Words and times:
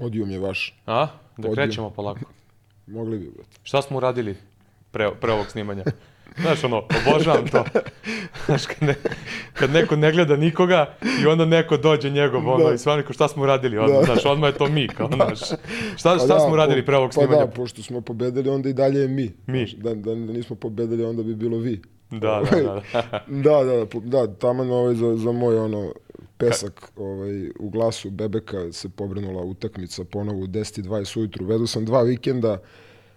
Podijum 0.00 0.30
je 0.30 0.38
vaš. 0.38 0.74
A? 0.86 1.06
Da 1.06 1.10
Podijum. 1.36 1.54
krećemo 1.54 1.90
polako. 1.90 2.20
Mogli 2.86 3.18
bi, 3.18 3.24
brate. 3.26 3.50
Šta 3.62 3.82
smo 3.82 3.96
uradili 3.96 4.36
pre, 4.90 5.10
pre 5.12 5.32
ovog 5.32 5.46
snimanja? 5.46 5.84
Znaš, 6.38 6.64
ono, 6.64 6.82
obožavam 7.06 7.46
to. 7.46 7.64
Znaš, 8.46 8.66
kad, 8.66 8.82
ne, 8.82 8.94
kad 9.52 9.70
neko 9.70 9.96
ne 9.96 10.12
gleda 10.12 10.36
nikoga 10.36 10.94
i 11.22 11.26
onda 11.26 11.44
neko 11.44 11.76
dođe 11.76 12.10
njegov, 12.10 12.48
ono, 12.48 12.64
Da. 12.64 12.74
i 12.74 12.78
sve 12.78 13.02
kao 13.02 13.12
šta 13.12 13.28
smo 13.28 13.42
uradili, 13.42 13.78
ono, 13.78 13.88
Da. 13.90 14.02
znaš, 14.04 14.24
odmah 14.26 14.50
je 14.50 14.58
to 14.58 14.68
mi, 14.68 14.88
kao, 14.88 15.08
znaš. 15.16 15.38
Šta, 15.38 15.56
Pa 16.04 16.16
šta 16.16 16.26
da, 16.26 16.40
smo 16.40 16.52
uradili 16.52 16.82
po- 16.82 16.86
pre 16.86 16.96
ovog 16.96 17.08
Pa 17.08 17.12
snimanja? 17.14 17.40
da, 17.40 17.46
pošto 17.46 17.82
smo 17.82 18.00
pobedili, 18.00 18.48
onda 18.48 18.68
i 18.68 18.72
dalje 18.72 19.00
je 19.00 19.08
mi. 19.08 19.32
Mi. 19.46 19.66
Da, 19.76 19.90
da, 19.90 20.14
da 20.14 20.32
nismo 20.32 20.56
pobedili, 20.56 21.04
onda 21.04 21.22
bi 21.22 21.34
bilo 21.34 21.58
vi. 21.58 21.82
Da, 22.10 22.18
da, 22.42 22.56
da. 22.58 22.82
da. 22.92 23.24
Da, 23.28 23.64
da, 23.64 23.84
da, 24.00 24.26
da 24.26 24.34
taman 24.34 24.70
ovaj 24.70 24.94
za, 24.94 25.16
za 25.16 25.32
moj 25.32 25.58
ono 25.58 25.92
pesak 26.40 26.92
ovaj, 26.96 27.50
u 27.58 27.70
glasu 27.70 28.10
Bebeka 28.10 28.72
se 28.72 28.88
pobrinula 28.88 29.42
utakmica 29.42 30.04
ponovo 30.04 30.38
u 30.38 30.46
10.20 30.46 31.18
ujutru. 31.18 31.46
Vedu 31.46 31.66
sam 31.66 31.84
dva 31.84 32.02
vikenda 32.02 32.58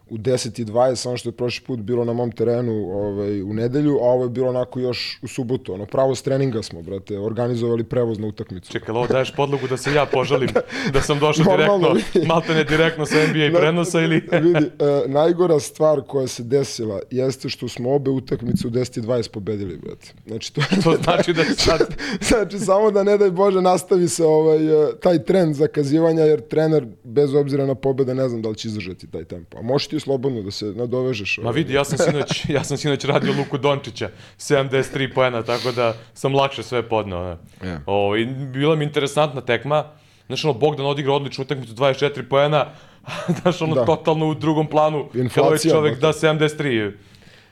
u 0.09 0.17
10.20, 0.17 0.95
samo 0.95 1.17
što 1.17 1.29
je 1.29 1.33
prošli 1.33 1.65
put 1.65 1.79
bilo 1.79 2.05
na 2.05 2.13
mom 2.13 2.31
terenu 2.31 2.73
ovaj, 2.73 3.41
u 3.41 3.53
nedelju, 3.53 3.97
a 4.01 4.03
ovo 4.05 4.23
je 4.23 4.29
bilo 4.29 4.49
onako 4.49 4.79
još 4.79 5.19
u 5.21 5.27
subotu. 5.27 5.73
Ono, 5.73 5.85
pravo 5.85 6.15
s 6.15 6.21
treninga 6.21 6.63
smo, 6.63 6.81
brate, 6.81 7.19
organizovali 7.19 7.83
prevoz 7.83 8.19
na 8.19 8.27
utakmicu. 8.27 8.71
Čekaj, 8.71 8.95
ovo 8.95 9.07
daješ 9.07 9.35
podlogu 9.35 9.67
da 9.67 9.77
se 9.77 9.93
ja 9.93 10.05
požalim, 10.05 10.49
da 10.93 11.01
sam 11.01 11.19
došao 11.19 11.45
Normalno, 11.45 11.93
direktno, 11.93 12.19
vidi. 12.19 12.27
malte 12.27 12.53
ne 12.53 12.63
direktno 12.63 13.05
sa 13.05 13.15
NBA 13.15 13.59
prenosa 13.59 14.01
ili... 14.01 14.15
Vidi, 14.43 14.65
e, 14.65 15.07
najgora 15.07 15.59
stvar 15.59 16.01
koja 16.07 16.27
se 16.27 16.43
desila 16.43 16.99
jeste 17.11 17.49
što 17.49 17.67
smo 17.67 17.95
obe 17.95 18.11
utakmice 18.11 18.67
u 18.67 18.71
10.20 18.71 19.29
pobedili, 19.29 19.77
brate. 19.77 20.13
Znači, 20.27 20.53
to, 20.53 20.61
To 20.83 20.97
znači 21.03 21.33
da 21.33 21.43
sad... 21.57 21.95
znači, 22.21 22.59
samo 22.59 22.91
da 22.91 23.03
ne 23.03 23.17
daj 23.17 23.31
Bože 23.31 23.61
nastavi 23.61 24.07
se 24.07 24.25
ovaj, 24.25 24.57
e, 24.57 24.99
taj 25.01 25.23
trend 25.23 25.55
zakazivanja, 25.55 26.23
jer 26.23 26.41
trener, 26.41 26.87
bez 27.03 27.33
obzira 27.33 27.65
na 27.65 27.75
pobede, 27.75 28.15
ne 28.15 28.29
znam 28.29 28.41
da 28.41 28.49
li 28.49 28.55
će 28.55 28.67
izdržati 28.67 29.07
taj 29.07 29.23
tempo. 29.23 29.57
A 29.57 29.61
možeš 29.61 29.92
ti 29.93 29.99
slobodno 29.99 30.41
da 30.41 30.51
se 30.51 30.65
nadovežeš. 30.65 31.37
Ma 31.37 31.43
ovaj. 31.49 31.55
vidi, 31.55 31.73
ja 31.73 31.83
sam 31.83 31.97
sinoć, 31.97 32.45
ja 32.57 32.63
sam 32.63 32.77
sinoć 32.77 33.05
radio 33.05 33.33
Luku 33.37 33.57
Dončića, 33.57 34.09
73 34.37 35.13
poena, 35.13 35.43
tako 35.43 35.71
da 35.71 35.93
sam 36.13 36.35
lakše 36.35 36.63
sve 36.63 36.89
podneo. 36.89 37.23
Ne. 37.23 37.69
Ja. 37.69 37.81
O, 37.85 38.15
i 38.17 38.25
bila 38.25 38.75
mi 38.75 38.85
interesantna 38.85 39.41
tekma. 39.41 39.85
Znaš, 40.27 40.45
ono, 40.45 40.53
Bogdan 40.53 40.85
odigra 40.85 41.13
odličnu 41.13 41.41
utakmicu, 41.43 41.73
24 41.73 42.29
poena, 42.29 42.65
znaš, 43.41 43.61
ono, 43.61 43.75
Da. 43.75 43.85
totalno 43.85 44.27
u 44.27 44.33
drugom 44.35 44.67
planu. 44.67 45.09
Inflacija, 45.13 45.43
Ovaj 45.47 45.57
čovek 45.57 45.99
da 45.99 46.11
brate. 46.11 46.27
73. 46.27 46.91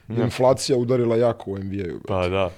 Inflacija 0.09 0.77
udarila 0.77 1.15
jako 1.15 1.51
u 1.51 1.57
NBA-u. 1.57 1.99
Pa 2.07 2.27
da. 2.27 2.49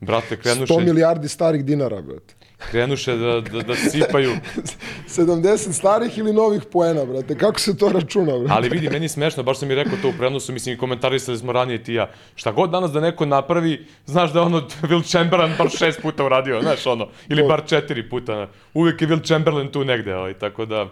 Brate, 0.00 0.36
100 0.36 0.42
krenuše, 0.42 0.74
milijardi 0.74 1.28
starih 1.28 1.64
dinara, 1.64 2.02
brate. 2.02 2.34
Krenuše 2.70 3.16
da, 3.16 3.40
da, 3.40 3.62
da 3.62 3.74
sipaju. 3.74 4.30
70 5.08 5.72
starih 5.72 6.18
ili 6.18 6.32
novih 6.32 6.62
poena, 6.72 7.04
brate. 7.04 7.38
Kako 7.38 7.60
se 7.60 7.76
to 7.76 7.88
računa, 7.88 8.38
brate? 8.38 8.54
Ali 8.54 8.68
vidi, 8.68 8.90
meni 8.90 9.04
je 9.04 9.08
smešno, 9.08 9.42
baš 9.42 9.58
sam 9.58 9.68
mi 9.68 9.74
rekao 9.74 9.98
to 10.02 10.08
u 10.08 10.12
prenosu, 10.18 10.52
mislim 10.52 10.74
i 10.74 10.78
komentarisali 10.78 11.38
smo 11.38 11.52
ranije 11.52 11.82
ti 11.82 11.94
ja. 11.94 12.10
Šta 12.34 12.52
god 12.52 12.70
danas 12.70 12.90
da 12.90 13.00
neko 13.00 13.26
napravi, 13.26 13.86
znaš 14.06 14.32
da 14.32 14.38
je 14.38 14.46
ono 14.46 14.60
Will 14.82 15.10
Chamberlain 15.10 15.52
bar 15.58 15.68
šest 15.70 16.02
puta 16.02 16.24
uradio, 16.24 16.62
znaš 16.62 16.86
ono, 16.86 17.08
ili 17.28 17.42
bar 17.48 17.62
četiri 17.66 18.08
puta. 18.08 18.48
Uvijek 18.74 19.02
je 19.02 19.08
Will 19.08 19.26
Chamberlain 19.26 19.68
tu 19.68 19.84
negde, 19.84 20.16
ovaj, 20.16 20.34
tako 20.34 20.66
da, 20.66 20.86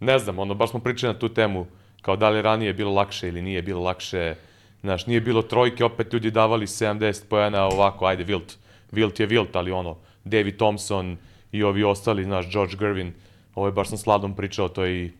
ne 0.00 0.18
znam, 0.18 0.38
ono, 0.38 0.54
baš 0.54 0.70
smo 0.70 0.80
pričali 0.80 1.12
na 1.12 1.18
tu 1.18 1.28
temu, 1.28 1.66
kao 2.02 2.16
da 2.16 2.28
li 2.28 2.42
ranije 2.42 2.72
bilo 2.72 2.92
lakše 2.92 3.28
ili 3.28 3.42
nije 3.42 3.62
bilo 3.62 3.82
lakše, 3.82 4.34
znaš, 4.80 5.06
nije 5.06 5.20
bilo 5.20 5.42
trojke, 5.42 5.84
opet 5.84 6.12
ljudi 6.12 6.30
davali 6.30 6.66
70 6.66 7.22
pojena 7.28 7.64
ovako, 7.64 8.06
ajde, 8.06 8.24
Wilt, 8.24 8.56
Wilt 8.92 9.20
je 9.20 9.28
Wilt, 9.28 9.48
ali 9.52 9.70
ono, 9.70 9.96
David 10.24 10.56
Thompson 10.56 11.16
i 11.52 11.62
ovi 11.62 11.84
ostali, 11.84 12.24
znaš, 12.24 12.50
George 12.52 12.76
Gervin, 12.76 13.12
ovo 13.54 13.66
je 13.66 13.72
baš 13.72 13.88
sam 13.88 13.98
s 13.98 14.06
Ladom 14.06 14.36
pričao, 14.36 14.68
to 14.68 14.84
je 14.84 15.04
i 15.04 15.10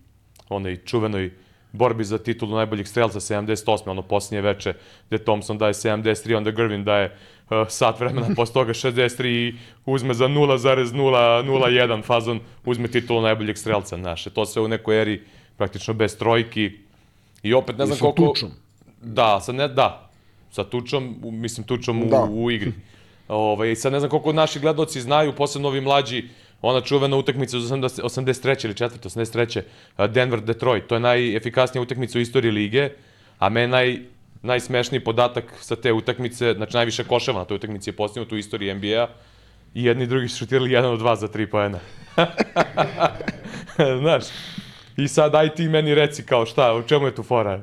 onaj 0.48 0.76
čuvenoj 0.76 1.30
borbi 1.72 2.04
za 2.04 2.18
titulu 2.18 2.56
najboljeg 2.56 2.86
strelca 2.86 3.20
78. 3.20 3.90
ono 3.90 4.02
posljednje 4.02 4.40
veče 4.40 4.74
gde 5.08 5.18
Thompson 5.18 5.58
daje 5.58 5.72
73, 5.72 6.36
onda 6.36 6.50
Gervin 6.50 6.84
daje 6.84 7.16
uh, 7.50 7.56
sat 7.68 8.00
vremena 8.00 8.26
posle 8.36 8.54
toga 8.54 8.72
63 8.72 9.26
i 9.26 9.54
uzme 9.86 10.14
za 10.14 10.28
0,001 10.28 12.02
fazon, 12.02 12.40
uzme 12.64 12.88
titulu 12.88 13.22
najboljeg 13.22 13.58
strelca 13.58 13.96
naše. 13.96 14.30
To 14.30 14.46
sve 14.46 14.62
u 14.62 14.68
nekoj 14.68 15.00
eri 15.02 15.22
praktično 15.56 15.94
bez 15.94 16.18
trojki 16.18 16.70
i 17.42 17.54
opet 17.54 17.78
ne 17.78 17.86
znam 17.86 17.98
sa 17.98 18.02
koliko... 18.02 18.26
tučom. 18.26 18.50
Da, 19.02 19.40
sa 19.40 19.52
ne, 19.52 19.68
da, 19.68 20.10
sa 20.50 20.64
tučom, 20.64 21.16
u- 21.22 21.30
mislim 21.30 21.66
tučom 21.66 22.02
u, 22.02 22.06
Da. 22.06 22.26
u 22.30 22.50
igri. 22.50 22.72
Ovaj, 23.30 23.76
sad 23.76 23.92
ne 23.92 23.98
znam 23.98 24.10
koliko 24.10 24.32
naši 24.32 24.60
gledoci 24.60 25.00
znaju, 25.00 25.32
posebno 25.32 25.68
ovi 25.68 25.80
mlađi, 25.80 26.24
ona 26.62 26.80
čuvena 26.80 27.16
utakmica 27.16 27.56
iz 27.56 27.62
80 27.62 28.02
83. 28.02 28.64
ili 28.64 28.74
4. 28.74 28.88
83. 28.88 29.62
a, 29.96 30.08
Denver-Detroit. 30.08 30.86
To 30.86 30.94
je 30.94 31.00
najefikasnija 31.00 31.82
utakmica 31.82 32.18
u 32.18 32.20
istoriji 32.20 32.52
lige, 32.52 32.90
a 33.38 33.48
meni 33.48 33.68
naj, 33.68 33.98
najsmešniji 34.42 35.04
podatak 35.04 35.44
sa 35.60 35.76
te 35.76 35.92
utakmice, 35.92 36.54
znači 36.56 36.76
najviše 36.76 37.04
koševa 37.04 37.38
na 37.38 37.44
toj 37.44 37.54
utakmici 37.54 37.90
je 37.90 37.96
postignuto 37.96 38.34
u 38.34 38.38
istoriji 38.38 38.74
NBA 38.74 39.08
i 39.74 39.84
jedni 39.84 40.04
i 40.04 40.06
drugi 40.06 40.28
su 40.28 40.38
šutirali 40.38 40.72
jedan 40.72 40.92
od 40.92 40.98
dva 40.98 41.16
za 41.16 41.28
tri 41.28 41.46
poena. 41.46 41.78
Znaš, 44.02 44.24
i 44.96 45.08
sad 45.08 45.34
aj 45.34 45.54
ti 45.54 45.68
meni 45.68 45.94
reci 45.94 46.22
kao 46.22 46.46
šta, 46.46 46.74
u 46.74 46.82
čemu 46.82 47.06
je 47.06 47.14
tu 47.14 47.22
fora? 47.22 47.62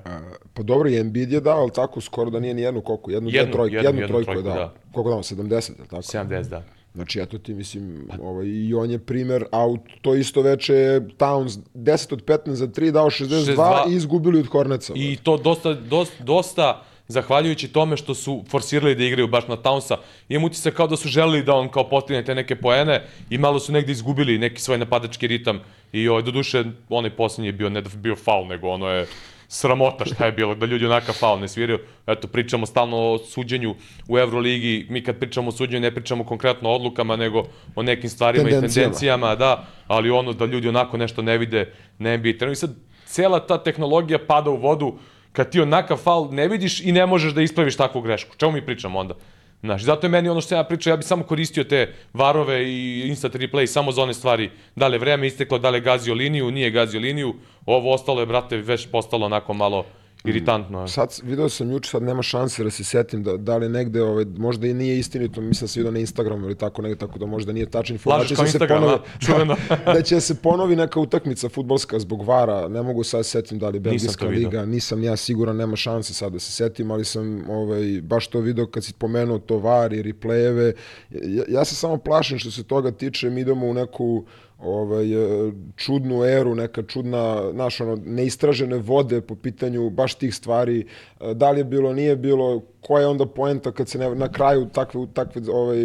Pa 0.58 0.64
dobro, 0.64 0.90
i 0.90 0.98
Embiid 0.98 1.32
je 1.32 1.40
dao, 1.42 1.62
ali 1.62 1.72
tako, 1.72 2.02
skoro 2.02 2.30
da 2.30 2.40
nije 2.40 2.54
ni 2.54 2.62
jednu 2.62 2.82
koliko, 2.82 3.12
jednu, 3.12 3.30
Jednu, 3.34 3.54
trojku, 3.54 3.76
jednu, 3.76 3.88
jednu, 3.88 4.02
jednu 4.02 4.14
trojku 4.14 4.32
je 4.32 4.44
trojku, 4.44 4.50
dao. 4.50 4.58
da. 4.58 4.74
Koliko 4.92 5.10
dao, 5.10 5.20
70, 5.20 5.70
je 5.78 5.82
li 5.82 5.88
tako? 5.90 6.02
70, 6.02 6.50
da. 6.50 6.64
Znači, 6.94 7.20
eto 7.20 7.38
ti, 7.38 7.54
mislim, 7.54 8.08
ovaj, 8.22 8.46
i 8.46 8.74
on 8.74 8.92
je 8.92 9.00
primer, 9.00 9.46
a 9.52 9.68
u 9.68 9.78
to 10.02 10.16
isto 10.16 10.42
veče 10.42 10.74
je 10.74 11.02
Towns 11.02 11.60
10 11.74 12.14
od 12.14 12.26
15 12.26 12.52
za 12.52 12.68
3, 12.68 12.92
dao 12.92 13.06
62, 13.06 13.56
62. 13.56 13.92
i 13.92 13.96
izgubili 13.96 14.40
od 14.40 14.48
Horneca. 14.48 14.94
I 14.96 15.18
to 15.24 15.38
dosta, 15.38 15.74
dosta, 15.74 16.24
dosta 16.24 16.84
zahvaljujući 17.08 17.68
tome 17.68 17.98
što 17.98 18.16
su 18.16 18.44
forsirali 18.50 18.96
da 18.96 19.04
igraju 19.04 19.28
baš 19.28 19.48
na 19.48 19.58
Townsa. 19.58 19.98
Imam 20.30 20.44
utisak 20.44 20.74
kao 20.74 20.88
da 20.88 20.98
su 20.98 21.08
želeli 21.08 21.44
da 21.44 21.54
on 21.54 21.70
kao 21.70 21.90
postigne 21.90 22.26
te 22.26 22.36
neke 22.36 22.56
poene 22.56 23.04
i 23.30 23.38
malo 23.38 23.60
su 23.60 23.72
negde 23.72 23.92
izgubili 23.92 24.38
neki 24.38 24.62
svoj 24.62 24.78
napadački 24.78 25.28
ritam. 25.28 25.60
I 25.92 26.08
ovaj, 26.08 26.24
do 26.24 26.32
duše, 26.32 26.64
onaj 26.90 27.16
posljednji 27.16 27.48
je 27.48 27.54
bio, 27.54 27.70
ne 27.70 27.82
da 27.82 27.90
je 27.90 27.98
bio 27.98 28.16
faul, 28.16 28.48
nego 28.48 28.68
ono 28.68 28.90
je 28.90 29.08
sramota 29.48 30.06
šta 30.06 30.26
je 30.26 30.32
bilo, 30.32 30.56
da 30.56 30.66
ljudi 30.66 30.86
onakav 30.86 31.16
faul 31.16 31.40
ne 31.40 31.48
sviraju. 31.48 31.80
Eto, 32.08 32.28
pričamo 32.28 32.66
stalno 32.66 32.98
o 32.98 33.18
suđenju 33.18 33.76
u 34.08 34.18
Euroligi, 34.18 34.88
mi 34.90 35.04
kad 35.04 35.20
pričamo 35.20 35.50
o 35.50 35.52
suđenju 35.52 35.82
ne 35.82 35.96
pričamo 35.96 36.24
konkretno 36.24 36.70
o 36.70 36.76
odlukama, 36.76 37.16
nego 37.16 37.44
o 37.76 37.84
nekim 37.84 38.10
stvarima 38.10 38.50
i 38.50 38.52
Tendencijama. 38.52 38.84
tendencijama, 38.84 39.36
da, 39.36 39.68
ali 39.88 40.10
ono 40.10 40.34
da 40.34 40.46
ljudi 40.46 40.70
onako 40.70 40.98
nešto 40.98 41.22
ne 41.22 41.38
vide, 41.38 41.74
ne 42.00 42.18
bi 42.18 42.38
I 42.52 42.56
sad, 42.56 42.76
cela 43.06 43.40
ta 43.40 43.64
tehnologija 43.64 44.20
pada 44.28 44.50
u 44.50 44.58
vodu, 44.58 44.98
kad 45.32 45.50
ti 45.50 45.62
onakav 45.62 45.98
faul 45.98 46.30
ne 46.32 46.48
vidiš 46.48 46.82
i 46.82 46.92
ne 46.92 47.06
možeš 47.06 47.34
da 47.34 47.42
ispraviš 47.42 47.78
takvu 47.78 48.02
grešku. 48.02 48.36
Čemu 48.38 48.52
mi 48.52 48.66
pričamo 48.66 49.00
onda? 49.00 49.16
Znaš, 49.62 49.84
zato 49.84 50.06
je 50.08 50.12
meni 50.12 50.30
ono 50.30 50.42
što 50.42 50.56
ja 50.56 50.64
pričao, 50.64 50.92
ja 50.92 50.98
bih 50.98 51.06
samo 51.06 51.24
koristio 51.24 51.64
te 51.64 51.94
varove 52.14 52.64
i 52.70 53.08
instant 53.08 53.36
replay 53.36 53.66
samo 53.66 53.92
za 53.92 54.04
one 54.04 54.14
stvari. 54.14 54.52
Da 54.76 54.88
li 54.88 54.96
je 54.96 55.00
vreme 55.00 55.28
isteklo, 55.28 55.60
da 55.60 55.70
li 55.70 55.78
je 55.78 55.82
gazio 55.82 56.14
liniju, 56.14 56.52
nije 56.52 56.72
gazio 56.72 57.00
liniju. 57.00 57.36
Ovo 57.66 57.94
ostalo 57.94 58.20
je, 58.20 58.26
brate, 58.26 58.58
već 58.58 58.88
postalo 58.88 59.26
onako 59.26 59.54
malo 59.54 59.86
iritantno. 60.30 60.88
Sad 60.88 61.20
video 61.24 61.50
sam 61.50 61.72
juče, 61.72 61.90
sad 61.90 62.04
nema 62.04 62.22
šanse 62.22 62.64
da 62.64 62.70
se 62.70 62.84
setim 62.84 63.24
da, 63.24 63.38
da 63.38 63.58
li 63.58 63.70
negde, 63.70 64.02
ovaj, 64.04 64.26
možda 64.38 64.68
i 64.68 64.74
nije 64.74 65.00
istinito, 65.00 65.42
mislim 65.42 65.64
da 65.66 65.68
se 65.68 65.80
vidio 65.80 65.92
na 65.92 66.00
Instagramu 66.00 66.46
ili 66.46 66.56
tako 66.56 66.82
negde, 66.82 66.98
tako 66.98 67.20
da 67.20 67.26
možda 67.26 67.54
nije 67.54 67.66
tačna 67.70 67.94
informacija. 67.94 68.36
kao 68.36 68.46
da 68.46 68.52
se 68.52 68.56
Instagram, 68.56 68.84
ponovi- 68.84 69.00
a? 69.16 69.20
Čuveno. 69.26 69.56
da 69.86 70.02
će 70.02 70.20
se 70.22 70.36
ponovi 70.36 70.76
neka 70.76 71.00
utakmica 71.00 71.50
futbolska 71.50 72.00
zbog 72.00 72.26
vara, 72.26 72.68
ne 72.68 72.82
mogu 72.82 73.04
sad 73.04 73.26
se 73.26 73.32
setim 73.32 73.60
da 73.60 73.70
li 73.70 73.80
Belgijska 73.80 74.28
video. 74.28 74.50
liga, 74.50 74.66
nisam 74.66 75.04
ja 75.04 75.16
siguran, 75.16 75.56
nema 75.56 75.76
šanse 75.76 76.14
sad 76.14 76.34
da 76.34 76.40
se 76.40 76.52
setim, 76.52 76.92
ali 76.92 77.06
sam 77.06 77.50
ovaj, 77.50 78.02
baš 78.04 78.28
to 78.28 78.40
video 78.40 78.66
kad 78.68 78.84
si 78.84 78.94
pomenuo 78.94 79.40
to 79.40 79.58
var 79.58 79.94
i 79.94 80.02
replejeve. 80.02 80.74
Ja, 81.12 81.44
ja 81.48 81.66
se 81.66 81.76
samo 81.76 81.98
plašim 81.98 82.40
što 82.40 82.52
se 82.52 82.64
toga 82.64 82.92
tiče, 82.92 83.30
mi 83.30 83.42
idemo 83.42 83.68
u 83.68 83.74
neku 83.74 84.26
ovaj, 84.60 85.14
e, 85.14 85.52
čudnu 85.76 86.24
eru, 86.24 86.56
neka 86.56 86.84
čudna, 86.84 87.52
znaš, 87.52 87.82
ono, 87.82 87.96
neistražene 88.06 88.78
vode 88.78 89.22
po 89.22 89.36
pitanju 89.36 89.90
baš 89.90 90.16
tih 90.16 90.36
stvari, 90.36 90.86
E, 91.22 91.34
da 91.34 91.52
li 91.52 91.60
je 91.60 91.64
bilo, 91.64 91.94
nije 91.94 92.16
bilo, 92.16 92.62
koja 92.82 93.02
je 93.02 93.08
onda 93.08 93.26
poenta 93.26 93.72
kad 93.72 93.90
se 93.90 93.98
ne, 93.98 94.16
na 94.16 94.32
kraju 94.32 94.68
takve, 94.74 95.08
takve 95.14 95.42
ovaj, 95.52 95.78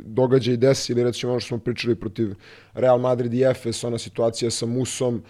događaje 0.00 0.56
desi, 0.56 0.92
ili 0.92 1.04
recimo 1.04 1.32
ono 1.32 1.40
što 1.40 1.48
smo 1.48 1.58
pričali 1.58 1.94
protiv 1.94 2.34
Real 2.74 2.98
Madrid 2.98 3.34
i 3.34 3.42
Efes, 3.42 3.84
ona 3.84 3.98
situacija 3.98 4.50
sa 4.50 4.66
Musom, 4.66 5.22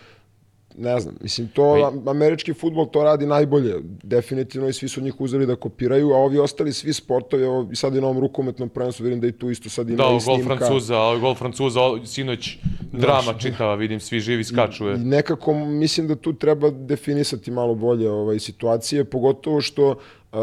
ne 0.78 1.00
znam, 1.00 1.14
mislim, 1.20 1.49
to, 1.49 1.93
Pa 2.05 2.11
američki 2.11 2.55
futbol 2.55 2.87
to 2.87 3.05
radi 3.05 3.26
najbolje, 3.26 3.75
definitivno 4.02 4.69
i 4.69 4.73
svi 4.73 4.88
su 4.88 5.00
njih 5.00 5.20
uzeli 5.20 5.46
da 5.46 5.56
kopiraju, 5.56 6.12
a 6.12 6.17
ovi 6.17 6.38
ostali 6.38 6.73
svi 6.73 6.93
sportovi, 6.93 7.44
evo, 7.44 7.69
i 7.73 7.76
sad 7.76 7.96
i 7.96 8.00
na 8.00 8.06
ovom 8.06 8.20
rukometnom 8.20 8.69
prvenstvu 8.69 9.05
vidim 9.05 9.20
da 9.20 9.26
i 9.26 9.32
tu 9.32 9.50
isto 9.50 9.69
sad 9.70 9.88
ima 9.88 9.96
Da, 9.96 10.05
i 10.05 10.11
gol 10.11 10.20
snimka. 10.20 10.56
Francuza, 10.56 10.96
ali 10.96 11.20
gol 11.20 11.34
Francuza, 11.34 11.81
o, 11.82 12.06
sinoć 12.06 12.58
drama 12.93 13.34
čitava, 13.38 13.75
vidim, 13.75 14.00
svi 14.00 14.20
živi 14.20 14.44
skaču. 14.44 14.84
I 14.84 14.88
Je. 14.88 14.99
nekako 14.99 15.55
mislim 15.55 16.08
da 16.08 16.17
tu 16.17 16.32
treba 16.32 16.70
definisati 16.70 17.50
malo 17.50 17.75
bolje 17.75 18.11
ovaj 18.11 18.38
situacije, 18.38 19.05
pogotovo 19.05 19.61
što 19.61 19.90
uh, 20.32 20.38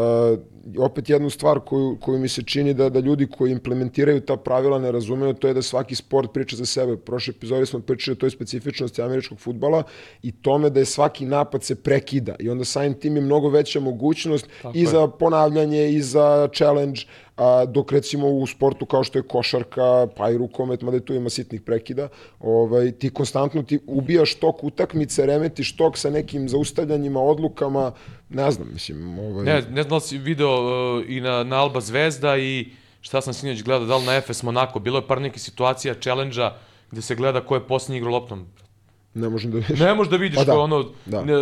opet 0.78 1.10
jednu 1.10 1.30
stvar 1.30 1.60
koju, 1.60 1.96
koju 2.00 2.18
mi 2.18 2.28
se 2.28 2.42
čini 2.42 2.74
da, 2.74 2.88
da 2.88 3.00
ljudi 3.00 3.26
koji 3.26 3.52
implementiraju 3.52 4.20
ta 4.20 4.36
pravila 4.36 4.78
ne 4.78 4.92
razumeju, 4.92 5.34
to 5.34 5.48
je 5.48 5.54
da 5.54 5.62
svaki 5.62 5.94
sport 5.94 6.32
priča 6.32 6.56
za 6.56 6.66
sebe. 6.66 6.96
Prošle 6.96 7.34
epizode 7.36 7.66
smo 7.66 7.80
pričali 7.80 8.12
o 8.12 8.20
toj 8.20 8.30
specifičnosti 8.30 9.02
američkog 9.02 9.38
futbala 9.38 9.82
i 10.22 10.32
tome 10.32 10.70
da 10.70 10.80
je 10.80 10.86
svaki 10.86 11.26
napad 11.26 11.62
se 11.62 11.74
prekida 11.74 12.36
i 12.38 12.50
onda 12.50 12.64
samim 12.64 12.94
tim 12.94 13.16
je 13.16 13.22
mnogo 13.22 13.48
veća 13.48 13.80
mogućnost 13.80 14.48
Tako 14.62 14.78
i 14.78 14.80
je. 14.80 14.86
za 14.86 15.08
ponavljanje 15.08 15.88
i 15.88 16.02
za 16.02 16.48
challenge, 16.54 17.00
a, 17.36 17.64
dok 17.64 17.92
recimo 17.92 18.28
u 18.28 18.46
sportu 18.46 18.86
kao 18.86 19.04
što 19.04 19.18
je 19.18 19.22
košarka, 19.22 20.06
pa 20.16 20.30
i 20.30 20.38
rukomet, 20.38 20.82
mada 20.82 21.00
tu 21.00 21.14
ima 21.14 21.30
sitnih 21.30 21.60
prekida, 21.60 22.08
ovaj, 22.40 22.92
ti 22.92 23.10
konstantno 23.10 23.62
ti 23.62 23.78
ubijaš 23.86 24.34
tok 24.34 24.64
utakmice, 24.64 25.26
remetiš 25.26 25.76
tok 25.76 25.98
sa 25.98 26.10
nekim 26.10 26.48
zaustavljanjima, 26.48 27.20
odlukama, 27.20 27.92
ne 28.28 28.50
znam, 28.50 28.68
mislim... 28.72 29.18
Ovaj... 29.18 29.44
Ne, 29.44 29.54
ne 29.54 29.82
znam 29.82 29.98
da 29.98 30.00
si 30.00 30.18
video 30.18 30.53
uh, 30.60 31.04
i 31.08 31.20
na, 31.20 31.44
na 31.44 31.60
Alba 31.60 31.80
Zvezda 31.80 32.36
i 32.36 32.68
šta 33.00 33.20
sam 33.20 33.34
sinoć 33.34 33.62
gledao, 33.62 33.86
da 33.86 33.96
li 33.96 34.04
na 34.04 34.20
FS 34.20 34.42
Monako, 34.42 34.78
bilo 34.78 34.98
je 34.98 35.06
par 35.06 35.20
nekih 35.20 35.42
situacija, 35.42 35.94
challenge-a, 35.94 36.56
gde 36.90 37.02
se 37.02 37.14
gleda 37.14 37.40
ko 37.40 37.54
je 37.54 37.66
posljednji 37.66 37.98
igrao 37.98 38.12
loptom. 38.12 38.46
Ne 39.14 39.28
možeš 39.28 39.50
da 39.50 39.58
vidiš. 39.58 39.80
Ne 39.80 39.94
možeš 39.94 40.10
da 40.10 40.16
vidiš, 40.16 40.36
pa 40.36 40.44
da, 40.44 40.58
ono, 40.58 40.84
da. 41.06 41.24
Ne, 41.24 41.32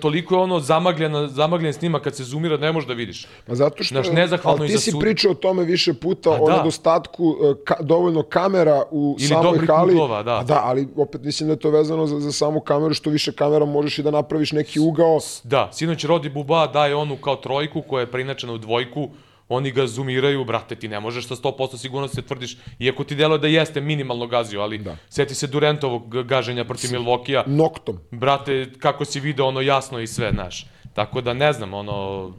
toliko 0.00 0.34
je 0.34 0.40
ono 0.40 0.60
zamagljen, 0.60 1.28
zamagljen 1.28 1.72
snima 1.72 2.00
kad 2.00 2.16
se 2.16 2.24
zoomira, 2.24 2.56
ne 2.56 2.72
možeš 2.72 2.88
da 2.88 2.94
vidiš. 2.94 3.26
Pa 3.46 3.54
zato 3.54 3.84
što, 3.84 3.94
Znaš, 3.94 4.12
nezahvalno 4.12 4.62
ali 4.62 4.72
ti 4.72 4.78
si 4.78 4.90
sud... 4.90 5.00
pričao 5.00 5.30
o 5.30 5.34
tome 5.34 5.64
više 5.64 5.94
puta, 5.94 6.30
pa, 6.30 6.36
o 6.44 6.46
da. 6.46 6.56
nedostatku 6.56 7.36
e, 7.42 7.64
ka, 7.64 7.74
dovoljno 7.80 8.22
kamera 8.22 8.82
u 8.90 9.16
Ili 9.18 9.28
samoj 9.28 9.58
hali. 9.66 9.92
Kuglova, 9.92 10.22
da. 10.22 10.36
Pa 10.38 10.54
da, 10.54 10.60
ali 10.64 10.88
opet 10.96 11.22
mislim 11.22 11.46
da 11.48 11.52
je 11.52 11.58
to 11.58 11.70
vezano 11.70 12.06
za, 12.06 12.20
za 12.20 12.32
samu 12.32 12.60
kameru, 12.60 12.94
što 12.94 13.10
više 13.10 13.32
kamera 13.32 13.64
možeš 13.64 13.98
i 13.98 14.02
da 14.02 14.10
napraviš 14.10 14.52
neki 14.52 14.80
ugao. 14.80 15.18
Da, 15.42 15.68
sinoć 15.72 16.04
Rodi 16.04 16.28
Buba 16.28 16.66
daje 16.66 16.94
onu 16.94 17.16
kao 17.16 17.36
trojku 17.36 17.82
koja 17.82 18.00
je 18.00 18.10
prinačena 18.10 18.52
u 18.52 18.58
dvojku, 18.58 19.08
oni 19.50 19.70
ga 19.70 19.86
zoomiraju, 19.86 20.44
brate, 20.44 20.76
ti 20.76 20.88
ne 20.88 21.00
možeš 21.00 21.26
sa 21.26 21.36
100% 21.36 21.76
sigurnosti 21.76 22.14
se 22.14 22.22
tvrdiš, 22.22 22.56
iako 22.78 23.04
ti 23.04 23.14
deluje 23.14 23.38
da 23.38 23.48
jeste 23.48 23.80
minimalno 23.80 24.26
gazio, 24.26 24.60
ali 24.60 24.78
da. 24.78 24.96
seti 25.08 25.34
se 25.34 25.46
Durentovog 25.46 26.24
gaženja 26.24 26.64
protiv 26.64 26.92
Milvokija. 26.92 27.44
Noktom. 27.46 27.98
Brate, 28.10 28.72
kako 28.78 29.04
si 29.04 29.20
video 29.20 29.46
ono 29.46 29.60
jasno 29.60 29.98
i 30.00 30.06
sve, 30.06 30.30
znaš. 30.32 30.66
Tako 30.94 31.20
da 31.20 31.34
ne 31.34 31.52
znam, 31.52 31.74
ono, 31.74 32.30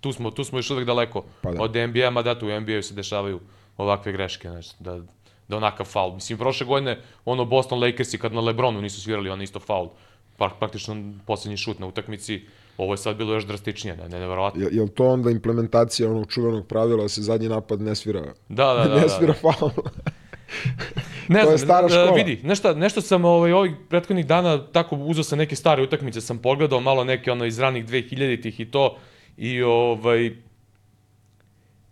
tu 0.00 0.12
smo, 0.12 0.30
tu 0.30 0.44
smo 0.44 0.58
još 0.58 0.70
uvek 0.70 0.86
daleko 0.86 1.24
pa 1.42 1.50
da. 1.50 1.62
od 1.62 1.76
NBA, 1.76 2.10
ma 2.10 2.22
da 2.22 2.38
tu 2.38 2.46
u 2.46 2.60
NBA 2.60 2.82
se 2.82 2.94
dešavaju 2.94 3.40
ovakve 3.76 4.12
greške, 4.12 4.48
znaš, 4.48 4.66
da, 4.78 5.00
da 5.48 5.56
onakav 5.56 5.86
faul. 5.86 6.14
Mislim, 6.14 6.38
prošle 6.38 6.66
godine, 6.66 7.00
ono, 7.24 7.44
Boston 7.44 7.80
Lakersi 7.80 8.18
kad 8.18 8.32
na 8.32 8.40
Lebronu 8.40 8.82
nisu 8.82 9.00
svirali, 9.00 9.30
on 9.30 9.42
isto 9.42 9.60
faul. 9.60 9.88
Praktično 10.36 10.96
poslednji 11.26 11.56
šut 11.56 11.78
na 11.78 11.86
utakmici, 11.86 12.46
Ovo 12.78 12.92
je 12.92 12.96
sad 12.96 13.16
bilo 13.16 13.34
još 13.34 13.46
drastičnije, 13.46 13.96
ne, 13.96 14.08
ne, 14.08 14.18
nevjerovatno. 14.18 14.62
Je, 14.62 14.68
je 14.72 14.82
li 14.82 14.88
to 14.88 15.06
onda 15.06 15.30
implementacija 15.30 16.10
onog 16.10 16.26
čuvenog 16.32 16.66
pravila 16.66 17.02
da 17.02 17.08
se 17.08 17.22
zadnji 17.22 17.48
napad 17.48 17.80
ne 17.80 17.94
svira? 17.94 18.20
Da, 18.48 18.74
da, 18.74 18.84
da. 18.88 18.94
ne 18.94 19.00
da, 19.00 19.08
svira 19.08 19.32
da. 19.32 19.52
faul. 19.52 19.70
ne 21.28 21.42
to 21.42 21.50
je 21.50 21.58
stara 21.58 21.86
e, 21.86 21.90
škola. 21.90 22.12
vidi, 22.12 22.40
nešto, 22.42 22.74
nešto 22.74 23.00
sam 23.00 23.24
ovaj, 23.24 23.52
ovih 23.52 23.72
prethodnih 23.88 24.26
dana 24.26 24.66
tako 24.72 24.96
uzeo 24.96 25.24
sam 25.24 25.38
neke 25.38 25.56
stare 25.56 25.82
utakmice, 25.82 26.20
sam 26.20 26.38
pogledao 26.38 26.80
malo 26.80 27.04
neke 27.04 27.32
ono 27.32 27.44
iz 27.44 27.58
ranih 27.58 27.86
2000-ih 27.86 28.60
i 28.60 28.70
to 28.70 28.96
i 29.36 29.62
ovaj 29.62 30.26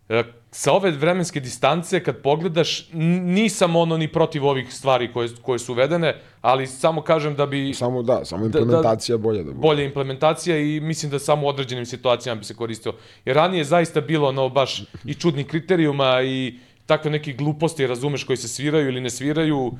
e, 0.08 0.22
sa 0.56 0.72
ove 0.72 0.90
vremenske 0.90 1.40
distance, 1.40 1.98
kad 2.00 2.16
pogledaš, 2.22 2.88
nisam 2.92 3.76
ono 3.76 3.96
ni 3.96 4.08
protiv 4.08 4.46
ovih 4.46 4.74
stvari 4.74 5.12
koje, 5.12 5.28
koje 5.42 5.58
su 5.58 5.72
uvedene, 5.72 6.14
ali 6.40 6.66
samo 6.66 7.02
kažem 7.02 7.34
da 7.36 7.46
bi... 7.46 7.74
Samo 7.74 8.02
da, 8.02 8.24
samo 8.24 8.44
implementacija 8.44 9.16
da, 9.16 9.20
da, 9.20 9.22
bolja 9.22 9.42
da 9.42 9.50
bude. 9.50 9.60
Bolja 9.60 9.84
implementacija 9.84 10.58
i 10.58 10.80
mislim 10.80 11.10
da 11.10 11.18
samo 11.18 11.46
u 11.46 11.48
određenim 11.48 11.86
situacijama 11.86 12.38
bi 12.38 12.44
se 12.44 12.54
koristio. 12.54 12.94
Jer 13.24 13.36
ranije 13.36 13.64
zaista 13.64 14.00
bilo 14.00 14.28
ono 14.28 14.48
baš 14.48 14.82
i 15.04 15.14
čudnih 15.14 15.46
kriterijuma 15.46 16.22
i 16.22 16.54
takve 16.86 17.10
neke 17.10 17.32
gluposti, 17.32 17.86
razumeš, 17.86 18.24
koji 18.24 18.36
se 18.36 18.48
sviraju 18.48 18.88
ili 18.88 19.00
ne 19.00 19.10
sviraju, 19.10 19.72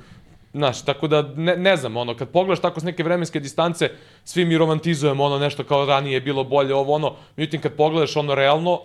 Znaš, 0.57 0.85
tako 0.85 1.09
da 1.09 1.23
ne, 1.23 1.57
ne 1.57 1.77
znam, 1.77 1.97
ono, 1.97 2.15
kad 2.17 2.29
pogledaš 2.29 2.61
tako 2.61 2.81
s 2.81 2.85
neke 2.85 3.05
vremenske 3.05 3.41
distance, 3.41 3.91
svi 4.25 4.45
mi 4.45 4.59
romantizujemo 4.59 5.25
ono 5.25 5.39
nešto 5.39 5.65
kao 5.65 5.85
ranije 5.85 6.15
je 6.15 6.21
bilo 6.21 6.45
bolje, 6.45 6.75
ovo 6.75 6.95
ono, 6.95 7.13
međutim 7.37 7.61
kad 7.61 7.73
pogledaš 7.77 8.17
ono 8.17 8.35
realno, 8.35 8.81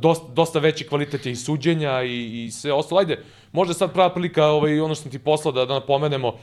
dosta, 0.00 0.26
dosta 0.32 0.58
veći 0.58 0.86
kvalitet 0.86 1.26
je 1.26 1.32
i 1.32 1.36
suđenja 1.36 2.02
i, 2.02 2.44
i 2.44 2.50
sve 2.50 2.72
ostalo. 2.72 3.00
Ajde, 3.00 3.18
možda 3.52 3.74
sad 3.74 3.92
prava 3.92 4.10
prilika 4.10 4.46
ovaj, 4.46 4.80
ono 4.80 4.94
što 4.94 5.02
sam 5.02 5.10
ti 5.10 5.18
poslao 5.18 5.52
da, 5.52 5.64
da 5.64 5.74
napomenemo, 5.74 6.28
uh, 6.28 6.34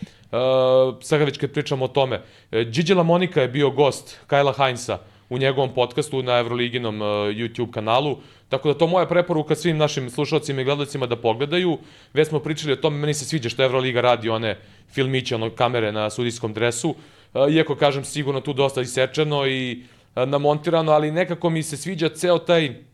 sada 1.02 1.26
već 1.26 1.38
kad 1.38 1.52
pričamo 1.52 1.86
o 1.86 1.88
tome. 1.88 2.22
Gigi 2.52 2.94
Lamonika 2.94 3.42
je 3.42 3.48
bio 3.48 3.70
gost 3.70 4.20
Kajla 4.28 4.54
Heinza 4.54 4.98
u 5.30 5.38
njegovom 5.38 5.74
podcastu 5.74 6.24
na 6.24 6.38
Evroliginom 6.38 7.02
uh, 7.02 7.08
YouTube 7.08 7.72
kanalu, 7.72 8.18
tako 8.50 8.68
da 8.68 8.78
to 8.78 8.88
moja 8.88 9.06
preporuka 9.06 9.56
svim 9.56 9.78
našim 9.78 10.10
slušalcima 10.10 10.62
i 10.62 10.64
gledalcima 10.64 11.06
da 11.06 11.16
pogledaju. 11.16 11.78
Već 12.14 12.28
smo 12.28 12.40
pričali 12.40 12.74
o 12.74 12.76
tome, 12.76 12.98
meni 12.98 13.14
se 13.14 13.26
sviđa 13.26 13.50
što 13.50 13.64
Evroliga 13.64 14.02
radi 14.02 14.30
one 14.30 14.58
filmiće, 14.92 15.36
ono 15.36 15.50
kamere 15.50 15.92
na 15.92 16.10
sudijskom 16.10 16.54
dresu, 16.54 16.90
uh, 16.90 17.54
iako 17.54 17.76
kažem 17.76 18.06
sigurno 18.06 18.42
tu 18.42 18.54
dosta 18.54 18.82
isečeno 18.82 19.48
i 19.48 19.84
namontirano, 20.16 20.92
ali 20.92 21.12
nekako 21.12 21.50
mi 21.50 21.64
se 21.64 21.78
sviđa 21.78 22.10
ceo 22.10 22.38
taj 22.38 22.66
E, 22.66 22.89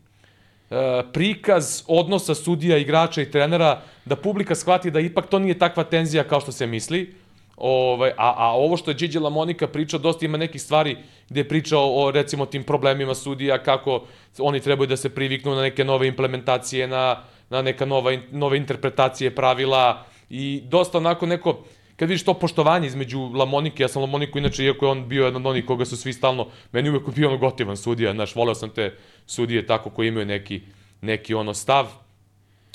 prikaz 1.12 1.82
odnosa 1.86 2.34
sudija, 2.34 2.78
igrača 2.78 3.22
i 3.22 3.30
trenera, 3.30 3.82
da 4.04 4.16
publika 4.16 4.54
shvati 4.54 4.90
da 4.90 5.00
ipak 5.00 5.26
to 5.26 5.38
nije 5.38 5.58
takva 5.58 5.84
tenzija 5.84 6.24
kao 6.24 6.40
što 6.40 6.52
se 6.52 6.66
misli. 6.66 7.14
Ovaj, 7.56 8.10
a, 8.10 8.34
a 8.36 8.52
ovo 8.52 8.76
što 8.76 8.90
je 8.90 8.94
Gigi 8.94 9.18
Lamonika 9.18 9.66
pričao, 9.66 10.00
dosta 10.00 10.24
ima 10.24 10.38
nekih 10.38 10.62
stvari 10.62 10.96
gde 11.28 11.40
je 11.40 11.48
pričao 11.48 12.04
o 12.04 12.10
recimo 12.10 12.46
tim 12.46 12.64
problemima 12.64 13.14
sudija, 13.14 13.62
kako 13.62 14.02
oni 14.38 14.60
trebaju 14.60 14.86
da 14.86 14.96
se 14.96 15.14
priviknu 15.14 15.54
na 15.54 15.62
neke 15.62 15.84
nove 15.84 16.08
implementacije, 16.08 16.88
na, 16.88 17.22
na 17.50 17.62
neka 17.62 17.86
nova, 17.86 18.12
nove 18.30 18.56
interpretacije 18.56 19.34
pravila 19.34 20.04
i 20.30 20.62
dosta 20.64 20.98
onako 20.98 21.26
neko, 21.26 21.64
kad 21.96 22.08
vidiš 22.08 22.24
to 22.24 22.34
poštovanje 22.34 22.86
između 22.86 23.20
Lamonike, 23.20 23.82
ja 23.82 23.88
sam 23.88 24.02
Lamoniku, 24.02 24.38
inače, 24.38 24.64
iako 24.64 24.86
je 24.86 24.90
on 24.90 25.08
bio 25.08 25.24
jedan 25.24 25.46
od 25.46 25.50
onih 25.50 25.64
koga 25.64 25.84
su 25.84 25.96
svi 25.96 26.12
stalno, 26.12 26.46
meni 26.72 26.90
uvek 26.90 27.14
bio 27.14 27.28
ono 27.28 27.38
gotivan 27.38 27.76
sudija, 27.76 28.12
znaš, 28.12 28.34
voleo 28.34 28.54
sam 28.54 28.70
te 28.70 28.98
sudije 29.26 29.66
tako 29.66 29.90
koji 29.90 30.08
imaju 30.08 30.26
neki, 30.26 30.62
neki 31.00 31.34
ono 31.34 31.54
stav, 31.54 31.86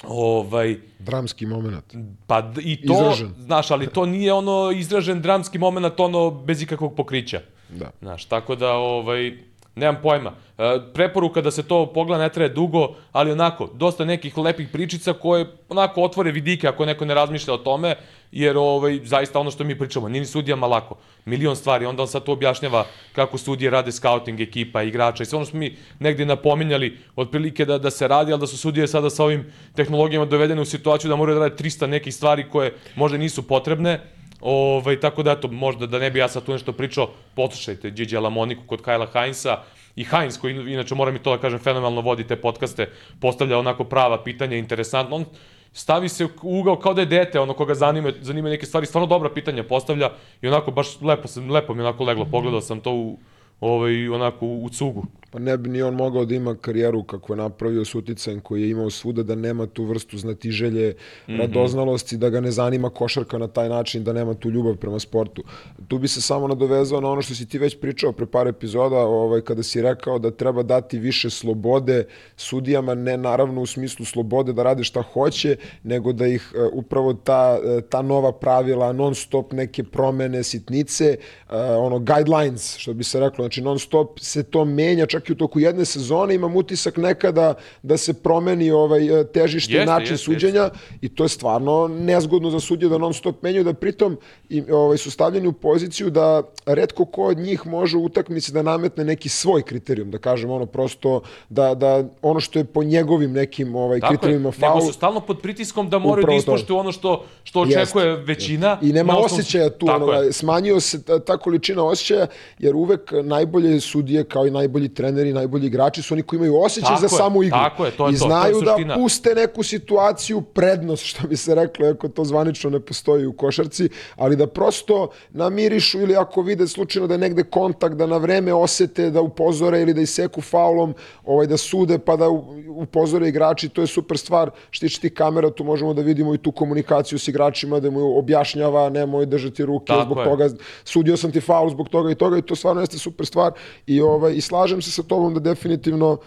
ovaj 0.03 0.77
dramski 0.99 1.45
moment. 1.45 1.95
Pa 2.27 2.51
i 2.61 2.87
to 2.87 2.93
izražen. 2.93 3.33
znaš, 3.37 3.71
ali 3.71 3.87
to 3.87 4.05
nije 4.05 4.33
ono 4.33 4.71
izražen 4.71 5.21
dramski 5.21 5.57
moment 5.57 5.99
ono 5.99 6.31
bez 6.31 6.61
ikakvog 6.61 6.95
pokrića. 6.95 7.41
Da. 7.69 7.91
Znaš, 8.01 8.25
tako 8.25 8.55
da 8.55 8.73
ovaj 8.73 9.37
Nemam 9.75 10.01
pojma. 10.01 10.33
E, 10.57 10.79
preporuka 10.93 11.41
da 11.41 11.51
se 11.51 11.63
to 11.63 11.85
pogleda 11.93 12.23
ne 12.23 12.29
traje 12.29 12.49
dugo, 12.49 12.95
ali 13.11 13.31
onako, 13.31 13.69
dosta 13.73 14.05
nekih 14.05 14.37
lepih 14.37 14.69
pričica 14.71 15.13
koje 15.13 15.45
onako 15.69 16.03
otvore 16.03 16.31
vidike 16.31 16.67
ako 16.67 16.85
neko 16.85 17.05
ne 17.05 17.13
razmišlja 17.13 17.53
o 17.53 17.57
tome, 17.57 17.95
jer 18.31 18.57
ovaj, 18.57 18.99
zaista 19.03 19.39
ono 19.39 19.51
što 19.51 19.63
mi 19.63 19.77
pričamo, 19.79 20.09
nije 20.09 20.19
ni 20.19 20.25
sudijama 20.25 20.67
lako. 20.67 20.95
Milion 21.25 21.55
stvari, 21.55 21.85
onda 21.85 22.01
on 22.01 22.07
sad 22.07 22.23
to 22.23 22.31
objašnjava 22.31 22.85
kako 23.13 23.37
sudije 23.37 23.71
rade 23.71 23.91
scouting 23.91 24.41
ekipa, 24.41 24.83
igrača 24.83 25.23
i 25.23 25.25
sve 25.25 25.37
ono 25.37 25.45
što 25.45 25.57
mi 25.57 25.77
negde 25.99 26.25
napominjali 26.25 26.97
otprilike 27.15 27.65
da, 27.65 27.77
da 27.77 27.89
se 27.89 28.07
radi, 28.07 28.31
ali 28.31 28.39
da 28.39 28.47
su 28.47 28.57
sudije 28.57 28.87
sada 28.87 29.09
sa 29.09 29.23
ovim 29.23 29.51
tehnologijama 29.75 30.25
dovedene 30.25 30.61
u 30.61 30.65
situaciju 30.65 31.09
da 31.09 31.15
moraju 31.15 31.39
da 31.39 31.47
rade 31.47 31.63
300 31.63 31.87
nekih 31.87 32.15
stvari 32.15 32.49
koje 32.49 32.73
možda 32.95 33.17
nisu 33.17 33.47
potrebne 33.47 33.99
Ovaj, 34.41 34.99
tako 34.99 35.23
da, 35.23 35.31
eto, 35.31 35.47
možda 35.47 35.85
da 35.85 35.99
ne 35.99 36.11
bi 36.11 36.19
ja 36.19 36.27
sad 36.27 36.43
tu 36.45 36.51
nešto 36.51 36.71
pričao, 36.71 37.09
poslušajte 37.35 37.89
Gigi 37.91 38.17
Lamoniku 38.17 38.63
kod 38.67 38.81
Kajla 38.81 39.07
Heinza 39.13 39.57
i 39.95 40.03
Heinz, 40.03 40.37
koji 40.39 40.73
inače 40.73 40.95
moram 40.95 41.15
i 41.15 41.19
to 41.19 41.35
da 41.35 41.41
kažem, 41.41 41.59
fenomenalno 41.59 42.01
vodi 42.01 42.27
te 42.27 42.35
podcaste, 42.35 42.89
postavlja 43.19 43.59
onako 43.59 43.83
prava 43.83 44.23
pitanja, 44.23 44.57
interesantno. 44.57 45.15
On 45.15 45.25
stavi 45.73 46.09
se 46.09 46.25
u 46.25 46.29
ugao 46.41 46.75
kao 46.75 46.93
da 46.93 47.01
je 47.01 47.05
dete, 47.05 47.39
ono 47.39 47.53
koga 47.53 47.75
zanima, 47.75 48.11
zanima 48.21 48.49
neke 48.49 48.65
stvari, 48.65 48.85
stvarno 48.85 49.07
dobra 49.07 49.29
pitanja 49.29 49.63
postavlja 49.63 50.09
i 50.41 50.47
onako 50.47 50.71
baš 50.71 51.01
lepo, 51.01 51.27
sam, 51.27 51.51
lepo 51.51 51.73
mi 51.73 51.81
onako 51.81 52.03
leglo, 52.03 52.25
pogledao 52.25 52.61
sam 52.61 52.79
to 52.79 52.91
u, 52.91 53.19
ovaj, 53.59 54.09
onako 54.09 54.45
u, 54.45 54.65
u 54.65 54.69
cugu. 54.69 55.05
Pa 55.31 55.39
ne 55.39 55.57
bi 55.57 55.69
ni 55.69 55.81
on 55.81 55.95
mogao 55.95 56.25
da 56.25 56.35
ima 56.35 56.55
karijeru 56.55 57.03
kako 57.03 57.33
je 57.33 57.37
napravio 57.37 57.85
s 57.85 57.95
uticajem 57.95 58.39
koji 58.39 58.61
je 58.61 58.69
imao 58.69 58.89
svuda, 58.89 59.23
da 59.23 59.35
nema 59.35 59.65
tu 59.65 59.83
vrstu 59.85 60.17
znatiželje, 60.17 60.89
mm 60.89 61.31
-hmm. 61.31 61.39
radoznalosti, 61.39 62.17
da 62.17 62.29
ga 62.29 62.41
ne 62.41 62.51
zanima 62.51 62.89
košarka 62.89 63.37
na 63.37 63.47
taj 63.47 63.69
način, 63.69 64.03
da 64.03 64.13
nema 64.13 64.33
tu 64.33 64.49
ljubav 64.49 64.75
prema 64.75 64.99
sportu. 64.99 65.43
Tu 65.87 65.97
bi 65.97 66.07
se 66.07 66.21
samo 66.21 66.47
nadovezao 66.47 67.01
na 67.01 67.09
ono 67.09 67.21
što 67.21 67.35
si 67.35 67.49
ti 67.49 67.57
već 67.57 67.79
pričao 67.79 68.11
pre 68.11 68.25
par 68.25 68.47
epizoda, 68.47 68.97
ovaj, 68.97 69.41
kada 69.41 69.63
si 69.63 69.81
rekao 69.81 70.19
da 70.19 70.31
treba 70.31 70.63
dati 70.63 70.99
više 70.99 71.29
slobode 71.29 72.05
sudijama, 72.35 72.95
ne 72.95 73.17
naravno 73.17 73.61
u 73.61 73.65
smislu 73.65 74.05
slobode 74.05 74.53
da 74.53 74.63
rade 74.63 74.83
šta 74.83 75.01
hoće, 75.01 75.55
nego 75.83 76.13
da 76.13 76.27
ih 76.27 76.53
uh, 76.55 76.69
upravo 76.73 77.13
ta, 77.13 77.59
uh, 77.63 77.83
ta 77.89 78.01
nova 78.01 78.31
pravila, 78.31 78.93
non 78.93 79.15
stop 79.15 79.53
neke 79.53 79.83
promene, 79.83 80.43
sitnice, 80.43 81.17
uh, 81.49 81.55
ono 81.77 81.99
guidelines, 81.99 82.77
što 82.77 82.93
bi 82.93 83.03
se 83.03 83.19
reklo, 83.19 83.45
znači 83.45 83.61
non 83.61 83.79
stop 83.79 84.19
se 84.19 84.43
to 84.43 84.65
menja, 84.65 85.05
čak 85.05 85.20
čak 85.21 85.29
i 85.29 85.33
u 85.33 85.35
toku 85.35 85.59
jedne 85.59 85.85
sezone, 85.85 86.35
imam 86.35 86.55
utisak 86.55 86.97
nekada 86.97 87.53
da 87.83 87.97
se 87.97 88.13
promeni 88.13 88.71
ovaj 88.71 89.01
težište 89.33 89.73
Jeste, 89.73 89.85
način 89.85 90.13
jeste, 90.13 90.23
suđenja 90.25 90.69
i 91.01 91.09
to 91.09 91.23
je 91.23 91.29
stvarno 91.29 91.87
nezgodno 91.87 92.49
za 92.49 92.59
sudije 92.59 92.89
da 92.89 92.97
non 92.97 93.13
stop 93.13 93.43
menjaju, 93.43 93.63
da 93.63 93.73
pritom 93.73 94.17
i, 94.49 94.63
ovaj, 94.71 94.97
su 94.97 95.11
stavljeni 95.11 95.47
u 95.47 95.53
poziciju 95.53 96.09
da 96.09 96.43
redko 96.65 97.05
ko 97.05 97.23
od 97.23 97.37
njih 97.37 97.67
može 97.67 97.97
u 97.97 98.03
utakmici 98.03 98.51
da 98.51 98.61
nametne 98.61 99.03
neki 99.05 99.29
svoj 99.29 99.61
kriterijum, 99.61 100.11
da 100.11 100.17
kažem 100.17 100.49
ono 100.49 100.65
prosto 100.65 101.21
da, 101.49 101.75
da 101.75 102.03
ono 102.21 102.39
što 102.39 102.59
je 102.59 102.65
po 102.65 102.83
njegovim 102.83 103.31
nekim 103.31 103.75
ovaj, 103.75 103.99
Tako 103.99 104.13
je, 104.13 104.17
kriterijima 104.17 104.51
faul. 104.51 104.75
nego 104.75 104.87
su 104.87 104.93
stalno 104.93 105.19
pod 105.19 105.41
pritiskom 105.41 105.89
da 105.89 105.99
moraju 105.99 106.23
Upravo 106.23 106.35
da 106.35 106.39
ispoštuju 106.39 106.77
ono 106.77 106.91
što, 106.91 107.25
što 107.43 107.61
očekuje 107.61 108.05
Jeste, 108.07 108.23
većina. 108.25 108.77
I 108.81 108.93
nema 108.93 109.13
osnovu- 109.13 109.25
osjećaja 109.25 109.69
tu, 109.69 109.85
onoga, 109.89 110.15
je. 110.15 110.31
smanjio 110.33 110.79
se 110.79 111.03
ta, 111.03 111.19
ta 111.19 111.37
količina 111.37 111.83
osjećaja, 111.83 112.27
jer 112.59 112.75
uvek 112.75 113.11
najbolje 113.23 113.79
sudije, 113.79 114.23
kao 114.23 114.47
i 114.47 114.51
najbolji 114.51 114.89
treneri, 115.11 115.33
najbolji 115.33 115.67
igrači 115.67 116.01
su 116.01 116.13
oni 116.13 116.23
koji 116.23 116.37
imaju 116.37 116.61
osjećaj 116.61 116.89
Tako 116.89 117.07
za 117.07 117.15
je, 117.15 117.17
samu 117.17 117.43
igru. 117.43 117.57
tako 117.59 117.85
je, 117.85 117.91
to 117.91 118.07
je 118.07 118.13
I 118.13 118.17
to, 118.17 118.19
to 118.19 118.25
je 118.25 118.29
znaju 118.29 118.61
da 118.61 118.71
suština. 118.71 118.95
puste 118.95 119.35
neku 119.35 119.63
situaciju 119.63 120.41
prednost, 120.41 121.03
što 121.05 121.27
bi 121.27 121.37
se 121.37 121.55
reklo, 121.55 121.87
ako 121.87 122.07
to 122.07 122.23
zvanično 122.25 122.69
ne 122.69 122.79
postoji 122.79 123.25
u 123.25 123.33
košarci, 123.33 123.89
ali 124.15 124.35
da 124.35 124.47
prosto 124.47 125.09
namirišu 125.31 126.01
ili 126.01 126.15
ako 126.15 126.41
vide 126.41 126.67
slučajno 126.67 127.07
da 127.07 127.13
je 127.13 127.17
negde 127.17 127.43
kontakt, 127.43 127.95
da 127.95 128.05
na 128.05 128.17
vreme 128.17 128.53
osete, 128.53 129.09
da 129.09 129.21
upozore 129.21 129.81
ili 129.81 129.93
da 129.93 130.01
iseku 130.01 130.41
faulom, 130.41 130.93
ovaj, 131.25 131.47
da 131.47 131.57
sude 131.57 131.99
pa 131.99 132.15
da 132.15 132.29
upozore 132.67 133.27
igrači, 133.27 133.69
to 133.69 133.81
je 133.81 133.87
super 133.87 134.17
stvar. 134.17 134.49
Što 134.69 134.85
tiče 134.85 135.01
tih 135.01 135.13
kamera, 135.13 135.49
tu 135.51 135.63
možemo 135.63 135.93
da 135.93 136.01
vidimo 136.01 136.33
i 136.33 136.37
tu 136.37 136.51
komunikaciju 136.51 137.19
s 137.19 137.27
igračima, 137.27 137.79
da 137.79 137.89
mu 137.91 138.17
objašnjava, 138.19 138.89
nemoj 138.89 139.25
držati 139.25 139.65
ruke 139.65 139.85
Tako 139.87 140.03
zbog 140.05 140.17
je. 140.17 140.23
toga, 140.23 140.49
sudio 140.83 141.17
sam 141.17 141.31
ti 141.31 141.41
faul 141.41 141.69
zbog 141.69 141.89
toga 141.89 142.11
i 142.11 142.15
toga 142.15 142.37
i 142.37 142.41
to 142.41 142.55
stvarno 142.55 142.81
jeste 142.81 142.97
super 142.97 143.25
stvar 143.25 143.51
i, 143.87 144.01
ovaj, 144.01 144.33
i 144.33 144.41
slažem 144.41 144.81
se 144.81 144.91
sa 144.91 145.00
tobom 145.03 145.33
da 145.33 145.39
definitivno 145.39 146.11
uh, 146.11 146.19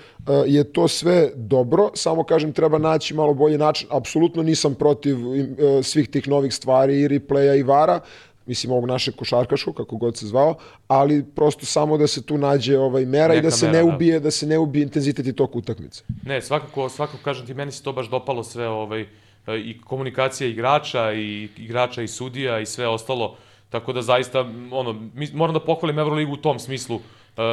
je 0.47 0.65
to 0.65 0.89
sve 0.89 1.31
dobro, 1.35 1.91
samo 1.95 2.25
kažem 2.25 2.53
treba 2.53 2.79
naći 2.79 3.15
malo 3.15 3.35
bolji 3.35 3.59
način, 3.59 3.89
apsolutno 3.91 4.43
nisam 4.43 4.75
protiv 4.75 5.29
uh, 5.29 5.45
svih 5.83 6.09
tih 6.09 6.29
novih 6.29 6.55
stvari 6.55 7.01
i 7.01 7.09
replaya 7.09 7.59
i 7.59 7.63
vara, 7.63 8.01
mislim 8.47 8.73
ovog 8.73 8.87
našeg 8.87 9.15
košarkaškog, 9.15 9.75
kako 9.75 9.97
god 9.97 10.17
se 10.17 10.27
zvao, 10.27 10.55
ali 10.89 11.25
prosto 11.35 11.67
samo 11.67 11.99
da 11.99 12.07
se 12.07 12.23
tu 12.23 12.39
nađe 12.39 12.79
ovaj 12.79 13.07
mera 13.07 13.35
i 13.35 13.37
Neka 13.37 13.47
da 13.47 13.51
se 13.51 13.67
mera, 13.67 13.79
ne 13.79 13.85
da. 13.85 13.95
ubije, 13.95 14.21
da 14.21 14.31
se 14.31 14.47
ne 14.47 14.59
ubije 14.59 14.83
intenzitet 14.83 15.27
i 15.27 15.33
tok 15.33 15.57
utakmice. 15.57 16.05
Ne, 16.27 16.43
svakako, 16.43 16.89
svakako 16.89 17.19
kažem 17.25 17.47
ti, 17.47 17.55
meni 17.55 17.73
se 17.73 17.83
to 17.83 17.93
baš 17.93 18.11
dopalo 18.11 18.45
sve, 18.45 18.69
ovaj, 18.69 19.01
e, 19.01 19.07
i 19.59 19.81
komunikacija 19.85 20.49
igrača, 20.49 21.13
i 21.13 21.49
igrača 21.57 22.03
i 22.03 22.09
sudija 22.09 22.61
i 22.61 22.67
sve 22.67 22.89
ostalo, 22.89 23.37
tako 23.71 23.93
da 23.93 24.03
zaista, 24.03 24.41
ono, 24.71 24.93
mi, 25.15 25.29
moram 25.33 25.55
da 25.55 25.61
pohvalim 25.61 25.99
Euroligu 25.99 26.33
u 26.33 26.37
tom 26.37 26.59
smislu, 26.59 27.01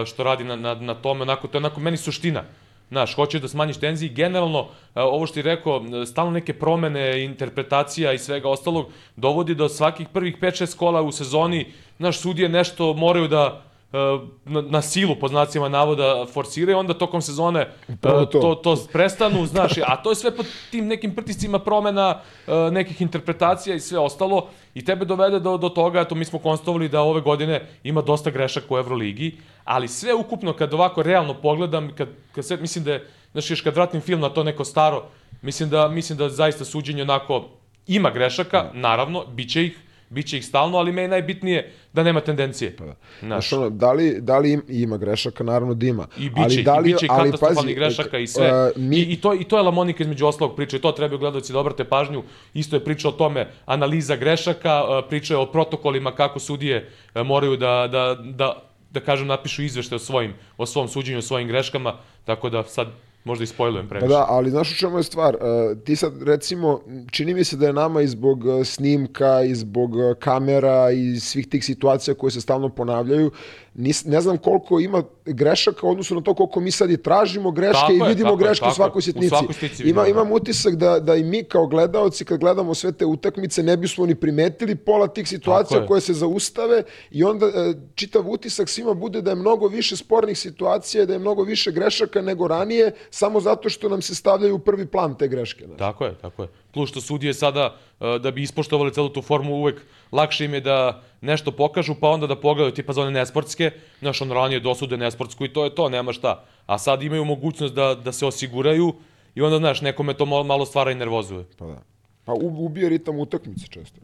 što 0.05 0.23
radi 0.23 0.43
na, 0.43 0.55
na, 0.55 0.75
na 0.75 0.93
tome, 0.93 1.21
onako, 1.21 1.47
to 1.47 1.57
je 1.57 1.59
onako 1.59 1.79
meni 1.79 1.97
suština. 1.97 2.43
Znaš, 2.91 3.15
hoćeš 3.15 3.41
da 3.41 3.47
smanjiš 3.47 3.77
tenzije 3.77 4.11
i 4.11 4.13
generalno, 4.13 4.67
e, 4.95 5.01
ovo 5.01 5.25
što 5.27 5.33
ti 5.33 5.41
rekao, 5.41 5.81
e, 6.01 6.05
stalno 6.05 6.31
neke 6.31 6.53
promene, 6.53 7.23
interpretacija 7.23 8.13
i 8.13 8.17
svega 8.17 8.49
ostalog, 8.49 8.85
dovodi 9.15 9.55
do 9.55 9.69
svakih 9.69 10.07
prvih 10.13 10.37
5-6 10.41 10.77
kola 10.77 11.01
u 11.01 11.11
sezoni, 11.11 11.65
znaš, 11.97 12.19
sudije 12.19 12.49
nešto 12.49 12.93
moraju 12.93 13.27
da 13.27 13.61
e, 13.93 13.97
na, 14.45 14.61
na 14.61 14.81
silu, 14.81 15.15
po 15.15 15.27
znacima 15.27 15.69
navoda, 15.69 16.25
forsiraju, 16.33 16.77
onda 16.77 16.93
tokom 16.93 17.21
sezone 17.21 17.61
e, 17.61 17.95
to. 18.01 18.25
to, 18.25 18.55
to 18.55 18.77
prestanu, 18.93 19.45
znaš, 19.45 19.77
a 19.77 19.95
to 20.03 20.11
je 20.11 20.15
sve 20.15 20.35
pod 20.35 20.45
tim 20.71 20.87
nekim 20.87 21.15
pritiscima 21.15 21.59
promena, 21.59 22.19
e, 22.47 22.71
nekih 22.71 23.01
interpretacija 23.01 23.75
i 23.75 23.79
sve 23.79 23.99
ostalo 23.99 24.47
i 24.73 24.85
tebe 24.85 25.05
dovede 25.05 25.39
do, 25.39 25.57
do 25.57 25.69
toga, 25.69 26.01
eto 26.01 26.15
mi 26.15 26.25
smo 26.25 26.39
konstatovali 26.39 26.89
da 26.89 27.01
ove 27.01 27.21
godine 27.21 27.67
ima 27.83 28.01
dosta 28.01 28.29
grešaka 28.29 28.73
u 28.73 28.77
Euroligi, 28.77 29.37
ali 29.63 29.87
sve 29.87 30.13
ukupno 30.13 30.53
kad 30.53 30.73
ovako 30.73 31.03
realno 31.03 31.33
pogledam, 31.33 31.95
kad, 31.95 32.07
kad 32.35 32.45
sve, 32.45 32.57
mislim 32.57 32.83
da 32.83 32.93
je, 32.93 33.07
znaš, 33.31 33.49
još 33.51 33.61
kad 33.61 33.75
vratim 33.75 34.01
film 34.01 34.19
na 34.19 34.29
to 34.29 34.43
neko 34.43 34.65
staro, 34.65 35.03
mislim 35.41 35.69
da, 35.69 35.87
mislim 35.87 36.17
da 36.17 36.29
zaista 36.29 36.65
suđenje 36.65 37.01
onako 37.01 37.49
ima 37.87 38.09
grešaka, 38.09 38.69
naravno, 38.73 39.25
bit 39.25 39.51
će 39.51 39.65
ih, 39.65 39.77
bit 40.09 40.27
će 40.27 40.37
ih 40.37 40.45
stalno, 40.45 40.77
ali 40.77 40.91
meni 40.91 41.03
je 41.03 41.07
najbitnije 41.07 41.71
da 41.93 42.03
nema 42.03 42.21
tendencije. 42.21 42.75
Pa, 42.75 42.83
Znaš, 43.19 43.53
ono, 43.53 43.69
da 43.69 43.91
li, 43.93 44.21
da 44.21 44.37
li 44.39 44.51
im- 44.51 44.63
ima 44.67 44.97
grešaka? 44.97 45.43
Naravno 45.43 45.73
da 45.73 45.85
ima. 45.85 46.07
I 46.17 46.29
biće, 46.29 46.41
ali 46.43 46.63
da 46.63 46.77
li, 46.79 46.89
i 46.89 46.93
biće 46.93 47.07
ali, 47.09 47.31
katastrofalnih 47.31 47.75
grešaka 47.75 48.17
i 48.19 48.23
uh, 48.23 48.29
sve. 48.29 48.71
mi, 48.75 48.97
I, 48.97 49.01
I, 49.01 49.21
to, 49.21 49.33
I 49.33 49.43
to 49.43 49.57
je 49.57 49.63
Lamonika 49.63 50.03
između 50.03 50.25
ostalog 50.25 50.55
priča 50.55 50.77
i 50.77 50.81
to 50.81 50.91
trebaju 50.91 51.19
gledalci 51.19 51.53
da 51.53 51.59
obrate 51.59 51.83
pažnju. 51.83 52.23
Isto 52.53 52.75
je 52.75 52.83
priča 52.83 53.09
o 53.09 53.11
tome, 53.11 53.47
analiza 53.65 54.15
grešaka, 54.15 54.83
uh, 54.83 55.05
priča 55.09 55.33
je 55.33 55.37
o 55.37 55.45
protokolima 55.45 56.11
kako 56.11 56.39
sudije 56.39 56.89
uh, 57.15 57.21
moraju 57.25 57.57
da, 57.57 57.87
da, 57.91 58.15
da, 58.23 58.70
da 58.91 58.99
kažem, 58.99 59.27
napišu 59.27 59.63
izvešte 59.63 59.95
o, 59.95 59.99
svojim, 59.99 60.33
o 60.57 60.65
svom 60.65 60.87
suđenju, 60.87 61.19
o 61.19 61.21
svojim 61.21 61.47
greškama, 61.47 61.97
tako 62.25 62.49
da 62.49 62.63
sad 62.63 62.87
možda 63.23 63.43
i 63.43 63.47
spojlujem 63.47 63.85
Pa 63.85 63.89
previše. 63.89 64.07
da, 64.07 64.25
ali 64.29 64.49
znaš 64.49 64.71
u 64.71 64.75
čemu 64.75 64.97
je 64.97 65.03
stvar? 65.03 65.35
Uh, 65.35 65.83
ti 65.83 65.95
sad, 65.95 66.23
recimo, 66.23 66.81
čini 67.11 67.33
mi 67.33 67.43
se 67.43 67.57
da 67.57 67.67
je 67.67 67.73
nama 67.73 68.01
i 68.01 68.07
zbog 68.07 68.45
uh, 68.45 68.65
snimka, 68.65 69.41
i 69.43 69.55
zbog 69.55 69.95
uh, 69.95 70.13
kamera, 70.19 70.91
i 70.91 71.19
svih 71.19 71.47
tih 71.47 71.65
situacija 71.65 72.13
koje 72.15 72.31
se 72.31 72.41
stalno 72.41 72.69
ponavljaju, 72.69 73.31
nis, 73.73 74.05
ne 74.05 74.21
znam 74.21 74.37
koliko 74.37 74.79
ima 74.79 75.03
grešaka 75.25 75.87
u 75.87 75.89
odnosu 75.89 76.15
na 76.15 76.21
to 76.21 76.33
koliko 76.33 76.59
mi 76.59 76.71
sad 76.71 76.91
i 76.91 76.97
tražimo 76.97 77.51
greške 77.51 77.79
Tako 77.81 77.93
i 77.93 77.97
je, 77.97 78.07
vidimo 78.07 78.29
je, 78.29 78.37
greške 78.37 78.59
tako 78.63 78.71
u 78.71 78.75
svakoj 78.75 78.99
je. 78.99 79.01
U 79.01 79.01
sitnici. 79.01 79.29
svakoj 79.29 79.53
sitnici 79.53 79.89
Ima, 79.89 80.01
da. 80.01 80.07
imam 80.07 80.31
utisak 80.31 80.75
da, 80.75 80.99
da 80.99 81.15
i 81.15 81.23
mi 81.23 81.43
kao 81.43 81.67
gledaoci, 81.67 82.25
kad 82.25 82.39
gledamo 82.39 82.73
sve 82.73 82.91
te 82.91 83.05
utakmice, 83.05 83.63
ne 83.63 83.77
bismo 83.77 84.05
ni 84.05 84.15
primetili 84.15 84.75
pola 84.75 85.07
tih 85.07 85.25
Tako 85.25 85.29
situacija 85.29 85.81
je. 85.81 85.87
koje 85.87 86.01
se 86.01 86.13
zaustave 86.13 86.83
i 87.11 87.23
onda 87.23 87.45
e, 87.45 87.73
čitav 87.95 88.29
utisak 88.29 88.69
svima 88.69 88.93
bude 88.93 89.21
da 89.21 89.31
je 89.31 89.35
mnogo 89.35 89.67
više 89.67 89.95
spornih 89.97 90.39
situacija, 90.39 91.05
da 91.05 91.13
je 91.13 91.19
mnogo 91.19 91.43
više 91.43 91.71
grešaka 91.71 92.21
nego 92.21 92.47
ranije, 92.47 92.91
samo 93.09 93.39
zato 93.39 93.69
što 93.69 93.89
nam 93.89 94.01
se 94.01 94.15
stavljaju 94.15 94.55
u 94.55 94.59
prvi 94.59 94.85
plan 94.85 95.17
te 95.17 95.27
greške. 95.27 95.65
Znaš. 95.65 95.77
Tako 95.77 96.05
je, 96.05 96.15
tako 96.21 96.41
je. 96.41 96.47
Plus 96.71 96.89
što 96.89 97.01
sudije 97.01 97.33
sada, 97.33 97.75
uh, 97.99 98.15
da 98.15 98.31
bi 98.31 98.43
ispoštovali 98.43 98.93
celu 98.93 99.09
tu 99.09 99.21
formu, 99.21 99.55
uvek 99.55 99.81
lakše 100.11 100.45
im 100.45 100.53
je 100.53 100.61
da 100.61 101.01
nešto 101.21 101.51
pokažu, 101.51 101.95
pa 102.01 102.09
onda 102.09 102.27
da 102.27 102.35
pogledaju 102.35 102.73
tipa 102.73 102.93
za 102.93 103.01
one 103.01 103.11
nesportske, 103.11 103.71
znaš, 103.99 104.21
on 104.21 104.31
ranije 104.31 104.59
dosude 104.59 104.97
nesportsku 104.97 105.45
i 105.45 105.53
to 105.53 105.63
je 105.63 105.75
to, 105.75 105.89
nema 105.89 106.13
šta. 106.13 106.43
A 106.65 106.77
sad 106.77 107.03
imaju 107.03 107.25
mogućnost 107.25 107.73
da, 107.73 107.95
da 107.95 108.11
se 108.11 108.25
osiguraju 108.25 108.93
i 109.35 109.41
onda, 109.41 109.57
znaš, 109.57 109.81
nekome 109.81 110.13
to 110.13 110.25
malo, 110.25 110.43
malo 110.43 110.65
stvara 110.65 110.91
i 110.91 110.95
nervozuje. 110.95 111.45
Pa 111.57 111.65
da. 111.65 111.81
Pa 112.25 112.33
ubije 112.33 112.89
ritam 112.89 113.19
utakmice 113.19 113.67
često. 113.67 113.99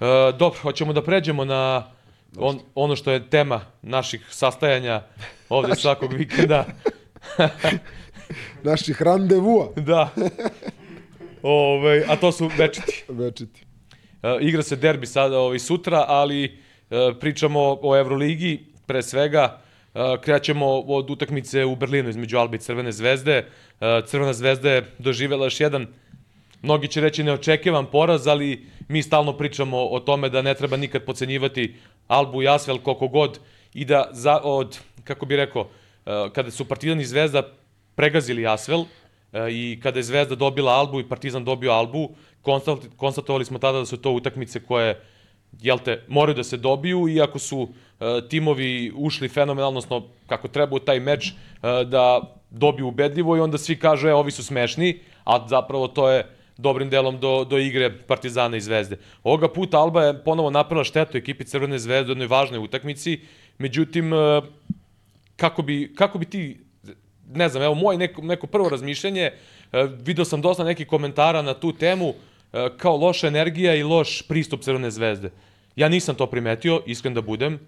E, 0.00 0.32
dobro, 0.38 0.58
hoćemo 0.62 0.92
da 0.92 1.02
pređemo 1.02 1.44
na 1.44 1.86
on, 2.38 2.58
ono 2.74 2.96
što 2.96 3.10
je 3.10 3.30
tema 3.30 3.60
naših 3.82 4.26
sastajanja 4.30 5.02
ovde 5.48 5.74
svakog 5.74 6.12
vikenda. 6.12 6.64
Naših 8.62 9.02
randevua 9.02 9.68
da. 9.76 10.08
Ove, 11.48 12.04
a 12.08 12.16
to 12.16 12.32
su 12.32 12.50
večiti. 12.58 13.04
večiti. 13.08 13.60
E, 14.22 14.38
igra 14.40 14.62
se 14.62 14.76
derbi 14.76 15.06
sada 15.06 15.38
ovaj 15.38 15.58
sutra, 15.58 16.04
ali 16.08 16.44
e, 16.44 16.50
pričamo 17.20 17.78
o 17.82 17.96
Euroligi, 17.96 18.66
pre 18.86 19.02
svega 19.02 19.60
e, 19.94 20.16
krećemo 20.20 20.66
od 20.66 21.10
utakmice 21.10 21.64
u 21.64 21.76
Berlinu 21.76 22.08
između 22.08 22.38
Albe 22.38 22.56
i 22.56 22.60
Crvene 22.60 22.92
zvezde. 22.92 23.46
E, 23.80 24.02
Crvena 24.06 24.32
zvezda 24.32 24.70
je 24.70 24.84
doživela 24.98 25.46
još 25.46 25.60
jedan 25.60 25.86
Mnogi 26.62 26.88
će 26.88 27.00
reći 27.00 27.22
neočekivan 27.22 27.86
poraz, 27.86 28.26
ali 28.26 28.66
mi 28.88 29.02
stalno 29.02 29.36
pričamo 29.36 29.86
o 29.86 30.00
tome 30.00 30.28
da 30.28 30.42
ne 30.42 30.54
treba 30.54 30.76
nikad 30.76 31.04
pocenjivati 31.04 31.74
Albu 32.06 32.42
i 32.42 32.48
Asvel 32.48 32.78
koliko 32.78 33.08
god 33.08 33.38
i 33.74 33.84
da 33.84 34.08
za, 34.12 34.40
od, 34.42 34.78
kako 35.04 35.26
bi 35.26 35.36
rekao, 35.36 35.68
e, 36.06 36.28
kada 36.34 36.50
su 36.50 36.64
Partizan 36.64 37.00
i 37.00 37.04
Zvezda 37.04 37.42
pregazili 37.94 38.46
Asvel 38.46 38.84
i 39.50 39.80
kada 39.82 39.98
je 39.98 40.02
Zvezda 40.02 40.34
dobila 40.34 40.72
Albu 40.72 41.00
i 41.00 41.08
Partizan 41.08 41.44
dobio 41.44 41.72
Albu, 41.72 42.10
konstat- 42.42 42.88
konstatovali 42.96 43.44
smo 43.44 43.58
tada 43.58 43.78
da 43.78 43.86
su 43.86 43.96
to 43.96 44.12
utakmice 44.12 44.60
koje 44.60 45.00
jel 45.60 45.78
te, 45.78 46.02
moraju 46.08 46.34
da 46.34 46.44
se 46.44 46.56
dobiju 46.56 47.08
i 47.08 47.20
ako 47.20 47.38
su 47.38 47.68
e, 48.00 48.28
timovi 48.28 48.92
ušli 48.94 49.28
fenomenalno, 49.28 49.78
odnosno 49.78 50.02
kako 50.26 50.48
treba 50.48 50.76
u 50.76 50.78
taj 50.78 51.00
meč, 51.00 51.28
e, 51.28 51.32
da 51.84 52.20
dobiju 52.50 52.88
ubedljivo 52.88 53.36
i 53.36 53.40
onda 53.40 53.58
svi 53.58 53.78
kažu, 53.78 54.08
e, 54.08 54.14
ovi 54.14 54.30
su 54.30 54.44
smešni, 54.44 54.98
a 55.24 55.48
zapravo 55.48 55.88
to 55.88 56.08
je 56.10 56.26
dobrim 56.56 56.90
delom 56.90 57.18
do, 57.20 57.44
do 57.44 57.58
igre 57.58 57.98
Partizana 58.06 58.56
i 58.56 58.60
Zvezde. 58.60 58.96
Ovoga 59.22 59.48
puta 59.48 59.78
Alba 59.78 60.04
je 60.04 60.24
ponovo 60.24 60.50
napravila 60.50 60.84
štetu 60.84 61.16
ekipi 61.18 61.44
Crvene 61.44 61.78
zvezde 61.78 62.10
u 62.10 62.14
jednoj 62.14 62.26
važnoj 62.26 62.60
utakmici, 62.60 63.20
međutim, 63.58 64.12
e, 64.12 64.40
kako 65.36 65.62
bi, 65.62 65.92
kako 65.94 66.18
bi 66.18 66.24
ti, 66.24 66.58
ne 67.34 67.48
znam, 67.48 67.62
evo 67.62 67.74
moje 67.74 67.98
neko, 67.98 68.22
neko 68.22 68.46
prvo 68.46 68.68
razmišljanje, 68.68 69.22
e, 69.72 69.88
video 69.98 70.24
sam 70.24 70.40
dosta 70.40 70.64
nekih 70.64 70.86
komentara 70.86 71.42
na 71.42 71.54
tu 71.54 71.72
temu, 71.72 72.14
e, 72.52 72.68
kao 72.76 72.96
loša 72.96 73.26
energija 73.26 73.74
i 73.74 73.82
loš 73.82 74.22
pristup 74.22 74.60
Crvene 74.60 74.90
zvezde. 74.90 75.30
Ja 75.76 75.88
nisam 75.88 76.14
to 76.14 76.26
primetio, 76.26 76.82
iskren 76.86 77.14
da 77.14 77.20
budem, 77.20 77.60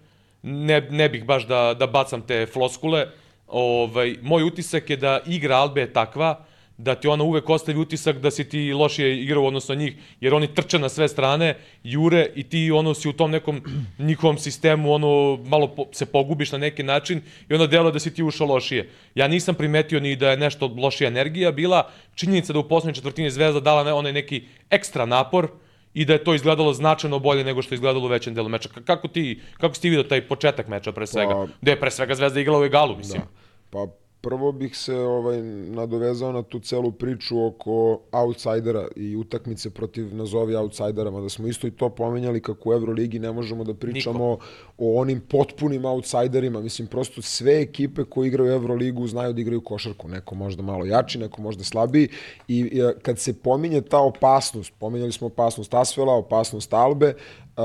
ne, 0.42 0.80
ne 0.90 1.08
bih 1.08 1.24
baš 1.24 1.46
da, 1.46 1.74
da 1.78 1.86
bacam 1.86 2.22
te 2.22 2.46
floskule, 2.46 3.06
ovaj, 3.46 4.16
moj 4.22 4.42
utisak 4.42 4.90
je 4.90 4.96
da 4.96 5.20
igra 5.26 5.56
Albe 5.56 5.80
je 5.80 5.92
takva 5.92 6.44
da 6.78 6.94
ti 6.94 7.08
ona 7.08 7.25
uvek 7.25 7.50
ostavi 7.50 7.78
utisak 7.78 8.18
da 8.18 8.30
si 8.30 8.49
ti 8.49 8.73
lošije 8.73 9.23
igrao 9.23 9.44
odnosno 9.44 9.75
njih, 9.75 9.97
jer 10.20 10.35
oni 10.35 10.54
trče 10.54 10.78
na 10.78 10.88
sve 10.88 11.08
strane, 11.08 11.56
jure 11.82 12.30
i 12.35 12.42
ti 12.42 12.70
ono 12.70 12.94
si 12.94 13.08
u 13.08 13.12
tom 13.12 13.30
nekom 13.30 13.62
njihovom 13.99 14.38
sistemu 14.38 14.92
ono 14.92 15.37
malo 15.44 15.75
po, 15.75 15.87
se 15.92 16.06
pogubiš 16.06 16.52
na 16.52 16.58
neki 16.58 16.82
način 16.82 17.23
i 17.49 17.54
onda 17.54 17.66
delo 17.66 17.90
da 17.90 17.99
si 17.99 18.14
ti 18.14 18.23
ušao 18.23 18.47
lošije. 18.47 18.90
Ja 19.14 19.28
nisam 19.28 19.54
primetio 19.54 20.00
ni 20.00 20.16
da 20.16 20.30
je 20.30 20.37
nešto 20.37 20.66
lošija 20.66 21.08
energija 21.08 21.52
bila, 21.52 21.90
činjenica 22.14 22.52
da 22.52 22.58
u 22.58 22.68
poslednjoj 22.68 22.94
četvrtini 22.94 23.30
Zvezda 23.30 23.61
dala 23.61 23.94
onaj 23.94 24.12
neki 24.12 24.44
ekstra 24.70 25.06
napor, 25.06 25.49
i 25.94 26.04
da 26.04 26.12
je 26.12 26.25
to 26.25 26.35
izgledalo 26.35 26.73
značajno 26.73 27.18
bolje 27.18 27.44
nego 27.44 27.62
što 27.62 27.75
je 27.75 27.76
izgledalo 27.76 28.04
u 28.04 28.08
većem 28.08 28.35
delu 28.35 28.49
meča. 28.49 28.68
Kako 28.85 29.08
ti, 29.08 29.40
kako 29.56 29.75
si 29.75 29.80
ti 29.80 29.88
vidio 29.90 30.02
taj 30.02 30.28
početak 30.28 30.68
meča 30.68 30.92
pre 30.92 31.06
svega? 31.06 31.35
Pa, 31.35 31.47
Gde 31.61 31.70
je 31.70 31.80
pre 31.80 31.90
svega 31.90 32.14
Zvezda 32.14 32.40
igrala 32.40 32.61
u 32.61 32.64
egalu, 32.64 32.97
mislim. 32.97 33.23
Da. 33.23 33.28
Pa 33.70 33.87
prvo 34.20 34.52
bih 34.52 34.76
se 34.76 34.94
ovaj 34.96 35.42
nadovezao 35.42 36.32
na 36.32 36.42
tu 36.42 36.60
celu 36.60 36.92
priču 36.92 37.46
oko 37.46 38.00
outsidera 38.12 38.88
i 38.96 39.16
utakmice 39.16 39.70
protiv 39.70 40.14
nazovi 40.14 40.54
outsidera, 40.54 41.10
da 41.10 41.28
smo 41.28 41.46
isto 41.46 41.66
i 41.66 41.70
to 41.70 41.88
pomenjali 41.88 42.40
kako 42.40 42.70
u 42.70 42.72
Euroligi 42.72 43.18
ne 43.18 43.32
možemo 43.32 43.64
da 43.64 43.75
pričamo 43.75 44.30
Niko. 44.30 44.44
o 44.78 45.00
onim 45.00 45.20
potpunim 45.20 45.84
outsiderima. 45.84 46.60
Mislim, 46.60 46.88
prosto 46.88 47.22
sve 47.22 47.60
ekipe 47.60 48.04
koje 48.04 48.28
igraju 48.28 48.52
Euroligu 48.52 49.06
znaju 49.06 49.32
da 49.32 49.40
igraju 49.40 49.60
košarku. 49.60 50.08
Neko 50.08 50.34
možda 50.34 50.62
malo 50.62 50.84
jači, 50.84 51.18
neko 51.18 51.42
možda 51.42 51.64
slabiji. 51.64 52.08
I, 52.48 52.58
i 52.58 52.82
kad 53.02 53.18
se 53.18 53.34
pominje 53.42 53.80
ta 53.80 53.98
opasnost, 53.98 54.72
pominjali 54.78 55.12
smo 55.12 55.26
opasnost 55.26 55.75
Asvela, 55.75 56.14
opasnost 56.14 56.72
Albe, 56.72 57.14
uh, 57.56 57.62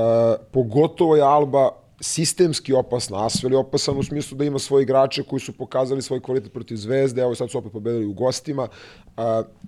pogotovo 0.52 1.16
je 1.16 1.22
Alba 1.22 1.83
sistemski 2.04 2.72
opasna, 2.72 3.26
Asvel 3.26 3.52
je 3.52 3.58
opasan 3.58 3.98
u 3.98 4.02
smislu 4.02 4.38
da 4.38 4.44
ima 4.44 4.58
svoje 4.58 4.82
igrače 4.82 5.22
koji 5.22 5.40
su 5.40 5.52
pokazali 5.52 6.02
svoj 6.02 6.20
kvalitet 6.20 6.52
protiv 6.52 6.76
Zvezde, 6.76 7.22
evo 7.22 7.34
sad 7.34 7.50
su 7.50 7.58
opet 7.58 7.72
pobedili 7.72 8.06
u 8.06 8.12
gostima. 8.12 8.68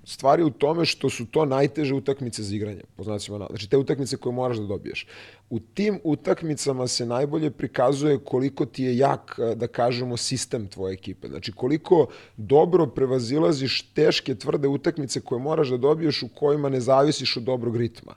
Stvari 0.05 0.43
u 0.43 0.51
tome 0.51 0.85
što 0.85 1.11
su 1.11 1.27
to 1.27 1.45
najteže 1.45 1.95
utakmice 1.95 2.43
za 2.43 2.57
igranje, 2.57 2.83
po 2.97 3.05
znacima 3.05 3.39
na... 3.39 3.47
Znači 3.51 3.71
te 3.71 3.77
utakmice 3.77 4.17
koje 4.17 4.33
moraš 4.33 4.57
da 4.57 4.67
dobiješ. 4.67 5.07
U 5.51 5.61
tim 5.61 6.01
utakmicama 6.05 6.87
se 6.87 7.07
najbolje 7.07 7.51
prikazuje 7.51 8.19
koliko 8.19 8.67
ti 8.67 8.85
je 8.85 8.99
jak, 8.99 9.39
da 9.57 9.67
kažemo, 9.67 10.17
sistem 10.17 10.69
tvoje 10.69 10.93
ekipe. 10.93 11.29
Znači 11.29 11.53
koliko 11.53 12.07
dobro 12.37 12.87
prevazilaziš 12.87 13.83
teške, 13.83 14.35
tvrde 14.35 14.69
utakmice 14.69 15.21
koje 15.21 15.41
moraš 15.41 15.69
da 15.69 15.77
dobiješ 15.77 16.23
u 16.23 16.29
kojima 16.29 16.69
ne 16.69 16.81
zavisiš 16.81 17.37
od 17.37 17.43
dobrog 17.43 17.77
ritma 17.77 18.15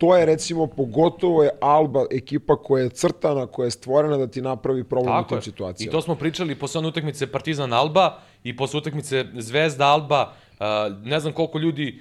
to 0.00 0.16
je 0.16 0.26
recimo 0.26 0.66
pogotovo 0.66 1.42
je 1.42 1.50
Alba 1.60 2.06
ekipa 2.10 2.56
koja 2.56 2.82
je 2.82 2.88
crtana, 2.88 3.46
koja 3.46 3.64
je 3.64 3.70
stvorena 3.70 4.16
da 4.16 4.26
ti 4.26 4.40
napravi 4.40 4.84
problem 4.84 5.14
Tako 5.14 5.34
u 5.34 5.38
tim 5.38 5.42
situacijama. 5.42 5.90
I 5.90 5.92
to 5.92 6.00
smo 6.00 6.14
pričali 6.14 6.54
posle 6.54 6.78
one 6.78 6.88
utakmice 6.88 7.26
Partizan 7.26 7.72
Alba 7.72 8.18
i 8.44 8.56
posle 8.56 8.78
utakmice 8.78 9.24
Zvezda 9.34 9.86
Alba. 9.86 10.32
ne 11.02 11.20
znam 11.20 11.32
koliko 11.32 11.58
ljudi 11.58 12.00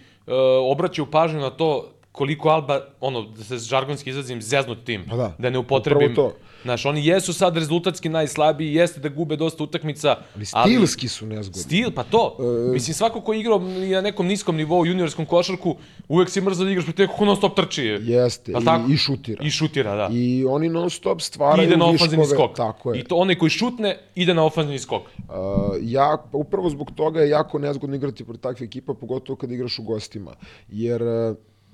obraćaju 0.71 1.11
pažnju 1.11 1.39
na 1.39 1.49
to 1.49 1.91
koliko 2.11 2.49
Alba, 2.49 2.81
ono, 2.99 3.21
da 3.21 3.43
se 3.43 3.57
žargonski 3.57 4.09
izrazim, 4.09 4.41
zeznut 4.41 4.83
tim. 4.83 5.05
Pa 5.09 5.15
da, 5.15 5.35
da 5.37 5.49
ne 5.49 5.59
upotrebim. 5.59 6.15
To. 6.15 6.33
Znaš, 6.63 6.85
oni 6.85 7.05
jesu 7.05 7.33
sad 7.33 7.57
rezultatski 7.57 8.09
najslabiji, 8.09 8.73
jeste 8.73 8.99
da 8.99 9.09
gube 9.09 9.35
dosta 9.35 9.63
utakmica. 9.63 10.15
Ali 10.35 10.45
stilski 10.45 11.05
ali, 11.05 11.09
su 11.09 11.25
nezgodni. 11.25 11.61
Stil, 11.61 11.91
pa 11.95 12.03
to. 12.03 12.37
E... 12.39 12.71
Mislim, 12.71 12.93
svako 12.93 13.21
ko 13.21 13.33
igrao 13.33 13.59
na 13.59 14.01
nekom 14.01 14.27
niskom 14.27 14.55
nivou 14.55 14.85
juniorskom 14.85 15.25
košarku, 15.25 15.75
uvek 16.07 16.29
si 16.29 16.41
mrzao 16.41 16.65
da 16.65 16.71
igraš 16.71 16.85
protiv 16.85 17.07
nekog 17.07 17.27
non 17.27 17.35
stop 17.35 17.55
trči. 17.55 17.83
Jeste, 17.83 18.51
i, 18.51 18.65
tako? 18.65 18.91
i 18.91 18.97
šutira. 18.97 19.43
I 19.43 19.49
šutira, 19.49 19.95
da. 19.95 20.09
I 20.11 20.45
oni 20.45 20.69
non 20.69 20.89
stop 20.89 21.21
stvaraju 21.21 21.67
ide 21.67 21.77
na 21.77 21.85
ofanzivni 21.85 22.25
skok. 22.25 22.55
Tako 22.55 22.93
je. 22.93 22.99
I 22.99 23.03
to 23.03 23.15
onaj 23.15 23.35
koji 23.35 23.49
šutne, 23.49 23.97
ide 24.15 24.33
na 24.33 24.45
ofanzivni 24.45 24.79
skok. 24.79 25.01
Uh, 25.01 25.35
ja, 25.81 26.17
upravo 26.33 26.69
zbog 26.69 26.91
toga 26.95 27.21
je 27.21 27.29
jako 27.29 27.59
nezgodno 27.59 27.95
igrati 27.95 28.25
protiv 28.25 28.41
takve 28.41 28.65
ekipa, 28.65 28.93
pogotovo 28.93 29.37
kad 29.37 29.51
igraš 29.51 29.79
u 29.79 29.83
gostima. 29.83 30.35
Jer 30.69 31.01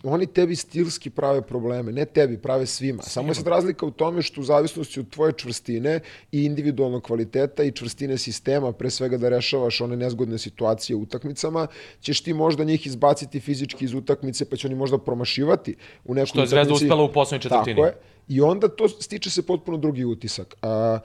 oni 0.06 0.28
tebi 0.28 0.56
stilski 0.56 1.10
prave 1.10 1.42
probleme, 1.42 1.92
ne 1.92 2.06
tebi, 2.06 2.38
prave 2.38 2.66
svima. 2.66 3.04
Samo 3.04 3.28
je 3.28 3.36
sad 3.36 3.48
razlika 3.48 3.86
u 3.86 3.92
tome 3.92 4.22
što 4.22 4.42
u 4.42 4.44
zavisnosti 4.44 5.00
od 5.00 5.10
tvoje 5.10 5.34
čvrstine 5.38 6.00
i 6.32 6.46
individualnog 6.46 7.04
kvaliteta 7.04 7.64
i 7.64 7.72
čvrstine 7.72 8.18
sistema, 8.18 8.72
pre 8.72 8.90
svega 8.90 9.18
da 9.18 9.30
rešavaš 9.30 9.82
one 9.82 9.96
nezgodne 9.96 10.38
situacije 10.38 10.96
u 10.96 11.02
utakmicama, 11.02 11.68
ćeš 12.02 12.22
ti 12.22 12.34
možda 12.34 12.64
njih 12.64 12.88
izbaciti 12.88 13.40
fizički 13.40 13.86
iz 13.86 13.94
utakmice, 13.94 14.46
pa 14.46 14.56
će 14.56 14.68
oni 14.68 14.76
možda 14.76 14.98
promašivati 14.98 15.76
u 16.06 16.14
nekoj 16.14 16.26
Što 16.26 16.42
je 16.42 16.48
Zvezda 16.48 16.74
uspela 16.74 17.04
u 17.04 17.12
poslednjoj 17.12 17.42
četvrtini. 17.42 17.76
Tako 17.76 17.86
je. 17.86 17.94
I 18.28 18.42
onda 18.42 18.68
to 18.68 18.90
stiče 18.90 19.30
se 19.30 19.46
potpuno 19.46 19.78
drugi 19.78 20.06
utisak. 20.06 20.56
A, 20.62 21.00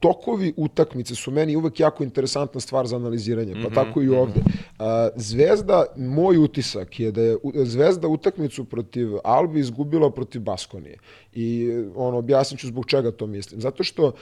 tokovi 0.00 0.52
utakmice 0.56 1.14
su 1.14 1.30
meni 1.30 1.56
uvek 1.56 1.80
jako 1.80 2.04
interesantna 2.04 2.60
stvar 2.60 2.86
za 2.86 2.96
analiziranje, 2.96 3.52
pa 3.52 3.58
mm 3.58 3.62
-hmm, 3.62 3.74
tako 3.74 4.02
i 4.02 4.08
ovde. 4.08 4.40
Uh, 4.40 4.86
Zvezda, 5.16 5.84
moj 5.96 6.38
utisak 6.38 7.00
je 7.00 7.12
da 7.12 7.22
je 7.22 7.36
Zvezda 7.54 8.08
utakmicu 8.08 8.64
protiv 8.64 9.08
Albi 9.24 9.60
izgubila 9.60 10.10
protiv 10.10 10.42
Baskonije. 10.42 10.98
I 11.32 11.70
ono, 11.96 12.18
objasnit 12.18 12.60
ću 12.60 12.66
zbog 12.66 12.86
čega 12.86 13.10
to 13.10 13.26
mislim. 13.26 13.60
Zato 13.60 13.84
što 13.84 14.12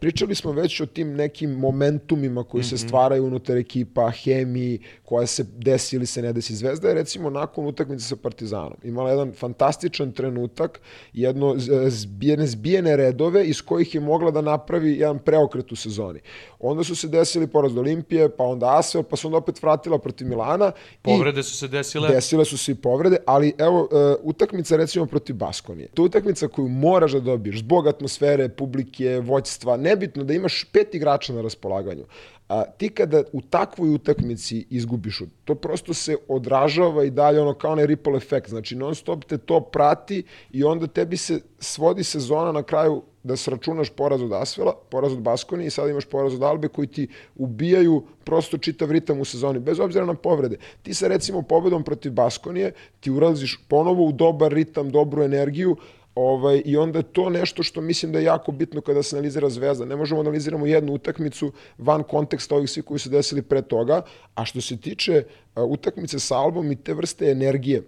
pričali 0.00 0.34
smo 0.34 0.52
već 0.52 0.80
o 0.80 0.86
tim 0.86 1.14
nekim 1.14 1.50
momentumima 1.50 2.44
koji 2.44 2.64
se 2.64 2.74
mhm. 2.74 2.86
stvaraju 2.86 3.26
unutar 3.26 3.56
ekipa, 3.56 4.10
hemiji, 4.10 4.80
koja 5.04 5.26
se 5.26 5.44
desi 5.56 5.96
ili 5.96 6.06
se 6.06 6.22
ne 6.22 6.32
desi. 6.32 6.54
Zvezda 6.54 6.88
je 6.88 6.94
recimo 6.94 7.30
nakon 7.30 7.66
utakmice 7.66 8.04
sa 8.04 8.16
Partizanom 8.16 8.76
imala 8.84 9.10
jedan 9.10 9.32
fantastičan 9.32 10.12
trenutak, 10.12 10.80
jedno 11.12 11.54
zbijene, 11.88 12.46
zbijene 12.46 12.96
redove 12.96 13.44
iz 13.44 13.62
kojih 13.62 13.94
je 13.94 14.00
mogla 14.00 14.30
da 14.30 14.40
napravi 14.40 14.98
jedan 14.98 15.18
preokret 15.18 15.72
u 15.72 15.76
sezoni. 15.76 16.20
Onda 16.60 16.84
su 16.84 16.96
se 16.96 17.08
desili 17.08 17.46
poraz 17.46 17.74
do 17.74 17.80
Olimpije, 17.80 18.28
pa 18.28 18.44
onda 18.44 18.78
Asvel, 18.78 19.02
pa 19.02 19.16
se 19.16 19.26
onda 19.26 19.36
opet 19.36 19.62
vratila 19.62 19.98
protiv 19.98 20.28
Milana. 20.28 20.72
Povrede 21.02 21.42
su 21.42 21.56
se 21.56 21.68
desile. 21.68 22.08
Desile 22.08 22.44
su 22.44 22.58
se 22.58 22.72
i 22.72 22.74
povrede, 22.74 23.16
ali 23.26 23.52
evo, 23.58 23.82
uh, 23.82 23.88
utakmica 24.22 24.76
recimo 24.76 25.06
protiv 25.06 25.36
Baskonije. 25.36 25.88
To 25.94 26.02
je 26.02 26.06
utakmica 26.06 26.48
koju 26.48 26.68
moraš 26.68 27.12
da 27.12 27.20
dobiješ 27.20 27.58
zbog 27.58 27.86
atmosfere, 27.86 28.48
publike, 28.48 29.20
voćstva, 29.20 29.76
nebitno 29.76 30.24
da 30.24 30.34
imaš 30.34 30.64
pet 30.72 30.94
igrača 30.94 31.32
na 31.32 31.40
raspolaganju. 31.42 32.04
A, 32.48 32.64
ti 32.64 32.88
kada 32.88 33.22
u 33.32 33.40
takvoj 33.40 33.94
utakmici 33.94 34.66
izgubiš, 34.70 35.22
to 35.44 35.54
prosto 35.54 35.94
se 35.94 36.16
odražava 36.28 37.04
i 37.04 37.10
dalje 37.10 37.40
ono 37.40 37.54
kao 37.54 37.72
onaj 37.72 37.86
ripple 37.86 38.16
efekt. 38.16 38.48
Znači 38.48 38.76
non 38.76 38.94
stop 38.94 39.24
te 39.24 39.38
to 39.38 39.60
prati 39.60 40.22
i 40.50 40.64
onda 40.64 40.86
tebi 40.86 41.16
se 41.16 41.40
svodi 41.58 42.04
sezona 42.04 42.52
na 42.52 42.62
kraju 42.62 43.02
da 43.28 43.36
sračunaš 43.36 43.90
poraz 43.90 44.22
od 44.22 44.32
Asvela, 44.32 44.74
poraz 44.90 45.12
od 45.12 45.20
Baskoni 45.22 45.66
i 45.66 45.70
sad 45.70 45.90
imaš 45.90 46.04
poraz 46.04 46.34
od 46.34 46.42
Albe 46.42 46.68
koji 46.68 46.88
ti 46.88 47.08
ubijaju 47.36 48.02
prosto 48.24 48.58
čitav 48.58 48.90
ritam 48.92 49.20
u 49.20 49.24
sezoni, 49.24 49.58
bez 49.58 49.80
obzira 49.80 50.06
na 50.06 50.14
povrede. 50.14 50.56
Ti 50.82 50.94
sa 50.94 51.08
recimo 51.08 51.42
pobedom 51.42 51.84
protiv 51.84 52.12
Baskonije, 52.12 52.72
ti 53.00 53.10
ulaziš 53.10 53.58
ponovo 53.68 54.04
u 54.04 54.12
dobar 54.12 54.52
ritam, 54.52 54.90
dobru 54.90 55.22
energiju, 55.22 55.76
Ovaj, 56.18 56.62
I 56.64 56.76
onda 56.76 56.98
je 56.98 57.02
to 57.02 57.30
nešto 57.30 57.62
što 57.62 57.80
mislim 57.80 58.12
da 58.12 58.18
je 58.18 58.24
jako 58.24 58.52
bitno 58.52 58.80
kada 58.80 59.02
se 59.02 59.16
analizira 59.16 59.48
Zvezda. 59.48 59.84
Ne 59.84 59.96
možemo 59.96 60.22
da 60.22 60.28
analiziramo 60.28 60.66
jednu 60.66 60.92
utakmicu 60.92 61.52
van 61.78 62.02
konteksta 62.02 62.56
ovih 62.56 62.70
svih 62.70 62.84
koji 62.84 62.98
su 62.98 63.10
desili 63.10 63.42
pre 63.42 63.62
toga, 63.62 64.02
a 64.34 64.44
što 64.44 64.60
se 64.60 64.76
tiče 64.80 65.22
uh, 65.22 65.62
utakmice 65.62 66.18
sa 66.18 66.36
Albom 66.38 66.72
i 66.72 66.76
te 66.76 66.94
vrste 66.94 67.30
energije, 67.30 67.82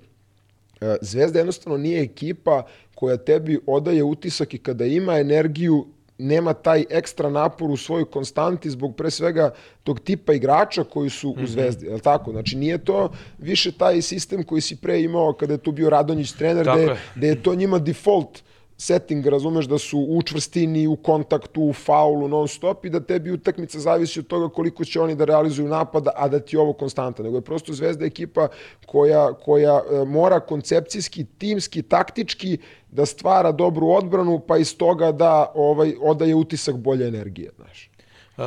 Zvezda 1.01 1.39
jednostavno 1.39 1.79
nije 1.79 2.03
ekipa 2.03 2.63
koja 2.95 3.17
tebi 3.17 3.61
odaje 3.67 4.03
utisak 4.03 4.55
i 4.55 4.59
kada 4.59 4.85
ima 4.85 5.19
energiju 5.19 5.87
nema 6.19 6.53
taj 6.53 6.85
ekstra 6.91 7.31
napor 7.31 7.71
u 7.71 7.77
svojoj 7.77 8.05
konstanti 8.05 8.71
zbog 8.71 8.97
pre 8.97 9.11
svega 9.11 9.51
tog 9.85 10.01
tipa 10.01 10.33
igrača 10.33 10.85
koji 10.85 11.11
su 11.11 11.31
u 11.31 11.37
mhm. 11.37 11.47
Zvezdi, 11.47 11.87
je 11.87 11.95
li 11.95 12.01
tako? 12.01 12.33
Znači 12.33 12.57
nije 12.57 12.79
to 12.79 13.13
više 13.39 13.73
taj 13.73 14.03
sistem 14.03 14.43
koji 14.43 14.61
si 14.61 14.77
pre 14.77 15.03
imao 15.03 15.33
kada 15.33 15.55
je 15.55 15.59
tu 15.59 15.73
bio 15.73 15.91
Radonjić 15.91 16.33
trener, 16.33 16.69
gde 17.15 17.29
je 17.29 17.43
to 17.43 17.55
njima 17.55 17.79
default 17.79 18.43
setting, 18.81 19.27
razumeš 19.27 19.67
da 19.67 19.79
su 19.79 19.99
u 20.09 20.23
čvrstini, 20.23 20.87
u 20.87 20.97
kontaktu, 20.97 21.63
u 21.63 21.73
faulu, 21.73 22.29
non 22.29 22.49
stop 22.49 22.85
i 22.85 22.91
da 22.91 23.01
tebi 23.01 23.33
utakmica 23.33 23.79
zavisi 23.79 24.21
od 24.21 24.27
toga 24.27 24.49
koliko 24.49 24.85
će 24.85 25.01
oni 25.01 25.15
da 25.15 25.25
realizuju 25.25 25.69
napada, 25.69 26.11
a 26.17 26.29
da 26.29 26.41
ti 26.41 26.57
ovo 26.57 26.73
konstanta. 26.73 27.23
Nego 27.23 27.37
je 27.37 27.45
prosto 27.45 27.73
Zvezda 27.73 28.07
ekipa 28.07 28.49
koja, 28.87 29.33
koja 29.33 29.81
e, 29.81 30.05
mora 30.05 30.41
koncepcijski, 30.41 31.25
timski, 31.39 31.83
taktički 31.83 32.59
da 32.91 33.07
stvara 33.07 33.53
dobru 33.53 33.89
odbranu, 33.89 34.41
pa 34.49 34.59
iz 34.59 34.77
toga 34.77 35.13
da 35.13 35.53
ovaj, 35.55 35.95
odaje 36.01 36.35
utisak 36.35 36.77
bolje 36.77 37.09
energije. 37.09 37.51
Znaš. 37.57 37.91
Uh, 38.37 38.45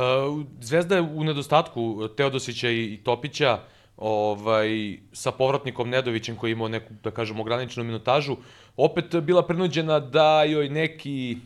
Zvezda 0.60 0.96
je 0.96 1.02
u 1.02 1.24
nedostatku 1.24 2.08
Teodosića 2.16 2.70
i 2.70 3.00
Topića, 3.04 3.58
ovaj, 3.96 4.98
sa 5.12 5.32
povratnikom 5.32 5.90
Nedovićem 5.90 6.36
koji 6.36 6.52
imao 6.52 6.68
neku, 6.68 6.92
da 7.04 7.10
kažem, 7.10 7.40
ograničenu 7.40 7.84
minutažu, 7.84 8.36
opet 8.76 9.16
bila 9.22 9.46
prinuđena 9.46 10.00
da 10.00 10.42
joj 10.42 10.68
neki, 10.68 11.38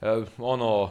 eh, 0.00 0.24
ono, 0.38 0.90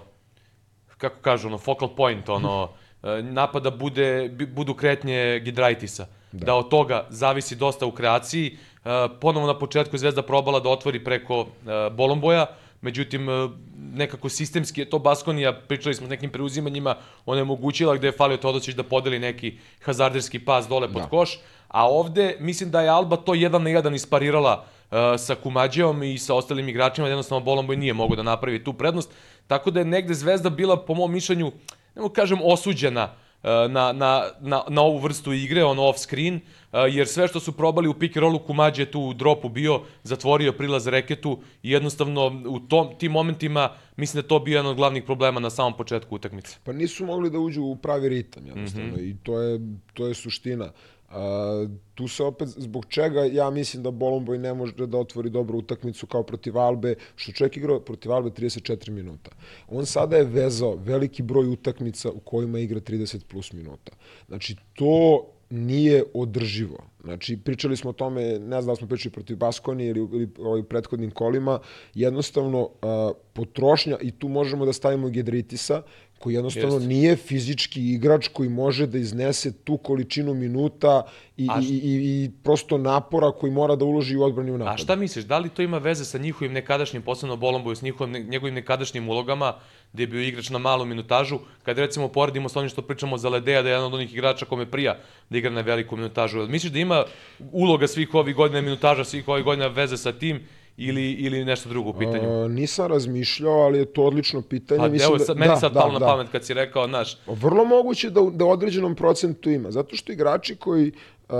kako 0.98 1.22
kažu, 1.22 1.48
ono, 1.48 1.58
focal 1.58 1.96
point, 1.96 2.30
ono, 2.30 2.70
eh, 3.04 3.22
napada 3.24 3.70
bude, 3.70 4.30
budu 4.56 4.74
kretnje 4.74 5.40
Gidraitisa. 5.44 6.08
Da. 6.32 6.46
da 6.46 6.56
od 6.56 6.70
toga 6.70 7.06
zavisi 7.10 7.56
dosta 7.56 7.86
u 7.86 7.92
kreaciji. 7.92 8.58
Eh, 8.86 9.08
ponovo 9.22 9.48
na 9.48 9.60
početku 9.60 9.96
je 9.96 10.00
Zvezda 10.00 10.22
probala 10.22 10.60
da 10.60 10.70
otvori 10.70 11.04
preko 11.04 11.42
eh, 11.42 11.90
Bolomboja, 11.92 12.46
međutim, 12.82 13.30
eh, 13.30 13.50
nekako 13.94 14.30
sistemski 14.30 14.82
je 14.82 14.90
to 14.90 15.00
Baskonija, 15.00 15.54
pričali 15.54 15.96
smo 15.96 16.08
s 16.08 16.10
nekim 16.10 16.30
preuzimanjima, 16.30 16.96
onemogućila 17.26 17.96
gde 17.96 18.08
je 18.08 18.12
falio 18.12 18.38
Todosić 18.38 18.76
da 18.76 18.84
podeli 18.84 19.20
neki 19.20 19.58
hazarderski 19.82 20.40
pas 20.40 20.68
dole 20.68 20.88
pod 20.88 21.02
Da. 21.02 21.10
koš, 21.10 21.40
a 21.68 21.90
ovde 21.90 22.38
mislim 22.40 22.72
da 22.72 22.82
je 22.82 22.90
Alba 22.90 23.16
to 23.16 23.34
jedan 23.34 23.64
na 23.64 23.70
jedan 23.70 23.96
isparirala 23.96 24.64
uh, 24.64 24.98
sa 25.18 25.36
Kumađeom 25.36 26.04
i 26.04 26.18
sa 26.18 26.36
ostalim 26.36 26.70
igračima, 26.70 27.08
jednostavno 27.08 27.46
Bolomboj 27.46 27.78
nije 27.78 27.94
mogao 27.94 28.16
da 28.16 28.24
napravi 28.24 28.64
tu 28.64 28.74
prednost, 28.74 29.12
tako 29.48 29.72
da 29.72 29.80
je 29.80 29.86
negde 29.86 30.14
Zvezda 30.14 30.50
bila, 30.50 30.86
po 30.86 30.94
mom 30.94 31.12
mišljenju, 31.12 31.52
ne 31.96 32.02
mogu 32.02 32.14
kažem 32.14 32.40
osuđena 32.44 33.04
uh, 33.04 33.27
na, 33.70 33.92
na, 33.94 34.24
na, 34.42 34.64
na 34.70 34.82
ovu 34.82 34.98
vrstu 34.98 35.34
igre, 35.34 35.64
ono 35.64 35.84
off 35.84 36.00
screen, 36.00 36.36
uh, 36.36 36.42
jer 36.90 37.08
sve 37.08 37.28
što 37.28 37.40
su 37.40 37.52
probali 37.52 37.88
u 37.88 37.94
pick 37.94 38.18
and 38.18 38.22
rollu 38.22 38.40
Kumađe 38.40 38.86
tu 38.86 39.02
u 39.02 39.14
dropu 39.14 39.50
bio, 39.50 39.82
zatvorio 40.04 40.52
prilaz 40.54 40.88
reketu 40.88 41.40
i 41.64 41.72
jednostavno 41.72 42.42
u 42.48 42.60
tom, 42.60 42.90
tim 42.98 43.12
momentima 43.12 43.70
mislim 43.98 44.22
da 44.22 44.26
je 44.26 44.28
to 44.28 44.40
bio 44.40 44.52
jedan 44.58 44.72
od 44.72 44.76
glavnih 44.78 45.04
problema 45.04 45.40
na 45.40 45.50
samom 45.50 45.78
početku 45.78 46.16
utakmice. 46.16 46.58
Pa 46.64 46.74
nisu 46.74 47.06
mogli 47.06 47.30
da 47.30 47.40
uđu 47.40 47.64
u 47.64 47.76
pravi 47.76 48.10
ritam, 48.10 48.46
jednostavno, 48.46 48.88
Mhm. 48.94 49.00
i 49.00 49.16
to 49.24 49.42
je, 49.42 49.60
to 49.94 50.08
je 50.08 50.14
suština. 50.14 50.72
A, 51.10 51.68
tu 51.96 52.08
se 52.08 52.24
opet, 52.24 52.48
zbog 52.48 52.86
čega 52.86 53.24
ja 53.24 53.50
mislim 53.50 53.84
da 53.84 53.92
Bolomboj 53.92 54.38
ne 54.38 54.54
može 54.54 54.74
da 54.88 54.98
otvori 54.98 55.30
dobru 55.30 55.58
utakmicu 55.58 56.08
kao 56.08 56.24
protiv 56.24 56.58
Albe, 56.58 56.96
što 57.16 57.32
čovjek 57.32 57.58
igrao 57.58 57.80
protiv 57.80 58.12
Albe 58.12 58.30
34 58.30 58.90
minuta. 58.90 59.32
On 59.68 59.86
sada 59.86 60.18
je 60.18 60.24
vezao 60.24 60.76
veliki 60.76 61.24
broj 61.24 61.48
utakmica 61.48 62.12
u 62.12 62.20
kojima 62.20 62.60
igra 62.60 62.80
30 62.80 63.24
plus 63.24 63.54
minuta. 63.54 63.92
Znači, 64.28 64.56
to 64.74 65.26
nije 65.50 66.04
održivo. 66.14 66.78
Znači, 67.04 67.38
pričali 67.38 67.78
smo 67.78 67.90
o 67.90 67.94
tome, 67.94 68.22
ne 68.40 68.62
znam 68.62 68.66
da 68.66 68.76
smo 68.76 68.88
pričali 68.88 69.14
protiv 69.14 69.38
Baskoni 69.38 69.86
ili, 69.86 70.00
ili 70.00 70.30
ovaj 70.40 70.64
prethodnim 70.64 71.12
kolima, 71.12 71.60
jednostavno 71.94 72.70
a, 72.82 73.12
potrošnja, 73.34 73.98
i 74.02 74.12
tu 74.12 74.28
možemo 74.28 74.66
da 74.66 74.74
stavimo 74.74 75.10
Gedritisa, 75.10 75.82
koji 76.20 76.34
jednostavno 76.34 76.76
Jeste. 76.76 76.88
nije 76.88 77.16
fizički 77.16 77.94
igrač 77.94 78.28
koji 78.28 78.50
može 78.50 78.88
da 78.88 78.98
iznese 78.98 79.52
tu 79.64 79.78
količinu 79.78 80.34
minuta 80.34 81.04
i, 81.38 81.48
A 81.50 81.60
i, 81.62 81.66
i, 81.66 82.24
i 82.24 82.32
prosto 82.44 82.78
napora 82.78 83.32
koji 83.32 83.52
mora 83.52 83.76
da 83.76 83.86
uloži 83.86 84.16
u 84.18 84.24
odbrani 84.24 84.52
u 84.52 84.56
A 84.56 84.58
napad. 84.58 84.80
šta 84.80 84.96
misliš, 84.96 85.26
da 85.26 85.38
li 85.38 85.50
to 85.50 85.62
ima 85.62 85.78
veze 85.78 86.06
sa 86.06 86.18
njihovim 86.18 86.54
nekadašnjim, 86.54 87.02
posebno 87.02 87.36
Bolomboju, 87.36 87.76
s 87.76 87.82
njihovim, 87.82 88.30
njegovim 88.30 88.56
nekadašnjim 88.56 89.10
ulogama, 89.10 89.54
gde 89.94 90.04
je 90.04 90.08
bio 90.08 90.22
igrač 90.22 90.50
na 90.50 90.58
malu 90.58 90.86
minutažu, 90.86 91.40
kad 91.64 91.78
recimo 91.78 92.08
poredimo 92.08 92.50
sa 92.50 92.60
onim 92.60 92.70
što 92.70 92.82
pričamo 92.82 93.18
za 93.18 93.30
Ledeja, 93.30 93.62
da 93.62 93.70
je 93.70 93.74
jedan 93.74 93.86
od 93.86 93.94
onih 93.94 94.14
igrača 94.14 94.46
kome 94.46 94.66
prija 94.66 95.00
da 95.30 95.38
igra 95.38 95.52
na 95.52 95.62
veliku 95.62 95.96
minutažu. 95.96 96.48
Misliš 96.48 96.72
da 96.72 96.80
ima 96.80 97.04
uloga 97.52 97.88
svih 97.88 98.14
ovih 98.14 98.36
godina, 98.36 98.62
minutaža 98.62 99.04
svih 99.04 99.28
ovih 99.28 99.44
godina 99.44 99.68
veze 99.68 99.98
sa 99.98 100.12
tim 100.12 100.42
ili, 100.78 101.12
ili 101.12 101.46
nešto 101.46 101.70
drugo 101.70 101.90
u 101.90 101.94
pitanju? 101.94 102.44
A, 102.44 102.48
nisam 102.48 102.88
razmišljao, 102.88 103.54
ali 103.54 103.78
je 103.78 103.86
to 103.86 104.04
odlično 104.04 104.42
pitanje. 104.42 104.80
Pa 104.80 104.88
Mislim 104.88 105.10
evo, 105.10 105.18
da- 105.18 105.26
sad, 105.26 105.38
meni 105.38 105.52
da, 105.52 105.56
sad 105.56 105.74
da, 105.74 105.80
palo 105.80 105.94
na 105.94 106.00
da. 106.00 106.06
pamet 106.06 106.28
kad 106.32 106.46
si 106.46 106.54
rekao, 106.54 106.88
znaš, 106.88 107.18
Vrlo 107.28 107.66
moguće 107.66 108.10
da, 108.10 108.22
da 108.34 108.46
određenom 108.46 108.96
procentu 108.96 109.50
ima, 109.50 109.72
zato 109.72 109.96
što 109.96 110.12
igrači 110.12 110.56
koji 110.56 110.92
uh, 110.92 111.36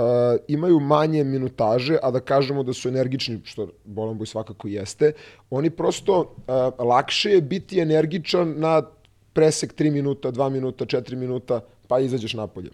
imaju 0.48 0.80
manje 0.80 1.24
minutaže, 1.24 1.98
a 2.02 2.10
da 2.10 2.20
kažemo 2.20 2.62
da 2.62 2.72
su 2.72 2.88
energični, 2.88 3.40
što 3.44 3.68
Bolamboj 3.84 4.26
svakako 4.26 4.68
jeste, 4.68 5.12
oni 5.50 5.70
prosto 5.70 6.20
uh, 6.20 6.86
lakše 6.86 7.30
je 7.30 7.40
biti 7.40 7.80
energičan 7.80 8.54
na 8.56 8.82
presek 9.32 9.74
3 9.74 9.90
minuta, 9.90 10.32
2 10.32 10.50
minuta, 10.50 10.84
4 10.84 11.14
minuta, 11.14 11.60
pa 11.88 12.00
izađeš 12.00 12.34
napolje. 12.34 12.70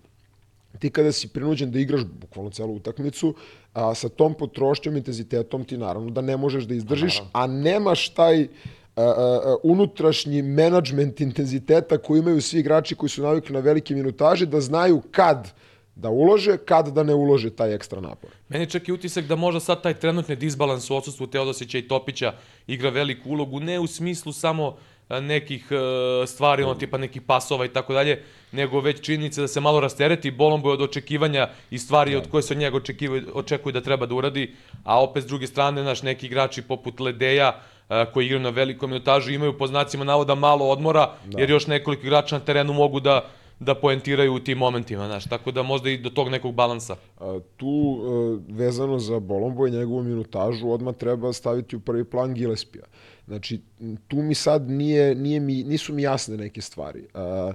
Ti 0.78 0.90
kada 0.90 1.12
si 1.12 1.28
prinuđen 1.28 1.70
da 1.70 1.78
igraš 1.78 2.04
bukvalno 2.04 2.50
celu 2.50 2.74
utakmicu, 2.74 3.34
a, 3.72 3.94
sa 3.94 4.08
tom 4.08 4.34
potrošnjom, 4.34 4.96
intenzitetom 4.96 5.64
ti 5.64 5.76
naravno 5.78 6.10
da 6.10 6.20
ne 6.20 6.36
možeš 6.36 6.64
da 6.64 6.74
izdržiš, 6.74 7.22
a 7.32 7.46
nemaš 7.46 8.08
taj 8.08 8.42
a, 8.42 9.02
a, 9.02 9.56
unutrašnji 9.62 10.42
menadžment 10.42 11.20
intenziteta 11.20 11.98
koji 11.98 12.18
imaju 12.18 12.42
svi 12.42 12.60
igrači 12.60 12.94
koji 12.94 13.10
su 13.10 13.22
navikli 13.22 13.54
na 13.54 13.60
velike 13.60 13.94
minutaže, 13.94 14.46
da 14.46 14.60
znaju 14.60 15.02
kad 15.10 15.52
da 15.96 16.10
ulože, 16.10 16.56
kad 16.56 16.88
da 16.88 17.02
ne 17.02 17.14
ulože 17.14 17.50
taj 17.50 17.74
ekstra 17.74 18.00
napor. 18.00 18.30
Meni 18.48 18.66
čak 18.70 18.88
i 18.88 18.92
utisak 18.92 19.26
da 19.26 19.36
možda 19.36 19.60
sad 19.60 19.82
taj 19.82 19.94
trenutni 19.94 20.36
disbalans 20.36 20.90
u 20.90 20.96
odsustvu 20.96 21.26
Teodosića 21.26 21.78
i 21.78 21.88
Topića 21.88 22.32
igra 22.66 22.90
veliku 22.90 23.30
ulogu, 23.30 23.60
ne 23.60 23.80
u 23.80 23.86
smislu 23.86 24.32
samo 24.32 24.66
a, 24.66 24.93
nekih 25.08 25.66
e, 25.70 26.26
stvari, 26.26 26.62
ono 26.62 26.74
tipa 26.74 26.98
nekih 26.98 27.22
pasova 27.22 27.64
i 27.64 27.68
tako 27.68 27.92
dalje, 27.92 28.22
nego 28.52 28.80
već 28.80 29.00
činjenica 29.00 29.40
da 29.40 29.48
se 29.48 29.60
malo 29.60 29.80
rastereti 29.80 30.30
Bolomboj 30.30 30.72
od 30.72 30.82
očekivanja 30.82 31.48
i 31.70 31.78
stvari 31.78 32.16
od 32.16 32.30
koje 32.30 32.42
se 32.42 32.54
od 32.54 32.58
njega 32.58 32.76
očekivaju, 32.76 33.22
očekuju 33.34 33.72
da 33.72 33.80
treba 33.80 34.06
da 34.06 34.14
uradi, 34.14 34.54
a 34.84 35.02
opet 35.02 35.22
s 35.22 35.26
druge 35.26 35.46
strane, 35.46 35.82
naš 35.82 36.02
neki 36.02 36.26
igrači 36.26 36.62
poput 36.62 37.00
Ledeja, 37.00 37.60
a, 37.88 38.04
koji 38.12 38.26
igraju 38.26 38.42
na 38.42 38.50
velikom 38.50 38.90
minutažu, 38.90 39.32
imaju 39.32 39.58
po 39.58 39.66
znacima 39.66 40.04
navoda 40.04 40.34
malo 40.34 40.68
odmora, 40.68 41.12
da. 41.24 41.40
jer 41.40 41.50
još 41.50 41.66
nekoliko 41.66 42.06
igrača 42.06 42.38
na 42.38 42.44
terenu 42.44 42.72
mogu 42.72 43.00
da 43.00 43.30
da 43.60 43.74
poentiraju 43.74 44.34
u 44.34 44.40
tim 44.40 44.58
momentima, 44.58 45.06
znaš, 45.06 45.24
tako 45.24 45.50
da 45.50 45.62
možda 45.62 45.90
i 45.90 45.98
do 45.98 46.10
tog 46.10 46.28
nekog 46.28 46.54
balansa. 46.54 46.96
A, 47.20 47.38
tu 47.56 47.66
e, 47.68 48.52
vezano 48.52 48.98
za 48.98 49.20
Bolombo 49.20 49.66
i 49.66 49.70
njegovu 49.70 50.02
minutažu 50.02 50.70
odmah 50.70 50.94
treba 50.94 51.32
staviti 51.32 51.76
u 51.76 51.80
prvi 51.80 52.04
plan 52.04 52.34
Gillespija. 52.34 52.84
Znači, 53.26 53.60
tu 54.08 54.16
mi 54.16 54.34
sad 54.34 54.70
nije, 54.70 55.14
nije 55.14 55.40
mi, 55.40 55.64
nisu 55.64 55.94
mi 55.94 56.02
jasne 56.02 56.36
neke 56.36 56.60
stvari. 56.60 57.06
A, 57.14 57.52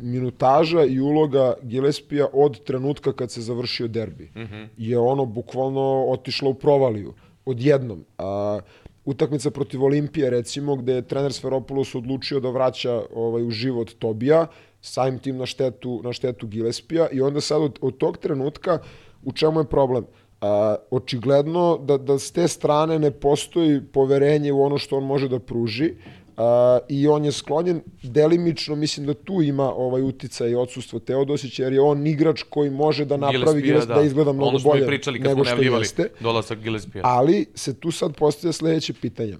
minutaža 0.00 0.84
i 0.84 1.00
uloga 1.00 1.54
Gillespija 1.62 2.26
od 2.32 2.64
trenutka 2.64 3.12
kad 3.12 3.30
se 3.30 3.40
završio 3.40 3.88
derbi 3.88 4.24
mm 4.24 4.40
-hmm. 4.40 4.68
je 4.76 4.98
ono 4.98 5.24
bukvalno 5.24 6.04
otišla 6.08 6.48
u 6.48 6.54
provaliju. 6.54 7.14
Odjednom. 7.44 8.04
A, 8.18 8.60
utakmica 9.04 9.50
protiv 9.50 9.84
Olimpije, 9.84 10.30
recimo, 10.30 10.76
gde 10.76 10.92
je 10.92 11.02
trener 11.02 11.32
Sferopoulos 11.32 11.94
odlučio 11.94 12.40
da 12.40 12.50
vraća 12.50 13.02
ovaj, 13.14 13.42
u 13.42 13.50
život 13.50 13.90
Tobija, 13.98 14.46
samim 14.80 15.18
tim 15.18 15.36
na 15.36 15.46
štetu, 15.46 16.00
na 16.04 16.12
štetu 16.12 16.46
Gillespija 16.46 17.08
i 17.12 17.20
onda 17.20 17.40
sad 17.40 17.62
od, 17.62 17.78
od 17.80 17.98
tog 17.98 18.18
trenutka 18.18 18.78
u 19.22 19.32
čemu 19.32 19.60
je 19.60 19.64
problem? 19.64 20.06
A, 20.42 20.74
očigledno 20.90 21.78
da, 21.78 21.98
da 21.98 22.18
s 22.18 22.32
te 22.32 22.48
strane 22.48 22.98
ne 22.98 23.10
postoji 23.10 23.80
poverenje 23.92 24.52
u 24.52 24.62
ono 24.62 24.78
što 24.78 24.96
on 24.96 25.04
može 25.04 25.28
da 25.28 25.38
pruži 25.38 25.94
a, 26.36 26.78
i 26.88 27.08
on 27.08 27.24
je 27.24 27.32
sklonjen 27.32 27.80
delimično, 28.02 28.74
mislim 28.76 29.06
da 29.06 29.14
tu 29.14 29.42
ima 29.42 29.74
ovaj 29.74 30.02
uticaj 30.02 30.50
i 30.50 30.54
odsustvo 30.54 30.98
Teodosića, 30.98 31.62
jer 31.62 31.72
je 31.72 31.80
on 31.80 32.06
igrač 32.06 32.42
koji 32.42 32.70
može 32.70 33.04
da 33.04 33.16
napravi 33.16 33.38
Gillespie, 33.38 33.62
Gillespie, 33.62 33.94
da. 33.94 34.02
izgleda 34.02 34.32
mnogo 34.32 34.58
bolje 34.58 34.86
pričali 34.86 35.18
kad 35.18 35.28
nego 35.28 35.36
smo 35.36 35.44
što 35.44 35.54
najavljivali 35.54 35.82
jeste. 35.82 36.08
dolazak 36.20 36.58
Gillespija. 36.58 37.02
Ali 37.04 37.46
se 37.54 37.74
tu 37.80 37.90
sad 37.90 38.16
postavlja 38.16 38.52
sledeće 38.52 38.92
pitanje. 38.92 39.36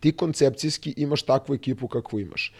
Ti 0.00 0.12
koncepcijski 0.12 0.94
imaš 0.96 1.22
takvu 1.22 1.54
ekipu 1.54 1.88
kakvu 1.88 2.20
imaš. 2.20 2.52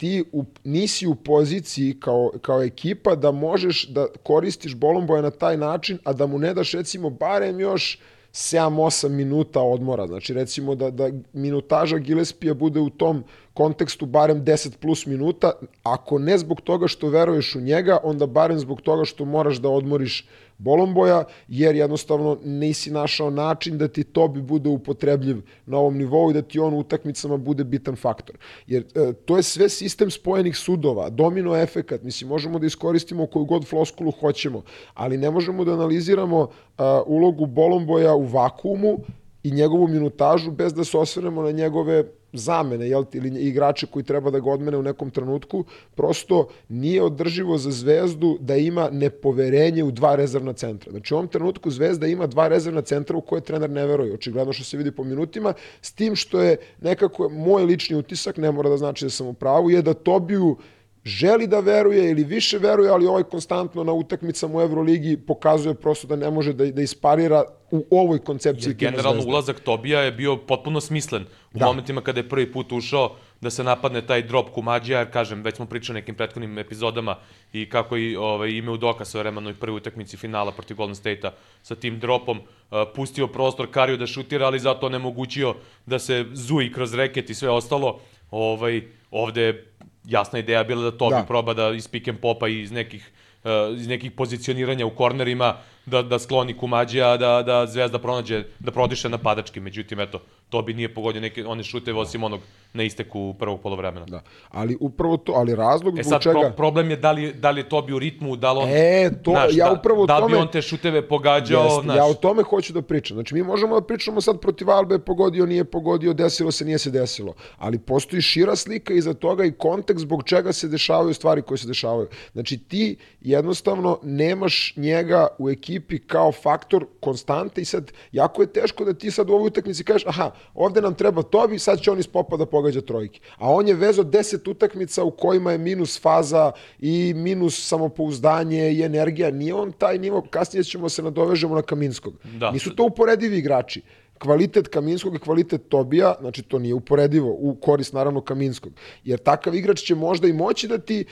Ti 0.00 0.24
u, 0.32 0.44
nisi 0.64 1.06
u 1.06 1.14
poziciji 1.14 1.96
kao, 2.00 2.30
kao 2.42 2.62
ekipa 2.62 3.14
da 3.14 3.30
možeš 3.30 3.88
da 3.88 4.06
koristiš 4.22 4.74
Bolomboja 4.74 5.22
na 5.22 5.30
taj 5.30 5.56
način, 5.56 5.98
a 6.04 6.12
da 6.12 6.26
mu 6.26 6.38
ne 6.38 6.54
daš 6.54 6.72
recimo 6.72 7.10
barem 7.10 7.60
još 7.60 7.98
7-8 8.32 9.08
minuta 9.08 9.60
odmora. 9.60 10.06
Znači 10.06 10.34
recimo 10.34 10.74
da, 10.74 10.90
da 10.90 11.10
minutaža 11.32 11.98
Gillespija 11.98 12.54
bude 12.54 12.80
u 12.80 12.90
tom 12.90 13.24
kontekstu 13.54 14.06
barem 14.06 14.44
10 14.44 14.76
plus 14.76 15.06
minuta, 15.06 15.52
ako 15.82 16.18
ne 16.18 16.38
zbog 16.38 16.60
toga 16.60 16.88
što 16.88 17.08
veruješ 17.08 17.54
u 17.54 17.60
njega, 17.60 17.98
onda 18.02 18.26
barem 18.26 18.58
zbog 18.58 18.80
toga 18.80 19.04
što 19.04 19.24
moraš 19.24 19.56
da 19.56 19.68
odmoriš 19.68 20.28
Bolomboja, 20.60 21.24
jer 21.48 21.76
jednostavno 21.76 22.38
nisi 22.44 22.90
našao 22.90 23.30
način 23.30 23.78
da 23.78 23.88
ti 23.88 24.04
Tobi 24.04 24.42
bude 24.42 24.68
upotrebljiv 24.68 25.42
na 25.66 25.78
ovom 25.78 25.96
nivou 25.96 26.30
i 26.30 26.34
da 26.34 26.42
ti 26.42 26.58
on 26.58 26.74
u 26.74 26.78
utakmicama 26.78 27.36
bude 27.36 27.64
bitan 27.64 27.96
faktor. 27.96 28.36
Jer 28.66 28.84
e, 28.94 29.12
to 29.12 29.36
je 29.36 29.42
sve 29.42 29.68
sistem 29.68 30.10
spojenih 30.10 30.56
sudova, 30.56 31.10
domino 31.10 31.56
efekat, 31.56 32.02
mislim, 32.02 32.28
možemo 32.28 32.58
da 32.58 32.66
iskoristimo 32.66 33.26
koju 33.26 33.44
god 33.44 33.66
floskulu 33.66 34.12
hoćemo, 34.20 34.62
ali 34.94 35.16
ne 35.16 35.30
možemo 35.30 35.64
da 35.64 35.72
analiziramo 35.72 36.48
a, 36.78 37.02
ulogu 37.06 37.46
Bolomboja 37.46 38.14
u 38.14 38.24
vakuumu 38.24 38.98
i 39.42 39.50
njegovu 39.50 39.88
minutažu 39.88 40.50
bez 40.50 40.74
da 40.74 40.84
se 40.84 40.98
osvrnemo 40.98 41.42
na 41.42 41.50
njegove 41.50 42.04
zamene 42.32 42.88
jel, 42.88 43.04
ili 43.12 43.40
igrače 43.40 43.86
koji 43.86 44.04
treba 44.04 44.30
da 44.30 44.40
ga 44.40 44.50
odmene 44.50 44.76
u 44.76 44.82
nekom 44.82 45.10
trenutku, 45.10 45.64
prosto 45.94 46.48
nije 46.68 47.02
održivo 47.02 47.58
za 47.58 47.70
Zvezdu 47.70 48.36
da 48.40 48.56
ima 48.56 48.88
nepoverenje 48.92 49.84
u 49.84 49.90
dva 49.90 50.14
rezervna 50.16 50.52
centra. 50.52 50.90
Znači 50.90 51.14
u 51.14 51.16
ovom 51.16 51.28
trenutku 51.28 51.70
Zvezda 51.70 52.06
ima 52.06 52.26
dva 52.26 52.48
rezervna 52.48 52.82
centra 52.82 53.16
u 53.16 53.20
koje 53.20 53.40
trener 53.40 53.70
ne 53.70 53.86
veruje, 53.86 54.14
očigledno 54.14 54.52
što 54.52 54.64
se 54.64 54.76
vidi 54.76 54.90
po 54.90 55.04
minutima, 55.04 55.52
s 55.82 55.92
tim 55.92 56.16
što 56.16 56.40
je 56.40 56.56
nekako 56.80 57.28
moj 57.28 57.62
lični 57.62 57.96
utisak, 57.96 58.36
ne 58.36 58.52
mora 58.52 58.70
da 58.70 58.76
znači 58.76 59.04
da 59.04 59.10
sam 59.10 59.26
u 59.26 59.34
pravu, 59.34 59.70
je 59.70 59.82
da 59.82 59.94
Tobiju 59.94 60.56
želi 61.04 61.46
da 61.46 61.60
veruje 61.60 62.10
ili 62.10 62.24
više 62.24 62.58
veruje, 62.58 62.90
ali 62.90 63.06
ovaj 63.06 63.22
konstantno 63.22 63.84
na 63.84 63.92
utakmicama 63.92 64.58
u 64.58 64.60
Euroligi 64.60 65.16
pokazuje 65.16 65.74
prosto 65.74 66.06
da 66.06 66.16
ne 66.16 66.30
može 66.30 66.52
da, 66.52 66.66
da 66.66 66.82
isparira 66.82 67.44
u 67.70 67.86
ovoj 67.90 68.18
koncepciji 68.18 68.70
Jer 68.70 68.76
generalno 68.76 69.22
ulazak 69.26 69.60
Tobija 69.60 70.00
je 70.00 70.12
bio 70.12 70.36
potpuno 70.36 70.80
smislen 70.80 71.22
u 71.54 71.58
Da. 71.58 71.66
momentima 71.66 72.00
kada 72.00 72.20
je 72.20 72.28
prvi 72.28 72.52
put 72.52 72.72
ušao 72.72 73.16
da 73.40 73.50
se 73.50 73.64
napadne 73.64 74.06
taj 74.06 74.22
drop 74.22 74.50
Kumađija, 74.50 74.98
jer 74.98 75.10
kažem, 75.10 75.42
već 75.42 75.56
smo 75.56 75.66
pričali 75.66 75.94
nekim 76.00 76.14
prethodnim 76.14 76.58
epizodama 76.58 77.16
i 77.52 77.68
kako 77.68 77.96
i 77.96 78.16
ovaj, 78.16 78.50
ime 78.50 78.70
u 78.70 78.76
dokaz 78.76 79.08
svoje 79.08 79.22
vremenoj 79.22 79.54
prvoj 79.54 79.76
utakmici 79.76 80.16
finala 80.16 80.52
protiv 80.52 80.76
Golden 80.76 80.94
State-a 80.94 81.32
sa 81.62 81.74
tim 81.74 81.98
dropom 81.98 82.38
uh, 82.38 82.78
pustio 82.94 83.26
prostor 83.26 83.70
Kariju 83.70 83.96
da 83.96 84.06
šutira, 84.06 84.46
ali 84.46 84.58
zato 84.58 84.88
nemogućio 84.88 85.54
da 85.86 85.98
se 85.98 86.24
zuji 86.32 86.72
kroz 86.72 86.94
reket 86.94 87.30
i 87.30 87.34
sve 87.34 87.50
ostalo. 87.50 88.00
ovaj, 88.30 88.82
ovde 89.10 89.42
je 89.42 89.69
jasna 90.04 90.38
ideja 90.38 90.64
bila 90.64 90.90
da 90.90 90.98
Tobi 90.98 91.14
Da. 91.14 91.22
proba 91.22 91.54
da 91.54 91.70
iz 91.70 91.88
pick 91.88 92.08
and 92.08 92.18
popa 92.18 92.48
i 92.48 92.60
iz 92.60 92.72
nekih 92.72 93.10
uh, 93.44 93.50
iz 93.78 93.86
nekih 93.86 94.10
pozicioniranja 94.10 94.86
u 94.86 94.90
kornerima 94.90 95.56
da, 95.90 96.02
da 96.02 96.18
skloni 96.18 96.56
Kumađija, 96.56 97.16
da, 97.16 97.42
da 97.42 97.66
Zvezda 97.66 97.98
pronađe, 97.98 98.44
da 98.58 98.70
prodiše 98.70 99.08
napadački. 99.08 99.60
Međutim, 99.60 100.00
eto, 100.00 100.20
Tobi 100.48 100.74
nije 100.74 100.94
pogodio 100.94 101.20
neke 101.20 101.46
one 101.46 101.62
šuteve 101.62 101.98
osim 101.98 102.24
onog 102.24 102.40
na 102.72 102.82
isteku 102.82 103.34
prvog 103.38 103.60
polovremena. 103.60 104.06
Da. 104.06 104.22
Ali 104.48 104.76
upravo 104.80 105.16
to, 105.16 105.32
ali 105.32 105.54
razlog 105.54 105.98
E 105.98 106.02
zbog 106.02 106.12
sad, 106.12 106.22
čega... 106.22 106.40
pro, 106.40 106.50
problem 106.50 106.90
je 106.90 106.96
da 106.96 107.12
li, 107.12 107.32
da 107.32 107.50
li 107.50 107.60
je 107.60 107.68
Tobi 107.68 107.92
u 107.92 107.98
ritmu, 107.98 108.36
da 108.36 108.52
li 108.52 108.58
on... 108.58 108.68
E, 108.68 109.10
to, 109.22 109.30
znaš, 109.30 109.50
ja 109.54 109.66
da, 109.66 109.72
upravo 109.72 110.02
o 110.02 110.06
da 110.06 110.18
li 110.18 110.22
tome... 110.22 110.34
bi 110.34 110.40
on 110.40 110.48
te 110.48 110.62
šuteve 110.62 111.08
pogađao, 111.08 111.64
Jeste, 111.64 111.82
znaš, 111.82 111.96
ja 111.96 112.04
o 112.04 112.14
tome 112.14 112.42
hoću 112.42 112.72
da 112.72 112.82
pričam. 112.82 113.14
Znači, 113.14 113.34
mi 113.34 113.42
možemo 113.42 113.80
da 113.80 113.86
pričamo 113.86 114.20
sad 114.20 114.40
protiv 114.40 114.70
Albe, 114.70 114.98
pogodio, 114.98 115.46
nije 115.46 115.64
pogodio, 115.64 116.12
desilo 116.12 116.50
se, 116.50 116.64
nije 116.64 116.78
se 116.78 116.90
desilo. 116.90 117.34
Ali 117.58 117.78
postoji 117.78 118.22
šira 118.22 118.56
slika 118.56 118.94
iza 118.94 119.14
toga 119.14 119.44
i 119.44 119.52
kontekst 119.52 120.02
zbog 120.02 120.22
čega 120.24 120.52
se 120.52 120.68
dešavaju 120.68 121.14
stvari 121.14 121.42
koje 121.42 121.58
se 121.58 121.66
dešavaju. 121.66 122.08
Znači, 122.32 122.58
ti 122.58 122.96
jednostavno 123.20 123.98
nemaš 124.02 124.76
njega 124.76 125.26
u 125.38 125.50
ekipi 125.50 125.79
kao 126.06 126.32
faktor 126.32 126.86
konstante 127.00 127.60
i 127.60 127.64
sad, 127.64 127.92
jako 128.12 128.42
je 128.42 128.52
teško 128.52 128.84
da 128.84 128.94
ti 128.94 129.10
sad 129.10 129.30
u 129.30 129.32
ovoj 129.32 129.46
utakmici 129.46 129.84
kažeš, 129.84 130.06
aha, 130.06 130.30
ovde 130.54 130.80
nam 130.80 130.94
treba 130.94 131.22
Tobi, 131.22 131.58
sad 131.58 131.80
će 131.80 131.90
on 131.90 131.98
iz 131.98 132.06
popa 132.06 132.36
da 132.36 132.46
pogađa 132.46 132.80
trojke. 132.80 133.20
A 133.36 133.52
on 133.52 133.68
je 133.68 133.74
vezo 133.74 134.02
10 134.02 134.50
utakmica 134.50 135.04
u 135.04 135.10
kojima 135.10 135.52
je 135.52 135.58
minus 135.58 136.00
faza 136.02 136.52
i 136.78 137.14
minus 137.16 137.68
samopouzdanje 137.68 138.72
i 138.72 138.82
energija. 138.82 139.30
Nije 139.30 139.54
on 139.54 139.72
taj 139.72 139.98
nivo, 139.98 140.26
kasnije 140.30 140.64
ćemo 140.64 140.88
se 140.88 141.02
nadovežemo 141.02 141.54
na 141.54 141.62
Kaminskog. 141.62 142.14
Da. 142.38 142.50
Nisu 142.50 142.76
to 142.76 142.84
uporedivi 142.84 143.38
igrači. 143.38 143.82
Kvalitet 144.18 144.68
Kaminskog 144.68 145.14
i 145.14 145.18
kvalitet 145.18 145.68
Tobija, 145.68 146.14
znači 146.20 146.42
to 146.42 146.58
nije 146.58 146.74
uporedivo, 146.74 147.30
u 147.30 147.54
korist 147.54 147.92
naravno 147.92 148.20
Kaminskog. 148.20 148.72
Jer 149.04 149.18
takav 149.18 149.54
igrač 149.54 149.80
će 149.80 149.94
možda 149.94 150.28
i 150.28 150.32
moći 150.32 150.68
da 150.68 150.78
ti 150.78 151.04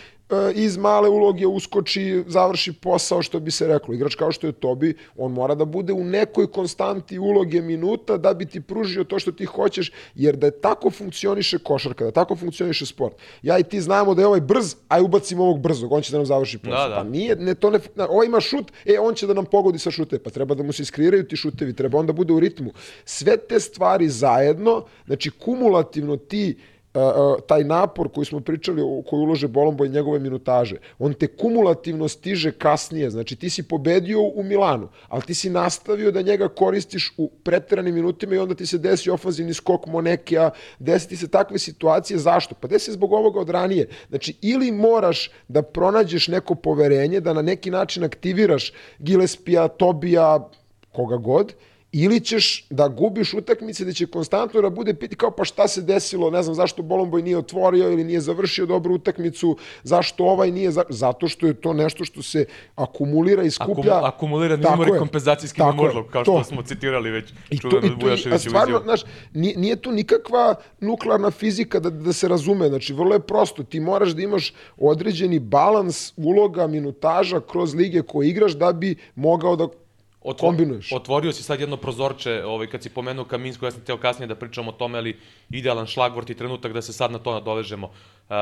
iz 0.54 0.76
male 0.76 1.08
uloge 1.08 1.46
uskoči, 1.46 2.24
završi 2.26 2.72
posao, 2.72 3.22
što 3.22 3.40
bi 3.40 3.50
se 3.50 3.66
reklo. 3.66 3.94
Igrač 3.94 4.14
kao 4.14 4.32
što 4.32 4.46
je 4.46 4.52
Tobi, 4.52 4.94
on 5.16 5.32
mora 5.32 5.54
da 5.54 5.64
bude 5.64 5.92
u 5.92 6.04
nekoj 6.04 6.50
konstanti 6.52 7.18
uloge 7.18 7.62
minuta 7.62 8.16
da 8.16 8.34
bi 8.34 8.46
ti 8.46 8.60
pružio 8.60 9.04
to 9.04 9.18
što 9.18 9.32
ti 9.32 9.44
hoćeš, 9.44 9.92
jer 10.14 10.36
da 10.36 10.50
tako 10.50 10.90
funkcioniše 10.90 11.58
košarka, 11.58 12.04
da 12.04 12.10
tako 12.10 12.36
funkcioniše 12.36 12.86
sport. 12.86 13.16
Ja 13.42 13.58
i 13.58 13.62
ti 13.62 13.80
znamo 13.80 14.14
da 14.14 14.22
je 14.22 14.26
ovaj 14.26 14.40
brz, 14.40 14.74
aj 14.88 15.02
ubacimo 15.02 15.44
ovog 15.44 15.60
brzog, 15.60 15.92
on 15.92 16.02
će 16.02 16.12
da 16.12 16.18
nam 16.18 16.26
završi 16.26 16.58
posao. 16.58 16.88
Da, 16.88 16.88
da. 16.88 16.94
Pa 16.94 17.04
nije, 17.04 17.36
ne, 17.36 17.54
to 17.54 17.70
ne, 17.70 17.78
ovaj 18.08 18.26
ima 18.26 18.40
šut, 18.40 18.72
e, 18.84 18.98
on 19.00 19.14
će 19.14 19.26
da 19.26 19.34
nam 19.34 19.44
pogodi 19.44 19.78
sa 19.78 19.90
šute, 19.90 20.18
pa 20.18 20.30
treba 20.30 20.54
da 20.54 20.62
mu 20.62 20.72
se 20.72 20.82
iskreiraju 20.82 21.28
ti 21.28 21.36
šutevi, 21.36 21.72
treba 21.72 21.98
on 21.98 22.06
da 22.06 22.12
bude 22.12 22.32
u 22.32 22.40
ritmu. 22.40 22.72
Sve 23.04 23.36
te 23.36 23.60
stvari 23.60 24.08
zajedno, 24.08 24.84
znači 25.06 25.30
kumulativno 25.30 26.16
ti 26.16 26.56
taj 27.46 27.64
napor 27.64 28.08
koji 28.14 28.24
smo 28.24 28.40
pričali, 28.40 28.82
o- 28.82 29.02
koji 29.10 29.20
ulože 29.20 29.48
Bolombo 29.48 29.84
i 29.84 29.88
njegove 29.88 30.18
minutaže, 30.18 30.76
on 30.98 31.14
te 31.14 31.26
kumulativno 31.26 32.08
stiže 32.08 32.52
kasnije, 32.52 33.10
znači 33.10 33.36
ti 33.36 33.50
si 33.50 33.62
pobedio 33.62 34.20
u 34.22 34.42
Milanu, 34.42 34.88
ali 35.08 35.22
ti 35.22 35.34
si 35.34 35.50
nastavio 35.50 36.10
da 36.10 36.22
njega 36.22 36.48
koristiš 36.48 37.12
u 37.16 37.30
preteranim 37.44 37.94
minutima 37.94 38.34
i 38.34 38.38
onda 38.38 38.54
ti 38.54 38.66
se 38.66 38.78
desi 38.78 39.10
ofanzivni 39.10 39.54
skok 39.54 39.86
Monekija, 39.86 40.50
desi 40.78 41.08
ti 41.08 41.16
se 41.16 41.28
takve 41.28 41.58
situacije, 41.58 42.18
zašto? 42.18 42.54
Pa 42.54 42.68
desi 42.68 42.92
zbog 42.92 43.12
ovoga 43.12 43.40
od 43.40 43.50
ranije. 43.50 43.88
Znači, 44.08 44.38
ili 44.42 44.72
moraš 44.72 45.30
da 45.48 45.62
pronađeš 45.62 46.28
neko 46.28 46.54
poverenje, 46.54 47.20
da 47.20 47.32
na 47.32 47.42
neki 47.42 47.70
način 47.70 48.04
aktiviraš 48.04 48.72
Gillespija, 48.98 49.68
Tobija, 49.68 50.48
koga 50.92 51.16
god, 51.16 51.52
ili 51.92 52.20
ćeš 52.20 52.66
da 52.70 52.88
gubiš 52.88 53.34
utakmice 53.34 53.84
da 53.84 53.92
će 53.92 54.06
konstantno 54.06 54.60
da 54.60 54.70
bude 54.70 54.94
piti 54.94 55.16
kao 55.16 55.30
pa 55.30 55.44
šta 55.44 55.68
se 55.68 55.82
desilo, 55.82 56.30
ne 56.30 56.42
znam 56.42 56.54
zašto 56.54 56.82
Bolomboj 56.82 57.22
nije 57.22 57.38
otvorio 57.38 57.92
ili 57.92 58.04
nije 58.04 58.20
završio 58.20 58.66
dobru 58.66 58.94
utakmicu, 58.94 59.56
zašto 59.82 60.24
ovaj 60.24 60.50
nije, 60.50 60.70
za... 60.70 60.82
zato 60.88 61.28
što 61.28 61.46
je 61.46 61.54
to 61.54 61.72
nešto 61.72 62.04
što 62.04 62.22
se 62.22 62.44
akumulira 62.76 63.42
i 63.42 63.50
skuplja. 63.50 63.94
Akumu, 63.94 64.06
akumulirani 64.06 64.62
Tako 64.62 64.74
umor 64.74 64.88
i 64.88 64.90
je. 64.90 64.98
kompenzacijski 64.98 65.62
memorlog, 65.62 66.06
kao 66.06 66.24
što 66.24 66.38
To. 66.38 66.44
smo 66.44 66.62
citirali 66.62 67.10
već 67.10 67.32
I 67.50 67.58
to, 67.58 67.70
čuveno 67.70 67.96
i 68.00 68.26
od 68.26 68.32
a 68.32 68.38
stvarno, 68.38 68.80
znaš, 68.84 69.00
nije, 69.34 69.56
nije 69.58 69.76
tu 69.76 69.92
nikakva 69.92 70.54
nuklearna 70.80 71.30
fizika 71.30 71.80
da, 71.80 71.90
da 71.90 72.12
se 72.12 72.28
razume, 72.28 72.68
znači 72.68 72.92
vrlo 72.92 73.14
je 73.14 73.20
prosto, 73.20 73.62
ti 73.62 73.80
moraš 73.80 74.10
da 74.10 74.22
imaš 74.22 74.54
određeni 74.76 75.38
balans 75.38 76.12
uloga, 76.16 76.66
minutaža 76.66 77.40
kroz 77.40 77.74
lige 77.74 78.02
koje 78.02 78.28
igraš 78.28 78.52
da 78.52 78.72
bi 78.72 78.96
mogao 79.14 79.56
da 79.56 79.68
Otvo- 80.22 80.48
kombinuješ. 80.48 80.92
Otvorio 80.92 81.32
si 81.32 81.42
sad 81.42 81.60
jedno 81.60 81.76
prozorče, 81.76 82.44
ovaj, 82.44 82.66
kad 82.66 82.82
si 82.82 82.90
pomenuo 82.90 83.24
Kaminsko, 83.24 83.66
ja 83.66 83.70
sam 83.70 83.80
teo 83.80 83.96
kasnije 83.96 84.26
da 84.26 84.34
pričam 84.34 84.68
o 84.68 84.72
tome, 84.72 84.98
ali 84.98 85.18
idealan 85.50 85.86
šlagvort 85.86 86.30
i 86.30 86.34
trenutak 86.34 86.72
da 86.72 86.82
se 86.82 86.92
sad 86.92 87.12
na 87.12 87.18
to 87.18 87.32
nadovežemo. 87.32 87.86
Uh, 87.86 88.34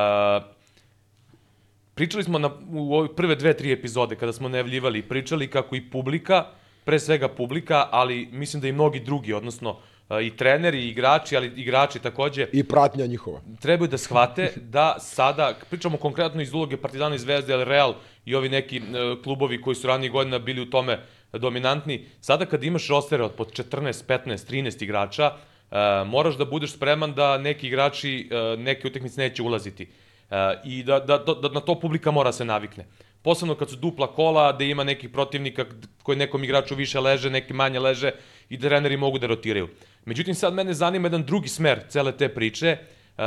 pričali 1.94 2.24
smo 2.24 2.38
na, 2.38 2.50
u 2.70 2.94
ovoj 2.94 3.16
prve 3.16 3.34
dve, 3.34 3.56
tri 3.56 3.72
epizode, 3.72 4.16
kada 4.16 4.32
smo 4.32 4.48
najavljivali, 4.48 5.02
pričali 5.02 5.50
kako 5.50 5.76
i 5.76 5.90
publika, 5.90 6.44
pre 6.84 6.98
svega 7.00 7.28
publika, 7.28 7.88
ali 7.90 8.28
mislim 8.32 8.60
da 8.62 8.68
i 8.68 8.72
mnogi 8.72 9.00
drugi, 9.00 9.32
odnosno 9.32 9.70
uh, 9.70 10.22
i 10.22 10.36
treneri, 10.36 10.78
i 10.78 10.88
igrači, 10.88 11.36
ali 11.36 11.52
igrači 11.56 11.98
takođe, 11.98 12.46
i 12.52 12.64
pratnja 12.64 13.06
njihova. 13.06 13.40
trebaju 13.60 13.88
da 13.88 13.98
shvate 13.98 14.52
da 14.56 14.96
sada, 14.98 15.54
pričamo 15.70 15.96
konkretno 15.96 16.42
iz 16.42 16.52
uloge 16.52 16.76
Partizana 16.76 17.14
i 17.14 17.18
Zvezde, 17.18 17.54
ali 17.54 17.64
Real 17.64 17.94
i 18.24 18.34
ovi 18.34 18.48
neki 18.48 18.76
e, 18.76 18.82
klubovi 19.22 19.60
koji 19.60 19.76
su 19.76 19.86
ranije 19.86 20.10
godina 20.10 20.38
bili 20.38 20.60
u 20.60 20.70
tome 20.70 20.98
dominantni, 21.32 22.04
sada 22.20 22.46
kad 22.46 22.64
imaš 22.64 22.88
rostere 22.88 23.24
od 23.24 23.32
pod 23.32 23.52
14, 23.52 24.04
15, 24.08 24.50
13 24.50 24.82
igrača, 24.82 25.32
e, 25.70 26.04
moraš 26.04 26.36
da 26.36 26.44
budeš 26.44 26.72
spreman 26.72 27.14
da 27.14 27.38
neki 27.38 27.66
igrači 27.66 28.28
e, 28.30 28.56
neke 28.56 28.88
utakmice 28.88 29.20
neće 29.20 29.42
ulaziti. 29.42 29.88
E, 30.30 30.36
I 30.64 30.82
da, 30.82 31.00
da, 31.00 31.18
da, 31.18 31.48
na 31.48 31.60
to 31.60 31.80
publika 31.80 32.10
mora 32.10 32.32
se 32.32 32.44
navikne. 32.44 32.86
Posebno 33.22 33.54
kad 33.54 33.70
su 33.70 33.76
dupla 33.76 34.06
kola, 34.06 34.52
da 34.52 34.64
ima 34.64 34.84
nekih 34.84 35.10
protivnika 35.10 35.64
koji 36.02 36.18
nekom 36.18 36.44
igraču 36.44 36.74
više 36.74 37.00
leže, 37.00 37.30
neki 37.30 37.52
manje 37.52 37.80
leže 37.80 38.12
i 38.48 38.56
da 38.56 38.68
treneri 38.68 38.96
mogu 38.96 39.18
da 39.18 39.26
rotiraju. 39.26 39.68
Međutim, 40.04 40.34
sad 40.34 40.54
mene 40.54 40.74
zanima 40.74 41.06
jedan 41.06 41.24
drugi 41.24 41.48
smer 41.48 41.80
cele 41.88 42.12
te 42.12 42.28
priče. 42.28 42.76
Uh, 43.18 43.24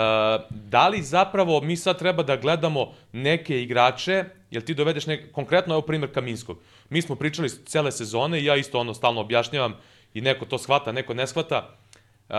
da 0.50 0.88
li 0.88 1.02
zapravo 1.02 1.62
mi 1.62 1.76
sad 1.76 2.00
treba 2.00 2.24
da 2.24 2.36
gledamo 2.36 2.94
neke 3.12 3.62
igrače, 3.62 4.26
jel 4.52 4.62
ti 4.62 4.74
dovedeš 4.74 5.06
nek, 5.06 5.32
konkretno 5.32 5.74
evo 5.74 5.82
primjer 5.82 6.14
Kaminskog. 6.14 6.58
Mi 6.90 7.02
smo 7.02 7.16
pričali 7.16 7.50
cele 7.50 7.92
sezone 7.92 8.42
i 8.42 8.46
ja 8.46 8.56
isto 8.56 8.80
ono 8.80 8.94
stalno 8.94 9.22
objašnjavam 9.22 9.76
i 10.14 10.22
neko 10.22 10.46
to 10.46 10.58
shvata, 10.58 10.92
neko 10.92 11.14
ne 11.14 11.28
shvata. 11.28 11.76
Uh, 12.30 12.36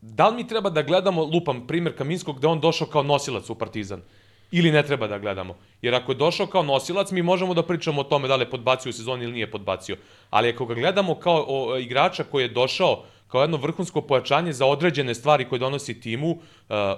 da 0.00 0.28
li 0.28 0.36
mi 0.36 0.48
treba 0.48 0.70
da 0.70 0.82
gledamo, 0.82 1.24
lupam, 1.24 1.66
primjer 1.66 1.96
Kaminskog, 1.96 2.42
je 2.42 2.48
on 2.48 2.60
došao 2.60 2.86
kao 2.86 3.02
nosilac 3.02 3.50
u 3.50 3.54
Partizan? 3.54 4.00
Ili 4.50 4.70
ne 4.70 4.82
treba 4.82 5.06
da 5.06 5.18
gledamo? 5.18 5.56
Jer 5.82 5.94
ako 5.94 6.12
je 6.12 6.16
došao 6.16 6.46
kao 6.46 6.62
nosilac, 6.62 7.10
mi 7.10 7.22
možemo 7.22 7.54
da 7.54 7.62
pričamo 7.62 8.00
o 8.00 8.04
tome 8.04 8.28
da 8.28 8.36
li 8.36 8.42
je 8.42 8.50
podbacio 8.50 8.90
u 8.90 8.92
sezoni 8.92 9.24
ili 9.24 9.32
nije 9.32 9.50
podbacio. 9.50 9.96
Ali 10.30 10.48
ako 10.48 10.66
ga 10.66 10.74
gledamo 10.74 11.14
kao 11.14 11.44
o, 11.48 11.78
igrača 11.78 12.24
koji 12.24 12.42
je 12.42 12.48
došao 12.48 13.04
kao 13.28 13.40
jedno 13.40 13.56
vrhunsko 13.56 14.00
pojačanje 14.00 14.52
za 14.52 14.66
određene 14.66 15.14
stvari 15.14 15.48
koje 15.48 15.58
donosi 15.58 16.00
timu, 16.00 16.38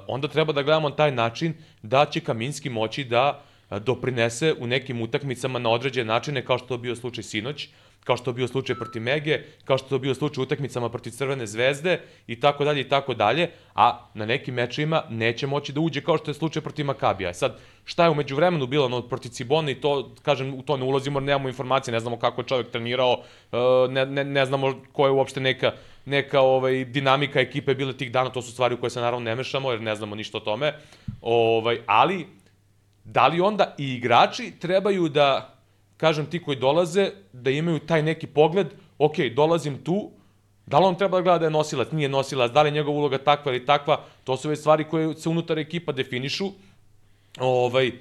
onda 0.06 0.28
treba 0.28 0.52
da 0.52 0.62
gledamo 0.62 0.90
taj 0.90 1.12
način 1.12 1.54
da 1.82 2.06
će 2.06 2.20
Kaminski 2.20 2.70
moći 2.70 3.04
da 3.04 3.42
doprinese 3.78 4.54
u 4.58 4.66
nekim 4.66 5.02
utakmicama 5.02 5.58
na 5.58 5.70
određene 5.70 6.06
načine, 6.06 6.44
kao 6.44 6.58
što 6.58 6.74
je 6.74 6.78
bio 6.78 6.96
slučaj 6.96 7.24
sinoć, 7.24 7.68
kao 8.04 8.16
što 8.16 8.30
je 8.30 8.34
bio 8.34 8.48
slučaj 8.48 8.76
protiv 8.76 9.02
Mege, 9.02 9.42
kao 9.64 9.78
što 9.78 9.94
je 9.94 9.98
bio 9.98 10.14
slučaj 10.14 10.42
u 10.42 10.44
utakmicama 10.44 10.88
protiv 10.88 11.10
Crvene 11.10 11.46
zvezde 11.46 12.00
i 12.26 12.40
tako 12.40 12.64
dalje 12.64 12.80
i 12.80 12.88
tako 12.88 13.14
dalje, 13.14 13.50
a 13.74 14.06
na 14.14 14.26
nekim 14.26 14.54
mečima 14.54 15.02
neće 15.10 15.46
moći 15.46 15.72
da 15.72 15.80
uđe 15.80 16.00
kao 16.00 16.18
što 16.18 16.30
je 16.30 16.34
slučaj 16.34 16.62
protiv 16.62 16.86
Makabija. 16.86 17.30
E 17.30 17.34
Sad, 17.34 17.58
šta 17.84 18.04
je 18.04 18.10
umeđu 18.10 18.36
vremenu 18.36 18.66
bilo 18.66 18.88
no, 18.88 19.02
protiv 19.02 19.28
Cibona 19.28 19.70
i 19.70 19.74
to, 19.74 20.10
kažem, 20.22 20.54
u 20.54 20.62
to 20.62 20.76
ne 20.76 20.84
ulazimo, 20.84 21.20
nemamo 21.20 21.48
informacije, 21.48 21.92
ne 21.92 22.00
znamo 22.00 22.18
kako 22.18 22.40
je 22.40 22.46
čovjek 22.46 22.70
trenirao, 22.70 23.22
e, 23.52 23.56
ne, 23.90 24.06
ne, 24.06 24.24
ne 24.24 24.46
znamo 24.46 24.74
koja 24.92 25.08
je 25.08 25.12
uopšte 25.12 25.40
neka, 25.40 25.72
neka 26.04 26.40
ovaj, 26.40 26.84
dinamika 26.84 27.40
ekipe 27.40 27.74
bila 27.74 27.92
tih 27.92 28.12
dana, 28.12 28.30
to 28.30 28.42
su 28.42 28.52
stvari 28.52 28.74
u 28.74 28.80
koje 28.80 28.90
se 28.90 29.00
naravno 29.00 29.24
ne 29.24 29.34
mešamo, 29.36 29.70
jer 29.70 29.80
ne 29.80 29.94
znamo 29.94 30.14
ništa 30.14 30.38
o 30.38 30.40
tome, 30.40 30.72
ovaj, 31.22 31.80
ali 31.86 32.26
da 33.04 33.26
li 33.26 33.40
onda 33.40 33.74
i 33.78 33.94
igrači 33.94 34.52
trebaju 34.60 35.08
da 35.08 35.54
kažem, 35.96 36.26
ti 36.26 36.42
koji 36.42 36.56
dolaze, 36.56 37.10
da 37.32 37.50
imaju 37.50 37.78
taj 37.78 38.02
neki 38.02 38.26
pogled, 38.26 38.66
ok, 38.98 39.16
dolazim 39.36 39.78
tu, 39.84 40.10
da 40.66 40.78
li 40.78 40.86
on 40.86 40.96
treba 40.98 41.18
da 41.18 41.22
gleda 41.22 41.38
da 41.38 41.44
je 41.44 41.50
nosilac, 41.50 41.92
nije 41.92 42.08
nosilac, 42.08 42.52
da 42.52 42.62
li 42.62 42.68
je 42.68 42.72
njegova 42.72 42.98
uloga 42.98 43.18
takva 43.18 43.52
ili 43.52 43.66
takva, 43.66 44.00
to 44.24 44.36
su 44.36 44.48
već 44.48 44.58
stvari 44.58 44.84
koje 44.84 45.14
se 45.14 45.28
unutar 45.28 45.58
ekipa 45.58 45.92
definišu. 45.92 46.50
Ovaj, 47.40 47.92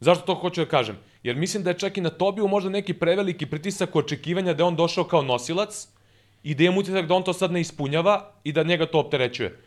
zašto 0.00 0.26
to 0.26 0.34
hoću 0.34 0.64
da 0.64 0.70
kažem? 0.70 0.98
Jer 1.22 1.36
mislim 1.36 1.62
da 1.62 1.70
je 1.70 1.78
čak 1.78 1.96
i 1.96 2.00
na 2.00 2.10
Tobiju 2.10 2.48
možda 2.48 2.70
neki 2.70 2.94
preveliki 2.94 3.46
pritisak 3.46 3.96
očekivanja 3.96 4.54
da 4.54 4.62
je 4.62 4.66
on 4.66 4.76
došao 4.76 5.04
kao 5.04 5.22
nosilac 5.22 5.88
i 6.42 6.54
da 6.54 6.64
je 6.64 6.70
utisak 6.70 7.06
da 7.06 7.14
on 7.14 7.22
to 7.22 7.32
sad 7.32 7.52
ne 7.52 7.60
ispunjava 7.60 8.32
i 8.44 8.52
da 8.52 8.62
njega 8.62 8.86
to 8.86 9.00
opterećuje. 9.00 9.58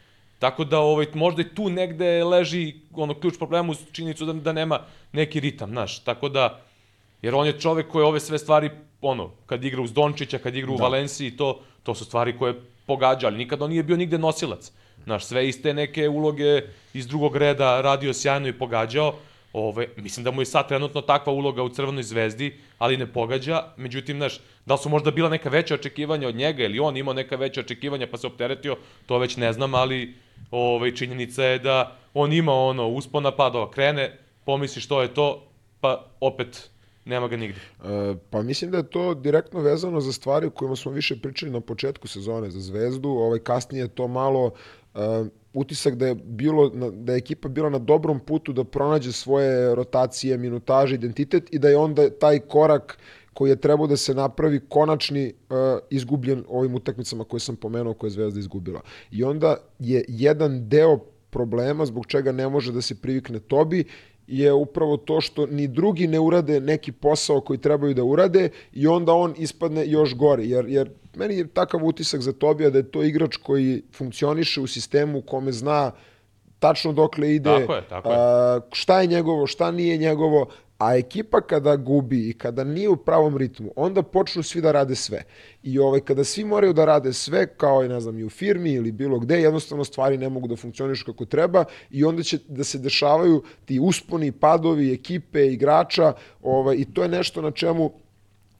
Tako 0.43 0.63
da 0.63 0.79
ovaj, 0.79 1.08
možda 1.13 1.41
i 1.41 1.56
tu 1.56 1.69
negde 1.69 2.23
leži 2.23 2.73
ono 2.91 3.13
ključ 3.13 3.38
problema 3.38 3.71
uz 3.71 3.77
činjenicu 3.91 4.25
da, 4.25 4.34
da 4.34 4.51
nema 4.51 4.79
neki 5.12 5.39
ritam, 5.39 5.69
znaš. 5.69 5.99
Tako 6.03 6.29
da, 6.29 6.60
Jer 7.23 7.36
on 7.36 7.47
je 7.47 7.60
čovek 7.60 7.88
koji 7.88 8.03
ove 8.03 8.19
sve 8.19 8.38
stvari, 8.39 8.69
ono, 9.01 9.29
kad 9.45 9.63
igra 9.63 9.82
uz 9.82 9.93
Dončića, 9.93 10.38
kad 10.38 10.56
igra 10.56 10.71
u 10.71 10.77
Da. 10.77 10.84
Valenciji, 10.84 11.38
to, 11.38 11.60
to 11.84 11.95
su 11.95 12.06
stvari 12.06 12.38
koje 12.38 12.53
pogađa, 12.86 13.27
ali 13.27 13.38
nikad 13.38 13.62
on 13.62 13.69
nije 13.69 13.84
bio 13.84 13.97
nigde 13.97 14.17
nosilac. 14.17 14.71
Znaš, 15.03 15.25
sve 15.25 15.47
iste 15.47 15.73
neke 15.73 16.10
uloge 16.10 16.62
iz 16.93 17.08
drugog 17.08 17.38
reda 17.38 17.82
radio 17.82 18.13
sjajno 18.13 18.47
i 18.47 18.53
pogađao. 18.53 19.13
Ove, 19.53 19.87
mislim 19.97 20.23
da 20.23 20.31
mu 20.31 20.41
je 20.41 20.45
sad 20.45 20.67
trenutno 20.67 21.01
takva 21.01 21.33
uloga 21.33 21.63
u 21.63 21.69
Crvenoj 21.69 22.03
zvezdi, 22.03 22.57
ali 22.77 22.97
ne 22.97 23.13
pogađa. 23.13 23.63
Međutim, 23.77 24.17
znaš, 24.17 24.39
da 24.65 24.77
su 24.77 24.89
možda 24.89 25.11
bila 25.11 25.29
neka 25.29 25.49
veća 25.49 25.73
očekivanja 25.73 26.27
od 26.27 26.35
njega 26.35 26.63
ili 26.63 26.79
on 26.79 26.97
imao 26.97 27.13
neka 27.13 27.35
veća 27.35 27.61
očekivanja 27.61 28.07
pa 28.11 28.17
se 28.17 28.27
opteretio, 28.27 28.77
to 29.05 29.17
već 29.17 29.37
ne 29.37 29.53
znam, 29.53 29.75
ali 29.75 30.13
ove, 30.51 30.95
činjenica 30.95 31.43
je 31.43 31.59
da 31.59 31.95
on 32.13 32.33
ima 32.33 32.53
ono 32.53 32.87
uspona 32.87 33.31
padova, 33.31 33.71
krene, 33.71 34.17
pomisli 34.45 34.81
što 34.81 35.01
je 35.01 35.13
to, 35.13 35.47
pa 35.79 36.05
opet 36.19 36.69
nema 37.05 37.27
ga 37.27 37.37
nigde. 37.37 37.59
E, 37.83 38.15
pa 38.29 38.41
mislim 38.41 38.71
da 38.71 38.77
je 38.77 38.89
to 38.89 39.13
direktno 39.13 39.59
vezano 39.59 40.01
za 40.01 40.13
stvari 40.13 40.47
o 40.47 40.49
kojima 40.49 40.75
smo 40.75 40.91
više 40.91 41.19
pričali 41.21 41.51
na 41.51 41.61
početku 41.61 42.07
sezone 42.07 42.49
za 42.49 42.59
Zvezdu, 42.59 43.09
ovaj 43.09 43.39
kasnije 43.39 43.87
to 43.87 44.07
malo 44.07 44.45
uh, 44.93 45.01
utisak 45.53 45.95
da 45.95 46.07
je 46.07 46.15
bilo 46.15 46.69
da 46.89 47.13
je 47.13 47.17
ekipa 47.17 47.49
bila 47.49 47.69
na 47.69 47.79
dobrom 47.79 48.19
putu 48.19 48.53
da 48.53 48.63
pronađe 48.63 49.11
svoje 49.11 49.75
rotacije, 49.75 50.37
minutaže, 50.37 50.95
identitet 50.95 51.53
i 51.53 51.59
da 51.59 51.69
je 51.69 51.77
onda 51.77 52.09
taj 52.09 52.39
korak 52.39 52.97
koji 53.33 53.49
je 53.49 53.55
trebao 53.55 53.87
da 53.87 53.97
se 53.97 54.13
napravi 54.13 54.59
konačni 54.69 55.33
uh, 55.49 55.57
izgubljen 55.89 56.43
ovim 56.47 56.75
utakmicama 56.75 57.23
koje 57.23 57.39
sam 57.39 57.55
pomenuo 57.55 57.93
koje 57.93 58.07
je 58.07 58.11
Zvezda 58.11 58.39
izgubila. 58.39 58.81
I 59.11 59.23
onda 59.23 59.57
je 59.79 60.05
jedan 60.07 60.69
deo 60.69 60.97
problema 61.29 61.85
zbog 61.85 62.05
čega 62.07 62.31
ne 62.31 62.49
može 62.49 62.71
da 62.71 62.81
se 62.81 62.95
privikne 62.95 63.39
Tobi 63.39 63.83
je 64.27 64.53
upravo 64.53 64.97
to 64.97 65.21
što 65.21 65.45
ni 65.45 65.67
drugi 65.67 66.07
ne 66.07 66.19
urade 66.19 66.59
neki 66.59 66.91
posao 66.91 67.41
koji 67.41 67.59
trebaju 67.59 67.93
da 67.93 68.03
urade 68.03 68.49
i 68.73 68.88
onda 68.88 69.13
on 69.13 69.33
ispadne 69.38 69.88
još 69.88 70.15
gore. 70.15 70.43
Jer, 70.43 70.65
jer 70.67 70.89
meni 71.15 71.38
je 71.38 71.47
takav 71.47 71.86
utisak 71.86 72.21
za 72.21 72.33
Tobija 72.33 72.69
da 72.69 72.77
je 72.77 72.91
to 72.91 73.03
igrač 73.03 73.38
koji 73.38 73.81
funkcioniše 73.93 74.62
u 74.62 74.67
sistemu 74.67 75.17
u 75.17 75.21
kome 75.21 75.51
zna 75.51 75.91
tačno 76.59 76.93
dokle 76.93 77.36
ide, 77.36 77.59
tako 77.59 77.75
je, 77.75 77.81
tako 77.89 78.09
je. 78.09 78.15
A, 78.19 78.59
šta 78.71 79.01
je 79.01 79.07
njegovo, 79.07 79.47
šta 79.47 79.71
nije 79.71 79.97
njegovo, 79.97 80.47
a 80.83 80.97
ekipa 80.97 81.41
kada 81.41 81.75
gubi 81.75 82.29
i 82.29 82.33
kada 82.33 82.63
nije 82.63 82.89
u 82.89 82.95
pravom 82.95 83.37
ritmu, 83.37 83.71
onda 83.75 84.03
počnu 84.03 84.43
svi 84.43 84.61
da 84.61 84.71
rade 84.71 84.95
sve. 84.95 85.23
I 85.63 85.79
ovaj, 85.79 85.99
kada 85.99 86.23
svi 86.23 86.45
moraju 86.45 86.73
da 86.73 86.85
rade 86.85 87.13
sve, 87.13 87.47
kao 87.47 87.83
i, 87.83 87.87
ne 87.87 87.99
znam, 87.99 88.19
i 88.19 88.23
u 88.23 88.29
firmi 88.29 88.73
ili 88.73 88.91
bilo 88.91 89.19
gde, 89.19 89.41
jednostavno 89.41 89.83
stvari 89.83 90.17
ne 90.17 90.29
mogu 90.29 90.47
da 90.47 90.55
funkcionišu 90.55 91.05
kako 91.05 91.25
treba 91.25 91.65
i 91.89 92.03
onda 92.03 92.23
će 92.23 92.39
da 92.47 92.63
se 92.63 92.79
dešavaju 92.79 93.43
ti 93.65 93.79
usponi, 93.79 94.31
padovi, 94.31 94.93
ekipe, 94.93 95.47
igrača 95.47 96.13
ovaj, 96.41 96.75
i 96.75 96.85
to 96.85 97.03
je 97.03 97.09
nešto 97.09 97.41
na 97.41 97.51
čemu 97.51 97.91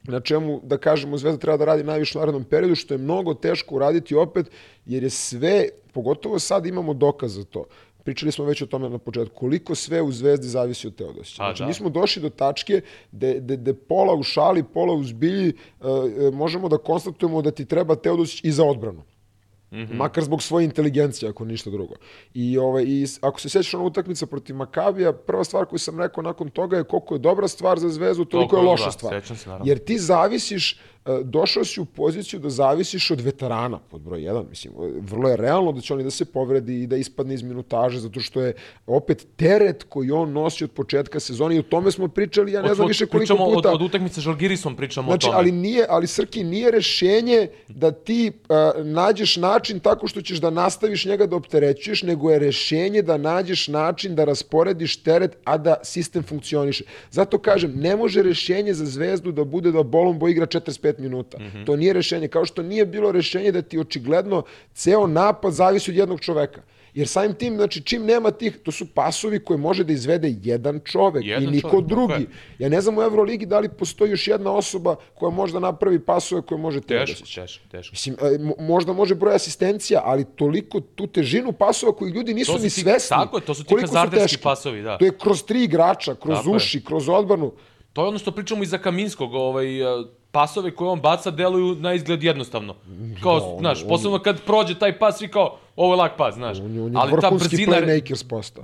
na 0.06 0.20
čemu, 0.20 0.60
da 0.62 0.76
kažemo, 0.76 1.16
Zvezda 1.18 1.40
treba 1.40 1.56
da 1.56 1.64
radi 1.64 1.84
najviše 1.84 2.18
u 2.18 2.20
narednom 2.20 2.44
periodu, 2.44 2.74
što 2.74 2.94
je 2.94 2.98
mnogo 2.98 3.34
teško 3.34 3.74
uraditi 3.74 4.14
opet, 4.14 4.50
jer 4.86 5.02
je 5.02 5.10
sve, 5.10 5.68
pogotovo 5.92 6.38
sad 6.38 6.66
imamo 6.66 6.94
dokaz 6.94 7.34
za 7.34 7.44
to. 7.44 7.64
Pričali 8.04 8.32
smo 8.32 8.44
već 8.44 8.62
o 8.62 8.66
tome 8.66 8.88
na 8.88 8.98
početku, 8.98 9.34
koliko 9.34 9.74
sve 9.74 10.02
u 10.02 10.12
Zvezdi 10.12 10.48
zavisi 10.48 10.86
od 10.86 10.94
Teodosića. 10.94 11.36
Znači, 11.36 11.62
da. 11.62 11.66
mi 11.66 11.74
smo 11.74 11.88
došli 11.88 12.22
do 12.22 12.30
tačke 12.30 12.80
gde, 13.12 13.40
gde, 13.40 13.56
gde 13.56 13.74
pola 13.74 14.14
u 14.14 14.22
šali, 14.22 14.64
pola 14.64 14.94
u 14.94 15.04
zbilji, 15.04 15.52
uh, 15.80 15.86
možemo 16.34 16.68
da 16.68 16.78
konstatujemo 16.78 17.42
da 17.42 17.50
ti 17.50 17.64
treba 17.64 17.94
Teodosić 17.94 18.44
i 18.44 18.52
za 18.52 18.64
odbranu. 18.64 19.02
Mm 19.72 19.76
-hmm. 19.76 19.94
Makar 19.94 20.24
zbog 20.24 20.42
svoje 20.42 20.64
inteligencije, 20.64 21.28
ako 21.28 21.44
ništa 21.44 21.70
drugo. 21.70 21.94
I, 22.34 22.58
ovaj, 22.58 22.84
i 22.86 23.06
ako 23.20 23.40
se 23.40 23.48
sjećaš 23.48 23.74
ona 23.74 23.84
utakmica 23.84 24.26
protiv 24.26 24.56
Makabija, 24.56 25.12
prva 25.12 25.44
stvar 25.44 25.64
koju 25.64 25.78
sam 25.78 26.00
rekao 26.00 26.22
nakon 26.22 26.50
toga 26.50 26.76
je 26.76 26.84
koliko 26.84 27.14
je 27.14 27.18
dobra 27.18 27.48
stvar 27.48 27.78
za 27.78 27.88
Zvezdu, 27.88 28.24
toliko 28.24 28.56
je 28.56 28.62
loša 28.62 28.84
da, 28.84 28.90
stvar. 28.90 29.22
Se, 29.26 29.50
Jer 29.64 29.78
ti 29.78 29.98
zavisiš 29.98 30.78
E, 30.93 30.93
došao 31.24 31.64
si 31.64 31.80
u 31.80 31.84
poziciju 31.84 32.40
da 32.40 32.50
zavisiš 32.50 33.10
od 33.10 33.20
veterana, 33.20 33.78
pod 33.90 34.00
broj 34.00 34.20
1, 34.20 34.48
mislim, 34.48 34.72
vrlo 35.00 35.28
je 35.28 35.36
realno 35.36 35.72
da 35.72 35.80
će 35.80 35.94
oni 35.94 36.04
da 36.04 36.10
se 36.10 36.24
povredi 36.24 36.82
i 36.82 36.86
da 36.86 36.96
ispadne 36.96 37.34
iz 37.34 37.42
minutaže, 37.42 38.00
zato 38.00 38.20
što 38.20 38.40
je 38.40 38.54
opet 38.86 39.26
teret 39.36 39.82
koji 39.88 40.10
on 40.10 40.32
nosi 40.32 40.64
od 40.64 40.70
početka 40.70 41.20
sezone 41.20 41.56
i 41.56 41.58
o 41.58 41.62
tome 41.62 41.90
smo 41.90 42.08
pričali, 42.08 42.52
ja 42.52 42.62
ne 42.62 42.70
od, 42.70 42.76
znam 42.76 42.88
više 42.88 43.06
koliko 43.06 43.36
puta. 43.36 43.68
Od, 43.68 43.74
od 43.74 43.82
utakmice 43.82 44.20
Žalgirisom 44.20 44.76
pričamo 44.76 45.10
znači, 45.10 45.26
o 45.26 45.28
tome. 45.28 45.38
Ali, 45.38 45.52
nije, 45.52 45.86
ali 45.88 46.06
Srki, 46.06 46.44
nije 46.44 46.70
rešenje 46.70 47.48
da 47.68 47.90
ti 47.92 48.32
uh, 48.48 48.86
nađeš 48.86 49.36
način 49.36 49.80
tako 49.80 50.08
što 50.08 50.22
ćeš 50.22 50.38
da 50.38 50.50
nastaviš 50.50 51.04
njega 51.04 51.26
da 51.26 51.36
opterećuješ, 51.36 52.02
nego 52.02 52.30
je 52.30 52.38
rešenje 52.38 53.02
da 53.02 53.16
nađeš 53.16 53.68
način 53.68 54.14
da 54.14 54.24
rasporediš 54.24 54.96
teret, 54.96 55.36
a 55.44 55.58
da 55.58 55.76
sistem 55.82 56.22
funkcioniše. 56.22 56.84
Zato 57.10 57.38
kažem, 57.38 57.72
ne 57.76 57.96
može 57.96 58.22
rešenje 58.22 58.74
za 58.74 58.86
zvezdu 58.86 59.32
da 59.32 59.44
bude 59.44 59.72
da 59.72 59.82
Bolombo 59.82 60.28
igra 60.28 60.46
45 60.46 60.93
5 60.94 61.00
minuta. 61.00 61.38
Mm 61.38 61.42
-hmm. 61.42 61.66
To 61.66 61.76
nije 61.76 61.92
rešenje. 61.92 62.28
Kao 62.28 62.44
što 62.44 62.62
nije 62.62 62.86
bilo 62.86 63.12
rešenje 63.12 63.52
da 63.52 63.62
ti 63.62 63.78
očigledno 63.78 64.42
ceo 64.74 65.06
napad 65.06 65.52
zavisi 65.52 65.90
od 65.90 65.96
jednog 65.96 66.20
čoveka. 66.20 66.62
Jer 66.94 67.08
samim 67.08 67.34
tim, 67.34 67.56
znači, 67.56 67.80
čim 67.82 68.04
nema 68.04 68.30
tih, 68.30 68.58
to 68.62 68.72
su 68.72 68.86
pasovi 68.94 69.38
koje 69.44 69.58
može 69.58 69.84
da 69.84 69.92
izvede 69.92 70.34
jedan 70.42 70.80
čovek 70.84 71.24
jedan 71.24 71.42
i 71.42 71.46
niko 71.46 71.70
čovek, 71.70 71.86
drugi. 71.86 72.12
Okay. 72.12 72.26
Ja 72.58 72.68
ne 72.68 72.80
znam 72.80 72.98
u 72.98 73.02
Euroligi 73.02 73.46
da 73.46 73.58
li 73.58 73.68
postoji 73.68 74.10
još 74.10 74.28
jedna 74.28 74.52
osoba 74.52 74.96
koja 75.14 75.30
može 75.30 75.52
da 75.52 75.60
napravi 75.60 75.98
pasove 75.98 76.42
koje 76.42 76.58
može 76.58 76.80
teško, 76.80 77.20
teško, 77.20 77.40
teško, 77.40 77.64
teško. 77.70 77.92
Mislim, 77.92 78.16
e, 78.20 78.54
možda 78.58 78.92
može 78.92 79.14
broj 79.14 79.34
asistencija, 79.34 80.02
ali 80.04 80.24
toliko 80.24 80.80
tu 80.80 81.06
težinu 81.06 81.52
pasova 81.52 81.92
koji 81.92 82.10
ljudi 82.10 82.34
nisu 82.34 82.58
ni 82.58 82.70
svesni. 82.70 83.08
Tako 83.08 83.36
je, 83.36 83.44
to 83.44 83.54
su 83.54 83.64
ti 83.64 83.74
hazarderski 83.80 84.42
pasovi, 84.42 84.82
da. 84.82 84.98
To 84.98 85.04
je 85.04 85.18
kroz 85.18 85.42
tri 85.44 85.64
igrača, 85.64 86.14
kroz 86.14 86.38
tako 86.38 86.50
uši, 86.50 86.78
je. 86.78 86.82
kroz 86.84 87.08
odbranu. 87.08 87.52
To 87.92 88.02
je 88.02 88.08
ono 88.08 88.18
što 88.18 88.32
pričamo 88.32 88.62
i 88.62 88.66
za 88.66 88.78
Kaminskog, 88.78 89.34
ovaj, 89.34 89.66
pasove 90.34 90.70
koje 90.70 90.90
on 90.90 91.00
baca 91.00 91.30
deluju 91.30 91.74
na 91.74 91.92
izgled 91.94 92.22
jednostavno. 92.22 92.74
Kao, 93.22 93.40
da, 93.40 93.58
znaš, 93.60 93.82
on, 93.82 93.88
posebno 93.88 94.18
kad 94.18 94.40
prođe 94.40 94.74
taj 94.78 94.98
pas, 94.98 95.18
svi 95.18 95.28
kao, 95.28 95.58
ovo 95.76 95.94
je 95.94 95.96
lak 95.96 96.12
pas, 96.16 96.34
znaš. 96.34 96.58
On, 96.58 96.64
on 96.64 96.92
je 96.92 96.98
Ali 96.98 97.20
ta 97.20 97.30
brzina, 97.30 97.76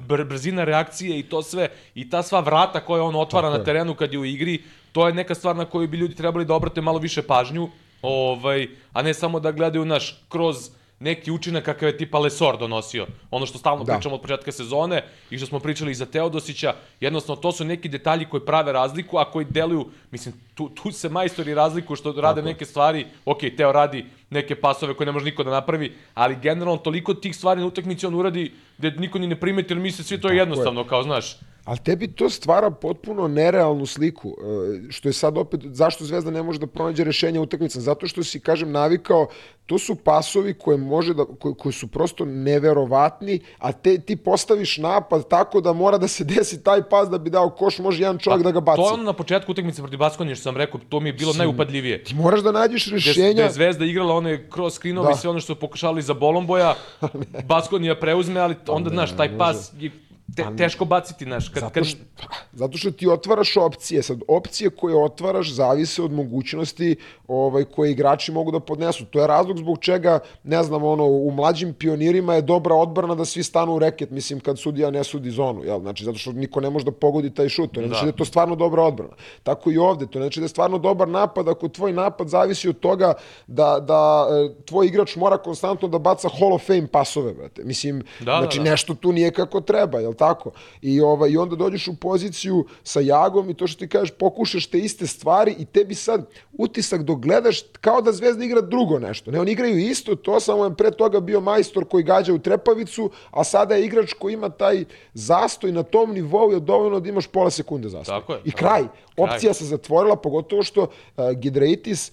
br, 0.08 0.24
brzina 0.24 0.64
reakcije 0.64 1.18
i 1.18 1.22
to 1.22 1.42
sve, 1.42 1.68
i 1.94 2.10
ta 2.10 2.22
sva 2.22 2.40
vrata 2.40 2.80
koje 2.80 3.02
on 3.02 3.16
otvara 3.16 3.48
Tako 3.48 3.58
na 3.58 3.64
terenu 3.64 3.94
kad 3.94 4.12
je 4.12 4.18
u 4.18 4.24
igri, 4.24 4.62
to 4.92 5.06
je 5.06 5.14
neka 5.14 5.34
stvar 5.34 5.56
na 5.56 5.64
koju 5.64 5.88
bi 5.88 5.96
ljudi 5.96 6.14
trebali 6.14 6.44
da 6.44 6.54
obrate 6.54 6.80
malo 6.80 6.98
više 6.98 7.22
pažnju, 7.22 7.68
ovaj, 8.02 8.68
a 8.92 9.02
ne 9.02 9.14
samo 9.14 9.40
da 9.40 9.52
gledaju, 9.52 9.84
naš, 9.84 10.24
kroz 10.28 10.70
neki 11.00 11.30
učinak 11.30 11.64
kakav 11.64 11.88
je 11.88 11.96
tipa 11.96 12.18
Lesor 12.18 12.58
donosio. 12.58 13.06
Ono 13.30 13.46
što 13.46 13.58
stalno 13.58 13.84
da. 13.84 13.92
pričamo 13.92 14.14
od 14.14 14.20
početka 14.20 14.52
sezone 14.52 15.04
i 15.30 15.38
što 15.38 15.46
smo 15.46 15.58
pričali 15.58 15.90
i 15.90 15.94
za 15.94 16.06
Teodosića, 16.06 16.74
jednostavno 17.00 17.42
to 17.42 17.52
su 17.52 17.64
neki 17.64 17.88
detalji 17.88 18.24
koji 18.24 18.40
prave 18.46 18.72
razliku, 18.72 19.18
a 19.18 19.24
koji 19.24 19.46
deluju, 19.50 19.90
mislim, 20.10 20.34
tu, 20.54 20.68
tu 20.68 20.92
se 20.92 21.08
majstori 21.08 21.54
razlikuju 21.54 21.96
što 21.96 22.12
rade 22.12 22.40
Tako. 22.40 22.48
neke 22.48 22.64
stvari, 22.64 23.06
ok, 23.24 23.38
Teo 23.56 23.72
radi 23.72 24.04
neke 24.30 24.54
pasove 24.54 24.94
koje 24.94 25.06
ne 25.06 25.12
može 25.12 25.24
niko 25.24 25.44
da 25.44 25.50
napravi, 25.50 25.96
ali 26.14 26.36
generalno 26.42 26.76
toliko 26.78 27.14
tih 27.14 27.36
stvari 27.36 27.60
na 27.60 27.66
utakmici 27.66 28.06
on 28.06 28.14
uradi 28.14 28.52
da 28.80 28.90
niko 28.90 29.18
ni 29.18 29.26
ne 29.26 29.40
primeti, 29.40 29.72
jer 29.72 29.78
misle 29.78 30.04
svi 30.04 30.20
to 30.20 30.28
je 30.28 30.36
jednostavno, 30.36 30.80
je. 30.80 30.88
kao 30.88 31.02
znaš. 31.02 31.36
Ali 31.64 31.78
tebi 31.78 32.08
to 32.08 32.30
stvara 32.30 32.70
potpuno 32.70 33.28
nerealnu 33.28 33.86
sliku, 33.86 34.28
e, 34.28 34.92
što 34.92 35.08
je 35.08 35.12
sad 35.12 35.38
opet, 35.38 35.60
zašto 35.64 36.04
Zvezda 36.04 36.30
ne 36.30 36.42
može 36.42 36.58
da 36.58 36.66
pronađe 36.66 37.04
rešenje 37.04 37.40
utakmica? 37.40 37.80
Zato 37.80 38.06
što 38.06 38.24
si, 38.24 38.40
kažem, 38.40 38.72
navikao, 38.72 39.28
to 39.70 39.78
su 39.78 39.94
pasovi 39.94 40.54
koje, 40.54 40.78
može 40.78 41.14
da, 41.14 41.24
koje, 41.24 41.54
koji 41.54 41.72
su 41.72 41.86
prosto 41.86 42.24
neverovatni, 42.24 43.40
a 43.58 43.72
te, 43.72 43.98
ti 43.98 44.16
postaviš 44.16 44.78
napad 44.78 45.28
tako 45.28 45.60
da 45.60 45.72
mora 45.72 45.98
da 45.98 46.08
se 46.08 46.24
desi 46.34 46.62
taj 46.62 46.82
pas 46.82 47.08
da 47.08 47.18
bi 47.18 47.30
dao 47.30 47.50
koš, 47.50 47.78
može 47.78 48.02
jedan 48.02 48.18
čovjek 48.18 48.42
pa, 48.42 48.44
da 48.44 48.52
ga 48.52 48.60
baci. 48.60 48.82
To 48.82 48.88
je 48.88 48.94
ono 48.94 49.02
na 49.02 49.12
početku 49.12 49.52
utakmice 49.52 49.82
protiv 49.82 49.98
Baskonije 49.98 50.34
što 50.34 50.42
sam 50.42 50.56
rekao, 50.56 50.80
to 50.88 51.00
mi 51.00 51.08
je 51.08 51.12
bilo 51.12 51.32
Sim, 51.32 51.38
najupadljivije. 51.38 52.04
Ti 52.04 52.14
moraš 52.14 52.40
da 52.40 52.52
nađeš 52.52 52.90
rešenja. 52.90 53.34
Da 53.34 53.42
je 53.42 53.50
Zvezda 53.50 53.84
igrala 53.84 54.14
one 54.14 54.48
cross 54.54 54.76
screenove 54.76 55.06
da. 55.06 55.12
i 55.12 55.16
sve 55.16 55.30
ono 55.30 55.40
što 55.40 55.54
su 55.54 55.60
pokušali 55.60 56.02
za 56.02 56.14
Bolomboja, 56.14 56.74
Baskonija 57.48 58.00
preuzme, 58.00 58.40
ali 58.40 58.54
onda, 58.70 58.90
znaš, 58.90 59.16
taj 59.16 59.38
pas 59.38 59.72
je 59.78 59.90
te, 60.36 60.44
teško 60.56 60.84
baciti, 60.84 61.24
znaš. 61.24 61.48
Kad, 61.48 61.62
zato, 61.62 61.84
što, 61.84 61.98
kad... 62.16 62.28
zato 62.52 62.78
što 62.78 62.90
ti 62.90 63.08
otvaraš 63.08 63.56
opcije. 63.56 64.02
Sad, 64.02 64.20
opcije 64.28 64.70
koje 64.70 65.04
otvaraš 65.04 65.52
zavise 65.52 66.02
od 66.02 66.12
mogućnosti 66.12 66.96
ovaj, 67.28 67.64
koje 67.64 67.90
igrači 67.90 68.32
mogu 68.32 68.50
da 68.50 68.60
podnesu. 68.60 69.04
To 69.04 69.20
je 69.20 69.26
razlog 69.26 69.58
zbog 69.58 69.78
čega, 69.78 70.18
ne 70.44 70.62
znam, 70.62 70.84
ono, 70.84 71.04
u 71.04 71.30
mlađim 71.30 71.74
pionirima 71.74 72.34
je 72.34 72.42
dobra 72.42 72.74
odbrana 72.74 73.14
da 73.14 73.24
svi 73.24 73.42
stanu 73.42 73.74
u 73.74 73.78
reket, 73.78 74.10
mislim, 74.10 74.40
kad 74.40 74.58
sudija 74.58 74.90
ne 74.90 75.04
sudi 75.04 75.30
zonu, 75.30 75.64
jel? 75.64 75.80
Znači, 75.80 76.04
zato 76.04 76.18
što 76.18 76.32
niko 76.32 76.60
ne 76.60 76.70
može 76.70 76.84
da 76.84 76.92
pogodi 76.92 77.34
taj 77.34 77.48
šut. 77.48 77.72
To 77.72 77.80
ne 77.80 77.86
znači 77.86 78.00
da. 78.00 78.04
da 78.04 78.08
je 78.08 78.16
to 78.16 78.24
stvarno 78.24 78.56
dobra 78.56 78.82
odbrana. 78.82 79.14
Tako 79.42 79.70
i 79.70 79.78
ovde. 79.78 80.06
To 80.06 80.18
ne 80.18 80.24
znači 80.24 80.40
da 80.40 80.44
je 80.44 80.48
stvarno 80.48 80.78
dobar 80.78 81.08
napad 81.08 81.48
ako 81.48 81.68
tvoj 81.68 81.92
napad 81.92 82.28
zavisi 82.28 82.68
od 82.68 82.80
toga 82.80 83.14
da, 83.46 83.80
da 83.80 84.26
e, 84.30 84.64
tvoj 84.64 84.86
igrač 84.86 85.16
mora 85.16 85.38
konstantno 85.38 85.88
da 85.88 85.98
baca 85.98 86.28
Hall 86.38 86.52
of 86.52 86.66
Fame 86.66 86.86
pasove, 86.86 87.34
brate. 87.34 87.64
Mislim, 87.64 88.02
da, 88.18 88.24
da 88.24 88.38
znači, 88.38 88.58
da, 88.58 88.64
da. 88.64 88.70
nešto 88.70 88.94
tu 88.94 89.12
nije 89.12 89.30
kako 89.30 89.60
treba, 89.60 90.00
jel 90.00 90.14
tako? 90.20 90.50
I, 90.82 91.00
ovaj, 91.00 91.30
I 91.30 91.36
onda 91.36 91.56
dođeš 91.56 91.88
u 91.88 91.96
poziciju 91.96 92.64
sa 92.82 93.00
Jagom 93.00 93.50
i 93.50 93.54
to 93.54 93.66
što 93.66 93.78
ti 93.78 93.88
kažeš, 93.88 94.10
pokušaš 94.18 94.66
te 94.66 94.78
iste 94.78 95.06
stvari 95.06 95.54
i 95.58 95.64
tebi 95.64 95.94
sad 95.94 96.26
utisak 96.52 97.02
dok 97.02 97.18
gledaš 97.18 97.62
kao 97.80 98.02
da 98.02 98.12
Zvezda 98.12 98.44
igra 98.44 98.60
drugo 98.60 98.98
nešto. 98.98 99.30
Ne, 99.30 99.40
oni 99.40 99.52
igraju 99.52 99.78
isto, 99.78 100.14
to 100.14 100.40
samo 100.40 100.64
je 100.64 100.74
pre 100.76 100.90
toga 100.90 101.20
bio 101.20 101.40
majstor 101.40 101.84
koji 101.88 102.04
gađa 102.04 102.34
u 102.34 102.38
trepavicu, 102.38 103.10
a 103.30 103.44
sada 103.44 103.74
je 103.74 103.84
igrač 103.84 104.12
koji 104.12 104.34
ima 104.34 104.48
taj 104.48 104.84
zastoj 105.14 105.72
na 105.72 105.82
tom 105.82 106.12
nivou 106.12 106.52
je 106.52 106.60
dovoljno 106.60 107.00
da 107.00 107.08
imaš 107.08 107.26
pola 107.26 107.50
sekunde 107.50 107.88
zastoj. 107.88 108.20
Tako 108.20 108.32
je. 108.32 108.40
I 108.44 108.52
kraj. 108.52 108.84
Opcija 109.16 109.52
kraj. 109.52 109.54
se 109.54 109.64
zatvorila, 109.64 110.16
pogotovo 110.16 110.62
što 110.62 110.82
uh, 110.82 111.30
Gidreitis 111.32 112.12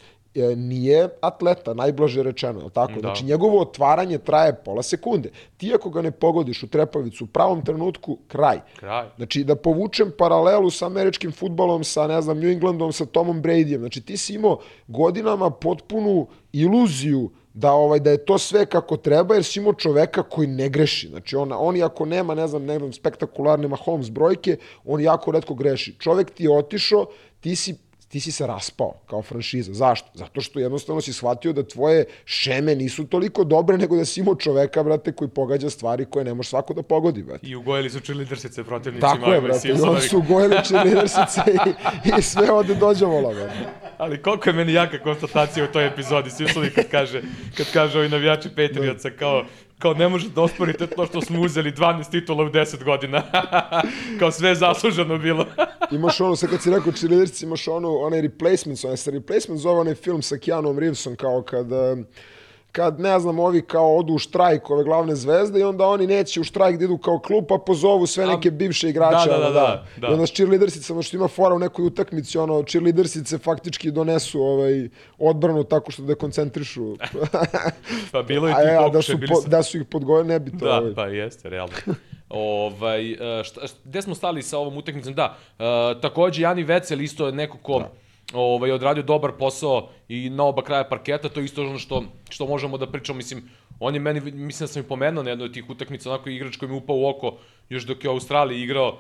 nije 0.56 1.10
atleta, 1.22 1.74
najblaže 1.74 2.24
rečeno, 2.24 2.62
je 2.62 2.70
tako? 2.70 2.94
Da. 2.94 3.00
Znači, 3.00 3.26
njegovo 3.26 3.62
otvaranje 3.62 4.18
traje 4.18 4.56
pola 4.66 4.84
sekunde. 4.84 5.30
Ti 5.58 5.72
ako 5.76 5.90
ga 5.90 6.02
ne 6.02 6.12
pogodiš 6.12 6.64
u 6.64 6.68
trepavicu 6.68 7.24
u 7.24 7.28
pravom 7.28 7.66
trenutku, 7.66 8.18
kraj. 8.28 8.60
Kraj. 8.80 9.06
Znači, 9.18 9.44
da 9.44 9.56
povučem 9.56 10.12
paralelu 10.18 10.70
sa 10.70 10.86
američkim 10.86 11.32
futbolom, 11.32 11.84
sa, 11.84 12.08
ne 12.08 12.22
znam, 12.22 12.40
New 12.40 12.50
Englandom, 12.50 12.94
sa 12.94 13.06
Tomom 13.06 13.42
Bradyjem. 13.42 13.80
Znači, 13.80 14.02
ti 14.02 14.18
si 14.18 14.34
imao 14.34 14.60
godinama 14.88 15.50
potpunu 15.50 16.28
iluziju 16.54 17.30
da 17.58 17.72
ovaj 17.72 18.00
da 18.00 18.12
je 18.12 18.26
to 18.26 18.38
sve 18.38 18.66
kako 18.66 18.98
treba 18.98 19.36
jer 19.36 19.44
si 19.44 19.60
imao 19.60 19.74
čoveka 19.74 20.24
koji 20.24 20.48
ne 20.48 20.70
greši. 20.70 21.08
Znači 21.08 21.36
on 21.36 21.52
on 21.54 21.82
ako 21.82 22.06
nema 22.06 22.36
ne 22.36 22.48
znam 22.48 22.66
ne 22.66 22.78
znam 22.78 22.94
spektakularne 22.94 23.68
Mahomes 23.68 24.10
brojke, 24.10 24.58
on 24.86 25.02
jako 25.02 25.32
retko 25.32 25.54
greši. 25.54 25.96
Čovek 26.00 26.32
ti 26.32 26.44
je 26.44 26.52
otišao, 26.52 27.06
ti 27.40 27.56
si 27.56 27.76
ti 28.08 28.20
si 28.20 28.32
se 28.32 28.48
raspao 28.48 28.94
kao 29.10 29.22
franšiza. 29.22 29.74
Zašto? 29.74 30.08
Zato 30.14 30.42
što 30.42 30.60
jednostavno 30.60 31.02
si 31.02 31.14
shvatio 31.14 31.54
da 31.54 31.64
tvoje 31.64 32.06
šeme 32.26 32.76
nisu 32.76 33.06
toliko 33.06 33.44
dobre, 33.44 33.78
nego 33.78 33.96
da 33.96 34.06
si 34.06 34.20
imao 34.20 34.36
čoveka, 34.36 34.84
brate, 34.84 35.12
koji 35.12 35.30
pogađa 35.30 35.70
stvari 35.70 36.06
koje 36.06 36.26
ne 36.26 36.34
može 36.34 36.50
svako 36.50 36.74
da 36.74 36.84
pogodi, 36.84 37.24
brate. 37.24 37.48
I 37.48 37.56
ugojili 37.56 37.90
su 37.90 38.00
cheerleadersice 38.00 38.64
protivnicima. 38.64 39.14
Tako 39.14 39.34
je, 39.34 39.42
brate, 39.42 39.68
i 39.68 39.72
oni 39.72 40.02
su 40.02 40.18
ugojili 40.18 40.56
cheerleadersice 40.64 41.42
i, 42.06 42.12
i 42.20 42.22
sve 42.22 42.52
ode 42.52 42.76
dođavola, 42.76 43.34
brate. 43.34 43.66
Ali 43.98 44.22
koliko 44.22 44.50
je 44.50 44.54
meni 44.54 44.74
jaka 44.74 45.04
konstatacija 45.04 45.66
u 45.66 45.68
toj 45.68 45.88
epizodi, 45.88 46.30
Simpsonovi 46.30 46.74
kad 46.74 46.90
kaže, 46.92 47.22
kad 47.58 47.72
kaže 47.74 48.00
ovi 48.00 48.10
navijači 48.10 48.50
Patriotsa 48.50 49.10
kao 49.10 49.44
kao 49.80 49.94
ne 49.94 50.10
možete 50.10 50.34
da 50.34 50.42
osporite 50.42 50.88
to 50.88 51.06
što 51.06 51.22
smo 51.22 51.42
uzeli 51.42 51.72
12 51.72 52.12
titula 52.12 52.44
u 52.44 52.50
10 52.50 52.84
godina. 52.84 53.24
kao 54.20 54.32
sve 54.32 54.50
je 54.50 54.56
zasluženo 54.56 55.18
bilo. 55.18 55.46
Imaš 55.92 56.22
ono, 56.22 56.36
sad 56.36 56.50
kad 56.50 56.62
si 56.62 56.70
rekao 56.70 56.92
cheerleaders, 56.92 57.42
imaš 57.42 57.68
ono, 57.68 57.90
onaj 57.90 58.22
replacements, 58.22 58.84
onaj 58.84 58.98
se 58.98 59.12
replacements 59.12 59.64
zove 59.64 59.80
onaj 59.80 59.96
film 59.96 60.22
sa 60.22 60.38
Keanu 60.38 60.80
Reevesom, 60.80 61.16
kao 61.16 61.42
kad, 61.42 61.72
eh, 61.72 61.98
kad, 62.78 63.00
ne 63.00 63.20
znam, 63.20 63.40
ovi 63.40 63.62
kao 63.62 63.98
odu 63.98 64.14
u 64.14 64.18
štrajk, 64.18 64.70
ove 64.70 64.84
glavne 64.84 65.16
zvezde, 65.16 65.60
i 65.60 65.64
onda 65.64 65.86
oni 65.86 66.08
neće 66.08 66.42
u 66.42 66.44
štrajk 66.44 66.78
da 66.78 66.86
idu 66.86 66.98
kao 66.98 67.20
klub, 67.20 67.46
pa 67.50 67.58
pozovu 67.66 68.08
sve 68.08 68.26
neke 68.28 68.52
bivše 68.52 68.90
igrače. 68.90 69.30
da, 69.30 69.38
da, 69.38 69.46
ono, 69.46 69.54
da, 69.54 69.86
da. 69.98 70.08
I 70.08 70.12
onda 70.12 70.28
s 70.28 70.32
cheerleadersicama, 70.32 71.02
što 71.02 71.18
ima 71.18 71.28
fora 71.28 71.56
u 71.56 71.60
nekoj 71.60 71.86
utakmici, 71.86 72.38
ono, 72.38 72.64
cheerleadersice 72.64 73.38
faktički 73.38 73.92
donesu 73.92 74.42
ovaj, 74.42 74.90
odbranu 75.18 75.64
tako 75.64 75.92
što 75.92 76.04
dekoncentrišu. 76.04 76.96
Pa 78.12 78.24
bilo 78.24 78.48
je 78.48 78.54
ti 78.62 78.62
e, 78.62 78.78
a 78.78 78.82
da, 78.82 78.86
pokušaj, 78.86 79.16
su 79.16 79.22
po, 79.28 79.50
da 79.50 79.64
su 79.64 79.78
ih 79.78 79.86
podgojili, 79.86 80.28
ne 80.28 80.40
bi 80.40 80.52
to. 80.52 80.66
Da, 80.66 80.78
ovaj. 80.78 80.94
pa 80.96 81.08
jeste, 81.08 81.50
realno. 81.50 81.74
ovaj, 82.30 83.12
e, 83.12 83.44
šta, 83.44 83.68
šta, 83.68 83.78
gde 83.86 84.02
smo 84.02 84.16
stali 84.16 84.42
sa 84.42 84.58
ovom 84.58 84.78
utakmicom? 84.78 85.14
Da, 85.14 85.36
uh, 85.60 85.66
takođe 86.02 86.42
Jani 86.42 86.64
Vecel 86.64 87.02
isto 87.02 87.26
je 87.26 87.32
neko 87.32 87.58
ko 87.58 87.80
da. 87.80 88.07
Ovaj, 88.34 88.72
odradio 88.72 89.04
dobar 89.04 89.32
posao 89.40 89.90
i 90.10 90.30
na 90.30 90.44
oba 90.44 90.64
kraja 90.64 90.84
parketa, 90.84 91.30
to 91.30 91.40
je 91.40 91.46
isto 91.46 91.62
ono 91.62 91.80
što, 91.80 92.04
što 92.30 92.48
možemo 92.48 92.78
da 92.78 92.92
pričamo, 92.92 93.18
mislim, 93.18 93.50
on 93.80 93.94
je 93.94 94.00
meni, 94.00 94.20
mislim 94.32 94.68
da 94.68 94.74
sam 94.74 94.84
i 94.84 94.88
pomenuo 94.88 95.24
na 95.24 95.30
jednoj 95.30 95.46
od 95.46 95.54
tih 95.54 95.70
utakmica, 95.70 96.10
onako 96.10 96.30
igrač 96.30 96.56
koji 96.56 96.70
mi 96.70 96.78
upao 96.78 96.96
u 96.96 97.08
oko, 97.10 97.38
još 97.70 97.84
dok 97.84 98.04
je 98.04 98.10
u 98.10 98.14
Australiji 98.14 98.62
igrao, 98.62 98.98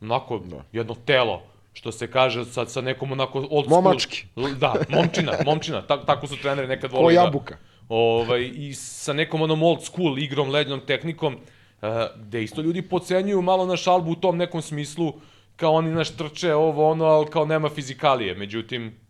onako, 0.00 0.38
da. 0.38 0.64
jedno 0.72 0.94
telo, 0.94 1.42
što 1.72 1.92
se 1.92 2.10
kaže 2.10 2.44
sa, 2.44 2.66
sa 2.66 2.80
nekom 2.80 3.12
onako 3.12 3.38
old 3.38 3.64
school. 3.64 3.82
Momački. 3.82 4.26
Da, 4.58 4.74
momčina, 4.88 5.32
momčina, 5.46 5.82
ta, 5.82 6.04
tako 6.04 6.26
su 6.26 6.36
treneri 6.36 6.68
nekad 6.68 6.90
Ko 6.90 6.96
volili. 6.96 7.14
jabuka. 7.14 7.54
Da, 7.54 7.60
ovaj, 7.88 8.50
I 8.54 8.74
sa 8.74 9.12
nekom 9.12 9.42
onom 9.42 9.62
old 9.62 9.82
school 9.84 10.18
igrom, 10.18 10.50
lednom 10.50 10.80
tehnikom, 10.86 11.34
uh, 11.34 11.88
gde 12.16 12.42
isto 12.42 12.62
ljudi 12.62 12.82
pocenjuju 12.82 13.42
malo 13.42 13.66
na 13.66 13.76
šalbu 13.76 14.10
u 14.10 14.14
tom 14.14 14.36
nekom 14.36 14.62
smislu, 14.62 15.12
kao 15.56 15.72
oni 15.72 15.90
naš 15.90 16.16
trče 16.16 16.54
ovo 16.54 16.90
ono, 16.90 17.04
ali 17.04 17.30
kao 17.30 17.46
nema 17.46 17.68
fizikalije. 17.68 18.34
Međutim, 18.34 19.04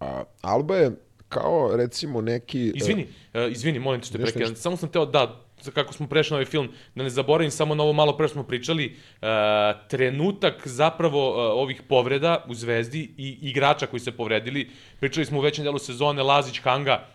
A, 0.00 0.24
Alba 0.42 0.76
je 0.76 0.90
kao, 1.28 1.76
recimo, 1.76 2.20
neki... 2.20 2.72
izvini, 2.74 3.06
uh, 3.34 3.52
izvini, 3.52 3.78
molim 3.78 4.00
te 4.00 4.06
što 4.06 4.18
te 4.18 4.22
prekidam. 4.22 4.56
Samo 4.56 4.76
sam 4.76 4.88
teo 4.88 5.06
da, 5.06 5.40
za 5.60 5.70
kako 5.70 5.92
smo 5.92 6.06
prešli 6.06 6.34
na 6.34 6.36
ovaj 6.36 6.44
film, 6.44 6.68
da 6.94 7.02
ne 7.02 7.10
zaboravim 7.10 7.50
samo 7.50 7.74
na 7.74 7.82
ovo 7.82 7.92
malo 7.92 8.16
pre 8.16 8.28
smo 8.28 8.42
pričali, 8.42 8.96
uh, 9.22 9.28
trenutak 9.88 10.68
zapravo 10.68 11.30
uh, 11.30 11.36
ovih 11.62 11.82
povreda 11.88 12.44
u 12.48 12.54
Zvezdi 12.54 13.10
i 13.16 13.38
igrača 13.42 13.86
koji 13.86 14.00
se 14.00 14.12
povredili. 14.12 14.70
Pričali 15.00 15.26
smo 15.26 15.38
u 15.38 15.42
većem 15.42 15.64
delu 15.64 15.78
sezone 15.78 16.22
Lazić, 16.22 16.60
Hanga, 16.60 17.06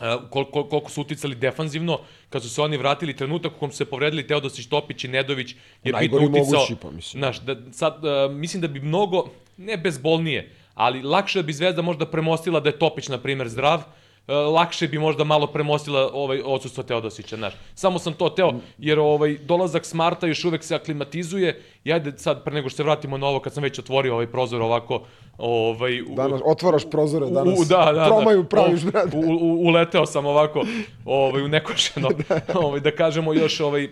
Uh, 0.00 0.30
kol, 0.30 0.44
kol, 0.44 0.68
koliko 0.68 0.90
su 0.90 1.00
uticali 1.00 1.34
defanzivno, 1.34 1.98
kad 2.30 2.42
su 2.42 2.50
se 2.50 2.62
oni 2.62 2.76
vratili 2.76 3.16
trenutak 3.16 3.52
u 3.56 3.58
kom 3.58 3.70
su 3.70 3.76
se 3.76 3.84
povredili 3.84 4.26
Teodosić, 4.26 4.66
Topić 4.66 5.04
i 5.04 5.08
Nedović 5.08 5.54
je 5.84 5.92
bitno 6.00 6.18
uticao. 6.18 6.44
mogući, 6.44 6.76
pa 6.82 6.90
mislim. 6.90 7.20
Znaš, 7.20 7.40
da, 7.40 7.56
sad, 7.72 8.04
uh, 8.04 8.36
mislim 8.36 8.60
da 8.60 8.68
bi 8.68 8.80
mnogo, 8.80 9.30
ne 9.56 9.76
bezbolnije, 9.76 10.52
ali 10.74 11.02
lakše 11.02 11.42
bi 11.42 11.52
Zvezda 11.52 11.82
možda 11.82 12.06
premostila 12.06 12.60
da 12.60 12.68
je 12.68 12.78
Topić, 12.78 13.08
na 13.08 13.18
primjer, 13.18 13.48
zdrav, 13.48 13.78
uh, 13.78 13.84
lakše 14.28 14.88
bi 14.88 14.98
možda 14.98 15.24
malo 15.24 15.46
premostila 15.46 16.10
ovaj 16.12 16.42
odsustvo 16.44 16.82
Teodosića, 16.82 17.36
znaš. 17.36 17.54
Samo 17.74 17.98
sam 17.98 18.12
to 18.12 18.28
teo, 18.28 18.52
jer 18.78 18.98
ovaj 18.98 19.38
dolazak 19.38 19.84
Smarta 19.84 20.26
još 20.26 20.44
uvek 20.44 20.64
se 20.64 20.74
aklimatizuje. 20.74 21.62
I 21.84 21.92
ajde 21.92 22.12
sad, 22.16 22.44
pre 22.44 22.54
nego 22.54 22.68
što 22.68 22.76
se 22.76 22.82
vratimo 22.82 23.18
na 23.18 23.26
ovo, 23.26 23.40
kad 23.40 23.54
sam 23.54 23.62
već 23.62 23.78
otvorio 23.78 24.12
ovaj 24.12 24.26
prozor 24.26 24.62
ovako, 24.62 25.02
ovaj, 25.38 26.02
u, 26.02 26.14
Danas, 26.14 26.40
otvaraš 26.44 26.90
prozore, 26.90 27.26
danas 27.26 27.60
u, 27.60 27.64
da, 27.64 27.92
da, 27.92 28.04
promaju 28.06 28.42
da. 28.42 28.48
praviš, 28.48 28.82
brate. 28.82 29.16
U, 29.16 29.20
u, 29.20 29.66
uleteo 29.66 30.06
sam 30.06 30.26
ovako, 30.26 30.64
ovaj, 31.04 31.42
u 31.42 31.48
nekošeno, 31.48 32.08
ovaj, 32.64 32.80
da 32.80 32.90
kažemo 32.90 33.34
još, 33.34 33.60
ovaj, 33.60 33.84
uh, 33.84 33.90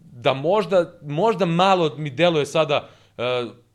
da 0.00 0.34
možda, 0.34 0.98
možda 1.02 1.46
malo 1.46 1.94
mi 1.96 2.10
deluje 2.10 2.46
sada 2.46 2.88
uh, 3.16 3.24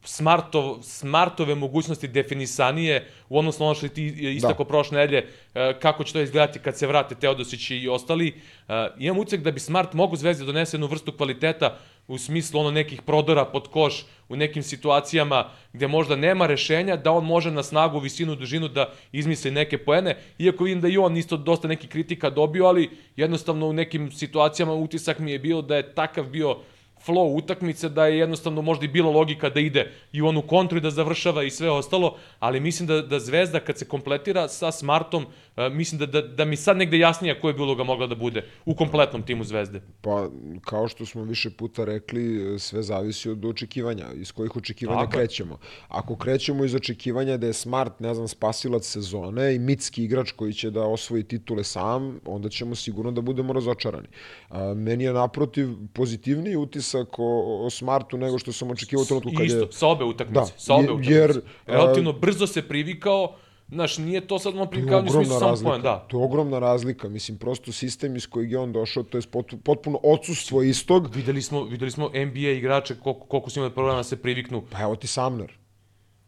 smartov, 0.03 0.77
smartove 0.81 1.55
mogućnosti 1.55 2.07
definisanije 2.07 3.07
u 3.29 3.37
odnosu 3.37 3.59
na 3.59 3.65
ono 3.65 3.75
što 3.75 3.87
ti 3.87 4.05
istako 4.35 4.63
da. 4.63 4.67
prošle 4.67 4.97
nedelje, 4.97 5.27
uh, 5.27 5.61
kako 5.81 6.03
će 6.03 6.13
to 6.13 6.21
izgledati 6.21 6.59
kad 6.59 6.77
se 6.77 6.87
vrate 6.87 7.15
Teodosić 7.15 7.71
i 7.71 7.89
ostali. 7.89 8.33
Uh, 8.67 8.73
imam 8.99 9.19
ucek 9.19 9.41
da 9.41 9.51
bi 9.51 9.59
Smart 9.59 9.93
mogu 9.93 10.15
Zvezdi 10.15 10.45
donese 10.45 10.75
jednu 10.77 10.87
vrstu 10.87 11.11
kvaliteta 11.11 11.77
u 12.07 12.17
smislu 12.17 12.59
ono 12.59 12.71
nekih 12.71 13.01
prodora 13.01 13.45
pod 13.45 13.67
koš 13.67 14.05
u 14.29 14.35
nekim 14.35 14.63
situacijama 14.63 15.49
gde 15.73 15.87
možda 15.87 16.15
nema 16.15 16.47
rešenja, 16.47 16.95
da 16.95 17.11
on 17.11 17.25
može 17.25 17.51
na 17.51 17.63
snagu, 17.63 17.99
visinu, 17.99 18.35
dužinu 18.35 18.67
da 18.67 18.89
izmisli 19.11 19.51
neke 19.51 19.77
poene, 19.77 20.17
iako 20.39 20.63
vidim 20.63 20.81
da 20.81 20.87
i 20.87 20.97
on 20.97 21.17
isto 21.17 21.37
dosta 21.37 21.67
nekih 21.67 21.89
kritika 21.89 22.29
dobio, 22.29 22.65
ali 22.65 22.89
jednostavno 23.15 23.67
u 23.67 23.73
nekim 23.73 24.11
situacijama 24.11 24.73
utisak 24.73 25.19
mi 25.19 25.31
je 25.31 25.39
bio 25.39 25.61
da 25.61 25.75
je 25.75 25.95
takav 25.95 26.25
bio 26.25 26.57
flow 27.05 27.37
utakmice 27.37 27.89
da 27.89 28.07
je 28.07 28.19
jednostavno 28.19 28.61
možda 28.61 28.85
i 28.85 28.87
bila 28.87 29.11
logika 29.11 29.49
da 29.49 29.59
ide 29.59 29.91
i 30.11 30.21
u 30.21 30.27
onu 30.27 30.41
kontru 30.41 30.77
i 30.77 30.81
da 30.81 30.91
završava 30.91 31.43
i 31.43 31.49
sve 31.49 31.69
ostalo, 31.69 32.17
ali 32.39 32.59
mislim 32.59 32.87
da, 32.87 33.01
da 33.01 33.19
Zvezda 33.19 33.59
kad 33.59 33.77
se 33.77 33.87
kompletira 33.87 34.47
sa 34.47 34.71
Smartom, 34.71 35.25
mislim 35.57 35.99
da, 35.99 36.05
da, 36.05 36.21
da 36.21 36.45
mi 36.45 36.55
sad 36.55 36.77
negde 36.77 36.97
jasnija 36.97 37.39
koja 37.41 37.53
bi 37.53 37.61
uloga 37.61 37.83
mogla 37.83 38.07
da 38.07 38.15
bude 38.15 38.45
u 38.65 38.75
kompletnom 38.75 39.23
timu 39.23 39.43
Zvezde. 39.43 39.81
Pa, 40.01 40.29
kao 40.65 40.87
što 40.87 41.05
smo 41.05 41.23
više 41.23 41.49
puta 41.49 41.85
rekli, 41.85 42.55
sve 42.59 42.83
zavisi 42.83 43.29
od 43.29 43.45
očekivanja, 43.45 44.05
iz 44.15 44.31
kojih 44.31 44.55
očekivanja 44.55 44.99
Tako 44.99 45.11
krećemo. 45.11 45.57
Ako 45.87 46.15
krećemo 46.15 46.65
iz 46.65 46.75
očekivanja 46.75 47.37
da 47.37 47.47
je 47.47 47.53
Smart, 47.53 47.99
ne 47.99 48.13
znam, 48.13 48.27
spasilac 48.27 48.85
sezone 48.85 49.55
i 49.55 49.59
mitski 49.59 50.03
igrač 50.03 50.31
koji 50.31 50.53
će 50.53 50.71
da 50.71 50.81
osvoji 50.81 51.23
titule 51.23 51.63
sam, 51.63 52.19
onda 52.25 52.49
ćemo 52.49 52.75
sigurno 52.75 53.11
da 53.11 53.21
budemo 53.21 53.53
razočarani. 53.53 54.07
A, 54.49 54.73
meni 54.73 55.03
je 55.03 55.13
naprotiv 55.13 55.69
pozitivniji 55.93 56.55
utisak 56.55 57.19
o, 57.19 57.65
o 57.65 57.69
Smartu 57.69 58.17
nego 58.17 58.39
što 58.39 58.51
sam 58.51 58.71
očekivao 58.71 59.03
u 59.03 59.05
trenutku 59.05 59.31
kad 59.37 59.41
je... 59.41 59.47
Isto, 59.47 59.71
sa 59.71 59.87
obe 59.87 60.03
utakmice. 60.03 60.39
Da, 60.39 60.45
sa 60.57 60.73
obe 60.73 60.91
utakmice. 60.91 61.13
jer, 61.13 61.41
Relativno 61.65 62.13
brzo 62.13 62.47
se 62.47 62.61
privikao, 62.61 63.35
Znaš, 63.73 63.97
nije 63.97 64.27
to 64.27 64.39
sad 64.39 64.53
ono 64.53 64.65
To 64.65 64.69
je 64.69 64.71
privikavanje 64.71 65.09
u 65.09 65.13
smislu 65.13 65.39
samo 65.39 65.55
poen, 65.63 65.81
da. 65.81 66.05
To 66.07 66.19
je 66.19 66.25
ogromna 66.25 66.59
razlika. 66.59 67.09
Mislim, 67.09 67.37
prosto 67.37 67.71
sistem 67.71 68.15
iz 68.15 68.27
kojeg 68.27 68.51
je 68.51 68.59
on 68.59 68.71
došao, 68.71 69.03
to 69.03 69.17
je 69.17 69.21
pot- 69.21 69.57
potpuno 69.63 69.99
odsustvo 70.03 70.61
istog. 70.61 71.15
Videli 71.15 71.41
smo, 71.41 71.63
videli 71.63 71.91
smo 71.91 72.09
NBA 72.09 72.49
igrače 72.49 72.95
koliko, 72.95 73.25
koliko 73.25 73.49
su 73.49 73.59
imali 73.59 73.73
problema 73.73 73.97
da 73.97 74.03
se 74.03 74.21
priviknu. 74.21 74.63
Pa 74.71 74.81
evo 74.81 74.95
ti 74.95 75.07
Samner. 75.07 75.51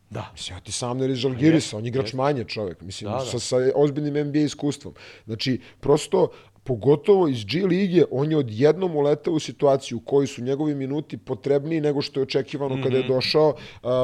Da. 0.10 0.30
Mislim, 0.34 0.56
evo 0.56 0.64
ti 0.64 0.72
Samner 0.72 1.10
iz 1.10 1.18
Žalgirisa, 1.18 1.78
on 1.78 1.86
je 1.86 1.89
igrač 1.89 2.14
manje 2.14 2.43
čovjek, 2.43 2.82
mislim, 2.82 3.12
Da, 3.12 3.18
da. 3.18 3.26
Sa, 3.26 3.39
sa 3.39 3.56
ozbiljnim 3.76 4.28
NBA 4.28 4.39
iskustvom. 4.39 4.93
Znači, 5.26 5.62
prosto, 5.80 6.30
pogotovo 6.66 7.28
iz 7.28 7.43
G 7.45 7.66
lige, 7.66 8.03
on 8.11 8.32
je 8.32 8.38
odjednom 8.38 8.95
uletao 8.95 9.34
u 9.34 9.39
situaciju 9.39 9.97
u 9.97 10.01
kojoj 10.01 10.28
su 10.28 10.41
njegovi 10.43 10.76
minuti 10.76 11.18
potrebniji 11.18 11.82
nego 11.82 12.01
što 12.01 12.20
je 12.20 12.24
očekivano 12.24 12.76
mm 12.76 12.80
-hmm. 12.80 12.84
kada 12.84 12.97
je 12.97 13.03
Mhm. 13.03 13.13
došao. 13.13 13.55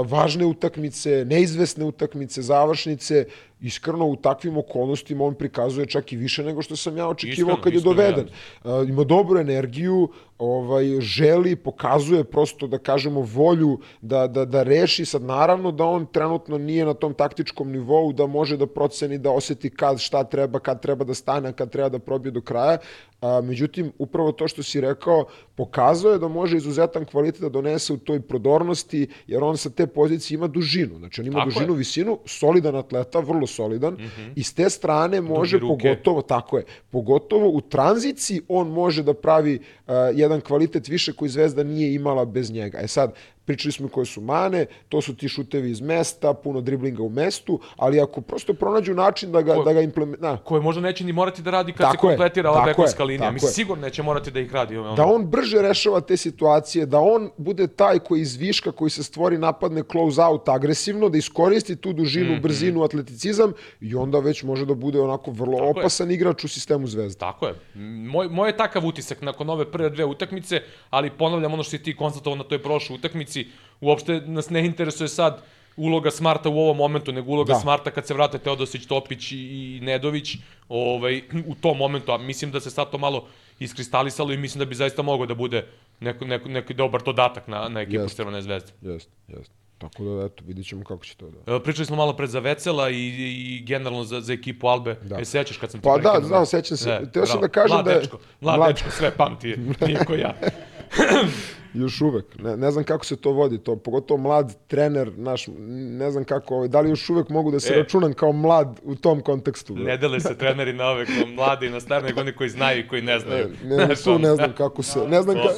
Važne 0.06 0.46
utakmice, 0.46 1.26
neizvesne 1.26 1.86
utakmice, 1.86 2.42
završnice, 2.42 3.26
iskreno 3.62 4.06
u 4.06 4.16
takvim 4.16 4.58
okolnostima 4.58 5.26
on 5.26 5.36
prikazuje 5.36 5.86
čak 5.86 6.14
i 6.14 6.18
više 6.18 6.44
nego 6.44 6.62
što 6.62 6.76
sam 6.76 6.98
ja 6.98 7.08
očekivao 7.08 7.52
Iskreno, 7.52 7.62
kad 7.64 7.74
je 7.74 7.78
iskreno, 7.78 7.96
doveden. 7.96 8.28
A, 8.64 8.86
ima 8.88 9.04
dobru 9.04 9.40
energiju, 9.40 10.10
ovaj, 10.38 10.86
želi, 11.00 11.56
pokazuje 11.56 12.24
prosto, 12.24 12.68
da 12.68 12.78
kažemo, 12.78 13.22
volju 13.22 13.78
da, 14.02 14.28
da, 14.28 14.46
da 14.46 14.64
reši. 14.64 15.06
Sad, 15.06 15.22
naravno 15.22 15.72
da 15.72 15.86
on 15.86 16.06
trenutno 16.06 16.58
nije 16.58 16.86
na 16.86 16.94
tom 16.94 17.14
taktičkom 17.14 17.72
nivou, 17.72 18.14
da 18.14 18.28
može 18.28 18.58
da 18.58 18.68
proceni, 18.68 19.18
da 19.18 19.32
oseti 19.32 19.70
kad, 19.70 20.00
šta 20.00 20.24
treba, 20.24 20.60
kad 20.60 20.82
treba 20.82 21.06
da 21.06 21.14
stane, 21.14 21.54
kad 21.54 21.72
treba 21.72 21.90
da 21.90 22.00
probije 22.00 22.32
do 22.32 22.42
kraja, 22.42 22.78
A, 23.22 23.42
međutim, 23.42 23.92
upravo 23.98 24.32
to 24.32 24.48
što 24.48 24.64
si 24.64 24.82
rekao, 24.82 25.26
pokazao 25.56 26.12
je 26.12 26.20
da 26.20 26.28
može 26.28 26.58
izuzetan 26.58 27.06
kvalitet 27.06 27.42
da 27.42 27.50
donese 27.50 27.94
u 27.94 27.98
toj 27.98 28.22
prodornosti, 28.22 29.08
jer 29.28 29.44
on 29.44 29.58
sa 29.58 29.70
te 29.70 29.88
pozicije 29.88 30.36
ima 30.36 30.48
dužinu. 30.48 30.98
Znači, 30.98 31.22
on 31.22 31.28
ima 31.28 31.40
Tako 31.40 31.50
dužinu, 31.50 31.74
je. 31.74 31.78
visinu, 31.78 32.20
solidan 32.26 32.76
atleta, 32.76 33.20
vrlo 33.20 33.48
solidan, 33.48 33.94
mm 33.94 33.98
-hmm. 33.98 34.32
i 34.36 34.44
s 34.44 34.54
te 34.54 34.70
strane 34.70 35.22
može 35.22 35.60
pogotovo, 35.60 36.22
tako 36.22 36.58
je, 36.58 36.64
pogotovo 36.90 37.50
u 37.50 37.62
tranziciji 37.62 38.42
on 38.48 38.70
može 38.70 39.04
da 39.04 39.14
pravi 39.14 39.60
uh, 39.60 39.94
jedan 40.14 40.42
kvalitet 40.42 40.88
više 40.88 41.14
koji 41.14 41.30
Zvezda 41.30 41.64
nije 41.64 41.94
imala 41.94 42.26
bez 42.26 42.52
njega. 42.52 42.80
E 42.82 42.88
sad, 42.88 43.14
pričali 43.46 43.72
smo 43.72 43.88
koje 43.88 44.06
su 44.06 44.22
mane, 44.22 44.66
to 44.90 45.02
su 45.02 45.16
ti 45.16 45.30
šutevi 45.30 45.72
iz 45.72 45.82
mesta, 45.82 46.34
puno 46.34 46.62
driblinga 46.62 47.04
u 47.04 47.10
mestu, 47.10 47.60
ali 47.78 48.02
ako 48.02 48.22
prosto 48.22 48.54
pronađu 48.54 48.94
način 48.94 49.32
da 49.32 49.42
ga, 49.42 49.56
Ko- 49.56 49.64
da 49.64 49.74
ga 49.74 49.82
implementiraju, 49.82 50.38
koje 50.44 50.62
možda 50.62 50.82
neće 50.82 51.04
ni 51.04 51.14
morati 51.14 51.42
da 51.42 51.52
radi 51.52 51.72
kad 51.72 51.92
Tako 51.92 52.08
se 52.08 52.12
je, 52.12 52.18
kompletira 52.18 52.52
ova 52.52 52.60
je, 52.60 52.66
bekovska 52.66 53.04
linija. 53.04 53.32
Mislim, 53.32 53.50
je. 53.50 53.54
sigurno 53.54 53.82
neće 53.82 54.04
morati 54.04 54.32
da 54.32 54.40
ih 54.40 54.54
radi. 54.54 54.78
Ono. 54.78 54.96
da 54.96 55.06
on 55.06 55.26
brže 55.26 55.62
rešava 55.62 56.02
te 56.02 56.18
situacije, 56.18 56.86
da 56.86 57.00
on 57.00 57.30
bude 57.38 57.68
taj 57.68 58.00
koji 58.00 58.22
iz 58.22 58.36
viška, 58.36 58.72
koji 58.72 58.90
se 58.90 59.04
stvori 59.04 59.38
napadne 59.38 59.84
close 59.92 60.22
out 60.22 60.50
agresivno, 60.50 61.10
da 61.10 61.18
iskoristi 61.18 61.76
tu 61.76 61.94
dužinu, 61.94 62.32
mm. 62.32 62.36
-hmm. 62.36 62.42
brzinu, 62.42 62.84
atleticizam 62.84 63.54
i 63.82 63.96
onda 63.96 64.20
već 64.20 64.44
može 64.44 64.66
da 64.66 64.74
bude 64.74 65.02
onako 65.02 65.32
vrlo 65.32 65.58
Tako 65.58 65.66
je. 65.66 65.72
opasan 65.72 66.12
igrač 66.12 66.44
u 66.44 66.48
sistemu 66.48 66.88
Zvezda. 66.88 67.20
Tako 67.20 67.48
je. 67.48 67.56
Moj, 67.76 68.28
moj 68.30 68.50
je 68.50 68.58
takav 68.58 68.86
utisak 68.86 69.22
nakon 69.22 69.50
ove 69.50 69.72
prve 69.72 69.90
dve 69.90 70.06
utakmice, 70.06 70.62
ali 70.90 71.10
ponavljam 71.10 71.54
ono 71.54 71.64
što 71.64 71.72
si 71.72 71.84
ti 71.84 71.96
konstatovao 71.96 72.38
na 72.38 72.44
toj 72.44 72.64
prošloj 72.64 72.96
utakmici, 72.96 73.41
uopšte 73.82 74.22
nas 74.22 74.50
ne 74.50 74.66
interesuje 74.66 75.08
sad 75.08 75.42
uloga 75.78 76.12
Smarta 76.12 76.50
u 76.50 76.60
ovom 76.60 76.78
momentu, 76.78 77.12
nego 77.12 77.32
uloga 77.32 77.48
Da. 77.48 77.54
da. 77.54 77.60
Smarta 77.60 77.92
kad 77.92 78.08
se 78.08 78.14
vrate 78.14 78.38
Teodosić, 78.38 78.86
Topić 78.86 79.32
i, 79.32 79.80
Nedović 79.84 80.36
ovaj, 80.70 81.22
u 81.48 81.56
tom 81.56 81.78
momentu, 81.78 82.12
a 82.12 82.18
mislim 82.18 82.52
da 82.52 82.60
se 82.60 82.70
sad 82.72 82.92
to 82.92 82.98
malo 82.98 83.28
iskristalisalo 83.60 84.34
i 84.34 84.38
mislim 84.38 84.60
da 84.60 84.66
bi 84.66 84.76
zaista 84.76 85.02
mogao 85.02 85.26
da 85.26 85.36
bude 85.36 85.66
neko, 86.00 86.26
neko, 86.26 86.50
neki 86.50 86.74
dobar 86.74 87.02
dodatak 87.04 87.48
na, 87.48 87.70
na 87.70 87.82
ekipu 87.82 88.02
Jeste. 88.02 88.16
Crvene 88.16 88.42
zvezde. 88.42 88.72
Jeste, 88.82 89.12
jeste. 89.28 89.54
Tako 89.78 90.04
da, 90.04 90.26
eto, 90.26 90.44
vidit 90.48 90.68
ćemo 90.68 90.84
kako 90.84 91.06
će 91.06 91.16
to 91.16 91.30
da... 91.30 91.56
E, 91.56 91.60
Pričali 91.64 91.86
smo 91.86 91.96
malo 91.96 92.14
pred 92.14 92.30
za 92.30 92.40
Vecela 92.40 92.90
i, 92.90 92.96
i 92.98 93.64
generalno 93.66 94.04
za, 94.04 94.22
za 94.22 94.34
ekipu 94.34 94.68
Albe. 94.68 94.94
Da. 94.94 95.16
Da. 95.16 95.22
E, 95.22 95.26
sećaš 95.26 95.58
kad 95.58 95.72
sam 95.72 95.80
ti 95.80 95.84
Pa 95.84 95.98
da, 95.98 96.22
znam, 96.28 96.46
sećam 96.46 96.78
se. 96.78 96.90
Ne, 96.90 97.12
Teo 97.12 97.26
sam 97.26 97.42
da 97.42 97.48
kažem 97.48 97.76
mlad 97.76 97.86
da 97.86 97.94
Dečko, 97.94 98.20
mlad, 98.42 98.60
mlad- 98.60 98.74
dečko, 98.74 98.92
sve 98.92 99.12
pamti, 99.12 99.56
nije 99.88 100.06
ko 100.06 100.14
ja. 100.14 100.34
Još 101.74 102.02
uvek. 102.02 102.26
Ne, 102.40 102.58
ne 102.58 102.72
znam 102.72 102.84
kako 102.84 103.06
se 103.06 103.16
to 103.16 103.32
vodi, 103.32 103.58
to 103.58 103.76
pogotovo 103.76 104.18
mlad 104.18 104.58
trener, 104.68 105.12
naš, 105.18 105.48
ne 105.70 106.12
znam 106.12 106.24
kako, 106.24 106.56
ovaj, 106.56 106.68
da 106.68 106.82
li 106.82 106.90
još 106.90 107.10
uvek 107.10 107.30
mogu 107.30 107.52
da 107.52 107.60
se 107.60 107.74
E. 107.74 107.78
računam 107.78 108.14
kao 108.14 108.32
mlad 108.32 108.80
u 108.84 108.96
tom 108.96 109.22
kontekstu. 109.22 109.74
bre. 109.74 109.84
Ne 109.84 109.98
dele 109.98 110.20
se 110.20 110.38
treneri 110.38 110.74
na 110.74 110.86
ove 110.86 111.06
kao 111.06 111.28
mladi 111.36 111.66
i 111.66 111.70
na 111.70 111.80
stari, 111.80 112.06
nego 112.06 112.22
oni 112.22 112.34
koji 112.34 112.50
znaju 112.50 112.80
i 112.80 112.88
koji 112.88 113.02
ne 113.02 113.20
znaju. 113.20 113.48
Ne, 113.64 113.78
ne, 113.78 113.86
Znaš, 113.86 114.04
tu 114.04 114.20
ne 114.20 114.36
znam 114.36 114.54
kako 114.58 114.84
se, 114.84 115.00
ne 115.08 115.22
znam, 115.22 115.36
ka, 115.36 115.50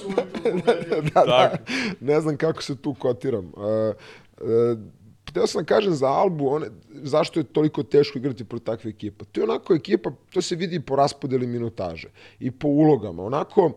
da, 0.66 1.01
da, 1.01 1.26
Tako. 1.26 1.57
ne 1.99 2.22
znam 2.22 2.38
kako 2.38 2.64
se 2.64 2.76
tu 2.76 2.93
kotiram. 2.93 3.45
Uh, 3.45 3.64
uh, 4.41 4.80
Hteo 5.30 5.47
sam 5.47 5.61
da 5.61 5.66
kažem 5.66 5.93
za 5.93 6.07
Albu, 6.07 6.47
one, 6.47 6.68
zašto 6.89 7.39
je 7.39 7.43
toliko 7.43 7.84
teško 7.84 8.18
igrati 8.18 8.43
protiv 8.45 8.66
takve 8.66 8.89
ekipa. 8.89 9.26
To 9.26 9.41
je 9.41 9.43
onako 9.43 9.74
ekipa, 9.74 10.11
to 10.34 10.41
se 10.41 10.55
vidi 10.55 10.76
i 10.76 10.80
po 10.80 10.95
raspodeli 10.95 11.47
minutaže 11.47 12.07
i 12.39 12.51
po 12.51 12.68
ulogama. 12.68 13.24
Onako, 13.24 13.66
uh, 13.66 13.72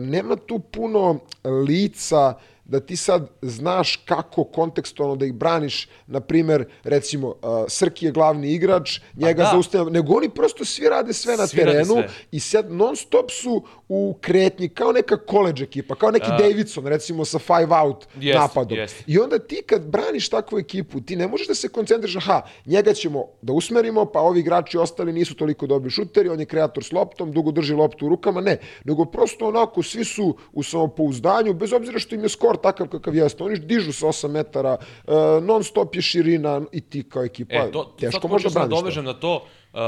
nema 0.00 0.36
tu 0.36 0.58
puno 0.58 1.20
lica 1.66 2.34
da 2.68 2.80
ti 2.80 2.96
sad 2.96 3.28
znaš 3.42 3.96
kako 3.96 4.44
kontekstualno 4.44 5.16
da 5.16 5.26
ih 5.26 5.34
braniš, 5.34 5.88
na 6.06 6.20
primer, 6.20 6.64
recimo, 6.84 7.28
uh, 7.28 7.34
Srki 7.68 8.06
je 8.06 8.12
glavni 8.12 8.52
igrač, 8.52 9.00
njega 9.14 9.42
da. 9.42 9.50
zaustavlja, 9.52 9.92
nego 9.92 10.16
oni 10.16 10.28
prosto 10.28 10.64
svi 10.64 10.88
rade 10.88 11.12
sve 11.12 11.36
na 11.36 11.46
Svi 11.46 11.58
terenu 11.58 11.84
sve. 11.94 12.08
i 12.30 12.40
sad 12.40 12.72
non 12.72 12.96
stop 12.96 13.30
su 13.30 13.62
u 13.88 14.18
kretnji, 14.20 14.68
kao 14.68 14.92
neka 14.92 15.16
koleđ 15.16 15.62
ekipa, 15.62 15.94
kao 15.94 16.10
neki 16.10 16.26
A. 16.30 16.36
Davidson, 16.38 16.86
recimo 16.86 17.24
sa 17.24 17.38
five 17.38 17.76
out 17.82 18.06
Jest, 18.20 18.38
napadom. 18.38 18.78
jest. 18.78 18.96
I 19.06 19.18
onda 19.18 19.38
ti 19.38 19.62
kad 19.66 19.82
braniš 19.86 20.28
takvu 20.28 20.58
ekipu, 20.58 21.00
ti 21.00 21.16
ne 21.16 21.28
možeš 21.28 21.46
da 21.48 21.54
se 21.54 21.68
koncentriš, 21.68 22.16
aha, 22.16 22.42
njega 22.66 22.92
ćemo 22.92 23.24
da 23.42 23.52
usmerimo, 23.52 24.04
pa 24.04 24.20
ovi 24.20 24.40
igrači 24.40 24.78
ostali 24.78 25.12
nisu 25.12 25.34
toliko 25.34 25.66
dobri 25.66 25.90
šuteri, 25.90 26.28
on 26.28 26.40
je 26.40 26.46
kreator 26.46 26.84
s 26.84 26.92
loptom, 26.92 27.32
dugo 27.32 27.50
drži 27.50 27.74
loptu 27.74 28.06
u 28.06 28.08
rukama, 28.08 28.40
ne. 28.40 28.58
Nego 28.84 29.04
prosto 29.04 29.48
onako, 29.48 29.82
svi 29.82 30.04
su 30.04 30.36
u 30.52 30.62
samopouzdanju, 30.62 31.54
bez 31.54 31.72
obzira 31.72 31.98
što 31.98 32.14
im 32.14 32.22
je 32.22 32.28
skor 32.28 32.55
takav 32.56 32.88
kakav 32.88 33.14
jeste. 33.14 33.44
Oni 33.44 33.58
dižu 33.58 33.92
sa 33.92 34.06
8 34.06 34.30
metara, 34.30 34.76
uh, 34.76 35.14
non 35.42 35.64
stop 35.64 35.96
je 35.96 36.02
širina 36.02 36.60
i 36.72 36.80
ti 36.80 37.02
kao 37.08 37.24
ekipa. 37.24 37.54
E, 37.54 37.70
to, 37.72 37.96
teško 38.00 38.28
možda 38.28 38.48
da 38.48 38.54
braniš 38.54 38.70
to. 38.70 38.76
dovežem 38.76 39.04
na 39.04 39.14
to. 39.14 39.34
Uh, 39.72 39.80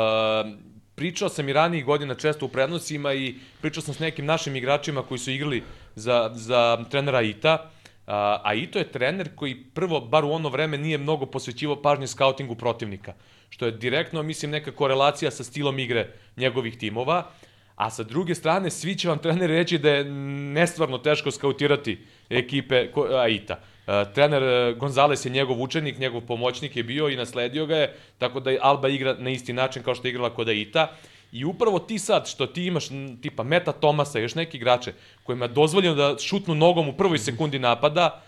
pričao 0.95 1.29
sam 1.29 1.49
i 1.49 1.53
ranijih 1.53 1.85
godina 1.85 2.15
često 2.15 2.47
u 2.47 2.49
prednosima 2.49 3.15
i 3.15 3.35
pričao 3.61 3.83
sam 3.83 3.95
s 3.95 3.99
nekim 3.99 4.27
našim 4.27 4.57
igračima 4.57 5.03
koji 5.03 5.19
su 5.19 5.31
igrali 5.31 5.63
za, 5.95 6.31
za 6.35 6.85
trenera 6.91 7.23
Ita. 7.23 7.55
Uh, 7.63 8.15
a 8.15 8.55
Ito 8.55 8.79
je 8.79 8.93
trener 8.93 9.35
koji 9.35 9.65
prvo, 9.75 10.01
bar 10.01 10.25
u 10.25 10.31
ono 10.31 10.49
vreme, 10.49 10.79
nije 10.79 10.99
mnogo 10.99 11.27
posvećivao 11.27 11.83
pažnje 11.83 12.07
skautingu 12.07 12.55
protivnika. 12.55 13.15
Što 13.51 13.67
je 13.67 13.73
direktno, 13.73 14.23
mislim, 14.23 14.51
neka 14.51 14.73
korelacija 14.73 15.31
sa 15.31 15.45
stilom 15.45 15.79
igre 15.79 16.13
njegovih 16.37 16.79
timova. 16.79 17.31
A 17.79 17.91
sa 17.91 18.03
druge 18.03 18.35
strane, 18.35 18.71
svi 18.71 18.97
će 18.99 19.09
vam 19.09 19.19
treneri 19.19 19.57
reći 19.57 19.79
da 19.79 19.91
je 19.91 20.05
nestvarno 20.55 20.99
teško 20.99 21.31
skautirati 21.31 21.99
ekipe 22.31 22.89
Aita. 23.19 23.61
E, 23.87 24.05
trener 24.15 24.43
e, 24.43 24.75
Gonzales 24.75 25.25
je 25.25 25.31
njegov 25.31 25.63
učenik, 25.63 25.99
njegov 25.99 26.21
pomoćnik 26.21 26.77
je 26.77 26.83
bio 26.83 27.09
i 27.09 27.17
nasledio 27.17 27.67
ga 27.67 27.77
je, 27.77 27.95
tako 28.19 28.41
da 28.41 28.51
Alba 28.61 28.89
igra 28.89 29.15
na 29.19 29.31
isti 29.31 29.53
način 29.53 29.83
kao 29.83 29.95
što 29.95 30.09
je 30.09 30.11
igrala 30.11 30.35
kod 30.35 30.49
Aita. 30.49 30.91
I 31.33 31.45
upravo 31.45 31.79
ti 31.79 31.99
sad, 31.99 32.29
što 32.29 32.47
ti 32.47 32.67
imaš 32.67 32.89
tipa 33.23 33.43
Meta 33.43 33.73
Tomasa 33.73 34.19
i 34.19 34.23
još 34.23 34.35
neki 34.35 34.57
igrače 34.57 34.93
kojima 35.25 35.45
je 35.45 35.49
dozvoljeno 35.49 35.95
da 35.95 36.19
šutnu 36.19 36.55
nogom 36.55 36.89
u 36.89 36.97
prvoj 36.97 37.19
sekundi 37.19 37.59
napada, 37.59 38.23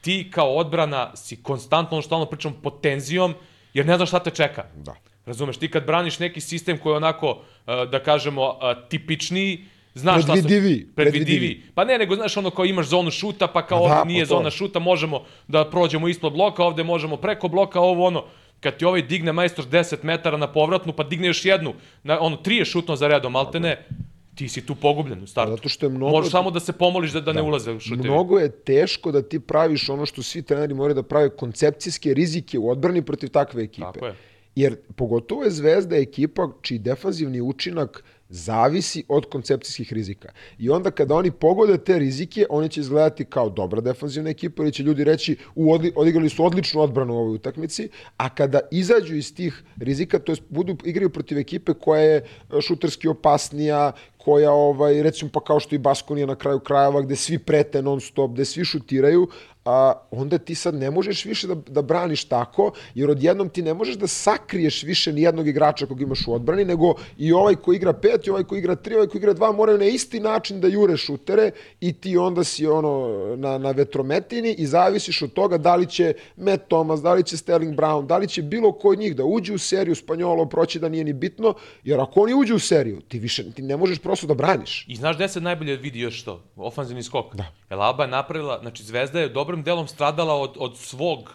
ti 0.00 0.30
kao 0.30 0.54
odbrana 0.54 1.16
si 1.16 1.42
konstantno, 1.42 1.96
ono 1.96 2.02
što 2.02 2.08
stalno 2.08 2.26
pričam, 2.26 2.54
pod 2.62 2.80
tenzijom, 2.80 3.34
jer 3.74 3.86
ne 3.86 3.96
znaš 3.96 4.08
šta 4.08 4.18
te 4.18 4.30
čeka. 4.30 4.64
Da. 4.74 4.94
Razumeš, 5.26 5.56
ti 5.56 5.70
kad 5.70 5.86
braniš 5.86 6.18
neki 6.18 6.40
sistem 6.40 6.78
koji 6.78 6.92
je 6.92 6.96
onako, 6.96 7.42
e, 7.66 7.86
da 7.90 8.02
kažemo, 8.02 8.58
e, 8.62 8.74
tipičniji, 8.88 9.64
znaš 9.94 10.22
šta 10.22 10.32
Predvidiviji, 10.32 10.78
se... 10.78 10.94
Predvidiviji. 10.94 11.62
Pa 11.74 11.84
ne, 11.84 11.98
nego 11.98 12.14
znaš 12.14 12.36
ono 12.36 12.50
kao 12.50 12.64
imaš 12.64 12.86
zonu 12.86 13.10
šuta, 13.10 13.46
pa 13.46 13.66
kao 13.66 13.78
da, 13.78 13.84
ovde 13.84 13.94
pa 13.94 14.04
nije 14.04 14.24
zona 14.26 14.50
šuta, 14.50 14.78
možemo 14.78 15.24
da 15.48 15.70
prođemo 15.70 16.08
ispod 16.08 16.32
bloka, 16.32 16.64
ovde 16.64 16.84
možemo 16.84 17.16
preko 17.16 17.48
bloka, 17.48 17.80
ovo 17.80 18.06
ono. 18.06 18.24
Kad 18.60 18.76
ti 18.76 18.84
ovaj 18.84 19.02
digne 19.02 19.32
majstor 19.32 19.64
10 19.64 19.96
metara 20.02 20.36
na 20.36 20.52
povratnu, 20.52 20.92
pa 20.92 21.04
digne 21.04 21.26
još 21.26 21.44
jednu, 21.44 21.74
na, 22.02 22.20
ono, 22.20 22.36
tri 22.36 22.56
je 22.56 22.64
šutno 22.64 22.96
za 22.96 23.08
redom, 23.08 23.32
maltene, 23.32 23.86
ti 24.34 24.48
si 24.48 24.66
tu 24.66 24.74
pogubljen 24.74 25.22
u 25.22 25.26
startu. 25.26 25.50
Zato 25.56 25.68
što 25.68 25.86
je 25.86 25.90
mnogo- 25.90 26.10
Možeš 26.12 26.30
samo 26.30 26.50
da 26.50 26.60
se 26.60 26.72
pomoliš 26.72 27.12
da, 27.12 27.20
da, 27.20 27.32
ne 27.32 27.42
ulaze 27.42 27.72
u 27.72 27.80
šutevi. 27.80 28.08
Mnogo 28.08 28.38
je 28.38 28.50
teško 28.50 29.12
da 29.12 29.22
ti 29.22 29.40
praviš 29.40 29.88
ono 29.88 30.06
što 30.06 30.22
svi 30.22 30.42
treneri 30.42 30.74
moraju 30.74 30.94
da 30.94 31.02
prave 31.02 31.30
koncepcijske 31.36 32.14
rizike 32.14 32.58
u 32.58 32.70
odbrani 32.70 33.02
protiv 33.02 33.28
takve 33.28 33.62
ekipe. 33.62 33.84
Tako 33.92 34.06
je. 34.06 34.14
Jer 34.56 34.76
pogotovo 34.96 35.44
je 35.44 35.50
Zvezda 35.50 35.96
ekipa 35.96 36.48
čiji 36.62 36.78
defanzivni 36.78 37.40
učinak 37.40 38.04
zavisi 38.28 39.04
od 39.08 39.26
koncepcijskih 39.26 39.92
rizika. 39.92 40.32
I 40.58 40.70
onda 40.70 40.90
kada 40.90 41.14
oni 41.14 41.30
pogode 41.30 41.78
te 41.78 41.98
rizike, 41.98 42.46
oni 42.50 42.68
će 42.68 42.80
izgledati 42.80 43.24
kao 43.24 43.50
dobra 43.50 43.80
defanzivna 43.80 44.30
ekipa 44.30 44.62
ili 44.62 44.72
će 44.72 44.82
ljudi 44.82 45.04
reći 45.04 45.36
u 45.54 45.72
odli, 45.72 45.92
odigrali 45.96 46.28
su 46.28 46.44
odličnu 46.44 46.80
odbranu 46.80 47.14
u 47.14 47.16
ovoj 47.16 47.34
utakmici, 47.34 47.88
a 48.16 48.34
kada 48.34 48.60
izađu 48.70 49.14
iz 49.14 49.34
tih 49.34 49.62
rizika, 49.80 50.18
to 50.18 50.32
jest 50.32 50.42
budu 50.48 50.76
igraju 50.84 51.10
protiv 51.10 51.38
ekipe 51.38 51.74
koja 51.74 52.00
je 52.00 52.16
e, 52.16 52.60
šuterski 52.60 53.08
opasnija, 53.08 53.92
koja 54.26 54.52
ovaj 54.52 55.02
recimo 55.02 55.30
pa 55.32 55.40
kao 55.40 55.60
što 55.60 55.74
i 55.74 55.78
Baskonija 55.78 56.26
na 56.26 56.34
kraju 56.34 56.58
krajeva 56.60 57.02
gde 57.02 57.16
svi 57.16 57.38
prete 57.38 57.82
non 57.82 58.00
stop, 58.00 58.32
gde 58.32 58.44
svi 58.44 58.64
šutiraju, 58.64 59.28
a 59.66 59.92
onda 60.10 60.38
ti 60.38 60.54
sad 60.54 60.74
ne 60.74 60.90
možeš 60.90 61.24
više 61.24 61.46
da, 61.46 61.54
da 61.54 61.82
braniš 61.82 62.24
tako, 62.24 62.72
jer 62.94 63.10
odjednom 63.10 63.48
ti 63.48 63.62
ne 63.62 63.74
možeš 63.74 63.94
da 63.94 64.06
sakriješ 64.06 64.82
više 64.82 65.12
ni 65.12 65.22
jednog 65.22 65.48
igrača 65.48 65.86
kog 65.86 66.00
imaš 66.00 66.26
u 66.26 66.34
odbrani, 66.34 66.64
nego 66.64 66.94
i 67.18 67.32
ovaj 67.32 67.54
ko 67.54 67.72
igra 67.72 67.92
pet, 67.92 68.26
i 68.26 68.30
ovaj 68.30 68.44
ko 68.44 68.56
igra 68.56 68.74
tri, 68.74 68.94
ovaj 68.94 69.06
ko 69.06 69.18
igra 69.18 69.32
dva, 69.32 69.52
moraju 69.52 69.78
na 69.78 69.84
isti 69.84 70.20
način 70.20 70.60
da 70.60 70.68
jure 70.68 70.96
šutere 70.96 71.50
i 71.80 71.92
ti 71.92 72.16
onda 72.16 72.44
si 72.44 72.66
ono 72.66 73.08
na, 73.36 73.58
na 73.58 73.70
vetrometini 73.70 74.54
i 74.58 74.66
zavisiš 74.66 75.22
od 75.22 75.32
toga 75.32 75.58
da 75.58 75.76
li 75.76 75.86
će 75.86 76.14
Matt 76.36 76.68
Thomas, 76.68 77.02
da 77.02 77.14
li 77.14 77.24
će 77.24 77.36
Sterling 77.36 77.74
Brown, 77.74 78.06
da 78.06 78.18
li 78.18 78.28
će 78.28 78.42
bilo 78.42 78.72
ko 78.72 78.88
od 78.88 78.98
njih 78.98 79.16
da 79.16 79.24
uđe 79.24 79.54
u 79.54 79.58
seriju 79.58 79.94
Spanjolo, 79.94 80.46
proći 80.46 80.78
da 80.78 80.88
nije 80.88 81.04
ni 81.04 81.12
bitno, 81.12 81.54
jer 81.84 82.00
ako 82.00 82.20
oni 82.20 82.34
uđu 82.34 82.54
u 82.54 82.58
seriju, 82.58 83.00
ti 83.00 83.18
više 83.18 83.50
ti 83.52 83.62
ne 83.62 83.76
možeš 83.76 83.98
prosto 83.98 84.15
da 84.22 84.34
braniš. 84.34 84.84
I 84.88 84.96
znaš 84.96 85.16
gde 85.16 85.28
se 85.28 85.40
najbolje 85.40 85.76
vidi 85.76 86.00
još 86.00 86.24
to? 86.24 86.42
Ofanzivni 86.56 87.02
skok. 87.02 87.34
Da. 87.34 87.44
Jer 87.70 87.80
Alba 87.80 88.04
je 88.04 88.10
napravila, 88.10 88.58
znači 88.60 88.82
Zvezda 88.82 89.20
je 89.20 89.28
dobrim 89.28 89.62
delom 89.62 89.88
stradala 89.88 90.34
od, 90.34 90.54
od 90.58 90.78
svog 90.78 91.34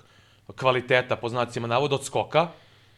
kvaliteta, 0.56 1.16
po 1.16 1.30
znacima 1.30 1.68
navoda, 1.68 1.96
od 1.96 2.06
skoka. 2.06 2.42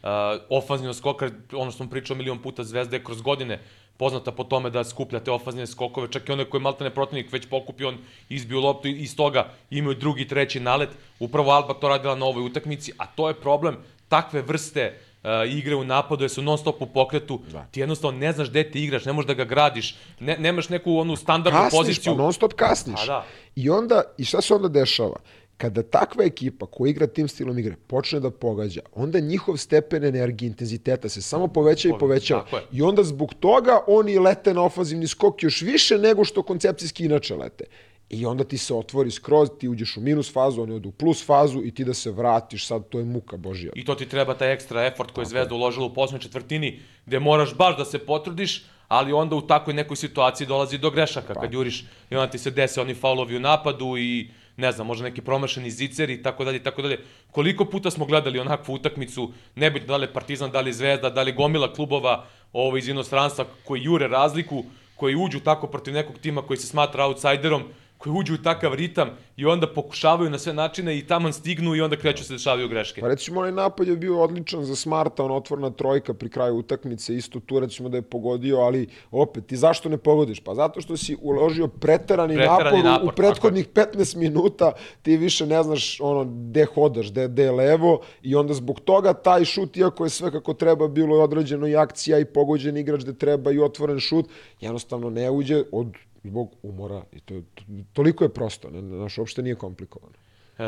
Uh, 0.02 0.08
ofanzivno 0.48 0.94
skoka, 0.94 1.30
ono 1.52 1.70
što 1.70 1.78
sam 1.78 1.88
pričao 1.88 2.16
milion 2.16 2.38
puta, 2.38 2.64
Zvezda 2.64 2.96
je 2.96 3.04
kroz 3.04 3.22
godine 3.22 3.60
poznata 3.96 4.32
po 4.32 4.44
tome 4.44 4.70
da 4.70 4.84
skuplja 4.84 5.20
te 5.20 5.30
ofanzivne 5.30 5.66
skokove, 5.66 6.10
čak 6.10 6.28
i 6.28 6.32
one 6.32 6.44
koje 6.44 6.60
maltene 6.60 6.90
protivnik 6.90 7.32
već 7.32 7.46
pokupio, 7.46 7.88
on 7.88 7.98
izbio 8.28 8.60
loptu 8.60 8.88
i 8.88 9.02
iz 9.02 9.16
toga 9.16 9.48
imaju 9.70 9.94
drugi, 9.94 10.28
treći 10.28 10.60
nalet. 10.60 10.90
Upravo 11.18 11.50
Alba 11.50 11.74
to 11.74 11.88
radila 11.88 12.14
na 12.14 12.26
ovoj 12.26 12.46
utakmici, 12.46 12.92
a 12.98 13.06
to 13.06 13.28
je 13.28 13.34
problem 13.34 13.76
takve 14.08 14.42
vrste 14.42 14.98
igre 15.48 15.74
u 15.74 15.84
napadu, 15.84 16.24
jer 16.24 16.30
su 16.30 16.42
non 16.42 16.58
stop 16.58 16.82
u 16.82 16.86
pokretu, 16.86 17.40
Da. 17.52 17.64
ti 17.64 17.80
jednostavno 17.80 18.18
ne 18.18 18.32
znaš 18.32 18.50
gde 18.50 18.70
ti 18.70 18.84
igraš, 18.84 19.04
ne 19.04 19.12
možeš 19.12 19.26
da 19.26 19.34
ga 19.34 19.44
gradiš, 19.44 19.96
ne, 20.20 20.36
nemaš 20.38 20.68
neku 20.68 20.92
onu 20.94 21.16
standardnu 21.16 21.60
kasniš, 21.60 21.78
poziciju. 21.78 22.12
pa 22.12 22.22
non 22.22 22.32
stop 22.32 22.52
kasniš. 22.52 23.00
Pa 23.00 23.06
da. 23.06 23.24
I 23.56 23.70
onda, 23.70 24.02
i 24.18 24.24
šta 24.24 24.40
se 24.40 24.54
onda 24.54 24.68
dešava? 24.70 25.16
Kada 25.56 25.82
takva 25.82 26.24
ekipa 26.24 26.66
koja 26.66 26.90
igra 26.90 27.06
tim 27.06 27.28
stilom 27.28 27.58
igre 27.58 27.76
počne 27.86 28.20
da 28.20 28.30
pogađa, 28.30 28.80
onda 28.94 29.20
njihov 29.20 29.56
stepen 29.56 30.04
energije, 30.04 30.46
intenziteta 30.48 31.08
se 31.08 31.22
samo 31.22 31.48
poveća 31.48 31.88
i 31.88 31.90
Pove- 31.90 32.00
povećava. 32.00 32.44
I 32.72 32.82
onda 32.82 33.02
zbog 33.02 33.34
toga 33.34 33.80
oni 33.86 34.18
lete 34.18 34.54
na 34.54 34.62
ofanzivni 34.62 35.06
skok 35.06 35.42
još 35.42 35.62
više 35.62 35.98
nego 35.98 36.24
što 36.24 36.42
koncepcijski 36.42 37.04
inače 37.04 37.34
lete. 37.34 37.64
I 38.10 38.26
onda 38.26 38.44
ti 38.44 38.58
se 38.58 38.74
otvori 38.74 39.10
skroz, 39.10 39.48
ti 39.60 39.68
uđeš 39.68 39.96
u 39.96 40.00
minus 40.00 40.32
fazu, 40.32 40.62
oni 40.62 40.74
odu 40.74 40.88
u 40.88 40.92
plus 40.92 41.26
fazu 41.26 41.62
i 41.64 41.70
ti 41.70 41.84
da 41.84 41.94
se 41.94 42.10
vratiš, 42.10 42.66
sad 42.66 42.88
to 42.88 42.98
je 42.98 43.04
muka 43.04 43.36
Božija. 43.36 43.72
I 43.74 43.84
to 43.84 43.94
ti 43.94 44.08
treba 44.08 44.34
taj 44.34 44.52
ekstra 44.52 44.86
effort 44.86 45.10
koji 45.10 45.22
je 45.22 45.28
Zvezda 45.28 45.54
uložila 45.54 45.86
u 45.86 45.94
poslednjoj 45.94 46.22
četvrtini, 46.22 46.80
gde 47.06 47.20
moraš 47.20 47.54
baš 47.54 47.76
da 47.76 47.84
se 47.84 47.98
potrudiš, 47.98 48.64
ali 48.88 49.12
onda 49.12 49.36
u 49.36 49.46
takvoj 49.46 49.74
nekoj 49.74 49.96
situaciji 49.96 50.46
dolazi 50.46 50.78
do 50.78 50.90
grešaka 50.90 51.34
kad 51.34 51.52
juriš 51.52 51.84
i 52.10 52.16
onda 52.16 52.30
ti 52.30 52.38
se 52.38 52.50
dese 52.50 52.80
oni 52.80 52.94
faulovi 52.94 53.36
u 53.36 53.40
napadu 53.40 53.96
i 53.98 54.30
ne 54.56 54.72
znam, 54.72 54.86
možda 54.86 55.04
neki 55.04 55.22
promašeni 55.22 55.70
zicer 55.70 56.10
i 56.10 56.22
tako 56.22 56.44
dalje 56.44 56.56
i 56.56 56.62
tako 56.62 56.82
dalje. 56.82 56.98
Koliko 57.30 57.64
puta 57.64 57.90
smo 57.90 58.06
gledali 58.06 58.38
onakvu 58.38 58.74
utakmicu, 58.74 59.32
nebitno 59.54 59.88
da 59.88 59.96
li 59.96 60.04
je 60.04 60.12
Partizan, 60.12 60.50
da 60.50 60.60
li 60.60 60.70
je 60.70 60.74
Zvezda, 60.74 61.10
da 61.10 61.22
li 61.22 61.30
je 61.30 61.34
gomila 61.34 61.72
klubova 61.72 62.26
ovo, 62.52 62.76
iz 62.76 62.88
inostranstva 62.88 63.44
koji 63.64 63.82
jure 63.82 64.08
razliku, 64.08 64.64
koji 64.96 65.16
uđu 65.16 65.40
tako 65.40 65.66
protiv 65.66 65.94
nekog 65.94 66.18
tima 66.18 66.42
koji 66.42 66.56
se 66.56 66.66
smatra 66.66 67.04
outsiderom, 67.04 67.62
koji 68.04 68.14
uđu 68.14 68.34
u 68.34 68.38
takav 68.38 68.74
ritam 68.74 69.10
i 69.36 69.46
onda 69.46 69.66
pokušavaju 69.66 70.30
na 70.30 70.38
sve 70.38 70.52
načine 70.52 70.98
i 70.98 71.06
taman 71.06 71.32
stignu 71.32 71.74
i 71.74 71.80
onda 71.80 71.96
kreću 71.96 72.24
se 72.24 72.32
dešavaju 72.32 72.68
greške. 72.68 73.00
Pa 73.00 73.08
recimo 73.08 73.40
onaj 73.40 73.52
napad 73.52 73.88
je 73.88 73.96
bio 73.96 74.20
odličan 74.20 74.64
za 74.64 74.76
Smarta, 74.76 75.24
on 75.24 75.30
otvorna 75.30 75.70
trojka 75.70 76.14
pri 76.14 76.28
kraju 76.28 76.56
utakmice, 76.56 77.14
isto 77.14 77.40
tu 77.40 77.60
recimo 77.60 77.88
da 77.88 77.96
je 77.96 78.02
pogodio, 78.02 78.58
ali 78.58 78.88
opet, 79.10 79.46
ti 79.46 79.56
zašto 79.56 79.88
ne 79.88 79.96
pogodiš? 79.96 80.40
Pa 80.40 80.54
zato 80.54 80.80
što 80.80 80.96
si 80.96 81.16
uložio 81.20 81.68
preterani, 81.68 82.34
Preterani 82.34 82.64
napor, 82.64 82.84
napor, 82.84 83.08
u 83.08 83.16
prethodnih 83.16 83.68
15 83.68 84.16
minuta, 84.16 84.72
ti 85.02 85.16
više 85.16 85.46
ne 85.46 85.62
znaš 85.62 86.00
ono, 86.00 86.24
gde 86.24 86.64
hodaš, 86.64 87.10
gde, 87.10 87.28
gde 87.28 87.42
je 87.42 87.52
levo 87.52 88.00
i 88.22 88.34
onda 88.34 88.54
zbog 88.54 88.80
toga 88.80 89.12
taj 89.12 89.44
šut, 89.44 89.76
iako 89.76 90.04
je 90.04 90.10
sve 90.10 90.30
kako 90.30 90.54
treba, 90.54 90.88
bilo 90.88 91.16
je 91.16 91.22
određeno 91.22 91.66
i 91.66 91.76
akcija 91.76 92.18
i 92.18 92.24
pogođen 92.24 92.76
igrač 92.76 93.02
gde 93.02 93.14
treba 93.14 93.52
i 93.52 93.58
otvoren 93.58 94.00
šut, 94.00 94.26
jednostavno 94.60 95.10
ne 95.10 95.30
uđe 95.30 95.62
od 95.72 95.86
zbog 96.24 96.54
umora 96.62 97.02
i 97.12 97.20
to, 97.20 97.34
to 97.54 97.64
toliko 97.92 98.24
je 98.24 98.34
prosto, 98.34 98.70
ne, 98.70 98.82
naš 98.82 99.18
uopšte 99.18 99.42
nije 99.42 99.54
komplikovano. 99.54 100.14
E, 100.58 100.64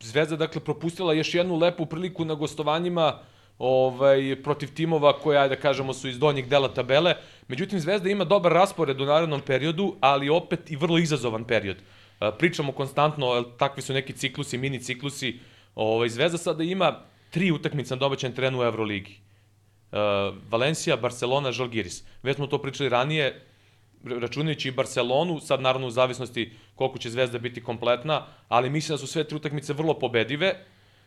Zvezda 0.00 0.36
dakle 0.36 0.60
propustila 0.60 1.12
još 1.12 1.34
jednu 1.34 1.56
lepu 1.56 1.86
priliku 1.86 2.24
na 2.24 2.34
gostovanjima 2.34 3.18
ovaj 3.58 4.42
protiv 4.42 4.74
timova 4.74 5.14
ajde 5.24 5.54
da 5.54 5.60
kažemo 5.60 5.94
su 5.94 6.08
iz 6.08 6.18
donjeg 6.18 6.48
dela 6.48 6.68
tabele. 6.74 7.14
Međutim 7.48 7.80
Zvezda 7.80 8.10
ima 8.10 8.24
dobar 8.24 8.52
raspored 8.52 9.00
u 9.00 9.04
narednom 9.04 9.40
periodu, 9.40 9.94
ali 10.00 10.28
opet 10.28 10.70
i 10.70 10.76
vrlo 10.76 10.98
izazovan 10.98 11.44
period. 11.44 11.76
E, 12.20 12.30
pričamo 12.38 12.72
konstantno, 12.72 13.42
takvi 13.42 13.82
su 13.82 13.92
neki 13.92 14.12
ciklusi, 14.12 14.58
mini 14.58 14.80
ciklusi. 14.80 15.38
Ovaj 15.74 16.08
Zvezda 16.08 16.38
sada 16.38 16.62
ima 16.64 17.00
tri 17.30 17.50
utakmice 17.50 17.94
na 17.94 17.98
domaćem 17.98 18.32
terenu 18.32 18.60
u 18.60 18.64
Evroligi. 18.64 19.16
Uh, 19.92 19.98
Valencija, 20.50 20.96
Barcelona, 20.96 21.52
Žalgiris. 21.52 22.04
Već 22.22 22.36
smo 22.36 22.46
to 22.46 22.58
pričali 22.58 22.88
ranije, 22.88 23.42
računajući 24.04 24.68
i 24.68 24.72
Barcelonu, 24.72 25.40
sad 25.40 25.60
naravno 25.60 25.86
u 25.86 25.90
zavisnosti 25.90 26.52
koliko 26.74 26.98
će 26.98 27.10
Zvezda 27.10 27.38
biti 27.38 27.62
kompletna, 27.62 28.26
ali 28.48 28.70
mislim 28.70 28.94
da 28.94 28.98
su 28.98 29.06
sve 29.06 29.24
tri 29.24 29.36
utakmice 29.36 29.72
vrlo 29.72 29.94
pobedive 29.98 30.54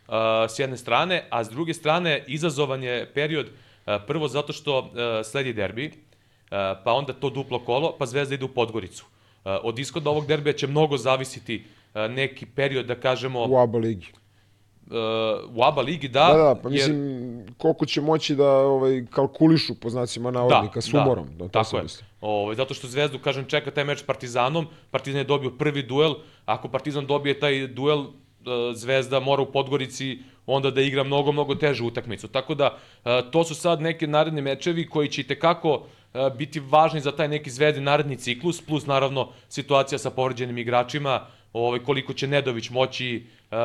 uh, 0.08 0.14
s 0.48 0.58
jedne 0.58 0.76
strane, 0.76 1.24
a 1.30 1.44
s 1.44 1.48
druge 1.48 1.74
strane 1.74 2.24
izazovan 2.26 2.82
je 2.82 3.10
period 3.14 3.46
uh, 3.46 3.94
prvo 4.06 4.28
zato 4.28 4.52
što 4.52 4.78
uh, 4.78 4.86
sledi 5.24 5.52
derbi, 5.52 5.86
uh, 5.86 5.92
pa 6.84 6.92
onda 6.92 7.12
to 7.12 7.30
duplo 7.30 7.58
kolo, 7.58 7.96
pa 7.98 8.06
Zvezda 8.06 8.34
ide 8.34 8.44
u 8.44 8.48
Podgoricu. 8.48 9.04
Uh, 9.04 9.52
od 9.62 9.78
ishoda 9.78 10.10
ovog 10.10 10.26
derbija 10.26 10.52
će 10.52 10.66
mnogo 10.66 10.96
zavisiti 10.96 11.64
uh, 11.94 12.10
neki 12.10 12.46
period, 12.46 12.86
da 12.86 12.94
kažemo, 12.94 13.46
U 13.48 13.58
ABA 13.58 13.78
ligi. 13.78 14.06
Uh, 14.90 15.56
u 15.56 15.62
ABA 15.62 15.82
ligi, 15.82 16.08
da. 16.08 16.26
Da, 16.26 16.42
da, 16.42 16.54
pa 16.62 16.68
jer- 16.68 16.72
mislim, 16.72 17.46
koliko 17.58 17.86
će 17.86 18.00
moći 18.00 18.34
da 18.34 18.48
ovaj, 18.50 19.04
kalkulišu 19.10 19.74
po 19.74 19.90
znacima 19.90 20.30
navodnika 20.30 20.80
s 20.80 20.94
umorom. 20.94 21.26
Da, 21.36 21.44
to 21.44 21.48
tako 21.48 21.76
je. 21.76 21.84
Ovaj 22.20 22.56
zato 22.56 22.74
što 22.74 22.86
Zvezdu 22.86 23.18
kažem 23.18 23.44
čeka 23.44 23.70
taj 23.70 23.84
meč 23.84 24.02
Partizanom, 24.06 24.66
Partizan 24.90 25.18
je 25.18 25.24
dobio 25.24 25.50
prvi 25.50 25.82
duel, 25.82 26.14
ako 26.46 26.68
Partizan 26.68 27.06
dobije 27.06 27.40
taj 27.40 27.66
duel 27.66 28.00
e, 28.00 28.06
Zvezda 28.74 29.20
mora 29.20 29.42
u 29.42 29.52
Podgorici 29.52 30.18
onda 30.46 30.70
da 30.70 30.80
igra 30.80 31.04
mnogo 31.04 31.32
mnogo 31.32 31.54
težu 31.54 31.86
utakmicu. 31.86 32.28
Tako 32.28 32.54
da 32.54 32.78
e, 33.04 33.22
to 33.30 33.44
su 33.44 33.54
sad 33.54 33.80
neki 33.80 34.06
naredni 34.06 34.42
mečevi 34.42 34.88
koji 34.88 35.08
će 35.08 35.20
itekako 35.20 35.82
e, 36.14 36.30
biti 36.38 36.60
važni 36.60 37.00
za 37.00 37.12
taj 37.12 37.28
neki 37.28 37.50
Zvezdin 37.50 37.84
naredni 37.84 38.16
ciklus 38.16 38.62
plus 38.62 38.86
naravno 38.86 39.28
situacija 39.48 39.98
sa 39.98 40.10
povređenim 40.10 40.58
igračima, 40.58 41.26
ovaj 41.58 41.78
koliko 41.78 42.12
će 42.12 42.26
Nedović 42.26 42.70
moći 42.70 43.16
e, 43.16 43.56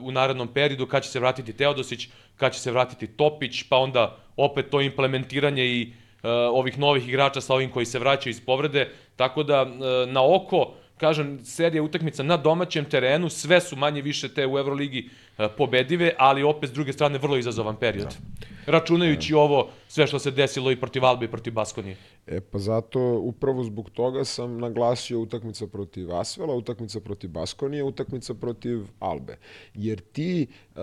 u 0.00 0.12
narednom 0.12 0.48
periodu, 0.48 0.86
kad 0.86 1.02
će 1.02 1.10
se 1.10 1.20
vratiti 1.20 1.52
Teodosić, 1.52 2.08
kad 2.36 2.52
će 2.52 2.60
se 2.60 2.72
vratiti 2.72 3.06
Topić, 3.06 3.62
pa 3.68 3.76
onda 3.76 4.16
opet 4.36 4.70
to 4.70 4.80
implementiranje 4.80 5.64
i 5.64 5.82
e, 5.82 6.28
ovih 6.30 6.78
novih 6.78 7.08
igrača 7.08 7.40
sa 7.40 7.54
ovim 7.54 7.70
koji 7.70 7.86
se 7.86 7.98
vraćaju 7.98 8.30
iz 8.30 8.40
povrede, 8.40 8.90
tako 9.16 9.42
da 9.42 9.66
e, 9.66 10.06
na 10.06 10.34
oko 10.34 10.74
kažem, 10.98 11.44
serija 11.44 11.82
utakmica 11.82 12.22
na 12.22 12.36
domaćem 12.36 12.84
terenu, 12.84 13.28
sve 13.28 13.60
su 13.60 13.76
manje 13.76 14.02
više 14.02 14.28
te 14.34 14.46
u 14.46 14.58
Euroligi 14.58 15.10
pobedive, 15.56 16.12
ali 16.18 16.42
opet 16.42 16.70
s 16.70 16.72
druge 16.72 16.92
strane 16.92 17.18
vrlo 17.18 17.36
izazovan 17.36 17.76
period. 17.76 18.16
Računajući 18.66 19.34
ovo 19.34 19.68
sve 19.88 20.06
što 20.06 20.18
se 20.18 20.30
desilo 20.30 20.70
i 20.70 20.80
protiv 20.80 21.04
Albe 21.04 21.24
i 21.24 21.30
protiv 21.30 21.52
Baskonije. 21.52 21.96
E 22.26 22.40
pa 22.40 22.58
zato, 22.58 23.00
upravo 23.18 23.64
zbog 23.64 23.90
toga 23.90 24.24
sam 24.24 24.58
naglasio 24.58 25.20
utakmica 25.20 25.66
protiv 25.66 26.14
Asvela, 26.14 26.54
utakmica 26.54 27.00
protiv 27.00 27.30
Baskonije, 27.30 27.82
utakmica 27.82 28.34
protiv 28.34 28.80
Albe. 28.98 29.36
Jer 29.74 30.00
ti, 30.00 30.46
uh, 30.74 30.80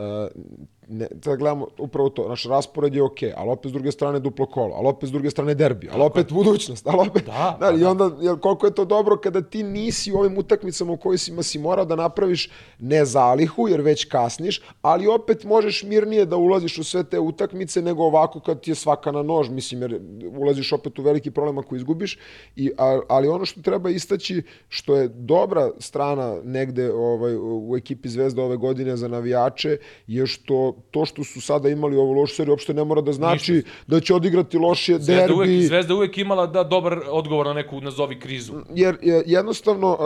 ne, 0.87 1.07
da 1.11 1.35
gledamo 1.35 1.67
upravo 1.77 2.09
to, 2.09 2.29
naš 2.29 2.45
raspored 2.45 2.95
je 2.95 3.03
okej, 3.03 3.33
ali 3.37 3.49
opet 3.49 3.69
s 3.69 3.73
druge 3.73 3.91
strane 3.91 4.19
duplo 4.19 4.45
kolo, 4.45 4.75
ali 4.75 4.87
opet 4.87 5.09
s 5.09 5.11
druge 5.11 5.29
strane 5.29 5.55
derbi, 5.55 5.89
ali 5.93 6.03
opet 6.03 6.31
budućnost, 6.31 6.87
ali 6.87 7.09
opet... 7.09 7.25
Da, 7.25 7.57
da, 7.59 7.71
da, 7.71 7.77
I 7.77 7.83
onda, 7.83 8.11
jer 8.21 8.39
koliko 8.39 8.65
je 8.65 8.75
to 8.75 8.85
dobro 8.85 9.17
kada 9.17 9.41
ti 9.41 9.63
nisi 9.63 10.11
u 10.11 10.17
ovim 10.17 10.37
utakmicama 10.37 10.93
u 10.93 10.97
kojima 10.97 11.43
si 11.43 11.59
morao 11.59 11.85
da 11.85 11.95
napraviš 11.95 12.49
ne 12.79 13.05
zalihu, 13.05 13.67
jer 13.67 13.81
već 13.81 14.05
kasniš, 14.41 14.61
ali 14.81 15.07
opet 15.07 15.43
možeš 15.43 15.83
mirnije 15.83 16.25
da 16.25 16.37
ulaziš 16.37 16.77
u 16.77 16.83
sve 16.83 17.03
te 17.03 17.19
utakmice 17.19 17.81
nego 17.81 18.03
ovako 18.03 18.39
kad 18.39 18.61
ti 18.61 18.71
je 18.71 18.75
svaka 18.75 19.11
na 19.11 19.23
nož, 19.23 19.49
mislim, 19.49 19.81
jer 19.81 19.99
ulaziš 20.37 20.73
opet 20.73 20.99
u 20.99 21.03
veliki 21.03 21.31
problem 21.31 21.57
ako 21.57 21.75
izgubiš, 21.75 22.17
I, 22.55 22.71
ali 23.09 23.27
ono 23.27 23.45
što 23.45 23.61
treba 23.61 23.89
istaći, 23.89 24.43
što 24.69 24.95
je 24.95 25.07
dobra 25.07 25.71
strana 25.79 26.37
negde 26.43 26.91
ovaj, 26.91 27.35
u 27.37 27.75
ekipi 27.77 28.09
Zvezda 28.09 28.43
ove 28.43 28.57
godine 28.57 28.97
za 28.97 29.07
navijače, 29.07 29.77
je 30.07 30.27
što 30.27 30.75
to 30.91 31.05
što 31.05 31.23
su 31.23 31.41
sada 31.41 31.69
imali 31.69 31.95
ovu 31.95 32.11
lošu 32.11 32.35
seriju 32.35 32.53
uopšte 32.53 32.73
ne 32.73 32.83
mora 32.83 33.01
da 33.01 33.13
znači 33.13 33.63
da 33.87 33.99
će 33.99 34.13
odigrati 34.13 34.57
lošije 34.57 34.99
Zvezda 34.99 35.21
derbi. 35.21 35.33
uvek, 35.33 35.49
Zvezda 35.67 35.95
uvek 35.95 36.17
imala 36.17 36.47
da 36.47 36.63
dobar 36.63 36.99
odgovor 37.09 37.45
na 37.47 37.53
neku, 37.53 37.81
nazovi, 37.81 38.19
krizu. 38.19 38.53
jer 38.75 38.97
je, 39.01 39.23
jednostavno 39.25 39.97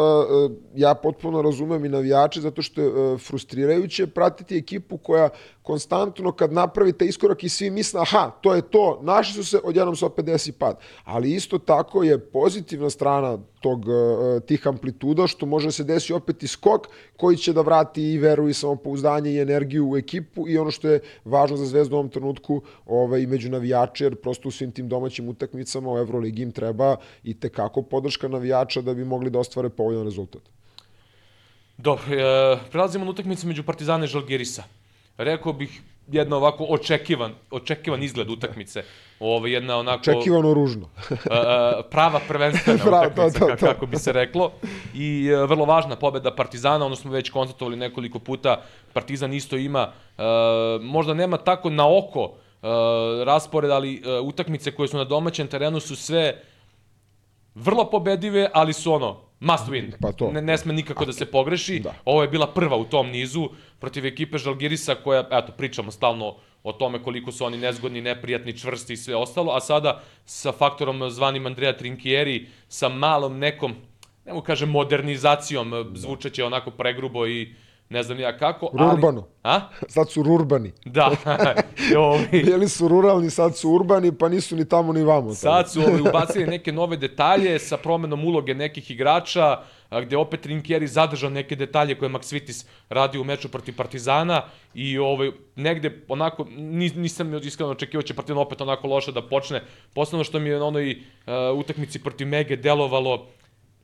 ja 0.75 0.93
potpuno 0.93 1.41
razumem 1.41 1.85
i 1.85 1.89
navijače 1.89 2.41
zato 2.41 2.61
što 2.61 2.81
je 2.81 3.17
frustrirajuće 3.17 4.07
pratiti 4.25 4.57
ekipu 4.57 4.97
koja 4.97 5.29
konstantno 5.61 6.31
kad 6.31 6.53
napravi 6.53 6.93
taj 6.93 7.07
iskorak 7.07 7.43
i 7.43 7.49
svi 7.49 7.69
misle 7.69 8.01
aha, 8.01 8.31
to 8.41 8.55
je 8.55 8.61
to, 8.61 8.99
naši 9.03 9.33
su 9.33 9.43
se, 9.43 9.59
odjednom 9.63 9.95
se 9.95 10.05
opet 10.05 10.25
desi 10.25 10.51
pad. 10.51 10.79
Ali 11.03 11.33
isto 11.33 11.57
tako 11.57 12.03
je 12.03 12.19
pozitivna 12.19 12.89
strana 12.89 13.37
tog, 13.61 13.85
uh, 13.87 14.41
tih 14.45 14.67
amplituda 14.67 15.27
što 15.27 15.45
može 15.45 15.71
se 15.71 15.83
desi 15.83 16.13
opet 16.13 16.43
i 16.43 16.47
skok 16.47 16.87
koji 17.17 17.37
će 17.37 17.53
da 17.53 17.61
vrati 17.61 18.03
i 18.13 18.17
veru 18.17 18.49
i 18.49 18.53
samopouzdanje 18.53 19.31
i 19.31 19.39
energiju 19.39 19.91
u 19.91 19.97
ekipu 19.97 20.47
i 20.49 20.57
ono 20.57 20.71
što 20.71 20.89
je 20.89 20.99
važno 21.25 21.57
za 21.57 21.65
Zvezdu 21.65 21.95
u 21.95 21.99
ovom 21.99 22.09
trenutku 22.09 22.61
ovaj, 22.85 23.25
među 23.25 23.49
navijače, 23.49 24.03
jer 24.05 24.15
prosto 24.15 24.47
u 24.47 24.51
svim 24.51 24.71
tim 24.71 24.89
domaćim 24.89 25.29
utakmicama 25.29 25.93
u 25.93 25.97
Euroligi 25.97 26.43
im 26.43 26.51
treba 26.51 26.95
i 27.23 27.39
tekako 27.39 27.81
podrška 27.81 28.27
navijača 28.27 28.81
da 28.81 28.93
bi 28.93 29.05
mogli 29.05 29.29
da 29.29 29.39
ostvare 29.39 29.69
povoljan 29.69 30.03
rezultat. 30.03 30.54
Dobro, 31.77 32.03
e, 32.09 32.57
prelazimo 32.71 33.05
na 33.05 33.11
utakmicu 33.11 33.47
među 33.47 33.63
Partizana 33.63 34.05
i 34.05 34.07
Žalgirisa. 34.07 34.63
Rekao 35.17 35.53
bih 35.53 35.81
jedna 36.07 36.35
ovako 36.35 36.65
očekivan, 36.69 37.31
očekivan 37.51 38.03
izgled 38.03 38.29
utakmice. 38.29 38.83
Ovo 39.19 39.47
jedna 39.47 39.77
onako 39.77 40.11
Očekivano 40.11 40.53
ružno. 40.53 40.89
e, 41.09 41.13
e, 41.13 41.83
prava 41.91 42.19
prvenstvena 42.27 42.83
Prava, 42.83 43.07
utakmica, 43.07 43.39
to, 43.39 43.45
to, 43.45 43.55
to. 43.55 43.65
kako 43.65 43.85
bi 43.85 43.97
se 43.97 44.11
reklo. 44.11 44.51
I 44.93 45.27
e, 45.27 45.45
vrlo 45.45 45.65
važna 45.65 45.95
pobeda 45.95 46.35
Partizana, 46.35 46.85
ono 46.85 46.95
smo 46.95 47.11
već 47.11 47.29
konstatovali 47.29 47.77
nekoliko 47.77 48.19
puta. 48.19 48.61
Partizan 48.93 49.33
isto 49.33 49.57
ima, 49.57 49.91
možda 50.81 51.13
nema 51.13 51.37
tako 51.37 51.69
na 51.69 51.97
oko 51.97 52.31
raspored, 53.25 53.71
ali 53.71 54.01
utakmice 54.23 54.71
koje 54.71 54.87
su 54.87 54.97
na 54.97 55.03
domaćem 55.03 55.47
terenu 55.47 55.79
su 55.79 55.95
sve 55.95 56.41
vrlo 57.55 57.89
pobedive, 57.89 58.49
ali 58.53 58.73
su 58.73 58.93
ono, 58.93 59.24
must 59.45 59.67
win. 59.69 59.93
Pa 60.01 60.11
to. 60.11 60.31
Ne, 60.31 60.41
ne 60.41 60.57
sme 60.57 60.73
nikako 60.73 61.05
da 61.05 61.13
se 61.13 61.25
pogreši. 61.25 61.79
Da. 61.79 61.93
Ovo 62.05 62.21
je 62.21 62.27
bila 62.27 62.47
prva 62.47 62.77
u 62.77 62.85
tom 62.85 63.09
nizu 63.09 63.49
protiv 63.79 64.05
ekipe 64.05 64.37
Žalgirisa 64.37 64.95
koja, 64.95 65.27
eto, 65.31 65.53
pričamo 65.57 65.91
stalno 65.91 66.35
o 66.63 66.73
tome 66.73 67.03
koliko 67.03 67.31
su 67.31 67.45
oni 67.45 67.57
nezgodni, 67.57 68.01
neprijatni, 68.01 68.57
čvrsti 68.57 68.93
i 68.93 68.97
sve 68.97 69.15
ostalo, 69.15 69.53
a 69.53 69.59
sada 69.59 70.01
sa 70.25 70.51
faktorom 70.51 71.09
zvanim 71.09 71.45
Andrea 71.45 71.77
Trinkieri, 71.77 72.47
sa 72.67 72.89
malom 72.89 73.39
nekom, 73.39 73.75
ne 74.25 74.33
mogu 74.33 74.45
kažem 74.45 74.69
modernizacijom, 74.69 75.91
zvučeće 75.95 76.43
onako 76.43 76.71
pregrubo 76.71 77.27
i 77.27 77.53
ne 77.89 78.03
znam 78.03 78.19
ja 78.19 78.37
kako. 78.37 78.69
Rurbano. 78.73 79.27
Ali, 79.43 79.55
a? 79.55 79.69
Sad 79.87 80.09
su 80.09 80.23
rurbani. 80.23 80.71
Da. 80.85 81.11
ovi... 81.97 82.43
Bili 82.43 82.69
su 82.69 82.87
ruralni, 82.87 83.29
sad 83.29 83.57
su 83.57 83.71
urbani, 83.71 84.11
pa 84.17 84.29
nisu 84.29 84.55
ni 84.55 84.69
tamo 84.69 84.93
ni 84.93 85.03
vamo. 85.03 85.33
Sad 85.33 85.71
su 85.71 85.81
ovi, 85.81 86.01
ubacili 86.01 86.47
neke 86.47 86.71
nove 86.71 86.97
detalje 86.97 87.59
sa 87.59 87.77
promenom 87.77 88.25
uloge 88.25 88.53
nekih 88.53 88.91
igrača, 88.91 89.59
gde 90.01 90.17
opet 90.17 90.41
Trinkieri 90.41 90.87
zadržao 90.87 91.29
neke 91.29 91.55
detalje 91.55 91.95
koje 91.95 92.09
Maksvitis 92.09 92.65
radi 92.89 93.19
u 93.19 93.23
meču 93.23 93.49
protiv 93.49 93.75
Partizana 93.75 94.41
i 94.73 94.97
ovaj, 94.97 95.31
negde 95.55 96.03
onako, 96.07 96.45
nisam 96.95 97.33
iskreno 97.43 97.71
očekivao 97.71 98.01
da 98.01 98.07
će 98.07 98.13
Partizan 98.13 98.37
opet 98.37 98.61
onako 98.61 98.87
loše 98.87 99.11
da 99.11 99.21
počne. 99.21 99.61
Posledno 99.93 100.23
što 100.23 100.39
mi 100.39 100.49
je 100.49 100.59
na 100.59 100.65
onoj 100.65 100.91
uh, 100.91 101.33
utakmici 101.59 102.03
protiv 102.03 102.27
Mege 102.27 102.55
delovalo, 102.55 103.27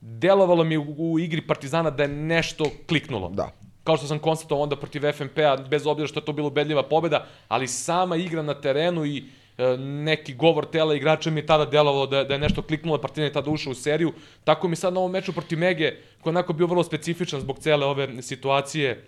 delovalo 0.01 0.63
mi 0.63 0.77
u, 0.77 0.95
u 0.97 1.19
igri 1.19 1.41
Partizana 1.47 1.89
da 1.89 2.03
je 2.03 2.09
nešto 2.09 2.65
kliknulo. 2.87 3.29
Da 3.29 3.60
kao 3.83 3.97
što 3.97 4.07
sam 4.07 4.19
konstatovao 4.19 4.63
onda 4.63 4.75
protiv 4.75 5.11
FNP-a, 5.11 5.57
bez 5.57 5.87
obzira 5.87 6.07
što 6.07 6.19
je 6.19 6.25
to 6.25 6.33
bila 6.33 6.47
ubedljiva 6.47 6.83
pobeda, 6.83 7.25
ali 7.47 7.67
sama 7.67 8.15
igra 8.15 8.41
na 8.41 8.53
terenu 8.53 9.05
i 9.05 9.23
e, 9.57 9.77
neki 9.77 10.33
govor 10.33 10.65
tela 10.65 10.95
igrača 10.95 11.31
mi 11.31 11.39
je 11.39 11.45
tada 11.45 11.65
delovalo 11.65 12.07
da, 12.07 12.23
da 12.23 12.33
je 12.33 12.39
nešto 12.39 12.61
kliknulo, 12.61 13.01
Partizan 13.01 13.23
je 13.23 13.33
tada 13.33 13.51
ušao 13.51 13.71
u 13.71 13.75
seriju. 13.75 14.13
Tako 14.43 14.67
mi 14.67 14.75
sad 14.75 14.93
na 14.93 14.99
ovom 14.99 15.11
meču 15.11 15.33
protiv 15.33 15.59
Mege, 15.59 15.95
koji 16.21 16.31
je 16.31 16.37
onako 16.37 16.53
bio 16.53 16.67
vrlo 16.67 16.83
specifičan 16.83 17.41
zbog 17.41 17.59
cele 17.59 17.85
ove 17.85 18.21
situacije 18.21 19.03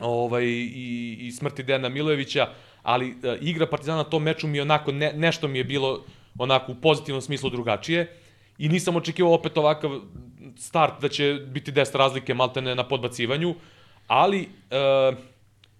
ovaj, 0.00 0.44
i, 0.44 1.16
i 1.20 1.32
smrti 1.32 1.62
Dena 1.62 1.88
Milojevića, 1.88 2.48
ali 2.82 3.14
e, 3.22 3.38
igra 3.40 3.66
Partizana 3.66 3.98
na 3.98 4.10
tom 4.10 4.22
meču 4.22 4.46
mi 4.46 4.58
je 4.58 4.62
onako, 4.62 4.92
ne, 4.92 5.12
nešto 5.12 5.48
mi 5.48 5.58
je 5.58 5.64
bilo 5.64 6.04
onako 6.38 6.72
u 6.72 6.74
pozitivnom 6.74 7.22
smislu 7.22 7.50
drugačije 7.50 8.16
i 8.58 8.68
nisam 8.68 8.96
očekivao 8.96 9.34
opet 9.34 9.58
ovakav 9.58 9.90
start 10.56 11.00
da 11.00 11.08
će 11.08 11.38
biti 11.46 11.72
10 11.72 11.96
razlike 11.96 12.34
maltene 12.34 12.74
na 12.74 12.88
podbacivanju 12.88 13.54
ali 14.12 14.48
uh, 14.70 15.18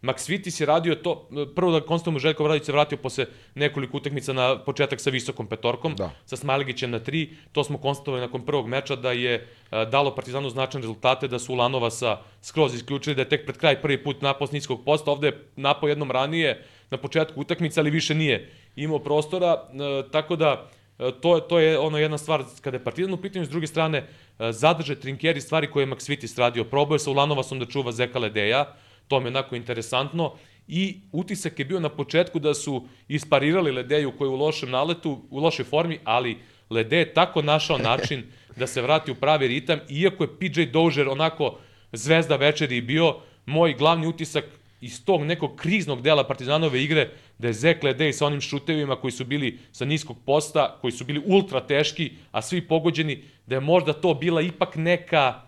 Max 0.02 0.28
Vitis 0.28 0.60
je 0.60 0.66
radio 0.66 0.94
to, 0.94 1.28
prvo 1.54 1.72
da 1.72 1.80
konstatujemo 1.80 2.18
Željko 2.18 2.44
Vradić 2.44 2.64
se 2.64 2.72
vratio 2.72 2.98
posle 2.98 3.26
nekoliko 3.54 3.96
utakmica 3.96 4.32
na 4.32 4.58
početak 4.58 5.00
sa 5.00 5.10
visokom 5.10 5.46
petorkom, 5.46 5.94
da. 5.94 6.10
sa 6.26 6.36
Smajlegićem 6.36 6.90
na 6.90 6.98
tri, 6.98 7.30
to 7.52 7.64
smo 7.64 7.78
konstatovali 7.78 8.20
nakon 8.20 8.46
prvog 8.46 8.68
meča 8.68 8.96
da 8.96 9.12
je 9.12 9.36
uh, 9.36 9.88
dalo 9.90 10.14
Partizanu 10.14 10.50
značajne 10.50 10.82
rezultate, 10.82 11.28
da 11.28 11.38
su 11.38 11.52
Ulanova 11.52 11.90
sa 11.90 12.18
skroz 12.42 12.74
isključili, 12.74 13.16
da 13.16 13.22
je 13.22 13.28
tek 13.28 13.44
pred 13.44 13.58
kraj 13.58 13.82
prvi 13.82 14.02
put 14.04 14.22
napao 14.22 14.46
s 14.46 14.52
niskog 14.52 14.84
posta, 14.84 15.10
ovde 15.10 15.26
je 15.26 15.38
napao 15.56 15.88
jednom 15.88 16.10
ranije 16.10 16.64
na 16.90 16.96
početku 16.96 17.40
utakmice, 17.40 17.80
ali 17.80 17.90
više 17.90 18.14
nije 18.14 18.50
imao 18.76 18.98
prostora, 18.98 19.52
uh, 19.54 20.10
tako 20.10 20.36
da 20.36 20.70
to, 20.96 21.40
to 21.40 21.58
je 21.58 21.78
ono 21.78 21.98
jedna 21.98 22.18
stvar 22.18 22.44
kada 22.60 22.76
je 22.76 22.84
Partizan 22.84 23.14
u 23.14 23.16
pitanju, 23.16 23.44
s 23.44 23.48
druge 23.48 23.66
strane 23.66 24.06
E, 24.42 24.52
zadrže 24.52 24.94
Trinkjeri 24.94 25.40
stvari 25.40 25.70
koje 25.70 25.82
je 25.82 25.86
Maksvitis 25.86 26.38
radio. 26.38 26.64
Probao 26.64 26.94
je 26.94 26.98
sa 26.98 27.10
Ulanovasom 27.10 27.58
da 27.58 27.66
čuva 27.66 27.92
Zeka 27.92 28.18
Ledeja, 28.18 28.74
to 29.08 29.20
mi 29.20 29.26
je 29.26 29.28
onako 29.28 29.56
interesantno. 29.56 30.34
I 30.68 31.00
utisak 31.12 31.58
je 31.58 31.64
bio 31.64 31.80
na 31.80 31.88
početku 31.88 32.38
da 32.38 32.54
su 32.54 32.86
isparirali 33.08 33.72
Ledeju 33.72 34.12
koji 34.18 34.28
je 34.28 34.32
u 34.32 34.36
lošem 34.36 34.70
naletu, 34.70 35.22
u 35.30 35.38
lošoj 35.38 35.64
formi, 35.64 35.98
ali 36.04 36.38
Lede 36.70 36.98
je 36.98 37.14
tako 37.14 37.42
našao 37.42 37.78
način 37.78 38.24
da 38.58 38.66
se 38.66 38.82
vrati 38.82 39.10
u 39.10 39.14
pravi 39.14 39.48
ritam, 39.48 39.80
iako 39.88 40.24
je 40.24 40.38
PJ 40.38 40.62
Dozier 40.72 41.08
onako 41.08 41.58
zvezda 41.92 42.36
večeri 42.36 42.80
bio, 42.80 43.16
moj 43.46 43.74
glavni 43.74 44.06
utisak 44.06 44.44
iz 44.82 45.04
tog 45.04 45.22
nekog 45.24 45.56
kriznog 45.56 46.02
dela 46.02 46.24
Partizanove 46.26 46.82
igre, 46.82 47.10
da 47.38 47.48
je 47.48 47.52
Zek 47.52 47.82
Ledej 47.82 48.12
sa 48.12 48.26
onim 48.26 48.40
šutevima 48.40 48.96
koji 48.96 49.12
su 49.12 49.24
bili 49.24 49.58
sa 49.72 49.84
niskog 49.84 50.16
posta, 50.26 50.78
koji 50.80 50.92
su 50.92 51.04
bili 51.04 51.22
ultra 51.26 51.60
teški, 51.66 52.10
a 52.30 52.42
svi 52.42 52.60
pogođeni, 52.68 53.22
da 53.46 53.54
je 53.54 53.60
možda 53.60 53.92
to 53.92 54.14
bila 54.14 54.42
ipak 54.42 54.76
neka 54.76 55.42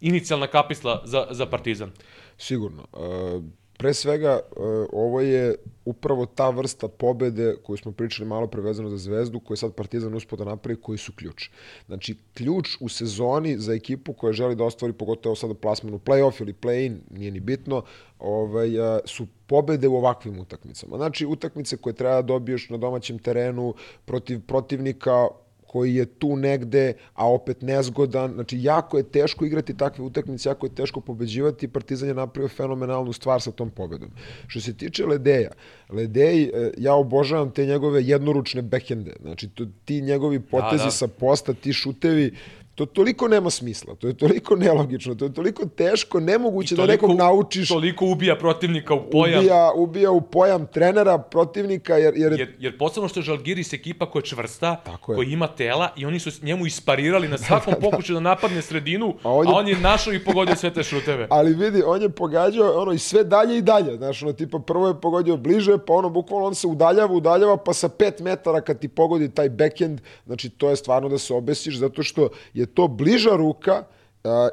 inicijalna 0.00 0.46
kapisla 0.46 1.02
za, 1.04 1.26
za 1.30 1.46
Partizan. 1.46 1.92
Sigurno. 2.38 2.86
Uh 2.92 3.63
Pre 3.84 3.94
svega, 3.94 4.40
e, 4.40 4.60
ovo 4.92 5.20
je 5.20 5.56
upravo 5.84 6.26
ta 6.26 6.50
vrsta 6.50 6.88
pobede 6.88 7.56
koju 7.62 7.76
smo 7.76 7.92
pričali 7.92 8.28
malo 8.28 8.46
prevezano 8.46 8.88
za 8.88 8.96
Zvezdu, 8.96 9.40
koju 9.40 9.54
je 9.54 9.58
sad 9.58 9.74
Partizan 9.74 10.14
uspio 10.14 10.38
da 10.38 10.44
napravi, 10.44 10.80
koji 10.80 10.98
su 10.98 11.12
ključ. 11.12 11.50
Znači, 11.86 12.16
ključ 12.34 12.76
u 12.80 12.88
sezoni 12.88 13.58
za 13.58 13.74
ekipu 13.74 14.12
koja 14.12 14.32
želi 14.32 14.56
da 14.56 14.64
ostvari, 14.64 14.92
pogotovo 14.92 15.36
sada 15.36 15.54
plasman 15.54 15.94
u 15.94 15.98
play-off 15.98 16.40
ili 16.40 16.54
play-in, 16.54 16.96
nije 17.10 17.30
ni 17.30 17.40
bitno, 17.40 17.82
ovaj, 18.18 18.68
su 19.04 19.26
pobede 19.46 19.88
u 19.88 19.96
ovakvim 19.96 20.38
utakmicama. 20.38 20.96
Znači, 20.96 21.26
utakmice 21.26 21.76
koje 21.76 21.92
treba 21.92 22.14
da 22.14 22.22
dobiješ 22.22 22.70
na 22.70 22.76
domaćem 22.76 23.18
terenu 23.18 23.74
protiv 24.04 24.40
protivnika 24.46 25.28
koji 25.74 25.94
je 25.94 26.06
tu 26.06 26.36
negde, 26.36 26.92
a 27.14 27.26
opet 27.30 27.62
nezgodan. 27.62 28.32
Znači, 28.34 28.58
jako 28.62 28.98
je 28.98 29.02
teško 29.02 29.44
igrati 29.44 29.76
takve 29.76 30.04
utakmice, 30.04 30.48
jako 30.48 30.66
je 30.66 30.74
teško 30.74 31.00
pobeđivati. 31.00 31.68
Partizan 31.68 32.08
je 32.08 32.14
napravio 32.14 32.48
fenomenalnu 32.48 33.12
stvar 33.12 33.42
sa 33.42 33.50
tom 33.50 33.70
pobedom. 33.70 34.10
Što 34.46 34.60
se 34.60 34.76
tiče 34.76 35.06
Ledeja, 35.06 35.50
Ledej, 35.90 36.42
e, 36.42 36.70
ja 36.78 36.94
obožavam 36.94 37.50
te 37.50 37.66
njegove 37.66 38.04
jednoručne 38.04 38.62
bekende. 38.62 39.16
Znači, 39.22 39.48
to, 39.48 39.66
ti 39.84 40.00
njegovi 40.00 40.40
potezi 40.40 40.84
da, 40.84 40.84
da. 40.84 40.90
sa 40.90 41.08
posta, 41.08 41.54
ti 41.54 41.72
šutevi, 41.72 42.30
To 42.74 42.86
toliko 42.86 43.28
nema 43.28 43.50
smisla, 43.50 43.94
to 43.94 44.06
je 44.06 44.14
toliko 44.14 44.56
nelogično, 44.56 45.14
to 45.14 45.24
je 45.24 45.34
toliko 45.34 45.66
teško, 45.66 46.20
nemoguće 46.20 46.76
da 46.76 46.86
nekog 46.86 47.16
naučiš. 47.16 47.68
Toliko 47.68 48.06
ubija 48.06 48.38
protivnika 48.38 48.94
u 48.94 49.10
pojam. 49.10 49.38
Ubija, 49.38 49.72
ubija 49.76 50.10
u 50.10 50.20
pojam 50.20 50.66
trenera, 50.66 51.18
protivnika, 51.18 51.96
jer... 51.96 52.14
Jer, 52.16 52.32
jer, 52.32 52.56
jer 52.58 52.78
posebno 52.78 53.08
što 53.08 53.20
je 53.20 53.24
Žalgiris 53.24 53.72
ekipa 53.72 54.10
koja 54.10 54.20
je 54.20 54.26
čvrsta, 54.26 54.76
Tako 54.84 55.14
koja 55.14 55.28
ima 55.28 55.46
tela 55.46 55.92
i 55.96 56.06
oni 56.06 56.20
su 56.20 56.30
njemu 56.42 56.66
isparirali 56.66 57.28
na 57.28 57.38
svakom 57.38 57.74
da, 57.74 57.80
da. 57.80 57.90
pokušaju 57.90 58.14
da 58.14 58.20
napadne 58.20 58.62
sredinu, 58.62 59.14
a 59.22 59.32
on 59.32 59.46
je, 59.46 59.52
a 59.52 59.56
on 59.56 59.68
je 59.68 59.76
našao 59.76 60.12
i 60.12 60.24
pogodio 60.24 60.56
sve 60.56 60.72
te 60.72 60.82
šuteve. 60.82 61.26
Ali 61.30 61.54
vidi, 61.54 61.82
on 61.86 62.02
je 62.02 62.08
pogađao 62.08 62.82
ono 62.82 62.92
i 62.92 62.98
sve 62.98 63.24
dalje 63.24 63.58
i 63.58 63.62
dalje, 63.62 63.96
znaš, 63.96 64.22
ono 64.22 64.32
tipa 64.32 64.58
prvo 64.58 64.88
je 64.88 65.00
pogodio 65.00 65.36
bliže, 65.36 65.78
pa 65.86 65.92
ono 65.92 66.08
bukvalno 66.10 66.46
on 66.46 66.54
se 66.54 66.66
udaljava, 66.66 67.14
udaljava, 67.14 67.56
pa 67.56 67.72
sa 67.72 67.88
5 67.88 68.22
metara 68.22 68.60
kad 68.60 68.78
ti 68.78 68.88
pogodi 68.88 69.28
taj 69.28 69.48
backhand, 69.48 70.00
znači 70.26 70.48
to 70.48 70.70
je 70.70 70.76
stvarno 70.76 71.08
da 71.08 71.18
se 71.18 71.34
obesiš, 71.34 71.78
zato 71.78 72.02
što 72.02 72.28
je 72.54 72.63
je 72.64 72.74
to 72.74 72.88
bliža 72.88 73.36
ruka 73.36 73.84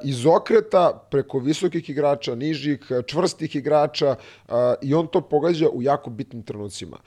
iz 0.04 0.26
okreta 0.26 1.08
preko 1.12 1.40
visokih 1.40 1.90
igrača, 1.90 2.36
nižih, 2.36 2.80
čvrstih 3.08 3.56
igrača 3.56 4.16
i 4.82 4.94
on 4.94 5.08
to 5.08 5.22
pogađa 5.22 5.70
u 5.70 5.82
jako 5.82 6.10
bitnim 6.10 6.44
trenucima. 6.44 6.98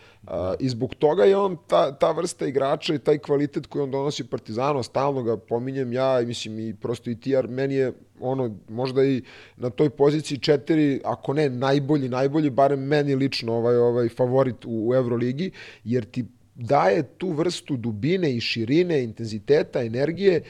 I 0.58 0.68
zbog 0.68 0.94
toga 0.94 1.24
je 1.24 1.36
on 1.36 1.56
ta, 1.66 1.92
ta 1.92 2.10
vrsta 2.10 2.46
igrača 2.46 2.94
i 2.94 2.98
taj 2.98 3.18
kvalitet 3.18 3.66
koji 3.66 3.82
on 3.82 3.90
donosi 3.90 4.24
Partizanu, 4.24 4.82
stalno 4.82 5.22
ga 5.22 5.36
pominjem 5.36 5.92
ja 5.92 6.20
i 6.20 6.26
mislim 6.26 6.58
i 6.58 6.74
prosto 6.74 7.10
i 7.10 7.20
ti, 7.20 7.34
meni 7.48 7.74
je 7.74 7.92
ono, 8.20 8.56
možda 8.68 9.04
i 9.04 9.22
na 9.56 9.70
toj 9.70 9.90
poziciji 9.90 10.38
četiri, 10.38 11.00
ako 11.04 11.32
ne 11.32 11.48
najbolji, 11.48 12.08
najbolji, 12.08 12.50
barem 12.50 12.80
meni 12.80 13.14
lično 13.14 13.54
ovaj, 13.54 13.76
ovaj 13.76 14.08
favorit 14.08 14.64
u, 14.64 14.88
u 14.88 14.94
Euroligi, 14.94 15.50
jer 15.84 16.04
ti 16.04 16.24
daje 16.54 17.02
tu 17.02 17.32
vrstu 17.32 17.76
dubine 17.76 18.36
i 18.36 18.40
širine, 18.40 19.02
intenziteta, 19.02 19.82
energije 19.82 20.42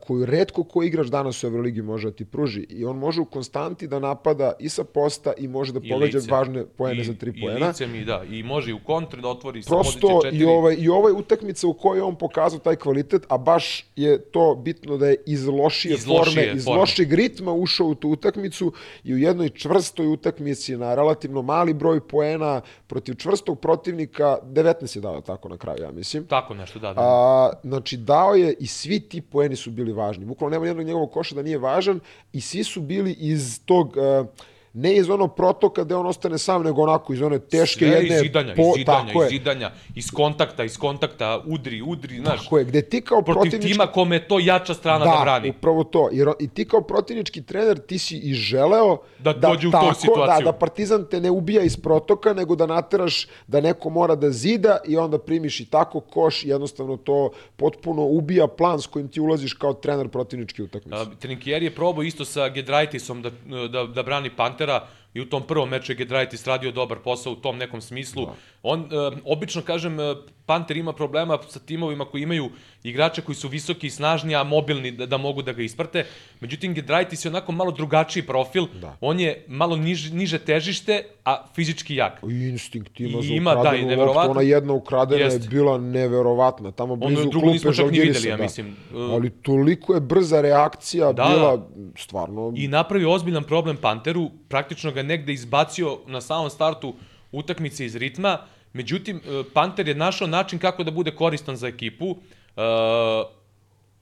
koju 0.00 0.26
redko 0.26 0.64
ko 0.64 0.82
igrač 0.82 1.06
danas 1.06 1.44
u 1.44 1.46
Euroligi 1.46 1.82
može 1.82 2.10
da 2.10 2.16
ti 2.16 2.24
pruži. 2.24 2.66
I 2.68 2.84
on 2.84 2.98
može 2.98 3.20
u 3.20 3.24
konstanti 3.24 3.86
da 3.86 3.98
napada 3.98 4.52
i 4.58 4.68
sa 4.68 4.84
posta 4.84 5.32
i 5.38 5.48
može 5.48 5.72
da 5.72 5.80
pogađa 5.80 6.18
važne 6.30 6.64
poene 6.66 7.00
I, 7.00 7.04
za 7.04 7.14
tri 7.14 7.32
poena. 7.40 7.66
I 7.66 7.68
lice 7.68 7.86
mi, 7.86 8.04
da. 8.04 8.22
I 8.30 8.42
može 8.42 8.70
i 8.70 8.72
u 8.72 8.78
kontri 8.86 9.22
da 9.22 9.28
otvori 9.28 9.62
Prosto, 9.62 9.92
sa 9.92 9.98
pozicije 10.00 10.20
četiri. 10.22 10.38
I 10.38 10.44
ovaj, 10.44 10.76
I 10.78 10.88
ovaj 10.88 11.12
utakmica 11.12 11.66
u 11.66 11.72
kojoj 11.72 12.00
on 12.00 12.16
pokazao 12.16 12.58
taj 12.58 12.76
kvalitet, 12.76 13.26
a 13.28 13.38
baš 13.38 13.86
je 13.96 14.18
to 14.18 14.54
bitno 14.54 14.96
da 14.96 15.06
je 15.06 15.16
iz 15.26 15.46
lošije, 15.46 15.94
iz 15.94 16.04
forme, 16.04 16.18
lošije 16.18 16.52
iz 16.54 16.64
forme. 16.64 16.80
lošeg 16.80 17.12
ritma 17.12 17.52
ušao 17.52 17.86
u 17.86 17.94
tu 17.94 18.08
utakmicu 18.08 18.72
i 19.04 19.14
u 19.14 19.18
jednoj 19.18 19.48
čvrstoj 19.48 20.06
utakmici 20.06 20.76
na 20.76 20.94
relativno 20.94 21.42
mali 21.42 21.74
broj 21.74 22.00
poena 22.08 22.60
protiv 22.86 23.14
čvrstog 23.14 23.60
protivnika, 23.60 24.38
19 24.42 24.96
je 24.96 25.00
dao 25.00 25.20
tako 25.20 25.48
na 25.48 25.56
kraju, 25.56 25.82
ja 25.82 25.90
mislim. 25.90 26.26
Tako 26.26 26.54
nešto, 26.54 26.78
da. 26.78 26.94
da. 26.94 27.00
A, 27.00 27.50
znači, 27.62 27.96
dao 27.96 28.34
je 28.34 28.54
i 28.60 28.66
svi 28.66 29.00
ti 29.00 29.20
poeni 29.20 29.53
meni 29.54 29.62
su 29.62 29.70
bili 29.70 29.92
važni. 29.92 30.24
Bukvalno 30.24 30.54
nema 30.54 30.66
jednog 30.66 30.86
njegovog 30.86 31.12
koša 31.12 31.34
da 31.34 31.42
nije 31.42 31.58
važan 31.58 32.00
i 32.32 32.40
svi 32.40 32.64
su 32.64 32.80
bili 32.80 33.12
iz 33.12 33.60
tog... 33.64 33.96
Uh, 33.96 34.26
ne 34.74 34.96
iz 34.96 35.10
onog 35.10 35.34
protoka 35.36 35.84
gde 35.84 35.94
on 35.94 36.06
ostane 36.06 36.38
sam, 36.38 36.62
nego 36.62 36.82
onako 36.82 37.12
iz 37.12 37.22
one 37.22 37.38
teške 37.38 37.86
Sve 37.86 37.96
jedne... 37.96 38.16
iz 38.16 38.22
zidanja, 38.22 38.54
po, 38.54 38.62
iz 38.62 38.74
zidanja, 38.76 39.12
iz 39.24 39.30
zidanja, 39.30 39.70
iz 39.94 40.10
kontakta, 40.10 40.64
iz 40.64 40.78
kontakta, 40.78 41.42
udri, 41.46 41.82
udri, 41.82 42.18
znaš. 42.18 42.42
Tako 42.42 42.58
je, 42.58 42.64
gde 42.64 42.82
ti 42.82 43.00
kao 43.00 43.22
protiv 43.22 43.40
protivnički... 43.40 43.72
tima 43.72 43.86
kome 43.86 44.16
je 44.16 44.28
to 44.28 44.38
jača 44.38 44.74
strana 44.74 45.04
da, 45.04 45.10
da 45.10 45.20
brani. 45.22 45.50
Da, 45.50 45.56
upravo 45.58 45.84
to. 45.84 46.08
Jer 46.12 46.28
i 46.40 46.48
ti 46.48 46.64
kao 46.68 46.80
protivnički 46.80 47.42
trener, 47.42 47.78
ti 47.78 47.98
si 47.98 48.18
i 48.18 48.34
želeo 48.34 48.98
da, 49.18 49.32
da 49.32 49.48
dođe 49.48 49.68
u 49.68 49.70
tako, 49.70 49.94
tu 49.94 50.00
situaciju. 50.00 50.44
Da, 50.44 50.52
da 50.52 50.58
Partizan 50.58 51.06
te 51.10 51.20
ne 51.20 51.30
ubija 51.30 51.62
iz 51.62 51.76
protoka, 51.76 52.32
nego 52.32 52.56
da 52.56 52.66
nateraš 52.66 53.26
da 53.46 53.60
neko 53.60 53.90
mora 53.90 54.14
da 54.14 54.30
zida 54.30 54.78
i 54.88 54.96
onda 54.96 55.18
primiš 55.18 55.60
i 55.60 55.64
tako 55.64 56.00
koš 56.00 56.44
i 56.44 56.48
jednostavno 56.48 56.96
to 56.96 57.30
potpuno 57.56 58.02
ubija 58.02 58.46
plan 58.46 58.80
s 58.80 58.86
kojim 58.86 59.08
ti 59.08 59.20
ulaziš 59.20 59.52
kao 59.52 59.72
trener 59.74 60.08
protivničke 60.08 60.62
utakmice. 60.62 61.04
Trinkieri 61.18 61.64
je 61.64 61.74
probao 61.74 62.02
isto 62.02 62.24
sa 62.24 62.48
Gedraitisom 62.48 63.22
da, 63.22 63.30
da, 63.68 63.86
da 63.86 64.02
brani 64.02 64.30
etc. 64.64 65.03
i 65.14 65.20
u 65.20 65.26
tom 65.26 65.42
prvom 65.42 65.68
meču 65.68 65.92
je 65.92 65.96
Gedraitis 65.96 66.46
radio 66.46 66.72
dobar 66.72 66.98
posao 66.98 67.32
u 67.32 67.36
tom 67.36 67.58
nekom 67.58 67.80
smislu. 67.80 68.26
Da. 68.26 68.32
On, 68.62 68.80
e, 68.80 69.20
obično, 69.24 69.62
kažem, 69.62 70.00
e, 70.00 70.14
Panter 70.46 70.76
ima 70.76 70.92
problema 70.92 71.38
sa 71.48 71.58
timovima 71.58 72.04
koji 72.04 72.22
imaju 72.22 72.50
igrače 72.82 73.22
koji 73.22 73.36
su 73.36 73.48
visoki 73.48 73.86
i 73.86 73.90
snažni, 73.90 74.34
a 74.34 74.42
mobilni 74.44 74.90
da, 74.90 75.06
da 75.06 75.16
mogu 75.16 75.42
da 75.42 75.52
ga 75.52 75.62
isprate. 75.62 76.06
Međutim, 76.40 76.74
Gedraitis 76.74 77.24
je 77.24 77.28
onako 77.28 77.52
malo 77.52 77.70
drugačiji 77.70 78.22
profil. 78.22 78.66
Da. 78.80 78.96
On 79.00 79.20
je 79.20 79.44
malo 79.48 79.76
niž, 79.76 80.10
niže 80.12 80.38
težište, 80.38 81.02
a 81.24 81.46
fizički 81.54 81.94
jak. 81.94 82.20
I 82.22 82.48
instinkt 82.48 83.00
ima 83.00 83.18
I 83.18 83.22
za 83.22 83.34
ima, 83.34 83.54
da, 83.54 83.76
i 83.76 83.96
loptu. 83.96 84.30
Ona 84.30 84.40
jedna 84.40 84.72
ukradena 84.72 85.24
Jest. 85.24 85.42
je 85.42 85.48
bila 85.48 85.78
neverovatna. 85.78 86.72
Tamo 86.72 86.96
blizu 86.96 87.30
klupe 87.30 87.46
nismo 87.46 87.72
čak 87.72 87.90
ni 87.90 88.00
videli, 88.00 88.28
ja 88.28 88.36
da. 88.36 88.42
mislim. 88.42 88.76
Ali 88.92 89.30
toliko 89.30 89.94
je 89.94 90.00
brza 90.00 90.40
reakcija 90.40 91.12
da, 91.12 91.24
bila 91.24 91.68
stvarno... 91.96 92.52
I 92.56 92.68
napravio 92.68 93.12
ozbiljan 93.12 93.44
problem 93.44 93.76
Panteru, 93.76 94.30
praktično 94.48 94.92
ga 94.92 95.02
negde 95.04 95.32
izbacio 95.32 95.98
na 96.06 96.20
samom 96.20 96.50
startu 96.50 96.94
utakmice 97.32 97.86
iz 97.86 97.96
ritma, 97.96 98.38
međutim, 98.72 99.16
e, 99.16 99.42
Panter 99.52 99.88
je 99.88 99.94
našao 99.94 100.28
način 100.28 100.58
kako 100.58 100.84
da 100.84 100.90
bude 100.90 101.10
koristan 101.10 101.56
za 101.56 101.68
ekipu, 101.68 102.06
uh, 102.10 102.16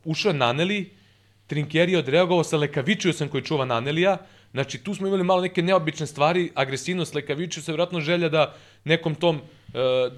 ušao 0.05 0.30
je 0.30 0.34
Naneli, 0.34 0.90
Trinkeri 1.46 1.92
je 1.92 1.98
odreagovao 1.98 2.44
sa 2.44 2.57
Lekavičiusom 2.57 3.28
koji 3.28 3.42
čuva 3.44 3.64
Nanelija, 3.64 4.16
znači 4.53 4.78
tu 4.78 4.94
smo 4.94 5.07
imali 5.07 5.24
malo 5.24 5.40
neke 5.40 5.62
neobične 5.62 6.07
stvari, 6.07 6.50
agresivnost 6.55 7.14
Lekavičiusa, 7.14 7.72
vjerojatno 7.72 8.00
želja 8.00 8.28
da 8.28 8.55
nekom 8.84 9.14
tom 9.14 9.36
uh, 9.36 10.12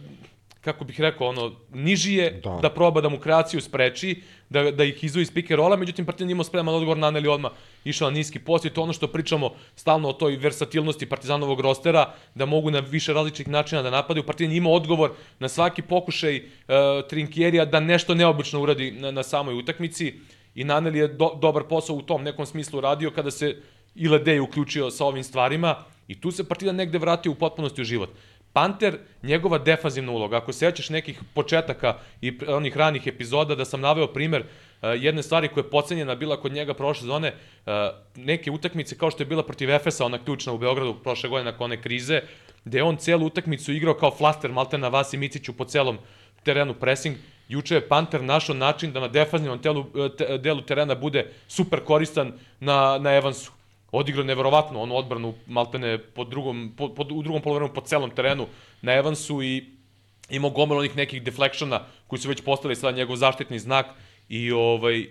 kako 0.65 0.85
bih 0.85 1.01
rekao, 1.01 1.29
ono, 1.29 1.53
niži 1.73 2.15
je 2.15 2.41
da, 2.45 2.59
da 2.63 2.71
proba 2.71 3.01
da 3.01 3.09
mu 3.09 3.19
kreaciju 3.19 3.61
spreči, 3.61 4.23
da, 4.49 4.71
da 4.71 4.85
ih 4.85 5.05
izvoji 5.05 5.23
iz 5.23 5.33
pick 5.35 5.51
rola, 5.51 5.77
međutim 5.77 6.07
Partizan 6.07 6.31
imao 6.31 6.45
spreman 6.45 6.75
odgovor 6.75 6.99
na 6.99 7.07
Aneli 7.07 7.29
odmah 7.29 7.53
išao 7.85 8.11
na 8.11 8.17
niski 8.17 8.39
post 8.39 8.65
i 8.65 8.71
to 8.71 8.83
ono 8.83 8.93
što 8.93 9.09
pričamo 9.09 9.51
stalno 9.77 10.09
o 10.09 10.13
toj 10.13 10.37
versatilnosti 10.37 11.07
Partizanovog 11.07 11.61
rostera, 11.61 12.15
da 12.35 12.47
mogu 12.47 12.71
na 12.71 12.81
više 12.81 13.13
različitih 13.13 13.49
načina 13.49 13.83
da 13.83 13.91
napadaju. 13.91 14.27
Partizan 14.27 14.53
ima 14.53 14.71
odgovor 14.71 15.11
na 15.39 15.49
svaki 15.49 15.83
pokušaj 15.83 16.37
uh, 16.37 16.75
Trinkjerija 17.09 17.65
da 17.65 17.81
nešto 17.81 18.15
neobično 18.15 18.63
uradi 18.63 18.91
na, 18.91 19.11
na 19.11 19.23
samoj 19.23 19.55
utakmici 19.55 20.15
i 20.55 20.65
Naneli 20.65 20.99
je 20.99 21.09
do, 21.09 21.31
dobar 21.41 21.63
posao 21.69 21.97
u 21.97 22.03
tom 22.03 22.23
nekom 22.23 22.47
smislu 22.47 22.81
radio 22.81 23.11
kada 23.11 23.31
se 23.31 23.57
i 23.95 24.09
Ledej 24.09 24.41
uključio 24.41 24.91
sa 24.91 25.05
ovim 25.05 25.25
stvarima 25.25 25.77
i 26.09 26.21
tu 26.21 26.31
se 26.31 26.49
Partizan 26.49 26.77
negde 26.77 26.99
vratio 26.99 27.33
u 27.33 27.35
potpunosti 27.35 27.83
u 27.83 27.85
život. 27.85 28.11
Panter, 28.55 28.99
njegova 29.23 29.59
defanzivna 29.59 30.13
uloga, 30.13 30.37
ako 30.37 30.53
sećaš 30.53 30.91
nekih 30.91 31.21
početaka 31.35 31.97
i 32.21 32.33
onih 32.47 32.77
ranih 32.77 33.07
epizoda, 33.07 33.55
da 33.55 33.65
sam 33.65 33.81
naveo 33.81 34.07
primer 34.07 34.41
uh, 34.43 34.89
jedne 34.99 35.23
stvari 35.23 35.49
koja 35.49 35.65
je 35.65 35.71
pocenjena 35.71 36.15
bila 36.15 36.37
kod 36.41 36.53
njega 36.53 36.75
prošle 36.75 37.07
zone, 37.07 37.33
uh, 37.67 37.73
neke 38.17 38.51
utakmice 38.51 38.99
kao 38.99 39.11
što 39.11 39.23
je 39.23 39.27
bila 39.27 39.43
protiv 39.43 39.71
Efesa, 39.71 40.05
ona 40.05 40.19
ključna 40.25 40.53
u 40.53 40.59
Beogradu 40.59 40.95
prošle 40.95 41.29
godine 41.29 41.53
nakon 41.53 41.65
one 41.65 41.83
krize, 41.83 42.21
gde 42.65 42.83
on 42.83 42.97
celu 42.97 43.27
utakmicu 43.27 43.73
igrao 43.73 43.95
kao 43.95 44.11
flaster 44.11 44.53
malte 44.53 44.79
na 44.79 44.89
Vasi 44.89 45.17
Miciću 45.17 45.53
po 45.53 45.65
celom 45.65 45.99
terenu 46.43 46.75
pressing, 46.75 47.17
Juče 47.49 47.75
je 47.75 47.89
Panter 47.89 48.23
našao 48.23 48.55
način 48.55 48.93
da 48.93 49.01
na 49.01 49.09
defanzivnom 49.09 49.59
telu, 49.59 49.85
te, 50.19 50.39
delu 50.39 50.63
terena 50.63 50.95
bude 50.95 51.27
super 51.49 51.81
koristan 51.85 52.33
na, 52.61 52.99
na 52.99 53.17
Evansu 53.17 53.53
odigrao 53.99 54.25
neverovatno 54.25 54.81
onu 54.81 54.97
odbranu 54.97 55.35
maltene 55.47 55.99
po 55.99 56.25
drugom, 56.25 56.73
po, 56.77 56.89
po, 56.95 57.03
u 57.03 57.23
drugom 57.23 57.43
polovremenu 57.43 57.75
po 57.75 57.81
celom 57.81 58.11
terenu 58.11 58.47
na 58.83 58.93
Evansu 58.93 59.43
i 59.43 59.65
imao 60.31 60.51
gomel 60.51 60.79
onih 60.79 60.97
nekih 60.97 61.23
deflectiona 61.23 61.81
koji 62.07 62.21
su 62.21 62.29
već 62.29 62.41
postali 62.41 62.77
sada 62.77 62.97
njegov 62.97 63.17
zaštitni 63.17 63.59
znak 63.59 63.87
i 64.29 64.53
ovaj 64.53 65.07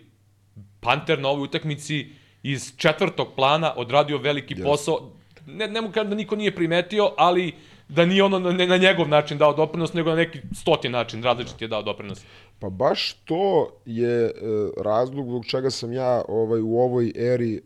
Panter 0.80 1.20
na 1.20 1.30
ovoj 1.30 1.44
utakmici 1.44 2.08
iz 2.44 2.74
četvrtog 2.78 3.28
plana 3.36 3.74
odradio 3.76 4.18
veliki 4.18 4.56
yes. 4.56 4.64
posao. 4.64 5.12
Ne, 5.48 5.68
ne 5.68 5.82
mogu 5.82 5.94
da 5.94 6.04
niko 6.04 6.36
nije 6.36 6.56
primetio, 6.56 7.12
ali 7.18 7.54
da 7.88 8.06
nije 8.06 8.24
ono 8.24 8.40
na, 8.40 8.52
na 8.52 8.78
njegov 8.78 9.08
način 9.08 9.38
dao 9.38 9.54
doprinos, 9.54 9.94
nego 9.94 10.10
na 10.10 10.16
neki 10.16 10.40
stoti 10.56 10.90
način 10.90 11.24
različit 11.24 11.62
je 11.62 11.68
dao 11.68 11.82
doprinos. 11.82 12.22
Pa 12.60 12.70
baš 12.70 13.14
to 13.14 13.72
je 13.86 14.26
e, 14.26 14.32
razlog 14.78 15.26
zbog 15.26 15.46
čega 15.46 15.70
sam 15.70 15.94
ja 15.94 16.22
ovaj 16.28 16.62
u 16.62 16.78
ovoj 16.78 17.12
eri 17.16 17.56
e, 17.56 17.62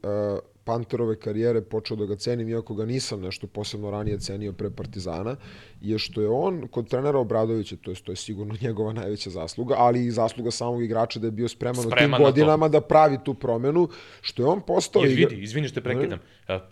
Panterove 0.68 1.15
karijere 1.20 1.61
počeo 1.61 1.97
da 1.97 2.05
ga 2.05 2.15
cenim, 2.15 2.49
iako 2.49 2.76
ga 2.76 2.86
nisam 2.86 3.22
nešto 3.22 3.47
posebno 3.47 3.91
ranije 3.91 4.20
cenio 4.20 4.53
pre 4.53 4.70
Partizana, 4.70 5.36
je 5.82 5.99
što 5.99 6.22
je 6.22 6.30
on 6.30 6.68
kod 6.68 6.89
trenera 6.89 7.20
Obradovića, 7.20 7.76
to 7.82 7.91
je, 7.91 7.95
to 8.03 8.11
je 8.11 8.15
sigurno 8.15 8.55
njegova 8.65 8.93
najveća 8.93 9.30
zasluga, 9.30 9.76
ali 9.78 10.05
i 10.05 10.11
zasluga 10.11 10.51
samog 10.51 10.84
igrača 10.84 11.20
da 11.20 11.28
je 11.28 11.32
bio 11.32 11.47
spreman, 11.47 11.84
spreman 11.84 12.22
u 12.22 12.24
tim 12.24 12.26
godinama 12.26 12.68
da 12.68 12.82
pravi 12.82 13.18
tu 13.26 13.34
promenu, 13.34 13.88
što 14.22 14.43
je 14.43 14.47
on 14.47 14.61
postao... 14.61 15.03
Jer 15.03 15.15
vidi, 15.15 15.43
izvini 15.43 15.68
što 15.68 15.80
te 15.80 15.84
prekidam, 15.84 16.20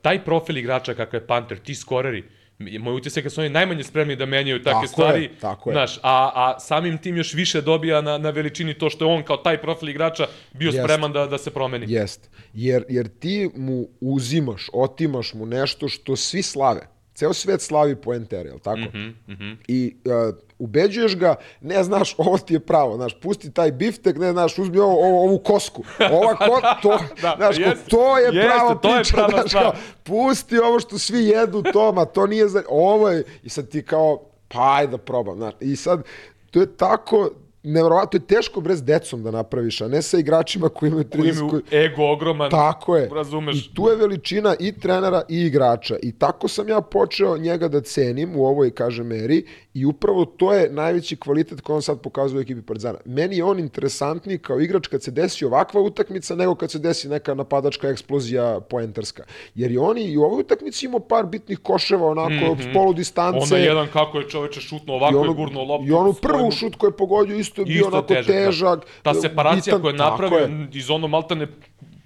taj 0.01 0.25
profil 0.25 0.57
igrača 0.57 0.93
kakav 0.93 1.21
je 1.21 1.27
Panter, 1.27 1.59
ti 1.59 1.75
skoreri, 1.75 2.23
moj 2.59 2.93
utisak 2.93 3.23
je 3.23 3.23
da 3.23 3.29
su 3.29 3.41
oni 3.41 3.49
najmanje 3.49 3.83
spremni 3.83 4.15
da 4.15 4.25
menjaju 4.25 4.63
takve 4.63 4.73
tako 4.73 4.87
stvari. 4.87 5.23
Je, 5.23 5.31
tako 5.39 5.69
je. 5.69 5.73
Znaš, 5.73 5.97
a, 5.97 6.31
a 6.35 6.59
samim 6.59 6.97
tim 6.97 7.17
još 7.17 7.33
više 7.33 7.61
dobija 7.61 8.01
na, 8.01 8.17
na 8.17 8.29
veličini 8.29 8.73
to 8.73 8.89
što 8.89 9.05
je 9.05 9.11
on 9.11 9.23
kao 9.23 9.37
taj 9.37 9.61
profil 9.61 9.89
igrača 9.89 10.27
bio 10.53 10.69
Jest. 10.69 10.79
spreman 10.79 11.11
da, 11.11 11.27
da 11.27 11.37
se 11.37 11.51
promeni. 11.51 11.85
Jest. 11.93 12.29
Jer, 12.53 12.83
jer 12.89 13.07
ti 13.07 13.49
mu 13.55 13.87
uzimaš, 14.01 14.69
otimaš 14.73 15.33
mu 15.33 15.45
nešto 15.45 15.87
što 15.87 16.15
svi 16.15 16.41
slave. 16.41 16.94
Ceo 17.15 17.33
svet 17.33 17.61
slavi 17.61 17.95
poentere, 17.95 18.49
je 18.49 18.59
tako? 18.59 18.77
Mm 18.77 18.91
-hmm, 18.93 19.13
mm 19.27 19.33
-hmm. 19.33 19.55
I 19.67 19.95
uh, 20.05 20.35
ubeđuješ 20.59 21.15
ga, 21.15 21.35
ne 21.61 21.83
znaš, 21.83 22.15
ovo 22.17 22.37
ti 22.37 22.53
je 22.53 22.59
pravo, 22.59 22.95
znaš, 22.95 23.19
pusti 23.21 23.51
taj 23.51 23.71
biftek, 23.71 24.17
ne 24.17 24.31
znaš, 24.31 24.59
uzmi 24.59 24.77
ovo, 24.77 25.07
ovo, 25.07 25.23
ovu 25.23 25.39
kosku. 25.39 25.83
Ova 26.11 26.35
ko, 26.35 26.61
to, 26.83 26.99
da, 27.21 27.33
znaš, 27.37 27.57
jest, 27.57 27.87
to 27.87 28.17
je 28.17 28.35
jest, 28.35 28.47
prava 28.47 28.73
to 28.73 28.79
priča, 28.79 28.97
je 28.97 29.27
prava 29.27 29.29
znaš, 29.29 29.51
kao, 29.51 29.73
pusti 30.03 30.57
ovo 30.57 30.79
što 30.79 30.97
svi 30.97 31.25
jedu 31.25 31.63
Toma, 31.73 32.05
to 32.05 32.27
nije 32.27 32.47
za, 32.47 32.63
ovo 32.69 33.09
je, 33.09 33.23
i 33.43 33.49
sad 33.49 33.69
ti 33.69 33.83
kao, 33.83 34.21
pa 34.47 34.75
ajde 34.75 34.91
da 34.91 34.97
probam, 34.97 35.37
znaš, 35.37 35.53
i 35.59 35.75
sad, 35.75 36.03
to 36.51 36.59
je 36.59 36.77
tako, 36.77 37.29
nevrovatno 37.65 38.17
je 38.17 38.27
teško 38.27 38.61
brez 38.61 38.83
decom 38.83 39.23
da 39.23 39.31
napraviš, 39.31 39.81
a 39.81 39.87
ne 39.87 40.01
sa 40.01 40.17
igračima 40.17 40.69
koji 40.69 40.89
imaju 40.89 41.03
30... 41.03 41.19
Koji 41.19 41.29
imaju 41.29 41.61
ego 41.71 42.11
ogroman, 42.11 42.51
tako 42.51 42.97
je. 42.97 43.09
razumeš. 43.13 43.65
I 43.65 43.73
tu 43.73 43.87
je 43.87 43.95
veličina 43.95 44.55
i 44.59 44.79
trenera 44.79 45.21
i 45.29 45.41
igrača. 45.41 45.95
I 46.01 46.11
tako 46.11 46.47
sam 46.47 46.69
ja 46.69 46.81
počeo 46.81 47.37
njega 47.37 47.67
da 47.67 47.81
cenim 47.81 48.35
u 48.35 48.45
ovoj, 48.45 48.71
kaže 48.71 49.03
meri, 49.03 49.45
i 49.73 49.85
upravo 49.85 50.25
to 50.25 50.53
je 50.53 50.69
najveći 50.69 51.15
kvalitet 51.15 51.61
koji 51.61 51.75
on 51.75 51.81
sad 51.81 52.01
pokazuje 52.01 52.39
u 52.39 52.41
ekipi 52.41 52.61
Partizana. 52.61 52.99
Meni 53.05 53.37
je 53.37 53.43
on 53.43 53.59
interesantniji 53.59 54.37
kao 54.37 54.59
igrač 54.59 54.87
kad 54.87 55.03
se 55.03 55.11
desi 55.11 55.45
ovakva 55.45 55.81
utakmica 55.81 56.35
nego 56.35 56.55
kad 56.55 56.71
se 56.71 56.79
desi 56.79 57.09
neka 57.09 57.33
napadačka 57.33 57.87
eksplozija 57.89 58.59
poentarska. 58.59 59.23
Jer 59.55 59.71
je 59.71 59.79
oni 59.79 60.03
i 60.03 60.17
u 60.17 60.23
ovoj 60.23 60.39
utakmici 60.41 60.85
imao 60.85 60.99
par 60.99 61.25
bitnih 61.25 61.59
koševa 61.59 62.07
onako 62.07 62.29
mm 62.29 62.57
-hmm. 62.57 62.73
polu 62.73 62.93
distance. 62.93 63.55
Ona 63.55 63.57
jedan 63.57 63.87
kako 63.93 64.19
je 64.19 64.29
čoveče 64.29 64.61
šutno 64.61 64.93
ovako 64.93 65.25
je 65.25 65.33
gurno 65.33 65.63
loptu. 65.63 65.87
I 65.87 65.91
onu 65.91 66.13
prvu 66.13 66.51
šut 66.51 66.75
koju 66.75 66.89
je 66.89 66.97
pogodio 66.97 67.37
isto 67.37 67.54
je 67.61 67.65
bio 67.65 67.87
onako 67.87 68.07
težak. 68.07 68.27
Da. 68.27 68.33
težak 68.33 68.85
Ta 69.03 69.13
separacija 69.13 69.77
bitan, 69.77 69.81
koju 69.81 69.91
je 69.91 69.97
napravio 69.97 70.37
je. 70.37 70.67
iz 70.73 70.89
ono 70.89 71.07
maltane 71.07 71.47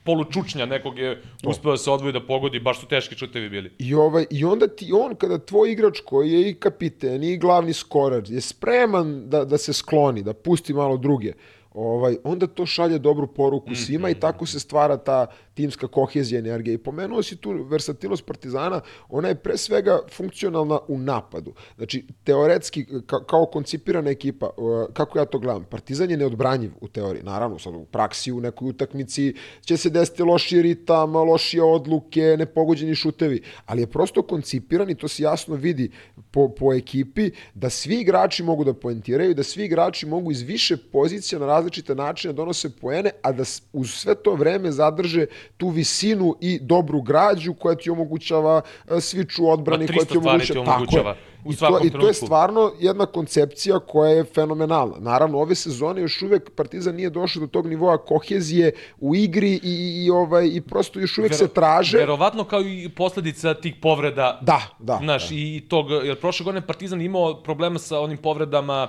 polučučnja 0.04 0.66
nekog 0.66 1.00
je 1.00 1.22
uspeo 1.45 1.72
da 1.72 1.78
se 1.78 1.91
odvoji 1.91 2.14
da 2.14 2.26
pogodi, 2.26 2.60
baš 2.60 2.80
su 2.80 2.88
teški 2.88 3.16
čutevi 3.16 3.50
bili. 3.50 3.72
I, 3.80 3.93
ovaj, 3.93 4.26
I 4.30 4.45
onda 4.45 4.68
ti 4.68 4.91
on, 4.93 5.16
kada 5.16 5.38
tvoj 5.38 5.72
igrač 5.72 6.00
koji 6.06 6.32
je 6.32 6.50
i 6.50 6.54
kapiten 6.54 7.24
i 7.24 7.38
glavni 7.38 7.74
skorer, 7.74 8.24
je 8.28 8.41
spreman 8.41 9.30
da, 9.30 9.45
da 9.45 9.58
se 9.58 9.74
skloni, 9.74 10.24
da 10.24 10.34
pusti 10.34 10.74
malo 10.74 10.97
druge, 10.97 11.34
ovaj, 11.74 12.18
onda 12.24 12.47
to 12.47 12.66
šalje 12.66 13.00
dobru 13.00 13.28
poruku 13.28 13.76
svima 13.76 14.08
mm 14.08 14.12
-hmm. 14.12 14.18
i 14.18 14.20
tako 14.20 14.45
se 14.45 14.60
stvara 14.60 14.97
ta 14.97 15.28
timska 15.60 15.88
kohezija 15.88 16.39
energije. 16.39 16.74
I 16.74 16.78
pomenuo 16.78 17.24
si 17.24 17.36
tu 17.36 17.51
versatilnost 17.68 18.26
Partizana, 18.26 18.82
ona 19.10 19.28
je 19.28 19.36
pre 19.36 19.57
svega 19.57 19.99
funkcionalna 20.16 20.80
u 20.88 20.97
napadu. 20.97 21.53
Znači, 21.76 22.05
teoretski, 22.24 22.86
ka, 23.05 23.20
kao 23.26 23.45
koncipirana 23.45 24.10
ekipa, 24.10 24.49
kako 24.93 25.20
ja 25.20 25.26
to 25.26 25.39
gledam, 25.39 25.64
Partizan 25.64 26.12
je 26.12 26.18
neodbranjiv 26.18 26.72
u 26.82 26.88
teoriji. 26.88 27.24
Naravno, 27.24 27.60
sad 27.60 27.76
u 27.76 27.86
praksi, 27.86 28.32
u 28.32 28.39
nekoj 28.39 28.70
utakmici 28.70 29.34
će 29.62 29.78
se 29.78 29.89
desiti 29.89 30.24
loši 30.24 30.62
ritam, 30.62 31.16
lošije 31.16 31.64
odluke, 31.64 32.36
nepogođeni 32.39 32.95
šutevi, 32.95 33.41
ali 33.66 33.82
je 33.82 33.91
prosto 33.91 34.22
koncipiran 34.22 34.89
i 34.89 34.95
to 34.95 35.07
se 35.07 35.24
jasno 35.24 35.55
vidi 35.55 35.91
po, 36.32 36.49
po 36.49 36.74
ekipi 36.74 37.32
da 37.53 37.70
svi 37.70 37.99
igrači 37.99 38.43
mogu 38.43 38.64
da 38.64 38.74
poentiraju, 38.74 39.34
da 39.34 39.43
svi 39.43 39.66
igrači 39.66 40.05
mogu 40.05 40.32
iz 40.32 40.41
više 40.41 40.78
pozicija 40.78 41.39
na 41.39 41.45
različite 41.45 41.95
načine 41.95 42.34
da 42.34 42.38
donose 42.38 42.70
poene, 42.70 43.12
a 43.22 43.32
da 43.32 43.43
uz 43.74 43.91
sve 43.91 44.16
to 44.16 44.36
vreme 44.36 44.72
zadrže 44.72 45.26
tu 45.58 45.70
visinu 45.70 46.36
i 46.41 46.60
dobru 46.62 47.02
građu 47.02 47.54
koja 47.54 47.76
ti 47.76 47.89
omogućava 47.89 48.62
e, 48.91 49.02
sviču 49.02 49.50
odbrani, 49.50 49.88
koja 49.88 50.06
ti 50.06 50.18
omogućava... 50.18 50.66
Ti 50.66 50.70
omogućava. 50.70 51.16
U 51.45 51.54
I, 51.54 51.56
to, 51.56 51.80
I 51.84 51.89
to 51.89 52.08
je 52.08 52.14
stvarno 52.14 52.72
jedna 52.80 53.06
koncepcija 53.06 53.80
koja 53.80 54.12
je 54.12 54.24
fenomenalna. 54.24 54.95
Naravno, 55.00 55.39
ove 55.39 55.56
sezone 55.56 56.02
još 56.02 56.22
uvek 56.22 56.50
Partizan 56.56 56.95
nije 56.95 57.10
došao 57.10 57.39
do 57.39 57.47
tog 57.47 57.68
nivoa 57.68 57.97
kohezije 57.97 58.72
u 59.00 59.16
igri 59.16 59.60
i, 59.64 60.04
i, 60.06 60.10
ovaj, 60.10 60.47
i 60.47 60.62
prosto 60.62 61.00
još 61.00 61.18
uvek 61.18 61.32
Vero, 61.32 61.38
se 61.38 61.54
traže. 61.54 61.97
Verovatno 61.97 62.43
kao 62.43 62.62
i 62.62 62.89
posledica 62.89 63.54
tih 63.54 63.76
povreda. 63.82 64.39
Da, 64.41 64.62
da. 64.80 65.00
Znaš, 65.04 65.30
da. 65.30 65.36
i 65.36 65.64
tog, 65.70 65.91
jer 65.91 66.20
prošle 66.20 66.43
godine 66.43 66.68
Partizan 66.68 67.02
imao 67.02 67.43
problema 67.43 67.80
sa 67.80 68.00
onim 68.00 68.18
povredama 68.18 68.88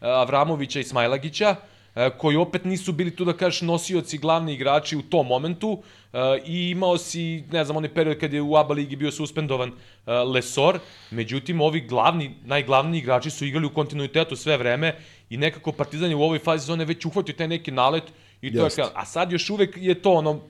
Avramovića 0.00 0.80
i 0.80 0.84
Smajlagića, 0.84 1.46
e, 1.48 1.71
koji 2.18 2.36
opet 2.36 2.64
nisu 2.64 2.92
bili 2.92 3.16
tu 3.16 3.24
da 3.24 3.32
kažeš 3.32 3.60
nosioci 3.60 4.18
glavni 4.18 4.54
igrači 4.54 4.96
u 4.96 5.02
tom 5.02 5.26
momentu 5.26 5.82
e, 6.12 6.18
i 6.46 6.70
imao 6.70 6.98
si, 6.98 7.44
ne 7.52 7.64
znam, 7.64 7.76
onaj 7.76 7.94
period 7.94 8.18
kad 8.18 8.32
je 8.32 8.42
u 8.42 8.56
ABA 8.56 8.74
ligi 8.74 8.96
bio 8.96 9.10
suspendovan 9.10 9.68
e, 9.68 10.12
Lesor, 10.12 10.78
međutim 11.10 11.60
ovi 11.60 11.80
glavni, 11.80 12.34
najglavniji 12.44 12.98
igrači 12.98 13.30
su 13.30 13.44
igrali 13.44 13.66
u 13.66 13.74
kontinuitetu 13.74 14.36
sve 14.36 14.56
vreme 14.56 14.96
i 15.30 15.36
nekako 15.36 15.72
Partizan 15.72 16.10
je 16.10 16.16
u 16.16 16.22
ovoj 16.22 16.38
fazi 16.38 16.66
zone 16.66 16.84
već 16.84 17.04
uhvatio 17.04 17.34
taj 17.34 17.48
neki 17.48 17.70
nalet 17.70 18.04
i 18.42 18.54
to 18.56 18.64
Jest. 18.64 18.78
je, 18.78 18.84
a 18.94 19.04
sad 19.04 19.32
još 19.32 19.50
uvek 19.50 19.76
je 19.76 19.94
to 19.94 20.12
ono, 20.12 20.40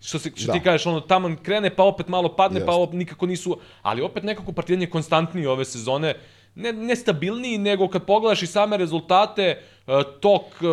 što, 0.00 0.18
se, 0.18 0.30
što 0.34 0.46
Da. 0.46 0.52
ti 0.52 0.60
kažeš, 0.60 0.86
ono, 0.86 1.00
tamo 1.00 1.36
krene, 1.42 1.70
pa 1.70 1.82
opet 1.82 2.08
malo 2.08 2.36
padne, 2.36 2.60
pa 2.60 2.72
Jeste. 2.72 2.82
opet 2.82 2.98
nikako 2.98 3.26
nisu, 3.26 3.58
ali 3.82 4.02
opet 4.02 4.22
nekako 4.22 4.52
Partizan 4.52 4.80
je 4.82 4.90
konstantniji 4.90 5.46
ove 5.46 5.64
sezone, 5.64 6.08
ne, 6.08 6.14
ne 6.54 6.96
stabilniji, 6.96 7.58
nego 7.58 7.88
kad 7.88 8.06
pogledaš 8.06 8.42
i 8.42 8.46
same 8.46 8.76
rezultate, 8.76 9.42
e, 9.42 10.02
tok 10.20 10.42
e, 10.42 10.66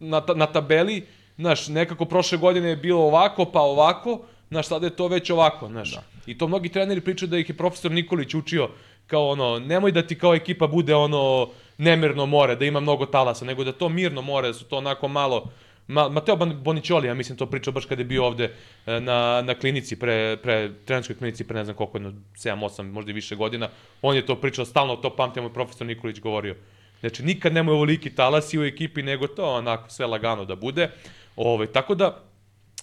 na, 0.00 0.22
na 0.34 0.46
tabeli, 0.46 1.06
znaš, 1.36 1.68
nekako 1.68 2.04
prošle 2.04 2.38
godine 2.38 2.68
je 2.68 2.76
bilo 2.76 3.02
ovako, 3.02 3.44
pa 3.44 3.60
ovako, 3.60 4.20
znaš, 4.48 4.66
sada 4.66 4.86
je 4.86 4.96
to 4.96 5.08
već 5.08 5.30
ovako, 5.30 5.68
znaš. 5.68 5.94
Da. 5.94 6.02
I 6.26 6.38
to 6.38 6.48
mnogi 6.48 6.68
treneri 6.68 7.00
pričaju 7.00 7.28
da 7.28 7.38
ih 7.38 7.48
je 7.48 7.56
profesor 7.56 7.90
Nikolić 7.90 8.34
učio 8.34 8.68
kao 9.06 9.28
ono, 9.28 9.58
nemoj 9.58 9.92
da 9.92 10.02
ti 10.02 10.18
kao 10.18 10.34
ekipa 10.34 10.66
bude 10.66 10.94
ono 10.94 11.48
nemirno 11.78 12.26
more, 12.26 12.56
da 12.56 12.64
ima 12.64 12.80
mnogo 12.80 13.06
talasa, 13.06 13.44
nego 13.44 13.64
da 13.64 13.72
to 13.72 13.88
mirno 13.88 14.22
more, 14.22 14.48
da 14.48 14.54
su 14.54 14.64
to 14.64 14.76
onako 14.76 15.08
malo, 15.08 15.44
Ma, 15.88 16.08
Mateo 16.08 16.36
Bonićoli, 16.36 17.08
ja 17.08 17.14
mislim, 17.14 17.38
to 17.38 17.46
pričao 17.46 17.72
baš 17.72 17.86
kada 17.86 18.00
je 18.00 18.06
bio 18.06 18.24
ovde 18.24 18.52
e, 18.86 19.00
na, 19.00 19.42
na 19.42 19.54
klinici, 19.54 19.98
pre, 19.98 20.36
pre 20.42 20.72
trenerskoj 20.84 21.16
klinici, 21.16 21.44
pre 21.44 21.58
ne 21.58 21.64
znam 21.64 21.76
koliko, 21.76 21.98
jedno 21.98 22.12
7, 22.34 22.60
8, 22.60 22.92
možda 22.92 23.10
i 23.10 23.14
više 23.14 23.36
godina. 23.36 23.68
On 24.02 24.16
je 24.16 24.26
to 24.26 24.36
pričao, 24.40 24.64
stalno 24.64 24.96
to 24.96 25.16
pamtimo, 25.16 25.48
profesor 25.48 25.86
Nikolić 25.86 26.20
govorio. 26.20 26.56
Znači, 27.00 27.22
nikad 27.22 27.52
nemoj 27.52 27.74
ovoliki 27.74 28.14
talasi 28.14 28.58
u 28.58 28.64
ekipi, 28.64 29.02
nego 29.02 29.26
to 29.26 29.54
onako 29.54 29.90
sve 29.90 30.06
lagano 30.06 30.44
da 30.44 30.56
bude. 30.56 30.90
Ove, 31.36 31.66
tako 31.66 31.94
da, 31.94 32.22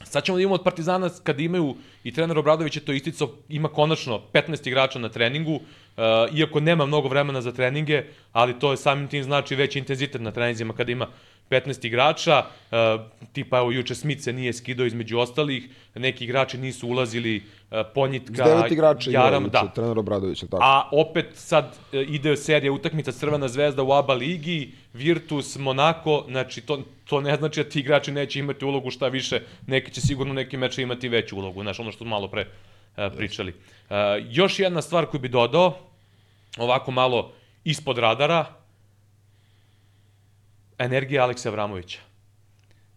Sad 0.03 0.23
ćemo 0.23 0.37
da 0.37 0.41
imamo 0.41 0.55
od 0.55 0.63
Partizana, 0.63 1.09
kada 1.23 1.41
imaju, 1.41 1.75
i 2.03 2.13
trener 2.13 2.37
Obradović 2.37 2.75
je 2.75 2.85
to 2.85 2.93
isticao, 2.93 3.29
ima 3.49 3.69
konačno 3.69 4.21
15 4.33 4.67
igrača 4.67 4.99
na 4.99 5.09
treningu, 5.09 5.55
uh, 5.55 5.61
iako 6.35 6.59
nema 6.59 6.85
mnogo 6.85 7.07
vremena 7.07 7.41
za 7.41 7.51
treninge, 7.51 8.03
ali 8.31 8.59
to 8.59 8.71
je 8.71 8.77
samim 8.77 9.07
tim 9.07 9.23
znači 9.23 9.55
veći 9.55 9.79
intenzitet 9.79 10.21
na 10.21 10.31
treninzima 10.31 10.73
kada 10.73 10.91
ima 10.91 11.07
15 11.49 11.85
igrača, 11.85 12.45
uh, 12.71 12.77
tipa 13.33 13.57
evo 13.57 13.71
juče 13.71 13.95
Smith 13.95 14.21
se 14.21 14.33
nije 14.33 14.53
skidao 14.53 14.85
između 14.85 15.19
ostalih, 15.19 15.69
neki 15.95 16.23
igrači 16.23 16.57
nisu 16.57 16.87
ulazili, 16.87 17.37
uh, 17.71 17.77
Ponjitka, 17.93 18.43
devet 18.43 18.71
igrača 18.71 19.09
igra 19.09 19.21
Jaram, 19.21 19.49
da, 19.49 19.71
trener 19.75 19.99
Obradović, 19.99 20.39
tako? 20.39 20.63
A 20.63 20.89
opet 20.91 21.25
sad 21.33 21.77
e, 21.93 22.01
ide 22.01 22.37
serija 22.37 22.71
utakmica 22.71 23.11
Crvena 23.11 23.47
zvezda 23.47 23.83
u 23.83 23.91
ABA 23.91 24.13
ligi, 24.13 24.71
Virtus, 24.93 25.57
Monako, 25.57 26.25
znači 26.29 26.61
to, 26.61 26.79
to 27.05 27.21
ne 27.21 27.35
znači 27.35 27.63
da 27.63 27.69
ti 27.69 27.79
igrači 27.79 28.11
neće 28.11 28.39
imati 28.39 28.65
ulogu 28.65 28.91
šta 28.91 29.07
više, 29.07 29.41
neki 29.67 29.91
će 29.91 30.01
sigurno 30.01 30.33
neki 30.33 30.57
meče 30.57 30.81
imati 30.81 31.09
veću 31.09 31.37
ulogu, 31.37 31.61
znaš, 31.61 31.79
ono 31.79 31.91
što 31.91 32.05
malo 32.05 32.27
pre 32.27 32.47
e, 32.97 33.09
pričali. 33.09 33.53
E, 33.89 33.95
još 34.29 34.59
jedna 34.59 34.81
stvar 34.81 35.05
koju 35.05 35.21
bi 35.21 35.29
dodao, 35.29 35.77
ovako 36.57 36.91
malo 36.91 37.31
ispod 37.63 37.97
radara, 37.97 38.45
energija 40.83 41.23
Aleksa 41.23 41.49
Avramovića. 41.49 41.99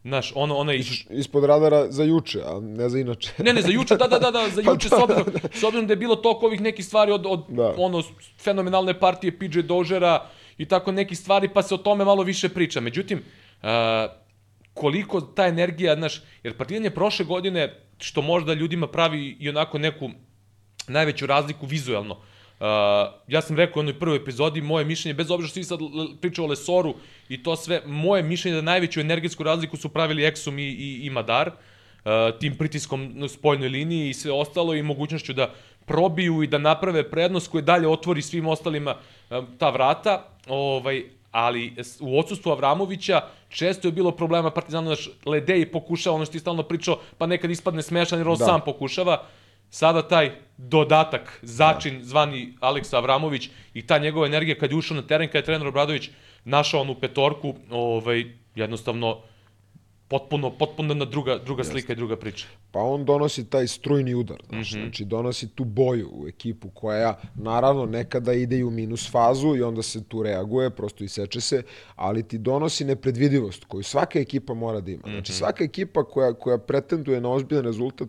Znaš, 0.05 0.32
ono, 0.34 0.57
ono 0.57 0.72
je... 0.72 0.78
Misliš, 0.78 1.07
ispod 1.11 1.45
radara 1.45 1.91
za 1.91 2.05
juče, 2.05 2.41
a 2.47 2.61
ne 2.61 2.89
za 2.89 2.99
inače. 2.99 3.30
Ne, 3.39 3.53
ne, 3.53 3.62
za 3.62 3.70
juče, 3.70 3.97
da, 3.97 4.07
da, 4.07 4.18
da, 4.18 4.30
da 4.30 4.49
za 4.49 4.62
Pa 4.66 4.70
juče, 4.70 4.89
da, 4.89 4.97
s 4.97 5.03
obzirom, 5.03 5.24
s 5.55 5.64
obzirom 5.64 5.87
da 5.87 5.93
je 5.93 5.97
bilo 5.97 6.16
toliko 6.16 6.47
ovih 6.47 6.61
nekih 6.61 6.87
stvari 6.87 7.12
od, 7.12 7.26
od 7.26 7.45
Da. 7.49 7.74
ono, 7.78 8.03
fenomenalne 8.41 9.01
partije 9.01 9.39
PJ 9.39 9.61
Dožera 9.61 10.26
i 10.59 10.64
tako 10.64 10.93
nekih 10.93 11.18
stvari, 11.18 11.49
pa 11.49 11.62
se 11.62 11.74
o 11.74 11.78
tome 11.78 12.05
malo 12.05 12.22
više 12.22 12.49
priča. 12.49 12.80
Međutim, 12.80 13.18
uh, 13.18 13.68
koliko 14.74 15.20
ta 15.20 15.47
energija, 15.47 15.95
znaš, 15.95 16.22
jer 16.43 16.57
Partizan 16.57 16.84
je 16.84 16.95
prošle 16.95 17.24
godine, 17.24 17.74
što 17.99 18.22
možda 18.22 18.55
ljudima 18.55 18.87
pravi 18.87 19.37
i 19.41 19.49
onako 19.49 19.78
neku 19.78 20.11
najveću 20.89 21.26
razliku 21.26 21.66
vizuelno. 21.66 22.14
Uh, 22.14 22.24
ja 23.29 23.43
sam 23.43 23.57
rekao 23.57 23.81
u 23.81 23.83
onoj 23.83 23.99
prvoj 23.99 24.17
epizodi, 24.17 24.61
moje 24.61 24.85
mišljenje, 24.85 25.15
bez 25.15 25.31
obzira 25.31 25.49
što 25.49 25.55
svi 25.55 25.65
sad 25.65 25.79
pričao 26.21 26.45
o 26.45 26.49
Lesoru 26.49 26.95
i 27.29 27.43
to 27.43 27.57
sve, 27.57 27.83
moje 27.87 28.23
mišljenje 28.23 28.57
da 28.57 28.63
najveću 28.63 29.01
energetsku 29.01 29.43
razliku 29.43 29.77
su 29.77 29.89
pravili 29.89 30.23
Exum 30.23 30.59
i, 30.59 30.63
i, 30.63 31.07
i 31.07 31.11
Madar, 31.11 31.49
uh, 31.49 32.39
tim 32.41 32.57
pritiskom 32.57 33.11
na 33.15 33.29
spoljnoj 33.29 33.69
liniji 33.69 34.11
i 34.11 34.15
sve 34.15 34.33
ostalo 34.33 34.75
i 34.75 34.83
mogućnošću 34.83 35.33
da 35.33 35.51
probiju 35.87 36.43
i 36.43 36.47
da 36.47 36.59
naprave 36.59 37.11
prednost 37.11 37.51
koje 37.51 37.63
dalje 37.63 37.89
otvori 37.89 38.23
svim 38.23 38.47
ostalima 38.47 38.95
uh, 38.95 39.45
ta 39.59 39.71
vrata, 39.71 40.29
ovaj, 40.49 41.05
ali 41.31 41.75
u 42.01 42.19
odsustvu 42.19 42.51
Avramovića 42.51 43.21
često 43.49 43.89
je 43.89 43.93
bilo 43.93 44.11
problema 44.11 44.51
Partizanu, 44.51 44.87
znaš, 44.87 45.11
Ledeji 45.27 45.67
pokušava, 45.67 46.17
ono 46.17 46.25
što 46.25 46.33
ti 46.33 46.39
stalno 46.39 46.63
pričao, 46.63 46.99
pa 47.19 47.27
nekad 47.27 47.51
ispadne 47.51 47.83
smešan 47.83 48.19
jer 48.19 48.29
on 48.29 48.39
Da. 48.39 48.45
sam 48.45 48.61
pokušava, 48.61 49.27
sada 49.71 50.03
taj 50.09 50.31
dodatak, 50.57 51.39
začin 51.43 52.05
zvani 52.05 52.55
Aleksa 52.61 52.97
Avramović 52.97 53.49
i 53.75 53.87
ta 53.87 53.99
njegova 53.99 54.27
energija 54.27 54.59
kad 54.59 54.71
je 54.71 54.77
ušao 54.77 54.97
na 54.97 55.03
teren, 55.03 55.29
kad 55.29 55.35
je 55.35 55.45
trener 55.45 55.69
Obradović 55.69 56.11
našao 56.45 56.81
onu 56.81 56.95
petorku, 56.95 57.55
ovaj, 57.71 58.25
jednostavno 58.55 59.23
potpuno, 60.09 60.51
potpuno 60.51 60.95
na 60.95 61.05
druga, 61.05 61.39
druga 61.39 61.65
slika 61.65 61.93
i 61.93 61.97
druga 61.97 62.17
priča. 62.17 62.47
Pa 62.71 62.81
on 62.81 63.05
donosi 63.05 63.45
taj 63.45 63.67
strujni 63.67 64.15
udar, 64.15 64.43
znaš, 64.49 64.73
Mhm. 64.73 64.81
znači 64.81 65.05
donosi 65.05 65.49
tu 65.49 65.65
boju 65.65 66.09
u 66.13 66.29
ekipu 66.29 66.69
koja 66.71 67.19
naravno 67.35 67.87
nekada 67.87 68.33
ide 68.33 68.59
i 68.59 68.65
u 68.65 68.71
minus 68.71 69.11
fazu 69.11 69.57
i 69.57 69.63
onda 69.63 69.83
se 69.83 70.05
tu 70.05 70.23
reaguje, 70.23 70.71
prosto 70.71 71.05
iseče 71.05 71.41
se, 71.41 71.63
ali 71.97 72.23
ti 72.23 72.39
donosi 72.39 72.85
nepredvidivost 72.85 73.65
koju 73.65 73.83
svaka 73.83 74.19
ekipa 74.19 74.55
mora 74.55 74.81
da 74.81 74.91
ima. 74.91 75.03
Znači 75.05 75.33
Mhm. 75.33 75.37
svaka 75.39 75.65
ekipa 75.65 76.05
koja, 76.05 76.35
koja 76.35 76.59
pretenduje 76.59 77.21
na 77.21 77.31
ozbiljan 77.31 77.65
rezultat 77.65 78.09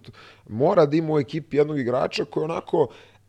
mora 0.50 0.86
da 0.86 0.96
ima 0.98 1.14
u 1.14 1.20
ekipi 1.20 1.58
jednog 1.58 1.80
igrača 1.80 2.26
koji 2.26 2.44
onako 2.44 2.88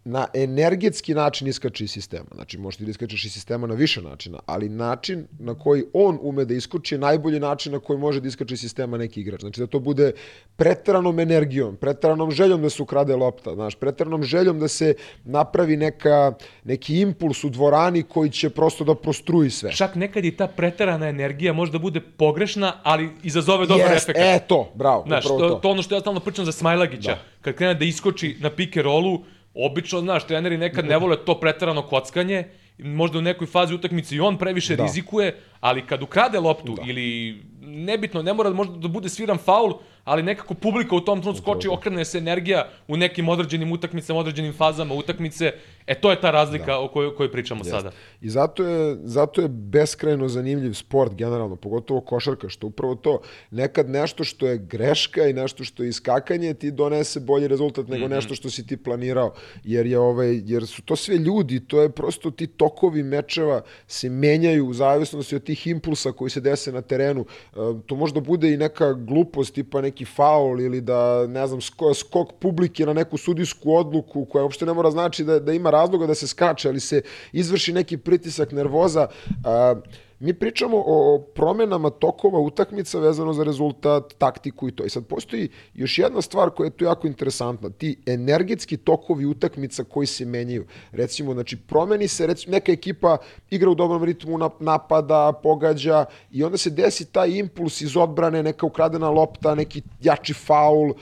na 0.08 0.26
energetski 0.34 1.14
način 1.14 1.48
iskače 1.48 1.84
iz 1.84 1.90
sistema. 1.90 2.26
Znači, 2.34 2.58
možeš 2.58 2.78
ti 2.78 2.84
da 2.84 2.90
iskačeš 2.90 3.24
iz 3.24 3.32
sistema 3.32 3.66
na 3.66 3.74
više 3.74 4.02
načina, 4.02 4.38
ali 4.46 4.68
način 4.68 5.26
na 5.38 5.54
koji 5.54 5.84
on 5.92 6.18
ume 6.22 6.44
da 6.44 6.54
iskoči 6.54 6.94
je 6.94 6.98
najbolji 6.98 7.40
način 7.40 7.72
na 7.72 7.78
koji 7.78 7.98
može 7.98 8.20
da 8.20 8.28
iskače 8.28 8.54
iz 8.54 8.60
sistema 8.60 8.96
neki 8.96 9.20
igrač. 9.20 9.40
Znači, 9.40 9.60
da 9.60 9.66
to 9.66 9.78
bude 9.80 10.12
preteranom 10.56 11.18
energijom, 11.20 11.76
preteranom 11.76 12.30
željom 12.30 12.62
da 12.62 12.70
se 12.70 12.82
ukrade 12.82 13.16
lopta, 13.16 13.54
znaš, 13.54 13.74
preteranom 13.74 14.22
željom 14.22 14.58
da 14.58 14.68
se 14.68 14.94
napravi 15.24 15.76
neka, 15.76 16.32
neki 16.64 17.00
impuls 17.00 17.44
u 17.44 17.48
dvorani 17.48 18.02
koji 18.02 18.30
će 18.30 18.50
prosto 18.50 18.84
da 18.84 18.94
prostruji 18.94 19.50
sve. 19.50 19.72
Čak 19.72 19.94
nekad 19.94 20.24
i 20.24 20.36
ta 20.36 20.46
preterana 20.46 21.08
energija 21.08 21.52
možda 21.52 21.78
bude 21.78 22.00
pogrešna, 22.00 22.80
ali 22.82 23.10
izazove 23.22 23.66
dobar 23.66 23.92
Jest, 23.92 24.08
efekt. 24.08 24.18
E, 24.22 24.40
to, 24.48 24.72
bravo, 24.74 25.04
Znaš, 25.06 25.24
to, 25.24 25.38
to. 25.38 25.54
to 25.54 25.70
ono 25.70 25.82
što 25.82 25.94
ja 25.94 26.00
stalno 26.00 26.20
pričam 26.20 26.44
za 26.44 26.52
Smajlagića, 26.52 27.10
Da. 27.10 27.18
kad 27.40 27.54
krene 27.54 27.74
da 27.74 27.84
iskoči 27.84 28.36
na 28.40 28.50
pike 28.50 28.82
rolu, 28.82 29.20
obično, 29.54 30.00
znaš, 30.00 30.26
treneri 30.26 30.58
nekad 30.58 30.84
ne 30.86 30.98
vole 30.98 31.16
to 31.24 31.40
preterano 31.40 31.82
kockanje, 31.82 32.44
možda 32.78 33.18
u 33.18 33.22
nekoj 33.22 33.46
fazi 33.46 33.74
utakmice 33.74 34.16
i 34.16 34.20
on 34.20 34.38
previše 34.38 34.76
Da. 34.76 34.82
rizikuje, 34.82 35.36
ali 35.60 35.86
kad 35.86 36.02
ukrade 36.02 36.40
loptu 36.40 36.74
Da. 36.74 36.82
ili 36.86 37.36
nebitno, 37.60 38.22
ne 38.22 38.32
mora 38.34 38.50
možda 38.50 38.76
da 38.76 38.88
bude 38.88 39.08
sviran 39.08 39.38
faul, 39.38 39.72
ali 40.08 40.22
nekako 40.22 40.54
publika 40.54 40.96
u 40.96 41.00
tom 41.00 41.20
trenutku 41.20 41.42
skoči, 41.42 41.68
okrene 41.68 42.04
se 42.04 42.18
energija 42.18 42.68
u 42.88 42.96
nekim 42.96 43.28
određenim 43.28 43.72
utakmicama, 43.72 44.20
određenim 44.20 44.52
fazama 44.52 44.94
utakmice. 44.94 45.52
E, 45.86 45.94
to 45.94 46.10
je 46.10 46.20
ta 46.20 46.30
razlika 46.30 46.78
o 46.78 46.88
kojoj, 46.88 47.14
kojoj 47.16 47.32
pričamo 47.32 47.64
sada. 47.64 47.90
I 48.20 48.28
zato 48.28 48.64
je, 48.64 48.96
zato 49.04 49.40
je 49.40 49.48
beskrajno 49.48 50.28
zanimljiv 50.28 50.72
sport 50.72 51.14
generalno, 51.14 51.56
pogotovo 51.56 52.00
košarka, 52.00 52.48
što 52.48 52.66
upravo 52.66 52.94
to, 52.94 53.20
nekad 53.50 53.90
nešto 53.90 54.24
što 54.24 54.46
je 54.46 54.58
greška 54.58 55.26
i 55.26 55.32
nešto 55.32 55.64
što 55.64 55.82
je 55.82 55.88
iskakanje 55.88 56.54
ti 56.54 56.70
donese 56.70 57.20
bolji 57.20 57.48
rezultat 57.48 57.88
nego 57.88 58.08
nešto 58.08 58.34
što 58.34 58.50
si 58.50 58.66
ti 58.66 58.76
planirao, 58.76 59.34
jer, 59.64 59.86
je 59.86 59.98
ovaj, 59.98 60.40
jer 60.44 60.66
su 60.66 60.82
to 60.82 60.96
sve 60.96 61.16
ljudi, 61.16 61.60
to 61.60 61.82
je 61.82 61.90
prosto 61.90 62.30
ti 62.30 62.46
tokovi 62.46 63.02
mečeva 63.02 63.62
se 63.86 64.10
menjaju 64.10 64.66
u 64.66 64.74
zavisnosti 64.74 65.36
od 65.36 65.44
tih 65.44 65.66
impulsa 65.66 66.12
koji 66.12 66.30
se 66.30 66.40
dese 66.40 66.72
na 66.72 66.82
terenu. 66.82 67.24
E, 67.52 67.56
To 67.86 67.96
možda 67.96 68.20
bude 68.20 68.52
i 68.52 68.56
neka 68.56 68.92
glupost, 68.92 69.54
tipa 69.54 69.80
neki 69.80 69.97
faul 70.04 70.60
ili 70.60 70.80
da, 70.80 71.26
ne 71.26 71.46
znam, 71.46 71.60
sko, 71.60 71.94
skok 71.94 72.32
publike 72.40 72.86
na 72.86 72.92
neku 72.92 73.16
sudijsku 73.16 73.74
odluku 73.74 74.24
koja 74.24 74.42
uopšte 74.42 74.66
ne 74.66 74.72
mora 74.72 74.90
znači 74.90 75.24
da, 75.24 75.38
da 75.40 75.52
ima 75.52 75.70
razloga 75.70 76.06
da 76.06 76.14
se 76.14 76.26
skače, 76.26 76.68
ali 76.68 76.80
se 76.80 77.02
izvrši 77.32 77.72
neki 77.72 77.96
pritisak, 77.96 78.52
nervoza. 78.52 79.08
A, 79.44 79.74
mi 80.20 80.34
pričamo 80.34 80.82
o 80.86 81.18
promenama 81.34 81.90
tokova 81.90 82.38
utakmica 82.38 82.98
vezano 82.98 83.32
za 83.32 83.44
rezultat, 83.44 84.14
taktiku 84.18 84.68
i 84.68 84.72
to. 84.72 84.84
I 84.84 84.90
sad 84.90 85.06
postoji 85.06 85.48
još 85.74 85.98
jedna 85.98 86.22
stvar 86.22 86.50
koja 86.50 86.66
je 86.66 86.70
tu 86.70 86.84
jako 86.84 87.06
interesantna. 87.06 87.70
Ti 87.70 87.96
energetski 88.06 88.76
tokovi 88.76 89.26
utakmica 89.26 89.84
koji 89.84 90.06
se 90.06 90.24
menjaju. 90.24 90.66
Recimo, 90.92 91.32
znači, 91.32 91.56
promeni 91.56 92.08
se, 92.08 92.26
recimo, 92.26 92.52
neka 92.52 92.72
ekipa 92.72 93.16
igra 93.50 93.70
u 93.70 93.74
dobrom 93.74 94.04
ritmu 94.04 94.38
nap- 94.38 94.60
napada, 94.60 95.32
pogađa 95.42 96.04
i 96.30 96.44
onda 96.44 96.56
se 96.56 96.70
desi 96.70 97.12
taj 97.12 97.30
impuls 97.30 97.80
iz 97.80 97.96
odbrane, 97.96 98.42
neka 98.42 98.66
ukradena 98.66 99.10
lopta, 99.10 99.54
neki 99.54 99.82
jači 100.00 100.34
faul, 100.34 100.92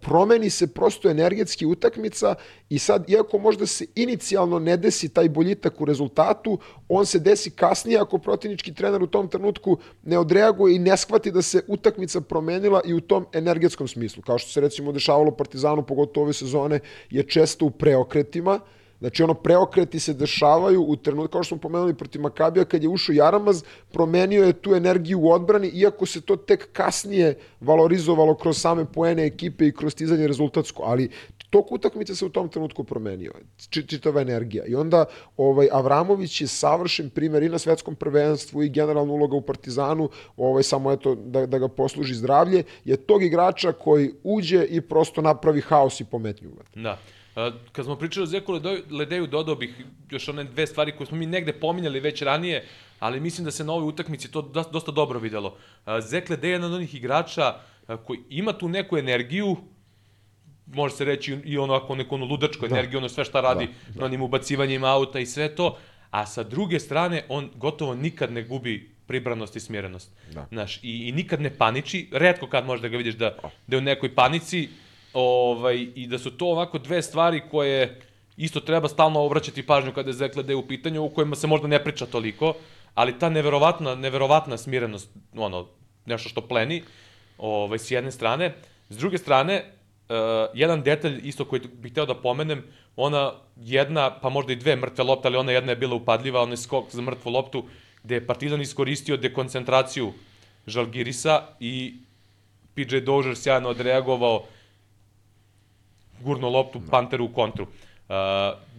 promeni 0.00 0.50
se 0.50 0.66
prosto 0.66 1.10
energetski 1.10 1.66
utakmica 1.66 2.34
i 2.68 2.78
sad, 2.78 3.10
iako 3.10 3.38
možda 3.38 3.66
se 3.66 3.86
inicijalno 3.94 4.58
ne 4.58 4.76
desi 4.76 5.08
taj 5.08 5.28
boljitak 5.28 5.80
u 5.80 5.84
rezultatu, 5.84 6.58
on 6.88 7.06
se 7.06 7.18
desi 7.18 7.50
kasnije 7.50 7.98
ako 7.98 8.18
protiv 8.18 8.41
protivnički 8.42 8.74
trener 8.74 9.02
u 9.02 9.06
tom 9.06 9.28
trenutku 9.28 9.76
ne 10.02 10.18
odreaguje 10.18 10.74
i 10.74 10.78
ne 10.78 10.96
shvati 10.96 11.30
da 11.30 11.42
se 11.42 11.62
utakmica 11.68 12.20
promenila 12.20 12.80
i 12.84 12.94
u 12.94 13.00
tom 13.00 13.26
energetskom 13.32 13.88
smislu. 13.88 14.22
Kao 14.22 14.38
što 14.38 14.50
se 14.50 14.60
recimo 14.60 14.92
dešavalo 14.92 15.30
Partizanu, 15.30 15.82
pogotovo 15.82 16.24
ove 16.24 16.32
sezone, 16.32 16.80
je 17.10 17.22
često 17.22 17.66
u 17.66 17.70
preokretima, 17.70 18.60
Znači, 19.02 19.22
ono, 19.22 19.34
preokreti 19.34 19.98
se 20.00 20.12
dešavaju 20.14 20.82
u 20.82 20.96
trenutku, 20.96 21.32
kao 21.32 21.42
što 21.42 21.56
smo 21.56 21.60
pomenuli 21.60 21.94
protiv 21.94 22.20
Makabija, 22.22 22.64
kad 22.64 22.82
je 22.82 22.88
ušao 22.88 23.14
Jaramaz, 23.14 23.64
promenio 23.92 24.44
je 24.44 24.52
tu 24.52 24.74
energiju 24.74 25.20
u 25.20 25.32
odbrani, 25.32 25.68
iako 25.68 26.06
se 26.06 26.20
to 26.20 26.36
tek 26.36 26.68
kasnije 26.72 27.34
valorizovalo 27.60 28.34
kroz 28.34 28.60
same 28.60 28.84
poene 28.84 29.26
ekipe 29.26 29.66
i 29.66 29.72
kroz 29.72 29.92
stizanje 29.92 30.28
rezultatsko, 30.28 30.82
ali 30.86 31.10
tok 31.52 31.72
utakmice 31.72 32.14
se 32.16 32.24
u 32.24 32.28
tom 32.28 32.48
trenutku 32.48 32.84
promenio, 32.84 33.32
čitava 33.70 34.20
energija. 34.20 34.64
I 34.66 34.74
onda 34.74 35.04
ovaj 35.36 35.68
Avramović 35.72 36.40
je 36.40 36.46
savršen 36.46 37.10
primer 37.10 37.42
i 37.42 37.48
na 37.48 37.58
svetskom 37.58 37.94
prvenstvu 37.94 38.62
i 38.62 38.68
generalna 38.68 39.12
uloga 39.12 39.36
u 39.36 39.40
Partizanu, 39.40 40.08
ovaj 40.36 40.62
samo 40.62 40.92
eto 40.92 41.14
da, 41.14 41.46
da 41.46 41.58
ga 41.58 41.68
posluži 41.68 42.14
zdravlje, 42.14 42.62
je 42.84 42.96
tog 42.96 43.22
igrača 43.22 43.72
koji 43.72 44.12
uđe 44.22 44.64
i 44.64 44.80
prosto 44.80 45.22
napravi 45.22 45.60
haos 45.60 46.00
i 46.00 46.04
pometnju. 46.04 46.50
Da. 46.74 46.98
Kad 47.72 47.84
smo 47.84 47.96
pričali 47.96 48.24
o 48.24 48.26
Zeku 48.26 48.60
Ledeju, 48.90 49.26
dodao 49.26 49.54
bih 49.54 49.84
još 50.10 50.28
one 50.28 50.44
dve 50.44 50.66
stvari 50.66 50.96
koje 50.96 51.06
smo 51.06 51.16
mi 51.16 51.26
negde 51.26 51.52
pominjali 51.52 52.00
već 52.00 52.22
ranije, 52.22 52.64
ali 52.98 53.20
mislim 53.20 53.44
da 53.44 53.50
se 53.50 53.64
na 53.64 53.72
ovoj 53.72 53.88
utakmici 53.88 54.30
to 54.30 54.42
dosta 54.72 54.92
dobro 54.92 55.18
videlo. 55.18 55.56
Zek 56.00 56.30
Ledej 56.30 56.50
je 56.50 56.52
jedan 56.52 56.70
od 56.70 56.76
onih 56.76 56.94
igrača 56.94 57.54
koji 58.06 58.20
ima 58.28 58.52
tu 58.52 58.68
neku 58.68 58.98
energiju, 58.98 59.56
može 60.66 60.94
se 60.94 61.04
reći 61.04 61.38
i 61.44 61.58
ono 61.58 61.74
ako 61.74 61.94
neku 61.94 62.14
ono 62.14 62.26
ludačku 62.26 62.68
da. 62.68 62.76
energiju, 62.76 62.98
ono 62.98 63.08
sve 63.08 63.24
šta 63.24 63.40
radi 63.40 63.66
da, 63.66 63.72
da. 63.94 64.00
na 64.00 64.06
onim 64.06 64.22
ubacivanjima 64.22 64.88
auta 64.88 65.18
i 65.18 65.26
sve 65.26 65.54
to, 65.54 65.78
a 66.10 66.26
sa 66.26 66.42
druge 66.42 66.80
strane 66.80 67.24
on 67.28 67.50
gotovo 67.54 67.94
nikad 67.94 68.32
ne 68.32 68.42
gubi 68.42 68.92
pribranost 69.06 69.56
i 69.56 69.60
smjerenost. 69.60 70.10
Da. 70.32 70.46
Znaš, 70.50 70.78
i, 70.82 71.08
i 71.08 71.12
nikad 71.12 71.40
ne 71.40 71.50
paniči, 71.50 72.08
redko 72.12 72.46
kad 72.46 72.66
možda 72.66 72.88
ga 72.88 72.96
vidiš 72.96 73.14
da, 73.14 73.36
da 73.66 73.76
je 73.76 73.78
u 73.78 73.84
nekoj 73.84 74.14
panici, 74.14 74.68
ovaj, 75.12 75.86
i 75.94 76.06
da 76.06 76.18
su 76.18 76.30
to 76.30 76.46
ovako 76.46 76.78
dve 76.78 77.02
stvari 77.02 77.42
koje 77.50 78.00
isto 78.36 78.60
treba 78.60 78.88
stalno 78.88 79.20
obraćati 79.20 79.66
pažnju 79.66 79.92
kada 79.92 80.10
je 80.10 80.14
Zekle 80.14 80.42
da 80.42 80.52
je 80.52 80.56
u 80.56 80.68
pitanju, 80.68 81.04
u 81.04 81.10
kojima 81.10 81.36
se 81.36 81.46
možda 81.46 81.68
ne 81.68 81.84
priča 81.84 82.06
toliko, 82.06 82.54
ali 82.94 83.18
ta 83.18 83.28
neverovatna, 83.28 83.94
neverovatna 83.94 84.56
smirenost, 84.56 85.10
ono, 85.36 85.68
nešto 86.06 86.28
što 86.28 86.40
pleni, 86.40 86.82
ovaj, 87.38 87.78
s 87.78 87.90
jedne 87.90 88.10
strane. 88.12 88.54
S 88.88 88.96
druge 88.96 89.18
strane, 89.18 89.64
uh, 90.12 90.50
jedan 90.54 90.82
detalj 90.82 91.20
isto 91.24 91.44
koji 91.44 91.62
bih 91.82 91.92
hteo 91.92 92.06
da 92.06 92.14
pomenem, 92.14 92.62
ona 92.96 93.32
jedna, 93.56 94.10
pa 94.20 94.28
možda 94.28 94.52
i 94.52 94.56
dve 94.56 94.76
mrtve 94.76 95.04
lopte, 95.04 95.28
ali 95.28 95.36
ona 95.36 95.52
jedna 95.52 95.72
je 95.72 95.76
bila 95.76 95.94
upadljiva, 95.94 96.42
onaj 96.42 96.56
skok 96.56 96.90
za 96.90 97.02
mrtvu 97.02 97.30
loptu, 97.30 97.64
gde 98.02 98.14
je 98.14 98.26
Partizan 98.26 98.60
iskoristio 98.60 99.16
dekoncentraciju 99.16 100.12
Žalgirisa 100.66 101.42
i 101.60 101.94
PJ 102.74 102.98
Dožer 102.98 103.36
sjajno 103.36 103.68
odreagovao 103.68 104.44
gurno 106.20 106.48
loptu 106.48 106.78
da. 106.78 106.90
Panteru 106.90 107.24
u 107.24 107.32
kontru. 107.32 107.64
Uh, 107.64 108.16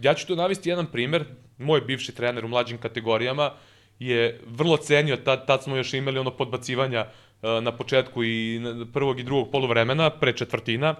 ja 0.02 0.14
ću 0.14 0.26
tu 0.26 0.36
navesti 0.36 0.68
jedan 0.68 0.86
primer, 0.86 1.24
moj 1.58 1.80
bivši 1.80 2.14
trener 2.14 2.44
u 2.44 2.48
mlađim 2.48 2.78
kategorijama 2.78 3.50
je 3.98 4.40
vrlo 4.46 4.76
cenio, 4.76 5.16
tad, 5.16 5.46
tad 5.46 5.62
smo 5.62 5.76
još 5.76 5.94
imali 5.94 6.18
ono 6.18 6.30
podbacivanja 6.30 7.06
uh, 7.06 7.62
na 7.62 7.72
početku 7.72 8.24
i 8.24 8.60
prvog 8.92 9.20
i 9.20 9.22
drugog 9.22 9.50
poluvremena, 9.50 10.10
pre 10.10 10.32
četvrtina, 10.32 10.94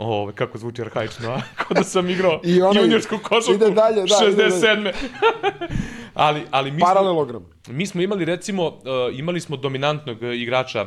Ove, 0.00 0.32
kako 0.32 0.58
zvuči 0.58 0.82
arhaično, 0.82 1.30
a? 1.30 1.40
Kao 1.58 1.74
da 1.74 1.84
sam 1.84 2.10
igrao 2.10 2.40
I 2.44 2.62
onaj, 2.62 2.82
juniorsku 2.82 3.18
košarku 3.22 3.54
ide 3.54 3.70
dalje, 3.70 4.02
da, 4.02 4.16
67. 4.42 4.92
ali, 6.14 6.42
ali 6.50 6.70
mi 6.70 6.80
Paralelogram. 6.80 7.46
Smo, 7.64 7.74
mi 7.74 7.86
smo 7.86 8.02
imali, 8.02 8.24
recimo, 8.24 8.66
uh, 8.66 8.74
imali 9.12 9.40
smo 9.40 9.56
dominantnog 9.56 10.22
igrača 10.22 10.86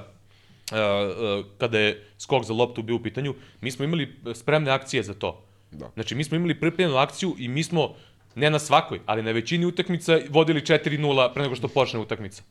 Uh, 0.72 0.78
uh, 0.78 1.46
kada 1.58 1.80
je 1.80 2.08
skok 2.18 2.44
za 2.44 2.54
loptu 2.54 2.84
bio 2.84 2.96
u 2.96 3.04
pitanju, 3.04 3.34
mi 3.62 3.72
smo 3.72 3.86
imali 3.86 4.16
spremne 4.34 4.72
akcije 4.72 5.04
za 5.04 5.14
to. 5.14 5.44
Da. 5.72 5.90
Znači, 5.94 6.16
mi 6.16 6.24
smo 6.24 6.38
imali 6.38 6.60
pripremljenu 6.60 6.98
akciju 6.98 7.36
i 7.38 7.48
mi 7.48 7.64
smo, 7.64 7.96
ne 8.36 8.50
na 8.50 8.60
svakoj, 8.60 9.00
ali 9.06 9.24
na 9.24 9.32
većini 9.32 9.66
utakmica 9.66 10.20
vodili 10.30 10.62
4-0 10.62 11.34
pre 11.34 11.44
nego 11.44 11.56
što 11.56 11.68
počne 11.68 12.00
utakmica. 12.00 12.44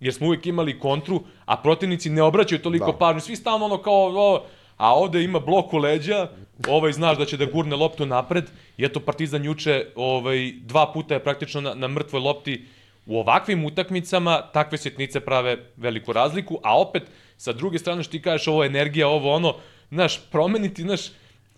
Jer 0.00 0.14
smo 0.14 0.26
uvek 0.26 0.46
imali 0.46 0.78
kontru, 0.80 1.22
a 1.44 1.56
protivnici 1.56 2.10
ne 2.10 2.22
obraćaju 2.22 2.62
toliko 2.62 2.92
da. 2.92 2.98
pažnju. 2.98 3.20
Svi 3.20 3.36
stalno 3.36 3.64
ono 3.64 3.82
kao, 3.82 4.12
o, 4.16 4.44
a 4.82 4.94
ovde 4.94 5.22
ima 5.22 5.38
blok 5.38 5.72
u 5.72 5.78
leđa, 5.78 6.28
ovaj 6.68 6.92
znaš 6.92 7.18
da 7.18 7.24
će 7.24 7.36
da 7.36 7.46
gurne 7.46 7.76
loptu 7.76 8.06
napred, 8.06 8.48
i 8.76 8.84
eto 8.84 9.00
Partizan 9.00 9.44
juče 9.44 9.76
ovaj, 9.94 10.52
dva 10.66 10.88
puta 10.92 11.14
je 11.14 11.22
praktično 11.22 11.60
na, 11.60 11.74
na 11.74 11.88
mrtvoj 11.88 12.20
lopti 12.20 12.64
u 13.06 13.18
ovakvim 13.18 13.64
utakmicama 13.64 14.40
takve 14.52 14.78
sitnice 14.78 15.20
prave 15.20 15.56
veliku 15.76 16.12
razliku, 16.12 16.58
a 16.62 16.80
opet 16.80 17.02
Sa 17.42 17.52
druge 17.52 17.78
strane, 17.78 18.02
što 18.02 18.12
ti 18.12 18.22
kažeš, 18.22 18.46
ovo 18.48 18.64
energija, 18.64 19.08
ovo 19.08 19.32
ono, 19.34 19.54
znaš, 19.90 20.20
promeniti, 20.30 20.82
znaš, 20.82 21.08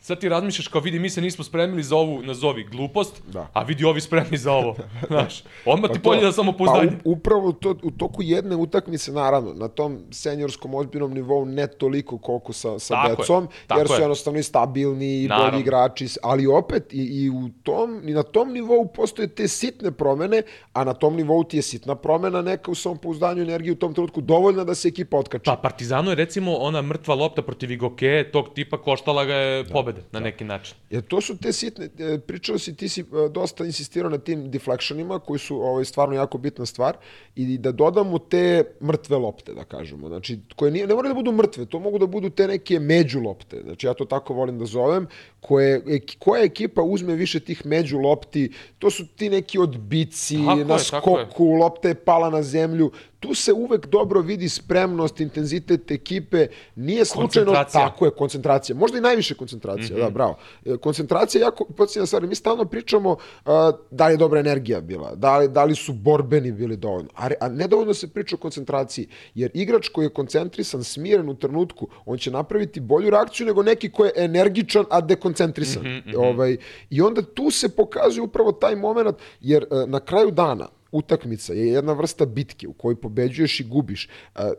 sad 0.04 0.20
ti 0.20 0.28
razmišljaš 0.28 0.68
kao 0.68 0.80
vidi 0.80 0.98
mi 0.98 1.10
se 1.10 1.20
nismo 1.20 1.44
spremili 1.44 1.82
za 1.82 1.96
ovu 1.96 2.22
nazovi 2.22 2.64
glupost, 2.64 3.22
da. 3.26 3.48
a 3.52 3.62
vidi 3.62 3.84
ovi 3.84 4.00
spremni 4.00 4.36
za 4.36 4.52
ovo. 4.52 4.76
Znaš, 5.10 5.44
odmah 5.64 5.90
ti 5.90 5.98
pa 5.98 6.02
polje 6.02 6.20
da 6.20 6.32
samo 6.32 6.52
poznanje. 6.52 6.90
Pa 6.90 7.10
upravo 7.10 7.52
to, 7.52 7.74
u 7.82 7.90
toku 7.90 8.22
jedne 8.22 8.56
utakmice 8.56 9.12
naravno 9.12 9.52
na 9.54 9.68
tom 9.68 9.98
seniorskom 10.10 10.74
ozbiljnom 10.74 11.14
nivou 11.14 11.44
ne 11.44 11.66
toliko 11.66 12.18
koliko 12.18 12.52
sa 12.52 12.78
sa 12.78 12.94
tako 12.94 13.22
decom, 13.22 13.44
je, 13.44 13.78
jer 13.78 13.86
su 13.86 13.94
je. 13.94 14.00
jednostavno 14.00 14.38
i 14.38 14.42
stabilni 14.42 15.22
i 15.22 15.28
bolji 15.28 15.60
igrači, 15.60 16.08
ali 16.22 16.46
opet 16.46 16.92
i, 16.92 16.96
i 16.96 17.30
u 17.30 17.48
tom 17.62 18.08
i 18.08 18.12
na 18.12 18.22
tom 18.22 18.52
nivou 18.52 18.88
postoje 18.88 19.28
te 19.28 19.48
sitne 19.48 19.90
promene, 19.90 20.42
a 20.72 20.84
na 20.84 20.94
tom 20.94 21.16
nivou 21.16 21.44
ti 21.44 21.56
je 21.56 21.62
sitna 21.62 21.94
promena 21.94 22.42
neka 22.42 22.70
u 22.70 22.74
samopouzdanju 22.74 23.42
energije 23.42 23.72
u 23.72 23.76
tom 23.76 23.94
trenutku 23.94 24.20
dovoljna 24.20 24.64
da 24.64 24.74
se 24.74 24.88
ekipa 24.88 25.16
otkači. 25.16 25.44
Pa 25.44 25.56
Partizanu 25.56 26.10
je 26.10 26.14
recimo 26.14 26.56
ona 26.56 26.82
mrtva 26.82 27.14
lopta 27.14 27.42
protiv 27.42 27.70
Igoke, 27.70 28.28
tog 28.32 28.54
tipa 28.54 28.78
koštala 28.78 29.24
ga 29.24 29.34
je 29.34 29.62
da. 29.62 29.72
pobeda 29.72 29.93
pobede 29.94 30.08
na 30.12 30.20
da. 30.20 30.24
neki 30.24 30.44
način. 30.44 30.76
Jer 30.90 31.02
to 31.02 31.20
su 31.20 31.36
te 31.36 31.52
sitne, 31.52 31.88
e, 31.98 32.18
pričao 32.18 32.58
si, 32.58 32.76
ti 32.76 32.88
si 32.88 33.00
e, 33.00 33.04
dosta 33.30 33.64
insistirao 33.64 34.10
na 34.10 34.18
tim 34.18 34.50
deflectionima 34.50 35.18
koji 35.18 35.38
su 35.38 35.56
ovaj, 35.60 35.84
stvarno 35.84 36.14
jako 36.14 36.38
bitna 36.38 36.66
stvar 36.66 36.96
i 37.36 37.58
da 37.58 37.72
dodamo 37.72 38.18
te 38.18 38.64
mrtve 38.82 39.16
lopte, 39.16 39.54
da 39.54 39.64
kažemo. 39.64 40.08
Znači, 40.08 40.38
koje 40.56 40.70
nije, 40.70 40.86
ne 40.86 40.94
moraju 40.94 41.14
da 41.14 41.20
budu 41.20 41.32
mrtve, 41.32 41.66
to 41.66 41.78
mogu 41.78 41.98
da 41.98 42.06
budu 42.06 42.30
te 42.30 42.48
neke 42.48 42.80
među 42.80 43.20
lopte. 43.20 43.60
Znači, 43.64 43.86
ja 43.86 43.94
to 43.94 44.04
tako 44.04 44.34
volim 44.34 44.58
da 44.58 44.66
zovem, 44.66 45.06
koje, 45.40 46.00
koja 46.18 46.44
ekipa 46.44 46.82
uzme 46.82 47.14
više 47.14 47.40
tih 47.40 47.66
među 47.66 47.98
lopti, 47.98 48.52
to 48.78 48.90
su 48.90 49.06
ti 49.06 49.28
neki 49.28 49.58
odbici, 49.58 50.36
tako 50.46 50.64
na 50.64 50.74
je, 50.74 50.80
skoku, 50.80 51.44
lopta 51.44 51.88
je 51.88 51.94
pala 51.94 52.30
na 52.30 52.42
zemlju, 52.42 52.90
tu 53.24 53.34
se 53.34 53.52
uvek 53.52 53.86
dobro 53.86 54.20
vidi 54.20 54.48
spremnost, 54.48 55.20
intenzitet 55.20 55.90
ekipe, 55.90 56.46
nije 56.76 57.04
slučajno 57.04 57.64
tako 57.72 58.04
je 58.04 58.10
koncentracija, 58.10 58.76
možda 58.76 58.98
i 58.98 59.00
najviše 59.00 59.34
koncentracija, 59.34 59.96
mm 59.96 59.96
-hmm. 59.96 60.00
da, 60.00 60.04
mhm. 60.04 60.14
bravo. 60.14 60.36
Koncentracija 60.80 61.40
je 61.40 61.44
jako 61.44 61.64
podsjetna 61.64 62.06
stvar, 62.06 62.26
mi 62.26 62.34
stalno 62.34 62.64
pričamo 62.64 63.10
uh, 63.10 63.52
da 63.90 64.06
li 64.06 64.12
je 64.12 64.16
dobra 64.16 64.40
energija 64.40 64.80
bila, 64.80 65.14
da 65.14 65.38
li, 65.38 65.48
da 65.48 65.64
li 65.64 65.74
su 65.74 65.92
borbeni 65.92 66.52
bili 66.52 66.76
dovoljno, 66.76 67.08
a, 67.16 67.30
a 67.40 67.48
nedovoljno 67.48 67.94
se 67.94 68.08
priča 68.08 68.36
o 68.36 68.38
koncentraciji, 68.38 69.08
jer 69.34 69.50
igrač 69.54 69.88
koji 69.88 70.04
je 70.06 70.10
koncentrisan, 70.10 70.84
smiren 70.84 71.28
u 71.28 71.34
trenutku, 71.34 71.88
on 72.06 72.18
će 72.18 72.30
napraviti 72.30 72.80
bolju 72.80 73.10
reakciju 73.10 73.46
nego 73.46 73.62
neki 73.62 73.90
ko 73.90 74.04
je 74.04 74.12
energičan, 74.16 74.84
a 74.90 75.00
dekoncentrisan. 75.00 75.82
Mm 75.82 75.86
-hmm, 75.86 76.06
mm 76.06 76.10
-hmm. 76.10 76.30
Ovaj, 76.30 76.56
I 76.90 77.00
onda 77.00 77.22
tu 77.22 77.50
se 77.50 77.68
pokazuje 77.68 78.22
upravo 78.22 78.52
taj 78.52 78.76
moment, 78.76 79.16
jer 79.40 79.64
uh, 79.70 79.88
na 79.88 80.00
kraju 80.00 80.30
dana, 80.30 80.68
utakmica 80.94 81.52
je 81.52 81.68
jedna 81.68 81.92
vrsta 81.92 82.26
bitke 82.26 82.68
u 82.68 82.72
kojoj 82.72 83.00
pobeđuješ 83.00 83.60
i 83.60 83.64
gubiš. 83.64 84.08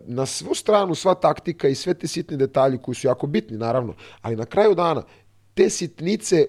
Na 0.05 0.25
svu 0.25 0.55
stranu 0.55 0.95
sva 0.95 1.15
taktika 1.15 1.67
i 1.67 1.75
sve 1.75 1.93
te 1.93 2.07
sitne 2.07 2.37
detalji 2.37 2.77
koji 2.77 2.95
su 2.95 3.07
jako 3.07 3.27
bitni, 3.27 3.57
naravno, 3.57 3.93
ali 4.21 4.35
na 4.35 4.45
kraju 4.45 4.75
dana 4.75 5.03
te 5.55 5.69
sitnice 5.69 6.45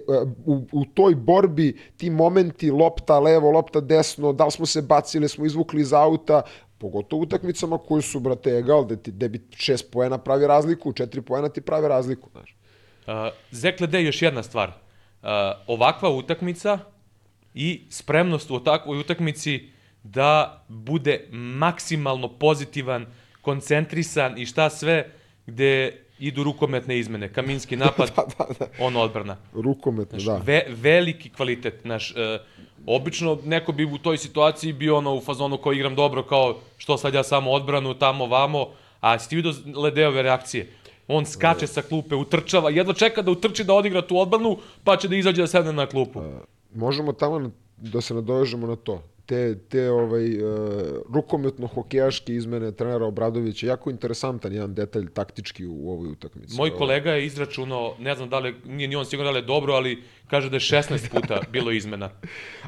u, 0.46 0.66
u 0.72 0.84
toj 0.84 1.14
borbi, 1.14 1.76
ti 1.96 2.10
momenti, 2.10 2.70
lopta 2.70 3.18
levo, 3.18 3.50
lopta 3.50 3.80
desno, 3.80 4.32
da 4.32 4.44
li 4.44 4.50
smo 4.50 4.66
se 4.66 4.82
bacili, 4.82 5.28
smo 5.28 5.46
izvukli 5.46 5.80
iz 5.80 5.92
auta, 5.92 6.42
pogotovo 6.78 7.22
utakmicama 7.22 7.78
koje 7.78 8.02
su, 8.02 8.20
brate, 8.20 8.50
egal, 8.50 8.84
gde, 8.84 8.96
ti, 8.96 9.10
gde 9.10 9.28
bi 9.28 9.40
šest 9.56 9.90
poena 9.92 10.18
pravi 10.18 10.46
razliku, 10.46 10.92
četiri 10.92 11.22
poena 11.22 11.48
ti 11.48 11.60
pravi 11.60 11.88
razliku, 11.88 12.30
znaš. 12.32 12.56
Uh, 13.06 13.12
Zekle, 13.50 13.86
da 13.86 13.98
još 13.98 14.22
jedna 14.22 14.42
stvar. 14.42 14.68
Uh, 14.68 15.28
ovakva 15.66 16.10
utakmica 16.10 16.78
i 17.54 17.86
spremnost 17.90 18.50
u 18.50 18.60
takvoj 18.64 19.00
utakmici 19.00 19.70
da 20.12 20.64
bude 20.68 21.28
maksimalno 21.32 22.28
pozitivan, 22.28 23.06
koncentrisan 23.42 24.38
i 24.38 24.46
šta 24.46 24.70
sve 24.70 25.10
gde 25.46 26.02
idu 26.18 26.44
rukometne 26.44 26.98
izmene. 26.98 27.32
Kaminski 27.32 27.76
napad, 27.86 28.10
da, 28.16 28.24
da, 28.38 28.54
da. 28.58 28.66
on 28.84 28.96
odbrana. 28.96 29.36
Rukometne, 29.52 30.18
znaš, 30.18 30.38
da. 30.38 30.44
Ve, 30.44 30.64
veliki 30.68 31.30
kvalitet. 31.30 31.80
Znaš, 31.82 32.10
e, 32.16 32.38
obično 32.86 33.38
neko 33.44 33.72
bi 33.72 33.84
u 33.84 33.98
toj 33.98 34.18
situaciji 34.18 34.72
bio 34.72 34.96
ono 34.96 35.14
u 35.14 35.20
fazonu 35.20 35.58
kao 35.58 35.72
igram 35.72 35.94
dobro, 35.94 36.22
kao 36.22 36.58
što 36.76 36.98
sad 36.98 37.14
ja 37.14 37.22
samo 37.22 37.50
odbranu, 37.50 37.94
tamo, 37.94 38.26
vamo, 38.26 38.66
a 39.00 39.18
si 39.18 39.28
ti 39.28 39.36
vidio 39.36 39.52
Ledeove 39.76 40.22
reakcije? 40.22 40.72
On 41.08 41.26
skače 41.26 41.66
sa 41.66 41.82
klupe, 41.82 42.14
utrčava, 42.14 42.70
jedva 42.70 42.94
čeka 42.94 43.22
da 43.22 43.30
utrči 43.30 43.64
da 43.64 43.74
odigra 43.74 44.02
tu 44.02 44.18
odbranu, 44.18 44.58
pa 44.84 44.96
će 44.96 45.08
da 45.08 45.16
izađe 45.16 45.42
da 45.42 45.46
sedne 45.46 45.72
na 45.72 45.86
klupu. 45.86 46.20
E, 46.20 46.40
možemo 46.74 47.12
tamo 47.12 47.50
da 47.76 48.00
se 48.00 48.14
nadovežemo 48.14 48.66
na 48.66 48.76
to 48.76 49.02
te, 49.26 49.58
te 49.68 49.90
ovaj, 49.90 50.42
uh, 50.42 50.50
rukometno-hokejaške 51.14 52.34
izmene 52.34 52.72
trenera 52.72 53.06
Obradovića, 53.06 53.66
jako 53.66 53.90
interesantan 53.90 54.52
jedan 54.52 54.74
detalj 54.74 55.08
taktički 55.14 55.66
u 55.66 55.90
ovoj 55.90 56.08
utakmici. 56.08 56.56
Moj 56.56 56.70
kolega 56.70 57.12
je 57.12 57.26
izračunao, 57.26 57.96
ne 57.98 58.14
znam 58.14 58.28
da 58.28 58.38
li, 58.38 58.54
nije 58.64 58.88
ni 58.88 58.96
on 58.96 59.04
sigurno 59.04 59.32
da 59.32 59.38
li 59.38 59.42
je 59.42 59.46
dobro, 59.46 59.74
ali 59.74 60.02
kaže 60.30 60.50
da 60.50 60.56
je 60.56 60.60
16 60.60 61.08
puta 61.10 61.40
bilo 61.52 61.70
izmena. 61.70 62.10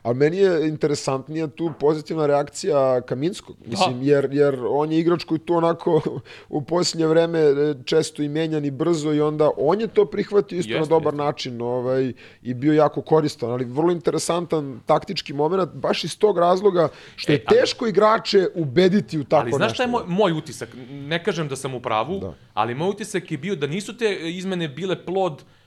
A 0.03 0.13
meni 0.13 0.37
je 0.37 0.69
interesantnija 0.69 1.47
tu 1.47 1.73
pozitivna 1.81 2.27
reakcija 2.27 3.01
Kaminskog, 3.01 3.57
mislim, 3.67 3.99
da. 3.99 4.05
jer, 4.05 4.29
jer 4.33 4.59
on 4.69 4.93
je 4.93 4.99
igrač 4.99 5.25
koji 5.25 5.39
tu 5.39 5.55
onako 5.55 6.21
u 6.49 6.63
posljednje 6.63 7.07
vreme 7.07 7.39
e, 7.39 7.75
često 7.85 8.23
i 8.23 8.29
menjan 8.29 8.65
i 8.65 8.71
brzo 8.71 9.13
i 9.13 9.21
onda 9.21 9.51
on 9.57 9.81
je 9.81 9.87
to 9.87 10.05
prihvatio 10.05 10.59
isto 10.59 10.73
jeste, 10.73 10.81
na 10.81 10.87
dobar 10.87 11.15
jeste. 11.15 11.25
način 11.25 11.63
ovaj, 11.63 12.13
i 12.43 12.55
bio 12.55 12.73
jako 12.73 13.03
koristan, 13.03 13.51
ali 13.51 13.65
vrlo 13.65 13.93
interesantan 13.93 14.81
taktički 14.87 15.33
moment, 15.33 15.71
baš 15.75 16.05
iz 16.05 16.19
tog 16.19 16.39
razloga 16.39 16.89
što 17.17 17.33
e, 17.33 17.35
je 17.35 17.45
teško 17.45 17.85
ali, 17.85 17.91
igrače 17.91 18.47
ubediti 18.55 19.19
u 19.19 19.25
tako 19.25 19.45
nešto. 19.45 19.57
Ali 19.57 19.61
znaš 19.61 19.75
šta 19.75 19.83
je 19.83 19.89
moj, 19.89 20.03
moj 20.07 20.33
utisak? 20.33 20.69
Ne 20.91 21.25
kažem 21.25 21.49
da 21.49 21.57
sam 21.57 21.75
u 21.75 21.81
pravu, 21.81 22.21
da. 22.21 22.35
ali 22.55 22.75
moj 22.75 22.89
utisak 22.89 23.31
je 23.31 23.39
bio 23.39 23.57
da 23.57 23.67
nisu 23.67 23.97
te 23.97 24.31
izmene 24.31 24.69
bile 24.69 25.05
plod 25.05 25.33
Uh, 25.33 25.58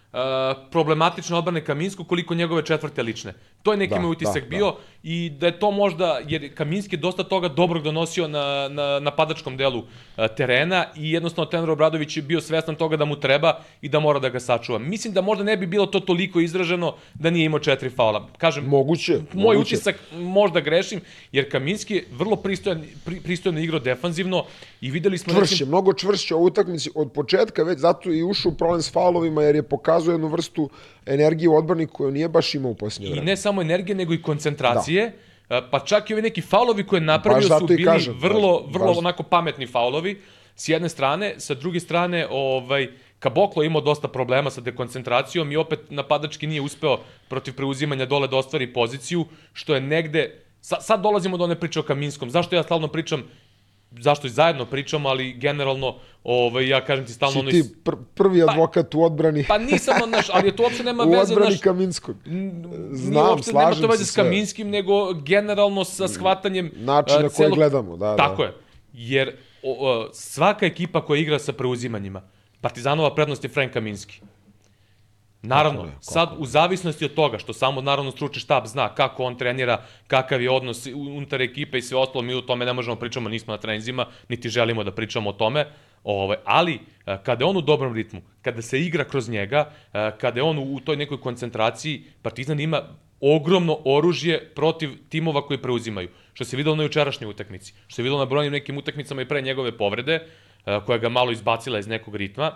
problematične 0.71 1.37
odbrane 1.37 1.65
Kaminsku 1.65 2.03
koliko 2.03 2.35
njegove 2.35 2.65
četvrte 2.65 3.03
lične. 3.03 3.33
To 3.63 3.71
je 3.71 3.77
neki 3.77 3.93
da, 3.93 3.99
moj 3.99 4.11
utisak 4.11 4.43
da, 4.43 4.49
bio 4.49 4.65
da. 4.65 4.77
i 5.03 5.29
da 5.29 5.45
je 5.45 5.59
to 5.59 5.71
možda, 5.71 6.19
jer 6.27 6.55
Kaminski 6.55 6.95
je 6.95 6.99
dosta 6.99 7.23
toga 7.23 7.47
dobrog 7.47 7.83
donosio 7.83 8.27
na, 8.27 8.67
na 8.69 8.99
napadačkom 8.99 9.57
delu 9.57 9.79
uh, 9.79 9.85
terena 10.37 10.85
i 10.95 11.11
jednostavno 11.11 11.51
Tenor 11.51 11.69
Obradović 11.69 12.17
je 12.17 12.23
bio 12.23 12.41
svestan 12.41 12.75
toga 12.75 12.97
da 12.97 13.05
mu 13.05 13.15
treba 13.15 13.59
i 13.81 13.89
da 13.89 13.99
mora 13.99 14.19
da 14.19 14.29
ga 14.29 14.39
sačuva. 14.39 14.79
Mislim 14.79 15.13
da 15.13 15.21
možda 15.21 15.43
ne 15.43 15.57
bi 15.57 15.67
bilo 15.67 15.85
to 15.85 15.99
toliko 15.99 16.39
izraženo 16.39 16.95
da 17.13 17.29
nije 17.29 17.45
imao 17.45 17.59
četiri 17.59 17.89
faula. 17.89 18.27
Kažem, 18.37 18.65
moguće. 18.65 19.13
Moj 19.33 19.55
moguće. 19.55 19.75
utisak 19.75 19.95
možda 20.13 20.59
grešim, 20.59 21.01
jer 21.31 21.51
Kaminski 21.51 21.95
je 21.95 22.05
vrlo 22.11 22.35
pristojan, 22.35 22.83
pri, 23.05 23.21
pristojno 23.21 23.59
igrao 23.59 23.79
defanzivno 23.79 24.45
i 24.81 24.91
videli 24.91 25.17
smo... 25.17 25.33
Čvršće, 25.33 25.55
nekim... 25.55 25.67
mnogo 25.67 25.93
čvršće 25.93 26.35
u 26.35 26.43
utakmici 26.43 26.89
od 26.95 27.11
početka, 27.11 27.63
već 27.63 27.79
zato 27.79 28.11
i 28.11 28.23
ušao 28.23 28.51
u 28.51 28.55
problem 28.55 28.81
s 28.81 28.91
faulovima 28.91 29.43
jer 29.43 29.55
je 29.55 29.63
pokazao 29.63 30.00
pokazuje 30.01 30.13
jednu 30.13 30.27
vrstu 30.27 30.69
energije 31.05 31.49
u 31.49 31.55
odbrani 31.55 31.87
koju 31.87 32.11
nije 32.11 32.29
baš 32.29 32.55
imao 32.55 32.71
u 32.71 32.75
posljednje 32.75 33.11
vreme. 33.11 33.23
I 33.23 33.25
ne 33.25 33.37
samo 33.37 33.61
energije, 33.61 33.95
nego 33.95 34.13
i 34.13 34.21
koncentracije. 34.21 35.11
Da. 35.49 35.67
Pa 35.71 35.79
čak 35.79 36.09
i 36.09 36.13
ovi 36.13 36.21
neki 36.21 36.41
faulovi 36.41 36.83
koje 36.87 36.97
je 36.97 37.05
napravio 37.05 37.59
su 37.59 37.67
bili 37.67 37.83
kažem, 37.83 38.15
vrlo, 38.19 38.65
vrlo 38.67 38.87
baš. 38.87 38.97
onako 38.97 39.23
pametni 39.23 39.67
faulovi. 39.67 40.21
S 40.55 40.69
jedne 40.69 40.89
strane, 40.89 41.35
sa 41.37 41.53
druge 41.53 41.79
strane, 41.79 42.27
ovaj, 42.29 42.87
Kaboklo 43.19 43.63
imao 43.63 43.81
dosta 43.81 44.07
problema 44.07 44.49
sa 44.49 44.61
dekoncentracijom 44.61 45.51
i 45.51 45.57
opet 45.57 45.79
napadački 45.89 46.47
nije 46.47 46.61
uspeo 46.61 46.97
protiv 47.29 47.53
preuzimanja 47.53 48.05
dole 48.05 48.27
da 48.27 48.37
ostvari 48.37 48.73
poziciju, 48.73 49.25
što 49.53 49.75
je 49.75 49.81
negde... 49.81 50.41
Sa, 50.61 50.81
sad 50.81 51.01
dolazimo 51.01 51.37
do 51.37 51.43
one 51.43 51.59
priče 51.59 51.79
o 51.79 51.83
Kaminskom. 51.83 52.29
Zašto 52.29 52.55
ja 52.55 52.63
stalno 52.63 52.87
pričam 52.87 53.23
zašto 53.99 54.27
i 54.27 54.29
zajedno 54.29 54.65
pričamo, 54.65 55.09
ali 55.09 55.33
generalno, 55.33 55.95
ovaj, 56.23 56.67
ja 56.67 56.85
kažem 56.85 57.05
ti 57.05 57.13
stalno... 57.13 57.51
Si 57.51 57.63
ti 57.63 57.75
pr 57.83 57.95
prvi 58.13 58.41
pa- 58.45 58.51
advokat 58.51 58.91
pa, 58.91 58.97
u 58.97 59.03
odbrani. 59.03 59.45
Pa 59.47 59.57
nisam, 59.57 59.95
naš, 60.09 60.27
ali 60.33 60.55
to 60.55 60.63
uopšte 60.63 60.83
nema 60.83 61.03
veze... 61.11 61.17
U 61.17 61.21
odbrani 61.21 61.51
naš, 61.51 61.61
Kaminskog. 61.61 62.15
Znam, 62.91 63.29
uopšte, 63.29 63.51
slažem 63.51 63.81
nema 63.81 63.87
to 63.87 63.91
veze 63.91 64.05
s 64.05 64.15
Kaminskim, 64.15 64.69
nego 64.69 65.13
generalno 65.13 65.83
sa 65.83 66.07
shvatanjem... 66.07 66.71
Način 66.75 67.21
na 67.21 67.29
koji 67.29 67.51
gledamo, 67.51 67.97
da, 67.97 68.15
Tako 68.15 68.41
da. 68.41 68.47
je. 68.47 68.53
Jer 68.93 69.35
o, 69.63 69.89
o, 69.89 70.09
svaka 70.13 70.65
ekipa 70.65 71.05
koja 71.05 71.21
igra 71.21 71.39
sa 71.39 71.53
preuzimanjima, 71.53 72.21
Partizanova 72.61 73.15
prednost 73.15 73.43
je 73.43 73.49
Frank 73.49 73.73
Kaminski. 73.73 74.21
Naravno, 75.41 75.79
kako 75.79 75.89
je, 75.89 75.91
kako 75.91 76.03
sad 76.03 76.29
u 76.37 76.45
zavisnosti 76.45 77.05
od 77.05 77.13
toga 77.13 77.37
što 77.37 77.53
samo 77.53 77.81
naravno 77.81 78.11
stručni 78.11 78.39
štab 78.39 78.65
zna 78.65 78.95
kako 78.95 79.23
on 79.23 79.37
trenira, 79.37 79.83
kakav 80.07 80.41
je 80.41 80.51
odnos 80.51 80.87
unutar 80.95 81.41
ekipe 81.41 81.77
i 81.77 81.81
sve 81.81 81.97
ostalo, 81.97 82.21
mi 82.21 82.33
o 82.33 82.41
tome 82.41 82.65
ne 82.65 82.73
možemo 82.73 82.95
da 82.95 82.99
pričamo, 82.99 83.29
nismo 83.29 83.53
na 83.53 83.57
trenizima, 83.57 84.05
niti 84.29 84.49
želimo 84.49 84.83
da 84.83 84.91
pričamo 84.91 85.29
o 85.29 85.33
tome. 85.33 85.65
Ovaj, 86.03 86.37
ali 86.45 86.79
e, 87.05 87.17
kada 87.23 87.43
je 87.43 87.49
on 87.49 87.57
u 87.57 87.61
dobrom 87.61 87.93
ritmu, 87.95 88.21
kada 88.41 88.61
se 88.61 88.79
igra 88.81 89.03
kroz 89.03 89.29
njega, 89.29 89.71
e, 89.93 90.11
kada 90.17 90.39
je 90.39 90.43
on 90.43 90.59
u 90.59 90.79
toj 90.79 90.97
nekoj 90.97 91.21
koncentraciji, 91.21 92.03
Partizan 92.21 92.59
ima 92.59 92.81
ogromno 93.19 93.77
oružje 93.85 94.51
protiv 94.55 94.89
timova 95.09 95.41
koji 95.47 95.61
preuzimaju. 95.61 96.09
Što 96.33 96.45
se 96.45 96.57
videlo 96.57 96.75
na 96.75 96.83
jučerašnjoj 96.83 97.29
utakmici, 97.29 97.73
što 97.87 97.95
se 97.95 98.03
videlo 98.03 98.19
na 98.19 98.25
brojnim 98.25 98.51
nekim 98.51 98.77
utakmicama 98.77 99.21
i 99.21 99.27
pre 99.27 99.41
njegove 99.41 99.77
povrede, 99.77 100.13
e, 100.65 100.79
koja 100.85 100.97
ga 100.97 101.09
malo 101.09 101.31
izbacila 101.31 101.79
iz 101.79 101.87
nekog 101.87 102.15
ritma. 102.15 102.51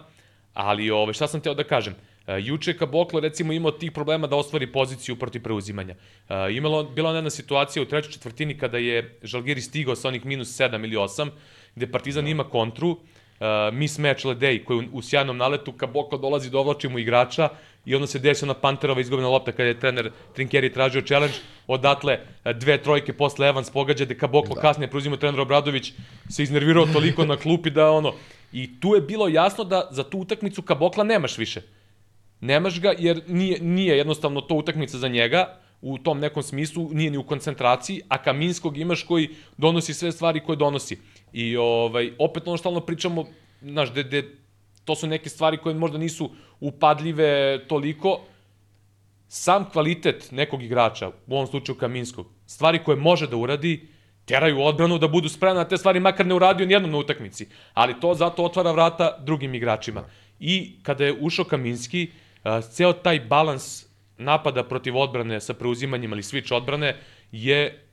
Ali 0.54 0.92
ove, 0.92 1.02
ovaj, 1.02 1.14
šta 1.14 1.28
sam 1.28 1.42
teo 1.42 1.54
da 1.54 1.64
kažem? 1.64 1.96
Uh, 2.28 2.34
juče 2.48 2.78
Kaboklo 2.78 3.20
recimo 3.20 3.54
imao 3.54 3.72
tih 3.72 3.92
problema 3.92 4.28
da 4.28 4.36
ostvari 4.36 4.68
poziciju 4.68 5.16
protiv 5.16 5.44
preuzimanja. 5.44 5.96
Uh, 6.30 6.36
imalo, 6.52 6.84
bila 6.84 7.12
jedna 7.16 7.30
situacija 7.30 7.84
u 7.84 7.86
trećoj 7.86 8.12
četvrtini 8.12 8.58
kada 8.58 8.78
je 8.78 9.20
Žalgiri 9.24 9.62
stigao 9.62 9.96
sa 9.96 10.08
onih 10.08 10.26
minus 10.26 10.60
7 10.60 10.84
ili 10.84 10.96
8, 10.96 11.30
gde 11.76 11.92
Partizan 11.92 12.28
ima 12.28 12.44
kontru, 12.44 12.90
uh, 12.90 12.98
mismatch 13.74 14.26
Ledej 14.26 14.64
koji 14.64 14.78
u, 14.78 14.98
u 14.98 15.02
sjajnom 15.02 15.38
naletu 15.38 15.72
Kaboklo 15.72 16.18
dolazi 16.18 16.50
do 16.50 16.76
mu 16.90 17.00
igrača 17.00 17.50
i 17.86 17.96
onda 17.96 18.08
se 18.08 18.20
desi 18.20 18.46
ona 18.46 18.54
Panterova 18.54 19.02
izgubljena 19.02 19.30
lopta 19.30 19.52
kada 19.52 19.68
je 19.70 19.80
trener 19.80 20.12
Trinkeri 20.34 20.74
tražio 20.74 21.02
challenge, 21.02 21.36
odatle 21.68 22.20
dve 22.56 22.78
trojke 22.84 23.14
posle 23.14 23.48
Evans 23.48 23.70
pogađa, 23.70 24.06
gde 24.06 24.18
Kaboklo 24.18 24.56
da. 24.56 24.62
kasnije 24.62 24.90
preuzima 24.90 25.18
trener 25.18 25.40
Obradović, 25.40 25.94
se 26.30 26.44
iznervirao 26.44 26.86
toliko 26.86 27.26
na 27.26 27.38
klupi 27.38 27.70
da 27.70 27.92
ono, 27.92 28.14
i 28.54 28.80
tu 28.80 28.96
je 28.96 29.02
bilo 29.02 29.28
jasno 29.28 29.64
da 29.64 29.88
za 29.92 30.04
tu 30.04 30.18
utakmicu 30.18 30.62
Kabokla 30.62 31.04
nemaš 31.04 31.38
više. 31.38 31.62
Nemaš 32.46 32.82
ga 32.82 32.94
jer 32.98 33.22
nije, 33.28 33.60
nije 33.62 33.98
jednostavno 33.98 34.42
to 34.42 34.56
utakmica 34.56 34.98
za 34.98 35.08
njega, 35.08 35.60
u 35.82 35.98
tom 35.98 36.20
nekom 36.20 36.44
smislu, 36.44 36.90
nije 36.94 37.12
ni 37.12 37.18
u 37.18 37.24
koncentraciji, 37.24 38.02
a 38.08 38.18
Kaminskog 38.18 38.78
imaš 38.78 39.04
koji 39.04 39.30
donosi 39.58 39.94
sve 39.94 40.12
stvari 40.12 40.40
koje 40.40 40.56
donosi. 40.56 40.98
I 41.34 41.58
ovaj, 41.58 42.12
opet 42.20 42.48
ono 42.48 42.58
stalno 42.58 42.80
pričamo, 42.80 43.26
znaš, 43.62 43.94
de, 43.94 44.04
de, 44.04 44.24
to 44.86 44.96
su 44.96 45.08
neke 45.08 45.30
stvari 45.30 45.58
koje 45.58 45.76
možda 45.76 45.98
nisu 45.98 46.30
upadljive 46.60 47.60
toliko, 47.68 48.22
sam 49.28 49.70
kvalitet 49.70 50.32
nekog 50.32 50.64
igrača, 50.64 51.12
u 51.28 51.36
ovom 51.36 51.48
slučaju 51.48 51.78
Kaminskog, 51.78 52.28
stvari 52.46 52.84
koje 52.84 52.98
može 52.98 53.28
da 53.28 53.38
uradi, 53.38 53.88
teraju 54.26 54.62
odbranu 54.62 54.98
da 54.98 55.08
budu 55.08 55.30
spremni 55.30 55.58
na 55.58 55.68
te 55.68 55.78
stvari, 55.78 56.00
makar 56.00 56.26
ne 56.26 56.34
uradio 56.34 56.66
nijednom 56.66 56.92
na 56.92 56.98
utakmici. 56.98 57.48
Ali 57.74 58.00
to 58.00 58.14
zato 58.14 58.44
otvara 58.44 58.72
vrata 58.72 59.18
drugim 59.20 59.56
igračima. 59.56 60.04
I 60.40 60.80
kada 60.84 61.06
je 61.06 61.18
ušao 61.22 61.46
Kaminski, 61.46 62.08
ceo 62.72 62.94
taj 62.94 63.20
balans 63.20 63.86
napada 64.18 64.64
protiv 64.64 64.98
odbrane 64.98 65.42
sa 65.42 65.54
preuzimanjem 65.54 66.12
ili 66.12 66.22
switch 66.22 66.56
odbrane 66.56 66.96
je 67.32 67.88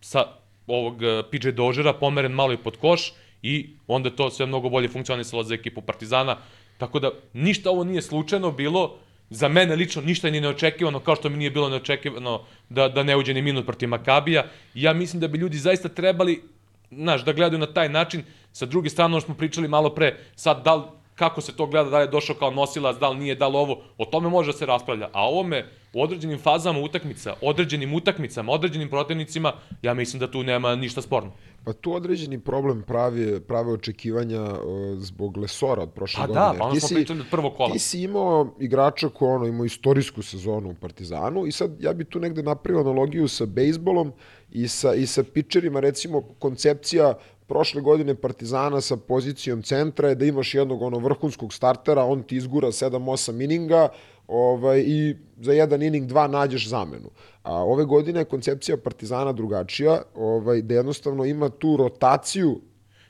sa 0.00 0.24
ovog 0.66 1.00
PJ 1.30 1.50
Dožera 1.50 1.92
pomeren 1.92 2.32
malo 2.32 2.52
i 2.52 2.56
pod 2.56 2.76
koš 2.76 3.12
i 3.42 3.76
onda 3.86 4.10
to 4.10 4.30
sve 4.30 4.46
mnogo 4.46 4.68
bolje 4.68 4.88
funkcionisalo 4.88 5.42
za 5.42 5.54
ekipu 5.54 5.80
Partizana. 5.80 6.36
Tako 6.78 7.00
da 7.00 7.10
ništa 7.32 7.70
ovo 7.70 7.84
nije 7.84 8.02
slučajno 8.02 8.50
bilo, 8.50 8.98
za 9.30 9.48
mene 9.48 9.76
lično 9.76 10.02
ništa 10.02 10.30
nije 10.30 10.40
neočekivano, 10.40 11.00
kao 11.00 11.16
što 11.16 11.28
mi 11.28 11.36
nije 11.36 11.50
bilo 11.50 11.68
neočekivano 11.68 12.44
da, 12.68 12.88
da 12.88 13.02
ne 13.02 13.16
uđe 13.16 13.34
ni 13.34 13.42
minut 13.42 13.66
protiv 13.66 13.88
Makabija. 13.88 14.44
ja 14.74 14.92
mislim 14.92 15.20
da 15.20 15.28
bi 15.28 15.38
ljudi 15.38 15.58
zaista 15.58 15.88
trebali, 15.88 16.42
znaš, 16.90 17.24
da 17.24 17.32
gledaju 17.32 17.58
na 17.58 17.72
taj 17.72 17.88
način. 17.88 18.24
Sa 18.52 18.66
druge 18.66 18.90
strane, 18.90 19.14
ono 19.14 19.20
smo 19.20 19.34
pričali 19.34 19.68
malo 19.68 19.94
pre, 19.94 20.16
sad 20.36 20.64
da 20.64 20.74
li 20.74 20.82
kako 21.14 21.40
se 21.40 21.56
to 21.56 21.66
gleda, 21.66 21.90
da 21.90 21.98
li 21.98 22.04
je 22.04 22.08
došao 22.08 22.36
kao 22.36 22.50
nosilac, 22.50 22.96
da 22.98 23.08
li 23.08 23.18
nije, 23.18 23.34
da 23.34 23.48
li 23.48 23.56
ovo, 23.56 23.82
o 23.98 24.04
tome 24.04 24.28
može 24.28 24.52
da 24.52 24.58
se 24.58 24.66
raspravlja. 24.66 25.08
A 25.12 25.28
ovome, 25.28 25.66
u 25.92 26.02
određenim 26.02 26.38
fazama 26.38 26.80
utakmica, 26.80 27.34
određenim 27.42 27.94
utakmicama, 27.94 28.52
određenim 28.52 28.90
protivnicima, 28.90 29.52
ja 29.82 29.94
mislim 29.94 30.20
da 30.20 30.30
tu 30.30 30.42
nema 30.42 30.76
ništa 30.76 31.02
sporno. 31.02 31.32
Pa 31.64 31.72
tu 31.72 31.94
određeni 31.94 32.40
problem 32.40 32.82
pravi, 32.82 33.40
prave 33.40 33.72
očekivanja 33.72 34.42
uh, 34.42 34.58
zbog 34.98 35.36
Lesora 35.36 35.82
od 35.82 35.92
prošle 35.92 36.20
pa 36.20 36.26
godine. 36.26 36.46
Pa 36.46 36.52
da, 36.52 36.58
pa 36.58 36.64
ono 36.64 36.80
smo 36.80 36.96
pričali 36.96 37.20
od 37.20 37.26
prvog 37.30 37.56
kola. 37.56 37.72
Ti 37.72 37.78
si 37.78 38.02
imao 38.02 38.54
igrača 38.60 39.08
koji 39.08 39.30
ono, 39.30 39.46
imao 39.46 39.64
istorijsku 39.64 40.22
sezonu 40.22 40.70
u 40.70 40.74
Partizanu 40.74 41.46
i 41.46 41.52
sad 41.52 41.70
ja 41.80 41.92
bi 41.92 42.04
tu 42.04 42.20
negde 42.20 42.42
napravio 42.42 42.80
analogiju 42.80 43.28
sa 43.28 43.46
bejsbolom 43.46 44.12
i 44.50 44.68
sa, 44.68 44.94
i 44.94 45.06
sa 45.06 45.24
pičerima, 45.34 45.80
recimo 45.80 46.22
koncepcija 46.38 47.14
prošle 47.46 47.80
godine 47.80 48.14
Partizana 48.14 48.80
sa 48.80 48.96
pozicijom 48.96 49.62
centra 49.62 50.08
je 50.08 50.14
da 50.14 50.24
imaš 50.24 50.54
jednog 50.54 50.82
ono 50.82 50.98
vrhunskog 50.98 51.52
startera, 51.52 52.04
on 52.04 52.22
ti 52.22 52.36
izgura 52.36 52.68
7-8 52.68 53.44
ininga 53.44 53.88
ovaj, 54.28 54.80
i 54.86 55.16
za 55.40 55.52
jedan 55.52 55.82
ining 55.82 56.06
dva 56.06 56.26
nađeš 56.26 56.68
zamenu. 56.68 57.10
A 57.42 57.64
ove 57.64 57.84
godine 57.84 58.20
je 58.20 58.24
koncepcija 58.24 58.76
Partizana 58.76 59.32
drugačija, 59.32 60.02
ovaj, 60.14 60.62
da 60.62 60.74
jednostavno 60.74 61.24
ima 61.24 61.48
tu 61.48 61.76
rotaciju 61.76 62.60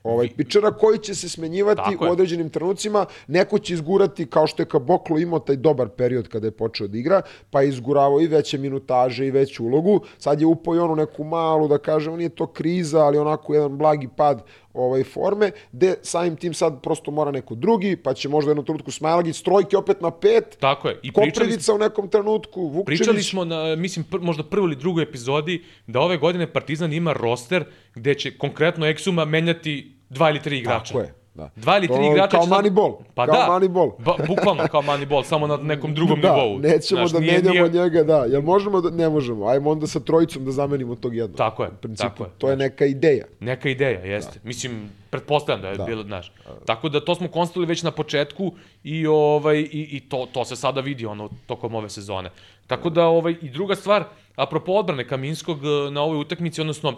ovaj, 0.05 0.29
pičera 0.37 0.71
koji 0.71 0.99
će 0.99 1.15
se 1.15 1.29
smenjivati 1.29 1.97
u 2.01 2.05
određenim 2.05 2.51
trenucima, 2.51 3.07
neko 3.27 3.59
će 3.59 3.75
izgurati 3.75 4.27
kao 4.27 4.47
što 4.47 4.63
je 4.63 4.67
Kaboklo 4.67 5.19
imao 5.19 5.39
taj 5.39 5.57
dobar 5.57 5.89
period 5.89 6.29
kada 6.29 6.47
je 6.47 6.51
počeo 6.51 6.87
da 6.87 6.99
igra, 6.99 7.23
pa 7.51 7.63
je 7.63 7.69
izguravao 7.69 8.21
i 8.21 8.27
veće 8.27 8.59
minutaže 8.59 9.27
i 9.27 9.31
veću 9.31 9.65
ulogu, 9.65 10.01
sad 10.19 10.41
je 10.41 10.47
upao 10.47 10.75
i 10.75 10.79
onu 10.79 10.97
neku 10.97 11.25
malu, 11.25 11.69
da 11.69 11.79
kažem, 11.79 12.17
nije 12.17 12.29
to 12.29 12.47
kriza, 12.47 13.05
ali 13.05 13.19
onako 13.19 13.55
jedan 13.55 13.79
blagi 13.79 14.09
pad 14.17 14.45
ovaj 14.75 15.05
forme, 15.05 15.51
gde 15.73 15.95
samim 16.03 16.37
tim 16.37 16.55
sad 16.55 16.83
prosto 16.83 17.11
mora 17.11 17.31
neko 17.31 17.55
drugi, 17.55 17.97
pa 17.97 18.15
će 18.15 18.29
možda 18.29 18.49
u 18.49 18.51
jednom 18.51 18.67
trenutku 18.67 18.91
Smajlagić, 18.91 19.43
trojke 19.43 19.77
opet 19.77 20.01
na 20.01 20.11
pet, 20.11 20.57
Tako 20.61 20.89
je. 20.89 21.01
I 21.03 21.13
pričali 21.13 21.31
Koprivica 21.31 21.75
u 21.75 21.79
nekom 21.79 22.09
trenutku, 22.09 22.67
Vukčević. 22.67 22.99
pričali 22.99 23.23
smo 23.23 23.45
na, 23.45 23.77
mislim, 23.77 24.05
pr, 24.11 24.19
možda 24.21 24.43
prvoj 24.43 24.67
ili 24.67 24.77
drugoj 24.77 25.03
epizodi, 25.03 25.65
da 25.87 26.01
ove 26.01 26.17
godine 26.17 26.53
Partizan 26.53 26.93
ima 26.93 27.13
roster 27.13 27.65
gde 27.95 28.15
će 28.15 28.39
konkretno 28.39 28.87
Exuma 28.87 29.25
menjati 29.25 29.94
dva 30.11 30.31
ili 30.31 30.43
tri 30.43 30.59
igrača. 30.59 30.85
Tako 30.85 31.01
je, 31.01 31.15
da. 31.35 31.51
Dva 31.57 31.79
ili 31.79 31.89
tri 31.89 32.07
igrača. 32.07 32.31
kao 32.31 32.47
Moneyball, 32.47 32.95
Pa 33.15 33.27
kao 33.27 33.35
da. 33.37 33.47
Moneyball. 33.51 33.93
Ba, 33.99 34.15
bukvalno 34.29 34.67
kao 34.67 34.83
Moneyball, 34.83 35.25
samo 35.25 35.47
na 35.47 35.57
nekom 35.57 35.95
drugom 35.95 36.21
da, 36.21 36.35
nivou. 36.35 36.59
nećemo 36.59 36.79
Znaš, 37.01 37.11
da 37.11 37.21
nije- 37.21 37.33
menjamo 37.35 37.69
nije- 37.69 37.83
njega, 37.83 38.03
da. 38.03 38.17
Jel 38.19 38.43
možemo 38.43 38.81
da, 38.81 38.91
ne 38.93 39.09
možemo, 39.09 39.47
ajmo 39.47 39.71
onda 39.71 39.87
sa 39.87 40.01
trojicom 40.01 40.45
da 40.45 40.53
zamenimo 40.53 40.95
tog 40.95 41.17
jednog. 41.17 41.37
Tako 41.37 41.63
je, 41.63 41.69
U 41.69 41.77
principu, 41.77 42.09
tako 42.09 42.25
je. 42.25 42.31
to 42.39 42.51
je 42.51 42.57
neka 42.57 42.87
ideja. 42.87 43.25
Neka 43.41 43.69
ideja, 43.69 44.01
jeste. 44.01 44.41
Mislim, 44.45 44.91
pretpostavljam 45.11 45.63
da 45.63 45.69
je 45.69 45.77
Da. 45.77 45.85
bilo, 45.85 46.03
znaš. 46.03 46.33
Tako 46.67 46.89
da 46.89 47.01
to 47.01 47.15
smo 47.15 47.29
konstatovali 47.29 47.67
već 47.67 47.83
na 47.83 47.91
početku 47.91 48.53
i 48.85 49.07
ovaj 49.07 49.59
i, 49.59 49.67
i 49.91 50.01
to 50.01 50.27
to 50.33 50.45
se 50.45 50.57
sada 50.57 50.81
vidi 50.81 51.07
ono 51.07 51.29
tokom 51.47 51.75
ove 51.75 51.89
sezone. 51.89 52.31
Tako 52.67 52.91
da 52.91 53.07
ovaj 53.07 53.35
i 53.43 53.51
druga 53.51 53.75
stvar, 53.75 54.05
apropo 54.37 54.73
odbrane 54.73 55.09
Kaminskog 55.09 55.59
eh, 55.59 55.91
na 55.91 56.03
ovoj 56.03 56.19
utakmici, 56.19 56.61
odnosno 56.61 56.93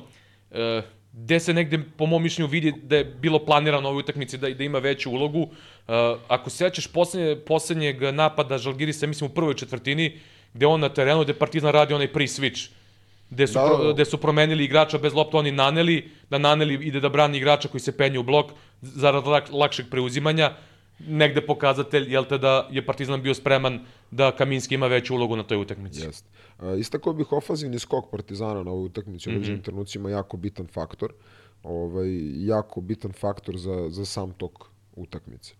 e, 0.50 0.82
gde 1.16 1.40
se 1.40 1.52
negde, 1.54 1.78
po 1.96 2.06
mom 2.06 2.22
mišljenju, 2.22 2.48
vidi 2.48 2.72
da 2.82 2.96
je 2.96 3.04
bilo 3.04 3.38
planirano 3.38 3.88
ovoj 3.88 4.00
utakmici 4.00 4.38
da, 4.38 4.50
da 4.50 4.64
ima 4.64 4.78
veću 4.78 5.10
ulogu. 5.10 5.48
E, 5.88 5.92
ako 6.28 6.50
se 6.50 6.56
sećaš 6.56 6.86
poslednje, 6.86 7.36
poslednjeg 7.36 8.02
napada 8.02 8.58
Žalgirisa, 8.58 9.06
mislim 9.06 9.30
u 9.30 9.34
prvoj 9.34 9.54
četvrtini, 9.54 10.20
gde 10.54 10.66
on 10.66 10.80
na 10.80 10.88
terenu, 10.88 11.24
gde 11.24 11.34
Partizan 11.34 11.72
radi 11.72 11.94
onaj 11.94 12.12
pre-switch, 12.12 12.68
gde 13.30 13.46
su, 13.46 13.58
Da, 13.58 13.84
da. 13.84 13.92
gde 13.92 14.04
su 14.04 14.18
promenili 14.18 14.64
igrača 14.64 14.98
bez 14.98 15.14
lopte, 15.14 15.36
oni 15.36 15.52
naneli, 15.52 16.10
da 16.30 16.38
naneli 16.38 16.74
ide 16.74 17.00
da 17.00 17.08
brani 17.08 17.38
igrača 17.38 17.68
koji 17.68 17.80
se 17.80 17.96
penje 17.96 18.18
u 18.18 18.22
blok 18.22 18.52
zarad 18.82 19.26
lak, 19.26 19.48
lakšeg 19.52 19.86
preuzimanja, 19.90 20.52
negde 20.98 21.46
pokazatelj, 21.46 22.12
jel 22.12 22.24
te 22.24 22.38
da 22.38 22.68
je 22.70 22.86
Partizan 22.86 23.22
bio 23.22 23.34
spreman 23.34 23.80
da 24.10 24.36
Kaminski 24.36 24.74
ima 24.74 24.86
veću 24.86 25.14
ulogu 25.14 25.36
na 25.36 25.42
toj 25.42 25.56
utakmici. 25.58 26.00
Jeste. 26.04 26.28
Uh, 26.58 26.78
istakao 26.78 27.12
bih 27.12 27.32
ofanzivni 27.32 27.78
skok 27.78 28.10
Partizana 28.10 28.62
na 28.62 28.70
ovoj 28.70 28.86
utakmici 28.86 29.28
u 29.28 29.32
Mhm. 29.32 29.36
određenim 29.36 29.62
trenucima 29.62 30.10
jako 30.10 30.36
bitan 30.36 30.66
faktor. 30.66 31.12
Ovaj, 31.62 32.08
jako 32.46 32.80
bitan 32.80 33.12
faktor 33.12 33.56
za, 33.58 33.86
za 33.90 34.04
sam 34.04 34.32
tok 34.32 34.64
utakmice. 34.96 35.54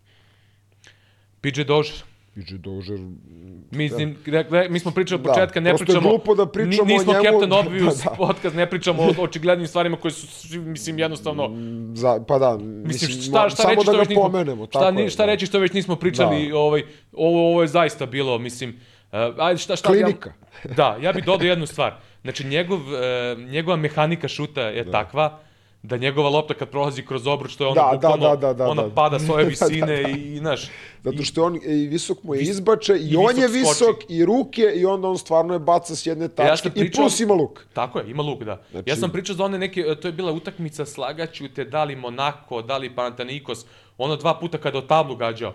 PJ 1.40 1.62
Dožer, 1.62 2.04
PJ 2.36 2.54
Dožer, 2.58 2.98
Mislim, 3.70 4.16
re, 4.26 4.68
mi 4.68 4.78
smo 4.78 4.90
pričali 4.90 5.20
od 5.20 5.24
Da, 5.24 5.32
početka, 5.32 5.60
ne 5.60 5.70
prosto 5.70 5.82
je 5.82 5.86
pričamo... 5.86 6.08
glupo 6.08 6.34
da 6.34 6.46
pričamo 6.46 6.88
ni- 6.88 6.94
nismo 6.94 7.12
o 7.12 7.22
njemu. 7.22 7.40
Captain 7.40 7.52
Obvious 7.66 7.98
Da, 7.98 8.10
da. 8.10 8.16
podcast, 8.16 8.56
ne 8.56 8.70
pričamo 8.70 9.02
o 9.02 9.22
očiglednim 9.22 9.66
stvarima 9.66 9.96
koje 9.96 10.10
su, 10.12 10.60
mislim, 10.60 10.98
jednostavno... 10.98 11.50
za, 11.94 12.20
pa 12.28 12.38
da, 12.38 12.56
Mislim, 12.56 12.82
mislim, 12.86 13.10
šta, 13.10 13.48
šta 13.50 13.62
samo 13.62 13.74
reći 13.74 13.86
da 13.86 13.92
ga 13.92 13.98
nismo, 13.98 14.22
pomenemo. 14.22 14.66
šta, 14.66 14.80
tako 14.80 15.00
je, 15.00 15.10
šta 15.10 15.22
da. 15.22 15.32
reći 15.32 15.46
što 15.46 15.58
već 15.58 15.72
nismo 15.72 15.96
pričali, 15.96 16.52
ovaj, 16.52 16.82
ovo, 17.12 17.50
ovo 17.50 17.62
je 17.62 17.68
zaista 17.68 18.06
bilo, 18.06 18.38
mislim, 18.38 18.70
uh, 19.12 19.18
ajde 19.38 19.58
šta, 19.58 19.76
šta... 19.76 19.88
Klinika. 19.88 20.32
Ja, 20.64 20.74
da, 20.74 20.96
ja 21.02 21.12
bih 21.12 21.24
dodao 21.24 21.46
jednu 21.46 21.66
stvar. 21.66 21.94
Znači, 22.22 22.46
njegov, 22.46 22.78
uh, 22.80 23.38
njegova 23.50 23.76
mehanika 23.76 24.28
šuta 24.28 24.62
je 24.62 24.84
da. 24.84 24.90
takva 24.90 25.38
da 25.86 25.96
njegova 25.96 26.28
lopta 26.30 26.54
kad 26.54 26.68
prolazi 26.68 27.02
kroz 27.02 27.26
obruč, 27.26 27.56
to 27.56 27.64
je 27.64 27.68
ono 27.68 27.74
Da, 27.76 27.82
da, 27.82 27.92
bukvalno, 27.94 28.28
da, 28.28 28.36
da, 28.38 28.52
da, 28.54 28.68
ona 28.68 28.82
da. 28.82 28.90
pada 28.90 29.18
s 29.18 29.28
ove 29.30 29.44
visine 29.52 29.86
Da, 29.86 29.96
da, 29.98 30.02
da. 30.04 30.08
i, 30.10 30.34
i, 30.34 30.38
znaš, 30.38 30.70
Zato 31.04 31.16
i- 31.16 31.24
što 31.24 31.44
on 31.44 31.56
i 31.56 31.86
visok 31.86 32.22
mu 32.22 32.34
je 32.34 32.40
Vis- 32.40 32.50
izbače 32.50 32.94
i, 32.94 33.04
i 33.04 33.16
on 33.18 33.38
je 33.38 33.48
visok 33.48 33.74
skoči. 33.76 34.06
i 34.10 34.24
ruke 34.24 34.62
i 34.74 34.84
onda 34.86 35.08
on 35.08 35.18
stvarno 35.18 35.52
je 35.52 35.58
baca 35.60 35.96
s 35.96 36.06
jedne 36.06 36.28
tačke 36.30 36.56
sam 36.58 36.72
i 36.72 36.80
pričao- 36.80 37.02
plus 37.02 37.20
ima 37.20 37.34
luk. 37.34 37.66
Tako 37.72 37.98
je, 37.98 38.10
ima 38.10 38.22
luk, 38.22 38.42
da. 38.42 38.60
Znači- 38.70 38.90
Ja 38.90 38.96
sam 38.96 39.10
pričao 39.10 39.36
za 39.36 39.44
one 39.44 39.58
neke, 39.58 39.80
e, 39.82 39.94
to 39.96 40.08
je 40.08 40.12
bila 40.12 40.32
utakmica 40.32 40.86
slagaću 40.86 41.48
te, 41.48 41.64
da 41.66 41.84
li 41.84 41.96
Monako, 41.96 42.62
da 42.62 42.76
li 42.76 42.90
Panathinaikos, 42.90 43.66
ono 43.98 44.16
dva 44.16 44.34
puta 44.34 44.58
kada 44.58 44.78
o 44.78 44.82
tablu 44.82 45.16
gađao. 45.16 45.52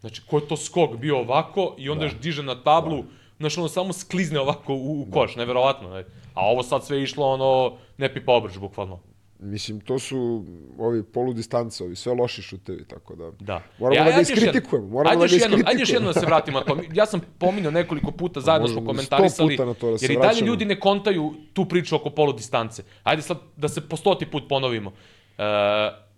Znači, 0.00 0.22
ko 0.22 0.38
je 0.38 0.48
to 0.48 0.56
skok 0.56 0.96
bio 0.96 1.18
ovako 1.18 1.74
i 1.78 1.88
onda 1.88 2.04
još 2.04 2.14
diže 2.14 2.42
na 2.42 2.54
tablu, 2.56 3.04
znači 3.38 3.60
ono 3.60 3.68
samo 3.68 3.92
sklizne 3.92 4.40
ovako 4.40 4.74
u, 4.74 5.00
u 5.00 5.12
koš, 5.12 5.36
neverovatno. 5.36 5.88
Ne? 5.90 6.04
A 6.34 6.40
ovo 6.42 6.62
sad 6.62 6.84
sve 6.84 7.02
išlo 7.02 7.26
ono, 7.26 7.72
ne 7.98 8.14
pipa 8.14 8.32
obruč, 8.32 8.58
bukvalno. 8.58 8.98
Mislim, 9.44 9.80
to 9.80 9.98
su 9.98 10.44
ovi 10.78 11.02
poludistance, 11.02 11.84
ovi 11.84 11.96
sve 11.96 12.14
loši 12.14 12.42
šutevi, 12.42 12.84
tako 12.84 13.14
da... 13.16 13.30
Da. 13.40 13.62
Moramo 13.78 14.00
Ja- 14.00 14.04
da 14.04 14.10
ga 14.10 14.20
iskritikujemo, 14.20 14.88
moramo 14.88 15.10
ajde 15.10 15.20
da 15.20 15.38
ga 15.38 15.42
jednom, 15.44 15.60
Ajde 15.66 15.80
još 15.80 15.88
iskritikujemo. 15.88 15.96
jednom 15.96 16.14
da 16.14 16.20
se 16.20 16.26
vratimo 16.26 16.58
na 16.58 16.64
to. 16.64 16.78
Ja 16.92 17.06
sam 17.06 17.20
pominjao 17.38 17.70
nekoliko 17.72 18.10
puta, 18.10 18.40
zajedno 18.40 18.68
smo 18.68 18.84
komentarisali, 18.84 19.56
puta 19.56 19.66
na 19.66 19.74
to 19.74 19.86
da 19.86 19.98
jer 20.00 20.10
i 20.10 20.14
dalje 20.14 20.18
vraćamo. 20.26 20.46
ljudi 20.46 20.64
ne 20.64 20.80
kontaju 20.80 21.34
tu 21.52 21.64
priču 21.64 21.96
oko 21.96 22.10
poludistance. 22.10 22.82
Ajde 23.02 23.22
sad 23.22 23.38
da 23.56 23.68
se 23.68 23.80
po 23.80 23.96
stoti 23.96 24.26
put 24.26 24.48
ponovimo. 24.48 24.92
E, 25.38 25.42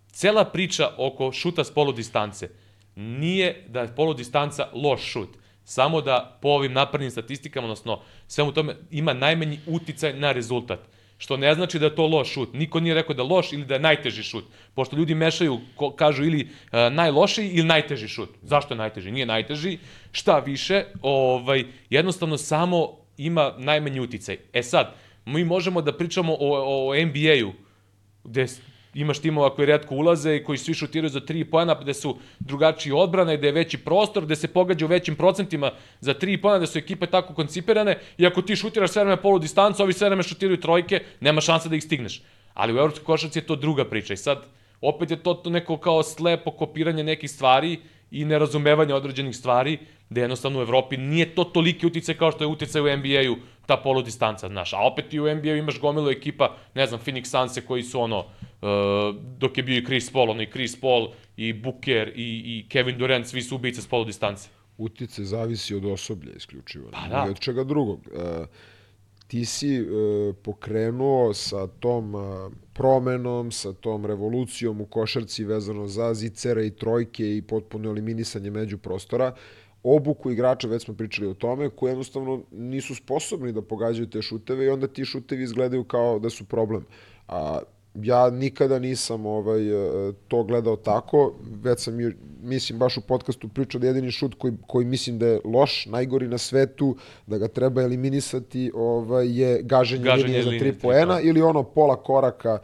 cela 0.09 0.45
priča 0.45 0.91
oko 0.99 1.33
šuta 1.33 1.65
s 1.65 1.71
poludistance 1.71 2.49
nije 2.97 3.65
da 3.69 3.81
je 3.81 3.95
poludistanca 3.97 4.69
loš 4.75 5.03
šut. 5.03 5.29
Samo 5.65 6.01
da 6.01 6.39
po 6.43 6.49
ovim 6.49 6.73
naprednim 6.73 7.11
statistikama, 7.11 7.65
odnosno 7.67 8.01
svemu 8.27 8.53
tome, 8.53 8.77
ima 8.91 9.13
najmanji 9.13 9.61
uticaj 9.67 10.13
na 10.13 10.33
rezultat. 10.33 10.81
Što 11.19 11.37
ne 11.37 11.55
znači 11.55 11.79
da 11.79 11.87
je 11.87 11.95
to 11.95 12.07
loš 12.07 12.33
šut. 12.33 12.53
Niko 12.53 12.81
nije 12.81 12.95
rekao 12.95 13.15
da 13.15 13.23
je 13.23 13.29
loš 13.29 13.53
ili 13.53 13.65
da 13.65 13.75
je 13.75 13.81
najteži 13.81 14.23
šut. 14.23 14.45
Pošto 14.75 14.97
ljudi 14.97 15.15
mešaju, 15.15 15.61
kažu 15.97 16.25
ili 16.25 16.49
e, 16.73 16.91
najlošiji 16.91 17.49
ili 17.49 17.67
najteži 17.67 18.09
šut. 18.09 18.31
Zašto 18.43 18.75
je 18.75 18.79
najteži? 18.79 19.11
Nije 19.11 19.27
najteži. 19.27 19.79
Šta 20.13 20.39
više, 20.39 20.85
ovaj, 21.03 21.65
jednostavno 21.91 22.39
samo 22.39 22.89
ima 23.17 23.55
najmanji 23.59 24.01
uticaj. 24.01 24.39
E 24.53 24.63
sad, 24.63 24.95
mi 25.25 25.45
možemo 25.45 25.83
da 25.83 25.97
pričamo 25.97 26.37
o, 26.41 26.91
o 26.91 26.95
NBA-u, 26.95 27.53
gde 28.25 28.47
imaš 28.95 29.19
timova 29.19 29.55
koji 29.55 29.67
redko 29.67 29.95
ulaze 29.95 30.37
i 30.37 30.45
koji 30.45 30.59
svi 30.59 30.75
šutiraju 30.75 31.11
za 31.11 31.21
3 31.21 31.45
poena, 31.51 31.75
gde 31.81 31.95
su 31.95 32.17
drugačiji 32.39 32.93
odbrane, 32.93 33.37
gde 33.37 33.49
je 33.49 33.53
veći 33.53 33.79
prostor, 33.79 34.25
gde 34.25 34.37
se 34.37 34.49
pogađa 34.49 34.87
u 34.87 34.89
većim 34.89 35.17
procentima 35.17 35.73
za 36.01 36.15
3 36.15 36.41
poena, 36.43 36.59
gde 36.59 36.67
su 36.67 36.79
ekipe 36.79 37.07
tako 37.07 37.35
koncipirane 37.35 37.99
i 38.19 38.27
ako 38.27 38.43
ti 38.43 38.57
šutiraš 38.57 38.91
sve 38.91 39.05
vreme 39.05 39.23
polu 39.23 39.39
distancu, 39.39 39.83
ovi 39.83 39.93
sve 39.93 40.09
vreme 40.09 40.23
šutiraju 40.23 40.61
trojke, 40.61 41.03
nema 41.21 41.41
šanse 41.41 41.69
da 41.69 41.77
ih 41.77 41.83
stigneš. 41.83 42.23
Ali 42.55 42.73
u 42.73 42.79
evropskoj 42.79 43.05
košarci 43.05 43.39
je 43.39 43.47
to 43.47 43.57
druga 43.57 43.85
priča 43.85 44.15
i 44.15 44.17
sad 44.17 44.47
opet 44.81 45.11
je 45.11 45.17
to, 45.17 45.35
to 45.35 45.51
neko 45.51 45.77
kao 45.77 46.03
slepo 46.03 46.51
kopiranje 46.51 47.05
nekih 47.05 47.31
stvari 47.31 47.79
i 48.11 48.25
nerazumevanje 48.25 48.95
određenih 48.95 49.37
stvari, 49.37 49.79
da 50.11 50.21
jednostavno 50.21 50.59
u 50.59 50.63
Evropi 50.63 50.97
nije 50.97 51.35
to 51.35 51.45
toliki 51.45 51.87
uticaj 51.87 52.15
kao 52.15 52.33
što 52.33 52.45
je 52.45 52.49
uticaj 52.49 52.83
u 52.83 52.97
NBA-u, 52.97 53.37
ta 53.67 53.77
poludistanca, 53.77 54.49
znaš. 54.49 54.73
A 54.73 54.79
opet 54.79 55.15
i 55.15 55.21
u 55.21 55.35
NBA-u 55.35 55.57
imaš 55.57 55.81
gomilu 55.81 56.11
ekipa, 56.11 56.57
ne 56.75 56.87
znam, 56.87 57.01
Phoenix 57.01 57.25
Sunse 57.25 57.61
koji 57.61 57.83
su 57.83 58.01
ono, 58.01 58.19
uh, 58.19 58.29
dok 59.39 59.59
je 59.59 59.63
bio 59.63 59.79
i 59.79 59.85
Chris 59.85 60.13
Paul, 60.13 60.31
ono 60.31 60.43
i 60.43 60.51
Chris 60.51 60.81
Paul, 60.81 61.09
i 61.37 61.53
Booker, 61.53 62.09
i, 62.09 62.43
i 62.45 62.69
Kevin 62.69 62.99
Durant, 62.99 63.27
svi 63.27 63.43
su 63.43 63.57
ubice 63.57 63.83
s 63.83 63.87
poludistance. 63.87 64.49
Utice 64.79 65.25
zavisi 65.25 65.75
od 65.75 65.85
osoblja 65.85 66.33
isključivo. 66.37 66.91
Pa 66.91 67.09
da. 67.09 67.25
I 67.29 67.31
od 67.31 67.41
čega 67.41 67.65
drugog. 67.65 68.09
E, 68.13 68.47
ti 69.27 69.45
si 69.45 69.77
e, 69.77 69.85
pokrenuo 70.43 71.35
sa 71.35 71.67
tom 71.67 72.15
e, 72.15 72.19
promenom, 72.75 73.53
sa 73.53 73.73
tom 73.73 74.07
revolucijom 74.07 74.81
u 74.81 74.87
košarci 74.87 75.45
vezano 75.45 75.87
za 75.87 76.15
zicere 76.15 76.67
i 76.67 76.71
trojke 76.71 77.37
i 77.37 77.43
potpuno 77.43 77.91
eliminisanje 77.91 78.51
među 78.51 78.79
prostora, 78.79 79.35
obuku 79.83 80.31
igrača, 80.31 80.69
već 80.69 80.85
smo 80.85 80.95
pričali 80.95 81.29
o 81.29 81.35
tome, 81.35 81.71
koji 81.71 81.91
jednostavno 81.91 82.43
nisu 82.51 82.95
sposobni 82.95 83.53
da 83.53 83.63
pogađaju 83.63 84.11
te 84.11 84.23
šuteve 84.23 84.65
i 84.65 84.69
onda 84.69 84.87
ti 84.87 85.05
šutevi 85.05 85.43
izgledaju 85.43 85.85
kao 85.85 86.19
da 86.19 86.31
su 86.31 86.45
problem. 86.45 86.87
A 87.29 87.59
ja 87.95 88.31
nikada 88.31 88.79
nisam 88.79 89.27
ovaj 89.27 89.69
e, 90.09 90.13
to 90.29 90.43
gledao 90.45 90.77
tako, 90.77 91.33
već 91.63 91.81
sam 91.81 92.01
ju- 92.01 92.13
mislim 92.43 92.79
baš 92.79 92.97
u 92.97 93.01
podcastu 93.01 93.49
pričao 93.49 93.79
da 93.79 93.87
jedini 93.87 94.11
šut 94.11 94.35
koji 94.35 94.55
koji 94.67 94.87
mislim 94.87 95.19
da 95.19 95.27
je 95.27 95.41
loš, 95.45 95.87
najgori 95.87 96.29
na 96.29 96.39
svetu, 96.39 96.97
da 97.27 97.39
ga 97.39 97.49
treba 97.49 97.83
eliminisati, 97.83 98.71
ovaj 98.75 99.41
je 99.41 99.63
gaženje, 99.63 100.05
Gaženje 100.05 100.25
linije 100.27 100.43
za 100.43 100.51
tri 100.51 100.73
poena 100.73 101.07
poena. 101.07 101.21
ili 101.21 101.43
ono 101.43 101.63
pola 101.63 101.97
koraka 101.97 102.59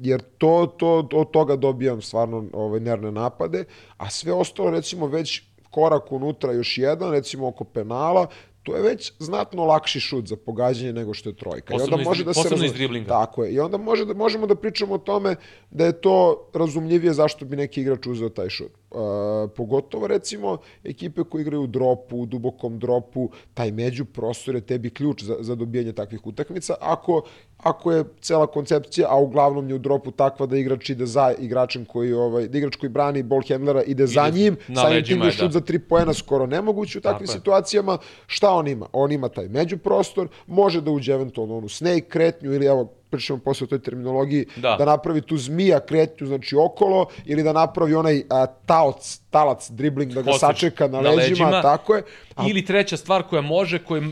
jer 0.00 0.22
to, 0.38 0.74
to, 0.78 1.08
od 1.12 1.30
toga 1.30 1.56
dobijam 1.56 2.02
stvarno 2.02 2.44
ovaj, 2.52 2.80
nervne 2.80 3.12
napade, 3.12 3.64
a 3.96 4.10
sve 4.10 4.32
ostalo 4.32 4.70
recimo 4.70 5.06
već 5.06 5.42
korak 5.70 6.12
unutra 6.12 6.52
još 6.52 6.78
jedan, 6.78 7.10
recimo 7.10 7.48
oko 7.48 7.64
penala, 7.64 8.26
to 8.66 8.76
je 8.76 8.82
već 8.82 9.12
znatno 9.18 9.64
lakši 9.64 10.00
šut 10.00 10.26
za 10.26 10.36
pogađanje 10.36 10.92
nego 10.92 11.14
što 11.14 11.28
je 11.28 11.36
trojka. 11.36 11.74
I 11.74 11.76
Posebno 11.76 11.94
onda 11.94 12.02
iz 12.02 12.06
može 12.06 12.24
da 12.24 12.34
se 12.34 12.42
posebno 12.42 12.64
iz 12.64 12.72
driblinga. 12.72 13.08
Tako 13.08 13.44
je. 13.44 13.52
I 13.52 13.60
onda 13.60 13.76
može 13.76 14.04
da, 14.04 14.14
možemo 14.14 14.46
da 14.46 14.54
pričamo 14.54 14.94
o 14.94 14.98
tome 14.98 15.36
da 15.70 15.86
je 15.86 16.00
to 16.00 16.48
razumljivije 16.54 17.12
zašto 17.12 17.44
bi 17.44 17.56
neki 17.56 17.80
igrač 17.80 18.06
uzeo 18.06 18.28
taj 18.28 18.48
šut. 18.48 18.72
Uh, 18.96 19.50
pogotovo 19.56 20.06
recimo 20.06 20.58
ekipe 20.84 21.24
koje 21.24 21.42
igraju 21.42 21.62
u 21.62 21.66
dropu, 21.66 22.16
u 22.16 22.26
dubokom 22.26 22.78
dropu, 22.78 23.30
taj 23.54 23.70
među 23.70 24.04
prostor 24.04 24.54
je 24.54 24.60
tebi 24.60 24.90
ključ 24.90 25.22
za, 25.22 25.36
za 25.40 25.54
dobijanje 25.54 25.92
takvih 25.92 26.26
utakmica. 26.26 26.74
Ako, 26.80 27.22
ako 27.58 27.92
je 27.92 28.04
cela 28.20 28.46
koncepcija, 28.46 29.08
a 29.10 29.16
uglavnom 29.20 29.68
je 29.68 29.74
u 29.74 29.78
dropu 29.78 30.10
takva 30.10 30.46
da 30.46 30.56
igrač 30.56 30.90
ide 30.90 31.06
za 31.06 31.34
igračem 31.38 31.84
koji, 31.84 32.12
ovaj, 32.12 32.48
da 32.48 32.58
igrač 32.58 32.76
koji 32.76 32.90
brani 32.90 33.22
ball 33.22 33.42
handlera 33.48 33.82
ide, 33.82 33.90
ide 33.90 34.06
za 34.06 34.28
njim, 34.28 34.56
samim 34.74 35.04
tim 35.04 35.20
da 35.20 35.30
šut 35.30 35.46
da. 35.46 35.52
za 35.52 35.60
tri 35.60 35.78
poena 35.78 36.14
skoro 36.14 36.46
nemoguće 36.46 36.98
u 36.98 37.02
takvim 37.02 37.26
Tako 37.26 37.38
situacijama. 37.38 37.98
Šta 38.26 38.50
on 38.50 38.68
ima? 38.68 38.86
On 38.92 39.12
ima 39.12 39.28
taj 39.28 39.48
međuprostor, 39.48 40.28
može 40.46 40.80
da 40.80 40.90
uđe 40.90 41.12
eventualno 41.12 41.56
onu 41.56 41.68
snake 41.68 42.08
kretnju 42.08 42.52
ili 42.54 42.66
evo 42.66 42.95
pričamo 43.10 43.38
posle 43.38 43.64
o 43.64 43.68
toj 43.68 43.78
terminologiji, 43.78 44.46
da. 44.56 44.76
da 44.78 44.84
napravi 44.84 45.20
tu 45.20 45.36
zmija 45.36 45.80
kretnju, 45.80 46.26
znači 46.26 46.56
okolo, 46.56 47.06
ili 47.24 47.42
da 47.42 47.52
napravi 47.52 47.94
onaj 47.94 48.22
a, 48.30 48.46
taoc, 48.46 49.20
talac, 49.30 49.70
dribling, 49.70 50.12
da 50.12 50.22
ga 50.22 50.30
Hostič, 50.30 50.46
sačeka 50.46 50.88
na, 50.88 51.00
na 51.00 51.10
leđima, 51.10 51.22
leđima, 51.46 51.62
tako 51.62 51.94
je. 51.94 52.02
A... 52.34 52.44
Ili 52.48 52.64
treća 52.64 52.96
stvar 52.96 53.22
koja 53.22 53.42
može, 53.42 53.78
koja 53.78 54.02
e, 54.02 54.06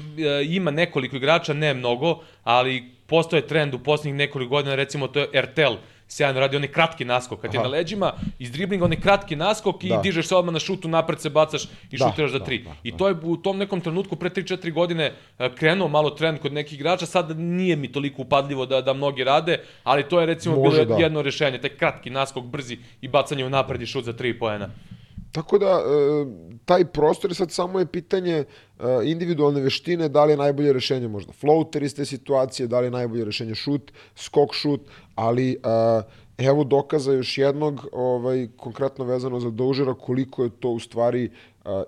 ima 0.48 0.70
nekoliko 0.70 1.16
igrača, 1.16 1.52
ne 1.52 1.74
mnogo, 1.74 2.18
ali 2.42 2.94
postoje 3.06 3.46
trend 3.46 3.74
u 3.74 3.78
poslednjih 3.78 4.14
nekoliko 4.14 4.50
godina, 4.50 4.74
recimo 4.74 5.08
to 5.08 5.20
je 5.20 5.42
RTL, 5.42 5.74
sjajno 6.09 6.40
radi 6.40 6.56
onaj 6.56 6.68
kratki 6.68 7.05
naskok, 7.05 7.40
kad 7.40 7.55
Aha. 7.55 7.59
je 7.59 7.62
na 7.62 7.68
leđima, 7.68 8.12
iz 8.39 8.52
driblinga 8.52 8.85
onaj 8.85 9.01
kratki 9.01 9.36
naskok 9.36 9.85
i 9.85 9.89
da. 9.89 10.01
dižeš 10.02 10.26
se 10.26 10.36
odmah 10.36 10.52
na 10.52 10.60
šutu, 10.60 10.89
napred 10.89 11.20
se 11.20 11.31
bacaš 11.31 11.64
i 11.90 11.98
da, 11.98 12.09
šutiraš 12.09 12.31
za 12.31 12.39
da, 12.39 12.44
tri. 12.44 12.59
Da, 12.59 12.70
da, 12.70 12.76
I 12.82 12.97
to 12.97 13.09
je 13.09 13.14
u 13.22 13.36
tom 13.36 13.59
nekom 13.59 13.81
trenutku 13.81 14.16
pre 14.16 14.31
3-4 14.31 14.72
godine 14.72 15.12
e, 15.39 15.51
krenuo 15.55 15.89
malo 15.89 16.10
trend 16.10 16.39
kod 16.39 16.52
nekih 16.52 16.78
igrača, 16.78 17.06
sad 17.06 17.39
nije 17.39 17.76
mi 17.76 17.93
toliko 17.93 18.22
upadljivo 18.22 18.66
da, 18.66 18.81
da 18.81 18.93
mnogi 18.93 19.24
rade, 19.24 19.59
ali 19.85 20.09
to 20.09 20.20
je 20.20 20.26
recimo 20.26 20.56
Može, 20.56 20.85
bilo 20.85 20.97
da. 20.97 21.02
jedno 21.02 21.22
rešenje, 21.22 21.59
taj 21.59 21.70
kratki 21.70 22.10
naskok, 22.10 22.44
brzi 22.44 22.78
i 23.01 23.09
bacanje 23.09 23.44
u 23.44 23.51
napred 23.51 23.82
i 23.82 23.86
šut 23.86 24.05
za 24.05 24.12
tri 24.12 24.39
poena. 24.39 24.68
Tako 25.35 25.59
da, 25.59 25.66
e, 25.66 26.27
taj 26.65 26.85
prostor 26.85 27.35
sad 27.35 27.51
samo 27.51 27.78
je 27.78 27.86
pitanje 27.86 28.35
e, 28.35 28.44
individualne 29.05 29.61
veštine, 29.61 30.09
da 30.09 30.24
li 30.24 30.32
je 30.32 30.36
najbolje 30.36 30.73
rešenje 30.73 31.09
možda 31.09 31.32
floater 31.32 31.82
iz 31.82 31.94
te 31.94 32.05
situacije, 32.05 32.69
da 32.70 32.81
li 32.81 32.86
je 32.86 32.90
najbolje 32.90 33.24
rešenje 33.24 33.55
šut, 33.55 33.93
skok 34.15 34.55
šut, 34.55 34.81
ali 35.15 35.51
e, 35.52 35.56
evo 36.39 36.65
dokaza 36.65 37.12
još 37.12 37.39
jednog, 37.39 37.89
ovaj, 37.93 38.48
konkretno 38.56 39.05
vezano 39.05 39.40
za 39.40 39.51
Dožera, 39.51 39.94
koliko 39.94 40.44
je 40.44 40.51
to 40.61 40.70
u 40.70 40.81
stvari 40.81 41.31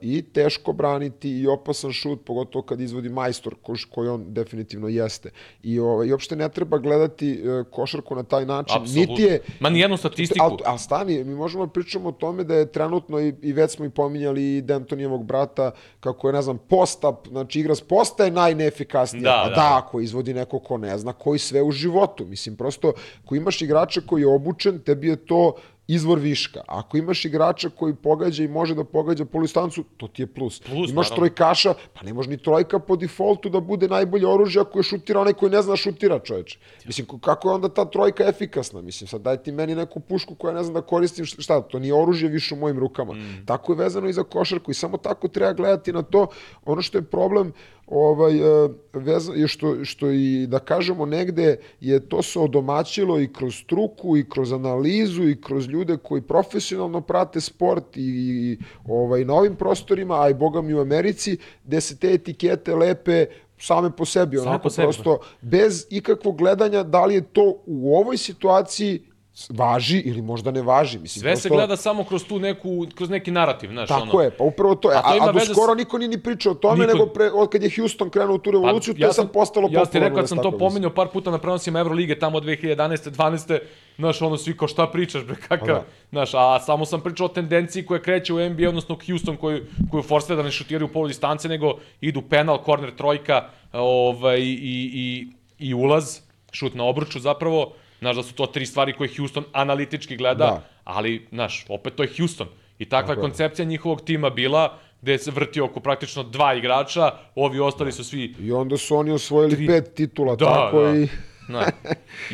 i 0.00 0.22
teško 0.22 0.72
braniti 0.72 1.30
i 1.30 1.46
opasan 1.46 1.92
šut, 1.92 2.24
pogotovo 2.24 2.62
kad 2.62 2.80
izvodi 2.80 3.08
majstor, 3.08 3.54
ko, 3.62 3.74
koji 3.90 4.08
on 4.08 4.24
definitivno 4.28 4.88
jeste. 4.88 5.30
I, 5.62 5.78
ovaj, 5.80 6.06
I 6.06 6.12
uopšte 6.12 6.36
ne 6.36 6.48
treba 6.48 6.78
gledati 6.78 7.32
e, 7.32 7.64
košarku 7.70 8.14
na 8.14 8.22
taj 8.22 8.46
način. 8.46 8.76
Absolutno. 8.80 9.14
Niti 9.14 9.22
je... 9.22 9.40
Ma 9.60 9.70
nijednu 9.70 9.96
statistiku. 9.96 10.44
Ali 10.44 10.56
al 10.64 10.78
stani, 10.78 11.24
mi 11.24 11.34
možemo 11.34 11.66
da 11.66 11.72
pričamo 11.72 12.08
o 12.08 12.12
tome 12.12 12.44
da 12.44 12.54
je 12.54 12.72
trenutno, 12.72 13.20
i, 13.20 13.34
i 13.42 13.52
već 13.52 13.70
smo 13.70 13.84
i 13.84 13.90
pominjali 13.90 14.56
i 14.56 14.62
Dentonijevog 14.62 15.24
brata, 15.24 15.70
kako 16.00 16.28
je, 16.28 16.32
ne 16.32 16.42
znam, 16.42 16.58
postap, 16.58 17.28
znači 17.28 17.60
igra 17.60 17.74
s 17.74 17.80
posta 17.80 18.24
je 18.24 18.30
najneefikasnija. 18.30 19.22
Da, 19.22 19.42
pa 19.44 19.48
da, 19.48 19.54
da, 19.54 19.82
ako 19.84 20.00
izvodi 20.00 20.34
neko 20.34 20.58
ko 20.58 20.78
ne 20.78 20.98
zna, 20.98 21.12
koji 21.12 21.38
sve 21.38 21.62
u 21.62 21.70
životu. 21.70 22.24
Mislim, 22.24 22.56
prosto, 22.56 22.92
ko 23.24 23.34
imaš 23.34 23.62
igrača 23.62 24.00
koji 24.06 24.20
je 24.20 24.28
obučen, 24.28 24.78
tebi 24.78 25.08
je 25.08 25.16
to 25.16 25.54
izvor 25.88 26.18
viška. 26.18 26.60
Ako 26.66 26.96
imaš 26.96 27.24
igrača 27.24 27.68
koji 27.70 27.94
pogađa 27.94 28.44
i 28.44 28.48
može 28.48 28.74
da 28.74 28.84
pogađa 28.84 29.24
polistancu, 29.24 29.84
to 29.96 30.08
ti 30.08 30.22
je 30.22 30.26
plus. 30.26 30.60
plus 30.60 30.90
imaš 30.90 31.10
naravno. 31.10 31.16
trojkaša, 31.16 31.74
pa 31.94 32.02
ne 32.02 32.12
može 32.12 32.30
ni 32.30 32.36
trojka 32.36 32.78
po 32.78 32.96
defaultu 32.96 33.48
da 33.48 33.60
bude 33.60 33.88
najbolje 33.88 34.26
oružje 34.26 34.60
ako 34.60 34.78
je 34.78 34.82
šutira 34.82 35.20
onaj 35.20 35.32
koji 35.32 35.52
ne 35.52 35.62
zna 35.62 35.76
šutira, 35.76 36.18
čoveče. 36.18 36.58
Mislim, 36.86 37.06
kako 37.20 37.48
je 37.48 37.54
onda 37.54 37.68
ta 37.68 37.84
trojka 37.84 38.24
efikasna? 38.28 38.82
Mislim, 38.82 39.08
sad 39.08 39.20
daj 39.20 39.36
ti 39.36 39.52
meni 39.52 39.74
neku 39.74 40.00
pušku 40.00 40.34
koja 40.34 40.54
ne 40.54 40.62
znam 40.62 40.74
da 40.74 40.80
koristim, 40.80 41.24
šta, 41.24 41.60
to 41.60 41.78
nije 41.78 41.94
oružje 41.94 42.28
više 42.28 42.54
u 42.54 42.58
mojim 42.58 42.78
rukama. 42.78 43.14
Mm. 43.14 43.46
Tako 43.46 43.72
je 43.72 43.76
vezano 43.76 44.08
i 44.08 44.12
za 44.12 44.22
košarku 44.22 44.70
i 44.70 44.74
samo 44.74 44.96
tako 44.96 45.28
treba 45.28 45.52
gledati 45.52 45.92
na 45.92 46.02
to. 46.02 46.26
Ono 46.64 46.82
što 46.82 46.98
je 46.98 47.02
problem, 47.02 47.52
ovaj, 47.86 48.36
e, 48.36 48.68
veza, 48.92 49.32
je 49.32 49.48
što, 49.48 49.84
što 49.84 50.10
i 50.10 50.46
da 50.46 50.58
kažemo 50.58 51.06
negde 51.06 51.56
je 51.80 52.08
to 52.08 52.22
se 52.22 52.38
odomaćilo 52.38 53.20
i 53.20 53.32
kroz 53.32 53.54
struku 53.54 54.16
i 54.16 54.28
kroz 54.28 54.52
analizu 54.52 55.28
i 55.28 55.40
kroz 55.40 55.68
ljude 55.68 55.96
koji 55.96 56.22
profesionalno 56.22 57.00
prate 57.00 57.40
sport 57.40 57.96
i, 57.96 58.00
i 58.00 58.58
ovaj, 58.88 59.24
na 59.24 59.34
ovim 59.34 59.56
prostorima, 59.56 60.22
a 60.22 60.30
i 60.30 60.34
boga 60.34 60.62
mi 60.62 60.74
u 60.74 60.80
Americi, 60.80 61.38
gde 61.64 61.80
se 61.80 61.96
te 61.96 62.12
etikete 62.12 62.74
lepe 62.74 63.26
same 63.58 63.90
po 63.90 64.04
sebi, 64.04 64.38
onako 64.38 64.62
po 64.62 64.70
sebi. 64.70 64.84
prosto 64.84 65.18
bez 65.40 65.86
ikakvog 65.90 66.38
gledanja 66.38 66.82
da 66.82 67.04
li 67.04 67.14
je 67.14 67.20
to 67.20 67.62
u 67.66 67.96
ovoj 67.96 68.16
situaciji 68.16 69.02
važi 69.48 69.98
ili 69.98 70.22
možda 70.22 70.50
ne 70.50 70.62
važi. 70.62 70.98
Mislim, 70.98 71.20
Sve 71.20 71.30
prosto... 71.30 71.42
se 71.42 71.48
gleda 71.48 71.76
samo 71.76 72.04
kroz 72.04 72.24
tu 72.24 72.38
neku, 72.38 72.86
kroz 72.94 73.10
neki 73.10 73.30
narativ, 73.30 73.70
znaš, 73.70 73.88
Tako 73.88 74.02
ono. 74.02 74.20
je, 74.20 74.30
pa 74.30 74.44
upravo 74.44 74.74
to 74.74 74.90
je. 74.90 74.96
A, 74.96 75.00
a, 75.04 75.28
a 75.28 75.32
do 75.32 75.40
skoro 75.40 75.74
s... 75.74 75.78
niko 75.78 75.98
nije 75.98 76.08
ni 76.08 76.22
pričao 76.22 76.52
o 76.52 76.54
tome, 76.54 76.86
niko... 76.86 76.98
nego 76.98 77.06
pre, 77.06 77.30
od 77.30 77.48
kad 77.48 77.62
je 77.62 77.70
Houston 77.76 78.10
krenuo 78.10 78.34
u 78.34 78.38
tu 78.38 78.50
pa, 78.50 78.56
revoluciju, 78.56 78.94
pa, 78.94 79.00
ja 79.00 79.06
to 79.06 79.10
je 79.10 79.14
sad 79.14 79.32
postalo 79.32 79.68
popularno. 79.68 79.88
Ja 79.88 79.90
ti 79.90 79.98
rekao, 79.98 80.16
kad 80.16 80.28
sam 80.28 80.38
to 80.38 80.58
pominjao 80.58 80.94
par 80.94 81.08
puta 81.12 81.30
na 81.30 81.38
prenosima 81.38 81.80
Evrolige 81.80 82.18
tamo 82.18 82.36
od 82.36 82.44
2011. 82.44 83.10
12. 83.10 83.58
Znaš, 83.96 84.22
ono, 84.22 84.36
svi 84.36 84.56
kao 84.56 84.68
šta 84.68 84.86
pričaš, 84.86 85.24
bre, 85.24 85.36
kakav, 85.48 85.66
da. 85.66 85.84
znaš, 86.10 86.30
a 86.34 86.60
samo 86.60 86.84
sam 86.84 87.00
pričao 87.00 87.26
o 87.26 87.28
tendenciji 87.28 87.86
koja 87.86 88.02
kreće 88.02 88.34
u 88.34 88.48
NBA, 88.50 88.68
odnosno 88.68 88.98
Houston 89.06 89.36
koju, 89.36 89.64
koju 89.90 90.02
forsve 90.02 90.36
da 90.36 90.42
ne 90.42 90.50
šutiraju 90.50 90.86
u 90.86 90.92
polu 90.92 91.08
distance, 91.08 91.48
nego 91.48 91.78
idu 92.00 92.22
penal, 92.22 92.62
korner, 92.62 92.96
trojka, 92.96 93.48
ovaj, 93.72 94.40
i, 94.40 94.90
i, 94.94 95.28
i 95.58 95.74
ulaz, 95.74 96.20
šut 96.52 96.74
na 96.74 96.84
obruču 96.84 97.20
zapravo, 97.20 97.72
Znaš 97.98 98.16
da 98.16 98.22
su 98.22 98.34
to 98.34 98.46
tri 98.46 98.66
stvari 98.66 98.92
koje 98.92 99.10
Houston 99.16 99.44
analitički 99.52 100.16
gleda, 100.16 100.44
da. 100.44 100.62
ali, 100.84 101.26
znaš, 101.30 101.64
opet 101.68 101.94
to 101.94 102.02
je 102.02 102.10
Houston. 102.16 102.48
I 102.78 102.84
takva 102.84 103.14
je 103.14 103.20
koncepcija 103.20 103.66
njihovog 103.66 104.00
tima 104.00 104.30
bila, 104.30 104.78
gde 105.02 105.18
se 105.18 105.30
vrti 105.30 105.60
oko 105.60 105.80
praktično 105.80 106.22
dva 106.22 106.54
igrača, 106.54 107.10
ovi 107.34 107.60
ostali 107.60 107.92
su 107.92 108.04
svi... 108.04 108.34
I 108.40 108.52
onda 108.52 108.76
su 108.76 108.96
oni 108.96 109.10
osvojili 109.10 109.56
tri... 109.56 109.66
pet 109.66 109.94
titula, 109.94 110.36
da, 110.36 110.44
tako 110.44 110.82
da. 110.82 110.96
i... 110.96 111.08
Na. 111.48 111.62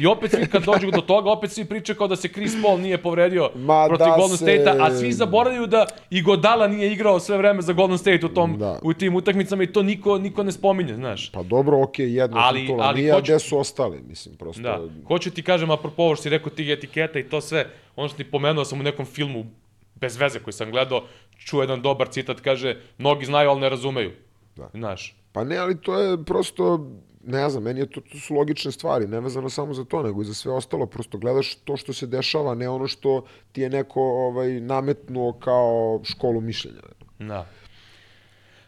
I 0.00 0.06
opet 0.06 0.30
svi 0.30 0.46
kad 0.46 0.64
dođu 0.64 0.90
do 0.90 1.00
toga, 1.00 1.30
opet 1.30 1.52
svi 1.52 1.64
pričaju 1.64 1.96
kao 1.96 2.08
da 2.08 2.16
se 2.16 2.28
Chris 2.28 2.52
Paul 2.62 2.80
nije 2.80 3.02
povredio 3.02 3.50
Ma 3.54 3.84
protiv 3.88 4.06
da 4.06 4.16
Golden 4.16 4.36
se... 4.36 4.44
State-a, 4.44 4.84
a 4.84 4.90
svi 4.90 5.12
zaboravljaju 5.12 5.66
da 5.66 5.86
i 6.10 6.22
Godala 6.22 6.68
nije 6.68 6.92
igrao 6.92 7.20
sve 7.20 7.38
vreme 7.38 7.62
za 7.62 7.72
Golden 7.72 7.98
State 7.98 8.26
u 8.26 8.28
tom 8.28 8.58
da. 8.58 8.78
u 8.82 8.94
tim 8.94 9.16
utakmicama 9.16 9.62
i 9.62 9.66
to 9.66 9.82
niko 9.82 10.18
niko 10.18 10.42
ne 10.42 10.52
spominje, 10.52 10.94
znaš. 10.94 11.32
Pa 11.32 11.42
dobro, 11.42 11.82
okej, 11.82 12.06
okay, 12.06 12.10
jedno 12.10 12.36
ali, 12.40 12.60
titula 12.60 12.84
ali 12.84 13.00
nije, 13.00 13.12
hoću... 13.12 13.22
gde 13.22 13.38
su 13.38 13.58
ostali, 13.58 14.00
mislim, 14.08 14.36
prosto. 14.36 14.62
Da. 14.62 14.80
Hoću 15.06 15.30
ti 15.30 15.42
kažem, 15.42 15.70
apropo 15.70 16.02
ovo 16.02 16.16
što 16.16 16.22
si 16.22 16.30
rekao 16.30 16.50
tih 16.50 16.68
etiketa 16.68 17.18
i 17.18 17.28
to 17.28 17.40
sve, 17.40 17.66
ono 17.96 18.08
što 18.08 18.16
ti 18.16 18.24
pomenuo 18.24 18.64
sam 18.64 18.80
u 18.80 18.82
nekom 18.82 19.06
filmu 19.06 19.46
bez 19.94 20.16
veze 20.16 20.38
koji 20.38 20.54
sam 20.54 20.70
gledao, 20.70 21.04
čuo 21.38 21.60
jedan 21.60 21.82
dobar 21.82 22.08
citat, 22.08 22.40
kaže, 22.40 22.76
mnogi 22.98 23.26
znaju, 23.26 23.50
ali 23.50 23.60
ne 23.60 23.68
razumeju. 23.68 24.10
Da. 24.56 24.70
Znaš. 24.74 25.14
Pa 25.32 25.44
ne, 25.44 25.56
ali 25.56 25.80
to 25.80 26.00
je 26.00 26.24
prosto 26.24 26.86
ne 27.24 27.50
znam, 27.50 27.62
meni 27.62 27.80
je 27.80 27.90
to, 27.90 28.00
to 28.00 28.18
su 28.18 28.34
logične 28.34 28.72
stvari, 28.72 29.06
nevezano 29.06 29.50
samo 29.50 29.74
za 29.74 29.84
to, 29.84 30.02
nego 30.02 30.22
i 30.22 30.24
za 30.24 30.34
sve 30.34 30.52
ostalo, 30.52 30.86
prosto 30.86 31.18
gledaš 31.18 31.54
to 31.54 31.76
što 31.76 31.92
se 31.92 32.06
dešava, 32.06 32.54
ne 32.54 32.68
ono 32.68 32.88
što 32.88 33.24
ti 33.52 33.60
je 33.60 33.70
neko 33.70 34.00
ovaj, 34.00 34.60
nametnuo 34.60 35.32
kao 35.32 36.00
školu 36.04 36.40
mišljenja. 36.40 36.80
Da. 37.18 37.46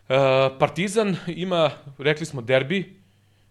E, 0.09 0.59
Partizan 0.59 1.17
ima, 1.27 1.71
rekli 1.99 2.27
smo, 2.27 2.43
derbi 2.43 2.97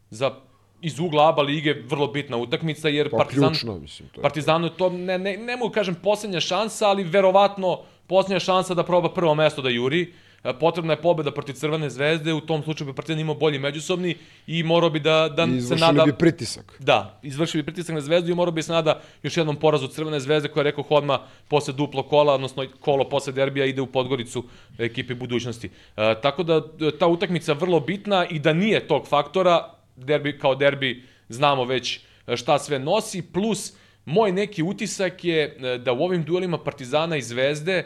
za 0.10 0.36
iz 0.82 1.00
ugla 1.00 1.30
ABA 1.30 1.42
lige 1.42 1.74
vrlo 1.74 2.08
bitna 2.08 2.38
utakmica, 2.38 2.90
jer 2.90 3.10
pa, 3.10 3.18
Partizan, 3.18 3.50
ključno, 3.50 3.80
mislim, 3.80 4.10
to 4.10 4.20
je 4.20 4.22
Partizanu 4.22 4.68
je 4.68 4.78
to, 4.78 4.90
ne, 4.90 5.20
ne, 5.20 5.38
ne 5.38 5.58
mogu 5.58 5.74
kažem 5.74 5.96
poslednja 5.96 6.40
šansa, 6.40 6.88
ali 6.88 7.04
verovatno 7.04 7.80
poslednja 8.08 8.40
šansa 8.40 8.74
da 8.74 8.84
proba 8.84 9.14
prvo 9.14 9.36
mesto 9.36 9.62
da 9.62 9.70
juri. 9.70 10.14
E, 10.44 10.54
potrebna 10.60 10.94
je 10.94 11.02
pobeda 11.02 11.32
protiv 11.32 11.54
Crvene 11.54 11.90
zvezde, 11.90 12.34
u 12.34 12.42
tom 12.42 12.64
slučaju 12.64 12.92
bi 12.92 12.96
Partizan 12.96 13.20
imao 13.20 13.36
bolji 13.36 13.60
međusobni 13.60 14.16
i 14.48 14.64
morao 14.64 14.90
bi 14.90 15.00
da, 15.00 15.30
da 15.38 15.44
I 15.44 15.62
se 15.62 15.76
nada... 15.76 16.06
bi 16.06 16.14
pritisak. 16.14 16.76
Da, 16.80 17.20
izvršili 17.24 17.64
bi 17.64 17.66
pritisak 17.66 17.96
na 17.96 18.02
zvezdu 18.02 18.32
i 18.32 18.36
morao 18.36 18.52
bi 18.52 18.64
se 18.64 18.72
nada 18.72 19.02
još 19.24 19.38
jednom 19.38 19.56
porazu 19.56 19.88
Crvene 19.88 20.20
zvezde 20.20 20.50
koja 20.50 20.62
je 20.62 20.64
rekao 20.64 20.84
Hodma 20.84 21.20
posle 21.48 21.74
duplo 21.74 22.04
kola, 22.04 22.34
odnosno 22.34 22.66
kolo 22.80 23.10
posle 23.10 23.34
derbija 23.34 23.66
ide 23.66 23.82
u 23.82 23.86
Podgoricu 23.86 24.44
ekipe 24.78 25.16
budućnosti. 25.16 25.70
E, 25.98 26.16
tako 26.22 26.44
da 26.44 26.62
ta 27.00 27.08
utakmica 27.08 27.54
vrlo 27.54 27.80
bitna 27.80 28.28
i 28.28 28.40
da 28.40 28.54
nije 28.54 28.88
tog 28.88 29.08
faktora, 29.08 29.74
derbi 29.96 30.40
kao 30.40 30.56
derbi 30.56 31.04
znamo 31.30 31.66
već 31.66 32.00
e, 32.28 32.38
šta 32.38 32.60
sve 32.60 32.80
nosi, 32.80 33.22
plus 33.22 33.74
moj 34.06 34.32
neki 34.32 34.64
utisak 34.64 35.24
je 35.24 35.44
e, 35.44 35.78
da 35.78 35.94
u 35.94 36.04
ovim 36.04 36.24
duelima 36.24 36.58
Partizana 36.58 37.18
i 37.18 37.22
Zvezde 37.22 37.86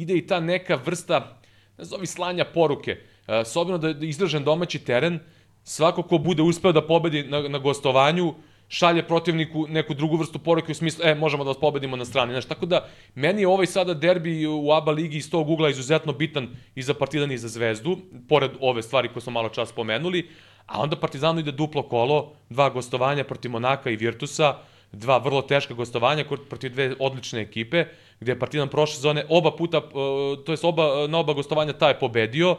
ide 0.00 0.16
i 0.16 0.26
ta 0.26 0.40
neka 0.40 0.78
vrsta, 0.84 1.38
nazovi 1.78 2.06
slanja 2.06 2.44
poruke. 2.44 2.96
E, 3.28 3.44
s 3.44 3.56
obzirom 3.56 3.80
da 3.80 3.88
je 3.88 4.08
izdržan 4.08 4.44
domaći 4.44 4.78
teren, 4.78 5.18
svako 5.64 6.02
ko 6.02 6.18
bude 6.18 6.42
uspeo 6.42 6.72
da 6.72 6.86
pobedi 6.86 7.22
na, 7.22 7.42
na 7.48 7.58
gostovanju, 7.58 8.34
šalje 8.68 9.02
protivniku 9.06 9.66
neku 9.68 9.94
drugu 9.94 10.16
vrstu 10.16 10.38
poruke 10.38 10.72
u 10.72 10.74
smislu, 10.74 11.04
e, 11.04 11.14
možemo 11.14 11.44
da 11.44 11.50
vas 11.50 11.60
pobedimo 11.60 11.96
na 11.96 12.04
strani. 12.04 12.32
Znaš, 12.32 12.44
tako 12.44 12.66
da, 12.66 12.88
meni 13.14 13.42
je 13.42 13.48
ovaj 13.48 13.66
sada 13.66 13.94
derbi 13.94 14.46
u 14.46 14.72
ABA 14.72 14.92
ligi 14.92 15.16
iz 15.16 15.30
tog 15.30 15.50
ugla 15.50 15.70
izuzetno 15.70 16.12
bitan 16.12 16.48
i 16.74 16.82
za 16.82 16.94
Partizan 16.94 17.32
i 17.32 17.38
za 17.38 17.48
Zvezdu, 17.48 17.98
pored 18.28 18.50
ove 18.60 18.82
stvari 18.82 19.08
koje 19.08 19.22
smo 19.22 19.32
malo 19.32 19.48
čas 19.48 19.68
spomenuli, 19.68 20.28
a 20.66 20.80
onda 20.82 20.96
Partizanu 20.96 21.40
ide 21.40 21.52
duplo 21.52 21.82
kolo, 21.82 22.32
dva 22.50 22.70
gostovanja 22.70 23.24
protiv 23.24 23.50
Monaka 23.50 23.90
i 23.90 23.96
Virtusa, 23.96 24.56
dva 24.92 25.18
vrlo 25.18 25.42
teška 25.42 25.74
gostovanja 25.74 26.24
protiv 26.48 26.72
dve 26.72 26.94
odlične 26.98 27.40
ekipe. 27.40 27.84
Gde 28.20 28.32
je 28.32 28.38
Partizan 28.38 28.68
prošle 28.68 28.94
sezone 28.94 29.24
oba 29.28 29.50
puta, 29.56 29.78
uh, 29.78 30.44
to 30.44 30.52
jest 30.52 30.64
oba, 30.64 31.06
na 31.08 31.18
oba 31.18 31.32
gostovanja 31.32 31.72
taj 31.72 31.98
pobedio, 31.98 32.56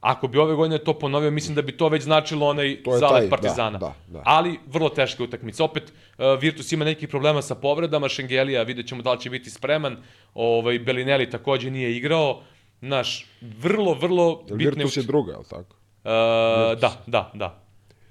Ako 0.00 0.28
bi 0.28 0.38
ove 0.38 0.54
godine 0.54 0.78
to 0.78 0.94
ponovio, 0.98 1.30
mislim 1.30 1.54
da 1.54 1.62
bi 1.62 1.72
to 1.76 1.88
već 1.88 2.02
značilo 2.02 2.48
onaj 2.48 2.78
zalet 2.98 3.20
taj, 3.20 3.28
Partizana. 3.30 3.78
da, 3.78 3.94
da, 4.06 4.18
da. 4.18 4.22
Ali 4.24 4.58
vrlo 4.66 4.88
teška 4.88 5.24
utakmica. 5.24 5.64
Opet 5.64 5.92
uh, 5.92 6.40
Virtus 6.40 6.72
ima 6.72 6.84
nekih 6.84 7.08
problema 7.08 7.42
sa 7.42 7.54
povredama, 7.54 8.08
Šengelija 8.08 8.62
vidjet 8.62 8.88
ćemo 8.88 9.02
da 9.02 9.12
li 9.12 9.20
će 9.20 9.30
biti 9.30 9.50
spreman. 9.50 9.96
Ovaj 10.34 10.78
Belinelli 10.78 11.30
takođe 11.30 11.70
nije 11.70 11.96
igrao. 11.96 12.42
Naš 12.80 13.26
vrlo 13.40 13.94
vrlo 13.94 14.44
Jel 14.48 14.56
bitne 14.56 14.84
Virtus 14.84 14.96
je 14.96 15.02
druga, 15.02 15.32
je 15.32 15.38
li 15.38 15.44
tako? 15.50 15.76
Uh, 16.04 16.80
da, 16.80 16.92
da, 17.06 17.30
da. 17.34 17.62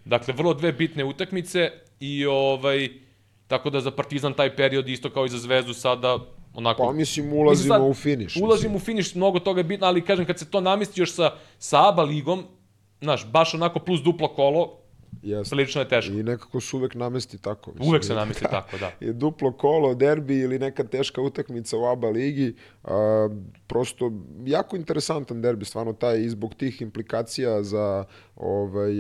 Dakle, 0.06 0.34
vrlo 0.34 0.54
dve 0.54 0.72
bitne 0.72 1.04
utakmice 1.04 1.72
i 2.00 2.26
ovaj, 2.26 2.90
tako 3.48 3.70
da 3.70 3.82
za 3.82 3.92
Partizan 3.92 4.34
taj 4.34 4.56
period 4.56 4.90
isto 4.90 5.10
kao 5.10 5.26
i 5.26 5.30
za 5.30 5.38
Zvezdu 5.38 5.74
sada 5.74 6.20
onako... 6.54 6.86
Pa 6.86 6.94
mislim 6.94 7.34
ulazimo 7.34 7.76
sad, 7.76 7.90
u 7.90 7.94
finiš. 7.94 8.36
Ulazimo 8.36 8.76
u 8.76 8.80
finiš, 8.80 9.16
mnogo 9.16 9.40
toga 9.40 9.60
je 9.60 9.64
bitno, 9.64 9.88
ali 9.88 10.06
kažem 10.06 10.26
kad 10.26 10.40
se 10.40 10.52
to 10.52 10.62
namesti 10.62 11.02
još 11.02 11.14
sa, 11.14 11.32
sa 11.58 11.90
ABA 11.90 12.04
ligom, 12.04 12.44
znaš, 13.02 13.26
baš 13.26 13.54
onako 13.54 13.80
plus 13.80 14.02
duplo 14.02 14.28
kolo, 14.28 14.79
Jeste. 15.22 15.56
prilično 15.56 15.82
je 15.82 15.90
teško. 15.90 16.14
I 16.14 16.24
nekako 16.24 16.62
se 16.62 16.76
uvek 16.76 16.96
namesti 16.96 17.42
tako. 17.42 17.72
Mislim, 17.72 17.90
Uvek 17.90 18.04
se 18.04 18.14
namesti 18.14 18.44
tako, 18.52 18.78
da. 18.78 18.92
je 19.00 19.14
duplo 19.14 19.52
kolo, 19.52 19.94
derbi 19.94 20.40
ili 20.40 20.60
neka 20.60 20.84
teška 20.84 21.22
utakmica 21.22 21.78
u 21.78 21.86
ABA 21.86 22.10
ligi. 22.10 22.56
A, 22.84 23.30
prosto 23.68 24.12
jako 24.46 24.76
interesantan 24.76 25.42
derbi, 25.42 25.66
stvarno 25.66 25.94
taj 25.94 26.22
i 26.22 26.30
zbog 26.30 26.56
tih 26.56 26.82
implikacija 26.82 27.64
za 27.64 28.06
ovaj, 28.36 28.94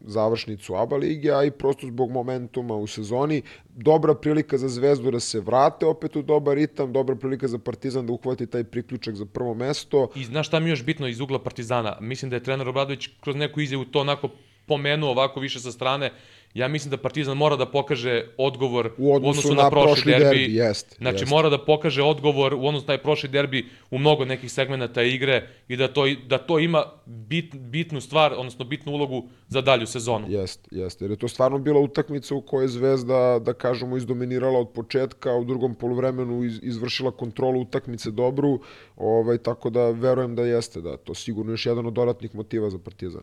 završnicu 0.00 0.74
ABA 0.74 0.96
lige, 0.96 1.30
a 1.32 1.44
i 1.44 1.50
prosto 1.50 1.86
zbog 1.86 2.10
momentuma 2.10 2.74
u 2.74 2.86
sezoni. 2.86 3.42
Dobra 3.68 4.14
prilika 4.14 4.58
za 4.58 4.68
Zvezdu 4.68 5.10
da 5.10 5.20
se 5.20 5.40
vrate 5.40 5.86
opet 5.86 6.16
u 6.16 6.22
dobar 6.22 6.56
ritam, 6.56 6.92
dobra 6.92 7.16
prilika 7.16 7.48
za 7.48 7.58
Partizan 7.58 8.06
da 8.06 8.12
uhvati 8.12 8.46
taj 8.46 8.64
priključak 8.64 9.14
za 9.14 9.26
prvo 9.26 9.54
mesto. 9.54 10.08
I 10.14 10.24
znaš 10.24 10.46
šta 10.46 10.60
mi 10.60 10.70
još 10.70 10.84
bitno 10.84 11.08
iz 11.08 11.20
ugla 11.20 11.42
Partizana? 11.42 11.96
Mislim 12.00 12.30
da 12.30 12.36
je 12.36 12.42
trener 12.42 12.68
Obradović 12.68 13.08
kroz 13.20 13.36
neku 13.36 13.60
izjavu 13.60 13.84
to 13.84 14.00
onako 14.00 14.28
pomenuo 14.66 15.10
ovako 15.10 15.40
više 15.40 15.60
sa 15.60 15.72
strane. 15.72 16.10
Ja 16.56 16.68
mislim 16.68 16.90
da 16.90 16.96
Partizan 16.96 17.36
mora 17.36 17.56
da 17.56 17.66
pokaže 17.66 18.24
odgovor 18.38 18.90
U 18.98 19.14
odnosu 19.14 19.54
na 19.54 19.70
prošli 19.70 20.12
derbi, 20.12 20.54
jest, 20.54 20.96
Znači 20.98 21.22
jest. 21.22 21.30
mora 21.30 21.48
da 21.48 21.58
pokaže 21.64 22.02
odgovor 22.02 22.54
u 22.54 22.66
odnosu 22.66 22.82
na 22.82 22.86
taj 22.86 22.98
prošli 22.98 23.28
derbi 23.28 23.66
u 23.90 23.98
mnogo 23.98 24.24
nekih 24.24 24.52
segmenata 24.52 25.02
igre 25.02 25.48
i 25.68 25.76
da 25.76 25.88
to, 25.88 26.06
da 26.26 26.38
to 26.38 26.58
ima 26.58 26.84
bit, 27.06 27.54
bitnu 27.54 28.00
stvar, 28.00 28.32
odnosno 28.32 28.64
bitnu 28.64 28.92
ulogu 28.92 29.28
za 29.48 29.60
dalju 29.60 29.86
sezonu. 29.86 30.26
Jest, 30.30 30.68
jest. 30.70 31.02
Jer 31.02 31.10
je 31.10 31.16
to 31.16 31.28
stvarno 31.28 31.58
bila 31.58 31.80
utakmica 31.80 32.34
u 32.34 32.40
kojoj 32.40 32.64
je 32.64 32.68
Zvezda, 32.68 33.38
da 33.38 33.52
kažemo, 33.52 33.96
izdominirala 33.96 34.58
od 34.58 34.68
početka, 34.68 35.34
u 35.34 35.44
drugom 35.44 35.74
poluvremenu 35.74 36.44
iz, 36.44 36.60
izvršila 36.62 37.10
kontrolu 37.10 37.60
utakmice 37.60 38.10
dobru, 38.10 38.60
ovaj, 38.96 39.38
tako 39.38 39.70
da 39.70 39.90
verujem 39.90 40.34
da 40.34 40.42
jeste, 40.42 40.80
da 40.80 40.96
to 40.96 41.14
sigurno 41.14 41.52
još 41.52 41.66
jedan 41.66 41.86
od 41.86 41.92
dodatnih 41.92 42.34
motiva 42.34 42.70
za 42.70 42.78
Partizan. 42.78 43.22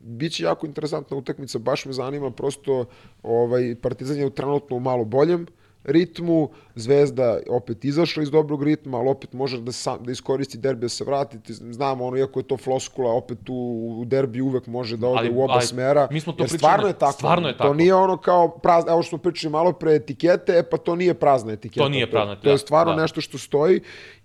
Biće 0.00 0.44
jako 0.44 0.66
interesantna 0.66 1.16
utakmica, 1.16 1.58
baš 1.58 1.84
me 1.84 1.92
zanima, 1.92 2.30
prosto 2.30 2.84
ovaj, 3.22 3.76
Partizan 3.82 4.16
je 4.16 4.34
trenutno 4.34 4.78
malo 4.78 5.04
boljem 5.04 5.46
ritmu, 5.84 6.50
Zvezda 6.74 7.38
opet 7.50 7.84
izašla 7.84 8.22
iz 8.22 8.30
dobrog 8.30 8.62
ritma, 8.62 8.98
ali 8.98 9.08
opet 9.08 9.32
može 9.32 9.60
da, 9.60 9.72
sam, 9.72 10.04
da 10.04 10.12
iskoristi 10.12 10.58
derbi 10.58 10.80
da 10.80 10.88
se 10.88 11.04
vrati, 11.04 11.38
znamo 11.48 12.06
ono, 12.06 12.16
iako 12.16 12.40
je 12.40 12.44
to 12.44 12.56
floskula, 12.56 13.12
opet 13.12 13.38
u, 13.48 13.54
u 13.94 14.04
derbi 14.04 14.40
uvek 14.40 14.66
može 14.66 14.96
da 14.96 15.08
ode 15.08 15.18
Ali- 15.18 15.30
u 15.30 15.42
oba 15.42 15.52
ali 15.52 15.62
smera, 15.62 16.08
mi 16.10 16.20
smo 16.20 16.32
to 16.32 16.36
pričali- 16.36 16.58
stvarno 16.58 16.86
je 16.86 16.92
tako. 16.94 17.12
stvarno 17.12 17.48
je 17.48 17.54
To 17.54 17.58
tako. 17.58 17.74
nije 17.74 17.94
ono 17.94 18.16
kao 18.16 18.48
prazna, 18.50 18.92
evo 18.92 19.02
što 19.02 19.08
smo 19.08 19.18
pričali 19.20 19.52
malo 19.52 19.72
pre 19.72 19.94
etikete, 19.94 20.52
e 20.52 20.62
pa 20.62 20.76
to 20.76 20.96
nije 20.96 21.14
prazna 21.14 21.52
etiketa. 21.52 21.80
To 21.80 21.88
nije 21.88 22.10
prazna 22.10 22.34
To, 22.34 22.40
to 22.40 22.48
je 22.48 22.52
etiketa, 22.52 22.66
stvarno 22.66 22.94
da. 22.94 23.02
nešto 23.02 23.20
što 23.20 23.38
stoji 23.38 23.80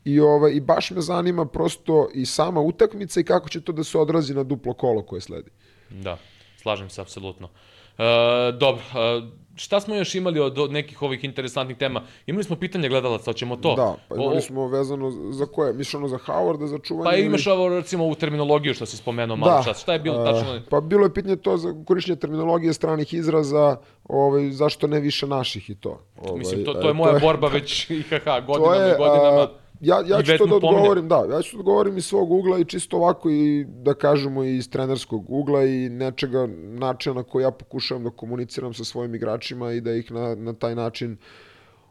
i, 0.05 0.19
ovaj, 0.19 0.51
i 0.51 0.59
baš 0.61 0.91
me 0.91 1.01
zanima 1.01 1.45
prosto 1.45 2.09
i 2.13 2.25
sama 2.25 2.61
utakmica 2.61 3.19
i 3.19 3.23
kako 3.23 3.49
će 3.49 3.61
to 3.61 3.71
da 3.71 3.83
se 3.83 3.97
odrazi 3.97 4.33
na 4.33 4.43
duplo 4.43 4.73
kolo 4.73 5.01
koje 5.01 5.21
sledi. 5.21 5.51
Da, 5.91 6.17
slažem 6.57 6.89
se 6.89 7.01
apsolutno. 7.01 7.49
E, 7.97 8.03
dobro, 8.51 8.81
e, 8.83 9.44
šta 9.55 9.79
smo 9.79 9.95
još 9.95 10.15
imali 10.15 10.39
od, 10.39 10.59
od 10.59 10.71
nekih 10.71 11.01
ovih 11.01 11.23
interesantnih 11.23 11.77
tema? 11.77 12.01
Imali 12.27 12.43
smo 12.43 12.55
pitanje 12.55 12.89
gledalaca, 12.89 13.23
hoćemo 13.25 13.55
to? 13.55 13.75
Da, 13.75 13.95
pa 14.09 14.15
imali 14.15 14.37
O- 14.37 14.41
smo 14.41 14.67
vezano 14.67 15.11
za 15.31 15.45
koje? 15.45 15.73
Misliš 15.73 15.95
ono 15.95 16.07
za 16.07 16.17
Howarda, 16.17 16.65
za 16.65 16.77
čuvanje? 16.79 17.11
Pa 17.11 17.17
imaš 17.17 17.47
ovo 17.47 17.69
recimo 17.69 18.03
ovu 18.03 18.15
terminologiju 18.15 18.73
što 18.73 18.85
si 18.85 18.97
spomenuo 18.97 19.35
malo 19.37 19.63
čas. 19.63 19.81
Šta 19.81 19.93
je 19.93 19.99
bilo 19.99 20.17
a, 20.19 20.25
tačno? 20.25 20.61
Pa 20.69 20.81
bilo 20.81 21.03
je 21.05 21.13
pitanje 21.13 21.35
to 21.35 21.57
za 21.57 21.75
korišćenje 21.85 22.15
terminologije 22.15 22.73
stranih 22.73 23.13
izraza, 23.13 23.77
ovaj, 24.03 24.51
zašto 24.51 24.87
ne 24.87 24.99
više 24.99 25.27
naših 25.27 25.69
i 25.69 25.75
to. 25.75 25.99
Ovaj, 26.17 26.39
Mislim, 26.39 26.65
to, 26.65 26.71
e, 26.71 26.81
to 26.81 26.87
je 26.87 26.93
moja 26.93 27.19
borba 27.19 27.47
već 27.47 27.89
IHH 27.89 28.23
to 28.23 28.41
godinama 28.47 28.75
je, 28.75 28.93
i 28.93 28.97
godinama. 28.97 29.41
a, 29.41 29.64
ja, 29.81 30.03
ja 30.07 30.23
ću 30.23 30.37
to 30.37 30.45
da 30.45 30.55
odgovorim, 30.55 31.07
da, 31.07 31.25
ja 31.31 31.41
ću 31.41 31.55
da 31.55 31.59
odgovorim 31.59 31.97
iz 31.97 32.05
svog 32.05 32.31
ugla 32.31 32.59
i 32.59 32.65
čisto 32.65 32.97
ovako 32.97 33.29
i 33.29 33.65
da 33.67 33.93
kažemo 33.93 34.43
i 34.43 34.57
iz 34.57 34.69
trenerskog 34.69 35.25
ugla 35.27 35.63
i 35.63 35.89
nečega 35.89 36.47
načina 36.63 37.15
na 37.15 37.23
koji 37.23 37.43
ja 37.43 37.51
pokušavam 37.51 38.03
da 38.03 38.09
komuniciram 38.09 38.73
sa 38.73 38.83
svojim 38.83 39.15
igračima 39.15 39.71
i 39.71 39.81
da 39.81 39.93
ih 39.93 40.11
na, 40.11 40.35
na 40.35 40.53
taj 40.53 40.75
način 40.75 41.17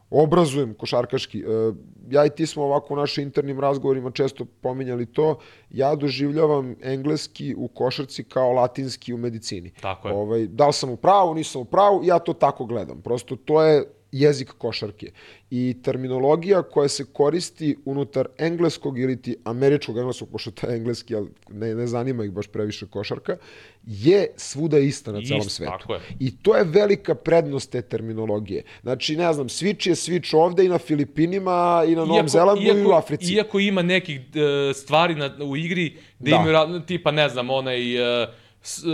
obrazujem 0.09 0.73
košarkaški. 0.73 1.39
E, 1.39 1.43
ja 2.09 2.25
i 2.25 2.29
ti 2.29 2.45
smo 2.45 2.63
ovako 2.63 2.93
u 2.93 2.97
našim 2.97 3.23
internim 3.23 3.59
razgovorima 3.59 4.11
često 4.11 4.45
pominjali 4.61 5.05
to. 5.05 5.39
Ja 5.69 5.95
doživljavam 5.95 6.75
engleski 6.81 7.55
u 7.57 7.67
košarci 7.67 8.23
kao 8.23 8.51
latinski 8.51 9.13
u 9.13 9.17
medicini. 9.17 9.71
Tako 9.81 10.07
je. 10.07 10.13
Ovaj, 10.13 10.47
da 10.47 10.67
li 10.67 10.73
sam 10.73 10.89
u 10.89 10.97
pravu, 10.97 11.33
nisam 11.33 11.61
u 11.61 11.65
pravu, 11.65 12.01
ja 12.03 12.19
to 12.19 12.33
tako 12.33 12.65
gledam. 12.65 13.01
Prosto 13.01 13.35
to 13.35 13.63
je 13.63 13.83
jezik 14.19 14.51
košarke. 14.57 15.11
I 15.51 15.75
terminologija 15.83 16.63
koja 16.63 16.87
se 16.87 17.05
koristi 17.13 17.77
unutar 17.85 18.27
engleskog 18.37 18.99
ili 18.99 19.21
ti 19.21 19.35
američkog 19.43 19.97
engleskog, 19.97 20.29
pošto 20.31 20.51
to 20.51 20.67
je 20.67 20.75
engleski, 20.77 21.15
ali 21.15 21.29
ne, 21.49 21.75
ne 21.75 21.87
zanima 21.87 22.23
ih 22.25 22.31
baš 22.31 22.47
previše 22.47 22.87
košarka, 22.87 23.37
je 23.85 24.27
svuda 24.37 24.79
ista 24.79 25.11
na 25.11 25.21
celom 25.21 25.39
Isto, 25.39 25.49
svetu. 25.49 25.87
I 26.19 26.37
to 26.37 26.55
je 26.55 26.63
velika 26.63 27.15
prednost 27.15 27.71
te 27.71 27.81
terminologije. 27.81 28.63
Znači, 28.81 29.15
ne 29.15 29.33
znam, 29.33 29.47
switch 29.47 29.87
je 29.87 29.95
switch 29.95 30.37
ovde 30.37 30.65
i 30.65 30.69
na 30.69 30.77
Filipinima 30.77 31.83
i 31.87 31.95
na 31.95 32.05
Novom 32.05 32.29
Zelandu 32.29 32.61
i 32.63 32.85
u 32.85 32.91
Africi. 32.91 33.33
Iako 33.33 33.59
ima 33.59 33.81
nekih 33.81 34.19
e, 34.19 34.73
stvari 34.73 35.15
na, 35.15 35.37
u 35.43 35.57
igri 35.57 35.97
gde 36.19 36.31
Da. 36.31 36.37
imaju, 36.37 36.81
tipa, 36.85 37.11
ne 37.11 37.29
znam, 37.29 37.49
onaj... 37.49 38.23
e, 38.23 38.27
s, 38.65 38.83
e, 38.83 38.87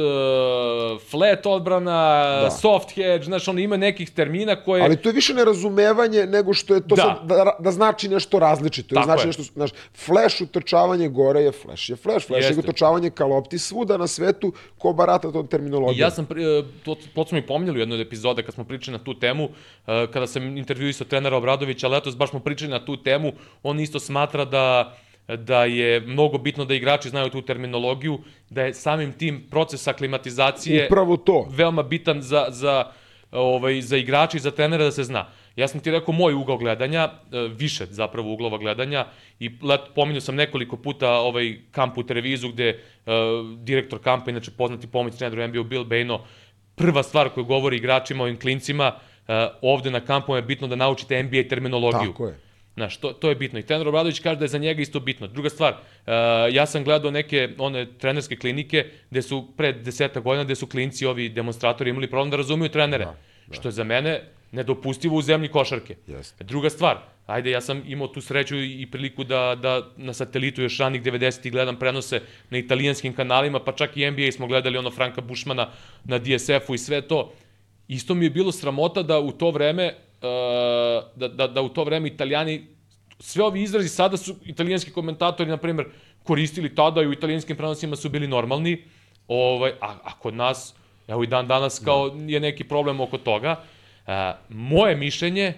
flat 1.09 1.45
odbrana, 1.45 2.41
Da. 2.41 2.51
soft 2.51 2.91
hedge, 2.91 3.23
znaš, 3.25 3.47
ono 3.47 3.59
ima 3.59 3.77
nekih 3.77 4.09
termina 4.09 4.55
koje... 4.55 4.83
Ali 4.83 4.97
to 4.97 5.09
je 5.09 5.13
više 5.13 5.33
nerazumevanje 5.33 6.25
nego 6.25 6.53
što 6.53 6.73
je 6.73 6.87
to 6.87 6.95
Da. 6.95 7.01
sad, 7.01 7.27
da, 7.27 7.55
da 7.59 7.71
znači 7.71 8.09
nešto 8.09 8.39
različito. 8.39 8.95
Tako 8.95 9.05
znači 9.05 9.21
je. 9.21 9.27
nešto, 9.27 9.43
znaš, 9.43 9.71
flash 10.05 10.41
utrčavanje 10.41 11.07
gore 11.09 11.41
je 11.41 11.51
flash, 11.51 11.89
je 11.89 11.95
flash, 11.95 12.27
flash 12.27 12.41
Jeste. 12.41 12.53
je 12.53 12.59
utrčavanje 12.59 13.09
ka 13.09 13.25
lopti 13.25 13.59
svuda 13.59 13.97
na 13.97 14.07
svetu 14.07 14.53
ko 14.77 14.93
barata 14.93 15.31
tom 15.31 15.47
terminologijom. 15.47 15.99
Ja 15.99 16.11
sam, 16.11 16.25
e, 16.25 16.63
to, 16.83 16.95
to 17.15 17.25
smo 17.25 17.37
i 17.37 17.41
pominjali 17.47 17.77
u 17.77 17.81
jednoj 17.81 17.95
od 17.95 18.07
epizode 18.07 18.43
kad 18.43 18.53
smo 18.53 18.63
pričali 18.63 18.97
na 18.97 19.03
tu 19.03 19.19
temu, 19.19 19.49
e, 19.87 20.07
kada 20.13 20.27
sam 20.27 20.57
intervjuisao 20.57 21.07
trenera 21.07 21.37
Obradovića, 21.37 21.87
letos 21.87 22.17
baš 22.17 22.29
smo 22.29 22.39
pričali 22.39 22.71
na 22.71 22.85
tu 22.85 23.03
temu, 23.03 23.31
on 23.63 23.79
isto 23.79 23.99
smatra 23.99 24.45
da 24.45 24.97
da 25.37 25.65
je 25.65 25.99
mnogo 25.99 26.37
bitno 26.37 26.65
da 26.65 26.73
igrači 26.73 27.09
znaju 27.09 27.29
tu 27.29 27.41
terminologiju, 27.41 28.19
da 28.49 28.63
je 28.63 28.73
samim 28.73 29.13
tim 29.13 29.47
proces 29.49 29.87
aklimatizacije 29.87 30.85
Upravo 30.85 31.17
to. 31.17 31.47
veoma 31.49 31.83
bitan 31.83 32.21
za, 32.21 32.45
za, 32.49 32.91
ovaj, 33.31 33.81
za 33.81 33.97
igrače 33.97 34.37
i 34.37 34.39
za 34.39 34.51
trenera 34.51 34.83
da 34.83 34.91
se 34.91 35.03
zna. 35.03 35.25
Ja 35.55 35.67
sam 35.67 35.79
ti 35.79 35.91
rekao 35.91 36.13
moj 36.13 36.33
ugao 36.33 36.57
gledanja, 36.57 37.03
e, 37.03 37.49
više 37.55 37.85
zapravo 37.85 38.33
uglova 38.33 38.57
gledanja 38.57 39.05
i 39.39 39.51
let, 39.61 39.81
pominjao 39.95 40.21
sam 40.21 40.35
nekoliko 40.35 40.77
puta 40.77 41.11
ovaj 41.11 41.57
kamp 41.71 41.97
u 41.97 42.03
Trevizu 42.03 42.49
gde 42.49 42.67
e, 42.69 42.77
direktor 43.57 43.99
kampa, 44.01 44.31
inače 44.31 44.51
poznati 44.51 44.87
pomoć 44.87 45.15
treneru 45.15 45.47
NBA 45.47 45.63
Bill 45.63 45.83
Bejno, 45.83 46.21
prva 46.75 47.03
stvar 47.03 47.29
koju 47.29 47.45
govori 47.45 47.77
igračima, 47.77 48.23
ovim 48.23 48.39
klincima, 48.39 48.93
e, 49.27 49.47
ovde 49.61 49.91
na 49.91 49.99
kampu 49.99 50.35
je 50.35 50.41
bitno 50.41 50.67
da 50.67 50.75
naučite 50.75 51.23
NBA 51.23 51.43
terminologiju. 51.49 52.11
Tako 52.11 52.27
je. 52.27 52.50
Znaš, 52.75 52.97
to, 52.97 53.13
to 53.13 53.29
je 53.29 53.35
bitno. 53.35 53.59
I 53.59 53.63
trener 53.63 53.87
Obradović 53.87 54.19
kaže 54.19 54.39
da 54.39 54.45
je 54.45 54.49
za 54.49 54.57
njega 54.57 54.81
isto 54.81 54.99
bitno. 54.99 55.27
Druga 55.27 55.49
stvar, 55.49 55.73
uh, 55.73 56.13
ja 56.51 56.65
sam 56.65 56.83
gledao 56.83 57.11
neke 57.11 57.49
one 57.57 57.87
trenerske 57.99 58.35
klinike 58.35 58.85
gde 59.09 59.21
su 59.21 59.47
pre 59.57 59.73
deseta 59.73 60.19
godina, 60.19 60.43
gde 60.43 60.55
su 60.55 60.67
klinci, 60.67 61.05
ovi 61.05 61.29
demonstratori 61.29 61.89
imali 61.89 62.09
problem 62.09 62.31
da 62.31 62.37
razumiju 62.37 62.69
trenere. 62.69 63.05
Da, 63.05 63.15
da. 63.47 63.53
Što 63.55 63.67
je 63.67 63.71
za 63.71 63.83
mene 63.83 64.21
nedopustivo 64.51 65.15
u 65.15 65.21
zemlji 65.21 65.47
košarke. 65.47 65.95
Jeste. 66.07 66.43
Druga 66.43 66.69
stvar, 66.69 66.97
ajde, 67.25 67.51
ja 67.51 67.61
sam 67.61 67.83
imao 67.87 68.07
tu 68.07 68.21
sreću 68.21 68.55
i 68.63 68.87
priliku 68.91 69.23
da, 69.23 69.55
da 69.61 69.87
na 69.97 70.13
satelitu 70.13 70.61
još 70.61 70.77
ranih 70.77 71.01
90-ih 71.03 71.51
gledam 71.51 71.79
prenose 71.79 72.21
na 72.49 72.57
italijanskim 72.57 73.13
kanalima, 73.13 73.59
pa 73.59 73.71
čak 73.71 73.97
i 73.97 74.11
NBA 74.11 74.31
smo 74.31 74.47
gledali 74.47 74.77
ono 74.77 74.91
Franka 74.91 75.21
Bušmana 75.21 75.69
na 76.03 76.19
DSF-u 76.19 76.75
i 76.75 76.77
sve 76.77 77.01
to. 77.01 77.33
Isto 77.87 78.13
mi 78.13 78.25
je 78.25 78.29
bilo 78.29 78.51
sramota 78.51 79.03
da 79.03 79.19
u 79.19 79.31
to 79.31 79.51
vreme 79.51 79.95
da, 81.15 81.27
da, 81.27 81.47
da 81.47 81.61
u 81.61 81.69
to 81.69 81.83
vreme 81.83 82.07
italijani 82.07 82.67
sve 83.19 83.43
ovi 83.43 83.61
izrazi 83.61 83.89
sada 83.89 84.17
su 84.17 84.35
italijanski 84.45 84.91
komentatori 84.91 85.49
na 85.49 85.57
primjer 85.57 85.87
koristili 86.23 86.75
tada 86.75 87.01
i 87.01 87.07
u 87.07 87.13
italijanskim 87.13 87.57
prenosima 87.57 87.95
su 87.95 88.09
bili 88.09 88.27
normalni. 88.27 88.83
Ovaj 89.27 89.71
a, 89.81 89.95
a 90.03 90.19
kod 90.19 90.33
nas 90.33 90.75
evo 91.07 91.23
i 91.23 91.27
dan 91.27 91.47
danas 91.47 91.79
kao 91.79 92.11
je 92.27 92.39
neki 92.39 92.63
problem 92.63 92.99
oko 92.99 93.17
toga. 93.17 93.63
Uh, 94.07 94.13
moje 94.49 94.95
mišljenje 94.95 95.53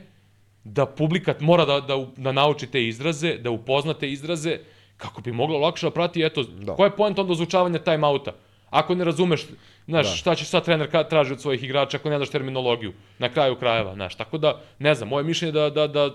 da 0.64 0.85
publika 0.85 1.35
mora 1.40 1.65
da, 1.65 1.80
da, 1.81 2.06
da 2.18 2.31
nauči 2.31 2.68
te 2.68 2.88
izraze, 2.88 3.38
da 3.38 3.52
upozna 3.52 3.94
te 3.94 4.11
izraze, 4.11 4.60
kako 4.98 5.22
bi 5.22 5.31
moglo 5.31 5.60
lakše 5.60 5.85
da 5.85 5.91
prati, 5.91 6.23
eto, 6.23 6.44
da. 6.44 6.76
koja 6.76 6.85
je 6.85 6.95
point 6.95 7.19
onda 7.19 7.31
ozučavanja 7.31 7.80
time-outa? 7.80 8.31
Ako 8.74 8.95
ne 8.95 9.06
razumeš, 9.06 9.45
znaš, 9.88 10.10
da. 10.10 10.16
šta 10.16 10.36
će 10.36 10.45
sad 10.45 10.66
trener 10.66 10.90
traži 11.10 11.34
od 11.34 11.41
svojih 11.41 11.64
igrača 11.64 11.98
ako 11.98 12.10
ne 12.10 12.18
znaš 12.18 12.30
terminologiju, 12.30 12.94
na 13.20 13.30
kraju 13.30 13.56
krajeva, 13.56 13.94
znaš, 13.94 14.16
tako 14.16 14.38
da, 14.38 14.62
ne 14.80 14.95
znam, 14.95 15.10
moje 15.10 15.24
mišljenje 15.24 15.52
da, 15.52 15.70
da, 15.70 15.88
da 15.88 16.10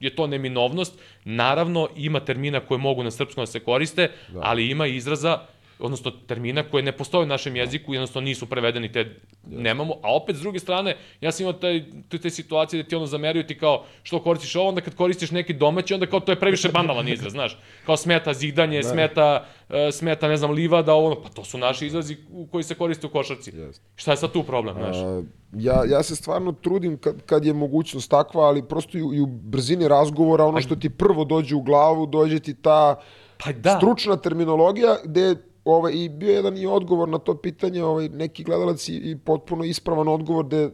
je 0.00 0.16
to 0.16 0.26
neminovnost, 0.26 0.98
naravno 1.24 1.88
ima 1.96 2.20
termina 2.20 2.60
koje 2.60 2.78
mogu 2.78 3.02
na 3.02 3.10
srpskom 3.10 3.42
da 3.42 3.46
se 3.46 3.60
koriste, 3.60 4.10
da. 4.28 4.40
ali 4.42 4.70
ima 4.70 4.86
izraza 4.86 5.40
odnosno 5.78 6.10
termina 6.10 6.62
koje 6.62 6.82
ne 6.82 6.92
postoje 6.92 7.22
u 7.22 7.26
našem 7.26 7.56
jeziku, 7.56 7.94
jednostavno 7.94 8.24
nisu 8.24 8.46
prevedeni, 8.46 8.92
te 8.92 9.20
nemamo, 9.46 9.94
a 10.02 10.14
opet 10.14 10.36
s 10.36 10.40
druge 10.40 10.58
strane, 10.58 10.96
ja 11.20 11.32
sam 11.32 11.44
imao 11.44 11.52
taj, 11.52 11.84
te, 12.08 12.18
te 12.18 12.30
situacije 12.30 12.82
da 12.82 12.88
ti 12.88 12.96
ono 12.96 13.06
zameraju 13.06 13.46
ti 13.46 13.58
kao 13.58 13.84
što 14.02 14.22
koristiš 14.22 14.56
ovo, 14.56 14.68
onda 14.68 14.80
kad 14.80 14.94
koristiš 14.94 15.30
neki 15.30 15.52
domaći, 15.52 15.94
onda 15.94 16.06
kao 16.06 16.20
to 16.20 16.32
je 16.32 16.40
previše 16.40 16.68
banalan 16.68 17.08
izraz, 17.08 17.32
znaš, 17.32 17.58
kao 17.86 17.96
smeta 17.96 18.34
zidanje, 18.34 18.80
da. 18.82 18.88
smeta, 18.88 19.46
uh, 19.68 19.74
smeta, 19.92 20.28
ne 20.28 20.36
znam, 20.36 20.50
livada, 20.50 20.94
ovo, 20.94 21.20
pa 21.22 21.28
to 21.28 21.44
su 21.44 21.58
naši 21.58 21.86
izrazi 21.86 22.16
koji 22.50 22.64
se 22.64 22.74
koriste 22.74 23.06
u 23.06 23.10
košarci. 23.10 23.52
Yes. 23.52 23.80
Šta 23.96 24.10
je 24.10 24.16
sad 24.16 24.32
tu 24.32 24.42
problem, 24.42 24.74
znaš? 24.74 24.96
A, 24.96 25.22
ja, 25.52 25.82
ja 25.86 26.02
se 26.02 26.16
stvarno 26.16 26.52
trudim 26.52 26.98
kad, 26.98 27.22
kad 27.26 27.44
je 27.44 27.52
mogućnost 27.52 28.10
takva, 28.10 28.44
ali 28.44 28.68
prosto 28.68 28.98
i, 28.98 29.00
i 29.00 29.20
u 29.20 29.26
brzini 29.26 29.88
razgovora, 29.88 30.44
ono 30.44 30.60
što 30.60 30.76
ti 30.76 30.90
prvo 30.90 31.24
dođe 31.24 31.54
u 31.54 31.62
glavu, 31.62 32.06
dođe 32.06 32.40
ti 32.40 32.54
ta 32.54 33.00
pa 33.44 33.52
da. 33.52 33.76
stručna 33.76 34.16
terminologija 34.16 34.96
gde 35.04 35.36
ovaj, 35.66 35.92
i 35.94 36.08
bio 36.08 36.32
jedan 36.32 36.58
i 36.58 36.66
odgovor 36.66 37.08
na 37.08 37.18
to 37.18 37.34
pitanje, 37.34 37.84
ovaj, 37.84 38.08
neki 38.08 38.44
gledalac 38.44 38.88
i, 38.88 38.96
i 38.96 39.18
potpuno 39.18 39.64
ispravan 39.64 40.08
odgovor 40.08 40.46
da 40.46 40.70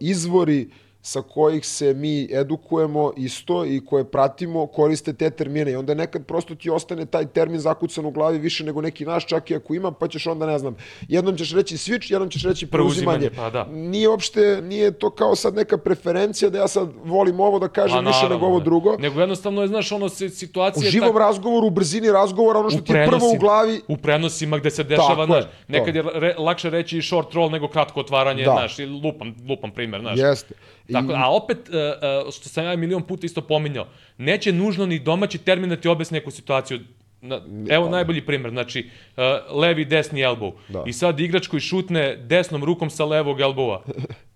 izvori 0.00 0.70
sa 1.04 1.22
kojih 1.22 1.66
se 1.66 1.94
mi 1.94 2.28
edukujemo 2.32 3.12
isto 3.16 3.66
i 3.66 3.84
koje 3.86 4.04
pratimo 4.04 4.66
koriste 4.66 5.12
te 5.12 5.30
termine. 5.30 5.72
I 5.72 5.76
onda 5.76 5.94
nekad 5.94 6.26
prosto 6.26 6.54
ti 6.54 6.70
ostane 6.70 7.06
taj 7.06 7.26
termin 7.26 7.60
zakucan 7.60 8.06
u 8.06 8.10
glavi 8.10 8.38
više 8.38 8.64
nego 8.64 8.80
neki 8.80 9.04
naš 9.04 9.26
čak 9.26 9.50
i 9.50 9.54
ako 9.54 9.74
ima 9.74 9.92
pa 9.92 10.08
ćeš 10.08 10.26
onda 10.26 10.46
ne 10.46 10.58
znam 10.58 10.76
jednom 11.08 11.36
ćeš 11.36 11.54
reći 11.54 11.76
switch 11.76 12.12
jednom 12.12 12.30
ćeš 12.30 12.42
reći 12.44 12.66
preuzimanje, 12.66 13.30
pa 13.36 13.50
da. 13.50 13.64
nije 13.64 14.08
uopšte 14.08 14.62
nije 14.62 14.90
to 14.92 15.10
kao 15.10 15.36
sad 15.36 15.54
neka 15.54 15.78
preferencija 15.78 16.50
da 16.50 16.58
ja 16.58 16.68
sad 16.68 16.88
volim 17.04 17.40
ovo 17.40 17.58
da 17.58 17.68
kažem 17.68 18.04
pa, 18.04 18.10
više 18.10 18.28
nego 18.28 18.46
ovo 18.46 18.60
drugo. 18.60 18.96
Nego 18.98 19.20
jednostavno 19.20 19.62
je 19.62 19.68
znaš 19.68 19.92
ono 19.92 20.08
situacija 20.08 20.88
u 20.88 20.90
živom 20.90 21.12
tak... 21.12 21.20
razgovoru 21.20 21.66
u 21.66 21.70
brzini 21.70 22.12
razgovora 22.12 22.58
ono 22.58 22.70
što 22.70 22.80
ti 22.80 22.92
je 22.92 23.06
prvo 23.06 23.30
u 23.30 23.38
glavi 23.38 23.80
u 23.88 23.96
prenosima 23.96 24.58
gde 24.58 24.70
se 24.70 24.84
dešava 24.84 25.26
znaš 25.26 25.44
nekad 25.68 25.94
je 25.94 26.02
re, 26.14 26.34
lakše 26.38 26.70
reći 26.70 27.02
short 27.02 27.34
roll 27.34 27.50
nego 27.50 27.68
kratko 27.68 28.00
otvaranje 28.00 28.44
da. 28.44 28.50
znaš 28.50 28.78
i 28.78 28.86
lupan 28.86 29.34
lupan 29.48 29.70
primer 29.70 30.00
znaš. 30.00 30.18
Jeste 30.18 30.54
Tako, 30.92 31.12
a 31.12 31.30
opet, 31.36 31.58
e, 31.68 31.76
e, 31.76 32.30
što 32.32 32.48
sam 32.48 32.64
ja 32.64 32.76
milion 32.76 33.02
puta 33.02 33.26
isto 33.26 33.40
pominjao, 33.40 33.86
neće 34.18 34.52
nužno 34.52 34.86
ni 34.86 34.98
domaći 34.98 35.38
termin 35.38 35.70
da 35.70 35.76
ti 35.76 35.88
objasni 35.88 36.18
neku 36.18 36.30
situaciju. 36.30 36.80
Na, 37.20 37.40
evo 37.68 37.88
najbolji 37.88 38.26
primer, 38.26 38.50
znači, 38.50 38.90
uh, 39.16 39.22
levi, 39.56 39.84
desni 39.84 40.20
elbow. 40.20 40.52
Da. 40.68 40.84
I 40.86 40.92
sad 40.92 41.20
igrač 41.20 41.46
koji 41.46 41.60
šutne 41.60 42.16
desnom 42.16 42.64
rukom 42.64 42.90
sa 42.90 43.04
levog 43.04 43.38
elbowa, 43.38 43.80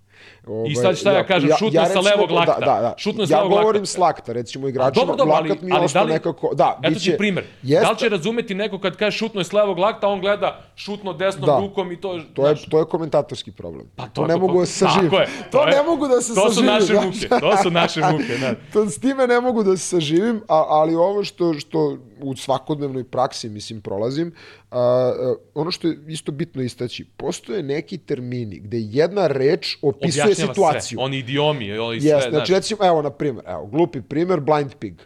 Ovaj, 0.46 0.70
I 0.70 0.74
sad 0.74 0.96
šta 0.96 1.10
ja, 1.12 1.16
ja 1.16 1.26
kažem, 1.26 1.50
ja, 1.50 1.56
šutno 1.56 1.80
ja, 1.80 1.86
sa 1.86 2.00
levog 2.00 2.30
lakta. 2.30 2.56
Da, 2.60 2.66
da, 2.66 2.80
da. 2.80 2.94
Šutno 2.96 3.26
sa 3.26 3.34
ja 3.34 3.42
govorim 3.42 3.82
lakta. 3.82 3.86
s 3.86 3.98
lakta, 3.98 4.32
recimo 4.32 4.68
igračima, 4.68 5.06
dobro, 5.06 5.16
dobro, 5.16 5.34
lakat 5.34 5.62
mi 5.62 5.72
ali, 5.72 5.88
da 5.94 6.02
li, 6.02 6.12
nekako... 6.12 6.50
Da, 6.54 6.78
eto 6.82 6.94
biće, 6.94 7.10
ti 7.10 7.18
primer. 7.18 7.44
Jeste, 7.62 7.84
da 7.84 7.90
li 7.90 7.98
će 7.98 8.08
razumeti 8.08 8.54
neko 8.54 8.78
kad 8.78 8.96
kaže 8.96 9.18
šutno 9.18 9.40
je 9.40 9.44
s 9.44 9.52
levog 9.52 9.78
lakta, 9.78 10.08
on 10.08 10.20
gleda 10.20 10.60
šutno 10.76 11.12
desnom 11.12 11.46
da, 11.46 11.58
rukom 11.58 11.92
i 11.92 12.00
to... 12.00 12.20
To 12.34 12.48
je, 12.48 12.54
to 12.70 12.78
je 12.78 12.84
komentatorski 12.84 13.52
problem. 13.52 13.90
Pa 13.96 14.04
to, 14.04 14.10
to 14.22 14.26
ne 14.26 14.36
mogu 14.36 14.60
da 14.60 14.66
se 14.66 14.72
saživim. 14.72 15.10
To, 15.10 15.18
to, 15.50 15.58
to 15.58 15.66
ne 15.66 15.82
mogu 15.82 16.08
da 16.08 16.20
se 16.20 16.34
to 16.34 16.50
saživim. 16.50 16.78
To 16.78 16.82
su 16.82 16.92
naše 16.92 17.06
muke, 17.06 17.28
to 17.40 17.56
su 17.62 17.70
naše 17.70 18.00
muke. 18.00 18.38
Ne. 18.40 18.54
to, 18.72 18.86
s 18.86 18.98
time 19.00 19.26
ne 19.26 19.40
mogu 19.40 19.62
da 19.62 19.76
se 19.76 19.86
saživim, 19.86 20.42
a, 20.48 20.64
ali 20.68 20.94
ovo 20.94 21.24
što, 21.24 21.54
što 21.54 21.98
u 22.20 22.36
svakodnevnoj 22.36 23.04
praksi, 23.04 23.48
mislim, 23.48 23.80
prolazim, 23.80 24.32
a, 24.70 24.78
a, 24.78 25.34
ono 25.54 25.70
što 25.70 25.88
je 25.88 25.98
isto 26.08 26.32
bitno 26.32 26.62
istaći, 26.62 27.04
postoje 27.16 27.62
neki 27.62 27.98
termini 27.98 28.60
gde 28.60 28.78
jedna 28.80 29.26
reč 29.26 29.76
opisuje 29.82 30.24
Objašnjava 30.24 30.54
situaciju. 30.54 30.96
Sve. 30.96 31.04
Oni 31.04 31.18
idiomi, 31.18 31.78
oni 31.78 32.00
sve, 32.00 32.10
yes, 32.10 32.30
znači, 32.30 32.52
recimo, 32.52 32.86
evo, 32.86 33.02
na 33.02 33.10
primjer, 33.10 33.44
evo, 33.48 33.66
glupi 33.66 34.02
primjer, 34.02 34.40
blind 34.40 34.74
pig. 34.78 35.02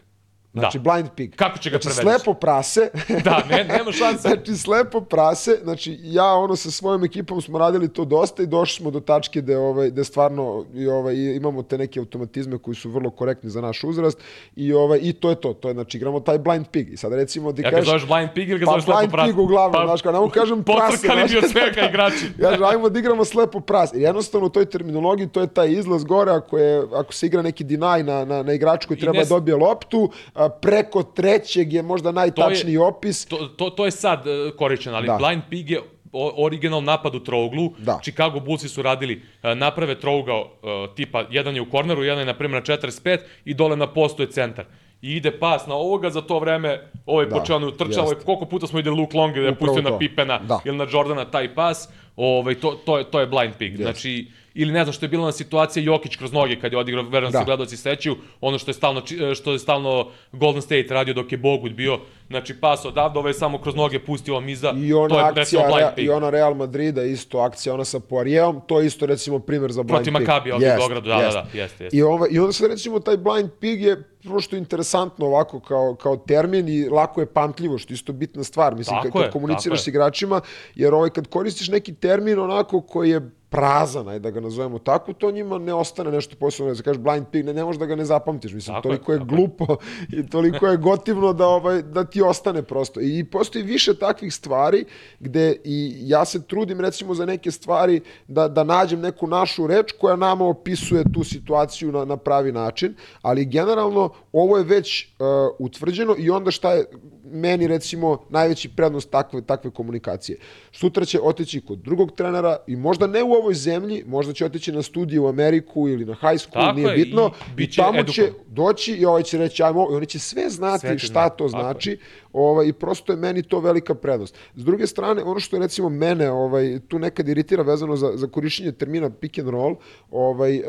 Znači, 0.53 0.79
da. 0.79 0.91
blind 0.91 1.09
pig. 1.15 1.35
Kako 1.35 1.57
će 1.57 1.69
ga 1.69 1.77
znači, 1.81 1.95
prevediš? 1.95 2.21
slepo 2.23 2.39
prase. 2.39 2.89
da, 3.25 3.43
ne, 3.49 3.63
nema 3.63 3.91
šanse. 3.91 4.27
znači, 4.27 4.57
slepo 4.57 5.01
prase. 5.01 5.59
Znači, 5.63 5.99
ja 6.03 6.33
ono 6.33 6.55
sa 6.55 6.71
svojom 6.71 7.03
ekipom 7.03 7.41
smo 7.41 7.59
radili 7.59 7.93
to 7.93 8.05
dosta 8.05 8.43
i 8.43 8.47
došli 8.47 8.75
smo 8.75 8.91
do 8.91 8.99
tačke 8.99 9.41
da 9.41 9.59
ovaj 9.59 9.91
da 9.91 10.03
stvarno 10.03 10.65
i 10.73 10.87
ovaj 10.87 11.15
imamo 11.15 11.63
te 11.63 11.77
neke 11.77 11.99
automatizme 11.99 12.57
koji 12.57 12.75
su 12.75 12.89
vrlo 12.89 13.09
korektni 13.09 13.49
za 13.49 13.61
naš 13.61 13.83
uzrast 13.83 14.17
i 14.55 14.73
ovaj 14.73 14.99
i 15.01 15.13
to 15.13 15.29
je 15.29 15.35
to. 15.35 15.53
To 15.53 15.67
je 15.67 15.73
znači 15.73 15.97
igramo 15.97 16.19
taj 16.19 16.39
blind 16.39 16.65
pig. 16.71 16.93
I 16.93 16.97
sad 16.97 17.13
recimo 17.13 17.53
ti 17.53 17.61
ja 17.61 17.69
kažeš 17.69 17.85
zoveš 17.85 18.07
blind 18.07 18.29
pig 18.35 18.49
ili 18.49 18.59
ga 18.59 18.65
pa, 18.65 18.71
zoveš 18.71 18.85
blind 18.85 19.25
pig 19.25 19.39
uglavnom, 19.39 19.81
pa, 19.81 19.85
znaš, 19.85 20.01
kao 20.01 20.25
ne 20.25 20.31
kažem 20.31 20.63
prase. 20.63 20.97
Potrkali 20.97 21.29
bi 21.29 21.37
od 21.37 21.43
svega 21.51 21.89
igrači. 21.89 22.25
ja 22.39 22.69
ajmo 22.69 22.89
da 22.89 22.99
igramo 22.99 23.25
slepo 23.25 23.59
prase. 23.59 23.97
I 23.97 24.01
jednostavno 24.01 24.47
u 24.47 24.49
toj 24.49 24.65
terminologiji 24.65 25.27
to 25.27 25.41
je 25.41 25.47
taj 25.47 25.71
izlaz 25.71 26.03
gore 26.03 26.31
ako 26.31 26.57
je 26.57 26.83
ako 26.93 27.13
se 27.13 27.25
igra 27.25 27.41
neki 27.41 27.63
deny 27.63 28.03
na 28.03 28.25
na 28.25 28.43
na 28.43 28.53
igraču 28.53 28.87
koji 28.87 28.99
treba 28.99 29.19
ne... 29.19 29.25
dobije 29.25 29.55
loptu, 29.55 30.09
preko 30.49 31.03
trećeg 31.03 31.73
je 31.73 31.81
možda 31.81 32.11
najtačniji 32.11 32.75
to 32.75 32.83
je, 32.83 32.87
opis. 32.87 33.25
To, 33.25 33.37
to, 33.47 33.69
to 33.69 33.85
je 33.85 33.91
sad 33.91 34.27
uh, 34.27 34.55
korišćeno, 34.57 34.95
ali 34.95 35.07
da. 35.07 35.17
Blind 35.17 35.41
Pig 35.49 35.69
je 35.69 35.81
original 36.13 36.83
napad 36.83 37.15
u 37.15 37.19
trouglu. 37.19 37.71
Da. 37.77 37.99
Chicago 38.01 38.39
Bullsi 38.39 38.69
su 38.69 38.81
radili, 38.81 39.15
uh, 39.15 39.57
naprave 39.57 39.99
trougao 39.99 40.41
uh, 40.41 40.95
tipa, 40.95 41.25
jedan 41.29 41.55
je 41.55 41.61
u 41.61 41.69
korneru, 41.69 42.03
jedan 42.03 42.19
je 42.19 42.25
na 42.25 42.33
primjer 42.33 42.63
na 42.67 42.75
45 42.75 43.17
i 43.45 43.53
dole 43.53 43.75
na 43.75 43.87
postu 43.87 44.23
je 44.23 44.31
centar 44.31 44.65
i 45.01 45.15
ide 45.15 45.31
pas 45.39 45.67
na 45.67 45.75
ovoga, 45.75 46.09
za 46.09 46.21
to 46.21 46.39
vreme 46.39 46.89
ovaj 47.05 47.25
da, 47.25 47.35
počeo 47.35 47.59
da 47.59 47.77
trča, 47.77 48.01
ovaj, 48.01 48.15
koliko 48.25 48.45
puta 48.45 48.67
smo 48.67 48.79
ide 48.79 48.89
Luke 48.89 49.17
Long 49.17 49.33
da 49.33 49.41
je 49.41 49.55
pustio 49.55 49.81
to. 49.81 49.89
na 49.89 49.97
Pipena 49.97 50.39
da. 50.39 50.59
ili 50.65 50.77
na 50.77 50.87
Jordana 50.91 51.25
taj 51.25 51.55
pas, 51.55 51.89
ovaj, 52.15 52.55
to, 52.55 52.71
to, 52.85 52.97
je, 52.97 53.03
to 53.03 53.19
je 53.19 53.27
blind 53.27 53.53
pig. 53.57 53.73
Yes. 53.73 53.81
Znači, 53.81 54.27
ili 54.53 54.73
ne 54.73 54.83
znam 54.83 54.93
što 54.93 55.05
je 55.05 55.09
bila 55.09 55.25
na 55.25 55.31
situacija 55.31 55.83
Jokić 55.83 56.15
kroz 56.15 56.31
noge 56.33 56.59
kad 56.59 56.71
je 56.71 56.77
odigrao, 56.77 57.03
verujem 57.03 57.31
da. 57.31 57.39
se 57.39 57.45
gledaoci 57.45 57.77
sećaju, 57.77 58.17
ono 58.41 58.57
što 58.57 58.69
je 58.69 58.75
stalno 58.75 59.03
što 59.35 59.51
je 59.51 59.59
stalno 59.59 60.11
Golden 60.31 60.61
State 60.61 60.87
radio 60.89 61.13
dok 61.13 61.31
je 61.31 61.37
Bogut 61.37 61.71
bio, 61.71 61.99
znači 62.31 62.59
pas 62.59 62.85
odavde, 62.85 63.19
ovaj 63.19 63.33
samo 63.33 63.61
kroz 63.61 63.75
noge 63.75 63.99
pustio 63.99 64.33
vam 64.33 64.49
iza. 64.49 64.73
I 64.77 64.93
ona 64.93 65.09
to 65.09 65.19
je, 65.19 65.25
akcija 65.25 65.67
recimo, 65.67 65.91
i 65.97 66.09
ona 66.09 66.29
Real 66.29 66.53
Madrida 66.53 67.03
isto 67.03 67.39
akcija 67.39 67.73
ona 67.73 67.85
sa 67.85 67.99
Poirijevom, 67.99 68.61
to 68.67 68.79
je 68.79 68.87
isto 68.87 69.05
recimo 69.05 69.39
primer 69.39 69.71
za 69.71 69.83
blind 69.83 69.95
Protiv 69.95 70.13
pig. 70.13 70.13
Protiv 70.13 70.27
Makabija 70.27 70.55
ovdje 70.55 70.73
u 70.73 70.77
Beogradu, 70.77 71.09
da, 71.09 71.15
da, 71.15 71.21
da, 71.21 71.45
jeste, 71.53 71.83
jeste. 71.83 71.97
I, 71.97 72.03
ova, 72.03 72.27
I 72.31 72.39
onda 72.39 72.53
se 72.53 72.67
recimo 72.67 72.99
taj 72.99 73.17
blind 73.17 73.49
pig 73.59 73.81
je 73.81 74.03
prosto 74.23 74.55
interesantno 74.55 75.25
ovako 75.25 75.59
kao, 75.59 75.95
kao 75.95 76.17
termin 76.17 76.69
i 76.69 76.89
lako 76.89 77.21
je 77.21 77.25
pamtljivo, 77.25 77.77
što 77.77 77.93
je 77.93 77.95
isto 77.95 78.13
bitna 78.13 78.43
stvar. 78.43 78.75
Mislim, 78.75 78.97
tako 79.03 79.17
kad, 79.17 79.23
kad 79.23 79.33
komuniciraš 79.33 79.83
s 79.83 79.87
igračima, 79.87 80.41
jer 80.75 80.93
ovaj, 80.93 81.09
kad 81.09 81.27
koristiš 81.27 81.69
neki 81.69 81.93
termin 81.93 82.39
onako 82.39 82.81
koji 82.81 83.09
je 83.09 83.31
prazan, 83.51 84.07
ajde 84.07 84.19
da 84.19 84.31
ga 84.31 84.39
nazovemo 84.39 84.79
tako, 84.79 85.13
to 85.13 85.31
njima 85.31 85.57
ne 85.57 85.73
ostane 85.73 86.11
nešto 86.11 86.35
posebno, 86.39 86.73
da 86.73 86.81
kažeš 86.81 87.01
blind 87.01 87.25
pig, 87.31 87.45
ne, 87.45 87.53
ne 87.53 87.63
možeš 87.63 87.79
da 87.79 87.85
ga 87.85 87.95
ne 87.95 88.05
zapamtiš, 88.05 88.53
mislim, 88.53 88.75
tako 88.75 88.87
toliko 88.87 89.11
je, 89.11 89.15
je 89.15 89.25
glupo 89.25 89.77
i 90.17 90.29
toliko 90.29 90.67
je 90.67 90.77
gotivno 90.77 91.33
da, 91.33 91.47
ovaj, 91.47 91.81
da 91.81 92.03
ti 92.03 92.20
ostane 92.21 92.63
prosto. 92.63 93.01
I 93.01 93.23
postoji 93.23 93.63
više 93.63 93.93
takvih 93.99 94.33
stvari 94.33 94.85
gde 95.19 95.55
i 95.63 95.95
ja 96.01 96.25
se 96.25 96.43
trudim 96.47 96.81
recimo 96.81 97.13
za 97.13 97.25
neke 97.25 97.51
stvari 97.51 98.01
da, 98.27 98.47
da 98.47 98.63
nađem 98.63 99.01
neku 99.01 99.27
našu 99.27 99.67
reč 99.67 99.91
koja 99.91 100.15
nama 100.15 100.45
opisuje 100.45 101.03
tu 101.13 101.23
situaciju 101.23 101.91
na, 101.91 102.05
na 102.05 102.17
pravi 102.17 102.51
način, 102.51 102.95
ali 103.21 103.45
generalno 103.45 104.09
ovo 104.31 104.57
je 104.57 104.63
već 104.63 105.05
uh, 105.05 105.27
utvrđeno 105.59 106.15
i 106.17 106.29
onda 106.29 106.51
šta 106.51 106.73
je 106.73 106.85
meni 107.31 107.67
recimo 107.67 108.17
najveći 108.29 108.69
prednost 108.69 109.09
takve, 109.11 109.41
takve 109.41 109.71
komunikacije. 109.71 110.37
Sutra 110.71 111.05
će 111.05 111.19
otići 111.21 111.61
kod 111.61 111.79
drugog 111.79 112.11
trenera 112.11 112.57
i 112.67 112.75
možda 112.75 113.07
ne 113.07 113.23
u 113.23 113.31
ovoj 113.31 113.53
zemlji, 113.53 114.03
možda 114.07 114.33
će 114.33 114.45
otići 114.45 114.71
na 114.71 114.81
studije 114.81 115.19
u 115.19 115.27
Ameriku 115.27 115.89
ili 115.89 116.05
na 116.05 116.13
high 116.13 116.41
school, 116.41 116.65
Tako 116.65 116.75
nije 116.75 116.89
je, 116.89 116.95
bitno, 116.95 117.31
i, 117.57 117.63
i 117.63 117.71
tamo 117.71 117.99
edukovan. 117.99 118.13
će 118.13 118.31
doći 118.47 118.93
i 118.93 119.05
ovaj 119.05 119.23
će 119.23 119.37
reći 119.37 119.63
ajmo, 119.63 119.87
i 119.91 119.95
oni 119.95 120.05
će 120.05 120.19
sve 120.19 120.49
znati 120.49 120.87
sve 120.87 120.99
šta 120.99 121.29
to 121.29 121.47
znači 121.47 121.99
ovaj, 122.33 122.67
i 122.67 122.73
prosto 122.73 123.13
je 123.13 123.17
meni 123.17 123.43
to 123.43 123.59
velika 123.59 123.95
prednost. 123.95 124.37
S 124.55 124.63
druge 124.63 124.87
strane, 124.87 125.23
ono 125.23 125.39
što 125.39 125.55
je 125.55 125.59
recimo 125.59 125.89
mene 125.89 126.31
ovaj, 126.31 126.79
tu 126.87 126.99
nekad 126.99 127.29
iritira 127.29 127.63
vezano 127.63 127.95
za, 127.95 128.11
za 128.15 128.27
korišćenje 128.27 128.71
termina 128.71 129.09
pick 129.09 129.39
and 129.39 129.49
roll, 129.49 129.75
ovaj, 130.11 130.59
uh, 130.59 130.65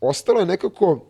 ostalo 0.00 0.40
je 0.40 0.46
nekako 0.46 1.06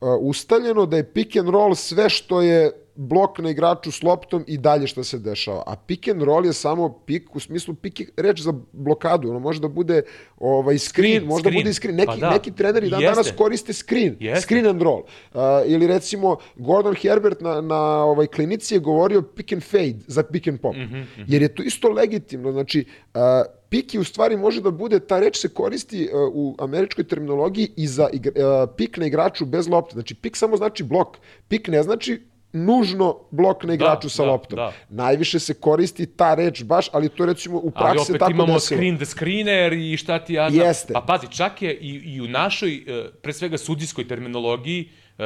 ustaljeno 0.00 0.86
da 0.86 0.96
je 0.96 1.12
pick 1.12 1.36
and 1.36 1.48
roll 1.48 1.74
sve 1.74 2.08
što 2.08 2.42
je 2.42 2.70
blok 2.98 3.38
na 3.38 3.50
igraču 3.50 3.92
s 3.92 4.02
loptom 4.02 4.44
i 4.46 4.58
dalje 4.58 4.86
šta 4.86 5.04
se 5.04 5.18
dešava. 5.18 5.62
A 5.66 5.76
pick 5.76 6.08
and 6.08 6.22
roll 6.22 6.46
je 6.46 6.52
samo 6.52 6.88
pik, 7.06 7.36
u 7.36 7.40
smislu 7.40 7.74
pik 7.74 8.00
je 8.00 8.06
reč 8.16 8.40
za 8.40 8.52
blokadu. 8.72 9.30
Ono 9.30 9.38
može 9.38 9.60
da 9.60 9.68
bude 9.68 10.02
ovaj, 10.38 10.78
screen, 10.78 11.12
screen 11.12 11.28
možda 11.28 11.48
screen. 11.48 11.62
bude 11.62 11.70
i 11.70 11.74
screen. 11.74 11.96
Neki, 11.96 12.06
pa 12.06 12.16
da. 12.16 12.30
neki 12.30 12.52
treneri 12.52 12.90
dan 12.90 13.02
danas 13.02 13.32
koriste 13.36 13.72
screen, 13.72 14.16
Jeste. 14.20 14.40
screen 14.40 14.66
and 14.66 14.82
roll. 14.82 15.02
Uh, 15.34 15.40
ili 15.66 15.86
recimo 15.86 16.36
Gordon 16.56 16.94
Herbert 17.02 17.40
na, 17.40 17.60
na 17.60 18.04
ovaj 18.04 18.26
klinici 18.26 18.74
je 18.74 18.80
govorio 18.80 19.22
pick 19.22 19.52
and 19.52 19.62
fade 19.62 19.98
za 20.06 20.22
pick 20.22 20.48
and 20.48 20.60
pop. 20.60 20.74
Mm 20.74 20.80
-hmm, 20.80 20.96
mm 20.96 21.06
-hmm. 21.16 21.24
Jer 21.26 21.42
je 21.42 21.54
to 21.54 21.62
isto 21.62 21.88
legitimno. 21.88 22.52
Znači, 22.52 22.84
uh, 23.14 23.20
pik 23.68 23.94
je 23.94 24.00
u 24.00 24.04
stvari 24.04 24.36
može 24.36 24.60
da 24.60 24.70
bude, 24.70 25.00
ta 25.00 25.20
reč 25.20 25.36
se 25.36 25.48
koristi 25.48 26.08
uh, 26.12 26.30
u 26.34 26.56
američkoj 26.58 27.04
terminologiji 27.04 27.70
i 27.76 27.86
za 27.86 28.08
igra, 28.12 28.32
uh, 28.62 28.70
pik 28.76 28.96
na 28.96 29.06
igraču 29.06 29.46
bez 29.46 29.68
lopte. 29.68 29.92
Znači, 29.92 30.14
pik 30.14 30.36
samo 30.36 30.56
znači 30.56 30.82
blok. 30.82 31.16
Pik 31.48 31.68
ne 31.68 31.82
znači 31.82 32.20
nužno 32.52 33.16
blok 33.30 33.64
na 33.64 33.74
igraču 33.74 34.06
Da, 34.06 34.10
sa 34.10 34.24
da, 34.24 34.30
loptom. 34.30 34.56
da. 34.56 34.72
Najviše 34.88 35.38
se 35.38 35.54
koristi 35.54 36.06
ta 36.06 36.34
reč 36.34 36.62
baš, 36.64 36.88
ali 36.92 37.08
to 37.08 37.26
recimo 37.26 37.58
u 37.58 37.70
praksi 37.70 37.88
Ali 37.88 38.04
se 38.04 38.12
opet 38.12 38.20
tako 38.20 38.32
imamo 38.32 38.54
desilo. 38.54 38.76
screen 38.78 38.96
the 38.96 39.04
screener 39.06 39.72
i 39.72 39.96
šta 39.96 40.18
ti 40.24 40.34
ja 40.34 40.50
znam. 40.50 40.66
Jeste. 40.66 40.92
Pa 40.92 41.00
pazi, 41.00 41.26
čak 41.30 41.62
je 41.62 41.74
i, 41.74 42.14
i 42.14 42.20
u 42.20 42.28
našoj, 42.28 42.74
e, 42.74 43.10
pre 43.22 43.32
svega 43.32 43.58
sudijskoj 43.58 44.08
terminologiji, 44.08 44.88
e, 45.18 45.24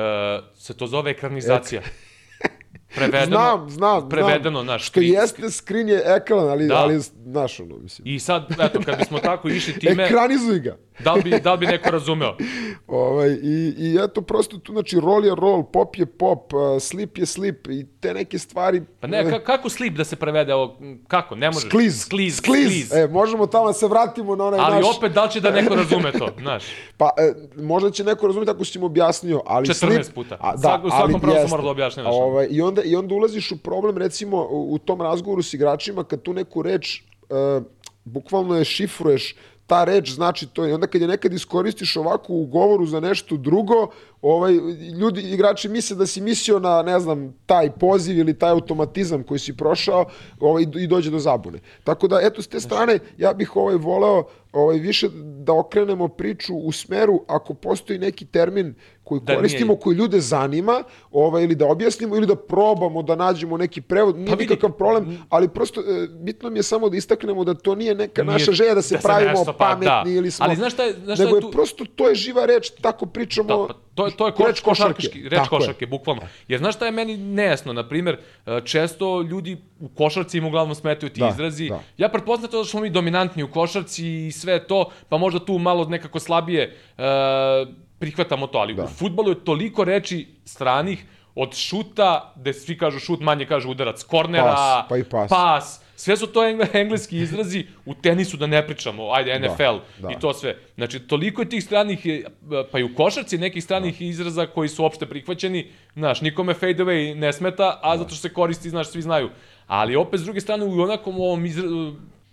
se 0.55 0.77
to 0.77 0.87
zove 0.87 1.11
ekranizacija. 1.11 1.83
Prevedeno, 2.95 3.27
Znam, 3.29 3.71
znam, 3.71 4.09
prevedeno, 4.09 4.51
znam. 4.53 4.65
znaš, 4.65 4.87
Što 4.87 5.01
screen- 5.01 5.13
jeste 5.13 5.51
screen 5.51 5.89
je 5.89 6.03
ekran, 6.07 6.39
ali, 6.41 6.67
Da. 6.67 6.77
ali 6.77 7.01
znaš 7.25 7.61
ono, 7.61 7.77
mislim. 7.77 8.09
I 8.09 8.19
sad, 8.19 8.47
eto, 8.61 8.81
kad 8.81 8.99
bismo 8.99 9.19
tako 9.21 9.49
išli 9.49 9.73
time, 9.75 10.05
Ekranizuj 10.05 10.59
ga. 10.59 10.77
Da 10.99 11.13
li 11.13 11.23
bi, 11.23 11.41
da 11.41 11.53
li 11.53 11.59
bi 11.59 11.67
neko 11.67 11.91
razumeo? 11.91 12.37
Ovaj, 12.87 13.31
i, 13.43 13.75
I 13.79 13.99
eto, 14.05 14.23
prosto 14.23 14.59
tu, 14.59 14.73
znači, 14.73 15.01
roll 15.01 15.25
je 15.25 15.35
roll, 15.35 15.65
pop 15.65 15.97
je 15.97 16.07
pop, 16.07 16.53
uh, 16.53 16.61
slip 16.81 17.19
je 17.19 17.27
slip 17.27 17.69
i 17.69 17.87
te 18.01 18.15
neke 18.15 18.39
stvari... 18.39 18.83
Pa 19.01 19.07
ne, 19.07 19.31
ka, 19.31 19.45
kako 19.45 19.69
slip 19.69 19.95
da 19.95 20.05
se 20.05 20.17
prevede 20.17 20.55
ovo? 20.55 20.79
Kako? 21.09 21.35
Ne 21.35 21.47
možeš. 21.47 21.69
Skliz. 21.69 22.01
Skliz. 22.01 22.37
Skliz. 22.37 22.65
skliz. 22.65 22.93
E, 22.93 23.09
možemo 23.09 23.47
tamo 23.47 23.67
da 23.67 23.73
se 23.73 23.89
vratimo 23.89 24.37
na 24.37 24.45
onaj 24.45 24.61
Ali 24.63 24.77
naš... 24.77 24.97
opet, 24.97 25.13
da 25.13 25.25
li 25.25 25.31
će 25.31 25.41
da 25.41 25.51
neko 25.51 25.75
razume 25.75 26.13
to, 26.13 26.29
znaš? 26.43 26.65
Pa, 26.97 27.11
e, 27.19 27.63
možda 27.63 27.91
će 27.91 28.05
neko 28.05 28.27
razumjeti 28.27 28.51
ako 28.51 28.65
si 28.65 28.79
im 28.79 28.85
objasnio, 28.85 29.43
ali 29.47 29.67
14 29.67 30.03
slip... 30.03 30.15
puta. 30.15 30.37
A, 30.41 30.57
da, 30.57 30.69
Svak- 30.69 30.87
u 30.87 30.91
svakom 30.91 31.15
ali 31.15 31.21
pravosu 31.21 31.41
jeste. 31.41 31.51
mora 31.51 31.63
da 31.63 31.71
objašnjavaš. 31.71 32.15
Ovaj, 32.15 32.47
i, 32.51 32.63
onda, 32.63 32.83
I 32.83 32.97
onda 32.97 33.15
ulaziš 33.15 33.53
u 33.53 33.57
problem, 33.57 33.99
recimo, 33.99 34.37
u, 34.51 34.75
u 34.75 34.79
tom 34.79 35.03
razgovoru 35.03 35.43
s 35.43 35.55
igračima, 35.55 36.05
kad 36.05 36.23
tu 36.23 36.33
neku 36.33 36.63
reč, 36.63 36.99
e, 36.99 37.03
bukvalno 38.05 38.57
je 38.57 38.65
šifruješ, 38.65 39.35
ta 39.73 39.85
reč 39.85 40.11
znači 40.11 40.47
to. 40.47 40.67
I 40.67 40.73
onda 40.73 40.87
kad 40.87 41.01
je 41.01 41.09
nekad 41.09 41.33
iskoristiš 41.33 41.97
ovako 41.97 42.33
u 42.33 42.47
govoru 42.47 42.87
za 42.87 43.01
nešto 43.01 43.37
drugo, 43.37 43.87
ovaj 44.23 44.53
ljudi 44.93 45.21
igrači 45.23 45.69
misle 45.69 45.97
da 45.97 46.07
si 46.07 46.21
mislio 46.21 46.59
na 46.59 46.83
ne 46.83 47.01
znam 47.01 47.35
taj 47.47 47.71
poziv 47.73 48.19
ili 48.19 48.35
taj 48.35 48.51
automatizam 48.51 49.23
koji 49.23 49.39
si 49.39 49.53
prošao, 49.55 50.05
ovaj 50.41 50.65
i 50.75 50.87
dođe 50.87 51.11
do 51.11 51.19
zabune. 51.19 51.59
Tako 51.85 52.09
da 52.09 52.21
eto 52.23 52.43
s 52.43 52.47
te 52.47 52.61
strane 52.61 52.99
ja 53.19 53.33
bih 53.33 53.57
ovaj 53.57 53.75
voleo 53.77 54.25
ovaj 54.53 54.79
više 54.79 55.09
da 55.37 55.53
okrenemo 55.55 56.09
priču 56.09 56.55
u 56.57 56.73
smeru 56.73 57.23
ako 57.29 57.55
postoji 57.55 57.99
neki 57.99 58.25
termin 58.27 58.75
koji 59.05 59.21
Da 59.21 59.25
nije- 59.27 59.37
koristimo 59.37 59.77
koji 59.77 59.97
ljude 59.97 60.21
zanima, 60.21 60.83
ovaj 61.13 61.45
ili 61.45 61.55
da 61.55 61.67
objasnimo 61.67 62.17
ili 62.17 62.27
da 62.27 62.37
probamo 62.37 63.03
da 63.03 63.17
nađemo 63.17 63.57
neki 63.57 63.81
prevod, 63.81 64.17
nije 64.17 64.29
Pa 64.29 64.37
nikakav 64.37 64.73
problem, 64.73 65.19
ali 65.29 65.49
prosto 65.49 65.81
e, 65.81 65.85
bitno 66.11 66.51
mi 66.51 66.59
je 66.59 66.63
samo 66.63 66.89
da 66.89 66.97
istaknemo 66.97 67.45
da 67.45 67.55
to 67.55 67.75
nije 67.75 67.95
neka 67.95 68.23
Nije- 68.23 68.33
naša 68.33 68.53
želja 68.53 68.75
da 68.75 68.83
se 68.83 68.95
da 68.95 69.01
pravimo 69.01 69.31
nešto, 69.31 69.45
pa 69.49 69.53
pametni 69.55 69.87
da. 69.87 70.05
ili 70.09 70.31
smo 70.31 70.47
Ali 70.47 70.57
znaš 70.57 70.73
šta 70.73 70.83
je- 70.83 70.95
znaš 70.95 71.17
šta 71.17 71.25
nego 71.25 71.37
je 71.37 71.39
je 71.39 71.43
tu- 71.43 71.51
prosto 71.51 71.85
to 71.87 72.09
je 72.09 72.15
živa 72.15 72.47
reč, 72.47 72.71
tako 72.73 73.07
pričamo. 73.07 73.49
Da, 73.49 73.67
pa 73.69 73.75
to 73.95 74.11
to 74.11 74.27
je 74.27 74.33
reč 74.39 74.61
koš, 74.61 74.61
košarkaški, 74.63 75.23
reč 75.23 75.31
Tako 75.35 75.55
je. 75.55 75.59
košarke, 75.59 75.87
bukvalno. 75.87 76.23
Jer 76.49 76.59
znaš 76.59 76.75
šta 76.75 76.87
je 76.87 76.93
meni 76.93 77.17
nejasno, 77.17 77.73
na 77.73 77.85
primer, 77.85 78.17
e, 78.47 78.61
često 78.63 79.23
ljudi 79.23 79.57
u 79.81 79.89
košarci 79.89 80.39
im 80.39 80.45
uglavnom 80.45 80.75
smetaju 80.75 81.11
ti 81.11 81.21
Da, 81.21 81.29
izrazi. 81.29 81.69
da. 81.69 81.81
Ja 81.99 82.09
pretpostavljam 82.09 82.51
to 82.51 82.59
da 82.59 82.65
smo 82.65 82.81
mi 82.81 82.91
dominantni 82.91 83.43
u 83.43 83.51
košarci 83.51 84.07
i 84.19 84.33
sve 84.33 84.61
to, 84.61 84.79
pa 85.09 85.19
možda 85.19 85.41
tu 85.41 85.59
malo 85.59 85.85
nekako 85.87 86.21
slabije 86.21 86.63
e, 86.99 87.03
prihvatamo 87.99 88.47
to, 88.47 88.59
ali 88.59 88.75
Da. 88.75 88.85
u 88.85 88.89
fudbalu 88.89 89.29
je 89.29 89.45
toliko 89.45 89.85
reči 89.85 90.29
stranih 90.45 91.05
od 91.35 91.55
šuta, 91.55 92.33
gde 92.37 92.53
svi 92.53 92.79
kažu 92.79 92.99
šut, 92.99 93.21
manje 93.21 93.47
kažu 93.47 93.71
udarac, 93.71 94.03
kornera, 94.03 94.45
Pas, 94.45 94.85
pa 94.89 94.97
i 94.97 95.05
pas. 95.05 95.29
pas, 95.29 95.82
sve 96.03 96.17
su 96.17 96.27
to 96.27 96.47
engle, 96.49 96.67
engleski 96.73 97.19
izrazi, 97.19 97.65
u 97.87 97.95
tenisu 97.95 98.37
da 98.37 98.47
ne 98.47 98.67
pričamo, 98.67 99.13
ajde 99.13 99.39
NFL 99.39 99.79
da. 99.99 100.11
i 100.11 100.21
to 100.21 100.35
sve. 100.35 100.57
Znači, 100.75 101.01
toliko 101.01 101.43
je 101.43 101.49
tih 101.49 101.65
stranih, 101.65 102.07
e, 102.07 102.23
pa 102.73 102.79
i 102.79 102.83
u 102.83 102.95
košarci 102.95 103.39
nekih 103.39 103.65
stranih 103.65 104.03
izraza 104.03 104.47
koji 104.47 104.69
su 104.69 104.85
opšte 104.85 105.07
prihvaćeni, 105.07 105.67
znaš, 105.95 106.21
nikome 106.21 106.55
fade 106.55 106.85
away 106.85 107.15
ne 107.15 107.33
smeta, 107.33 107.81
a 107.83 107.99
zato 107.99 108.09
što 108.11 108.29
se 108.29 108.33
koristi, 108.35 108.71
znaš, 108.71 108.91
svi 108.91 109.03
znaju. 109.03 109.31
Ali 109.67 109.97
opet, 109.97 110.21
s 110.21 110.25
druge 110.25 110.41
strane, 110.41 110.65
u 110.65 110.81
onakom 110.81 111.21
ovom, 111.21 111.47
izra, 111.47 111.69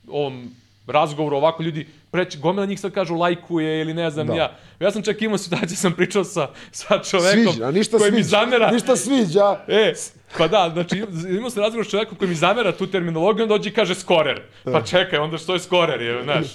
ovom 0.08 0.50
razgovoru 0.90 1.38
ovako 1.38 1.64
ljudi 1.64 1.88
preći, 2.12 2.38
gomila 2.38 2.66
njih 2.66 2.80
sad 2.80 2.92
kažu 2.92 3.16
lajkuje 3.16 3.82
ili 3.82 3.94
ne 3.94 4.10
znam 4.10 4.28
Da. 4.28 4.34
ja. 4.34 4.58
Ja 4.80 4.92
sam 4.92 5.04
čak 5.04 5.22
imao 5.22 5.38
situaciju, 5.38 5.78
sam 5.78 5.94
pričao 5.94 6.24
sa, 6.24 6.48
sa 6.72 7.00
čovekom 7.04 7.54
Sviđa, 7.54 7.72
ništa 7.72 7.98
koji 7.98 8.12
mi 8.12 8.24
sviđa. 8.24 8.30
zamera. 8.30 8.72
Ništa 8.72 8.96
sviđa. 8.96 9.60
E, 9.68 9.94
pa 10.38 10.48
da, 10.48 10.70
znači 10.74 11.04
imao 11.30 11.50
sam 11.50 11.64
razgovor 11.64 11.86
s 11.86 11.90
čovjekom 11.90 12.18
koji 12.18 12.30
mi 12.30 12.36
zamera 12.36 12.72
tu 12.72 12.88
terminologiju, 12.88 13.44
onda 13.44 13.58
dođe 13.58 13.70
i 13.70 13.74
kaže 13.74 13.96
skorer. 13.96 14.42
Pa 14.64 14.82
čekaj, 14.82 15.20
onda 15.20 15.38
što 15.38 15.54
je 15.54 15.60
skorer, 15.60 16.02
je, 16.02 16.24
znaš. 16.24 16.46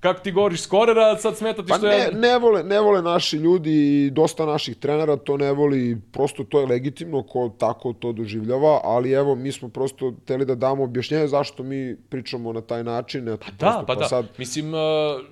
Kako 0.00 0.20
ti 0.20 0.32
govoriš 0.32 0.62
skorer, 0.62 0.98
a 0.98 1.16
sad 1.16 1.36
smeta 1.36 1.62
ti 1.62 1.68
Pa 1.68 1.78
što 1.78 1.86
ne, 1.86 1.98
ja... 1.98 2.10
ne, 2.10 2.38
vole, 2.38 2.62
ne 2.62 2.80
vole 2.80 3.02
naši 3.02 3.36
ljudi 3.36 4.06
i 4.06 4.10
dosta 4.10 4.46
naših 4.46 4.76
trenera 4.76 5.16
to 5.16 5.36
ne 5.36 5.52
voli, 5.52 6.00
prosto 6.12 6.44
to 6.44 6.60
je 6.60 6.66
legitimno 6.66 7.22
ko 7.22 7.50
tako 7.58 7.92
to 7.92 8.12
doživljava, 8.12 8.80
ali 8.84 9.12
evo 9.12 9.34
mi 9.34 9.52
smo 9.52 9.68
prosto 9.68 10.12
teli 10.26 10.44
da 10.44 10.54
damo 10.54 10.84
objašnjenje 10.84 11.26
zašto 11.28 11.62
mi 11.62 11.96
pričamo 12.08 12.52
na 12.52 12.60
taj 12.60 12.84
način. 12.84 13.28
Eto, 13.28 13.46
Da, 13.58 13.66
prosto, 13.66 13.86
pa 13.86 13.94
da. 13.94 14.04
Sad, 14.04 14.26
Mislim, 14.38 14.74
uh, 14.74 14.80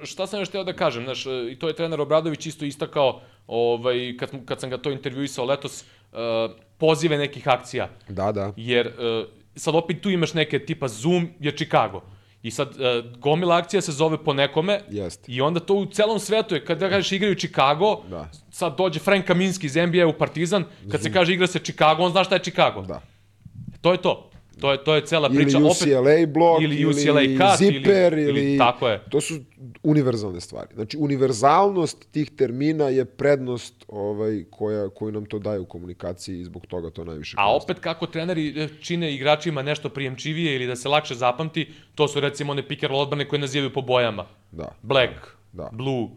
šta 0.02 0.26
sam 0.26 0.40
još 0.40 0.48
hteo 0.48 0.64
da 0.64 0.72
kažem, 0.72 1.04
znaš, 1.04 1.26
uh, 1.26 1.32
i 1.50 1.58
to 1.58 1.68
je 1.68 1.76
trener 1.76 2.00
Obradović 2.00 2.46
isto 2.46 2.64
istakao, 2.64 3.20
ovaj, 3.46 4.16
kad, 4.18 4.30
kad 4.44 4.60
sam 4.60 4.70
ga 4.70 4.78
to 4.78 4.90
intervjuisao 4.90 5.44
letos, 5.44 5.84
uh, 6.12 6.18
pozive 6.78 7.18
nekih 7.18 7.48
akcija. 7.48 7.88
da, 8.08 8.32
da. 8.32 8.52
Jer 8.56 8.92
sad 9.56 9.74
opet 9.74 10.00
tu 10.00 10.10
imaš 10.10 10.34
neke 10.34 10.58
tipa 10.58 10.88
Zoom 10.88 11.28
je 11.40 11.56
Chicago. 11.56 12.02
I 12.44 12.50
sad 12.50 12.68
uh, 12.68 13.18
gomila 13.18 13.56
akcija 13.56 13.80
se 13.80 13.92
zove 13.92 14.24
po 14.24 14.32
nekome 14.32 14.80
Jeste. 14.90 15.32
i 15.32 15.40
onda 15.40 15.60
to 15.60 15.74
u 15.74 15.86
celom 15.86 16.18
svetu 16.18 16.54
je, 16.54 16.64
kada 16.64 16.88
kažeš 16.88 17.12
igraju 17.12 17.34
Chicago, 17.34 18.02
Da. 18.10 18.28
sad 18.50 18.76
dođe 18.76 19.00
Frank 19.00 19.24
Kaminski 19.26 19.66
iz 19.66 19.76
NBA 19.76 20.06
u 20.06 20.12
Partizan, 20.12 20.64
kad 20.90 21.02
se 21.02 21.12
kaže 21.12 21.32
igra 21.32 21.46
se 21.46 21.58
Chicago, 21.58 22.02
on 22.02 22.12
zna 22.12 22.24
šta 22.24 22.34
je 22.34 22.42
Chicago. 22.42 22.82
Da. 22.82 23.00
To 23.80 23.92
je 23.92 23.98
to. 24.02 24.30
To 24.60 24.72
je, 24.72 24.84
to 24.84 24.94
je 24.94 25.00
cela 25.02 25.28
Ili 25.28 25.36
priča. 25.36 25.58
UCLA 25.58 26.26
blok, 26.28 26.62
ili 26.62 26.86
UCLA 26.86 27.22
cut, 27.22 27.58
Zipper, 27.58 28.12
ili- 28.12 28.22
ili, 28.22 28.40
ili- 28.42 28.58
tako 28.58 28.88
je. 28.88 29.02
To 29.04 29.20
su 29.20 29.34
univerzalne 29.82 30.40
stvari. 30.40 30.68
Znači, 30.74 30.96
univerzalnost 30.98 32.08
tih 32.10 32.30
termina 32.30 32.84
je 32.84 33.04
prednost 33.04 33.84
ovaj, 33.88 34.44
koja, 34.50 34.88
koju 34.88 35.12
nam 35.12 35.26
to 35.26 35.38
daje 35.38 35.60
u 35.60 35.66
komunikaciji 35.66 36.40
i 36.40 36.44
zbog 36.44 36.66
toga 36.66 36.90
to 36.90 37.04
najviše 37.04 37.36
A 37.38 37.56
opet 37.56 37.78
kako 37.78 38.06
treneri 38.06 38.54
e, 38.56 38.68
čine 38.80 39.14
igračima 39.14 39.62
nešto 39.62 39.88
prijemčivije 39.88 40.56
ili 40.56 40.66
da 40.66 40.76
se 40.76 40.88
lakše 40.88 41.14
zapamti, 41.14 41.66
to 41.94 42.08
su 42.08 42.20
recimo 42.20 42.52
one 42.52 42.68
pick 42.68 42.82
and 42.82 42.90
roll 42.90 43.02
odbrane 43.02 43.28
koje 43.28 43.38
nazivaju 43.40 43.72
po 43.72 43.80
bojama. 43.82 44.26
Da. 44.52 44.68
Black, 44.82 45.12
Da. 45.52 45.68
blue, 45.72 46.08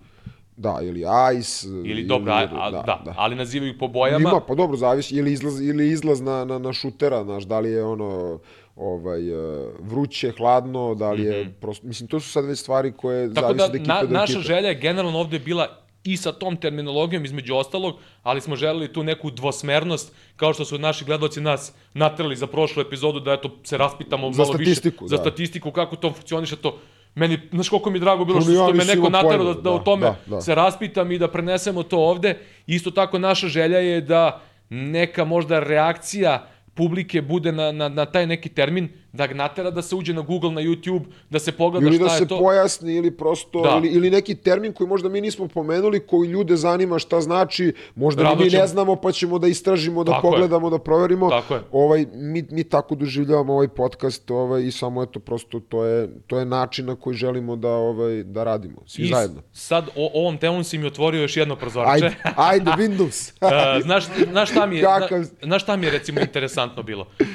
Da, 0.57 0.79
ili 0.81 1.03
ice. 1.39 1.67
ili 1.67 2.03
dobro, 2.03 2.33
a, 2.33 2.47
a, 2.53 2.71
da, 2.71 3.13
ali 3.17 3.35
nazivaju 3.35 3.77
po 3.79 3.87
bojama. 3.87 4.29
Ima, 4.29 4.41
pa 4.47 4.55
dobro, 4.55 4.77
zavisi, 4.77 5.15
ili 5.15 5.33
izlaz, 5.33 5.61
ili 5.61 5.89
izlaz 5.89 6.21
na, 6.21 6.45
na, 6.45 6.59
na 6.59 6.73
šutera, 6.73 7.23
znaš, 7.23 7.43
da 7.43 7.59
li 7.59 7.71
je 7.71 7.83
ono, 7.83 8.39
ovaj, 8.75 9.29
e, 9.29 9.69
vruće, 9.79 10.31
hladno, 10.37 10.95
da 10.95 11.11
li 11.11 11.23
je, 11.23 11.53
prosto, 11.61 11.87
mislim, 11.87 12.07
to 12.07 12.19
su 12.19 12.29
sad 12.29 12.45
već 12.45 12.59
stvari 12.59 12.91
koje. 12.91 13.33
Tako 13.33 13.47
zavise 13.47 13.57
da 13.57 13.65
od 13.65 13.75
ekipe 13.75 13.93
na, 13.93 14.01
do 14.01 14.07
naša 14.07 14.33
ekipe. 14.33 14.47
želja 14.47 14.69
je 14.69 14.75
generalno 14.75 15.19
ovde 15.19 15.39
bila 15.39 15.67
i 16.03 16.17
sa 16.17 16.31
tom 16.31 16.57
terminologijom 16.57 17.25
između 17.25 17.55
ostalog, 17.55 17.95
ali 18.23 18.41
smo 18.41 18.55
želeli 18.55 18.93
tu 18.93 19.03
neku 19.03 19.31
dvosmernost, 19.31 20.13
kao 20.35 20.53
što 20.53 20.65
su 20.65 20.77
naši 20.77 21.05
gledoci 21.05 21.41
nas 21.41 21.73
natrali 21.93 22.35
za 22.35 22.47
prošlu 22.47 22.81
epizodu, 22.81 23.19
da 23.19 23.33
eto 23.33 23.49
se 23.63 23.77
raspitamo 23.77 24.31
Za 24.31 24.43
malo 24.43 24.53
statistiku, 24.53 25.05
više 25.05 25.09
za 25.09 25.17
da. 25.17 25.21
statistiku, 25.21 25.71
kako 25.71 25.95
to 25.95 26.11
funkcioniše 26.13 26.55
to. 26.55 26.79
Meni, 27.17 27.39
znaš 27.51 27.69
koliko 27.69 27.89
mi 27.89 27.97
je 27.97 27.99
drago 27.99 28.25
bilo 28.25 28.41
što, 28.41 28.51
što 28.51 28.73
me 28.73 28.85
neko 28.85 29.09
naterao 29.09 29.37
pojma, 29.37 29.53
da, 29.53 29.61
da, 29.61 29.71
o 29.71 29.77
da, 29.77 29.83
tome 29.83 30.01
da, 30.01 30.15
da. 30.25 30.41
se 30.41 30.55
raspitam 30.55 31.11
i 31.11 31.17
da 31.17 31.27
prenesemo 31.27 31.83
to 31.83 31.97
ovde. 31.97 32.37
Isto 32.67 32.91
tako 32.91 33.19
naša 33.19 33.47
želja 33.47 33.79
je 33.79 34.01
da 34.01 34.41
neka 34.69 35.25
možda 35.25 35.59
reakcija 35.59 36.47
publike 36.73 37.21
bude 37.21 37.51
na, 37.51 37.71
na, 37.71 37.89
na 37.89 38.05
taj 38.05 38.27
neki 38.27 38.49
termin, 38.49 38.89
da 39.17 39.27
ga 39.27 39.33
natera 39.35 39.71
da 39.71 39.81
se 39.81 39.95
uđe 39.95 40.13
na 40.13 40.21
Google, 40.21 40.51
na 40.51 40.61
YouTube, 40.61 41.01
da 41.29 41.39
se 41.39 41.51
pogleda 41.53 41.87
Ili 41.87 41.95
šta 41.95 42.05
da 42.05 42.11
je 42.11 42.17
se 42.17 42.27
to. 42.27 42.39
pojasni, 42.39 42.95
ili 42.95 43.11
prosto, 43.13 43.61
Da. 43.61 43.69
ili, 43.71 43.87
ili 43.89 44.09
neki 44.11 44.35
termin 44.37 44.73
koji 44.73 44.87
možda 44.87 45.09
mi 45.09 45.21
nismo 45.21 45.47
pomenuli, 45.49 45.99
koji 46.01 46.27
ljude 46.27 46.55
zanima 46.57 46.99
šta 46.99 47.21
znači, 47.21 47.73
možda 47.95 48.23
Rado 48.23 48.35
mi 48.37 48.49
ćemo- 48.49 48.61
ne 48.61 48.67
znamo, 48.67 48.95
pa 48.97 49.11
ćemo 49.11 49.39
da 49.39 49.47
istražimo, 49.47 50.03
da 50.03 50.11
Tako 50.11 50.27
je. 50.27 50.31
pogledamo, 50.31 50.69
da 50.69 50.77
proverimo. 50.79 51.29
Tako 51.29 51.53
je. 51.53 51.61
Ovaj, 51.73 52.05
mi, 52.13 52.45
mi 52.51 52.63
tako 52.65 52.95
doživljavamo 52.95 53.53
ovaj 53.53 53.67
podcast 53.69 54.31
ovaj, 54.31 54.63
i 54.63 54.71
samo 54.71 55.03
eto, 55.03 55.19
prosto 55.19 55.59
to 55.61 55.85
je, 55.85 55.97
to 56.27 56.39
je 56.39 56.45
način 56.47 56.85
na 56.85 56.95
koji 56.95 57.15
želimo 57.15 57.55
da, 57.57 57.69
ovaj, 57.69 58.23
da 58.25 58.43
radimo, 58.43 58.77
svi 58.85 59.03
I 59.03 59.07
zajedno. 59.07 59.41
sad 59.53 59.87
o, 59.95 60.11
ovom 60.15 60.37
temom 60.37 60.63
si 60.63 60.77
mi 60.77 60.87
otvorio 60.87 61.21
još 61.21 61.37
jedno 61.37 61.55
prozorče. 61.55 61.91
Ajde, 61.91 62.11
ajde, 62.37 62.71
Windows. 62.79 63.31
Uh, 63.41 63.49
znaš, 63.81 64.03
znaš, 64.25 64.51
šta 64.51 64.65
mi 64.65 64.77
je, 64.77 64.83
Kakav- 64.83 65.23
zna, 65.23 65.37
znaš 65.43 65.63
šta 65.63 65.75
mi 65.75 65.85
je 65.85 65.91
recimo 65.91 66.21
interesantno 66.21 66.83
bilo? 66.83 67.01
Uh, 67.19 67.27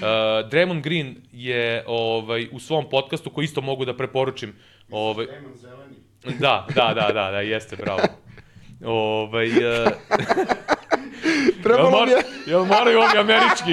Draymond 0.45 0.83
Green 0.83 1.15
je 1.33 1.72
ovaj, 1.87 2.49
u 2.53 2.61
svom 2.61 2.91
podcastu, 2.91 3.31
koji 3.31 3.45
isto 3.45 3.61
mogu 3.61 3.85
da 3.85 3.97
preporučim, 3.97 4.55
ovaj, 4.91 5.27
da, 6.41 6.67
da, 6.75 6.93
da, 6.95 7.13
da, 7.13 7.31
da, 7.31 7.41
jeste, 7.41 7.77
bravo. 7.77 8.01
Ovaj, 8.85 9.49
uh, 9.49 9.93
Trebalo 11.63 12.05
mi 12.05 12.11
je... 12.11 12.23
jel 12.47 12.65
moraju 12.65 12.99
ovi 12.99 13.19
američki? 13.19 13.71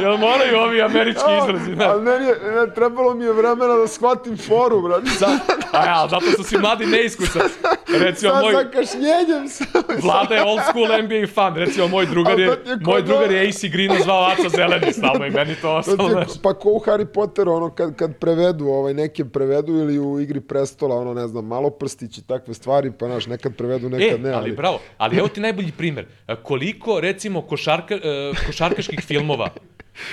Jel 0.00 0.16
moraju 0.16 0.58
ovi 0.58 0.82
američki 0.82 1.30
izrazi, 1.42 1.76
ne? 1.76 1.84
Ali 1.84 2.02
meni 2.02 2.26
je, 2.26 2.32
ne, 2.32 2.74
trebalo 2.74 3.14
mi 3.14 3.24
je 3.24 3.32
vremena 3.32 3.74
da 3.74 3.86
shvatim 3.88 4.36
foru, 4.38 4.82
brate. 4.82 5.10
Za, 5.20 5.26
a 5.72 5.86
ja, 5.86 6.08
zato 6.10 6.26
što 6.32 6.42
si 6.42 6.58
mladi 6.58 6.86
neiskusac. 6.86 7.52
Recimo, 8.00 8.32
Sad 8.32 8.42
moj, 8.42 8.52
sa 8.52 8.70
kašnjenjem 8.70 9.48
sam. 9.48 9.66
Vlada 10.02 10.34
je 10.34 10.42
old 10.42 10.60
school 10.68 10.86
NBA 11.02 11.26
fan. 11.34 11.56
Recimo, 11.56 11.88
moj 11.88 12.06
drugar 12.06 12.32
Ali 12.32 12.42
je, 12.42 12.62
ti 12.64 12.70
je 12.70 12.78
ko 12.84 12.90
moj 12.90 13.02
da- 13.02 13.06
drugar 13.06 13.30
je 13.30 13.48
AC 13.48 13.64
Green 13.72 14.02
zvao 14.02 14.24
Aca 14.24 14.48
Zeleni 14.48 14.92
stalno 14.92 15.26
i 15.26 15.30
meni 15.30 15.54
to 15.54 15.60
To 15.62 15.74
ostalo, 15.74 16.08
je, 16.08 16.26
pa 16.42 16.54
ko 16.54 16.70
u 16.70 16.80
Harry 16.86 17.04
Potteru, 17.04 17.52
ono, 17.52 17.70
kad, 17.74 17.96
kad 17.96 18.16
prevedu, 18.18 18.66
ovaj, 18.66 18.94
neke 18.94 19.24
prevedu 19.24 19.72
ili 19.72 19.98
u 19.98 20.20
igri 20.20 20.40
prestola, 20.40 20.96
ono, 20.96 21.14
ne 21.14 21.26
znam, 21.28 21.46
malo 21.46 21.70
prstić 21.70 22.18
i 22.18 22.26
takve 22.26 22.54
stvari, 22.54 22.92
pa, 22.98 23.06
znaš, 23.06 23.26
nekad 23.26 23.56
prevedu, 23.56 23.88
nekad 23.88 24.20
E, 24.20 24.22
ne, 24.22 24.32
ali 24.32 24.52
bravo, 24.52 24.78
ali 24.98 25.18
evo 25.18 25.28
ti 25.28 25.40
najbolji 25.40 25.72
primer. 25.72 26.06
E, 26.28 26.36
Koliko, 26.56 27.00
recimo, 27.00 27.42
košarka, 27.42 27.94
e, 27.94 28.32
košarkaških 28.46 29.00
filmova, 29.00 29.50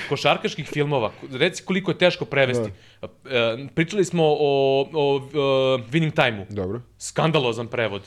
košarkaških 0.10 0.68
filmova, 0.68 1.12
reci 1.32 1.64
koliko 1.64 1.92
je 1.92 1.98
teško 1.98 2.26
prevesti. 2.26 2.72
E, 3.02 3.08
pričali 3.76 4.06
smo 4.06 4.24
o, 4.24 4.82
o, 4.94 5.16
o 5.16 5.78
Winning 5.92 6.12
Time-u. 6.16 6.46
Dobro. 6.50 6.82
Skandalozan 6.98 7.68
prevod. 7.68 8.02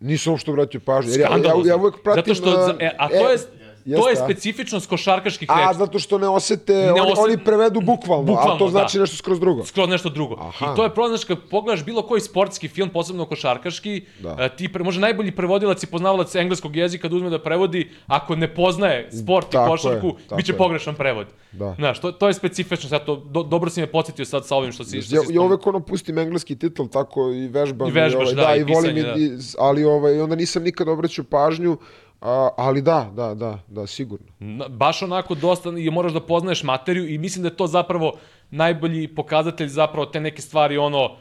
Nisam 0.00 0.36
što 0.38 0.52
vratio 0.52 0.80
pažnju. 0.80 1.10
Jer 1.10 1.20
ja, 1.20 1.28
ja, 1.44 1.52
ja 1.66 1.76
uvek 1.76 1.94
pratim... 2.04 2.34
Zato 2.34 2.34
što, 2.34 2.76
e, 2.80 2.90
a 2.98 3.08
to 3.08 3.30
je, 3.30 3.38
to 3.86 4.08
je 4.08 4.10
jeste, 4.10 4.22
a? 4.22 4.26
specifičnost 4.26 4.88
košarkaških 4.88 5.48
A, 5.50 5.54
reči. 5.60 5.78
zato 5.78 5.98
što 5.98 6.18
ne 6.18 6.28
osete, 6.28 6.72
ne 6.74 6.92
oni, 6.92 7.00
osete- 7.02 7.20
oni 7.20 7.38
prevedu 7.38 7.80
bukvalno, 7.82 8.24
Bukvalno, 8.24 8.54
a 8.54 8.58
to 8.58 8.68
znači 8.68 8.96
da. 8.96 9.00
nešto 9.00 9.16
skroz 9.16 9.40
drugo. 9.40 9.64
skroz 9.64 9.88
nešto 9.88 10.08
drugo. 10.08 10.36
Aha. 10.38 10.72
I 10.72 10.76
to 10.76 10.84
je 10.84 10.90
problem, 10.90 11.10
znači, 11.10 11.26
kad 11.26 11.38
pogledaš 11.40 11.84
bilo 11.84 12.02
koji 12.02 12.20
sportski 12.20 12.68
film, 12.68 12.88
posebno 12.90 13.24
košarkaški, 13.24 14.04
Da. 14.20 14.34
da. 14.34 14.48
ti 14.48 14.68
pre, 14.68 14.84
može 14.84 15.00
najbolji 15.00 15.30
prevodilac 15.32 15.82
i 15.82 15.86
poznavalac 15.86 16.34
engleskog 16.34 16.76
jezika 16.76 17.08
da 17.08 17.16
uzme 17.16 17.30
da 17.30 17.38
prevodi, 17.40 17.90
ako 18.06 18.36
ne 18.36 18.48
poznaje 18.50 19.08
sport 19.14 19.46
i 19.46 19.50
Tako 19.50 19.64
je, 19.64 19.70
košarku, 19.70 20.12
tako 20.20 20.36
bit 20.36 20.46
će 20.46 20.52
je. 20.52 20.56
pogrešan 20.56 20.94
prevod. 20.94 21.26
Da. 21.52 21.74
Znaš, 21.74 22.00
to, 22.00 22.12
to 22.12 22.28
je 22.28 22.34
specifično, 22.34 22.88
sad 22.88 23.04
to, 23.04 23.16
do, 23.16 23.42
dobro 23.42 23.70
si 23.70 23.80
me 23.80 23.86
podsjetio 23.88 24.24
sad 24.24 24.46
sa 24.46 24.56
ovim 24.56 24.72
što 24.72 24.84
si... 24.84 25.02
Što 25.02 25.16
Ja, 25.16 25.22
si 25.22 25.34
ja 25.34 25.40
uvek 25.42 25.66
ono 25.66 25.80
pustim 25.80 26.18
engleski 26.18 26.56
titl, 26.56 26.82
tako 26.84 27.30
i 27.30 27.48
vežbam. 27.48 27.88
I 27.88 27.92
vežbaš, 27.92 28.22
ovaj, 28.24 28.34
da, 28.36 28.56
i 28.56 28.60
i 28.60 28.64
volim, 28.64 28.94
pisanje, 28.94 29.14
i, 29.16 29.24
i, 29.24 29.30
ali 29.58 29.84
ovaj, 29.84 30.20
onda 30.20 30.36
nisam 30.36 30.62
nikad 30.62 30.88
obraćao 30.88 31.24
pažnju, 31.24 31.76
a, 32.20 32.48
ali 32.56 32.82
da, 32.82 33.10
da, 33.14 33.34
da, 33.34 33.58
da, 33.68 33.86
sigurno. 33.86 34.26
Baš 34.68 35.02
onako 35.02 35.34
dosta 35.34 35.70
i 35.78 35.90
moraš 35.90 36.12
da 36.12 36.20
poznaješ 36.20 36.62
materiju 36.62 37.08
i 37.08 37.18
mislim 37.18 37.42
da 37.42 37.48
je 37.48 37.56
to 37.56 37.66
zapravo 37.66 38.12
najbolji 38.50 39.08
pokazatelj 39.08 39.68
zapravo 39.68 40.06
te 40.06 40.20
neke 40.20 40.42
stvari 40.42 40.78
ono 40.78 41.16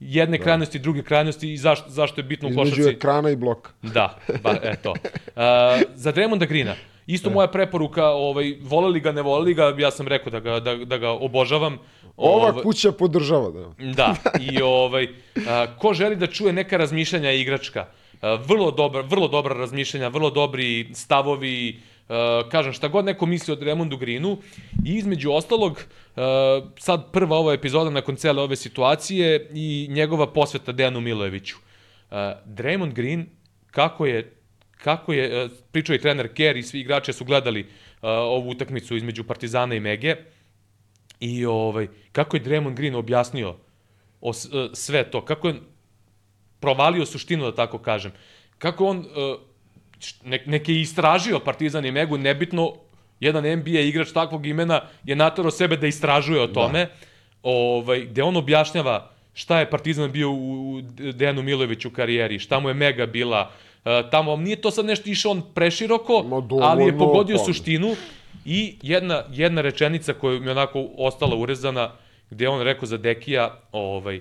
jedne 0.00 0.38
krajnosti, 0.38 0.78
druge 0.78 1.02
krajnosti 1.02 1.52
i 1.52 1.56
zašto, 1.56 1.90
zašto 1.90 2.20
je 2.20 2.24
bitno 2.24 2.48
u 2.48 2.50
Između 2.50 2.70
košarci. 2.70 2.90
ekrana 2.90 3.30
i 3.30 3.36
bloka. 3.36 3.70
Da, 3.94 4.18
ba, 4.42 4.56
eto. 4.62 4.94
Uh, 5.36 5.42
za 5.94 6.12
Draymonda 6.12 6.46
Greena, 6.48 6.74
isto 7.06 7.30
moja 7.30 7.48
preporuka, 7.48 8.04
ovaj, 8.06 8.56
voleli 8.62 9.00
ga, 9.00 9.12
ne 9.12 9.22
voleli 9.22 9.54
ga, 9.54 9.74
ja 9.78 9.90
sam 9.90 10.08
rekao 10.08 10.30
da 10.30 10.40
ga, 10.40 10.60
da, 10.60 10.76
da 10.76 10.98
ga 10.98 11.10
obožavam. 11.10 11.78
Ova 12.16 12.48
Ovaj, 12.48 12.62
kuća 12.62 12.92
podržava, 12.92 13.50
da. 13.50 13.92
Da, 13.92 14.14
i 14.40 14.62
ovaj, 14.62 15.08
a, 15.48 15.66
ko 15.78 15.94
želi 15.94 16.16
da 16.16 16.26
čuje 16.26 16.52
neka 16.52 16.76
razmišljanja 16.76 17.32
igračka, 17.32 17.80
a, 17.80 17.86
vrlo 18.22 18.70
dobra, 18.70 19.00
vrlo 19.00 19.28
dobra 19.28 19.54
razmišljanja, 19.54 20.08
vrlo 20.08 20.30
dobri 20.30 20.88
stavovi, 20.94 21.80
a, 22.08 22.42
kažem, 22.50 22.72
šta 22.72 22.88
god 22.88 23.04
neko 23.04 23.26
misli 23.26 23.52
o 23.52 23.56
Draymondu 23.56 23.98
Greenu. 23.98 24.38
I 24.84 24.94
između 24.94 25.32
ostalog, 25.32 25.84
a, 26.16 26.60
sad 26.78 27.12
prva 27.12 27.36
ova 27.36 27.52
epizoda 27.52 27.90
nakon 27.90 28.16
cele 28.16 28.42
ove 28.42 28.56
situacije 28.56 29.50
i 29.54 29.86
njegova 29.90 30.32
posveta 30.32 30.72
Dejanu 30.72 31.00
Milojeviću. 31.00 31.56
A, 32.10 32.34
Draymond 32.46 32.92
Green, 32.92 33.26
kako 33.70 34.06
je 34.06 34.32
kako 34.76 35.12
je, 35.12 35.48
pričao 35.72 35.94
i 35.94 36.00
trener 36.00 36.34
Kerr 36.34 36.56
i 36.56 36.62
svi 36.62 36.80
igrači 36.80 37.12
su 37.12 37.24
gledali 37.24 37.66
ovu 38.02 38.50
utakmicu 38.50 38.96
između 38.96 39.24
Partizana 39.24 39.74
i 39.74 39.80
Mege, 39.80 40.16
I 41.20 41.46
ovaj, 41.46 41.88
kako 42.12 42.36
je 42.36 42.44
Draymond 42.44 42.74
Green 42.74 42.94
objasnio 42.94 43.56
o, 44.20 44.30
e, 44.30 44.68
sve 44.72 45.10
to, 45.10 45.24
kako 45.24 45.48
je 45.48 45.54
provalio 46.60 47.06
suštinu, 47.06 47.44
da 47.44 47.54
tako 47.54 47.78
kažem. 47.78 48.12
Kako 48.58 48.86
on 48.86 48.98
e, 48.98 49.34
ne, 50.24 50.42
neke 50.46 50.72
je 50.72 50.80
istražio 50.80 51.38
Partizan 51.38 51.84
i 51.84 51.90
Megu, 51.90 52.18
nebitno, 52.18 52.72
jedan 53.20 53.58
NBA 53.58 53.80
igrač 53.80 54.12
takvog 54.12 54.46
imena 54.46 54.80
je 55.04 55.16
natero 55.16 55.50
sebe 55.50 55.76
da 55.76 55.86
istražuje 55.86 56.40
o 56.40 56.46
tome, 56.46 56.84
da. 56.84 56.92
ovaj, 57.42 58.00
gde 58.00 58.22
on 58.22 58.36
objašnjava 58.36 59.10
šta 59.36 59.60
je 59.60 59.70
Partizan 59.70 60.12
bio 60.12 60.30
u 60.30 60.80
Dejanu 61.12 61.42
Milojeviću 61.42 61.90
karijeri, 61.90 62.38
šta 62.38 62.60
mu 62.60 62.68
je 62.68 62.74
Mega 62.74 63.06
bila, 63.06 63.50
e, 63.84 64.02
tamo, 64.10 64.36
nije 64.36 64.60
to 64.60 64.70
sad 64.70 64.86
nešto 64.86 65.10
išao 65.10 65.30
on 65.30 65.42
preširoko, 65.54 66.22
Ma, 66.22 66.40
dovoljno, 66.40 66.66
ali 66.66 66.84
je 66.84 66.98
pogodio 66.98 67.36
pa. 67.36 67.44
suštinu 67.44 67.96
i 68.44 68.76
jedna, 68.82 69.24
jedna 69.32 69.60
rečenica 69.60 70.12
koja 70.12 70.40
mi 70.40 70.46
je 70.46 70.50
onako 70.50 70.88
ostala 70.96 71.36
urezana, 71.36 71.92
gde 72.30 72.48
on 72.48 72.62
rekao 72.62 72.86
za 72.86 72.96
Dekija, 72.96 73.60
ovaj, 73.72 74.20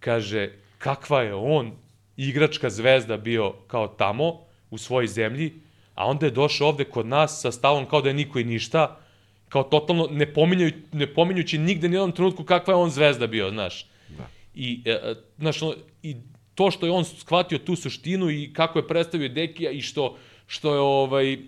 kaže, 0.00 0.50
kakva 0.78 1.22
je 1.22 1.34
on 1.34 1.72
igračka 2.16 2.70
zvezda 2.70 3.16
bio 3.16 3.52
kao 3.66 3.88
tamo, 3.88 4.48
u 4.70 4.78
svojoj 4.78 5.06
zemlji, 5.06 5.52
a 5.94 6.06
onda 6.06 6.26
je 6.26 6.30
došao 6.30 6.68
ovde 6.68 6.84
kod 6.84 7.06
nas 7.06 7.40
sa 7.40 7.52
stavom 7.52 7.86
kao 7.86 8.00
da 8.00 8.08
je 8.08 8.14
niko 8.14 8.38
i 8.38 8.44
ništa, 8.44 9.00
kao 9.48 9.62
totalno 9.62 10.08
ne, 10.10 10.34
pominjaju, 10.34 10.72
ne 10.92 11.14
pominjući 11.14 11.58
nigde 11.58 11.88
ni 11.88 11.96
jednom 11.96 12.12
trenutku 12.12 12.44
kakva 12.44 12.74
je 12.74 12.78
on 12.78 12.90
zvezda 12.90 13.26
bio, 13.26 13.50
znaš. 13.50 13.86
Da. 14.08 14.28
I, 14.54 14.82
e, 14.84 14.90
e, 14.90 15.14
znaš, 15.38 15.62
ono, 15.62 15.74
i 16.02 16.16
to 16.54 16.70
što 16.70 16.86
je 16.86 16.92
on 16.92 17.04
shvatio 17.04 17.58
tu 17.58 17.76
suštinu 17.76 18.30
i 18.30 18.52
kako 18.52 18.78
je 18.78 18.88
predstavio 18.88 19.28
Dekija 19.28 19.70
i 19.70 19.80
što, 19.80 20.16
što 20.46 20.74
je 20.74 20.80
ovaj, 20.80 21.32
e, 21.32 21.38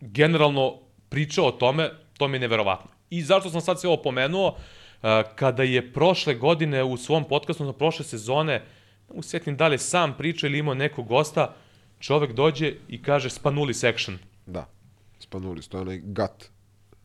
generalno 0.00 0.78
pričao 1.08 1.46
o 1.46 1.52
tome, 1.52 1.90
to 2.18 2.28
mi 2.28 2.36
je 2.36 2.40
neverovatno. 2.40 2.90
I 3.10 3.22
zašto 3.22 3.50
sam 3.50 3.60
sad 3.60 3.80
sve 3.80 3.88
ovo 3.88 4.02
pomenuo, 4.02 4.56
kada 5.34 5.62
je 5.62 5.92
prošle 5.92 6.34
godine 6.34 6.84
u 6.84 6.96
svom 6.96 7.24
podcastu, 7.24 7.64
na 7.64 7.72
prošle 7.72 8.04
sezone, 8.04 8.52
ne 8.52 8.62
mogu 9.08 9.22
se 9.22 9.30
sjetim 9.30 9.56
da 9.56 9.68
li 9.68 9.78
sam 9.78 10.14
pričao 10.18 10.48
ili 10.48 10.58
imao 10.58 10.74
nekog 10.74 11.06
gosta, 11.06 11.54
čovek 12.00 12.32
dođe 12.32 12.74
i 12.88 13.02
kaže 13.02 13.30
Spanuli 13.30 13.74
section. 13.74 14.18
Da. 14.46 14.66
Spanulis, 15.18 15.68
to 15.68 15.76
je 15.78 15.82
onaj 15.82 15.98
gut. 15.98 16.50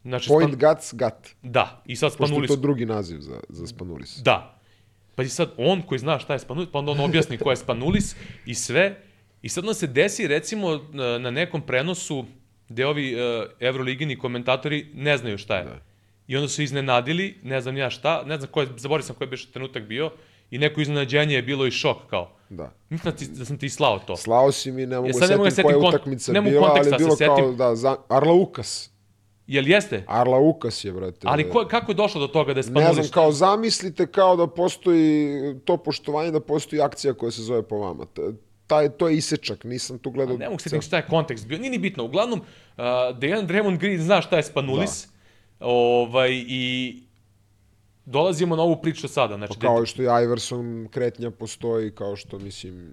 Znači, 0.04 0.28
Point 0.28 0.56
span... 0.58 0.74
guts 0.74 0.94
gut. 0.94 1.36
Da, 1.42 1.82
i 1.86 1.96
sad 1.96 2.18
Pošto 2.18 2.42
je 2.42 2.48
to 2.48 2.56
drugi 2.56 2.86
naziv 2.86 3.20
za, 3.20 3.40
za 3.50 3.68
Spanulis. 3.68 4.20
Da. 4.24 4.60
Pa 5.16 5.24
i 5.24 5.30
sad 5.30 5.52
on 5.58 5.82
koji 5.82 6.00
zna 6.00 6.20
šta 6.20 6.34
je 6.34 6.40
Spanulis, 6.40 6.70
pa 6.72 6.80
onda 6.80 6.92
on 6.92 7.00
objasni 7.00 7.38
ko 7.38 7.50
je 7.50 7.56
Spanulis 7.56 8.16
i 8.46 8.56
sve. 8.56 9.02
I 9.42 9.50
sad 9.50 9.66
nam 9.66 9.74
se 9.74 9.88
desi 9.88 10.28
recimo 10.28 10.80
na, 10.92 11.18
na 11.18 11.32
nekom 11.32 11.62
prenosu 11.62 12.26
gde 12.70 12.86
ovi 12.86 13.16
uh, 13.16 13.22
evroligini 13.60 14.18
komentatori 14.18 14.88
ne 14.94 15.18
znaju 15.18 15.38
šta 15.38 15.58
je. 15.58 15.64
Da. 15.64 15.80
I 16.28 16.36
onda 16.38 16.48
su 16.48 16.62
iznenadili, 16.62 17.38
ne 17.44 17.62
znam 17.62 17.78
ja 17.78 17.90
šta, 17.90 18.24
ne 18.26 18.38
znam 18.38 18.50
ko 18.52 18.62
je, 18.62 18.68
zaboravio 18.78 19.04
sam 19.06 19.16
koji 19.16 19.26
je 19.26 19.30
biš 19.30 19.52
trenutak 19.52 19.84
bio, 19.84 20.12
i 20.52 20.58
neko 20.58 20.82
iznenađenje 20.82 21.36
je 21.36 21.42
bilo 21.42 21.66
i 21.68 21.72
šok 21.72 21.98
kao. 22.10 22.32
Da. 22.50 22.72
Mislim 22.90 23.12
da, 23.14 23.18
ti, 23.18 23.28
da 23.28 23.46
sam 23.46 23.58
ti 23.58 23.70
slao 23.70 24.00
to. 24.00 24.18
Slao 24.18 24.52
si 24.52 24.72
mi, 24.72 24.86
ne 24.86 24.96
mogu 24.96 25.08
E, 25.10 25.12
ne 25.12 25.12
mogu 25.12 25.20
da 25.20 25.28
setim 25.28 25.38
koja 25.38 25.46
je 25.48 25.52
setim 25.52 25.72
kont- 25.72 25.88
utakmica 25.90 26.32
ne 26.32 26.42
mogu 26.42 26.52
bila, 26.52 26.68
ali 26.70 26.88
je 26.88 26.92
da 26.92 26.98
bilo 26.98 27.16
se 27.16 27.26
kao, 27.26 27.38
setim. 27.38 27.58
da, 27.58 27.76
za, 27.76 27.96
Arla 28.10 28.34
Ukas. 28.34 28.90
Jel 29.48 29.68
jeste? 29.70 30.04
Arla 30.08 30.40
Ukas 30.40 30.86
je, 30.86 30.92
brate. 30.92 31.20
Ali 31.24 31.50
ko, 31.50 31.66
kako 31.70 31.92
je 31.92 31.96
došlo 31.96 32.22
do 32.22 32.28
toga 32.28 32.54
da 32.54 32.60
je 32.60 32.64
Ne 32.64 32.64
Spanulis? 32.64 32.96
znam, 32.96 33.08
kao 33.10 33.32
zamislite 33.32 34.08
kao 34.08 34.36
da 34.36 34.48
postoji 34.48 35.30
to 35.66 35.78
poštovanje, 35.78 36.32
da 36.32 36.40
postoji 36.40 36.82
akcija 36.82 37.14
koja 37.14 37.32
se 37.32 37.42
zove 37.42 37.64
po 37.64 37.78
vama. 37.78 38.06
Taj, 38.68 38.90
to 38.90 39.08
je 39.08 39.18
isečak, 39.18 39.64
nisam 39.64 39.98
tu 40.00 40.12
gledao. 40.12 40.38
Ne 40.38 40.50
mogu 40.50 40.60
se 40.60 40.82
šta 40.82 40.98
je 40.98 41.06
kontekst 41.10 41.48
bio, 41.48 41.58
nije 41.58 41.72
ni 41.72 41.78
bitno. 41.78 42.04
Uglavnom, 42.04 42.40
uh, 42.40 42.84
Dejan 43.18 43.48
Draymond 43.48 43.78
Green 43.78 44.02
zna 44.02 44.22
šta 44.22 44.38
je 44.38 44.44
Spanulis, 44.44 45.08
da. 45.08 45.13
Ovaj, 45.64 46.30
i 46.48 46.96
dolazimo 48.06 48.56
na 48.56 48.64
ovu 48.64 48.82
priču 48.82 49.08
sada. 49.08 49.36
Znači, 49.36 49.54
Pa 49.60 49.68
kao 49.68 49.86
što 49.86 50.02
i 50.02 50.24
Iverson 50.24 50.88
kretnja 50.92 51.32
postoji, 51.32 51.92
kao 51.92 52.16
što, 52.16 52.40
mislim, 52.40 52.92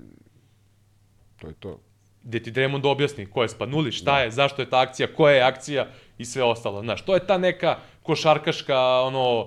to 1.40 1.46
je 1.46 1.54
to. 1.54 1.80
gde 2.22 2.42
ti 2.42 2.52
Draymond 2.52 2.86
objasni 2.86 3.26
ko 3.26 3.42
je 3.42 3.48
Spanulis, 3.48 3.94
šta 3.94 4.12
da. 4.12 4.18
je, 4.18 4.30
zašto 4.30 4.62
je 4.62 4.70
ta 4.70 4.80
akcija, 4.80 5.14
koja 5.14 5.34
je 5.34 5.42
akcija 5.42 5.86
i 6.18 6.24
sve 6.24 6.42
ostalo. 6.42 6.82
Znaš, 6.82 7.04
to 7.04 7.14
je 7.14 7.26
ta 7.26 7.38
neka 7.38 7.78
košarkaška, 8.02 8.78
ono, 9.00 9.46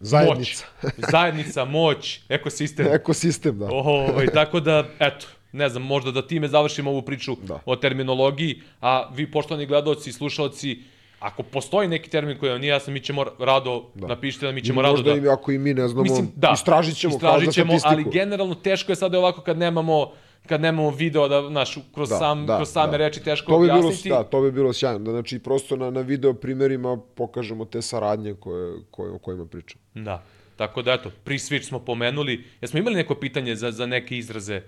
Zajednica. 0.00 0.64
moć. 0.82 0.90
Zajednica, 1.10 1.64
moć, 1.64 2.20
ekosistem. 2.28 2.86
Ekosistem, 2.86 3.58
da. 3.58 3.68
Ovaj, 3.70 4.26
tako 4.26 4.60
da, 4.60 4.84
eto, 4.98 5.26
ne 5.52 5.68
znam, 5.68 5.82
možda 5.82 6.10
da 6.10 6.26
time 6.26 6.48
završimo 6.48 6.90
ovu 6.90 7.02
priču 7.02 7.36
Da. 7.42 7.60
o 7.66 7.76
terminologiji, 7.76 8.60
a 8.80 9.10
vi, 9.14 9.30
poštovani 9.30 9.66
gledalci 9.66 10.10
i 10.10 10.12
slušalci, 10.12 10.82
ako 11.24 11.42
postoji 11.42 11.88
neki 11.88 12.10
termin 12.10 12.38
koji 12.38 12.52
vam 12.52 12.60
nije 12.60 12.70
jasan, 12.70 12.94
mi 12.94 13.00
ćemo 13.00 13.24
rado, 13.38 13.84
da. 13.94 14.06
napišite 14.06 14.46
da 14.46 14.52
mi 14.52 14.62
ćemo 14.62 14.80
I 14.80 14.82
rado 14.82 14.92
možda 14.92 15.10
da... 15.10 15.16
im, 15.16 15.28
ako 15.30 15.52
i 15.52 15.58
mi 15.58 15.74
ne 15.74 15.88
znamo, 15.88 16.02
Mislim, 16.02 16.28
da, 16.36 16.50
istražit 16.54 16.96
ćemo, 16.96 17.14
istražit 17.14 17.44
kao 17.46 17.52
ćemo, 17.52 17.72
za 17.72 17.78
statistiku. 17.78 18.08
ali 18.08 18.18
generalno 18.18 18.54
teško 18.54 18.92
je 18.92 18.96
sada 18.96 19.18
ovako 19.18 19.40
kad 19.40 19.58
nemamo 19.58 20.12
kad 20.46 20.60
nemamo 20.60 20.90
video 20.90 21.28
da 21.28 21.50
naš 21.50 21.78
kroz 21.94 22.08
Da, 22.08 22.18
sam 22.18 22.46
da, 22.46 22.56
kroz 22.56 22.68
same 22.68 22.90
da. 22.90 22.96
reči 22.96 23.22
teško 23.22 23.52
to 23.52 23.58
bi 23.58 23.66
bilo, 23.66 23.78
objasniti. 23.78 24.08
da, 24.08 24.24
to 24.24 24.40
bi 24.40 24.52
bilo 24.52 24.72
sjajno. 24.72 24.98
Da, 24.98 25.10
znači, 25.10 25.38
prosto 25.38 25.76
na, 25.76 25.90
na 25.90 26.00
video 26.00 26.32
primjerima 26.34 26.98
pokažemo 27.14 27.64
te 27.64 27.82
saradnje 27.82 28.34
koje, 28.34 28.74
koje, 28.90 29.12
o 29.12 29.18
kojima 29.18 29.46
pričam. 29.46 29.80
Da. 29.94 30.22
Tako 30.56 30.82
da, 30.82 30.92
eto, 30.92 31.10
pre-switch 31.24 31.62
smo 31.62 31.78
pomenuli. 31.78 32.44
Jesmo 32.62 32.78
imali 32.78 32.96
neko 32.96 33.14
pitanje 33.14 33.56
za, 33.56 33.70
za 33.70 33.86
neke 33.86 34.18
izraze? 34.18 34.54
E, 34.54 34.62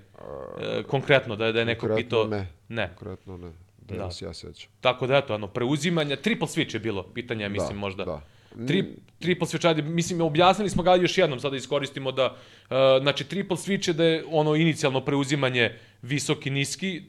konkretno, 0.82 1.36
da, 1.36 1.52
da 1.52 1.58
je 1.58 1.64
neko 1.64 1.86
Konkretno 1.86 2.04
pitao? 2.04 2.26
ne. 2.26 2.46
Ne. 2.68 2.92
Konkretno 2.98 3.36
ne. 3.36 3.65
Da, 3.94 4.04
da. 4.04 4.10
se 4.10 4.24
ja 4.24 4.34
sećam. 4.34 4.70
Tako 4.80 5.06
da, 5.06 5.16
eto, 5.16 5.34
ano, 5.34 5.46
preuzimanja, 5.46 6.16
triple 6.16 6.46
switch 6.46 6.74
je 6.74 6.80
bilo, 6.80 7.02
pitanje, 7.02 7.42
ja 7.42 7.48
mislim, 7.48 7.72
da, 7.72 7.80
možda. 7.80 8.04
Da. 8.04 8.20
Tri, 8.66 8.84
triple 9.18 9.46
switch, 9.46 9.68
ajde, 9.68 9.82
mislim, 9.82 10.20
objasnili 10.20 10.70
smo 10.70 10.82
ga 10.82 10.94
još 10.94 11.18
jednom, 11.18 11.40
sada 11.40 11.56
iskoristimo 11.56 12.12
da, 12.12 12.26
uh, 12.26 12.76
znači, 13.02 13.24
triple 13.24 13.56
switch 13.56 13.88
je 13.88 13.94
da 13.94 14.04
je 14.04 14.24
ono 14.30 14.54
inicijalno 14.54 15.00
preuzimanje 15.00 15.78
visoki, 16.02 16.50
niski, 16.50 17.02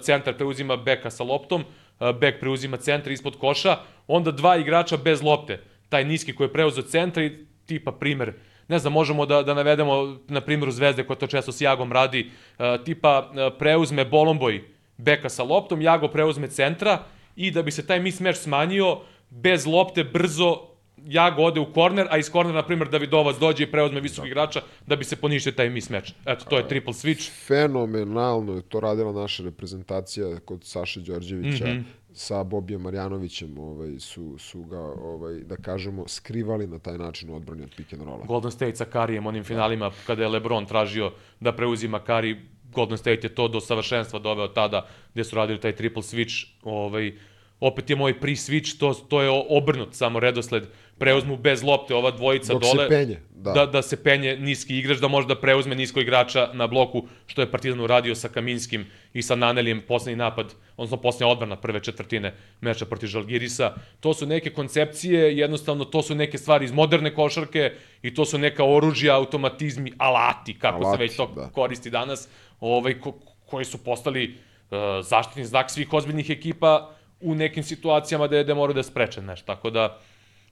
centar 0.00 0.36
preuzima 0.36 0.76
beka 0.76 1.10
sa 1.10 1.24
loptom, 1.24 1.64
uh, 2.00 2.10
bek 2.20 2.40
preuzima 2.40 2.76
centar 2.76 3.12
ispod 3.12 3.36
koša, 3.38 3.76
onda 4.06 4.30
dva 4.30 4.56
igrača 4.56 4.96
bez 4.96 5.22
lopte, 5.22 5.60
taj 5.88 6.04
niski 6.04 6.34
koji 6.34 6.46
je 6.46 6.52
preuzeo 6.52 6.82
centar 6.82 7.22
i 7.22 7.46
tipa 7.66 7.92
primer, 7.92 8.32
ne 8.68 8.78
znam, 8.78 8.92
možemo 8.92 9.26
da, 9.26 9.42
da 9.42 9.54
navedemo 9.54 10.18
na 10.28 10.40
primjeru 10.40 10.72
Zvezde 10.72 11.04
koja 11.06 11.16
to 11.16 11.26
često 11.26 11.52
s 11.52 11.60
Jagom 11.60 11.92
radi, 11.92 12.30
uh, 12.58 12.64
tipa 12.84 13.30
uh, 13.30 13.58
preuzme 13.58 14.04
Bolomboj 14.04 14.75
beka 14.98 15.28
sa 15.28 15.42
loptom, 15.42 15.82
Jago 15.82 16.08
preuzme 16.08 16.48
centra 16.48 17.02
i 17.36 17.50
da 17.50 17.62
bi 17.62 17.70
se 17.70 17.86
taj 17.86 18.00
mismatch 18.00 18.40
smanjio, 18.40 19.00
bez 19.30 19.66
lopte 19.66 20.04
brzo 20.04 20.76
Jago 21.04 21.42
ode 21.42 21.60
u 21.60 21.72
korner, 21.72 22.06
a 22.10 22.18
iz 22.18 22.30
kornera, 22.30 22.56
na 22.56 22.66
primjer, 22.66 22.88
Davidovac 22.88 23.36
dođe 23.36 23.64
i 23.64 23.70
preuzme 23.70 24.00
visokog 24.00 24.26
igrača 24.26 24.60
da 24.86 24.96
bi 24.96 25.04
se 25.04 25.16
poništio 25.16 25.52
taj 25.52 25.70
mismatch. 25.70 26.12
Eto, 26.26 26.44
to 26.44 26.56
je 26.56 26.68
triple 26.68 26.92
switch. 26.92 27.46
Fenomenalno 27.46 28.54
je 28.54 28.62
to 28.62 28.80
radila 28.80 29.12
naša 29.12 29.42
reprezentacija 29.42 30.40
kod 30.40 30.64
Saše 30.64 31.00
Đorđevića 31.00 31.64
mm 31.66 31.68
-hmm. 31.68 31.82
sa 32.12 32.44
Bobijem 32.44 32.80
Marjanovićem 32.80 33.58
ovaj, 33.58 33.98
su, 33.98 34.38
su 34.38 34.62
ga, 34.62 34.80
ovaj, 34.80 35.34
da 35.34 35.56
kažemo, 35.56 36.08
skrivali 36.08 36.66
na 36.66 36.78
taj 36.78 36.98
način 36.98 37.30
u 37.30 37.36
odbrani 37.36 37.62
od 37.62 37.74
pick 37.76 37.92
and 37.92 38.02
rolla. 38.02 38.24
Golden 38.26 38.50
State 38.50 38.76
sa 38.76 38.84
Karijem, 38.84 39.26
onim 39.26 39.44
finalima, 39.44 39.90
kada 40.06 40.22
je 40.22 40.28
LeBron 40.28 40.66
tražio 40.66 41.12
da 41.40 41.52
preuzima 41.52 41.98
Kari, 41.98 42.40
Golden 42.76 43.00
State 43.00 43.24
je 43.24 43.34
to 43.34 43.48
do 43.48 43.60
savršenstva 43.60 44.20
doveo 44.20 44.48
tada 44.52 44.84
gde 45.14 45.24
su 45.24 45.36
radili 45.36 45.60
taj 45.60 45.72
triple 45.76 46.02
switch. 46.02 46.46
Ovaj, 46.62 47.12
opet 47.60 47.90
je 47.90 47.96
moj 47.96 48.20
pre-switch, 48.20 48.78
to, 48.78 48.94
to 48.94 49.22
je 49.22 49.30
obrnut 49.48 49.94
samo 49.94 50.20
redosled. 50.20 50.68
Preuzmu 50.98 51.36
bez 51.36 51.62
lopte 51.62 51.94
ova 51.94 52.10
dvojica 52.10 52.52
Dok 52.52 52.62
dole. 52.62 52.84
se 52.84 52.88
penje, 52.88 53.20
da. 53.30 53.52
da. 53.52 53.66
Da 53.66 53.82
se 53.82 54.02
penje 54.02 54.36
niski 54.36 54.78
igrač, 54.78 54.98
da 54.98 55.08
može 55.08 55.28
da 55.28 55.40
preuzme 55.40 55.74
nisko 55.74 56.00
igrača 56.00 56.50
na 56.52 56.66
bloku, 56.66 57.02
što 57.26 57.40
je 57.40 57.50
Partizan 57.50 57.80
uradio 57.80 58.14
sa 58.14 58.28
Kaminskim 58.28 58.86
i 59.12 59.22
sa 59.22 59.36
Nanelijem, 59.36 59.82
poslednji 59.88 60.16
napad, 60.16 60.54
odnosno 60.76 60.96
poslednja 60.96 61.32
odbrana 61.32 61.56
prve 61.56 61.80
četvrtine 61.80 62.34
meča 62.60 62.86
protiv 62.86 63.06
Žalgirisa. 63.06 63.74
To 64.00 64.14
su 64.14 64.26
neke 64.26 64.50
koncepcije, 64.50 65.36
jednostavno 65.38 65.84
to 65.84 66.02
su 66.02 66.14
neke 66.14 66.38
stvari 66.38 66.64
iz 66.64 66.72
moderne 66.72 67.14
košarke 67.14 67.72
i 68.02 68.14
to 68.14 68.24
su 68.24 68.38
neka 68.38 68.64
oružja, 68.64 69.16
automatizmi, 69.16 69.92
alati, 69.98 70.58
kako 70.58 70.84
Alati, 70.84 70.96
se 70.96 71.02
već 71.02 71.16
to 71.16 71.32
da. 71.36 71.48
koristi 71.48 71.90
danas, 71.90 72.28
ovaj, 72.60 73.00
ko, 73.00 73.18
koji 73.46 73.64
su 73.64 73.84
postali 73.84 74.34
uh, 74.70 74.78
zaštitni 75.02 75.44
znak 75.44 75.70
svih 75.70 75.92
ozbiljnih 75.92 76.30
ekipa 76.30 76.95
u 77.20 77.34
nekim 77.34 77.62
situacijama 77.62 78.26
da 78.26 78.36
je 78.36 78.44
da 78.44 78.54
moraju 78.54 78.74
da 78.74 78.82
spreče 78.82 79.22
nešto. 79.22 79.46
Tako 79.46 79.70
da, 79.70 79.98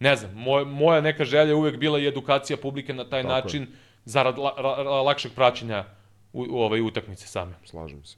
ne 0.00 0.16
znam, 0.16 0.32
moj, 0.34 0.64
moja 0.64 1.00
neka 1.00 1.24
želja 1.24 1.42
je 1.42 1.54
uvek 1.54 1.76
bila 1.76 1.98
i 1.98 2.06
edukacija 2.06 2.56
publike 2.56 2.94
na 2.94 3.04
taj 3.04 3.22
Tako 3.22 3.34
način, 3.34 3.62
je. 3.62 3.68
zarad 4.04 4.38
la, 4.38 4.50
la, 4.52 4.82
la, 4.82 5.02
lakšeg 5.02 5.32
praćenja 5.32 5.84
u, 6.32 6.46
u 6.50 6.58
ove 6.58 6.80
utakmice 6.82 7.26
same. 7.26 7.52
Slažem 7.64 8.04
se. 8.04 8.16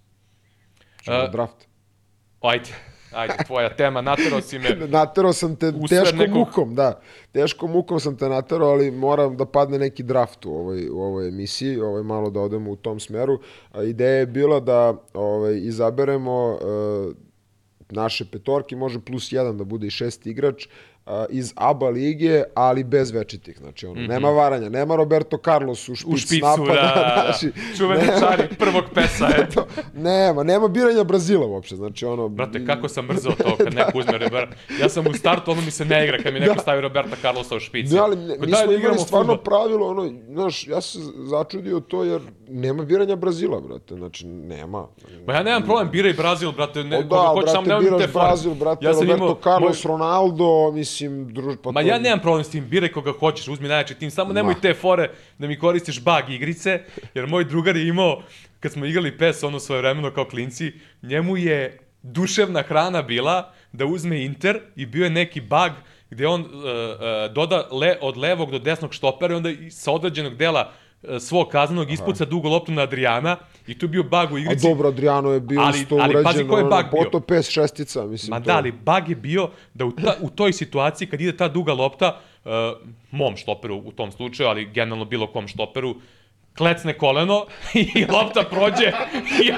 Čemo 1.03 1.17
A- 1.17 1.29
draft. 1.29 1.67
Ajde, 2.41 2.71
ajde, 3.13 3.35
tvoja 3.47 3.69
tema, 3.71 4.01
naterao 4.01 4.41
si 4.41 4.59
me. 4.59 4.69
Naterao 4.89 5.33
sam 5.33 5.57
te 5.57 5.73
teškom 5.89 6.19
nekog- 6.19 6.35
mukom, 6.37 6.75
da. 6.75 7.01
Teškom 7.33 7.71
mukom 7.71 8.01
sam 8.01 8.17
te 8.17 8.29
naterao, 8.29 8.69
ali 8.69 8.91
moram 8.91 9.37
da 9.37 9.47
padne 9.47 9.79
neki 9.79 10.03
draft 10.03 10.47
u 10.47 10.51
ovoj, 10.51 10.89
u 10.91 11.01
ovoj 11.01 11.29
emisiji, 11.29 11.79
ovaj, 11.79 12.03
malo 12.03 12.31
da 12.31 12.41
odemo 12.41 12.71
u 12.71 12.77
tom 12.77 13.01
smeru. 13.01 13.41
A, 13.73 13.83
ideja 13.83 14.11
je 14.13 14.27
bila 14.27 14.61
da 14.61 14.95
ovaj, 15.15 15.57
izaberemo 15.57 16.59
e, 17.13 17.26
naše 17.91 18.25
petorke, 18.25 18.77
može 18.77 19.01
plus 19.01 19.33
jedan 19.33 19.59
da 19.59 19.65
bude 19.65 19.87
i 19.87 19.91
šesti 19.91 20.31
igrač, 20.31 20.67
a, 21.07 21.25
iz 21.31 21.53
ABA 21.57 21.89
lige, 21.89 22.43
ali 22.55 22.85
bez 22.85 23.11
večitih. 23.11 23.59
Znači, 23.59 23.87
ono, 23.87 24.01
nema 24.03 24.31
varanja, 24.31 24.69
nema 24.69 24.97
Roberto 24.97 25.39
Carlos 25.39 25.89
u 25.89 25.95
špic 25.95 26.05
Mhm. 26.05 26.15
U 26.15 26.19
špicu, 26.19 26.47
napada. 26.47 26.73
da, 26.75 26.95
da, 27.17 27.23
znači, 27.31 27.53
čuveni 27.77 28.03
nema- 28.03 28.21
čari 28.21 28.49
prvog 28.51 28.85
pesa, 28.95 29.29
eto. 29.39 29.67
nema, 29.95 30.43
nema 30.43 30.69
biranja 30.69 31.05
Brazila 31.05 31.47
uopšte. 31.47 31.77
Znači, 31.77 32.07
ono, 32.07 32.29
Brate, 32.29 32.67
kako 32.67 32.89
sam 32.89 33.07
mrzao 33.07 33.33
to 33.35 33.57
kad 33.57 33.75
neko 33.75 33.99
uzme 33.99 34.13
Roberta. 34.15 34.57
Ja 34.81 34.89
sam 34.89 35.07
u 35.07 35.13
startu, 35.13 35.51
ono 35.51 35.61
mi 35.61 35.71
se 35.71 35.85
ne 35.85 36.05
igra 36.05 36.19
kad 36.19 36.35
mi 36.35 36.41
neko 36.41 36.59
stavi 36.59 36.81
Roberta 36.81 37.17
Carlosa 37.17 37.57
u 37.57 37.61
špici. 37.61 37.95
Ne, 37.95 38.01
ali 38.01 38.17
ne, 38.19 38.37
mi 38.39 38.53
smo 38.53 38.67
da 38.67 38.75
imali 38.75 38.99
stvarno 38.99 39.37
pravilo, 39.37 39.89
ono, 39.89 40.13
znaš, 40.29 40.67
ja 40.67 40.81
sam 40.81 41.03
začudio 41.19 41.81
to 41.81 42.05
jer 42.05 42.21
nema 42.49 42.85
biranja 42.85 43.17
Brazila, 43.17 43.61
brate, 43.61 43.95
znači 43.95 44.27
nema. 44.27 44.87
Ma 45.27 45.33
ja 45.33 45.43
nemam 45.43 45.63
problem, 45.63 45.91
biraj 45.91 46.13
Brazil, 46.13 46.53
brate, 46.53 46.85
ne, 46.85 46.99
O 46.99 47.03
da, 47.03 47.17
hoćeš, 47.17 47.35
brate, 47.37 47.53
samo 47.53 47.67
nemoj 47.69 47.91
mi 47.91 47.99
te. 47.99 48.07
Brazil, 48.09 48.55
brate, 48.55 48.85
Ja 48.85 48.93
sam 48.93 49.03
Roberto 49.03 49.25
imao- 49.25 49.39
Carlos, 49.43 49.85
Ronaldo, 49.85 50.47
mislim, 50.73 51.35
druž, 51.35 51.57
pa 51.63 51.71
Ma 51.71 51.81
to- 51.83 51.87
ja 51.87 51.99
nemam 51.99 52.21
problem 52.21 52.45
s 52.45 52.51
tim, 52.51 52.69
biraj 52.69 52.89
koga 52.89 53.13
hoćeš, 53.13 53.49
uzmi 53.49 53.69
najjači 53.69 53.95
tim, 53.95 54.11
samo 54.11 54.33
nemoj 54.33 54.55
Ma. 54.55 54.61
te 54.61 54.75
fore 54.75 55.09
da 55.39 55.47
mi 55.47 55.59
koristiš 55.59 56.01
bug 56.01 56.31
igrice, 56.31 56.83
jer 57.15 57.27
moj 57.27 57.45
drugar 57.45 57.77
je 57.77 57.89
imao, 57.89 58.23
kad 58.61 58.73
smo 58.73 58.87
igrali 58.87 59.19
PES 59.19 59.43
ono 59.43 59.61
svoje 59.61 59.81
vremeno 59.81 60.11
kao 60.11 60.25
klinci, 60.25 60.73
njemu 61.03 61.37
je 61.37 61.79
duševna 62.03 62.63
hrana 62.63 63.03
bila 63.03 63.53
da 63.73 63.87
uzme 63.87 64.25
Inter 64.25 64.61
i 64.77 64.87
bio 64.87 65.05
je 65.05 65.11
neki 65.11 65.41
bug 65.41 65.71
gde 66.11 66.27
on 66.27 66.41
uh, 66.41 66.47
uh, 66.49 66.59
doda 67.35 67.69
le, 67.73 67.99
od 68.01 68.17
levog 68.17 68.51
do 68.51 68.59
desnog 68.59 68.93
štopera 68.93 69.35
i 69.35 69.37
onda 69.37 69.51
sa 69.71 69.93
određenog 69.93 70.35
dela 70.35 70.61
uh, 70.63 70.86
svog 71.21 71.49
kaznenog 71.49 71.91
ispuca 71.91 72.25
dugo 72.25 72.49
loptu 72.49 72.73
na 72.73 72.83
Adriana 72.83 73.37
i 73.67 73.79
tu 73.79 73.87
je 73.87 73.91
bio 73.91 74.03
bug 74.03 74.33
u 74.33 74.37
A 74.37 74.39
igrici. 74.39 74.69
dobro, 74.69 74.89
Adriano 74.89 75.31
je 75.31 75.41
bio 75.41 75.61
Ali- 75.61 75.79
isto 75.79 75.95
ali 75.95 76.11
urađen, 76.11 76.25
pazi 76.25 76.45
koji 76.45 76.61
je 76.61 76.65
bug 76.65 76.83
bio. 76.83 76.91
poto 76.95 77.21
pes 77.21 77.49
šestica, 77.49 78.05
mislim. 78.05 78.31
Ma 78.31 78.41
to. 78.41 78.45
da, 78.45 78.57
ali 78.57 78.73
bug 78.75 79.09
je 79.09 79.17
bio 79.17 79.49
da 79.75 79.85
u, 79.85 79.93
ta, 79.93 80.17
u 80.21 80.31
toj 80.31 80.53
situaciji 80.53 81.09
kad 81.09 81.21
ide 81.21 81.37
ta 81.37 81.49
duga 81.49 81.73
lopta, 81.73 82.17
uh, 82.45 82.51
mom 83.11 83.37
štoperu 83.37 83.77
u 83.77 83.93
tom 83.93 84.13
slučaju, 84.13 84.49
ali 84.49 84.65
generalno 84.67 85.05
bilo 85.05 85.27
kom 85.27 85.49
štoperu, 85.49 85.95
klecne 86.59 86.99
koleno 86.99 87.47
i 87.75 88.07
lopta 88.13 88.43
prođe 88.43 88.93
i, 89.43 89.53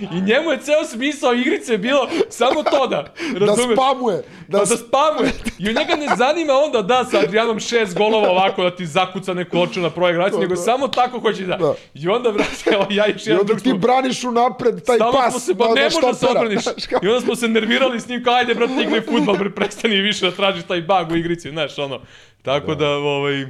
i 0.00 0.20
njemu 0.20 0.50
je 0.50 0.58
ceo 0.60 0.84
smisao 0.84 1.34
igrice 1.34 1.78
bilo 1.78 2.08
samo 2.28 2.62
to 2.62 2.86
da, 2.86 3.14
Da 3.38 3.46
razumeš? 3.46 3.76
spamuje, 3.76 4.16
da, 4.48 4.58
Da, 4.58 4.64
da 4.64 4.76
spamuje. 4.76 5.32
I 5.58 5.70
u 5.70 5.72
njega 5.72 5.96
ne 5.96 6.16
zanima 6.16 6.52
onda 6.52 6.82
da 6.82 7.04
sa 7.04 7.18
Adrianom 7.18 7.60
šest 7.60 7.96
golova 7.96 8.30
ovako 8.30 8.62
da 8.62 8.76
ti 8.76 8.86
zakuca 8.86 9.34
neku 9.34 9.58
oču 9.58 9.80
na 9.80 9.90
projekraciju, 9.90 10.40
nego 10.40 10.56
samo 10.56 10.88
tako 10.88 11.20
hoće 11.20 11.44
da. 11.46 11.56
Da. 11.56 11.74
I 11.94 12.08
onda, 12.08 12.30
vrate, 12.30 12.70
evo, 12.72 12.86
ja 12.90 13.06
I 13.06 13.14
jedan 13.24 13.40
onda 13.40 13.44
drug 13.44 13.60
ti 13.60 13.72
braniš 13.72 14.24
unapred 14.24 14.84
taj 14.84 14.96
Stalno 14.96 15.12
pas 15.12 15.32
smo 15.32 15.40
se, 15.40 15.54
pa 15.54 15.74
ne 15.74 15.84
možeš 15.84 16.00
da 16.02 16.14
se 16.14 16.26
obraniš. 16.26 16.64
I 17.02 17.08
onda 17.08 17.20
smo 17.20 17.36
se 17.36 17.48
nervirali 17.48 18.00
s 18.00 18.08
njim 18.08 18.24
kao, 18.24 18.34
ajde, 18.34 18.54
brate, 18.54 18.82
igraj 18.82 19.00
futbal, 19.00 19.36
bre, 19.36 19.50
prestani 19.50 20.00
više 20.00 20.30
da 20.30 20.36
tražiš 20.36 20.64
taj 20.64 20.80
bug 20.80 21.12
u 21.12 21.16
igrici, 21.16 21.50
znaš, 21.50 21.78
ono. 21.78 22.00
Tako 22.42 22.74
da, 22.74 22.88
ovaj, 22.90 23.46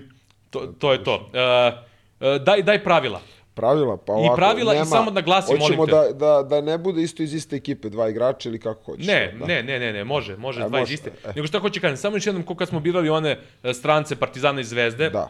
to, 0.51 0.60
to 0.78 0.93
je 0.93 1.05
to. 1.05 1.14
Uh, 1.14 1.91
daj, 2.38 2.62
daj 2.62 2.84
pravila. 2.84 3.20
Pravila, 3.54 3.96
pa 3.96 4.12
ovako, 4.12 4.36
pravila 4.36 4.72
i 4.72 4.76
nema, 4.76 4.86
samo 4.86 5.10
da 5.10 5.20
glasim, 5.20 5.58
Hoćemo 5.60 5.76
molim 5.76 5.94
te. 5.94 6.14
da, 6.14 6.26
da, 6.26 6.42
da 6.42 6.60
ne 6.60 6.78
bude 6.78 7.02
isto 7.02 7.22
iz 7.22 7.34
iste 7.34 7.56
ekipe, 7.56 7.88
dva 7.88 8.08
igrača 8.08 8.48
ili 8.48 8.58
kako 8.60 8.84
hoćeš. 8.84 9.06
Ne, 9.06 9.34
da. 9.38 9.46
ne, 9.46 9.62
ne, 9.62 9.78
ne, 9.78 9.92
ne, 9.92 10.04
može, 10.04 10.36
može, 10.36 10.60
E, 10.60 10.68
dva 10.68 10.78
iz 10.78 10.82
može, 10.82 10.94
iste. 10.94 11.10
e. 11.24 11.32
Nego 11.36 11.46
šta 11.46 11.58
hoće 11.58 11.80
kažem, 11.80 11.96
samo 11.96 12.16
još 12.16 12.26
jednom, 12.26 12.42
ko 12.44 12.54
kad 12.54 12.68
smo 12.68 12.80
birali 12.80 13.10
one 13.10 13.38
e, 13.62 13.74
strance 13.74 14.16
Partizana 14.16 14.60
i 14.60 14.64
Zvezde, 14.64 15.10
Da. 15.10 15.28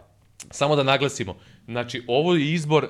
samo 0.50 0.76
da 0.76 0.82
naglasimo, 0.82 1.36
znači, 1.64 2.02
ovo 2.06 2.34
je 2.34 2.52
izbor 2.52 2.88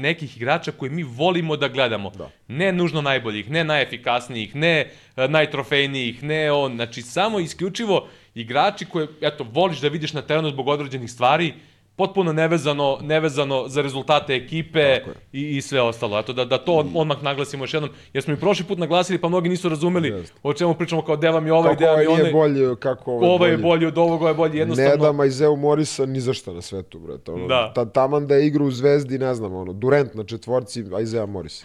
nekih 0.00 0.36
igrača 0.36 0.72
koje 0.72 0.90
mi 0.90 1.02
volimo 1.02 1.56
da 1.56 1.68
gledamo. 1.68 2.10
Da. 2.10 2.30
Ne 2.48 2.72
nužno 2.72 3.02
najboljih, 3.02 3.50
ne 3.50 3.64
najefikasnijih, 3.64 4.56
ne 4.56 4.90
e, 5.16 5.28
najtrofejnijih, 5.28 6.22
ne 6.22 6.52
on, 6.52 6.74
znači, 6.74 7.02
samo 7.02 7.40
isključivo 7.40 8.08
igrači 8.34 8.84
koje, 8.84 9.06
eto, 9.20 9.46
voliš 9.52 9.80
da 9.80 9.88
vidiš 9.88 10.12
na 10.12 10.22
terenu 10.22 10.50
zbog 10.50 10.68
određenih 10.68 11.10
stvari, 11.10 11.54
potpuno 12.00 12.32
nevezano, 12.32 12.98
nevezano 13.02 13.64
za 13.68 13.82
rezultate 13.82 14.34
ekipe 14.34 14.78
je. 14.80 15.04
i, 15.32 15.56
i 15.56 15.62
sve 15.62 15.80
ostalo. 15.82 16.18
Eto, 16.18 16.32
da, 16.32 16.44
da 16.44 16.58
to 16.58 16.72
od- 16.74 16.86
odmah 16.94 17.22
naglasimo 17.22 17.64
još 17.64 17.74
jednom, 17.74 17.90
jer 18.12 18.24
smo 18.24 18.34
i 18.34 18.38
prošli 18.38 18.64
put 18.64 18.78
naglasili, 18.78 19.18
pa 19.18 19.28
mnogi 19.28 19.48
nisu 19.48 19.68
razumeli 19.68 20.08
Jeste. 20.08 20.36
o 20.42 20.52
čemu 20.52 20.74
pričamo, 20.74 21.02
kao 21.02 21.16
deva 21.16 21.40
mi 21.40 21.50
ovaj, 21.50 21.70
Kako 21.70 21.80
deva 21.80 21.96
mi 21.96 22.06
ovaj 22.06 22.06
onaj, 22.08 22.22
nije 22.22 22.32
bolji, 22.32 22.76
kako 22.76 23.12
ovaj, 23.12 23.28
ovaj 23.28 23.50
je 23.50 23.58
bolji 23.58 23.86
od 23.86 23.98
ovoga, 23.98 24.14
ovaj 24.16 24.30
je 24.30 24.36
bolji, 24.36 24.58
jednostavno. 24.58 24.90
Ne 24.90 24.96
da 24.98 25.12
Majzeu 25.12 25.56
Morisa 25.56 26.06
ni 26.06 26.20
za 26.20 26.32
šta 26.32 26.52
na 26.52 26.60
svetu, 26.62 26.98
brate. 26.98 27.30
Ono, 27.32 27.46
Da. 27.46 27.72
Ta, 27.74 27.84
taman 27.84 28.26
da 28.26 28.34
je 28.34 28.46
igra 28.46 28.64
u 28.64 28.70
Zvezdi, 28.70 29.18
ne 29.18 29.34
znam, 29.34 29.54
ono, 29.54 29.72
Durant 29.72 30.14
na 30.14 30.24
četvorci, 30.24 30.84
Ajzea 30.94 31.26
Moris. 31.26 31.64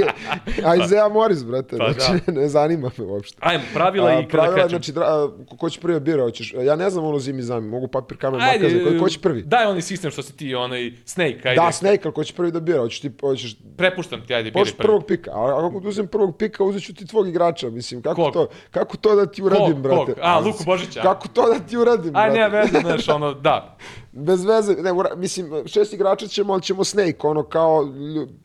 Ajzea 0.64 1.08
Moris, 1.08 1.44
brate, 1.44 1.76
Pa 1.78 1.92
znači, 1.92 2.30
ne 2.30 2.48
zanima 2.48 2.90
me 2.96 3.04
uopšte. 3.04 3.38
Ajmo, 3.40 3.64
pravila 3.74 4.12
i 4.12 4.16
kada 4.16 4.28
pravila, 4.28 4.54
krećemo. 4.54 4.68
znači, 4.70 4.92
dra, 4.92 5.04
a, 5.04 5.28
ko- 5.58 5.70
će 5.70 5.80
prvi 5.80 5.94
da 5.94 6.00
bira, 6.00 6.22
hoćeš, 6.22 6.54
ja 6.54 6.76
ne 6.76 6.90
znam 6.90 7.04
ono 7.04 7.18
zimi 7.18 7.42
zami, 7.42 7.68
mogu 7.68 7.88
papir, 7.88 8.18
kamen, 8.18 8.40
Ajde, 8.40 8.64
makaze, 8.68 8.98
ko, 8.98 9.04
ko 9.04 9.08
će 9.08 9.20
prvi? 9.20 9.42
Daj 9.60 9.66
onaj 9.66 9.82
sistem 9.82 10.10
što 10.10 10.22
si 10.22 10.36
ti, 10.36 10.54
onaj 10.54 10.92
Snake, 11.04 11.40
ajde. 11.44 11.54
Da, 11.56 11.72
Snake, 11.72 12.00
ali 12.04 12.14
ko 12.14 12.24
će 12.24 12.34
prvi 12.34 12.52
da 12.52 12.60
bira, 12.60 12.78
hoćeš 12.78 13.00
ti, 13.00 13.10
hoćeš 13.20 13.56
Prepuštam 13.76 14.26
ti, 14.26 14.34
ajde, 14.34 14.50
biri 14.50 14.64
prvi. 14.66 14.76
prvog 14.78 15.04
pika, 15.06 15.30
a 15.30 15.66
ako 15.66 15.80
uzem 15.84 16.06
prvog 16.06 16.36
pika, 16.36 16.64
uzet 16.64 16.82
ću 16.82 16.94
ti 16.94 17.06
tvog 17.06 17.28
igrača, 17.28 17.70
mislim, 17.70 18.02
kako 18.02 18.22
Kog? 18.22 18.32
to, 18.32 18.48
kako 18.70 18.96
to 18.96 19.16
da 19.16 19.26
ti 19.26 19.42
uradim, 19.42 19.66
Kog, 19.66 19.82
brate? 19.82 20.04
kog? 20.04 20.14
A, 20.22 20.38
Luku 20.38 20.64
Božića. 20.64 21.02
Kako 21.02 21.28
to 21.28 21.42
da 21.48 21.58
ti 21.60 21.76
uradim, 21.76 22.16
Aj, 22.16 22.30
brate? 22.30 22.40
ne, 22.40 22.48
veze, 22.50 22.80
znaš, 22.80 23.08
ono, 23.08 23.34
da. 23.34 23.76
bez 24.12 24.44
veze, 24.44 24.72
ne, 24.74 24.92
ura- 24.92 25.16
mislim, 25.16 25.46
šest 25.66 25.92
igrača 25.92 26.26
ćemo, 26.26 26.52
ali 26.52 26.62
ćemo 26.62 26.84
Snake, 26.84 27.16
ono 27.20 27.42
kao, 27.42 27.88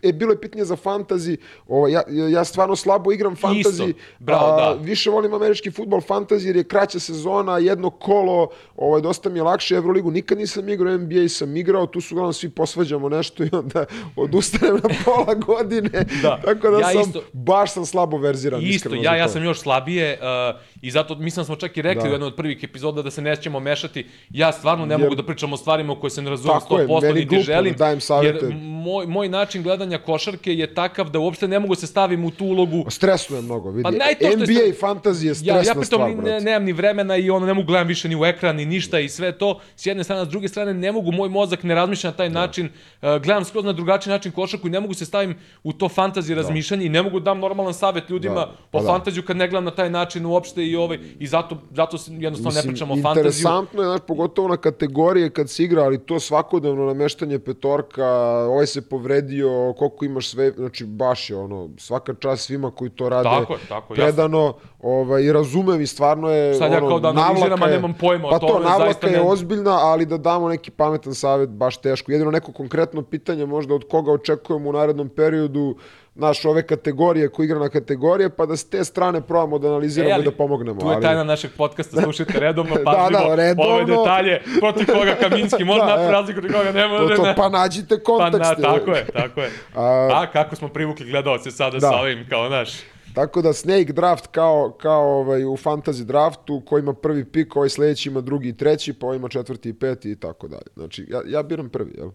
e, 0.04 0.14
bilo 0.14 0.32
je 0.32 0.42
pitanje 0.42 0.66
za 0.66 0.76
fantasy, 0.76 1.38
ovo, 1.68 1.88
ja, 1.88 2.02
ja 2.30 2.44
stvarno 2.44 2.76
slabo 2.76 3.12
igram 3.12 3.36
fantasy, 3.36 3.94
bravo, 4.20 4.46
a, 4.48 4.56
da. 4.58 4.82
više 4.82 5.10
volim 5.10 5.34
američki 5.34 5.72
futbol 5.72 6.02
fantasy 6.02 6.42
jer 6.42 6.56
je 6.56 6.64
kraća 6.64 7.00
sezona, 7.00 7.58
jedno 7.60 7.90
kolo, 7.90 8.48
ovaj, 8.76 9.02
dosta 9.02 9.30
mi 9.30 9.40
je 9.40 9.44
lakše 9.44 9.76
Euroligu, 9.76 10.12
nikad 10.12 10.38
nisam 10.38 10.70
igrao, 10.70 10.94
NBA 10.94 11.30
sam 11.30 11.58
igrao, 11.58 11.86
tu 11.88 12.02
su 12.02 12.16
uglavnom 12.16 12.34
svi 12.34 12.50
posvađamo 12.50 13.10
nešto 13.10 13.44
i 13.44 13.50
onda 13.54 13.86
odustanem 14.16 14.76
na 14.76 14.90
pola 15.06 15.34
godine, 15.48 15.90
Da. 16.22 16.40
tako 16.40 16.70
da 16.70 16.78
Ja 16.80 16.90
sam, 16.92 17.02
isto- 17.02 17.22
baš 17.34 17.74
sam 17.74 17.86
slabo 17.86 18.18
verziran. 18.18 18.62
Isto, 18.64 18.96
ja, 18.96 19.16
ja 19.16 19.30
sam 19.30 19.44
još 19.44 19.60
slabije 19.60 20.20
uh, 20.54 20.60
i 20.82 20.92
zato 20.92 21.16
mislim 21.16 21.46
smo 21.46 21.56
čak 21.56 21.78
i 21.78 21.82
rekli 21.82 22.04
Da. 22.04 22.10
u 22.10 22.14
jednoj 22.14 22.28
od 22.28 22.36
prvih 22.36 22.64
epizoda 22.64 23.02
da 23.02 23.12
se 23.12 23.22
nećemo 23.22 23.60
mešati. 23.60 23.96
Ja 24.30 24.52
stvarno 24.52 24.86
ne 24.86 24.94
Jer- 24.94 25.02
mogu 25.02 25.16
da 25.16 25.24
pričam 25.24 25.55
o 25.56 25.58
stvarima 25.58 25.94
u 25.94 26.00
koje 26.00 26.12
se 26.12 26.22
ne 26.22 26.30
razumem 26.30 26.60
Tako 26.60 26.80
je, 26.80 26.88
100% 26.88 27.02
meni 27.02 27.14
niti 27.14 27.26
glupo 27.26 27.44
želim. 27.44 27.74
da 27.74 27.78
dajem. 27.78 28.00
Jer 28.24 28.56
moj, 28.56 29.06
moj 29.08 29.30
način 29.30 29.64
gledanja 29.64 29.98
košarke 29.98 30.54
je 30.54 30.74
takav 30.74 31.10
da 31.10 31.20
uopšte 31.20 31.48
ne 31.48 31.60
mogu 31.60 31.76
da 31.76 31.80
se 31.80 31.88
stavim 31.88 32.26
u 32.26 32.32
tu 32.32 32.46
ulogu. 32.46 32.86
Stresuje 32.90 33.42
mnogo, 33.42 33.70
vidi. 33.72 33.84
Pa 33.84 33.90
je 33.90 34.38
NBA 34.38 34.64
i 34.66 34.74
fantasy 34.74 35.24
je 35.24 35.28
Ja, 35.28 35.36
stresna 35.36 35.60
ja 35.62 35.74
pritom 35.74 35.86
stvar, 35.86 36.16
ne, 36.26 36.42
nemam 36.42 36.64
ni 36.64 36.74
vremena 36.74 37.18
i 37.18 37.30
ono 37.30 37.46
ne 37.46 37.54
mogu 37.54 37.66
gledam 37.68 37.88
više 37.88 38.10
ni 38.10 38.16
u 38.16 38.26
ekran 38.26 38.56
ni 38.56 38.66
ništa 38.66 39.00
i 39.00 39.10
sve 39.10 39.32
to. 39.32 39.60
S 39.76 39.86
jedne 39.86 40.04
strane, 40.04 40.26
s 40.26 40.30
druge 40.30 40.48
strane 40.48 40.74
ne 40.74 40.92
mogu, 40.92 41.12
moj 41.12 41.30
mozak 41.30 41.64
ne 41.64 41.76
razmišlja 41.76 42.10
na 42.10 42.16
taj 42.16 42.30
način. 42.30 42.66
Uh, 42.66 43.10
gledam 43.16 43.46
skroz 43.46 43.66
na 43.66 43.74
drugačiji 43.74 44.12
način 44.12 44.32
košarku 44.32 44.68
i 44.68 44.72
ne 44.72 44.80
mogu 44.80 44.94
se 44.94 45.06
stavim 45.06 45.36
u 45.64 45.74
to 45.74 45.90
fantazi 45.90 46.36
razmišljanje 46.36 46.86
i 46.86 46.90
ne 46.90 47.02
mogu 47.02 47.20
da 47.20 47.24
dam 47.26 47.40
normalan 47.40 47.74
savet 47.74 48.10
ljudima 48.10 48.36
Da, 48.36 48.52
pa 48.72 48.78
o 48.78 48.82
da. 48.82 48.88
fantaziju 48.88 49.24
kad 49.24 49.38
ne 49.38 49.48
gledam 49.48 49.64
na 49.64 49.72
taj 49.72 49.90
način 49.90 50.26
uopšte 50.26 50.66
i 50.66 50.76
ovaj 50.76 51.00
i 51.20 51.28
zato 51.28 51.58
zato 51.72 51.98
se 51.98 52.12
jednostavno 52.14 52.52
ne 52.56 52.68
pričamo 52.68 52.94
o 52.94 52.98
fantaziju. 52.98 53.22
interesantno 53.22 53.82
je, 53.82 53.86
znaš, 53.86 54.00
pogotovo 54.08 54.48
na 54.48 54.58
kategorije 54.58 55.30
kad 55.30 55.45
se 55.48 55.64
igra, 55.64 55.84
ali 55.84 55.98
to 55.98 56.20
svakodnevno 56.20 56.86
nameštanje 56.86 57.40
petorka, 57.40 58.06
ovaj 58.50 58.68
se 58.68 58.82
povredio, 58.90 59.74
koliko 59.78 60.06
imaš 60.06 60.30
sve, 60.30 60.52
znači 60.52 60.86
baš 60.86 61.30
je 61.30 61.36
ono, 61.38 61.70
svaka 61.78 62.14
čast 62.14 62.46
svima 62.46 62.72
koji 62.72 62.90
to 62.90 63.10
rade 63.10 63.30
Tako 63.30 63.58
tako 63.70 63.94
predano, 63.94 64.54
ovaj, 64.82 65.24
i 65.24 65.32
razumem 65.32 65.82
i 65.82 65.88
stvarno 65.88 66.30
je, 66.30 66.54
Sad 66.54 66.72
ja 66.72 66.78
ono, 66.78 66.88
kao 66.88 67.00
da 67.00 67.10
analiziram, 67.10 67.64
a 67.64 67.68
nemam 67.68 67.94
pojma 68.00 68.28
o 68.28 68.32
pa 68.32 68.40
to, 68.40 68.48
tome, 68.48 68.66
navlaka 68.66 69.08
je 69.08 69.22
ozbiljna, 69.22 69.72
ali 69.72 70.06
da 70.06 70.18
damo 70.18 70.50
neki 70.50 70.72
pametan 70.72 71.14
savet, 71.14 71.50
baš 71.50 71.78
teško. 71.78 72.12
Jedino 72.12 72.32
neko 72.32 72.52
konkretno 72.52 73.02
pitanje 73.02 73.46
možda 73.46 73.76
od 73.76 73.88
koga 73.90 74.12
očekujemo 74.12 74.70
u 74.70 74.74
narednom 74.74 75.10
periodu, 75.10 75.76
naš 76.16 76.46
ove 76.46 76.64
kategorije 76.64 77.30
ko 77.30 77.44
igra 77.44 77.60
na 77.60 77.70
kategorije, 77.70 78.30
pa 78.30 78.46
da 78.46 78.56
s 78.56 78.64
te 78.66 78.84
strane 78.84 79.22
probamo 79.22 79.60
da 79.60 79.68
analiziramo 79.68 80.10
E, 80.10 80.14
ali 80.14 80.22
i 80.22 80.26
da 80.26 80.32
pomognemo. 80.34 80.80
Tu 80.80 80.88
je 80.88 80.94
ali- 80.94 81.02
tajna 81.02 81.24
našeg 81.24 81.52
podcasta, 81.54 82.02
slušajte 82.02 82.40
redovno, 82.40 82.76
Da, 82.76 82.84
pažljivo 82.84 83.30
da, 83.30 83.36
redovno. 83.38 83.74
ove 83.74 83.86
detalje, 83.86 84.42
protiv 84.60 84.86
koga 84.88 85.16
Kaminski 85.20 85.64
može 85.72 85.80
Da, 85.80 85.86
da, 85.88 86.04
e. 86.04 86.12
razliku, 86.12 86.40
protiv 86.42 86.58
koga 86.58 86.72
ne 86.72 86.82
To, 86.82 86.90
može. 86.92 87.16
to, 87.16 87.24
ne. 87.24 87.36
pa 87.36 87.50
nađite 87.50 87.96
Pa 87.98 88.20
na, 88.20 88.32
kontekst. 88.32 88.62
tako 88.62 88.92
je, 88.92 89.06
tako 89.06 89.42
je. 89.42 89.50
A- 89.76 90.10
A, 90.14 90.32
kako 90.34 90.56
smo 90.56 90.68
privukli 90.68 91.06
gledalce 91.06 91.52
sada 91.52 91.74
Da. 91.74 91.80
sa 91.82 91.96
ovim, 91.96 92.26
kao 92.30 92.50
naš. 92.50 92.70
Tako 93.16 93.42
da 93.42 93.54
Snake 93.54 93.94
draft 93.94 94.28
kao, 94.28 94.72
kao 94.72 95.10
ovaj, 95.12 95.46
u 95.46 95.52
fantasy 95.56 96.04
draftu, 96.04 96.62
ko 96.62 96.78
ima 96.78 96.94
prvi 96.94 97.26
pik, 97.26 97.56
ovaj 97.56 97.70
sledeći 97.70 98.10
ima 98.10 98.22
drugi 98.22 98.50
i 98.50 98.58
treći, 98.58 98.94
pa 98.94 99.06
ovaj 99.06 99.18
ima 99.18 99.30
četvrti 99.30 99.70
i 99.70 99.74
peti 99.74 100.12
i 100.12 100.16
tako 100.16 100.48
dalje. 100.48 100.68
Znači, 100.76 101.06
ja, 101.10 101.22
ja 101.28 101.44
biram 101.44 101.70
prvi, 101.70 101.92
jel? 101.98 102.10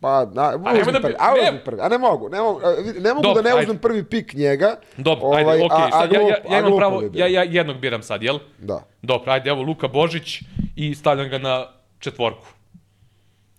Pa, 0.00 0.24
na, 0.26 0.50
nemoj 0.50 0.80
uzmi 0.80 0.92
da 0.92 1.00
prvi, 1.00 1.14
a 1.18 1.52
ne. 1.52 1.64
prvi, 1.64 1.80
a 1.80 1.88
ne 1.88 1.98
mogu, 1.98 2.28
ne 2.28 2.40
mogu, 2.40 2.60
a, 2.60 2.70
ne 3.00 3.10
mogu 3.10 3.22
Dobro, 3.22 3.42
da 3.42 3.48
ne 3.48 3.54
uzmem 3.54 3.70
ajde. 3.70 3.80
prvi 3.80 4.04
pik 4.04 4.34
njega. 4.34 4.76
Dobro, 4.96 5.26
ovaj, 5.26 5.44
ajde, 5.44 5.64
okej, 5.64 5.78
a, 5.78 5.86
a, 5.86 5.90
sad, 5.90 6.12
ja, 6.12 6.20
ja, 6.20 6.28
ja 6.28 6.36
a 6.48 6.58
imam 6.58 6.76
pravo, 6.76 7.02
ja, 7.14 7.26
ja 7.26 7.42
jednog 7.42 7.76
biram 7.76 8.02
sad, 8.02 8.22
jel? 8.22 8.38
Da, 8.58 8.84
Dobro, 9.02 9.32
ajde, 9.32 9.50
evo 9.50 9.62
Luka 9.62 9.88
Božić 9.88 10.42
i 10.76 10.94
stavljam 10.94 11.28
ga 11.28 11.38
na 11.38 11.66
četvorku. 11.98 12.46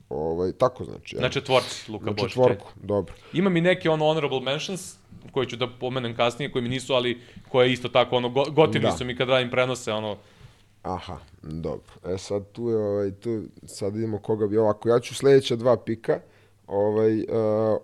ovaj, 0.09 0.51
tako 0.51 0.83
znači. 0.83 1.15
jel? 1.15 1.21
Na 1.21 1.29
četvorci 1.29 1.91
Luka 1.91 2.05
Na 2.05 2.11
Božić. 2.11 2.29
četvorku, 2.29 2.67
dobro. 2.75 3.13
Imam 3.33 3.57
i 3.57 3.61
neke 3.61 3.89
ono 3.89 4.05
honorable 4.05 4.39
mentions, 4.41 4.95
koje 5.31 5.47
ću 5.47 5.55
da 5.55 5.67
pomenem 5.69 6.15
kasnije, 6.15 6.51
koji 6.51 6.61
mi 6.61 6.69
nisu, 6.69 6.93
ali 6.93 7.21
koje 7.49 7.71
isto 7.71 7.89
tako, 7.89 8.17
ono, 8.17 8.29
go, 8.29 8.43
gotivni 8.45 8.87
Da. 8.87 8.97
su 8.97 9.05
mi 9.05 9.15
kad 9.15 9.29
radim 9.29 9.49
prenose, 9.51 9.93
ono, 9.93 10.17
Aha, 10.87 11.17
dobro. 11.41 12.13
E 12.13 12.17
sad 12.17 12.51
tu 12.51 12.69
je, 12.69 12.77
ovaj, 12.77 13.11
tu, 13.11 13.43
sad 13.65 13.95
idemo 13.95 14.17
koga 14.17 14.47
bi 14.47 14.57
ovako. 14.57 14.89
Ja 14.89 14.99
ću 14.99 15.15
sledeća 15.15 15.55
dva 15.55 15.77
pika, 15.77 16.19
ovaj, 16.67 17.19
uh, 17.19 17.25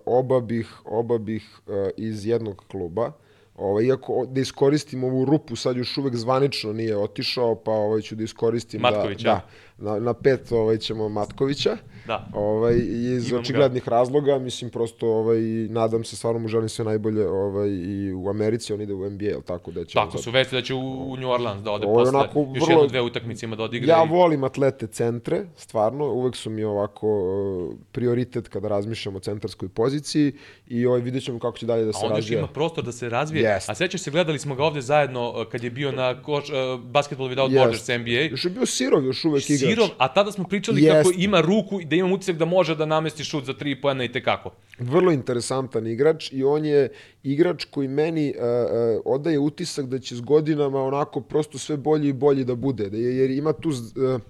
oba 0.06 0.40
bih, 0.40 0.82
oba 0.86 1.18
bih 1.18 1.60
uh, 1.68 1.74
iz 1.98 2.26
jednog 2.26 2.64
kluba. 2.72 3.12
Ovaj, 3.56 3.86
iako 3.86 4.26
da 4.26 4.42
iskoristim 4.42 5.04
ovu 5.04 5.26
rupu, 5.26 5.56
sad 5.56 5.78
još 5.78 5.98
uvek 5.98 6.16
zvanično 6.16 6.74
nije 6.74 6.98
otišao, 6.98 7.56
pa 7.56 7.72
ovaj, 7.72 8.02
ću 8.02 8.16
da 8.16 8.24
iskoristim 8.24 8.82
Matkovića. 8.82 9.24
da, 9.24 9.34
da, 9.34 9.48
na, 9.78 10.00
na 10.00 10.14
pet 10.14 10.52
ovaj, 10.52 10.78
ćemo 10.78 11.10
Matkovića. 11.10 11.78
Da. 12.08 12.28
Ovaj, 12.34 12.76
iz 12.76 13.30
Imam 13.30 13.32
ga. 13.32 13.40
očiglednih 13.40 13.88
razloga, 13.88 14.40
mislim 14.40 14.70
prosto 14.72 15.08
ovaj, 15.10 15.40
nadam 15.70 16.04
se, 16.04 16.16
stvarno 16.16 16.40
mu 16.40 16.48
želim 16.48 16.70
sve 16.70 16.86
najbolje 16.86 17.28
ovaj, 17.28 17.70
i 17.70 18.14
u 18.14 18.30
Americi, 18.30 18.74
on 18.74 18.82
ide 18.82 18.94
u 18.94 19.10
NBA, 19.10 19.26
jel 19.26 19.42
tako 19.42 19.72
da 19.72 19.86
će... 19.86 19.94
Tako 19.94 20.18
su 20.18 20.32
vesti 20.32 20.56
da 20.56 20.62
će 20.62 20.74
u, 20.74 20.80
u 21.04 21.18
New 21.18 21.30
Orleans 21.30 21.64
da 21.64 21.72
ode 21.72 21.86
posle 21.86 22.10
onako 22.10 22.40
još 22.40 22.48
vrlo- 22.60 22.70
jedno 22.70 22.88
dve 22.88 23.02
utakmice 23.02 23.46
ima 23.46 23.56
da 23.56 23.64
odigra. 23.64 23.94
Ja 23.94 24.06
i- 24.06 24.10
volim 24.10 24.44
atlete 24.44 24.88
centre, 24.88 25.46
stvarno, 25.58 26.06
uvek 26.06 26.36
su 26.36 26.50
mi 26.50 26.64
ovako 26.64 27.08
uh, 27.10 27.74
prioritet 27.92 28.48
kada 28.48 28.68
razmišljam 28.68 29.16
o 29.16 29.20
centarskoj 29.20 29.70
poziciji 29.70 30.34
i 30.68 30.86
ovaj, 30.86 31.02
vidjet 31.02 31.24
ćemo 31.24 31.40
kako 31.40 31.58
će 31.58 31.66
dalje 31.66 31.84
da 31.84 31.90
A 31.90 31.94
se 31.94 32.00
on 32.00 32.10
još 32.10 32.18
razvija. 32.18 32.40
ima 32.40 32.48
prostor 32.48 32.84
da 32.84 32.92
se 32.92 33.10
razvije. 33.10 33.44
Jest. 33.44 33.70
A 33.70 33.76
sećaš 33.76 34.02
se, 34.02 34.12
gledali 34.12 34.40
smo 34.40 34.56
ga 34.56 34.64
ovde 34.64 34.82
zajedno 34.82 35.30
uh, 35.32 35.46
kad 35.46 35.64
je 35.64 35.70
bio 35.72 35.92
na 35.92 36.22
koš, 36.22 36.50
uh, 36.50 36.56
Basketball 36.82 37.30
Without 37.30 37.52
Jest. 37.52 37.58
Borders 37.58 37.88
NBA. 37.90 38.22
Još 38.22 38.46
je 38.46 38.52
bio 38.52 38.66
Sirov 38.66 39.06
još 39.06 39.26
uvek 39.26 39.50
igrač. 39.50 39.63
Sirov, 39.70 39.90
a 39.98 40.14
tada 40.14 40.32
smo 40.32 40.44
pričali 40.44 40.84
Jest. 40.84 40.98
kako 40.98 41.12
ima 41.18 41.42
ruku 41.42 41.82
i 41.82 41.86
da 41.86 41.96
imam 41.96 42.12
utisak 42.12 42.38
da 42.38 42.46
može 42.46 42.76
da 42.76 42.86
namesti 42.86 43.24
šut 43.24 43.46
za 43.46 43.54
tri 43.54 43.82
poena 43.82 44.04
i 44.04 44.12
tekako. 44.12 44.52
Vrlo 44.80 45.12
interesantan 45.12 45.88
igrač 45.88 46.32
i 46.32 46.44
on 46.44 46.66
je 46.66 46.90
igrač 47.24 47.66
koji 47.66 47.88
meni 47.88 48.34
uh, 48.38 48.44
uh, 48.44 49.02
odaje 49.06 49.40
utisak 49.40 49.86
da 49.86 50.00
će 50.00 50.16
s 50.16 50.22
godinama 50.22 50.84
onako 50.84 51.22
prosto 51.22 51.58
sve 51.58 51.78
bolji 51.78 52.10
i 52.10 52.14
bolji 52.14 52.44
da 52.44 52.56
bude. 52.56 52.90
Da 52.90 52.98
je, 52.98 53.18
jer 53.18 53.32
ima 53.32 53.54
tu 53.54 53.70
uh, 53.70 54.22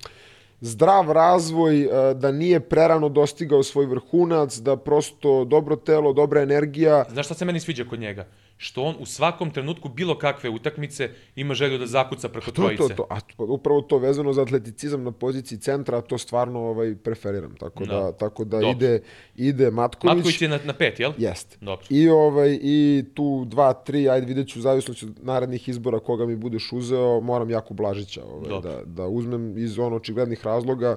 zdrav 0.61 1.11
razvoj, 1.11 1.87
da 2.15 2.31
nije 2.31 2.59
prerano 2.59 3.09
dostigao 3.09 3.63
svoj 3.63 3.85
vrhunac, 3.85 4.57
da 4.57 4.77
prosto 4.77 5.45
dobro 5.45 5.75
telo, 5.75 6.13
dobra 6.13 6.41
energija, 6.41 7.05
Znaš 7.09 7.25
šta 7.25 7.33
se 7.33 7.45
meni 7.45 7.59
sviđa 7.59 7.85
kod 7.89 7.99
njega? 7.99 8.25
Što 8.57 8.83
on 8.83 8.95
u 8.99 9.05
svakom 9.05 9.51
trenutku 9.51 9.89
bilo 9.89 10.17
kakve 10.17 10.49
utakmice 10.49 11.09
ima 11.35 11.53
želju 11.53 11.77
da 11.77 11.85
zakuca 11.87 12.29
preko 12.29 12.51
To 12.51 12.61
je 12.61 12.75
trojice. 12.75 12.95
to, 12.95 13.03
to. 13.03 13.07
A 13.09 13.19
to- 13.19 13.43
upravo 13.43 13.81
to 13.81 13.97
vezano 13.97 14.33
za 14.33 14.41
atleticizam 14.41 15.03
na 15.03 15.11
poziciji 15.11 15.57
centra, 15.57 16.01
to 16.01 16.17
stvarno 16.17 16.59
ovaj 16.59 16.95
preferiram. 16.95 17.55
Tako 17.55 17.85
da, 17.85 17.95
Da. 17.95 18.11
tako 18.11 18.43
da 18.45 18.57
Dobro. 18.57 18.69
ide 18.71 19.01
ide 19.35 19.71
Matković. 19.71 20.15
Matković 20.15 20.41
je 20.41 20.47
na, 20.47 20.59
na 20.65 20.73
pet, 20.73 20.99
jel? 20.99 21.11
Jeste. 21.17 21.57
Dobro. 21.61 21.85
I 21.89 22.09
ovaj 22.09 22.59
i 22.61 23.03
tu 23.13 23.23
2 23.23 23.73
3, 23.83 24.09
ajde 24.09 24.27
videću 24.27 24.61
zavisno 24.61 24.93
od 25.03 25.19
narednih 25.21 25.69
izbora 25.69 25.99
koga 25.99 26.25
mi 26.25 26.35
budeš 26.35 26.71
uzeo, 26.71 27.19
moram 27.21 27.49
Jaku 27.49 27.73
Blažića 27.73 28.23
ovaj 28.25 28.49
Dobro. 28.49 28.71
da 28.71 28.81
da 28.85 29.07
uzmem 29.07 29.57
iz 29.57 29.79
ono 29.79 29.95
očiglednih 29.95 30.45
razloga. 30.45 30.95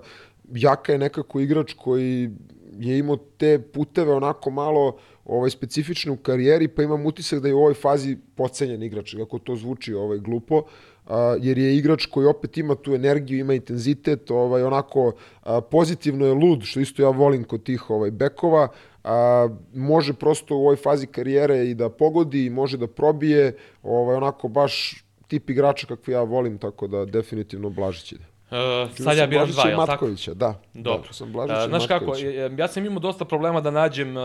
Jaka 0.52 0.92
je 0.92 0.98
nekako 0.98 1.40
igrač 1.40 1.72
koji 1.72 2.30
je 2.72 2.98
imao 2.98 3.16
te 3.16 3.58
puteve 3.64 4.12
onako 4.12 4.50
malo 4.50 4.96
ovaj 5.26 5.50
specifične 5.50 6.12
u 6.12 6.16
karijeri, 6.16 6.68
pa 6.68 6.82
imam 6.82 7.06
utisak 7.06 7.40
da 7.40 7.48
je 7.48 7.54
u 7.54 7.58
ovoj 7.58 7.74
fazi 7.74 8.16
podcenjen 8.34 8.82
igrač, 8.82 9.14
kako 9.14 9.38
to 9.38 9.56
zvuči 9.56 9.94
ovaj 9.94 10.18
glupo, 10.18 10.62
a, 11.06 11.36
jer 11.40 11.58
je 11.58 11.76
igrač 11.76 12.06
koji 12.06 12.26
opet 12.26 12.58
ima 12.58 12.74
tu 12.74 12.94
energiju, 12.94 13.38
ima 13.38 13.54
intenzitet, 13.54 14.30
ovaj 14.30 14.62
onako 14.62 15.12
a, 15.42 15.60
pozitivno 15.60 16.26
je 16.26 16.34
lud, 16.34 16.62
što 16.62 16.80
isto 16.80 17.02
ja 17.02 17.08
volim 17.08 17.44
kod 17.44 17.62
tih 17.62 17.90
ovaj 17.90 18.10
bekova, 18.10 18.68
a, 19.04 19.48
može 19.74 20.12
prosto 20.12 20.56
u 20.56 20.60
ovoj 20.60 20.76
fazi 20.76 21.06
karijere 21.06 21.66
i 21.66 21.74
da 21.74 21.88
pogodi, 21.88 22.50
može 22.50 22.76
da 22.76 22.86
probije, 22.86 23.56
ovaj 23.82 24.16
onako 24.16 24.48
baš 24.48 25.04
tip 25.28 25.50
igrača 25.50 25.86
kakvi 25.86 26.12
ja 26.12 26.22
volim, 26.22 26.58
tako 26.58 26.86
da 26.86 27.04
definitivno 27.04 27.70
Blažić 27.70 28.12
ide. 28.12 28.35
Uh, 28.46 28.56
sad 28.94 29.16
ja 29.16 29.26
biram 29.26 29.50
dva, 29.50 29.62
jel 29.64 29.76
tako? 29.76 29.90
Matkovića, 29.92 30.34
da. 30.34 30.54
Dobro. 30.74 31.02
Da, 31.02 31.12
sam 31.12 31.32
Blažića 31.32 31.58
i 31.58 31.68
znaš 31.68 31.86
kako, 31.86 32.12
ja- 32.58 32.68
sam 32.68 32.86
imao 32.86 32.98
dosta 32.98 33.24
problema 33.24 33.60
da 33.60 33.70
nađem 33.70 34.16
uh, 34.16 34.22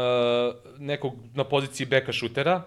nekog 0.79 1.13
na 1.33 1.43
poziciji 1.43 1.87
beka 1.87 2.11
šutera, 2.11 2.61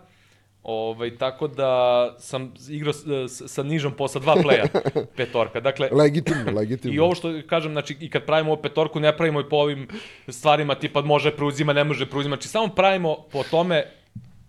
ovaj, 0.63 1.17
tako 1.17 1.49
da 1.49 1.71
sam 2.19 2.55
igrao 2.69 2.93
s, 2.93 2.97
s- 3.29 3.43
sa 3.47 3.63
nižom 3.63 3.93
posla 3.93 4.21
dva 4.21 4.35
pleja 4.35 4.65
petorka. 5.17 5.61
Dakle, 5.61 5.89
Legitimno, 5.93 6.53
legitimno. 6.53 6.95
I 6.95 7.01
ovo 7.01 7.15
što 7.15 7.41
kažem, 7.47 7.73
znači, 7.73 7.97
i 8.01 8.11
kad 8.11 8.25
pravimo 8.25 8.53
ovu 8.53 8.63
petorku, 8.63 9.01
ne 9.01 9.17
pravimo 9.17 9.41
i 9.41 9.49
po 9.49 9.57
ovim 9.57 9.89
stvarima, 10.29 10.75
tipa 10.75 11.01
može 11.01 11.31
preuzima, 11.31 11.73
ne 11.73 11.85
može 11.85 12.07
preuzima, 12.07 12.37
znači 12.37 12.49
samo 12.49 12.69
pravimo 12.69 13.17
po 13.33 13.43
tome 13.43 13.85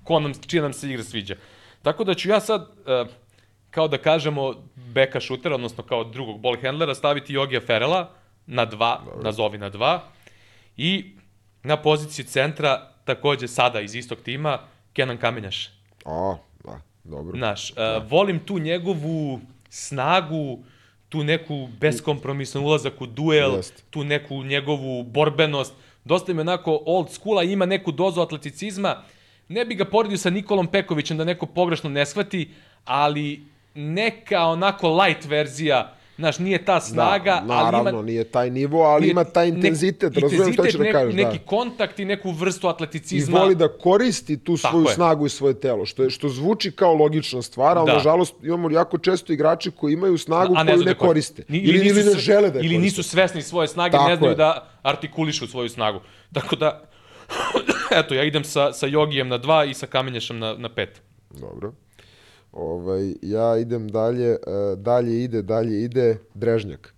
ko 0.03 0.19
nam, 0.19 0.33
čija 0.47 0.63
nam 0.63 0.73
se 0.73 0.89
igra 0.89 1.03
sviđa. 1.03 1.35
Tako 1.81 2.03
da 2.03 2.13
ću 2.13 2.29
ja 2.29 2.39
sad, 2.39 2.61
uh, 2.61 3.07
kao 3.75 3.87
da 3.87 3.97
kažemo, 3.97 4.53
beka 4.75 5.19
šutera, 5.19 5.55
odnosno 5.55 5.83
kao 5.83 6.03
drugog 6.03 6.39
ball 6.39 6.55
handlera, 6.61 6.95
staviti 6.95 7.33
Jogija 7.33 7.61
Ferela 7.61 8.09
na 8.45 8.65
dva, 8.65 9.01
nazovi 9.23 9.57
na 9.57 9.69
dva, 9.69 10.03
i 10.77 11.15
na 11.63 11.77
poziciji 11.77 12.25
centra, 12.25 12.91
takođe 13.05 13.47
sada 13.47 13.81
iz 13.81 13.95
istog 13.95 14.21
tima, 14.23 14.59
Kenan 14.93 15.17
Kamenjaš. 15.17 15.69
A, 16.05 16.35
da, 16.63 16.81
dobro. 17.03 17.37
Znaš, 17.37 17.71
uh, 17.71 17.77
volim 18.11 18.39
tu 18.39 18.59
njegovu 18.59 19.39
snagu, 19.69 20.59
tu 21.09 21.23
neku 21.23 21.67
beskompromisan 21.79 22.63
ulazak 22.63 23.01
u 23.01 23.05
duel, 23.05 23.55
Jeste. 23.55 23.83
tu 23.89 24.03
neku 24.03 24.43
njegovu 24.43 25.03
borbenost. 25.03 25.73
Dosta 26.05 26.31
je 26.31 26.39
onako 26.39 26.83
old 26.85 27.11
schoola, 27.11 27.43
ima 27.43 27.65
neku 27.65 27.91
dozu 27.91 28.21
atleticizma. 28.21 29.03
Ne 29.47 29.65
bi 29.65 29.75
ga 29.75 29.85
poredio 29.85 30.17
sa 30.17 30.29
Nikolom 30.29 30.67
Pekovićem 30.67 31.17
da 31.17 31.23
neko 31.23 31.45
pogrešno 31.45 31.89
ne 31.89 32.05
shvati, 32.05 32.51
ali 32.85 33.54
neka 33.75 34.39
onako 34.41 34.89
light 34.95 35.25
verzija, 35.25 35.91
znaš, 36.17 36.39
nije 36.39 36.65
ta 36.65 36.79
snaga, 36.81 37.31
da, 37.37 37.53
ali 37.53 37.63
naravno, 37.63 37.89
ima 37.89 38.01
nije 38.01 38.23
taj 38.23 38.49
nivo, 38.49 38.81
ali 38.81 39.09
ima 39.09 39.23
taj 39.23 39.47
intenzitet, 39.47 40.13
nek- 40.13 40.21
razumijem 40.21 40.53
što 40.53 40.65
ćeš 40.65 40.73
da 40.73 40.91
kažeš. 40.91 41.15
Neki 41.15 41.37
da. 41.39 41.45
kontakt 41.45 41.99
i 41.99 42.05
neku 42.05 42.31
vrstu 42.31 42.67
I 42.67 42.69
atleticizma. 42.69 43.39
voli 43.39 43.55
da 43.55 43.67
koristi 43.69 44.37
tu 44.37 44.57
Tako 44.57 44.69
svoju 44.69 44.85
je. 44.85 44.93
snagu 44.93 45.25
i 45.25 45.29
svoje 45.29 45.53
telo, 45.55 45.85
što, 45.85 46.03
je, 46.03 46.09
što 46.09 46.29
zvuči 46.29 46.71
kao 46.71 46.93
logična 46.93 47.41
stvar, 47.41 47.77
ali 47.77 47.87
Da. 47.87 47.93
nažalost 47.93 48.35
imamo 48.43 48.71
jako 48.71 48.97
često 48.97 49.33
igrače 49.33 49.71
koji 49.71 49.93
imaju 49.93 50.17
snagu 50.17 50.53
a 50.53 50.65
koju 50.65 50.77
ne 50.77 50.83
da 50.83 50.93
koriste. 50.95 51.43
Ni- 51.47 51.57
Ili, 51.57 51.77
ili, 51.79 51.93
nisu 51.93 52.09
ne 52.09 52.17
žele 52.17 52.49
da 52.49 52.59
je 52.59 52.65
Ili 52.65 52.77
nisu 52.77 53.03
svesni 53.03 53.41
svoje 53.41 53.67
snage, 53.67 53.91
Tako 53.91 54.09
ne 54.09 54.15
znaju 54.15 54.31
je. 54.31 54.35
da 54.35 54.67
artikulišu 54.83 55.47
svoju 55.47 55.69
snagu. 55.69 55.99
Tako 56.33 56.55
da, 56.55 56.81
eto, 57.91 58.13
ja 58.13 58.23
idem 58.23 58.43
sa, 58.43 58.73
sa 58.73 58.87
Jogijem 58.87 59.27
na 59.27 59.39
2 59.39 59.69
i 59.69 59.73
sa 59.73 59.87
Kamenješem 59.87 60.39
na, 60.39 60.53
na 60.53 60.69
5. 60.69 60.87
Dobro. 61.31 61.73
Ovaj, 62.55 63.13
ja 63.21 63.57
idem 63.57 63.89
dalje, 63.89 64.29
e, 64.29 64.37
dalje 64.77 65.23
ide, 65.23 65.41
dalje 65.41 65.83
ide 65.83 66.17
Drežnjak. 66.33 66.93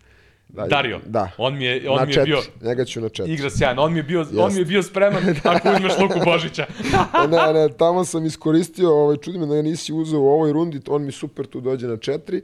Dalje, 0.49 0.69
Dario, 0.69 0.99
Da. 1.05 1.29
on 1.38 1.57
mi 1.57 1.65
je, 1.65 1.89
on 1.89 1.97
na 1.97 2.05
mi 2.05 2.11
je 2.11 2.13
četiri. 2.13 2.31
bio, 2.31 2.41
Njega 2.61 2.85
ću 2.85 3.01
na 3.01 3.09
četiri. 3.09 3.34
igra 3.34 3.49
sjajno, 3.49 3.81
on 3.81 3.93
mi 3.93 3.99
je 3.99 4.03
bio, 4.03 4.25
on 4.38 4.53
mi 4.53 4.59
je 4.59 4.65
bio 4.65 4.84
spreman 4.84 5.23
ako 5.43 5.69
uzmeš 5.69 5.91
Luku 6.01 6.19
Božića. 6.25 6.65
ne, 7.31 7.53
ne, 7.53 7.69
tamo 7.69 8.05
sam 8.05 8.25
iskoristio, 8.25 8.91
ovaj, 8.91 9.17
čudi 9.17 9.38
me 9.38 9.45
da 9.45 9.61
nisi 9.61 9.93
uzeo 9.93 10.19
u 10.19 10.27
ovoj 10.27 10.53
rundi, 10.53 10.81
on 10.88 11.05
mi 11.05 11.11
super 11.11 11.45
tu 11.45 11.61
dođe 11.61 11.88
na 11.88 11.97
četiri. 11.97 12.41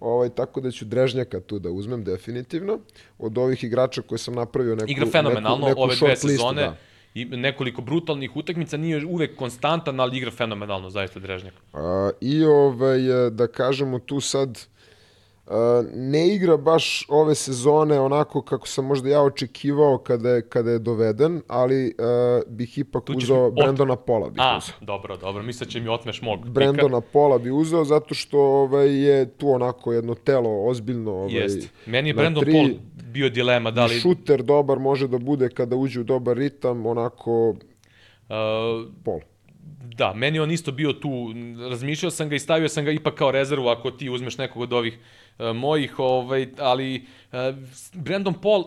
Ovaj, 0.00 0.28
tako 0.28 0.60
da 0.60 0.70
ću 0.70 0.84
Drežnjaka 0.84 1.40
tu 1.40 1.58
da 1.58 1.70
uzmem 1.70 2.04
definitivno. 2.04 2.78
Od 3.18 3.38
ovih 3.38 3.64
igrača 3.64 4.02
koje 4.02 4.18
sam 4.18 4.34
napravio 4.34 4.74
neku, 4.74 4.90
Igra 4.90 5.06
fenomenalno 5.06 5.56
neku, 5.58 5.68
neku 5.68 5.80
ove 5.80 5.88
dve 5.88 5.96
short 5.96 6.10
listu, 6.12 6.28
sezone. 6.28 6.62
da. 6.62 6.76
I 7.16 7.24
nekoliko 7.24 7.82
brutalnih 7.82 8.36
utakmica, 8.36 8.76
nije 8.76 9.06
uvek 9.06 9.36
konstantan, 9.36 10.00
ali 10.00 10.16
igra 10.16 10.30
fenomenalno, 10.30 10.90
zaista 10.90 11.20
Drežnjak. 11.20 11.54
A, 11.72 12.10
I 12.20 12.44
ovaj, 12.44 13.26
e, 13.26 13.30
da 13.30 13.46
kažemo 13.46 13.98
tu 13.98 14.20
sad, 14.20 14.66
ne 15.94 16.34
igra 16.34 16.56
baš 16.56 17.06
ove 17.08 17.34
sezone 17.34 18.00
onako 18.00 18.42
kako 18.42 18.68
sam 18.68 18.84
možda 18.84 19.08
ja 19.08 19.22
očekivao 19.22 19.98
kada 19.98 20.30
je, 20.30 20.48
kada 20.48 20.70
je 20.70 20.78
doveden, 20.78 21.42
ali 21.48 21.94
a, 21.98 22.40
bih 22.48 22.78
ipak 22.78 23.04
Tu 23.04 23.12
uzeo 23.16 23.36
mi 23.36 23.42
ot- 23.42 23.62
Brendona 23.64 23.96
Pola. 23.96 24.28
Bih 24.28 24.40
A, 24.42 24.58
uzeo. 24.58 24.74
dobro, 24.80 25.16
dobro, 25.16 25.42
misle 25.42 25.66
će 25.66 25.80
mi 25.80 25.88
otmeš 25.88 26.22
mog. 26.22 26.48
Brendona 26.48 27.00
Pola 27.00 27.38
bi 27.38 27.50
uzeo 27.50 27.84
zato 27.84 28.14
što 28.14 28.38
ovaj, 28.40 29.06
je 29.08 29.30
tu 29.30 29.50
onako 29.50 29.92
jedno 29.92 30.14
telo 30.14 30.64
ozbiljno. 30.64 31.12
Ovaj, 31.12 31.34
Jeste. 31.34 31.68
Meni 31.86 32.08
je 32.08 32.14
Brandon 32.14 32.44
tri, 32.44 32.52
Paul 32.52 32.68
bio 33.12 33.28
dilema, 33.28 33.70
da 33.70 33.84
li... 33.86 33.94
Šuter 33.94 34.42
dobar 34.42 34.78
može 34.78 35.08
da 35.08 35.18
bude 35.18 35.48
kada 35.48 35.76
uđe 35.76 36.00
u 36.00 36.04
dobar 36.04 36.36
ritam, 36.36 36.86
onako 36.86 37.54
Uh, 38.28 38.92
Pol. 39.04 39.20
Da, 39.96 40.14
meni 40.14 40.38
on 40.38 40.50
isto 40.50 40.72
bio 40.72 40.92
tu, 40.92 41.08
razmišljao 41.70 42.10
sam 42.10 42.28
ga 42.28 42.34
i 42.36 42.38
stavio 42.38 42.68
sam 42.68 42.84
ga 42.84 42.90
ipak 42.90 43.14
kao 43.14 43.30
rezervu 43.30 43.68
ako 43.68 43.90
ti 43.90 44.10
uzmeš 44.10 44.38
nekog 44.38 44.62
od 44.62 44.72
ovih 44.72 44.94
uh, 44.94 45.25
mojih, 45.54 45.98
ovaj, 45.98 46.48
ali 46.58 47.06
uh, 47.32 47.38
Brandon 47.92 48.34
Paul, 48.34 48.64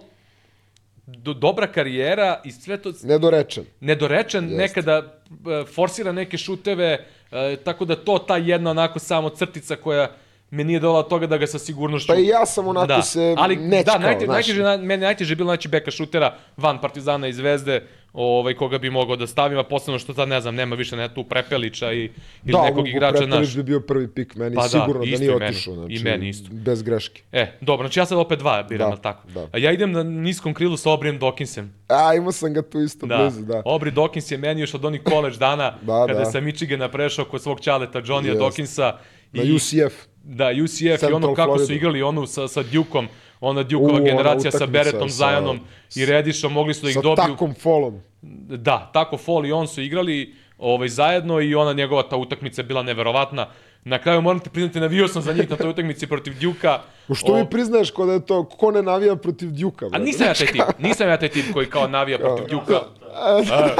do, 1.05 1.33
dobra 1.33 1.67
karijera 1.67 2.41
i 2.45 2.51
sve 2.51 2.77
to 2.77 2.93
Nedorečen. 3.03 3.65
nedorečen, 3.79 4.43
Jeste. 4.43 4.57
nekada 4.57 4.97
uh, 5.29 5.67
forsira 5.75 6.11
neke 6.11 6.37
šuteve, 6.37 7.05
uh, 7.31 7.37
tako 7.63 7.85
da 7.85 7.95
to 7.95 8.19
ta 8.19 8.37
jedna 8.37 8.69
onako 8.71 8.99
samo 8.99 9.29
crtica 9.29 9.75
koja 9.75 10.11
me 10.51 10.63
nije 10.63 10.79
dola 10.79 11.03
toga 11.03 11.27
da 11.27 11.37
ga 11.37 11.47
sa 11.47 11.59
sigurnošću... 11.59 12.07
Pa 12.07 12.15
i 12.15 12.25
ja 12.25 12.45
sam 12.45 12.67
onako 12.67 12.87
da. 12.87 13.01
se 13.01 13.35
Ali, 13.37 13.55
nečkao, 13.55 13.93
da, 13.93 13.99
najte, 13.99 14.25
znaš. 14.25 14.33
najteže, 14.35 14.63
na, 14.63 14.77
meni 14.77 15.03
najteže 15.03 15.31
je 15.31 15.35
bilo 15.35 15.49
naći 15.49 15.67
beka 15.67 15.91
šutera 15.91 16.35
van 16.57 16.81
Partizana 16.81 17.27
i 17.27 17.33
Zvezde, 17.33 17.83
ovaj, 18.13 18.53
koga 18.53 18.77
bi 18.77 18.89
mogao 18.89 19.15
da 19.15 19.27
stavim, 19.27 19.57
a 19.57 19.63
posebno 19.63 19.99
što 19.99 20.13
sad 20.13 20.29
ne 20.29 20.41
znam, 20.41 20.55
nema 20.55 20.75
više 20.75 20.95
ne, 20.95 21.13
tu 21.13 21.23
Prepelića 21.23 21.91
i, 21.91 21.97
ili 21.97 22.11
Da, 22.43 22.61
nekog 22.61 22.87
igrača, 22.87 23.17
Prepelić 23.17 23.45
znaš. 23.45 23.55
bi 23.55 23.63
bio 23.63 23.79
prvi 23.79 24.07
pik 24.07 24.35
meni, 24.35 24.55
Pa 24.55 24.61
da, 24.61 24.67
sigurno 24.69 24.93
da, 24.95 25.05
isto 25.05 25.19
nije 25.19 25.31
meni. 25.31 25.45
otišao. 25.45 25.73
Znači, 25.75 25.93
I 25.93 25.99
meni 25.99 26.29
isto. 26.29 26.49
Bez 26.51 26.83
greške. 26.83 27.21
E, 27.31 27.51
dobro, 27.61 27.87
znači 27.87 27.99
ja 27.99 28.05
sad 28.05 28.17
opet 28.17 28.39
dva 28.39 28.63
biram, 28.63 28.89
Da, 28.89 28.95
da, 28.95 29.01
tako? 29.01 29.27
da. 29.27 29.47
A 29.51 29.57
ja 29.57 29.71
idem 29.71 29.91
na 29.91 30.03
niskom 30.03 30.53
krilu 30.53 30.77
sa 30.77 30.91
Obrijem 30.91 31.19
Dokinsem. 31.19 31.73
A, 31.87 32.13
imao 32.15 32.31
sam 32.31 32.53
ga 32.53 32.61
tu 32.61 32.81
isto 32.81 33.05
Da. 33.05 33.17
blizu, 33.17 33.41
da. 33.41 33.61
Obri 33.65 33.91
Dokins 33.91 34.31
je 34.31 34.37
meni 34.37 34.61
još 34.61 34.73
od 34.73 34.85
onih 34.85 35.01
college 35.09 35.37
dana, 35.37 35.73
Da, 35.81 36.05
kada 36.07 36.19
da. 36.19 36.25
sam 36.25 36.43
Michigana 36.43 36.89
prešao 36.89 37.25
kod 37.25 37.41
svog 37.41 37.61
čaleta 37.61 38.01
Johnny'a 38.01 38.25
Jest. 38.25 38.39
Dokinsa. 38.39 38.97
Na 39.33 39.43
UCF. 39.45 40.08
Da, 40.23 40.51
UCF 40.55 40.71
i 40.73 40.87
Central 40.89 41.15
ono 41.15 41.33
kako 41.35 41.51
su 41.51 41.57
Florida. 41.57 41.73
igrali 41.73 42.01
onu 42.01 42.27
sa, 42.27 42.47
sa 42.47 42.63
Dukeom, 42.63 43.07
ona 43.41 43.63
ona 43.73 43.99
generacija 44.01 44.51
sa 44.51 44.65
Beretom, 44.65 45.09
sa- 45.09 45.15
Zajanom 45.15 45.59
i 45.95 46.05
Redišom, 46.05 46.53
mogli 46.53 46.73
su 46.73 46.83
da 46.83 46.89
ih 46.89 46.93
Sa 46.93 47.01
dobiju. 47.01 47.15
takom 47.27 47.53
folom. 47.53 48.01
Da, 48.49 48.89
tako 48.93 49.17
Fall 49.17 49.45
i 49.45 49.51
on 49.51 49.67
su 49.67 49.81
igrali 49.81 50.35
ovaj, 50.57 50.87
zajedno 50.89 51.41
i 51.41 51.55
ona 51.55 51.73
njegova 51.73 52.03
ta 52.03 52.17
utakmica 52.17 52.61
je 52.61 52.65
bila 52.65 52.83
neverovatna. 52.83 53.47
Na 53.83 53.99
kraju 53.99 54.21
moram 54.21 54.39
ti 54.39 54.49
priznati, 54.49 54.79
navio 54.79 55.07
sam 55.07 55.21
za 55.21 55.33
njih 55.33 55.49
na 55.49 55.55
toj 55.55 55.69
utakmici 55.69 56.07
protiv 56.07 56.39
Duka. 56.41 56.79
U 57.07 57.15
što 57.15 57.33
O, 57.33 57.35
mi 57.35 57.49
priznaješ 57.49 57.91
ko 57.91 58.05
da 58.05 58.13
je 58.13 58.19
to, 58.19 58.43
ko 58.45 58.71
ne 58.71 58.81
navija 58.83 59.15
protiv 59.15 59.49
Djuka? 59.49 59.85
A 59.85 59.89
brate? 59.89 60.03
nisam 60.03 60.27
ja 60.27 60.33
taj 60.33 60.47
tip, 60.47 60.61
nisam 60.79 61.07
ja 61.07 61.17
taj 61.17 61.29
tip 61.29 61.53
koji 61.53 61.65
kao 61.67 61.87
navija 61.87 62.17
protiv 62.19 62.45
Duka. 62.47 62.79
A, 63.11 63.35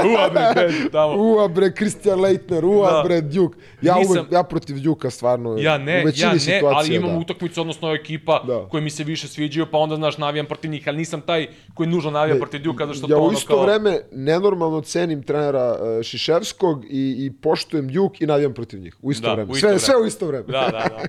ua 0.05 0.30
bre, 0.30 0.41
ben, 0.57 0.89
tamo. 0.91 1.13
Ua 1.15 1.47
bre, 1.47 1.71
Christian 1.71 2.19
Leitner, 2.19 2.65
ua 2.65 2.91
Da. 2.91 3.03
bre, 3.03 3.21
Djuk. 3.21 3.51
Ja, 3.81 3.95
Nisam- 3.95 4.11
uvek, 4.11 4.31
ja 4.31 4.43
protiv 4.43 4.76
Djuka 4.76 5.09
stvarno, 5.09 5.57
Ja 5.57 5.76
u 5.76 5.80
ne, 5.80 6.03
većini 6.05 6.23
ja 6.23 6.34
ne, 6.34 6.39
situacija, 6.39 6.77
ali 6.77 6.95
imam 6.95 7.09
da. 7.09 7.17
utakmicu, 7.17 7.61
odnosno 7.61 7.93
ekipa 7.93 8.43
Da. 8.47 8.67
koje 8.69 8.81
mi 8.81 8.89
se 8.89 9.03
više 9.03 9.27
sviđaju, 9.27 9.65
pa 9.65 9.77
onda, 9.77 9.95
znaš, 9.95 10.17
navijam 10.17 10.45
protiv 10.45 10.71
njih, 10.71 10.84
ali 10.88 10.97
nisam 10.97 11.21
taj 11.21 11.47
koji 11.73 11.89
nužno 11.89 12.11
navija 12.11 12.35
protiv 12.38 12.61
Duka, 12.61 12.85
zato 12.85 12.97
što 12.97 13.07
ja 13.07 13.09
to 13.09 13.17
u 13.17 13.23
ono 13.23 13.34
isto 13.34 13.47
kao... 13.47 13.63
vreme 13.63 13.99
nenormalno 14.11 14.81
cenim 14.81 15.23
trenera 15.23 15.71
uh, 15.71 16.03
Šiševskog 16.03 16.85
i, 16.85 16.89
i 17.19 17.31
poštujem 17.34 17.88
Djuk 17.88 18.21
i 18.21 18.26
navijam 18.26 18.53
protiv 18.53 18.80
njih. 18.80 18.95
U 19.01 19.11
isto 19.11 19.27
Da, 19.27 19.34
vreme. 19.34 19.47
u 19.47 19.55
isto 19.55 19.59
sve, 19.59 19.67
vreme. 19.67 19.80
Sve 19.90 20.02
u 20.03 20.06
isto 20.06 20.28
vreme. 20.28 20.44
Da, 20.44 20.61
da, 20.61 20.70
da. 20.70 21.03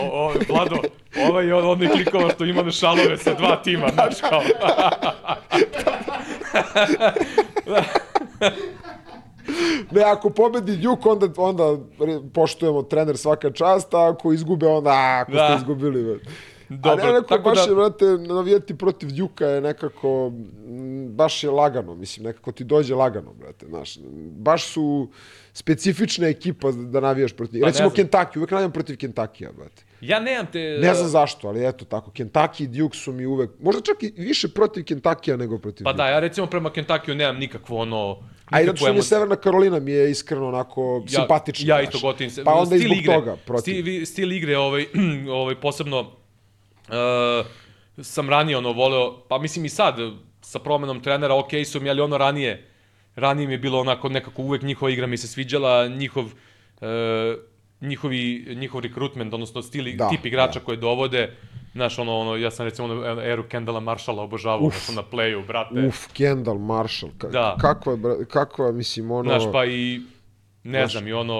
O, 0.00 0.26
o, 0.26 0.32
Vlado, 0.48 0.76
ovaj 1.22 1.46
je 1.46 1.54
od 1.54 1.64
onih 1.64 1.90
klikova 1.90 2.30
što 2.30 2.44
ima 2.44 2.62
na 2.62 2.70
šalove 2.70 3.16
sa 3.16 3.34
dva 3.34 3.56
tima, 3.56 3.88
znaš, 3.88 4.20
kao. 4.20 4.40
Ne, 9.90 10.02
ako 10.02 10.30
pobedi 10.30 10.76
Djuk, 10.76 11.06
onda, 11.06 11.26
onda 11.36 11.76
poštujemo 12.34 12.82
trener 12.82 13.16
svaka 13.16 13.50
čast, 13.50 13.94
a 13.94 14.08
ako 14.08 14.32
izgube, 14.32 14.66
onda, 14.66 14.90
a, 14.90 15.20
ako 15.20 15.32
Da. 15.32 15.44
ste 15.44 15.56
izgubili. 15.56 16.02
Brate. 16.04 16.24
Dobro, 16.70 17.04
a 17.04 17.06
ne, 17.06 17.12
neko, 17.12 17.28
tako 17.28 17.42
baš 17.42 17.58
da- 17.58 17.62
je, 17.64 17.74
brate, 17.74 18.04
navijati 18.04 18.78
protiv 18.78 19.08
Djuka 19.08 19.46
je 19.46 19.60
nekako, 19.60 20.32
baš 21.18 21.44
je 21.44 21.50
lagano, 21.50 21.94
mislim, 21.94 22.26
nekako 22.26 22.52
ti 22.52 22.64
dođe 22.64 22.94
lagano, 22.94 23.32
brate, 23.32 23.66
znaš. 23.66 23.98
Baš 24.30 24.64
su 24.64 25.08
specifična 25.52 26.28
ekipa 26.28 26.70
da 26.72 27.00
navijaš 27.00 27.32
protiv 27.32 27.54
njih. 27.54 27.62
Pa 27.62 27.68
Recimo. 27.68 27.90
Kentucky, 27.90 28.38
uvek 28.38 28.50
navijam 28.50 28.72
protiv 28.72 28.96
Kentuckija, 28.96 29.52
brate. 29.52 29.82
Ja 30.00 30.20
nemam 30.20 30.46
te... 30.52 30.78
Ne 30.82 30.94
znam 30.94 31.08
zašto, 31.08 31.48
ali 31.48 31.68
eto 31.68 31.84
tako, 31.84 32.10
Kentucky 32.10 32.64
i 32.64 32.66
Duke 32.66 32.96
su 32.96 33.12
mi 33.12 33.26
uvek, 33.26 33.50
možda 33.60 33.82
čak 33.82 34.02
i 34.02 34.12
više 34.16 34.48
protiv 34.48 34.84
Kentuckija 34.84 35.36
nego 35.36 35.58
protiv 35.58 35.84
Pa 35.84 35.92
Duke. 35.92 36.02
da, 36.02 36.08
ja 36.08 36.20
recimo 36.20 36.46
prema 36.46 36.70
Kentuckyu 36.70 37.14
nemam 37.14 37.36
nikakvo 37.36 37.78
ono... 37.78 38.18
A 38.50 38.60
inače 38.60 38.90
mi 38.90 38.98
je. 38.98 39.02
Severna 39.02 39.36
Karolina 39.36 39.80
mi 39.80 39.92
je 39.92 40.10
iskreno 40.10 40.48
onako 40.48 41.02
ja, 41.08 41.20
simpatična. 41.20 41.74
Ja 41.74 41.82
znaš. 41.82 41.94
isto 41.94 42.06
gotivim 42.06 42.30
se. 42.30 42.44
Pa 42.44 42.52
onda 42.52 42.76
i 42.76 42.78
Stil 42.78 42.88
zbog 42.88 42.98
igre, 42.98 43.14
toga 43.14 43.36
protiv. 43.46 43.82
Stil, 43.82 44.06
stil 44.06 44.32
igre, 44.32 44.58
ovaj, 44.58 44.86
ovaj, 45.40 45.60
posebno 45.60 46.00
uh, 46.00 47.46
sam 48.02 48.30
ranije 48.30 48.56
ono 48.56 48.72
voleo, 48.72 49.20
pa 49.28 49.38
mislim 49.38 49.64
i 49.64 49.68
sad, 49.68 49.96
sa 50.48 50.58
promenom 50.58 51.00
trenera, 51.00 51.34
ok 51.34 51.50
su 51.66 51.80
mi, 51.80 51.90
ali 51.90 52.00
ono 52.00 52.18
ranije, 52.18 52.64
ranije 53.16 53.46
mi 53.46 53.54
je 53.54 53.58
bilo 53.58 53.80
onako 53.80 54.08
nekako 54.08 54.42
uvek 54.42 54.62
njihova 54.62 54.90
igra 54.90 55.06
mi 55.06 55.16
se 55.16 55.28
sviđala, 55.28 55.88
njihov, 55.88 56.24
uh, 56.24 56.88
njihovi, 57.80 58.54
njihov 58.56 58.80
rekrutment, 58.80 59.34
odnosno 59.34 59.62
stil, 59.62 59.84
Da, 59.84 60.04
da, 60.04 60.08
tip 60.08 60.26
igrača 60.26 60.58
da. 60.58 60.64
koje 60.64 60.76
dovode, 60.76 61.36
Znaš, 61.74 61.98
ono, 61.98 62.18
ono, 62.18 62.36
ja 62.36 62.50
sam 62.50 62.66
recimo 62.66 62.88
ono, 62.88 63.22
eru 63.22 63.44
Kendala 63.48 63.80
Marshalla 63.80 64.22
obožavao 64.22 64.66
Uf. 64.66 64.76
sam 64.86 64.94
na 64.94 65.02
playu, 65.12 65.46
brate. 65.46 65.86
Uf, 65.86 66.06
Kendall 66.12 66.58
Marshall. 66.58 67.12
Ka 67.18 67.28
Da. 67.28 67.56
Kakva, 67.60 67.92
je, 67.92 68.24
kakva, 68.24 68.72
mislim, 68.72 69.10
ono... 69.10 69.30
Znaš, 69.30 69.52
pa 69.52 69.64
i, 69.64 70.00
ne 70.64 70.86
znam, 70.86 71.08
i 71.08 71.12
ono, 71.12 71.34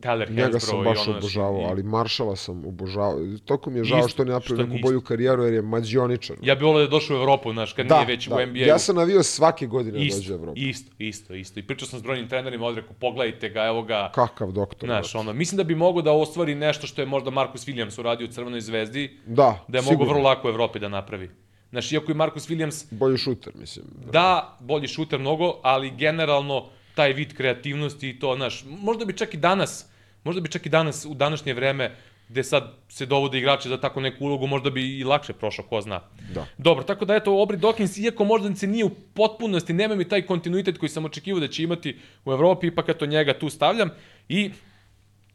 Tyler 0.00 0.30
Njega 0.30 0.42
Hansbrough 0.42 0.62
sam 0.62 0.80
i 0.80 0.84
baš 0.84 0.98
ono, 0.98 1.04
znaš, 1.04 1.16
obožavao, 1.18 1.60
i- 1.60 1.64
ali 1.64 1.82
Marshalla 1.82 2.36
sam 2.36 2.66
obožavao. 2.66 3.14
Toko 3.44 3.70
mi 3.70 3.78
je 3.78 3.84
žao 3.84 3.98
Isto, 3.98 4.08
što 4.08 4.14
što 4.14 4.24
napravio 4.24 4.66
neku 4.66 4.78
bolju 4.82 5.00
karijeru 5.00 5.42
jer 5.44 5.54
je 5.54 5.62
mađioničar. 5.62 6.36
Ja 6.42 6.54
bih 6.54 6.64
volio 6.64 6.78
da 6.78 6.82
je 6.82 6.88
došao 6.88 7.16
u 7.16 7.20
Evropu, 7.20 7.52
znaš, 7.52 7.72
kad 7.72 7.86
da, 7.86 7.94
nije 7.96 8.06
već 8.06 8.26
da. 8.26 8.36
u 8.36 8.40
NBA. 8.40 8.58
Ja 8.58 8.78
sam 8.78 8.96
navio 8.96 9.22
svake 9.22 9.66
godine 9.66 9.92
da 9.92 9.98
dođe 9.98 10.06
u 10.06 10.20
isto, 10.20 10.32
Evropu. 10.34 10.52
isto, 10.56 10.92
isto, 10.98 11.34
isto. 11.34 11.60
I 11.60 11.62
pričao 11.62 11.88
sam 11.88 11.98
s 11.98 12.02
brojnim 12.02 12.28
trenerima, 12.28 12.66
odreku, 12.66 12.94
pogledajte 12.94 13.48
ga, 13.48 13.64
evo 13.64 13.82
ga. 13.82 14.10
Kakav 14.14 14.52
doktor. 14.52 14.86
Znaš, 14.86 15.14
ono, 15.14 15.32
mislim 15.32 15.56
da 15.56 15.64
bi 15.64 15.74
mogao 15.74 16.02
da 16.02 16.12
ostvari 16.12 16.54
nešto 16.54 16.86
što 16.86 17.02
je 17.02 17.06
možda 17.06 17.30
Marcus 17.30 17.66
Williams 17.66 18.00
uradio 18.00 18.24
u 18.24 18.30
Crvenoj 18.30 18.60
zvezdi, 18.60 19.16
Da, 19.26 19.64
da 19.68 19.78
je 19.78 19.84
mogao 19.84 20.06
vrlo 20.06 20.22
lako 20.22 20.48
u 20.48 20.50
Evropi 20.50 20.78
da 20.78 20.88
napravi. 20.88 21.30
Znaš, 21.70 21.92
iako 21.92 22.10
je 22.10 22.16
Marcus 22.16 22.48
Williams, 22.48 22.84
Bolji 22.90 23.16
šuter, 23.18 23.52
mislim. 23.56 23.86
da, 24.12 24.56
bolji 24.60 24.88
šuter 24.88 25.18
mnogo, 25.18 25.60
ali 25.62 25.90
generalno 25.90 26.64
taj 26.94 27.12
vid 27.12 27.36
kreativnosti 27.36 28.08
i 28.08 28.18
to, 28.18 28.34
znaš, 28.36 28.64
možda 28.66 29.04
bi 29.04 29.16
čak 29.16 29.34
i 29.34 29.36
danas, 29.36 29.86
možda 30.24 30.40
bi 30.40 30.48
čak 30.48 30.66
i 30.66 30.68
danas, 30.68 31.04
u 31.04 31.14
današnje 31.14 31.54
vreme, 31.54 31.96
gde 32.28 32.44
sad 32.44 32.72
se 32.88 33.06
dovode 33.06 33.38
igrači 33.38 33.68
za 33.68 33.80
tako 33.80 34.00
neku 34.00 34.24
ulogu, 34.24 34.46
možda 34.46 34.70
bi 34.70 34.98
i 34.98 35.04
lakše 35.04 35.32
prošao, 35.32 35.64
ko 35.64 35.80
zna. 35.80 36.00
Da. 36.34 36.46
Dobro, 36.58 36.84
tako 36.84 37.04
da 37.04 37.14
eto, 37.14 37.42
Obri 37.42 37.56
Dawkins, 37.56 38.04
iako 38.04 38.24
možda 38.24 38.54
se 38.54 38.66
nije 38.66 38.84
u 38.84 38.90
potpunosti, 39.14 39.72
nema 39.72 39.94
mi 39.94 40.08
taj 40.08 40.26
kontinuitet 40.26 40.78
koji 40.78 40.90
sam 40.90 41.04
očekivao 41.04 41.40
da 41.40 41.48
će 41.48 41.62
imati 41.62 41.98
u 42.24 42.32
Evropi, 42.32 42.66
ipak 42.66 42.88
eto 42.88 43.06
njega 43.06 43.38
tu 43.38 43.50
stavljam. 43.50 43.90
I 44.28 44.50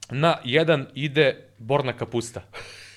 na 0.10 0.38
jedan 0.44 0.88
ide 0.94 1.48
Borna 1.58 1.94
Kapusta. 1.94 2.42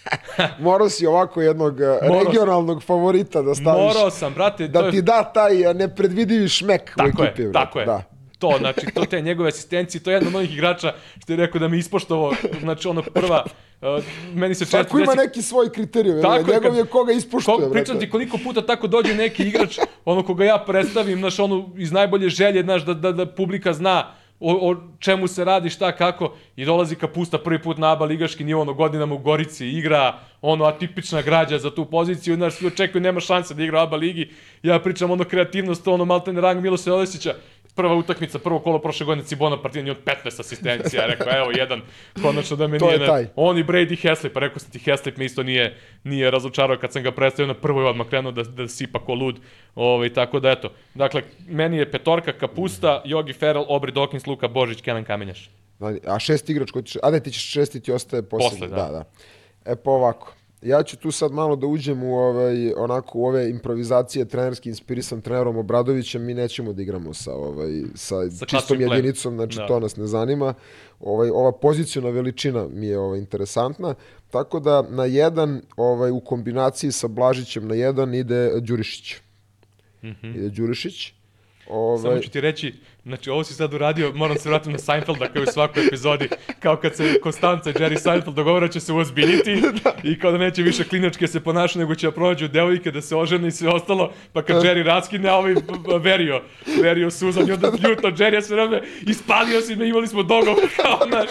Morao 0.59 0.89
si 0.89 1.07
ovako 1.07 1.43
jednog 1.43 1.81
eh, 1.81 1.99
Morao 2.09 2.25
regionalnog 2.25 2.83
favorita 2.83 3.43
da 3.43 3.55
staviš. 3.55 3.95
Morao 3.95 4.11
sam, 4.11 4.35
brate, 4.35 4.67
to 4.67 4.73
Da 4.73 4.87
je 4.87 4.91
ti 4.91 5.03
da 5.03 5.33
taj 5.35 5.71
eh, 5.71 5.75
nepredvidivi 5.75 6.49
šmek 6.49 6.93
u 6.95 6.99
Tako 6.99 7.25
ekipi. 7.25 7.43
je, 7.43 7.49
brate, 7.49 7.67
tako 7.67 7.81
je. 7.81 7.87
Da. 7.87 8.03
To, 8.43 8.55
znači, 8.59 8.81
to 8.95 9.05
te 9.05 9.21
njegove 9.21 9.49
asistencije, 9.49 10.03
to 10.03 10.11
je 10.11 10.15
jedan 10.15 10.29
od 10.29 10.35
onih 10.35 10.53
igrača 10.53 10.93
što 11.23 11.33
je 11.33 11.37
rekao 11.37 11.59
da 11.59 11.69
mi 11.69 11.79
ispoštovao, 11.79 12.33
znači 12.61 12.89
ono 12.89 13.03
prva, 13.03 13.45
uh, 13.81 13.89
meni 14.35 14.55
se 14.55 14.65
često 14.65 14.77
Svako 14.77 14.99
ima 14.99 15.15
neki 15.15 15.43
svoj 15.43 15.73
kriterijum. 15.73 16.23
Tako 16.23 16.51
je, 16.51 16.61
Njegov 16.61 16.77
je 16.77 16.85
koga 16.85 17.13
ispuštuje. 17.13 17.57
Ko, 17.57 17.73
pričam 17.73 17.99
ti 17.99 18.11
koliko 18.11 18.39
puta 18.45 18.67
tako 18.67 18.87
dođe 18.87 19.15
neki 19.15 19.43
igrač, 19.43 19.79
ono 20.05 20.23
koga 20.23 20.45
ja 20.45 20.59
predstavim, 20.67 21.19
znaš, 21.19 21.39
ono, 21.39 21.71
iz 21.77 21.93
najbolje 21.93 22.29
želje, 22.29 22.63
znaš, 22.63 22.85
da, 22.85 22.95
da, 22.95 23.13
da 23.13 23.27
publika 23.27 23.73
zna 23.73 24.15
o, 24.41 24.71
o 24.71 24.77
čemu 24.99 25.29
se 25.29 25.45
radi, 25.45 25.71
šta, 25.71 25.93
kako, 25.93 26.35
i 26.57 26.65
dolazi 26.65 26.97
Kapusta 26.97 27.39
prvi 27.39 27.63
put 27.63 27.79
na 27.79 27.93
ABA 27.93 28.05
ligaški 28.05 28.45
nivo, 28.45 28.63
ono, 28.63 28.75
godinama 28.75 29.15
u 29.15 29.19
Gorici, 29.19 29.69
igra, 29.69 30.19
ono, 30.43 30.65
atipična 30.65 31.23
građa 31.23 31.59
za 31.59 31.71
tu 31.75 31.85
poziciju, 31.85 32.37
znaš, 32.37 32.55
svi 32.55 32.67
očekuju, 32.67 33.03
nema 33.03 33.21
šanse 33.21 33.55
da 33.55 33.63
igra 33.65 33.79
u 33.79 33.83
ABA 33.83 33.97
ligi, 33.97 34.31
ja 34.63 34.79
pričam, 34.79 35.11
ono, 35.11 35.25
kreativnost, 35.25 35.89
ono, 35.89 36.05
maltene 36.05 36.41
rang 36.41 36.63
Miloša 36.63 36.95
Olesića, 36.95 37.35
prva 37.75 37.95
utakmica, 37.95 38.39
prvo 38.39 38.59
kolo 38.59 38.79
prošle 38.79 39.07
godine 39.07 39.25
Cibona 39.27 39.63
Partizan 39.63 39.87
i 39.87 39.91
on 39.91 39.97
15 40.25 40.41
asistencija, 40.41 41.07
rekao, 41.07 41.37
evo, 41.37 41.51
jedan, 41.51 41.81
konačno 42.23 42.57
da 42.57 42.67
me 42.67 42.79
To 42.79 42.85
nije, 42.85 42.95
je 42.95 42.99
ne- 43.01 43.07
taj. 43.07 43.27
on 43.37 43.59
i 43.59 43.65
Brady 43.65 44.03
Heslip, 44.03 44.33
pa 44.33 44.41
rekao 44.41 44.59
sam 44.59 44.71
ti, 44.71 44.79
Heslip 44.79 45.17
me 45.17 45.25
isto 45.25 45.43
nije, 45.43 45.79
nije 46.05 46.31
razočarao 46.31 46.79
kad 46.79 46.93
sam 46.93 47.03
ga 47.03 47.13
predstavio 47.13 47.55
na 47.55 47.61
prvoj 47.61 47.85
odmah 47.85 48.07
krenuo 48.09 48.33
da, 48.33 48.43
da 48.43 48.69
sipa 48.69 48.99
ko 48.99 49.15
lud. 49.15 49.41
Ovaj, 49.75 50.13
tako 50.13 50.41
da 50.41 50.51
eto, 50.51 50.73
dakle, 50.95 51.23
meni 51.49 51.77
je 51.77 51.91
petorka 51.91 52.33
Kapusta, 52.33 53.03
Jogi 53.05 53.33
Ferrell, 53.33 53.65
Obri 53.69 53.93
Dawkins, 53.93 54.29
Luka 54.29 54.49
Božić, 54.49 54.81
Kenan 54.81 55.05
Kamenjaš. 55.05 55.51
A 56.07 56.19
šest 56.19 56.51
igrač 56.51 56.71
koji 56.71 56.85
ti... 56.85 56.99
A 57.03 57.11
ne, 57.11 57.21
ti 57.21 57.31
ćeš 57.31 57.51
šestiti, 57.51 57.93
ostaje 57.93 58.23
poslednji. 58.23 58.69
Posle, 58.69 58.77
da. 58.77 58.83
da. 58.83 58.93
da. 58.93 59.05
E 59.67 59.77
pa 59.77 59.91
ovako. 59.91 60.33
Ja 60.63 60.83
ću 60.83 60.97
tu 60.97 61.11
sad 61.11 61.33
malo 61.33 61.57
da 61.57 61.67
uđem 61.67 62.03
u 62.03 62.15
ovaj, 62.19 62.73
onako, 62.77 63.19
u 63.19 63.27
ove 63.27 63.51
improvizacije 63.51 64.25
trenerski 64.25 64.69
inspirisan 64.69 65.21
trenerom 65.21 65.57
Obradovićem. 65.57 66.25
Mi 66.25 66.35
nećemo 66.35 66.73
da 66.73 66.83
igramo 66.83 67.15
sa, 67.15 67.35
ovaj, 67.35 67.83
sa, 67.95 68.31
Sa 68.31 68.47
čistom 68.47 68.81
jedinicom, 68.81 69.35
znači 69.35 69.57
Da. 69.57 69.67
to 69.67 69.81
nas 69.81 69.97
ne 69.97 70.07
zanima. 70.07 70.55
Ovaj, 71.01 71.31
ova 71.31 71.53
pozicijona 71.53 72.11
veličina 72.11 72.69
mi 72.69 72.87
je 72.87 72.99
ovaj, 72.99 73.19
interesantna. 73.19 73.95
Tako 74.31 74.61
da 74.61 74.83
na 74.83 75.05
jedan, 75.05 75.63
ovaj, 75.77 76.11
u 76.11 76.21
kombinaciji 76.21 76.93
sa 76.93 77.09
Blažićem 77.09 77.69
na 77.69 77.75
jedan 77.75 78.15
ide 78.15 78.61
Đurišić. 78.61 79.15
Ide 80.23 80.49
Đurišić. 80.49 81.15
Mhm. 81.67 82.03
Samo 82.03 82.19
ću 82.19 82.31
ti 82.31 82.41
reći, 82.41 82.75
znači 83.05 83.31
ovo 83.31 83.45
si 83.45 83.55
sad 83.55 83.75
uradio, 83.75 84.13
moram 84.15 84.39
se 84.39 84.49
vratiti 84.49 84.71
na 84.71 84.79
Seinfelda 84.79 85.29
kao 85.29 85.43
u 85.43 85.47
svakoj 85.47 85.87
epizodi, 85.87 86.29
kao 86.61 86.77
kad 86.77 86.97
se 86.97 87.21
Konstanca 87.21 87.71
i 87.71 87.73
Jerry 87.73 87.99
Seinfeld 87.99 88.37
dogovara 88.37 88.69
će 88.69 88.81
se 88.81 88.93
uozbiljiti 88.93 89.63
i 90.11 90.19
kao 90.19 90.33
da 90.33 90.39
neće 90.39 90.63
više 90.63 90.85
klinačke 90.85 91.27
se 91.27 91.41
ponašati, 91.41 91.79
nego 91.79 91.95
će 91.95 92.07
da 92.07 92.13
pronađu 92.13 92.49
devojke, 92.49 92.91
da 92.91 93.01
se 93.01 93.17
ožene 93.17 93.49
i 93.49 93.51
sve 93.51 93.69
ostalo, 93.69 94.13
pa 94.33 94.43
kad 94.43 94.63
Jerry 94.63 94.83
raskine, 94.83 95.29
a 95.29 95.35
ovaj 95.35 95.55
verio, 96.01 96.43
verio 96.83 97.11
suzam 97.11 97.49
i 97.49 97.53
onda 97.53 97.69
ljuto 97.89 98.11
Jerry 98.11 98.43
sve 98.43 98.57
vreme, 98.57 98.83
ispalio 99.07 99.61
si 99.61 99.77
me, 99.77 99.89
imali 99.89 100.07
smo 100.07 100.23
dogovor, 100.23 100.65
kao, 100.83 101.09
znaš, 101.09 101.29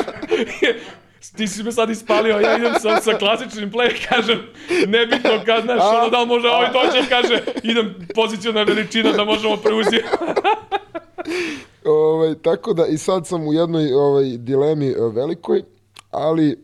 ti 1.38 1.48
si 1.48 1.64
me 1.64 1.72
sad 1.72 1.90
ispalio, 1.90 2.40
ja 2.40 2.58
idem 2.58 2.74
sa, 2.80 3.02
sa 3.02 3.18
klasičnim 3.18 3.72
play, 3.72 4.08
kažem, 4.10 4.40
nebitno 4.88 5.32
kad, 5.46 5.64
znaš, 5.64 5.82
ono 5.82 6.10
da 6.10 6.20
li 6.20 6.28
može 6.28 6.48
ovaj 6.48 6.70
doći 6.72 7.10
kaže, 7.10 7.44
idem 7.64 8.08
pozicijona 8.16 8.64
veličina 8.64 9.12
da 9.12 9.26
možemo 9.26 9.58
preuzeti. 9.58 10.04
Ovaj, 11.86 12.36
tako 12.36 12.74
da 12.74 12.86
i 12.86 12.98
sad 12.98 13.28
sam 13.28 13.48
u 13.48 13.54
jednoj 13.54 13.94
ovaj, 13.94 14.24
dilemi 14.24 14.88
e, 14.88 14.96
velikoj, 15.14 15.64
ali 16.12 16.50
e, 16.52 16.56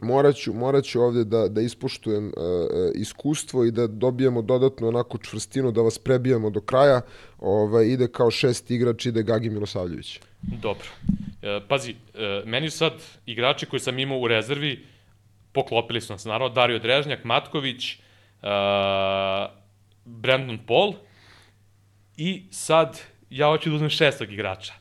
morat 0.00 0.36
ću, 0.36 0.52
morat 0.52 0.84
ću 0.84 1.00
ovdje 1.00 1.24
da, 1.24 1.48
da 1.48 1.60
ispuštujem 1.60 2.26
e, 2.26 2.30
e, 2.30 2.92
iskustvo 2.94 3.64
i 3.64 3.70
da 3.70 3.86
dobijemo 3.86 4.42
dodatnu 4.42 4.88
onako 4.88 5.18
čvrstinu, 5.18 5.72
da 5.72 5.80
vas 5.80 5.98
prebijemo 5.98 6.50
do 6.50 6.60
kraja. 6.60 7.00
Ovaj, 7.38 7.86
ide 7.86 8.08
kao 8.08 8.30
šest 8.30 8.70
igrač, 8.70 9.06
ide 9.06 9.22
Gagi 9.22 9.50
Milosavljević. 9.50 10.20
Dobro. 10.42 10.86
E, 11.42 11.60
pazi, 11.68 11.90
e, 12.14 12.42
meni 12.44 12.70
sad 12.70 12.92
igrači 13.26 13.66
koji 13.66 13.80
sam 13.80 13.98
imao 13.98 14.18
u 14.18 14.28
rezervi, 14.28 14.86
poklopili 15.52 16.00
su 16.00 16.12
nas, 16.12 16.24
naravno, 16.24 16.48
Dario 16.48 16.78
Drežnjak, 16.78 17.24
Matković, 17.24 17.92
e, 17.92 17.98
Brandon 20.04 20.58
Paul 20.66 20.94
i 22.16 22.42
sad 22.50 23.00
ja 23.30 23.46
hoću 23.46 23.68
da 23.70 23.74
uzmem 23.74 23.90
šestog 23.90 24.32
igrača. 24.32 24.72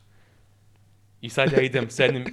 I 1.21 1.29
sad 1.29 1.51
ja 1.51 1.61
idem 1.61 1.89
s 1.89 1.99
jednim 1.99 2.25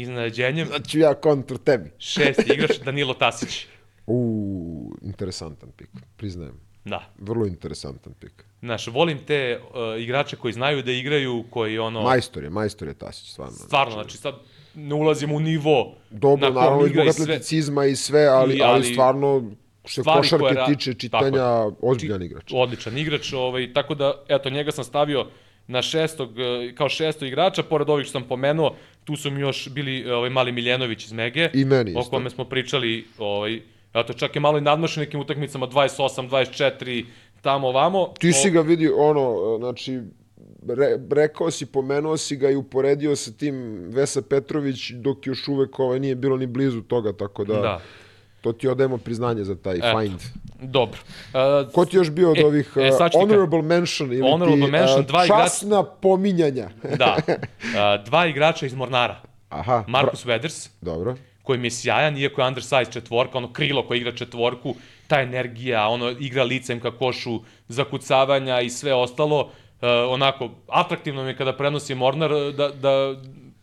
iznenađenjem. 0.00 0.66
Znači 0.66 0.98
ja 0.98 1.14
kontr 1.14 1.56
tebi. 1.58 1.90
Šesti 1.98 2.52
igrač, 2.54 2.78
Danilo 2.84 3.14
Tasić. 3.14 3.66
Uuu, 4.06 4.96
interesantan 5.02 5.70
pik, 5.76 5.88
priznajem. 6.16 6.60
Da. 6.84 7.10
Vrlo 7.18 7.46
interesantan 7.46 8.12
pik. 8.20 8.44
Znaš, 8.60 8.86
volim 8.86 9.18
te 9.26 9.58
uh, 9.60 10.02
igrače 10.02 10.36
koji 10.36 10.52
znaju 10.52 10.82
da 10.82 10.92
igraju, 10.92 11.44
koji 11.50 11.78
ono... 11.78 12.02
Majstor 12.02 12.44
je, 12.44 12.50
majstor 12.50 12.88
je 12.88 12.94
Tasić, 12.94 13.30
stvarno. 13.32 13.54
Stvarno, 13.54 13.92
znači 13.92 14.16
sad 14.16 14.34
ne 14.74 14.94
ulazimo 14.94 15.34
u 15.34 15.40
nivo 15.40 15.94
Dobro, 16.10 16.48
na 16.48 16.60
naravno, 16.60 16.86
zbog 16.88 17.06
i 17.06 17.12
sve. 17.12 17.22
atleticizma 17.24 17.84
i 17.84 17.96
sve, 17.96 18.26
ali, 18.26 18.56
I- 18.56 18.62
ali, 18.62 18.72
ali 18.72 18.92
stvarno, 18.92 19.50
što 19.84 20.02
se 20.04 20.10
košarke 20.16 20.54
tiče 20.66 20.94
čitanja, 20.94 21.42
je. 21.42 21.72
ozbiljan 21.82 22.22
igrač. 22.22 22.52
Odličan 22.54 22.98
igrač, 22.98 23.32
ovaj, 23.32 23.72
tako 23.72 23.94
da, 23.94 24.24
eto, 24.28 24.50
njega 24.50 24.72
sam 24.72 24.84
stavio 24.84 25.26
na 25.66 25.82
šestog, 25.82 26.40
eh, 26.40 26.74
kao 26.74 26.88
šesto 26.88 27.24
igrača, 27.24 27.62
pored 27.62 27.90
ovih 27.90 28.06
što 28.06 28.12
sam 28.12 28.28
pomenuo, 28.28 28.74
tu 29.04 29.16
su 29.16 29.30
mi 29.30 29.40
još 29.40 29.68
bili 29.68 30.10
ovaj, 30.10 30.30
Mali 30.30 30.52
Miljenović 30.52 31.04
iz 31.04 31.12
Mege, 31.12 31.50
I 31.54 31.64
meni 31.64 31.94
o 31.96 32.02
kome 32.02 32.30
smo 32.30 32.44
pričali, 32.44 33.06
ovaj, 33.18 33.60
eto, 33.94 34.12
čak 34.12 34.36
je 34.36 34.40
malo 34.40 34.58
i 34.58 34.60
nadmašen 34.60 35.00
nekim 35.00 35.20
utakmicama, 35.20 35.66
28, 35.66 36.28
24, 36.28 37.04
tamo 37.42 37.68
ovamo. 37.68 38.12
Ti 38.18 38.32
si 38.32 38.50
ga 38.50 38.60
vidio, 38.60 38.96
ono, 38.96 39.56
znači, 39.58 40.00
re, 40.68 40.98
rekao 41.10 41.50
si, 41.50 41.66
pomenuo 41.66 42.16
si 42.16 42.36
ga 42.36 42.50
i 42.50 42.56
uporedio 42.56 43.16
sa 43.16 43.32
tim 43.32 43.86
Vesa 43.90 44.22
Petrović, 44.22 44.90
dok 44.90 45.26
još 45.26 45.48
uvek 45.48 45.78
ovaj, 45.78 46.00
nije 46.00 46.14
bilo 46.14 46.36
ni 46.36 46.46
blizu 46.46 46.82
toga, 46.82 47.12
tako 47.12 47.44
da, 47.44 47.60
Da, 47.60 47.80
to 48.40 48.52
ti 48.52 48.68
odajemo 48.68 48.98
priznanje 48.98 49.44
za 49.44 49.54
taj 49.54 49.76
Eto. 49.76 50.00
find. 50.00 50.20
Dobro. 50.60 50.98
Uh, 51.26 51.72
Ko 51.72 51.84
ti 51.84 51.96
još 51.96 52.10
bio 52.10 52.30
od 52.30 52.38
E, 52.38 52.44
ovih 52.44 52.72
e, 52.76 52.80
uh, 52.80 52.86
ka- 52.88 53.12
honorable 53.14 53.62
mention 53.62 54.12
ili 54.12 54.30
Honorable 54.30 54.60
ti 54.60 54.70
mention, 54.70 55.00
uh, 55.00 55.06
dva 55.06 55.20
igrača- 55.20 55.42
časna 55.42 55.82
pominjanja? 55.84 56.68
da, 56.98 57.16
uh, 57.18 58.04
dva 58.04 58.26
igrača 58.26 58.66
iz 58.66 58.74
Mornara. 58.74 59.20
Aha, 59.48 59.84
Marcus 59.88 60.24
Weders, 60.24 60.40
bra- 60.60 60.70
dobro. 60.82 61.16
koji 61.42 61.58
mi 61.58 61.66
je 61.66 61.70
sjajan, 61.72 62.16
iako 62.18 62.40
je 62.40 62.48
undersize 62.48 62.92
četvorka, 62.92 63.38
ono 63.38 63.52
krilo 63.52 63.82
koji 63.82 63.98
igra 63.98 64.12
četvorku, 64.12 64.74
ta 65.06 65.20
energija, 65.20 65.86
ono 65.86 66.10
igra 66.10 66.44
licem 66.44 66.80
ka 66.80 66.90
košu, 66.90 67.40
zakucavanja 67.68 68.60
i 68.60 68.70
sve 68.70 68.94
ostalo, 68.94 69.40
uh, 69.40 69.48
onako, 70.08 70.50
atraktivno 70.68 71.22
mi 71.22 71.28
je 71.28 71.36
kada 71.36 71.52
prenosi 71.52 71.94
Mornar, 71.94 72.30
da, 72.52 72.68
da 72.70 73.14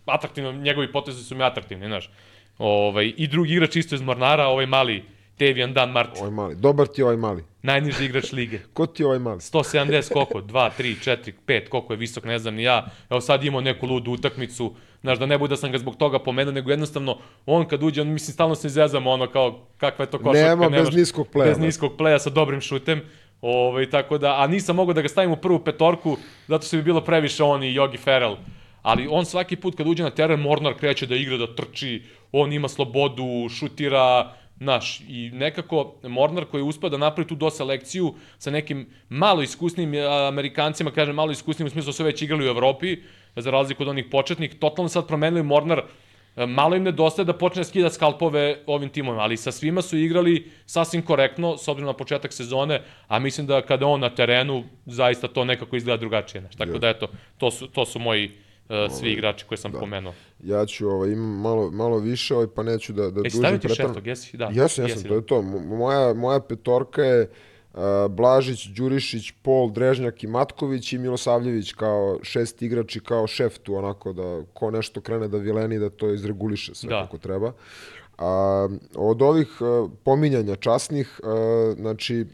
atraktivno, 0.06 0.52
njegovi 0.52 0.91
potezi 0.91 1.24
su 1.24 1.36
mi 1.36 1.44
atraktivni, 1.44 1.88
znaš. 1.88 2.10
Ovaj, 2.57 3.14
I 3.18 3.28
drugi 3.28 3.53
igrač 3.53 3.76
isto 3.76 3.95
iz 3.95 4.02
Mornara, 4.02 4.45
ovaj 4.45 4.65
mali 4.65 5.03
Tevian 5.38 5.73
Dan 5.73 5.91
Martin, 5.91 6.18
Ovaj 6.19 6.31
mali. 6.31 6.55
Dobar 6.55 6.88
ti 6.88 7.01
je 7.01 7.05
ovaj 7.05 7.18
mali. 7.18 7.43
najniži 7.61 8.05
igrač 8.05 8.31
lige. 8.31 8.60
Ko 8.73 8.85
ti 8.85 9.03
je 9.03 9.07
ovaj 9.07 9.19
mali? 9.19 9.39
170 9.39 10.14
koliko, 10.14 10.41
2, 10.41 10.69
3, 10.73 10.95
4, 11.07 11.31
5, 11.47 11.69
koliko 11.69 11.93
je 11.93 11.97
visok, 11.97 12.23
ne 12.23 12.39
znam 12.39 12.55
ni 12.55 12.64
ja. 12.64 12.77
Evo 13.10 13.22
sad 13.22 13.43
imao 13.43 13.61
neku 13.61 13.88
ludu 13.88 14.11
utakmicu, 14.11 14.73
znaš, 15.01 15.19
da 15.19 15.26
ne 15.26 15.38
bude 15.38 15.49
da 15.49 15.57
sam 15.57 15.72
ga 15.72 15.77
zbog 15.77 15.95
toga 15.95 16.19
pomenuo, 16.19 16.53
nego 16.53 16.72
jednostavno, 16.72 17.18
on 17.45 17.68
kad 17.68 17.84
uđe, 17.84 18.01
on, 18.01 18.07
mislim, 18.10 18.34
stalno 18.34 18.55
se 18.55 18.68
izjezamo, 18.68 19.11
ono, 19.11 19.27
kao, 19.27 19.68
kakva 19.77 20.03
je 20.03 20.11
to 20.11 20.18
košarka. 20.19 20.39
Nema 20.39 20.69
bez 20.69 20.80
nemaš- 20.80 20.95
niskog 20.95 21.27
pleja, 21.27 21.45
Bez 21.45 21.57
da. 21.57 21.65
niskog 21.65 21.97
pleja 21.97 22.19
sa 22.19 22.30
dobrim 22.30 22.61
šutem. 22.61 23.01
Ovaj, 23.41 23.89
tako 23.89 24.18
da, 24.18 24.35
a 24.35 24.47
nisam 24.47 24.76
mogao 24.76 24.93
da 24.93 25.01
ga 25.01 25.10
stavim 25.10 25.31
u 25.31 25.38
prvu 25.38 25.60
petorku, 25.60 26.18
zato 26.47 26.65
što 26.65 26.77
bi 26.77 26.84
bilo 26.84 27.01
previše 27.01 27.43
on 27.43 27.64
i 27.64 27.73
Yogi 27.73 27.99
Ferrell. 27.99 28.35
Ali 28.81 29.07
on 29.10 29.26
svaki 29.26 29.55
put 29.55 29.76
kad 29.76 29.88
uđe 29.88 30.03
na 30.03 30.10
teren, 30.10 30.39
Mornar 30.39 30.73
kreće 30.73 31.05
da 31.05 31.15
igra, 31.15 31.38
da 31.38 31.47
trči, 31.47 32.03
on 32.31 32.53
ima 32.53 32.68
slobodu, 32.68 33.23
šutira, 33.49 34.34
Naš, 34.64 35.02
i 35.07 35.30
nekako 35.34 35.95
Mornar 36.03 36.45
koji 36.45 36.61
je 36.61 36.65
uspeo 36.65 36.90
da 36.90 36.98
napravi 36.98 37.27
tu 37.27 37.35
doselekciju 37.35 38.14
sa 38.38 38.52
nekim 38.52 38.88
malo 39.10 39.41
iskusnim 39.41 39.94
a, 39.94 40.27
Amerikancima, 40.27 40.91
kažem 40.91 41.15
malo 41.15 41.31
iskusnim 41.31 41.68
u 41.68 41.69
smislu 41.69 41.90
da 41.90 41.94
su 41.94 42.03
već 42.03 42.22
igrali 42.22 42.45
u 42.45 42.49
Evropi, 42.49 42.98
za 43.35 43.52
razliku 43.52 43.84
od 43.84 43.90
onih 43.90 44.06
početnih, 44.11 44.56
totalno 44.60 44.90
sad 44.90 45.07
promenili 45.07 45.44
Mornar, 45.44 45.84
e, 46.35 46.45
malo 46.45 46.76
im 46.76 46.84
nedostaje 46.84 47.26
da 47.26 47.34
počne 47.34 47.60
da 47.60 47.64
skida 47.64 47.90
skalpove 47.90 48.64
ovim 48.68 48.90
timovima, 48.90 49.23
ali 49.23 49.38
sa 49.38 49.52
svima 49.52 49.81
su 49.81 49.98
igrali 49.98 50.52
sasvim 50.65 51.02
korektno, 51.02 51.57
s 51.57 51.68
obzirom 51.68 51.88
na 51.88 51.94
početak 51.94 52.34
sezone, 52.34 52.81
a 53.07 53.19
mislim 53.19 53.48
da 53.48 53.61
kada 53.61 53.88
on 53.88 53.99
na 53.99 54.10
terenu, 54.10 54.64
zaista 54.85 55.27
to 55.27 55.45
nekako 55.45 55.76
izgleda 55.76 55.98
drugačije. 55.99 56.41
Znaš. 56.41 56.56
Tako 56.56 56.80
da 56.80 56.90
eto, 56.90 57.07
to 57.38 57.52
su, 57.52 57.68
to 57.68 57.85
su 57.85 57.99
moji 57.99 58.31
svi 59.00 59.12
igrači 59.12 59.45
koje 59.45 59.58
sam 59.58 59.72
da. 59.72 59.80
pomenuo. 59.80 60.14
Ja 60.44 60.66
ću, 60.66 60.90
ovaj, 60.90 61.12
imam 61.12 61.41
malo, 61.41 61.72
malo 61.72 61.98
više, 61.98 62.36
ovaj, 62.36 62.48
pa 62.56 62.64
neću 62.64 62.94
da, 62.94 63.10
da 63.10 63.20
e, 63.20 63.24
dužim 63.24 63.41
pretan. 63.41 63.70
šestog, 63.70 64.08
jesi? 64.08 64.38
Da. 64.38 64.52
Jesam, 64.54 64.88
jesam, 64.88 65.04
to 65.04 65.16
je 65.16 65.26
to. 65.26 65.41
Moja, 65.41 66.14
moja 66.14 66.40
petorka 66.40 67.02
je 67.02 67.30
uh, 67.74 67.80
Blažić, 68.10 68.66
Đurišić, 68.66 69.32
Pol, 69.41 69.72
Drežnjak 69.72 70.24
i 70.24 70.28
Matković 70.28 70.94
i 70.94 70.98
Milosavljević 70.98 71.74
kao 71.74 72.20
šest 72.22 72.62
igrači, 72.62 73.00
kao 73.00 73.28
šef 73.28 73.58
tu, 73.58 73.76
onako 73.76 74.14
da 74.14 74.41
ko 74.54 74.72
nešto 74.72 75.02
krene 75.02 75.28
da 75.28 75.38
vileni, 75.38 75.80
da 75.80 75.90
to 75.90 76.14
izreguliše 76.14 76.76
sve 76.76 76.90
da. 76.90 77.02
kako 77.02 77.18
treba. 77.18 77.52
A, 78.18 78.68
od 78.95 79.22
ovih 79.22 79.48
a, 79.62 79.88
pominjanja 80.04 80.56
časnih, 80.56 81.20
a, 81.24 81.74
znači, 81.78 82.26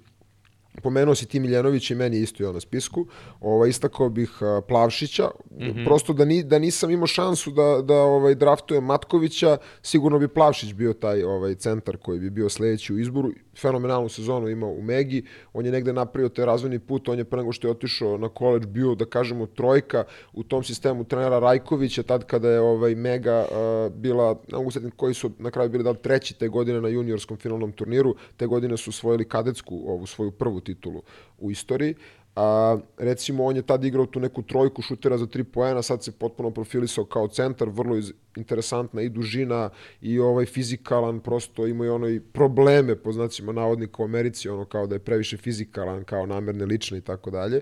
pomenuo 0.82 1.16
si 1.16 1.26
ti 1.26 1.40
Miljanović 1.40 1.92
i 1.92 1.96
meni 1.96 2.20
isto 2.20 2.44
je 2.44 2.54
na 2.54 2.60
spisku. 2.60 3.08
Ovaj 3.42 3.70
istakao 3.70 4.10
bih 4.10 4.30
uh, 4.42 4.64
Plavšića, 4.68 5.30
mm 5.52 5.64
-hmm. 5.64 5.86
prosto 5.86 6.14
da 6.14 6.26
ni 6.26 6.44
da 6.44 6.60
nisam 6.60 6.92
imao 6.92 7.08
šansu 7.08 7.52
da 7.52 7.82
da 7.82 7.96
ovaj 7.96 8.36
draftujem 8.36 8.84
Matkovića, 8.84 9.58
sigurno 9.82 10.20
bi 10.20 10.28
Plavšić 10.28 10.74
bio 10.74 10.94
taj 10.94 11.24
ovaj 11.24 11.56
centar 11.56 11.98
koji 11.98 12.20
bi 12.20 12.30
bio 12.30 12.50
sledeći 12.50 12.94
u 12.94 13.00
izboru 13.00 13.32
fenomenalnu 13.62 14.10
sezonu 14.10 14.50
imao 14.50 14.70
u 14.70 14.82
Megi, 14.82 15.24
on 15.54 15.66
je 15.66 15.72
negde 15.72 15.94
napravio 15.94 16.30
taj 16.30 16.46
razvojni 16.46 16.80
put, 16.80 17.10
on 17.10 17.18
je 17.18 17.24
pre 17.24 17.38
nego 17.38 17.52
što 17.52 17.68
je 17.68 17.72
otišao 17.72 18.18
na 18.18 18.30
koleđ 18.30 18.66
bio, 18.66 18.96
da 18.96 19.06
kažemo, 19.06 19.46
trojka 19.46 20.04
u 20.34 20.44
tom 20.44 20.64
sistemu 20.64 21.04
trenera 21.04 21.40
Rajkovića, 21.40 22.04
tad 22.04 22.26
kada 22.26 22.50
je 22.50 22.60
ovaj 22.60 22.96
Mega 22.96 23.46
uh, 23.46 23.94
bila, 23.94 24.36
ne 24.52 24.58
mogu 24.58 24.72
setim 24.72 24.92
koji 24.92 25.14
su 25.14 25.32
na 25.40 25.52
kraju 25.52 25.70
bili 25.70 25.84
da 25.84 25.94
treći 25.94 26.40
te 26.40 26.48
godine 26.48 26.82
na 26.82 26.88
juniorskom 26.88 27.38
finalnom 27.38 27.72
turniru, 27.72 28.16
te 28.38 28.46
godine 28.48 28.78
su 28.78 28.90
osvojili 28.90 29.28
kadetsku, 29.28 29.76
ovu 29.88 30.06
svoju 30.06 30.32
prvu 30.32 30.60
titulu 30.60 31.02
u 31.38 31.52
istoriji. 31.52 31.96
A, 32.40 32.78
recimo, 32.98 33.44
on 33.44 33.56
je 33.56 33.62
tad 33.62 33.84
igrao 33.84 34.06
tu 34.06 34.20
neku 34.20 34.42
trojku 34.42 34.82
šutera 34.82 35.18
za 35.18 35.26
tri 35.28 35.44
poena, 35.44 35.82
sad 35.82 36.04
se 36.04 36.12
potpuno 36.12 36.52
profilisao 36.52 37.06
kao 37.06 37.28
centar, 37.28 37.70
vrlo 37.70 37.98
iz, 37.98 38.14
interesantna 38.36 39.02
i 39.02 39.10
dužina 39.10 39.70
i 40.02 40.20
ovaj 40.20 40.46
fizikalan, 40.46 41.20
prosto 41.20 41.68
ima 41.68 41.86
i 41.86 41.90
ono 41.90 42.10
i 42.10 42.20
probleme, 42.20 42.96
po 42.96 43.12
znacima 43.12 43.52
navodnika 43.52 44.02
u 44.02 44.06
Americi, 44.06 44.50
ono 44.50 44.66
kao 44.66 44.88
da 44.88 44.96
je 44.96 45.00
previše 45.00 45.38
fizikalan, 45.38 46.04
kao 46.04 46.26
namerne 46.26 46.66
lične 46.66 46.98
i 46.98 47.02
tako 47.02 47.30
dalje. 47.32 47.62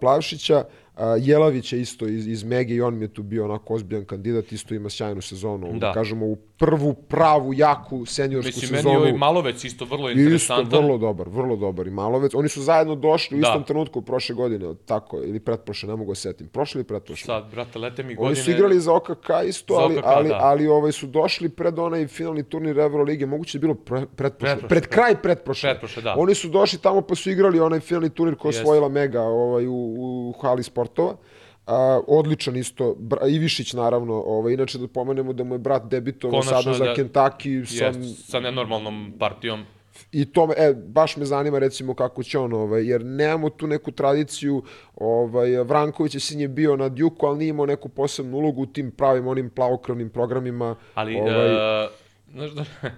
Plavšića, 0.00 0.64
Jelavić 1.20 1.72
je 1.72 1.80
isto 1.80 2.06
iz, 2.06 2.28
iz 2.28 2.44
Mege 2.44 2.74
i 2.74 2.80
on 2.80 2.98
mi 2.98 3.04
je 3.04 3.08
tu 3.08 3.22
bio 3.22 3.44
onako 3.44 3.74
ozbiljan 3.74 4.04
kandidat, 4.04 4.52
isto 4.52 4.74
ima 4.74 4.90
sjajnu 4.90 5.20
sezonu. 5.20 5.78
Da. 5.78 5.92
Kažemo 5.92 6.26
u 6.26 6.36
prvu 6.36 6.94
pravu, 6.94 7.54
jaku 7.54 8.06
seniorsku 8.06 8.48
Mislim, 8.48 8.60
sezonu. 8.60 8.76
Mislim, 8.76 8.94
meni 8.94 9.06
je 9.06 9.14
i 9.14 9.18
Malovec 9.18 9.64
isto 9.64 9.84
vrlo 9.84 10.10
interesantan. 10.10 10.64
Isto, 10.64 10.80
vrlo 10.80 10.98
dobar, 10.98 11.28
vrlo 11.28 11.56
dobar 11.56 11.86
i 11.86 11.90
Malovec. 11.90 12.34
Oni 12.34 12.48
su 12.48 12.62
zajedno 12.62 12.94
došli 12.94 13.38
u 13.38 13.40
da. 13.40 13.48
istom 13.48 13.64
trenutku 13.64 14.02
prošle 14.02 14.34
godine, 14.34 14.74
tako, 14.86 15.16
ili 15.16 15.40
pretprošle, 15.40 15.88
ne 15.88 15.96
mogu 15.96 16.10
da 16.10 16.14
setim. 16.14 16.48
Prošle 16.48 16.78
ili 16.78 16.86
pretprošle? 16.86 17.26
Sad, 17.26 17.50
brate, 17.50 17.78
lete 17.78 18.02
mi 18.02 18.14
godine. 18.14 18.26
Oni 18.26 18.36
su 18.36 18.50
igrali 18.50 18.80
za 18.80 18.92
OKK 18.92 19.28
isto, 19.48 19.74
za 19.74 19.80
ali, 19.80 19.96
OKK, 19.96 20.06
ali, 20.06 20.28
da. 20.28 20.38
ali 20.42 20.66
ovaj, 20.66 20.92
su 20.92 21.06
došli 21.06 21.48
pred 21.48 21.78
onaj 21.78 22.06
finalni 22.06 22.42
turnir 22.42 22.78
Evrolige, 22.78 23.26
moguće 23.26 23.58
da 23.58 23.66
je 23.66 23.68
bilo 23.68 23.74
pre, 23.74 24.06
pretprošle, 24.16 24.38
pretprošle, 24.38 24.68
pred 24.68 24.86
kraj 24.86 25.22
pretprošle. 25.22 25.70
pretprošle 25.70 26.02
da. 26.02 26.14
Oni 26.18 26.34
su 26.34 26.48
došli 26.48 26.78
tamo 26.78 27.00
pa 27.00 27.14
su 27.14 27.30
igrali 27.30 27.60
onaj 27.60 27.80
finalni 27.80 28.10
turnir 28.10 28.34
koji 28.34 28.52
je 28.52 28.60
osvojila 28.60 28.88
Mega 28.88 29.22
ovaj, 29.22 29.66
u, 29.66 29.94
u 29.98 30.34
hali 30.42 30.62
sportova. 30.88 31.16
A, 31.66 32.00
odličan 32.06 32.56
isto, 32.56 32.94
Bra, 32.98 33.26
Ivišić 33.28 33.72
naravno, 33.72 34.14
ovaj, 34.14 34.52
inače 34.52 34.78
da 34.78 34.88
pomenemo 34.88 35.32
da 35.32 35.44
mu 35.44 35.54
je 35.54 35.58
brat 35.58 35.88
debitovao 35.90 36.42
sada 36.42 36.72
za 36.72 36.84
da, 36.84 36.94
Kentucky. 36.94 37.78
Sa, 37.78 37.84
jest, 37.84 38.30
sa 38.30 38.40
nenormalnom 38.40 39.12
partijom. 39.18 39.64
I 40.12 40.24
to 40.24 40.48
e, 40.56 40.74
baš 40.74 41.16
me 41.16 41.24
zanima 41.24 41.58
recimo 41.58 41.94
kako 41.94 42.22
će 42.22 42.38
on, 42.38 42.52
ovaj, 42.52 42.86
jer 42.86 43.04
nemamo 43.04 43.50
tu 43.50 43.66
neku 43.66 43.92
tradiciju, 43.92 44.62
ovaj, 44.96 45.50
Vranković 45.64 46.14
je 46.14 46.20
sin 46.20 46.40
je 46.40 46.48
bio 46.48 46.76
na 46.76 46.88
Djuku, 46.88 47.26
ali 47.26 47.38
nije 47.38 47.48
imao 47.48 47.66
neku 47.66 47.88
posebnu 47.88 48.36
ulogu 48.36 48.62
u 48.62 48.66
tim 48.66 48.90
pravim 48.90 49.26
onim 49.26 49.50
plavokravnim 49.50 50.08
programima. 50.08 50.76
Ali, 50.94 51.16
ovaj, 51.20 51.54
uh, 51.54 51.90
znaš 52.32 52.50
da, 52.50 52.64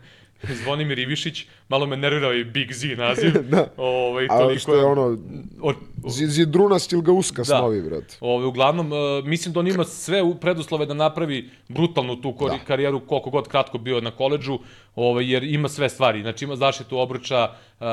Zvonimir 0.63 0.99
Ivišić, 0.99 1.47
malo 1.69 1.87
me 1.87 1.97
nervirao 1.97 2.35
i 2.35 2.45
Big 2.45 2.73
Z 2.73 2.97
naziv. 2.97 3.33
da. 3.51 3.67
Ovaj, 3.77 4.29
toliko... 4.29 4.53
A 4.53 4.59
što 4.59 4.75
je 4.75 4.85
ono, 4.85 5.19
o, 5.63 5.73
zidruna 6.09 6.79
stil 6.79 7.01
ga 7.01 7.13
uska 7.13 7.43
da. 7.43 7.45
snovi, 7.45 7.83
brat. 7.83 8.17
Ovaj, 8.21 8.47
uglavnom, 8.47 8.93
uh, 8.93 9.25
mislim 9.25 9.55
da 9.55 9.61
on 9.61 9.69
ima 9.69 9.85
sve 9.85 10.23
preduslove 10.41 10.87
da 10.87 10.95
napravi 10.95 11.51
brutalnu 11.69 12.17
tu 12.17 12.37
da. 12.41 12.59
karijeru, 12.67 13.01
koliko 13.01 13.31
god 13.31 13.49
kratko 13.49 13.79
bio 13.79 14.01
na 14.01 14.11
koleđu, 14.11 14.59
ovaj, 14.95 15.33
jer 15.33 15.45
ima 15.45 15.69
sve 15.69 15.89
stvari. 15.89 16.23
Znači, 16.23 16.45
ima 16.45 16.57
zaštitu 16.57 16.99
obruča, 16.99 17.51
uh, 17.81 17.87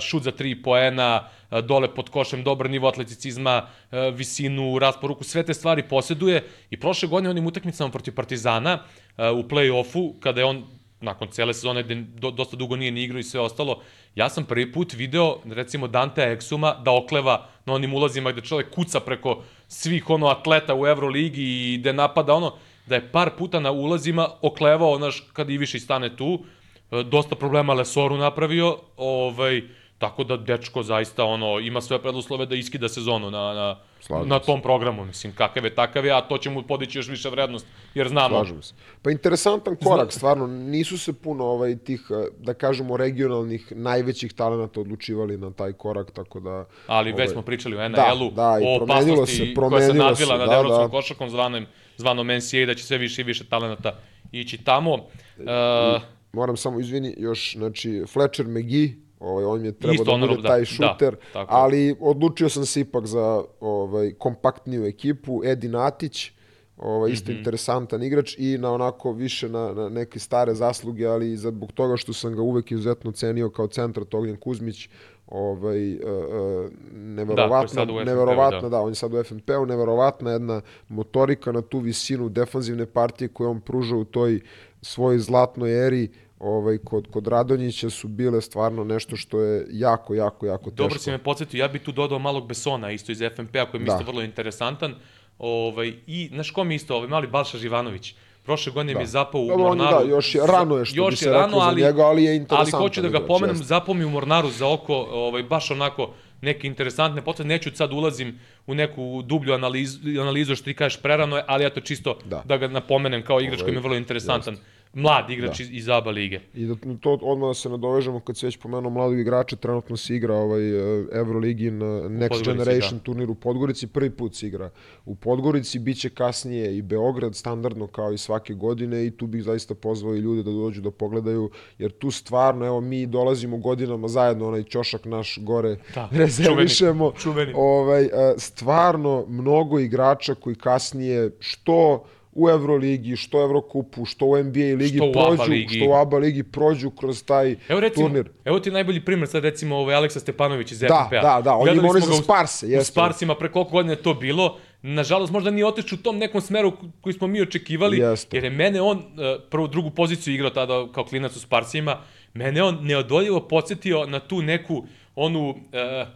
šut 0.00 0.22
za 0.22 0.30
tri 0.30 0.62
poena, 0.62 1.28
uh, 1.50 1.58
dole 1.58 1.94
pod 1.94 2.08
košem, 2.08 2.42
dobar 2.42 2.70
nivo 2.70 2.88
atleticizma, 2.88 3.62
uh, 3.62 3.98
visinu, 4.14 4.78
rasporuku, 4.78 5.24
sve 5.24 5.42
te 5.42 5.54
stvari 5.54 5.82
posjeduje. 5.82 6.44
I 6.70 6.80
prošle 6.80 7.08
godine 7.08 7.30
onim 7.30 7.46
utakmicama 7.46 7.90
protiv 7.90 8.14
Partizana 8.14 8.74
uh, 8.74 9.24
u 9.38 9.48
play-offu, 9.48 10.12
kada 10.20 10.40
je 10.40 10.44
on 10.44 10.77
nakon 11.00 11.28
cele 11.30 11.54
sezone 11.54 11.82
gde 11.82 11.94
do, 11.94 12.30
dosta 12.30 12.56
dugo 12.56 12.76
nije 12.76 12.90
ni 12.90 13.02
igrao 13.02 13.18
i 13.18 13.22
sve 13.22 13.40
ostalo, 13.40 13.82
ja 14.14 14.28
sam 14.28 14.44
prvi 14.44 14.72
put 14.72 14.92
video, 14.92 15.38
recimo, 15.44 15.86
Dante 15.86 16.22
Exuma 16.22 16.82
da 16.82 16.90
okleva 16.90 17.46
na 17.66 17.72
onim 17.72 17.94
ulazima 17.94 18.32
gde 18.32 18.40
čovek 18.40 18.70
kuca 18.70 19.00
preko 19.00 19.42
svih 19.68 20.10
ono 20.10 20.26
atleta 20.26 20.74
u 20.74 20.86
Euroligi 20.86 21.42
i 21.42 21.78
gde 21.78 21.92
napada 21.92 22.34
ono, 22.34 22.54
da 22.86 22.94
je 22.94 23.12
par 23.12 23.30
puta 23.38 23.60
na 23.60 23.70
ulazima 23.70 24.28
oklevao, 24.42 24.96
znaš, 24.96 25.20
kad 25.32 25.50
Iviši 25.50 25.80
stane 25.80 26.16
tu, 26.16 26.44
e, 26.90 27.02
dosta 27.02 27.36
problema 27.36 27.74
Lesoru 27.74 28.16
napravio, 28.16 28.78
ovaj, 28.96 29.62
tako 29.98 30.24
da 30.24 30.36
dečko 30.36 30.82
zaista 30.82 31.24
ono, 31.24 31.58
ima 31.60 31.80
sve 31.80 32.02
preduslove 32.02 32.46
da 32.46 32.54
iskida 32.54 32.88
sezonu 32.88 33.30
na, 33.30 33.54
na, 33.54 33.76
Slažim 34.00 34.28
na 34.28 34.38
tom 34.38 34.62
programu, 34.62 35.04
mislim, 35.04 35.32
kakav 35.34 35.64
je 35.64 35.74
takav 35.74 36.04
je, 36.06 36.12
a 36.12 36.20
to 36.20 36.38
će 36.38 36.50
mu 36.50 36.62
podići 36.62 36.98
još 36.98 37.08
više 37.08 37.30
vrednost, 37.30 37.66
jer 37.94 38.08
znamo... 38.08 38.28
Slažem 38.28 38.62
se. 38.62 38.74
Pa 39.02 39.10
interesantan 39.10 39.76
korak, 39.76 40.12
stvarno, 40.12 40.46
nisu 40.46 40.98
se 40.98 41.12
puno 41.12 41.44
ovaj, 41.44 41.76
tih, 41.76 42.00
eh, 42.10 42.28
da 42.38 42.54
kažemo, 42.54 42.96
regionalnih, 42.96 43.72
najvećih 43.76 44.32
talenata 44.32 44.80
odlučivali 44.80 45.36
na 45.36 45.50
taj 45.50 45.72
korak, 45.72 46.10
tako 46.10 46.40
da... 46.40 46.64
Ali 46.86 47.12
ovaj, 47.12 47.22
već 47.22 47.32
smo 47.32 47.42
pričali 47.42 47.76
o 47.76 47.88
NL-u, 47.88 48.30
da, 48.30 48.42
da, 48.42 48.58
o 48.64 48.82
opasnosti 48.82 49.36
se, 49.36 49.54
koja 49.54 49.80
se 49.80 49.94
nadvila 49.94 50.34
se, 50.34 50.38
nad 50.38 50.48
da, 50.48 50.54
evropskom 50.54 50.84
da. 50.84 50.90
košakom 50.90 51.30
zvanom, 51.30 51.66
zvanom 51.96 52.26
NCAA, 52.26 52.66
da 52.66 52.74
će 52.74 52.84
sve 52.84 52.98
više 52.98 53.20
i 53.20 53.24
više 53.24 53.44
talenata 53.44 53.98
ići 54.32 54.58
tamo. 54.64 54.94
Uh, 54.94 56.02
Moram 56.32 56.56
samo, 56.56 56.80
izvini, 56.80 57.14
još, 57.18 57.56
znači, 57.56 58.02
Fletcher 58.12 58.46
McGee, 58.46 59.07
Ovaj, 59.20 59.44
on 59.44 59.64
je 59.64 59.72
trebao 59.72 60.18
da 60.18 60.26
bude 60.26 60.42
da. 60.42 60.48
taj 60.48 60.64
šuter, 60.64 61.16
da, 61.34 61.46
ali 61.48 61.96
odlučio 62.00 62.48
sam 62.48 62.66
se 62.66 62.80
ipak 62.80 63.06
za 63.06 63.44
ovaj, 63.60 64.12
kompaktniju 64.18 64.86
ekipu. 64.86 65.40
Edi 65.44 65.68
Natić, 65.68 66.30
ovaj, 66.76 67.10
isto 67.10 67.30
mm 67.30 67.34
-hmm. 67.34 67.38
interesantan 67.38 68.02
igrač 68.02 68.34
i 68.38 68.58
na 68.58 68.72
onako 68.72 69.12
više 69.12 69.48
na, 69.48 69.72
na 69.72 69.88
neke 69.88 70.18
stare 70.18 70.54
zasluge, 70.54 71.06
ali 71.06 71.36
zbog 71.36 71.72
toga 71.72 71.96
što 71.96 72.12
sam 72.12 72.34
ga 72.34 72.42
uvek 72.42 72.72
izuzetno 72.72 73.12
cenio 73.12 73.50
kao 73.50 73.66
centar 73.66 74.04
Togljen 74.04 74.36
Kuzmić, 74.36 74.88
ovaj 75.26 75.94
uh, 75.94 76.00
uh, 76.02 76.70
neverovatno 76.92 77.84
da, 77.84 78.04
neverovatno 78.04 78.60
da. 78.60 78.68
da 78.68 78.80
on 78.80 78.88
je 78.88 78.94
sad 78.94 79.14
u 79.14 79.22
FNP-u 79.24 79.66
neverovatna 79.66 80.30
jedna 80.30 80.60
motorika 80.88 81.52
na 81.52 81.62
tu 81.62 81.78
visinu 81.78 82.28
defanzivne 82.28 82.86
partije 82.86 83.28
koju 83.28 83.50
on 83.50 83.60
pruža 83.60 83.96
u 83.96 84.04
toj 84.04 84.40
svojoj 84.82 85.18
zlatnoj 85.18 85.86
eri 85.86 86.08
ovaj, 86.40 86.78
kod, 86.78 87.08
kod 87.10 87.26
Radonjića 87.26 87.90
su 87.90 88.08
bile 88.08 88.40
stvarno 88.40 88.84
nešto 88.84 89.16
što 89.16 89.40
je 89.40 89.66
jako, 89.70 90.14
jako, 90.14 90.46
jako 90.46 90.70
teško. 90.70 90.82
Dobro 90.82 90.98
si 90.98 91.10
me 91.10 91.18
podsjetio, 91.18 91.58
ja 91.58 91.68
bih 91.68 91.82
tu 91.82 91.92
dodao 91.92 92.18
malog 92.18 92.48
Besona, 92.48 92.90
isto 92.90 93.12
iz 93.12 93.18
FNP-a, 93.36 93.70
koji 93.70 93.80
mi 93.80 93.86
da. 93.86 93.92
isto 93.92 94.10
vrlo 94.10 94.22
interesantan. 94.22 94.94
Ovaj, 95.38 95.92
I, 96.06 96.30
znaš 96.32 96.50
ko 96.50 96.64
mi 96.64 96.74
isto, 96.74 96.96
ovaj 96.96 97.08
mali 97.08 97.26
Balša 97.26 97.58
Živanović. 97.58 98.14
Prošle 98.44 98.72
godine 98.72 98.92
da. 98.92 98.98
mi 98.98 99.02
je 99.02 99.06
zapao 99.06 99.40
u 99.40 99.58
Mornaru. 99.58 100.04
Da, 100.04 100.10
još 100.10 100.34
je 100.34 100.46
rano 100.46 100.76
je 100.76 100.84
što 100.84 100.96
još 100.96 101.10
bi 101.10 101.16
se 101.16 101.30
rano, 101.30 101.46
rekao 101.46 101.60
ali, 101.60 101.82
za 101.82 101.86
njega, 101.86 102.02
ali 102.02 102.24
je 102.24 102.36
interesantan. 102.36 102.80
Ali 102.80 102.88
hoću 102.88 103.02
da 103.02 103.08
ga 103.08 103.20
pomenem, 103.26 103.56
zapao 103.56 103.94
mi 103.94 104.04
u 104.04 104.10
Mornaru 104.10 104.50
za 104.50 104.68
oko, 104.68 104.94
ovaj, 104.94 105.42
baš 105.42 105.70
onako, 105.70 106.10
neke 106.40 106.66
interesantne 106.66 107.22
potrebe. 107.22 107.48
Neću 107.48 107.70
sad 107.74 107.92
ulazim 107.92 108.38
u 108.66 108.74
neku 108.74 109.22
dublju 109.22 109.54
analizu, 109.54 109.98
analizu 110.20 110.56
što 110.56 110.64
ti 110.64 110.74
kažeš 110.74 111.02
prerano 111.02 111.36
je, 111.36 111.44
ali 111.46 111.66
eto 111.66 111.80
čisto 111.80 112.18
da, 112.24 112.42
da 112.44 112.56
ga 112.56 112.68
napomenem 112.68 113.24
kao 113.24 113.40
igrač 113.40 113.60
koji 113.60 113.70
mi 113.70 113.78
je 113.78 113.82
vrlo 113.82 113.96
interesantan. 113.96 114.54
Jest 114.54 114.77
mlad 114.94 115.30
igrač 115.30 115.58
da. 115.58 115.64
iz, 115.64 115.70
iz 115.72 115.88
ABA 115.88 116.10
lige. 116.10 116.40
I 116.54 116.66
da 116.66 116.74
to 117.00 117.18
odmah 117.22 117.50
da 117.50 117.54
se 117.54 117.68
nadovežemo 117.68 118.20
kad 118.20 118.36
se 118.36 118.46
već 118.46 118.56
pomenuo 118.56 118.90
mladog 118.90 119.18
igrača, 119.18 119.56
trenutno 119.56 119.96
se 119.96 120.16
igra 120.16 120.34
ovaj 120.34 120.70
e, 120.70 121.04
Euroligi 121.12 121.70
na 121.70 121.86
Next 121.86 122.44
Generation 122.44 122.98
da. 122.98 123.04
turnir 123.04 123.30
u 123.30 123.34
Podgorici, 123.34 123.86
prvi 123.86 124.10
put 124.10 124.34
se 124.34 124.46
igra 124.46 124.70
u 125.04 125.14
Podgorici, 125.14 125.78
biće 125.78 126.10
kasnije 126.10 126.76
i 126.76 126.82
Beograd 126.82 127.36
standardno 127.36 127.86
kao 127.86 128.12
i 128.12 128.18
svake 128.18 128.54
godine 128.54 129.06
i 129.06 129.10
tu 129.10 129.26
bih 129.26 129.42
zaista 129.42 129.74
pozvao 129.74 130.14
i 130.14 130.20
ljude 130.20 130.42
da 130.42 130.50
dođu 130.50 130.80
da 130.80 130.90
pogledaju, 130.90 131.50
jer 131.78 131.90
tu 131.90 132.10
stvarno, 132.10 132.66
evo 132.66 132.80
mi 132.80 133.06
dolazimo 133.06 133.56
godinama 133.56 134.08
zajedno, 134.08 134.48
onaj 134.48 134.62
ćošak 134.62 135.04
naš 135.04 135.38
gore 135.42 135.76
da, 135.94 136.08
rezervišemo. 136.20 137.12
Čuveni, 137.18 137.52
čuveni. 137.52 137.52
Ovaj, 137.56 138.04
e, 138.04 138.08
stvarno 138.36 139.24
mnogo 139.28 139.78
igrača 139.78 140.34
koji 140.34 140.56
kasnije 140.56 141.30
što 141.38 142.04
u 142.38 142.50
Euroligi, 142.50 143.16
što 143.16 143.38
u 143.38 143.40
Evrokupu, 143.40 144.04
što 144.04 144.26
u 144.26 144.42
NBA 144.42 144.76
ligi 144.78 144.96
što 144.96 145.12
prođu, 145.12 145.50
ligi. 145.50 145.76
što 145.76 145.90
u 145.90 145.94
ABA 145.94 146.18
ligi 146.18 146.42
prođu 146.42 146.90
kroz 146.90 147.24
taj 147.24 147.56
evo 147.68 147.80
recimo, 147.80 148.08
turnir. 148.08 148.28
Evo 148.44 148.60
ti 148.60 148.70
najbolji 148.70 149.04
primjer, 149.04 149.28
sad 149.28 149.44
recimo 149.44 149.76
ovaj 149.76 149.94
Aleksa 149.94 150.20
Stepanović 150.20 150.72
iz 150.72 150.80
da, 150.80 150.86
FNP-a. 150.86 151.22
Da, 151.22 151.42
da, 151.42 151.54
oni 151.54 151.80
moraju 151.80 152.04
za 152.04 152.12
Sparse. 152.12 152.66
Jeste. 152.66 152.80
U 152.80 152.84
Sparsima 152.84 153.34
pre 153.34 153.52
koliko 153.52 153.70
godina 153.70 153.92
je 153.92 154.02
to 154.02 154.14
bilo, 154.14 154.56
nažalost 154.82 155.32
možda 155.32 155.50
nije 155.50 155.66
otišao 155.66 155.96
u 156.00 156.02
tom 156.02 156.18
nekom 156.18 156.40
smeru 156.40 156.72
koji 157.00 157.12
smo 157.12 157.26
mi 157.26 157.42
očekivali, 157.42 157.98
Jeste. 157.98 158.36
jer 158.36 158.44
je 158.44 158.50
mene 158.50 158.80
on 158.80 158.98
e, 158.98 159.02
prvu, 159.50 159.68
drugu 159.68 159.90
poziciju 159.90 160.34
igrao 160.34 160.50
tada 160.50 160.86
kao 160.92 161.04
klinac 161.04 161.36
u 161.36 161.40
Sparsima, 161.40 162.00
mene 162.34 162.62
on 162.62 162.78
neodoljivo 162.82 163.40
podsjetio 163.40 164.06
na 164.06 164.20
tu 164.20 164.42
neku, 164.42 164.84
onu, 165.14 165.54
e, 165.72 166.06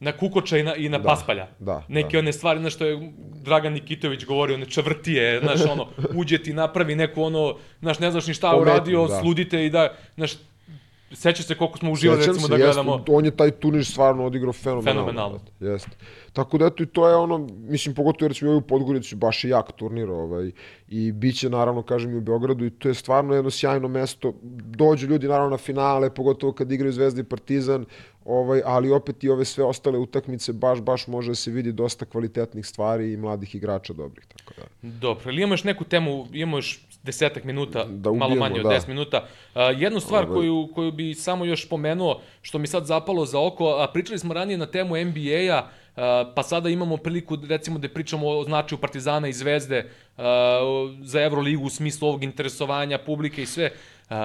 na 0.00 0.12
Kukoča 0.12 0.58
i 0.58 0.62
na, 0.62 0.74
i 0.74 0.88
na 0.88 0.98
Da, 0.98 1.04
Paspalja. 1.04 1.46
da, 1.58 1.84
Neke 1.88 2.12
da. 2.12 2.18
one 2.18 2.32
stvari, 2.32 2.60
na 2.60 2.70
što 2.70 2.86
je 2.86 3.12
Dragan 3.44 3.72
Nikitović 3.72 4.24
govorio, 4.24 4.54
one 4.54 4.66
čvrtije, 4.66 5.40
znaš, 5.40 5.70
ono, 5.70 5.86
uđe 6.20 6.38
ti 6.38 6.52
napravi 6.52 6.94
neku 6.94 7.22
ono, 7.22 7.56
znaš, 7.80 7.98
ne 7.98 8.10
znaš 8.10 8.26
ni 8.26 8.34
šta 8.34 8.56
uradio, 8.56 9.06
da. 9.06 9.20
sludite 9.20 9.66
i 9.66 9.70
da, 9.70 9.94
znaš, 10.14 10.32
seća 11.12 11.42
se 11.42 11.54
koliko 11.54 11.78
smo 11.78 11.92
uživali, 11.92 12.20
Sjećam 12.20 12.34
recimo, 12.34 12.46
se, 12.46 12.52
da 12.52 12.64
gledamo. 12.64 13.04
On 13.08 13.24
je 13.24 13.30
taj 13.30 13.50
turnir 13.50 13.84
stvarno 13.84 14.24
odigrao 14.24 14.52
fenomenalno. 14.52 15.00
Fenomenalno. 15.00 15.40
Jeste. 15.60 15.90
Tako 16.32 16.58
da 16.58 16.66
eto 16.66 16.82
i 16.82 16.86
to 16.86 17.08
je 17.08 17.16
ono, 17.16 17.48
mislim 17.58 17.94
pogotovo 17.94 18.26
jer 18.26 18.34
smo 18.34 18.48
i 18.48 18.54
u 18.54 18.60
Podgorici 18.60 19.14
baš 19.14 19.44
je 19.44 19.48
jak 19.48 19.72
turnir 19.72 20.10
ovaj, 20.10 20.50
i 20.88 21.12
bit 21.12 21.38
će 21.38 21.50
naravno 21.50 21.82
kažem 21.82 22.12
i 22.12 22.16
u 22.16 22.20
Beogradu 22.20 22.64
i 22.64 22.70
to 22.70 22.88
je 22.88 22.94
stvarno 22.94 23.34
jedno 23.34 23.50
sjajno 23.50 23.88
mesto. 23.88 24.32
Dođu 24.76 25.06
ljudi 25.06 25.28
naravno 25.28 25.50
na 25.50 25.56
finale, 25.58 26.14
pogotovo 26.14 26.52
kad 26.52 26.72
igraju 26.72 26.92
Zvezda 26.92 27.20
i 27.20 27.24
Partizan, 27.24 27.84
ovaj, 28.26 28.62
ali 28.64 28.90
opet 28.90 29.24
i 29.24 29.28
ove 29.28 29.44
sve 29.44 29.64
ostale 29.64 29.98
utakmice 29.98 30.52
baš, 30.52 30.80
baš 30.80 31.06
može 31.06 31.30
da 31.30 31.34
se 31.34 31.50
vidi 31.50 31.72
dosta 31.72 32.04
kvalitetnih 32.04 32.66
stvari 32.66 33.12
i 33.12 33.16
mladih 33.16 33.54
igrača 33.54 33.92
dobrih. 33.92 34.26
Tako 34.26 34.52
da. 34.56 34.88
Dobro, 34.88 35.30
ili 35.30 35.42
imamo 35.42 35.52
još 35.54 35.64
neku 35.64 35.84
temu, 35.84 36.26
imamo 36.32 36.58
još 36.58 36.80
desetak 37.02 37.44
minuta, 37.44 37.84
Da 37.84 38.12
malo 38.12 38.26
ubijemo, 38.26 38.48
manje 38.48 38.60
od 38.60 38.66
da. 38.66 38.70
10 38.70 38.88
minuta. 38.88 39.24
Uh, 39.54 39.60
jednu 39.76 40.00
stvar 40.00 40.24
Ovaj. 40.24 40.34
koju, 40.34 40.68
koju 40.74 40.92
bi 40.92 41.14
samo 41.14 41.44
još 41.44 41.68
pomenuo, 41.68 42.20
što 42.42 42.58
mi 42.58 42.66
sad 42.66 42.86
zapalo 42.86 43.26
za 43.26 43.40
oko, 43.40 43.68
a 43.68 43.90
pričali 43.92 44.18
smo 44.18 44.34
ranije 44.34 44.58
na 44.58 44.66
temu 44.66 44.96
NBA-a, 44.96 45.68
Uh, 45.96 46.02
pa 46.34 46.42
sada 46.42 46.68
imamo 46.68 46.96
priliku 46.96 47.38
recimo 47.48 47.78
da 47.78 47.88
pričamo 47.88 48.28
o 48.28 48.44
značaju 48.44 48.78
Partizana 48.78 49.28
i 49.28 49.32
Zvezde 49.32 49.90
uh, 50.16 50.24
za 51.02 51.22
Euroligu 51.22 51.64
u 51.64 51.70
smislu 51.70 52.08
ovog 52.08 52.24
interesovanja 52.24 52.98
publike 52.98 53.42
i 53.42 53.46
sve. 53.46 53.70
Uh, 53.70 54.16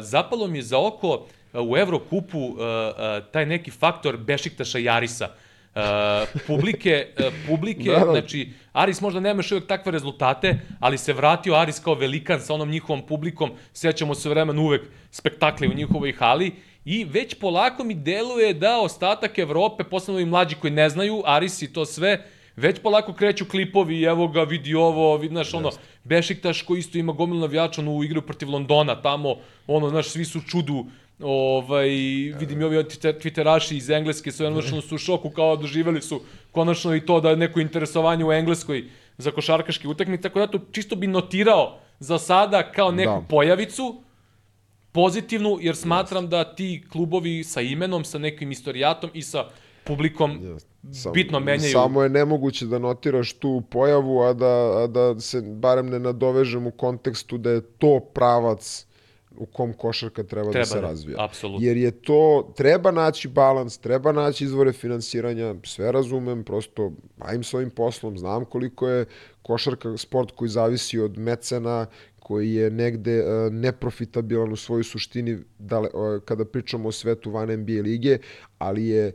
zapalo 0.00 0.46
mi 0.46 0.58
je 0.58 0.62
za 0.62 0.78
oko 0.78 1.08
uh, 1.08 1.20
u 1.52 1.76
Evrokupu 1.76 2.38
uh, 2.38 2.54
uh, 2.54 2.60
taj 3.32 3.46
neki 3.46 3.70
faktor 3.70 4.16
Bešiktaša 4.16 4.78
i 4.78 4.88
Arisa. 4.88 5.28
Uh, 5.74 5.82
publike, 6.46 7.06
uh, 7.18 7.32
publike, 7.48 7.90
Da, 7.92 7.98
da. 7.98 8.10
znači 8.10 8.48
Aris 8.72 9.00
možda 9.00 9.20
nema 9.20 9.38
još 9.38 9.52
uvijek 9.52 9.66
takve 9.66 9.92
rezultate, 9.92 10.58
ali 10.80 10.98
se 10.98 11.12
vratio 11.12 11.54
Aris 11.54 11.78
kao 11.78 11.94
velikan 11.94 12.40
sa 12.40 12.54
onom 12.54 12.70
njihovom 12.70 13.06
publikom, 13.06 13.50
sećamo 13.72 14.14
se 14.14 14.28
vremena 14.28 14.62
uvek 14.62 14.82
spektakli 15.10 15.68
u 15.68 15.74
njihovoj 15.74 16.12
hali 16.12 16.52
i 16.84 17.04
već 17.04 17.34
polako 17.34 17.84
mi 17.84 17.94
deluje 17.94 18.54
da 18.54 18.80
ostatak 18.80 19.38
Evrope, 19.38 19.84
posebno 19.84 20.20
i 20.20 20.24
mlađi 20.24 20.54
koji 20.54 20.72
ne 20.72 20.88
znaju, 20.88 21.22
Aris 21.26 21.62
i 21.62 21.72
to 21.72 21.84
sve, 21.84 22.26
već 22.60 22.78
polako 22.82 23.12
kreću 23.12 23.44
klipovi 23.44 24.02
evo 24.02 24.28
ga, 24.28 24.42
vidi 24.42 24.74
ovo, 24.74 25.16
vidi, 25.16 25.34
znaš, 25.34 25.54
ono, 25.54 25.70
Bešiktaš 26.04 26.62
koji 26.62 26.78
isto 26.78 26.98
ima 26.98 27.12
gomilu 27.12 27.40
navijača 27.40 27.82
u 27.82 28.04
igru 28.04 28.22
protiv 28.22 28.50
Londona, 28.50 29.02
tamo, 29.02 29.36
ono, 29.66 29.88
znaš, 29.88 30.08
svi 30.08 30.24
su 30.24 30.40
čudu, 30.48 30.84
ovaj, 31.22 31.88
vidim 32.40 32.60
i 32.60 32.64
ovi 32.64 32.76
twiter- 32.76 33.18
twitteraši 33.20 33.76
iz 33.76 33.90
Engleske 33.90 34.32
su 34.32 34.44
jednostavno 34.44 34.82
su 34.82 34.94
u 34.94 34.98
šoku 34.98 35.30
kao 35.30 35.56
doživeli 35.56 36.02
su 36.02 36.20
konačno 36.52 36.94
i 36.94 37.00
to 37.00 37.20
da 37.20 37.30
je 37.30 37.36
neko 37.36 37.60
interesovanje 37.60 38.24
u 38.24 38.32
Engleskoj 38.32 38.84
za 39.18 39.30
košarkaške 39.30 39.88
utakmice, 39.88 40.22
tako 40.22 40.38
da 40.38 40.46
to 40.46 40.58
čisto 40.72 40.96
bi 40.96 41.06
notirao 41.06 41.78
za 41.98 42.18
sada 42.18 42.72
kao 42.72 42.90
neku 42.92 43.20
Da. 43.20 43.26
pojavicu, 43.28 44.02
pozitivnu, 44.92 45.58
jer 45.60 45.76
smatram 45.76 46.28
da 46.28 46.44
ti 46.54 46.82
klubovi 46.92 47.44
sa 47.44 47.60
imenom, 47.60 48.04
sa 48.04 48.18
nekim 48.18 48.50
istorijatom 48.52 49.10
i 49.14 49.22
sa 49.22 49.44
publikom. 49.90 50.38
Sam- 50.92 51.12
bitno 51.12 51.40
menjaju. 51.40 51.72
Samo 51.72 52.02
je 52.02 52.08
nemoguće 52.08 52.66
da 52.66 52.78
notiraš 52.78 53.32
tu 53.32 53.62
pojavu, 53.70 54.22
a 54.22 54.32
da, 54.32 54.82
a 54.82 54.86
da 54.86 55.20
se 55.20 55.42
barem 55.42 55.90
ne 55.90 55.98
nadovežem 55.98 56.66
u 56.66 56.70
kontekstu 56.70 57.38
da 57.38 57.50
je 57.50 57.60
to 57.60 58.00
pravac 58.14 58.86
u 59.40 59.46
kom 59.46 59.72
košarka 59.72 60.22
treba, 60.22 60.50
Treba 60.50 60.62
da 60.62 60.66
se 60.66 60.74
da, 60.74 60.80
razvija. 60.80 61.24
apsolutno. 61.24 61.66
Jer 61.66 61.76
je 61.76 61.90
to, 61.90 62.52
treba 62.56 62.90
naći 62.90 63.28
balans, 63.28 63.78
treba 63.78 64.12
naći 64.12 64.44
izvore 64.44 64.72
finansiranja, 64.72 65.54
sve 65.64 65.92
razumem, 65.92 66.44
prosto 66.44 66.92
bavim 67.16 67.42
se 67.42 67.56
ovim 67.56 67.70
poslom, 67.70 68.18
znam 68.18 68.44
koliko 68.44 68.88
je 68.88 69.04
košarka 69.42 69.96
sport 69.96 70.30
koji 70.30 70.48
zavisi 70.48 70.98
od 70.98 71.18
mecena, 71.18 71.86
koji 72.18 72.54
je 72.54 72.70
negde 72.70 73.12
e, 73.18 73.50
neprofitabilan 73.50 74.52
u 74.52 74.56
svojoj 74.56 74.84
suštini 74.84 75.38
dale, 75.58 75.88
e, 75.88 76.20
kada 76.24 76.44
pričamo 76.44 76.88
o 76.88 76.92
svetu 76.92 77.30
van 77.30 77.50
NBA 77.60 77.82
lige, 77.82 78.18
ali 78.58 78.86
je 78.86 79.06
e, 79.06 79.12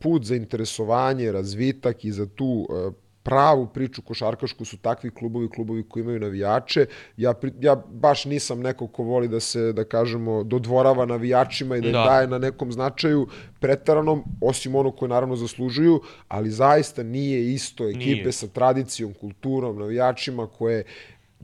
put 0.00 0.24
za 0.24 0.36
interesovanje, 0.36 1.32
razvitak 1.32 2.04
i 2.04 2.12
za 2.12 2.26
tu 2.26 2.66
e, 2.70 2.90
pravu 3.22 3.66
priču 3.66 4.02
košarkašku 4.02 4.64
su 4.64 4.76
takvi 4.76 5.10
klubovi, 5.10 5.48
klubovi 5.48 5.88
koji 5.88 6.02
imaju 6.02 6.20
navijače. 6.20 6.86
Ja, 7.16 7.34
ja 7.60 7.76
baš 7.88 8.24
nisam 8.24 8.60
neko 8.60 8.86
ko 8.86 9.02
voli 9.02 9.28
da 9.28 9.40
se, 9.40 9.72
da 9.72 9.84
kažemo, 9.84 10.42
dodvorava 10.44 11.06
navijačima 11.06 11.76
i 11.76 11.80
da 11.80 11.90
Da. 11.90 12.04
daje 12.04 12.26
na 12.26 12.38
nekom 12.38 12.72
značaju 12.72 13.26
pretaranom, 13.60 14.24
osim 14.40 14.74
ono 14.74 14.90
koje 14.90 15.08
naravno 15.08 15.36
zaslužuju, 15.36 16.00
ali 16.28 16.50
zaista 16.50 17.02
nije 17.02 17.52
isto 17.52 17.88
ekipe 17.88 18.04
Nije. 18.04 18.32
sa 18.32 18.46
tradicijom, 18.46 19.14
kulturom, 19.14 19.78
navijačima 19.78 20.46
koje 20.46 20.84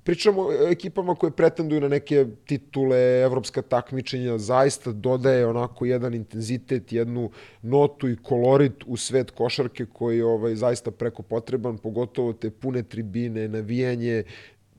Pričamo 0.07 0.43
o 0.43 0.53
ekipama 0.71 1.15
koje 1.15 1.31
pretenduju 1.31 1.81
na 1.81 1.89
neke 1.89 2.27
titule, 2.45 3.23
evropska 3.23 3.63
takmičenja, 3.63 4.39
zaista 4.39 4.93
dodaje 4.93 5.47
onako 5.47 5.87
jedan 5.87 6.15
intenzitet, 6.15 6.93
jednu 6.93 7.31
notu 7.63 8.09
i 8.09 8.17
kolorit 8.23 8.85
u 8.87 8.97
svet 8.97 9.31
košarke 9.31 9.87
koji 9.87 10.19
je 10.19 10.25
ovaj, 10.25 10.55
zaista 10.55 10.91
preko 10.91 11.23
potreban, 11.23 11.79
pogotovo 11.79 12.33
te 12.33 12.51
pune 12.51 12.83
tribine, 12.83 13.49
navijanje, 13.49 14.25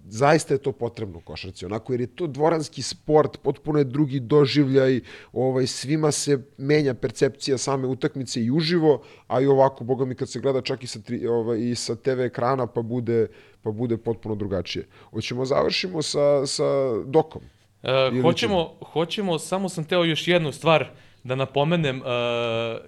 zaista 0.10 0.54
je 0.54 0.58
to 0.58 0.72
potrebno 0.72 1.20
košarci, 1.20 1.66
onako, 1.66 1.94
jer 1.94 2.02
je 2.02 2.08
to 2.08 2.28
dvoranski 2.28 2.82
sport, 2.82 3.38
potpuno 3.44 3.80
je 3.80 3.86
drugi 3.86 4.20
doživljaj, 4.20 5.00
ovaj, 5.34 5.68
svima 5.68 6.12
se 6.12 6.40
menja 6.58 6.94
percepcija 6.94 7.58
same 7.58 7.88
utakmice 7.88 8.44
i 8.44 8.52
uživo, 8.52 9.02
a 9.28 9.42
i 9.42 9.46
ovako, 9.46 9.84
boga 9.84 10.06
mi, 10.06 10.16
kad 10.16 10.30
se 10.30 10.40
gleda 10.40 10.62
čak 10.62 10.84
i 10.84 10.88
sa, 10.88 11.00
tri, 11.00 11.28
ovaj, 11.28 11.60
i 11.60 11.76
sa 11.76 11.96
TV 11.96 12.22
ekrana, 12.22 12.68
pa 12.68 12.82
bude, 12.82 13.28
pa 13.68 13.72
bude 13.72 13.98
potpuno 13.98 14.36
drugačije. 14.36 14.88
Hoćemo 15.12 15.46
završimo 15.46 16.02
sa, 16.02 16.46
sa 16.46 16.64
dokom. 17.06 17.42
E, 17.84 17.92
Ili 18.08 18.22
hoćemo, 18.22 18.74
hoćemo, 18.84 19.40
samo 19.40 19.70
sam 19.70 19.84
teo 19.84 20.04
još 20.04 20.28
jednu 20.28 20.52
stvar 20.52 20.90
da 21.24 21.36
napomenem, 21.36 21.98
e, 21.98 22.02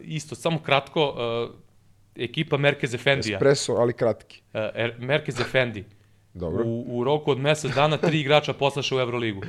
isto, 0.01 0.35
samo 0.35 0.59
kratko, 0.59 1.15
e, 2.15 2.23
ekipa 2.23 2.57
Merkez 2.57 2.93
Efendija, 2.93 3.35
Espresso, 3.35 3.73
ali 3.73 3.93
kratki. 3.93 4.41
e, 4.53 4.59
Er- 4.75 4.99
Merkez 4.99 5.39
Efendi, 5.39 5.83
Dobro, 6.33 6.63
u, 6.65 6.85
u 6.89 7.03
roku 7.03 7.31
od 7.31 7.39
mesec 7.39 7.71
dana 7.71 7.97
tri 7.97 8.19
igrača 8.19 8.53
poslaše 8.53 8.95
u 8.95 8.99
Euroligu. 8.99 9.41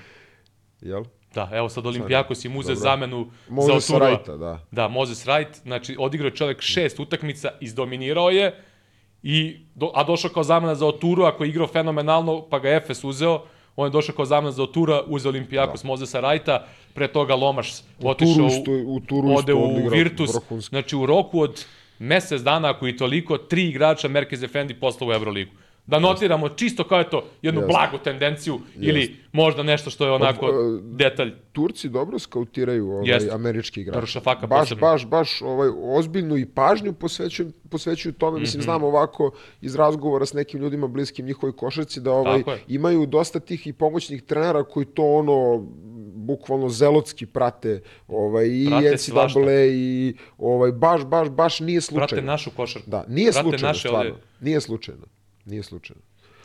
jel? 0.80 1.04
Da, 1.34 1.50
evo 1.52 1.68
sad 1.68 1.86
Olimpijakos 1.86 2.44
im 2.44 2.56
uze 2.56 2.74
zamenu 2.74 3.30
Može 3.48 3.66
za 3.80 3.94
Oturua. 3.94 4.08
rajta, 4.08 4.36
da. 4.36 4.66
Da, 4.70 4.88
Moses 4.88 5.26
Wright, 5.26 5.62
znači 5.62 5.96
odigrao 5.98 6.26
je 6.28 6.34
čovjek 6.36 6.60
šest 6.60 7.00
utakmica, 7.00 7.50
izdominirao 7.60 8.30
je, 8.30 8.62
i, 9.22 9.56
do, 9.74 9.90
a 9.94 10.04
došao 10.04 10.30
kao 10.30 10.42
zamena 10.42 10.74
za 10.74 10.86
Oturua 10.86 11.32
koji 11.32 11.48
je 11.48 11.50
igrao 11.50 11.66
fenomenalno, 11.66 12.42
pa 12.42 12.58
ga 12.58 12.68
je 12.68 12.76
Efes 12.76 13.04
uzeo, 13.04 13.42
on 13.76 13.86
je 13.86 13.90
došao 13.90 14.14
kao 14.14 14.24
zamena 14.24 14.50
za 14.52 14.62
Otura, 14.62 15.02
uzeo 15.06 15.30
Olimpijakos 15.30 15.82
da. 15.82 15.86
Mozesa 15.86 16.20
Rajta, 16.20 16.66
pre 16.94 17.08
toga 17.08 17.34
Lomaš 17.34 17.72
otišao 18.02 18.34
Turu 18.34 18.46
isto- 18.46 18.82
u 18.86 19.00
Turu 19.00 19.28
ode 19.28 19.54
u 19.54 19.88
Virtus, 19.88 20.34
vrhunski. 20.34 20.68
znači 20.68 20.96
u 20.96 21.06
roku 21.06 21.40
od 21.40 21.64
mesec 21.98 22.42
dana, 22.42 22.70
ako 22.70 22.88
i 22.88 22.96
toliko, 22.96 23.38
tri 23.38 23.68
igrača 23.68 24.08
Merkez 24.08 24.42
Efendi 24.42 24.74
poslao 24.74 25.08
u 25.08 25.12
Euroligu. 25.12 25.50
Da 25.90 25.98
notiramo 25.98 26.48
čisto 26.48 26.84
kao 26.84 27.00
eto 27.00 27.24
jednu 27.42 27.60
Jeste. 27.60 27.68
blagu 27.68 27.98
tendenciju 27.98 28.60
ili 28.76 29.16
možda 29.32 29.62
nešto 29.62 29.90
što 29.90 30.04
je 30.06 30.12
onako 30.12 30.46
e, 30.46 30.50
detalj. 30.82 31.32
Turci 31.52 31.88
dobro 31.88 32.18
skautiraju 32.18 32.90
ovaj, 32.90 33.08
Jeste. 33.08 33.30
američki. 33.32 33.84
Darüşafaka 33.84 34.46
baš, 34.46 34.60
posebno. 34.60 34.80
baš, 34.80 35.06
baš 35.06 35.42
ovaj, 35.42 35.68
ozbiljnu 35.76 36.36
i 36.36 36.46
pažnju 36.46 36.92
posvećuju, 36.92 37.52
posvećuju 37.70 38.12
tome. 38.12 38.32
Mhm. 38.32 38.40
Mislim, 38.40 38.62
znam 38.62 38.84
ovako 38.84 39.30
iz 39.60 39.74
razgovora 39.74 40.26
s 40.26 40.32
nekim 40.32 40.60
ljudima 40.60 40.86
bliskim 40.88 41.26
njihovoj 41.26 41.56
košarci 41.56 42.00
da 42.00 42.12
ovaj, 42.12 42.38
je. 42.38 42.64
imaju 42.68 43.06
dosta 43.06 43.40
tih 43.40 43.66
i 43.66 43.72
pomoćnih 43.72 44.22
trenera 44.22 44.64
koji 44.64 44.86
to 44.86 45.04
ono 45.04 45.66
bukvalno 46.14 46.68
zelotski 46.68 47.26
prate 47.26 47.82
ovaj 48.08 48.46
i 48.46 48.66
Prate 48.68 48.94
NCAA 48.94 49.64
i 49.64 50.14
ovaj 50.38 50.72
baš 50.72 51.04
baš 51.04 51.28
baš 51.28 51.60
nije 51.60 51.80
slučajno. 51.80 52.06
Prate 52.08 52.22
našu 52.22 52.50
košarku. 52.50 52.90
Da, 52.90 53.04
nije 53.08 53.32
Prate 53.32 53.42
slučajno, 53.42 53.68
naše 53.68 53.88
stvarno. 53.88 54.10
ovde- 54.10 54.22
Nije 54.40 54.60
slučajno. 54.60 55.06
Nije 55.44 55.62
slučajno. 55.62 56.02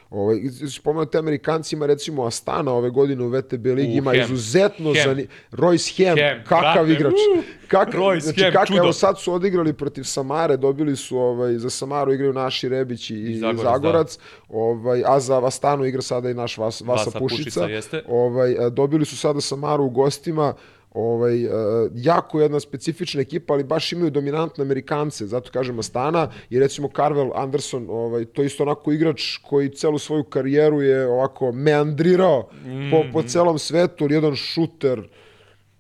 Ovaj, 0.10 0.38
spomenuti 0.76 1.18
Amerikancima, 1.18 1.86
recimo 1.86 2.26
Astana 2.26 2.74
ove 2.74 2.90
godine 2.90 3.24
u 3.24 3.30
VTB 3.30 3.66
ligi 3.66 3.98
ima 3.98 4.12
Hem. 4.12 4.22
izuzetno 4.22 4.94
Hem. 4.94 5.04
zani... 5.04 5.28
Royce 5.52 5.98
Hem, 5.98 6.18
Hem, 6.18 6.44
kakav 6.44 6.86
brate, 6.86 6.92
igrač. 6.92 7.14
uh, 7.14 7.44
Kak... 7.68 7.94
Royce 7.94 8.20
znači, 8.20 8.42
Hem, 8.42 8.54
kak... 8.54 8.68
čudo. 8.68 8.80
Evo 8.80 8.94
sad 8.94 9.20
su 9.20 9.34
odigrali 9.34 9.74
protiv 9.74 10.04
Samare, 10.04 10.58
dobili 10.58 10.96
su 10.96 11.18
ovaj, 11.18 11.54
za 11.54 11.70
Samaru 11.70 12.14
igraju 12.14 12.34
naši 12.34 12.70
Rebić 12.70 13.10
i, 13.10 13.14
i 13.14 13.38
Zagorac, 13.38 13.64
Zagorac, 13.64 14.18
ovaj, 14.50 15.04
a 15.06 15.20
za 15.20 15.46
Astanu 15.48 15.86
igra 15.86 16.02
sada 16.02 16.30
i 16.30 16.34
naš 16.34 16.58
Vas, 16.58 16.82
Vasa, 16.82 17.04
Vasa 17.06 17.20
Pušica. 17.20 17.44
Pušica, 17.44 17.66
jeste. 17.66 18.04
Ovaj, 18.08 18.56
dobili 18.72 19.06
su 19.06 19.18
sada 19.18 19.42
Samaru 19.42 19.84
u 19.84 19.90
gostima, 19.90 20.54
ovaj, 20.96 21.46
uh, 21.46 21.52
jako 21.96 22.42
jedna 22.42 22.60
specifična 22.60 23.22
ekipa, 23.22 23.54
ali 23.54 23.64
baš 23.64 23.92
imaju 23.92 24.10
dominantne 24.10 24.62
Amerikance, 24.62 25.26
zato 25.26 25.52
kažem 25.52 25.80
Astana 25.80 26.32
i 26.50 26.60
recimo 26.60 26.90
Carvel 26.96 27.32
Anderson, 27.36 27.88
ovaj, 27.90 28.26
to 28.26 28.42
je 28.42 28.46
isto 28.46 28.64
onako 28.64 28.92
igrač 28.92 29.38
koji 29.38 29.70
celu 29.70 30.00
svoju 30.00 30.24
karijeru 30.24 30.82
je 30.82 31.08
ovako 31.08 31.52
meandrirao 31.52 32.50
mm. 32.66 32.92
po, 32.92 33.04
po 33.14 33.24
celom 33.28 33.60
svetu, 33.60 34.08
jedan 34.10 34.36
šuter, 34.36 35.02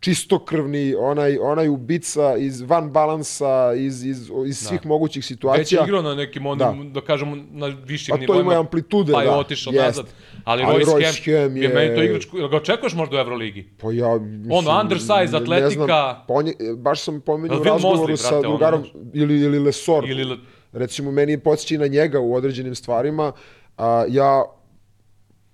čistokrvni, 0.06 0.95
onaj, 0.99 1.38
onaj 1.38 1.68
ubica 1.69 2.38
iz 2.38 2.61
van 2.61 2.91
balansa, 2.91 3.73
iz, 3.76 4.06
iz, 4.06 4.32
iz 4.48 4.57
svih 4.57 4.82
da. 4.84 4.90
mogućih 4.90 5.26
situacija. 5.26 5.61
Već 5.61 5.72
je 5.72 5.80
igrao 5.84 6.02
na 6.02 6.15
nekim 6.15 6.45
onim, 6.45 6.94
da, 6.94 6.99
da 6.99 7.06
kažemo, 7.06 7.36
na 7.52 7.68
višim 7.86 8.19
nivoima. 8.19 8.41
A 8.41 8.44
to 8.44 8.52
ima 8.52 8.60
amplitude, 8.60 9.14
pa 9.14 9.19
da. 9.19 9.26
Pa 9.26 9.32
je 9.32 9.40
otišao 9.40 9.73
jest. 9.73 9.86
nazad. 9.86 10.06
Ali, 10.44 10.64
Ali 10.64 10.84
Royce, 10.84 10.95
Royce 10.95 11.26
Hem 11.26 11.57
je... 11.57 11.64
je... 11.64 11.69
Meni 11.69 11.95
to 11.95 12.03
igrač, 12.03 12.26
ga 12.52 12.57
očekuješ 12.57 12.94
možda 12.94 13.15
u 13.15 13.19
Euroligi? 13.19 13.69
Pa 13.82 13.91
ja, 13.91 14.18
mislim, 14.19 14.52
Ono, 14.52 14.82
undersize, 14.82 15.38
atletika... 15.38 15.86
Znam, 15.86 15.88
pa 16.27 16.34
on 16.34 16.48
je, 16.48 16.56
baš 16.77 17.02
sam 17.02 17.22
pomenuo 17.22 17.60
u 17.60 17.64
razgovoru 17.64 18.14
Mosley, 18.14 18.30
sa 18.30 18.41
drugarom, 18.41 18.80
ono, 18.80 19.06
ili, 19.14 19.40
ili 19.40 19.60
Lesor. 19.60 20.10
Ili, 20.10 20.23
Le... 20.23 20.38
Recimo, 20.73 21.11
meni 21.11 21.40
podsjeći 21.40 21.77
na 21.77 21.88
njega 21.88 22.19
u 22.19 22.36
određenim 22.36 22.76
stvarima. 22.76 23.32
A, 23.77 24.06
ja 24.10 24.44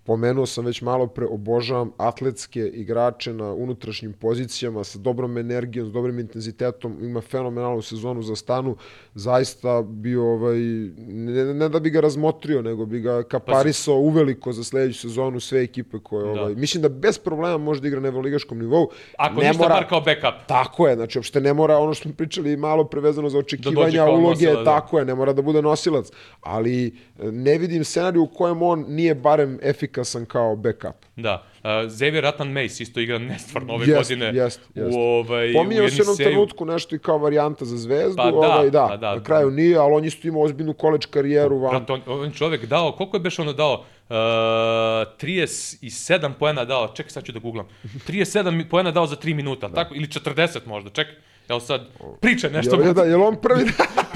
Pomenuo 0.03 0.45
sam 0.45 0.65
već 0.65 0.81
malo 0.81 1.07
pre, 1.07 1.25
obožavam 1.25 1.91
atletske 1.97 2.59
igrače 2.59 3.33
na 3.33 3.53
unutrašnjim 3.53 4.13
pozicijama 4.13 4.83
sa 4.83 4.99
dobrom 4.99 5.37
energijom, 5.37 5.89
s 5.89 5.91
dobrim 5.91 6.19
intenzitetom, 6.19 6.97
ima 7.01 7.21
fenomenalnu 7.21 7.81
sezonu 7.81 8.21
za 8.21 8.35
stanu, 8.35 8.75
zaista 9.15 9.81
bi 9.81 10.15
ovaj, 10.15 10.57
ne, 10.97 11.53
ne 11.53 11.69
da 11.69 11.79
bi 11.79 11.89
ga 11.89 12.01
razmotrio, 12.01 12.61
nego 12.61 12.85
bi 12.85 12.99
ga 12.99 13.23
kaparisao 13.23 13.95
uveliko 13.95 14.51
za 14.51 14.63
sledeću 14.63 14.99
sezonu 14.99 15.39
sve 15.39 15.63
ekipe 15.63 15.97
koje, 16.03 16.33
da. 16.33 16.41
ovaj, 16.41 16.55
mislim 16.55 16.81
da 16.81 16.89
bez 16.89 17.17
problema 17.17 17.57
može 17.57 17.81
da 17.81 17.87
igra 17.87 17.99
na 17.99 18.07
evroligaškom 18.07 18.59
nivou. 18.59 18.89
Ako 19.17 19.41
ne 19.41 19.47
ništa 19.47 19.63
mora, 19.63 19.75
bar 19.75 19.89
kao 19.89 20.01
backup. 20.01 20.47
Tako 20.47 20.87
je, 20.87 20.95
znači 20.95 21.17
uopšte 21.17 21.41
ne 21.41 21.53
mora 21.53 21.77
ono 21.77 21.93
što 21.93 22.03
smo 22.03 22.13
pričali 22.17 22.57
malo 22.57 22.83
prevezano 22.83 23.29
za 23.29 23.37
da 23.37 23.39
očekivanja 23.39 24.05
da 24.05 24.11
uloge, 24.11 24.29
nosila, 24.29 24.63
da. 24.63 24.65
tako 24.65 24.99
je, 24.99 25.05
ne 25.05 25.15
mora 25.15 25.33
da 25.33 25.41
bude 25.41 25.61
nosilac, 25.61 26.11
ali 26.41 26.87
eh, 26.87 27.31
ne 27.31 27.57
vidim 27.57 27.83
scenariju 27.83 28.23
u 28.23 28.27
kojem 28.27 28.61
on 28.61 28.85
nije 28.87 29.15
barem 29.15 29.59
efikasan 29.61 29.90
efikasan 29.91 30.25
kao 30.25 30.55
backup. 30.55 30.95
Da. 31.15 31.43
Uh, 31.63 31.69
Xavier 31.87 32.23
Ratan 32.23 32.51
Mace 32.51 32.83
isto 32.83 32.99
igra 32.99 33.17
nestvarno 33.17 33.73
ove 33.73 33.87
jest, 33.87 33.97
godine. 33.97 34.25
Jest, 34.25 34.59
jest. 34.75 34.95
U, 34.95 34.99
ovaj, 34.99 35.53
Pominjao 35.53 35.89
se 35.89 35.97
jednom 35.97 36.17
trenutku 36.17 36.65
nešto 36.65 36.95
i 36.95 36.99
kao 36.99 37.17
varijanta 37.17 37.65
za 37.65 37.77
zvezdu, 37.77 38.17
pa, 38.17 38.31
da, 38.31 38.37
ovaj, 38.37 38.69
da, 38.69 38.87
pa, 38.89 38.97
da, 38.97 39.15
na 39.15 39.23
kraju 39.23 39.51
nije, 39.51 39.77
ali 39.77 39.93
on 39.93 40.05
isto 40.05 40.27
imao 40.27 40.41
ozbiljnu 40.41 40.73
koleč 40.73 41.05
karijeru. 41.05 41.59
Van. 41.59 41.71
Brat, 41.71 41.89
on, 41.89 42.01
on 42.07 42.31
čovek 42.31 42.65
dao, 42.65 42.91
koliko 42.91 43.17
je 43.17 43.21
beš 43.21 43.39
ono 43.39 43.53
dao? 43.53 43.73
Uh, 43.73 44.15
37 44.15 46.31
poena 46.39 46.65
dao, 46.65 46.87
čekaj 46.87 47.09
sad 47.09 47.23
ću 47.23 47.31
da 47.31 47.39
googlam. 47.39 47.67
37 48.07 48.69
poena 48.69 48.91
dao 48.91 49.07
za 49.07 49.15
3 49.15 49.33
minuta, 49.33 49.67
da. 49.67 49.75
tako, 49.75 49.95
ili 49.95 50.07
40 50.07 50.59
možda, 50.65 50.89
čekaj. 50.89 51.13
Evo 51.49 51.59
sad, 51.59 51.81
pričaj 52.21 52.51
nešto. 52.51 52.81
Jel, 52.81 52.93
da, 52.93 53.03
jel 53.03 53.23
on 53.23 53.35
prvi... 53.41 53.63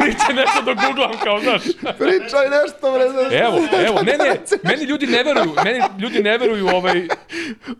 pričaj 0.05 0.35
nešto 0.35 0.61
do 0.65 0.73
googlam, 0.81 1.11
kao, 1.23 1.39
znaš. 1.39 1.63
pričaj 2.03 2.45
nešto, 2.57 2.91
bre, 2.93 3.09
znaš. 3.09 3.33
Evo, 3.45 3.57
evo, 3.87 4.01
ne, 4.01 4.17
ne, 4.17 4.39
meni 4.63 4.83
ljudi 4.83 5.07
ne 5.07 5.23
veruju, 5.23 5.53
meni 5.63 5.79
ljudi 5.99 6.23
ne 6.23 6.37
veruju 6.37 6.67
ovaj... 6.67 7.07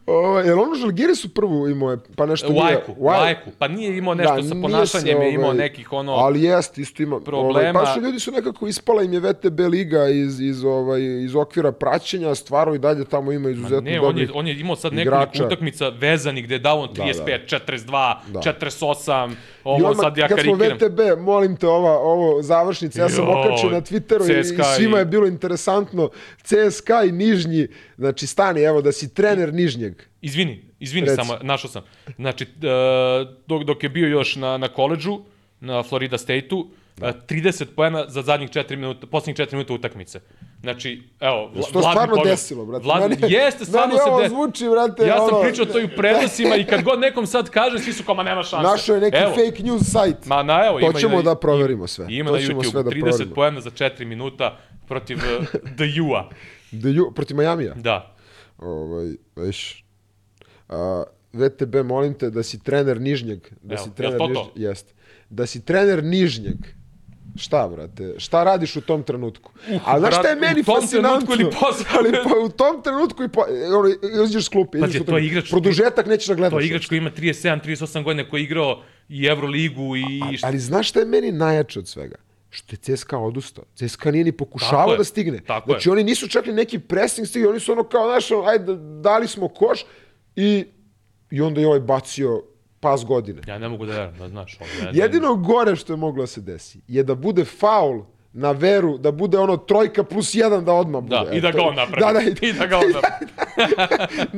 Ovaj, 0.05 0.47
jel 0.47 0.59
on 0.59 0.71
u 0.71 0.75
Žalgirisu 0.75 1.33
prvu 1.33 1.69
imao 1.69 1.97
pa 2.15 2.25
nešto 2.25 2.49
nije... 2.49 2.65
Ajku, 2.65 2.95
u 2.97 3.09
Ajku, 3.09 3.49
pa 3.59 3.67
nije 3.67 3.97
imao 3.97 4.15
nešto 4.15 4.35
da, 4.35 4.43
sa 4.43 4.55
ponašanjem, 4.61 5.21
je 5.21 5.33
imao 5.33 5.45
ovaj, 5.45 5.57
nekih 5.57 5.93
ono... 5.93 6.11
Ali 6.11 6.43
jest, 6.43 6.77
isto 6.77 7.03
ima... 7.03 7.15
Ovaj, 7.15 7.25
problema. 7.25 7.79
Ovaj, 7.79 7.85
pa 7.85 7.93
su 7.93 8.01
ljudi 8.01 8.19
su 8.19 8.31
nekako 8.31 8.67
ispala 8.67 9.03
im 9.03 9.13
je 9.13 9.19
VTB 9.19 9.59
liga 9.59 10.07
iz, 10.07 10.41
iz, 10.41 10.63
ovaj, 10.63 11.01
iz 11.01 11.35
okvira 11.35 11.71
praćenja, 11.71 12.35
stvarno 12.35 12.75
i 12.75 12.79
dalje 12.79 13.05
tamo 13.05 13.31
ima 13.31 13.49
izuzetno 13.49 13.91
ne, 13.91 14.01
on 14.01 14.17
je, 14.17 14.29
on 14.33 14.47
je 14.47 14.59
imao 14.59 14.75
sad 14.75 14.93
nekoliko 14.93 15.45
utakmica 15.45 15.89
vezanih 15.89 16.43
gde 16.43 16.55
je 16.55 16.59
dao 16.59 16.79
on 16.79 16.89
35, 16.89 17.15
da, 17.17 17.57
da. 17.57 17.65
42, 17.65 18.15
da. 18.27 18.39
48, 18.39 19.35
Ovo 19.65 19.87
odmah, 19.87 20.03
sad 20.03 20.17
ja 20.17 20.27
kad 20.27 20.39
smo 20.39 20.53
VTB, 20.53 20.99
molim 21.19 21.57
te, 21.57 21.67
ova, 21.67 21.99
ovo 21.99 22.41
završnice, 22.41 23.01
ja 23.01 23.09
sam 23.09 23.29
okačio 23.29 23.69
na 23.69 23.81
Twitteru 23.81 24.21
CSKA 24.21 24.63
i, 24.63 24.73
i 24.73 24.75
svima 24.75 24.99
je 24.99 25.05
bilo 25.05 25.27
interesantno. 25.27 26.09
CSKA 26.43 27.03
i 27.03 27.11
Nižnji, 27.11 27.67
znači 27.97 28.27
stani, 28.27 28.61
evo 28.61 28.81
da 28.81 28.91
si 28.91 29.13
trener 29.13 29.53
Nižnjeg. 29.53 29.93
Izvini, 30.21 30.63
izvini 30.79 31.07
Reci. 31.07 31.15
samo, 31.15 31.39
našao 31.41 31.69
sam. 31.69 31.83
Znači, 32.15 32.47
dok, 33.47 33.63
dok 33.63 33.83
je 33.83 33.89
bio 33.89 34.07
još 34.07 34.35
na, 34.35 34.57
na 34.57 34.67
koleđu, 34.67 35.19
na 35.59 35.83
Florida 35.83 36.17
State-u, 36.17 36.67
Da. 36.97 37.13
30 37.29 37.65
poena 37.75 38.05
za 38.07 38.21
zadnjih 38.21 38.49
4 38.49 38.75
minuta, 38.75 39.07
poslednjih 39.07 39.47
4 39.47 39.53
minuta 39.53 39.73
utakmice. 39.73 40.19
Znači, 40.65 41.03
evo, 41.19 41.51
Vla, 41.53 41.63
to 41.73 41.81
stvarno 41.81 42.15
Boga, 42.15 42.29
desilo, 42.29 42.65
brate. 42.65 42.83
Vlad, 42.83 43.09
meni, 43.09 43.33
jeste, 43.33 43.65
stvarno 43.65 43.97
se 43.97 44.03
desilo. 44.03 44.29
zvuči, 44.29 44.69
brate. 44.69 45.07
Ja 45.07 45.15
sam 45.17 45.35
ono... 45.35 45.41
pričao 45.41 45.65
to 45.65 45.79
i 45.79 45.83
u 45.83 45.89
prenosima 45.97 46.55
i 46.55 46.65
kad 46.65 46.83
god 46.83 46.99
nekom 46.99 47.25
sad 47.27 47.49
kaže, 47.49 47.79
svi 47.79 47.93
su 47.93 48.03
kao, 48.03 48.15
ma 48.15 48.23
nema 48.23 48.43
šanse. 48.43 48.69
Našo 48.69 48.93
je 48.93 49.01
neki 49.01 49.17
evo. 49.17 49.29
fake 49.29 49.63
news 49.63 49.81
sajt. 49.91 50.25
Ma 50.25 50.43
na, 50.43 50.65
evo, 50.67 50.79
to 50.79 50.89
ima 50.89 50.99
ćemo 50.99 51.15
na, 51.15 51.21
da 51.21 51.35
proverimo 51.35 51.87
sve. 51.87 52.05
Ima 52.09 52.29
to 52.29 52.35
na 52.35 52.41
YouTube, 52.41 52.71
sve 52.71 52.83
da 52.83 52.89
30 52.89 52.99
proverimo. 53.01 53.35
poena 53.35 53.61
za 53.61 53.69
4 53.69 54.05
minuta 54.05 54.57
protiv 54.87 55.17
uh, 55.17 55.45
The 55.77 56.01
U-a. 56.01 56.29
The 56.69 57.01
U, 57.01 57.13
protiv 57.13 57.37
Majamija? 57.37 57.73
Da. 57.73 58.15
Ovaj, 58.57 59.07
već, 59.35 59.83
a, 60.69 61.03
VTB, 61.33 61.75
molim 61.75 62.13
te 62.13 62.29
da 62.29 62.43
si 62.43 62.63
trener 62.63 63.01
Nižnjeg. 63.01 63.39
Da 63.61 63.75
evo, 63.75 63.83
si 63.83 63.95
trener 63.95 64.17
to 64.17 64.27
Nižnjeg, 64.27 64.45
to? 64.45 64.51
Jest. 64.55 64.95
Da 65.29 65.45
si 65.45 65.65
trener 65.65 66.03
Nižnjeg 66.03 66.57
Šta, 67.35 67.67
brate? 67.67 68.13
Šta 68.17 68.43
radiš 68.43 68.75
u 68.75 68.81
tom 68.81 69.03
trenutku? 69.03 69.51
Uh, 69.71 69.81
A 69.85 69.99
znaš 69.99 70.15
šta 70.15 70.27
je 70.27 70.35
meni 70.35 70.63
fascinantno? 70.63 71.35
ili 71.35 71.51
posle? 71.51 71.85
Ali 71.97 72.11
pa 72.11 72.39
u 72.45 72.49
tom 72.49 72.81
trenutku 72.83 73.23
i 73.23 73.27
po, 73.27 73.41
ono, 73.77 73.89
izađeš 74.13 74.45
s 74.45 74.49
klupe. 74.49 74.79
Pa 74.79 74.87
to 75.05 75.17
je 75.17 75.25
igrač... 75.25 75.49
Produžetak 75.49 76.05
nećeš 76.05 76.27
da 76.27 76.33
gledaš. 76.33 76.53
To 76.53 76.59
je 76.59 76.65
igrač 76.65 76.87
koji 76.87 76.97
ima 76.97 77.11
37, 77.11 77.65
38 77.65 78.03
godina, 78.03 78.29
koji 78.29 78.41
je 78.41 78.43
igrao 78.43 78.81
i 79.09 79.25
Euroligu 79.25 79.95
i... 79.95 80.21
A, 80.23 80.47
ali 80.47 80.59
znaš 80.59 80.89
šta 80.89 80.99
je 80.99 81.05
meni 81.05 81.31
najjače 81.31 81.79
od 81.79 81.87
svega? 81.87 82.15
što 82.55 82.75
je 82.75 82.77
CSKA 82.77 83.17
odustao. 83.17 83.63
CSKA 83.75 84.11
nije 84.11 84.23
ni 84.23 84.31
pokušavao 84.31 84.97
da 84.97 85.03
stigne. 85.03 85.39
Tako 85.47 85.71
znači, 85.71 85.89
je. 85.89 85.93
oni 85.93 86.03
nisu 86.03 86.27
čak 86.27 86.45
ni 86.45 86.53
neki 86.53 86.79
pressing 86.79 87.27
stigli, 87.27 87.49
oni 87.49 87.59
su 87.59 87.71
ono 87.71 87.83
kao, 87.83 88.07
znaš, 88.07 88.31
ajde, 88.45 88.75
dali 89.01 89.27
smo 89.27 89.47
koš 89.47 89.85
i, 90.35 90.65
i 91.31 91.41
onda 91.41 91.61
je 91.61 91.67
ovaj 91.67 91.79
bacio 91.79 92.43
pas 92.85 93.05
godine. 93.05 93.41
Ja 93.47 93.57
ne 93.59 93.69
mogu 93.69 93.85
da 93.85 93.91
verujem, 93.91 94.17
da 94.17 94.29
znaš. 94.29 94.57
Ovo, 94.59 94.69
ne, 94.83 94.99
Jedino 94.99 95.35
gore 95.35 95.75
što 95.75 95.93
je 95.93 95.97
moglo 95.97 96.23
da 96.23 96.27
se 96.27 96.41
desi 96.41 96.81
je 96.87 97.03
da 97.03 97.15
bude 97.15 97.45
faul 97.45 98.03
na 98.33 98.51
veru, 98.51 98.97
da 98.97 99.11
bude 99.11 99.37
ono 99.37 99.57
trojka 99.57 100.03
plus 100.03 100.35
jedan 100.35 100.65
da 100.65 100.73
odmah 100.73 101.01
bude. 101.01 101.15
Da, 101.25 101.31
i 101.31 101.41
da 101.41 101.51
ga 101.51 101.61
on 101.61 101.75
napravi. 101.75 102.13
Da, 102.13 102.19
da, 102.19 102.21
i, 102.21 102.49
I 102.49 102.53
da 102.53 102.65
ga 102.65 102.77
on 102.77 102.91
napravi. 102.93 103.25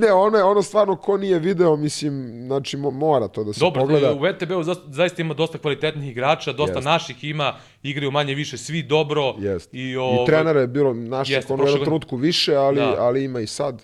ne, 0.01 0.11
ono 0.11 0.37
je 0.37 0.43
ono 0.43 0.61
stvarno 0.61 0.95
ko 0.95 1.17
nije 1.17 1.39
video, 1.39 1.75
mislim, 1.75 2.43
znači 2.47 2.77
mora 2.77 3.27
to 3.27 3.43
da 3.43 3.53
se 3.53 3.59
Dobro, 3.59 3.81
pogleda. 3.81 4.07
Dobro, 4.07 4.29
u 4.29 4.33
VTB-u 4.33 4.63
zaista 4.87 5.21
ima 5.21 5.33
dosta 5.33 5.57
kvalitetnih 5.57 6.11
igrača, 6.11 6.53
dosta 6.53 6.77
jest. 6.77 6.85
naših 6.85 7.23
ima, 7.23 7.53
igraju 7.83 8.11
manje 8.11 8.35
više 8.35 8.57
svi 8.57 8.83
dobro. 8.83 9.35
Jest. 9.39 9.69
I, 9.73 9.97
o, 9.97 10.23
I 10.23 10.25
trenera 10.25 10.61
je 10.61 10.67
bilo 10.67 10.93
naših, 10.93 11.37
ono 11.49 11.63
u 11.63 11.67
jednom 11.67 11.83
trenutku 11.83 12.15
više, 12.15 12.55
ali, 12.55 12.75
da. 12.75 12.95
ali 12.99 13.23
ima 13.23 13.39
i 13.39 13.47
sad. 13.47 13.83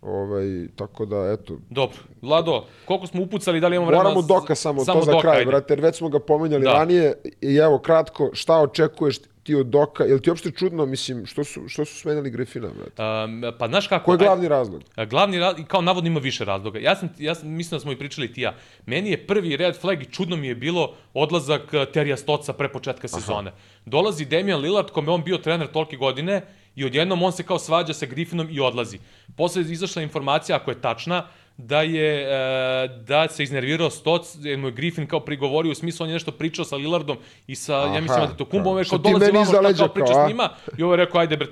Ovaj, 0.00 0.68
tako 0.76 1.06
da, 1.06 1.16
eto. 1.32 1.58
Dobro. 1.70 1.98
Vlado, 2.22 2.64
koliko 2.84 3.06
smo 3.06 3.22
upucali, 3.22 3.60
da 3.60 3.68
li 3.68 3.76
imamo 3.76 3.90
vremena? 3.90 4.08
Moramo 4.08 4.26
doka 4.26 4.54
samo, 4.54 4.84
samo 4.84 5.00
to 5.00 5.04
za 5.04 5.12
doka, 5.12 5.22
kraj, 5.22 5.38
ajde. 5.38 5.50
brate, 5.50 5.72
jer 5.74 5.80
već 5.80 5.96
smo 5.96 6.08
ga 6.08 6.18
pomenjali 6.18 6.64
da. 6.64 6.72
ranije. 6.72 7.14
I 7.40 7.56
evo, 7.56 7.78
kratko, 7.78 8.30
šta 8.32 8.60
očekuješ 8.60 9.18
ti 9.46 9.54
od 9.54 9.66
Doka? 9.66 10.04
Je 10.04 10.14
li 10.14 10.22
ti 10.22 10.30
uopšte 10.30 10.50
čudno, 10.50 10.86
mislim, 10.86 11.26
što 11.26 11.44
su, 11.44 11.68
što 11.68 11.84
su 11.84 11.94
smenjali 11.94 12.30
Griffina, 12.30 12.68
brate? 12.68 13.02
Um, 13.02 13.44
pa 13.58 13.68
znaš 13.68 13.88
kako... 13.88 14.04
Ko 14.04 14.12
je 14.12 14.18
glavni 14.18 14.48
razlog? 14.48 14.82
Aj, 14.94 15.06
glavni 15.06 15.38
razlog, 15.38 15.66
kao 15.66 15.80
navodno 15.80 16.08
ima 16.08 16.20
više 16.20 16.44
razloga. 16.44 16.78
Ja 16.78 16.96
sam, 16.96 17.08
ja 17.18 17.34
sam, 17.34 17.48
mislim 17.48 17.76
da 17.76 17.80
smo 17.80 17.92
i 17.92 17.98
pričali 17.98 18.32
ti 18.32 18.40
ja. 18.40 18.54
Meni 18.86 19.10
je 19.10 19.26
prvi 19.26 19.56
red 19.56 19.76
flag 19.80 20.02
i 20.02 20.10
čudno 20.12 20.36
mi 20.36 20.48
je 20.48 20.54
bilo 20.54 20.94
odlazak 21.14 21.62
Terija 21.92 22.16
Stoca 22.16 22.52
pre 22.52 22.68
početka 22.68 23.08
sezone. 23.08 23.50
Aha. 23.50 23.58
Dolazi 23.84 24.24
Damian 24.24 24.60
Lillard, 24.60 24.90
kome 24.90 25.10
on 25.10 25.24
bio 25.24 25.38
trener 25.38 25.72
tolke 25.72 25.96
godine, 25.96 26.42
i 26.76 26.84
odjednom 26.84 27.22
on 27.22 27.32
se 27.32 27.42
kao 27.42 27.58
svađa 27.58 27.94
sa 27.94 28.06
Griffinom 28.06 28.48
i 28.50 28.60
odlazi. 28.60 28.98
Posle 29.36 29.62
je 29.62 29.72
izašla 29.72 30.02
informacija, 30.02 30.56
ako 30.56 30.70
je 30.70 30.80
tačna, 30.80 31.26
da 31.56 31.82
je 31.82 32.22
e, 32.22 32.88
da 32.88 33.28
se 33.28 33.42
iznervirao 33.42 33.90
Stoc, 33.90 34.36
jer 34.40 34.58
mu 34.58 34.68
je 34.68 34.72
Griffin 34.72 35.06
kao 35.06 35.20
prigovorio 35.20 35.72
u 35.72 35.74
smislu 35.74 36.04
on 36.04 36.10
je 36.10 36.14
nešto 36.14 36.30
pričao 36.32 36.64
sa 36.64 36.76
Lillardom 36.76 37.16
i 37.46 37.54
sa 37.54 37.76
Aha, 37.76 37.94
ja 37.94 38.00
mislim 38.00 38.20
da 38.20 38.36
to 38.36 38.44
Kumbom, 38.44 38.78
je 38.78 38.84
kao 38.84 38.98
dolazi 38.98 39.32
vamo 39.32 39.44
šta 39.44 39.74
kao 39.74 39.88
priča 39.88 40.12
s 40.26 40.28
njima 40.28 40.48
i 40.78 40.82
ovo 40.82 40.92
je 40.92 40.96
rekao 40.96 41.20
ajde 41.20 41.36
bre 41.36 41.46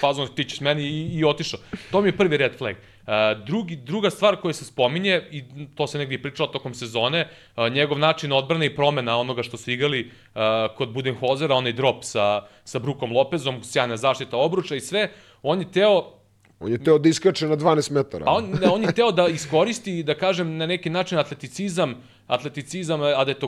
fazon 0.00 0.28
ti 0.34 0.44
ćeš 0.44 0.60
meni 0.60 0.82
i, 0.82 1.18
i 1.18 1.24
otišao. 1.24 1.60
To 1.90 2.00
mi 2.00 2.08
je 2.08 2.16
prvi 2.16 2.36
red 2.36 2.58
flag. 2.58 2.76
Uh, 3.02 3.44
drugi, 3.46 3.76
druga 3.76 4.10
stvar 4.10 4.36
koja 4.36 4.52
se 4.52 4.64
spominje, 4.64 5.22
i 5.30 5.44
to 5.74 5.86
se 5.86 5.98
negdje 5.98 6.22
pričalo 6.22 6.48
tokom 6.48 6.74
sezone, 6.74 7.28
uh, 7.56 7.72
njegov 7.72 7.98
način 7.98 8.32
odbrane 8.32 8.66
i 8.66 8.76
promena 8.76 9.16
onoga 9.16 9.42
što 9.42 9.56
su 9.56 9.70
igali 9.70 10.10
uh, 10.34 10.40
kod 10.76 10.92
Budenhozera, 10.92 11.54
onaj 11.54 11.72
drop 11.72 12.04
sa, 12.04 12.42
sa 12.64 12.78
Brukom 12.78 13.12
Lopezom, 13.12 13.64
sjajna 13.64 13.96
zaštita 13.96 14.36
obruča 14.36 14.74
i 14.74 14.80
sve, 14.80 15.10
on 15.42 15.60
je 15.60 15.72
teo 15.72 16.21
On 16.62 16.72
je 16.72 16.78
teo 16.78 16.98
da 16.98 17.08
iskače 17.08 17.48
na 17.48 17.56
12 17.56 17.90
metara. 17.90 18.24
A 18.28 18.36
on, 18.36 18.52
on 18.70 18.82
je 18.82 18.92
teo 18.92 19.10
da 19.12 19.26
iskoristi, 19.28 20.02
da 20.02 20.14
kažem, 20.14 20.56
na 20.56 20.66
neki 20.66 20.90
način 20.90 21.18
atleticizam, 21.18 21.94
atleticizam 22.26 23.00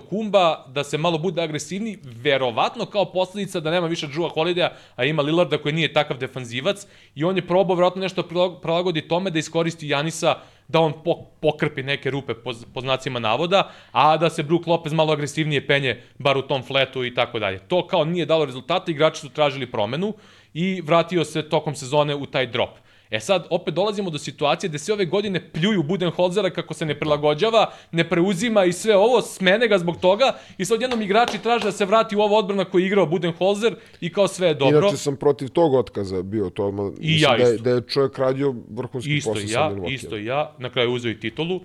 Kumba, 0.09 0.65
da 0.69 0.85
se 0.85 0.99
malo 0.99 1.19
bude 1.19 1.43
agresivni, 1.43 1.99
verovatno 2.03 2.87
kao 2.87 3.13
posledica 3.13 3.61
da 3.61 3.71
nema 3.71 3.87
više 3.87 4.07
Drewa 4.07 4.31
Holideya, 4.35 4.71
a 4.97 5.05
ima 5.05 5.23
Lillarda 5.23 5.59
koji 5.59 5.75
nije 5.75 5.93
takav 5.93 6.19
defanzivac, 6.19 6.87
i 7.15 7.25
on 7.25 7.37
je 7.37 7.47
probao 7.47 7.77
verovatno 7.77 8.03
nešto 8.03 8.23
prilagodi 8.63 9.09
tome 9.09 9.31
da 9.31 9.39
iskoristi 9.39 9.89
Janisa 9.89 10.35
da 10.69 10.81
on 10.81 10.93
po, 11.05 11.15
pokrpi 11.41 11.83
neke 11.83 12.11
rupe 12.11 12.35
po, 12.35 12.53
po 12.75 12.81
znacima 12.81 13.19
navoda, 13.19 13.71
a 13.93 14.17
da 14.17 14.31
se 14.31 14.43
Brook 14.43 14.67
Lopez 14.67 14.93
malo 14.93 15.13
agresivnije 15.13 15.67
penje, 15.67 16.01
bar 16.19 16.37
u 16.37 16.43
tom 16.43 16.63
fletu 16.63 17.05
i 17.05 17.15
tako 17.15 17.39
dalje. 17.39 17.59
To 17.59 17.87
kao 17.87 18.05
nije 18.05 18.27
dalo 18.27 18.45
rezultate, 18.45 18.93
igrači 18.93 19.21
su 19.21 19.29
tražili 19.29 19.71
promenu 19.71 20.15
i 20.55 20.81
vratio 20.81 21.25
se 21.25 21.49
tokom 21.49 21.75
sezone 21.75 22.15
u 22.15 22.27
taj 22.27 22.47
drop. 22.47 22.71
E 23.15 23.21
sad, 23.21 23.47
opet 23.51 23.75
dolazimo 23.75 24.11
do 24.11 24.19
situacije 24.19 24.69
gde 24.69 24.79
se 24.79 24.93
ove 24.93 25.05
godine 25.05 25.51
pljuju 25.53 25.83
Budenholzera 25.83 26.51
kako 26.51 26.75
se 26.75 26.87
ne 26.87 26.99
prilagođava, 26.99 27.73
ne 27.93 28.09
preuzima 28.09 28.65
i 28.65 28.73
sve 28.73 28.97
ovo, 28.97 29.23
smene 29.23 29.69
ga 29.69 29.79
zbog 29.79 29.97
toga 30.01 30.35
i 30.59 30.65
sad 30.65 30.81
jednom 30.81 31.03
igrači 31.03 31.39
traže 31.39 31.65
da 31.65 31.73
se 31.73 31.85
vrati 31.85 32.17
u 32.17 32.21
ovo 32.21 32.39
odbrana 32.39 32.65
koji 32.65 32.83
je 32.83 32.87
igrao 32.87 33.07
Budenholzer 33.07 33.75
i 34.01 34.13
kao 34.13 34.29
sve 34.29 34.49
je 34.49 34.55
dobro. 34.55 34.79
Inače 34.79 34.97
sam 34.97 35.17
protiv 35.17 35.49
tog 35.49 35.75
otkaza 35.75 36.23
bio 36.23 36.51
to, 36.51 36.71
ma, 36.73 36.83
I 37.01 37.11
mislim 37.13 37.31
ja 37.31 37.37
da, 37.37 37.51
je, 37.51 37.59
da 37.59 37.71
je 37.71 37.83
čovjek 37.89 38.19
radio 38.19 38.55
vrhunski 38.71 39.17
Isto 39.17 39.33
posao 39.33 39.49
sa 39.49 39.59
ja, 39.61 39.73
isto 39.89 40.17
ja, 40.17 40.55
na 40.59 40.71
kraju 40.71 40.93
uzeo 40.93 41.11
i 41.11 41.21
titulu. 41.21 41.61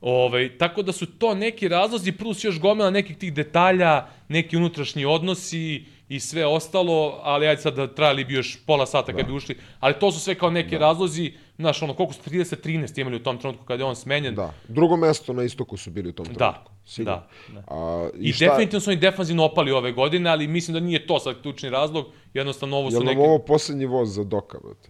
Ovaj, 0.00 0.58
tako 0.58 0.82
da 0.82 0.92
su 0.92 1.06
to 1.06 1.34
neki 1.34 1.68
razlozi, 1.68 2.12
plus 2.12 2.44
još 2.44 2.60
gomila 2.60 2.90
nekih 2.90 3.16
tih 3.16 3.34
detalja, 3.34 4.06
neki 4.28 4.56
unutrašnji 4.56 5.04
odnosi 5.04 5.84
i 6.08 6.20
sve 6.20 6.46
ostalo, 6.46 7.20
ali 7.22 7.46
ajde 7.46 7.62
sad 7.62 7.74
da 7.74 7.94
trajali 7.94 8.24
bi 8.24 8.34
još 8.34 8.58
pola 8.66 8.86
sata 8.86 9.12
kad 9.12 9.26
bi 9.26 9.32
ušli, 9.32 9.58
ali 9.80 9.94
to 9.94 10.12
su 10.12 10.20
sve 10.20 10.34
kao 10.34 10.50
neki 10.50 10.70
da. 10.70 10.78
razlozi, 10.78 11.32
znaš, 11.56 11.82
ono, 11.82 11.94
koliko 11.94 12.14
su 12.14 12.20
30-13 12.30 13.00
imali 13.00 13.16
u 13.16 13.22
tom 13.22 13.38
trenutku 13.38 13.64
kada 13.64 13.82
je 13.82 13.88
on 13.88 13.96
smenjen. 13.96 14.34
Da, 14.34 14.52
drugo 14.68 14.96
mesto 14.96 15.32
na 15.32 15.42
istoku 15.42 15.76
su 15.76 15.90
bili 15.90 16.08
u 16.08 16.12
tom 16.12 16.26
trenutku. 16.26 16.72
sigurno. 16.84 17.22
da, 17.48 17.54
da. 17.54 17.64
A, 17.74 18.08
I, 18.18 18.28
I 18.28 18.32
šta, 18.32 18.44
definitivno 18.44 18.80
su 18.80 18.90
oni 18.90 19.00
defanzivno 19.00 19.44
opali 19.44 19.72
ove 19.72 19.92
godine, 19.92 20.30
ali 20.30 20.46
mislim 20.46 20.74
da 20.74 20.80
nije 20.80 21.06
to 21.06 21.18
sad 21.18 21.42
ključni 21.42 21.70
razlog, 21.70 22.06
jednostavno 22.34 22.76
ovo 22.76 22.90
su 22.90 22.96
Jel 22.96 23.04
neke... 23.04 23.20
ovo 23.20 23.38
poslednji 23.38 23.86
voz 23.86 24.14
za 24.14 24.24
Doka, 24.24 24.58
brate? 24.64 24.88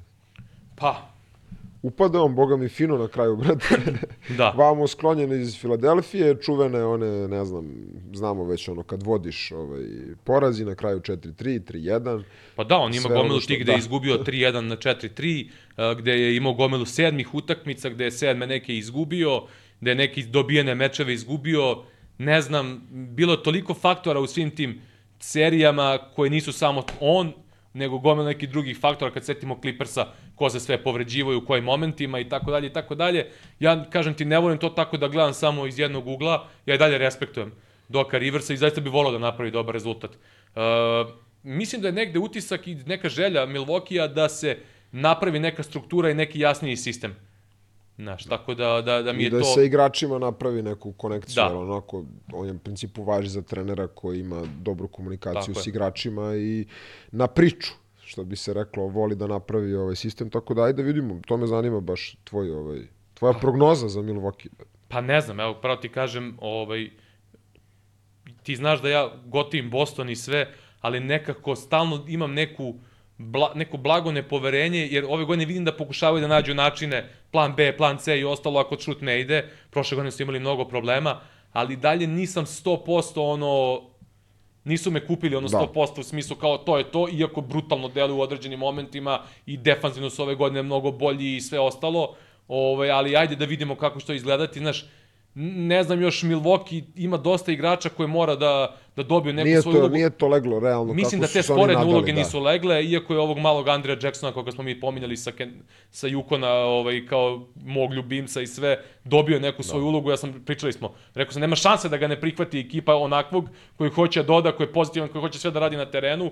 Pa, 0.76 1.15
Upada 1.86 2.22
on, 2.22 2.34
boga 2.34 2.56
mi, 2.56 2.68
fino 2.68 2.96
na 2.98 3.08
kraju, 3.08 3.36
brate. 3.36 3.76
da. 4.38 4.50
Vamo 4.50 4.86
sklonjen 4.86 5.40
iz 5.40 5.58
Filadelfije, 5.60 6.36
čuvene 6.42 6.84
one, 6.84 7.28
ne 7.28 7.44
znam, 7.44 7.72
znamo 8.14 8.44
već 8.44 8.68
ono, 8.68 8.82
kad 8.82 9.02
vodiš 9.02 9.52
ovaj, 9.52 9.84
porazi 10.24 10.64
na 10.64 10.74
kraju 10.74 11.00
4-3, 11.00 11.60
3-1. 11.72 12.22
Pa 12.56 12.64
da, 12.64 12.76
on 12.76 12.94
ima 12.94 13.08
gomilu 13.08 13.40
što- 13.40 13.48
tih 13.48 13.60
gde 13.60 13.72
je 13.72 13.76
da. 13.76 13.78
izgubio 13.78 14.14
3-1 14.18 14.60
na 14.60 14.76
4-3, 14.76 15.48
a, 15.76 15.94
gde 15.94 16.12
je 16.12 16.36
imao 16.36 16.52
gomilu 16.52 16.84
sedmih 16.86 17.34
utakmica, 17.34 17.88
gde 17.88 18.04
je 18.04 18.10
sedme 18.10 18.46
neke 18.46 18.76
izgubio, 18.76 19.42
gde 19.80 19.90
je 19.90 19.94
neki 19.94 20.22
dobijene 20.22 20.74
mečeve 20.74 21.12
izgubio. 21.14 21.82
Ne 22.18 22.40
znam, 22.40 22.82
bilo 22.90 23.32
je 23.32 23.42
toliko 23.42 23.74
faktora 23.74 24.20
u 24.20 24.26
svim 24.26 24.50
tim 24.50 24.80
serijama 25.20 25.98
koje 26.16 26.30
nisu 26.30 26.52
samo 26.52 26.82
on, 27.00 27.32
nego 27.76 27.98
gomila 27.98 28.26
nekih 28.26 28.48
drugih 28.50 28.78
faktora, 28.80 29.10
kad 29.10 29.24
setimo 29.24 29.58
Clippersa, 29.60 30.06
ko 30.34 30.50
se 30.50 30.60
sve 30.60 30.82
povređivaju, 30.82 31.38
u 31.38 31.46
kojim 31.46 31.64
momentima 31.64 32.20
i 32.20 32.28
tako 32.28 32.50
dalje 32.50 32.66
i 32.66 32.72
tako 32.72 32.94
dalje. 32.94 33.26
Ja, 33.60 33.84
kažem 33.90 34.14
ti, 34.14 34.24
ne 34.24 34.38
volim 34.38 34.58
to 34.58 34.68
tako 34.68 34.96
da 34.96 35.08
gledam 35.08 35.34
samo 35.34 35.66
iz 35.66 35.78
jednog 35.78 36.06
ugla, 36.06 36.48
ja 36.66 36.74
i 36.74 36.78
dalje 36.78 36.98
respektujem 36.98 37.52
Doka 37.88 38.18
Riversa 38.18 38.54
i 38.54 38.56
zaista 38.56 38.80
bih 38.80 38.92
volao 38.92 39.12
da 39.12 39.18
napravi 39.18 39.50
dobar 39.50 39.74
rezultat. 39.74 40.10
Uh, 40.10 40.62
mislim 41.42 41.82
da 41.82 41.88
je 41.88 41.92
negde 41.92 42.18
utisak 42.18 42.66
i 42.66 42.74
neka 42.74 43.08
želja 43.08 43.46
Milvokija 43.46 44.08
da 44.08 44.28
se 44.28 44.58
napravi 44.92 45.38
neka 45.38 45.62
struktura 45.62 46.10
i 46.10 46.14
neki 46.14 46.40
jasniji 46.40 46.76
sistem. 46.76 47.16
Znaš, 47.98 48.24
tako 48.24 48.54
da, 48.54 48.82
da, 48.82 49.02
da 49.02 49.12
mi 49.12 49.22
I 49.22 49.24
je 49.24 49.30
da 49.30 49.38
to... 49.38 49.44
sa 49.44 49.62
igračima 49.62 50.18
napravi 50.18 50.62
neku 50.62 50.92
konekciju, 50.92 51.34
Da. 51.42 51.48
da. 51.48 51.58
onako, 51.58 52.04
on 52.32 52.46
je 52.46 52.52
u 52.52 52.58
principu 52.58 53.04
važi 53.04 53.28
za 53.28 53.42
trenera 53.42 53.86
koji 53.86 54.20
ima 54.20 54.42
dobru 54.60 54.88
komunikaciju 54.88 55.54
Tako 55.54 55.60
s 55.60 55.66
je. 55.66 55.70
igračima 55.70 56.36
i 56.36 56.66
na 57.10 57.26
priču, 57.26 57.72
što 58.04 58.24
bi 58.24 58.36
se 58.36 58.54
reklo, 58.54 58.86
voli 58.86 59.14
da 59.16 59.26
napravi 59.26 59.74
ovaj 59.74 59.96
sistem, 59.96 60.30
tako 60.30 60.54
da 60.54 60.62
ajde 60.62 60.82
vidimo, 60.82 61.20
to 61.26 61.36
me 61.36 61.46
zanima 61.46 61.80
baš 61.80 62.16
tvoj, 62.24 62.50
ovaj, 62.50 62.78
tvoja 63.14 63.32
prognoza 63.34 63.88
za 63.88 64.00
Milwaukee. 64.00 64.48
Pa 64.88 65.00
ne 65.00 65.20
znam, 65.20 65.40
evo, 65.40 65.54
pravo 65.54 65.76
ti 65.76 65.88
kažem, 65.88 66.36
ovaj, 66.40 66.90
ti 68.42 68.56
znaš 68.56 68.82
da 68.82 68.88
ja 68.88 69.10
gotivim 69.26 69.70
Boston 69.70 70.10
i 70.10 70.16
sve, 70.16 70.52
ali 70.80 71.00
nekako 71.00 71.56
stalno 71.56 72.04
imam 72.08 72.32
neku, 72.34 72.74
bla, 73.18 73.52
neko 73.54 73.76
blago 73.76 74.12
nepoverenje, 74.12 74.88
jer 74.90 75.04
ove 75.08 75.24
godine 75.24 75.44
vidim 75.46 75.64
da 75.64 75.76
pokušavaju 75.76 76.20
da 76.20 76.28
nađu 76.28 76.54
načine, 76.54 77.10
plan 77.36 77.52
B, 77.56 77.76
plan 77.76 77.98
C 77.98 78.18
i 78.18 78.24
ostalo 78.24 78.60
ako 78.60 78.78
šut 78.80 79.00
ne 79.00 79.20
ide. 79.20 79.44
Prošle 79.70 79.94
godine 79.94 80.10
su 80.10 80.22
imali 80.22 80.40
mnogo 80.40 80.64
problema, 80.64 81.20
ali 81.52 81.76
dalje 81.76 82.06
nisam 82.06 82.46
100% 82.46 83.20
ono, 83.20 83.82
nisu 84.64 84.90
me 84.90 85.06
kupili 85.06 85.36
ono 85.36 85.48
Da. 85.48 85.58
100% 85.58 86.00
u 86.00 86.02
smislu 86.02 86.36
kao 86.36 86.58
to 86.58 86.78
je 86.78 86.90
to, 86.90 87.08
iako 87.12 87.40
brutalno 87.40 87.88
deluju 87.88 88.18
u 88.18 88.20
određenim 88.20 88.58
momentima 88.58 89.20
i 89.46 89.56
defanzivno 89.56 90.10
su 90.10 90.22
ove 90.22 90.34
godine 90.34 90.62
mnogo 90.62 90.90
bolji 90.90 91.36
i 91.36 91.40
sve 91.40 91.60
ostalo, 91.60 92.14
ovaj, 92.48 92.90
ali 92.90 93.16
ajde 93.16 93.36
da 93.36 93.44
vidimo 93.44 93.76
kako 93.76 94.00
će 94.00 94.06
to 94.06 94.12
izgledati, 94.12 94.58
znaš, 94.58 94.86
ne 95.38 95.82
znam 95.82 96.02
još, 96.02 96.22
Milwaukee 96.22 96.82
ima 96.96 97.16
dosta 97.16 97.52
igrača 97.52 97.88
koje 97.88 98.06
mora 98.06 98.36
da, 98.36 98.76
da 98.96 99.02
dobiju 99.02 99.32
neku 99.32 99.44
Nije 99.46 99.62
svoju 99.62 99.74
to, 99.74 99.80
ulogu. 99.80 99.94
nije 99.94 100.10
to 100.10 100.28
leglo 100.28 100.60
realno 100.60 100.94
Mislim 100.94 101.20
kako 101.20 101.32
da 101.32 101.40
te 101.40 101.42
sporedne 101.42 101.84
uloge 101.84 102.12
da. 102.12 102.18
nisu 102.18 102.40
legle, 102.40 102.84
iako 102.84 103.12
je 103.12 103.20
ovog 103.20 103.38
malog 103.38 103.68
Andreja 103.68 103.98
Jacksona, 104.02 104.32
koga 104.32 104.52
smo 104.52 104.64
mi 104.64 104.80
pominjali 104.80 105.16
sa, 105.16 105.32
Ken, 105.32 105.52
sa 105.90 106.08
Yukona, 106.08 106.46
ovaj, 106.48 107.06
kao 107.06 107.46
mog 107.64 107.94
ljubimca 107.94 108.40
i 108.40 108.46
sve, 108.46 108.82
dobio 109.04 109.40
neku 109.40 109.62
svoju 109.62 109.82
Da. 109.82 109.88
ulogu, 109.88 110.10
ja 110.10 110.16
sam, 110.16 110.42
pričali 110.46 110.72
smo, 110.72 110.94
rekao 111.14 111.32
sam, 111.32 111.40
nema 111.40 111.56
šanse 111.56 111.88
da 111.88 111.96
ga 111.96 112.06
ne 112.06 112.20
prihvati 112.20 112.60
ekipa 112.60 112.94
onakvog 112.94 113.48
koji 113.76 113.90
hoće 113.90 114.20
da 114.22 114.26
doda, 114.26 114.52
koji 114.52 114.66
je 114.66 114.72
pozitivan, 114.72 115.08
koji 115.08 115.22
hoće 115.22 115.38
sve 115.38 115.50
da 115.50 115.60
radi 115.60 115.76
na 115.76 115.86
terenu, 115.86 116.30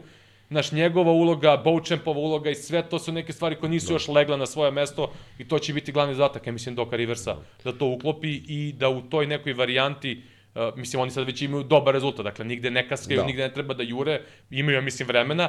Znaš, 0.50 0.72
njegova 0.72 1.12
uloga, 1.12 1.56
Bouchampova 1.64 2.18
uloga 2.18 2.50
i 2.50 2.54
sve 2.54 2.82
to 2.88 2.98
su 2.98 3.12
neke 3.12 3.32
stvari 3.32 3.56
koje 3.56 3.70
nisu 3.70 3.86
da. 3.86 3.92
još 3.92 4.08
legle 4.08 4.36
na 4.36 4.46
svoje 4.46 4.70
mesto 4.70 5.12
i 5.38 5.48
to 5.48 5.58
će 5.58 5.72
biti 5.72 5.92
glavni 5.92 6.14
zadatak, 6.14 6.46
ja 6.46 6.52
mislim, 6.52 6.74
Doka 6.74 6.96
Riversa, 6.96 7.36
da 7.64 7.72
to 7.72 7.86
uklopi 7.86 8.42
i 8.48 8.72
da 8.72 8.88
u 8.88 9.02
toj 9.02 9.26
nekoj 9.26 9.52
varijanti 9.52 10.22
Uh, 10.54 10.78
mislim, 10.78 11.02
oni 11.02 11.10
sad 11.10 11.26
već 11.26 11.42
imaju 11.42 11.62
dobar 11.62 11.94
rezultat, 11.94 12.24
dakle, 12.24 12.44
nigde 12.44 12.70
ne 12.70 12.88
kaskaju. 12.88 13.20
Da. 13.20 13.26
nigde 13.26 13.42
ne 13.42 13.54
treba 13.54 13.74
da 13.74 13.82
jure, 13.82 14.20
imaju, 14.50 14.76
ja 14.76 14.80
mislim, 14.80 15.08
vremena. 15.08 15.48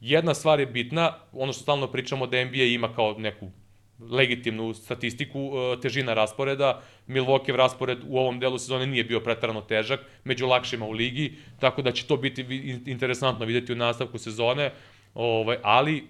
Jedna 0.00 0.34
stvar 0.34 0.60
je 0.60 0.66
bitna, 0.66 1.14
ono 1.32 1.52
što 1.52 1.62
stalno 1.62 1.86
pričamo 1.86 2.26
da 2.26 2.44
NBA 2.44 2.62
ima 2.62 2.94
kao 2.94 3.14
neku 3.18 3.50
legitimnu 4.00 4.74
statistiku 4.74 5.40
uh, 5.40 5.80
težina 5.80 6.14
rasporeda. 6.14 6.82
Milwaukee 7.06 7.56
raspored 7.56 7.98
u 8.08 8.18
ovom 8.18 8.40
delu 8.40 8.58
sezone 8.58 8.86
nije 8.86 9.04
bio 9.04 9.20
pretarano 9.20 9.60
težak, 9.60 10.00
među 10.24 10.46
lakšima 10.46 10.86
u 10.86 10.92
ligi, 10.92 11.32
tako 11.60 11.82
da 11.82 11.92
će 11.92 12.06
to 12.06 12.16
biti 12.16 12.42
interesantno 12.86 13.46
videti 13.46 13.72
u 13.72 13.76
nastavku 13.76 14.18
sezone, 14.18 14.72
ovaj, 15.14 15.58
ali 15.62 16.04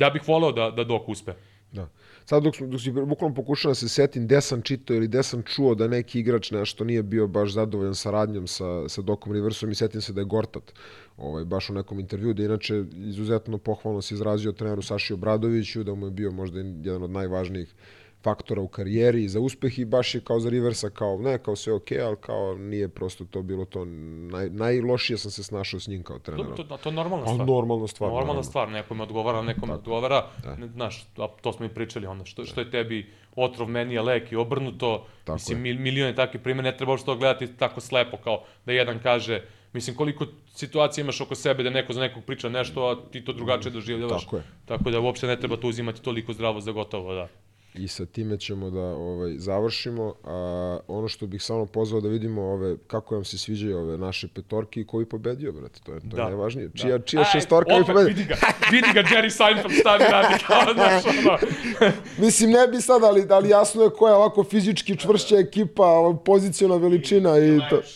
ja 0.00 0.10
bih 0.10 0.22
voleo 0.28 0.52
da, 0.52 0.70
da 0.70 0.84
Dok 0.84 1.08
uspe. 1.08 1.32
Da. 1.72 1.88
Sad 2.28 2.42
dok, 2.42 2.58
dok 2.60 2.80
si 2.80 2.90
bukvalno 2.90 3.34
pokušao 3.34 3.70
da 3.70 3.74
se 3.74 3.88
setim 3.88 4.24
gde 4.26 4.40
sam 4.40 4.62
čitao 4.62 4.96
ili 4.96 5.06
gde 5.08 5.22
sam 5.22 5.42
čuo 5.42 5.74
da 5.74 5.86
neki 5.88 6.20
igrač 6.20 6.50
nešto 6.50 6.84
nije 6.84 7.02
bio 7.02 7.26
baš 7.26 7.52
zadovoljan 7.52 7.94
saradnjom 7.94 8.46
sa, 8.46 8.88
sa 8.88 9.02
Dokom 9.02 9.32
Riversom 9.32 9.70
i 9.70 9.74
setim 9.74 10.00
se 10.00 10.12
da 10.12 10.20
je 10.20 10.24
Gortat 10.24 10.72
ovaj, 11.16 11.44
baš 11.44 11.70
u 11.70 11.74
nekom 11.74 12.00
intervju, 12.00 12.34
da 12.34 12.44
inače 12.44 12.84
izuzetno 12.96 13.58
pohvalno 13.58 14.02
se 14.02 14.14
izrazio 14.14 14.52
treneru 14.52 14.82
Saši 14.82 15.12
Obradoviću, 15.12 15.84
da 15.84 15.94
mu 15.94 16.06
je 16.06 16.10
bio 16.10 16.30
možda 16.30 16.60
jedan 16.60 17.02
od 17.02 17.10
najvažnijih 17.10 17.74
faktora 18.20 18.62
u 18.62 18.68
karijeri 18.68 19.24
i 19.24 19.28
za 19.28 19.40
uspeh 19.40 19.78
i 19.78 19.84
baš 19.84 20.14
je 20.14 20.20
kao 20.20 20.40
za 20.40 20.50
Riversa 20.50 20.90
kao 20.90 21.18
ne 21.18 21.38
kao 21.38 21.56
sve 21.56 21.72
okej, 21.72 22.00
ali 22.00 22.16
kao 22.16 22.54
nije 22.54 22.88
prosto 22.88 23.24
to 23.24 23.42
bilo 23.42 23.64
to 23.64 23.84
naj, 23.84 24.50
najlošije 24.50 25.18
sam 25.18 25.30
se 25.30 25.42
snašao 25.44 25.80
s 25.80 25.86
njim 25.86 26.02
kao 26.02 26.18
To, 26.18 26.22
trenerom. 26.22 26.56
to, 26.56 26.76
to 26.76 26.88
je 26.88 26.92
normalna 26.92 27.24
A 27.24 27.28
stvar. 27.28 27.46
normalna 27.48 27.86
stvar. 27.88 28.08
Normalna 28.08 28.26
naravno. 28.26 28.42
stvar, 28.42 28.68
nekome 28.68 29.02
odgovara, 29.02 29.42
nekome 29.42 29.74
odgovara. 29.74 30.26
Da. 30.42 30.56
Ne, 30.56 30.66
Znaš, 30.68 31.06
a 31.16 31.26
to 31.40 31.52
smo 31.52 31.66
i 31.66 31.68
pričali, 31.68 32.06
ono, 32.06 32.24
što, 32.24 32.44
što 32.44 32.60
je 32.60 32.70
tebi 32.70 33.06
otrov, 33.36 33.68
meni 33.68 33.94
je 33.94 34.02
lek 34.02 34.32
i 34.32 34.36
obrnuto. 34.36 35.06
Tako 35.24 35.34
mislim, 35.34 35.58
je. 35.58 35.62
mil, 35.64 35.82
milione 35.82 36.14
takvih 36.14 36.42
primjera, 36.42 36.70
ne 36.70 36.76
treba 36.76 36.92
uopšte 36.92 37.06
to 37.06 37.16
gledati 37.16 37.56
tako 37.56 37.80
slepo, 37.80 38.16
kao 38.16 38.44
da 38.66 38.72
jedan 38.72 38.98
kaže, 39.02 39.42
mislim, 39.72 39.96
koliko 39.96 40.26
situacija 40.48 41.02
imaš 41.02 41.20
oko 41.20 41.34
sebe 41.34 41.62
da 41.62 41.70
neko 41.70 41.92
za 41.92 42.00
nekog 42.00 42.24
priča 42.24 42.48
nešto, 42.48 42.82
a 42.82 43.10
ti 43.10 43.24
to 43.24 43.32
drugačije 43.32 43.72
doživljavaš. 43.72 44.24
Tako 44.24 44.36
je. 44.36 44.42
Tako 44.66 44.90
da 44.90 45.00
uopšte 45.00 45.26
ne 45.26 45.40
treba 45.40 45.56
to 45.56 45.68
uzimati 45.68 46.02
toliko 46.02 46.32
zdravo 46.32 46.60
za 46.60 46.72
gotovo, 46.72 47.14
da. 47.14 47.28
I 47.74 47.88
sa 47.88 48.06
time 48.06 48.38
ćemo 48.38 48.70
da 48.70 48.80
ovaj 48.80 49.34
završimo. 49.38 50.14
A, 50.24 50.78
ono 50.88 51.08
što 51.08 51.26
bih 51.26 51.42
samo 51.42 51.66
pozvao 51.66 52.00
da 52.00 52.08
vidimo 52.08 52.42
ove 52.42 52.76
kako 52.86 53.14
nam 53.14 53.24
se 53.24 53.38
sviđaju 53.38 53.78
ove 53.78 53.98
naše 53.98 54.28
petorke 54.28 54.80
i 54.80 54.86
ko 54.86 55.00
je 55.00 55.06
pobedio, 55.08 55.52
brate. 55.52 55.80
To 55.84 55.92
je 55.92 56.00
to 56.00 56.06
Da. 56.06 56.22
je 56.22 56.28
najvažnije. 56.28 56.68
Da. 56.68 56.78
Čija 56.78 56.98
čija 56.98 57.20
Aj, 57.20 57.28
šestorka 57.32 57.74
bi 57.74 57.80
opet, 57.80 57.86
pobedio. 57.86 58.08
Vidi 58.08 58.24
ga, 58.24 58.34
vidi 58.70 58.86
ga 58.94 59.02
Jerry 59.02 59.30
Seinfeld 59.30 59.74
stavi 59.80 60.04
radi 60.10 60.34
kao, 60.46 60.74
znaš, 60.74 61.04
ono. 61.06 61.38
Mislim 62.24 62.50
ne 62.50 62.68
bi 62.68 62.80
sad, 62.80 63.02
ali 63.04 63.26
ali 63.30 63.48
jasno 63.48 63.82
je 63.82 63.90
koja 63.90 64.10
je 64.10 64.16
ovako 64.16 64.44
fizički 64.44 64.96
čvršća 64.96 65.36
ekipa, 65.38 65.84
ova 65.86 66.16
poziciona 66.16 66.76
veličina 66.76 67.38
i 67.38 67.58
to. 67.70 67.80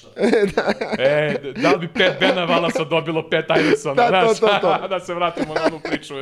E, 0.99 1.52
da 1.62 1.73
li 1.73 1.78
bi 1.78 1.89
pet 1.94 2.12
Bena 2.20 2.44
Valasa 2.44 2.84
dobilo 2.84 3.28
pet 3.31 3.44
Iversona, 3.60 3.94
Da, 3.94 4.26
to, 4.26 4.34
znaš, 4.34 4.60
to, 4.60 4.68
to. 4.83 4.89
da 4.89 5.01
se 5.01 5.15
vratimo 5.15 5.55
na 5.55 5.60
onu 5.67 5.81
priču. 5.84 6.15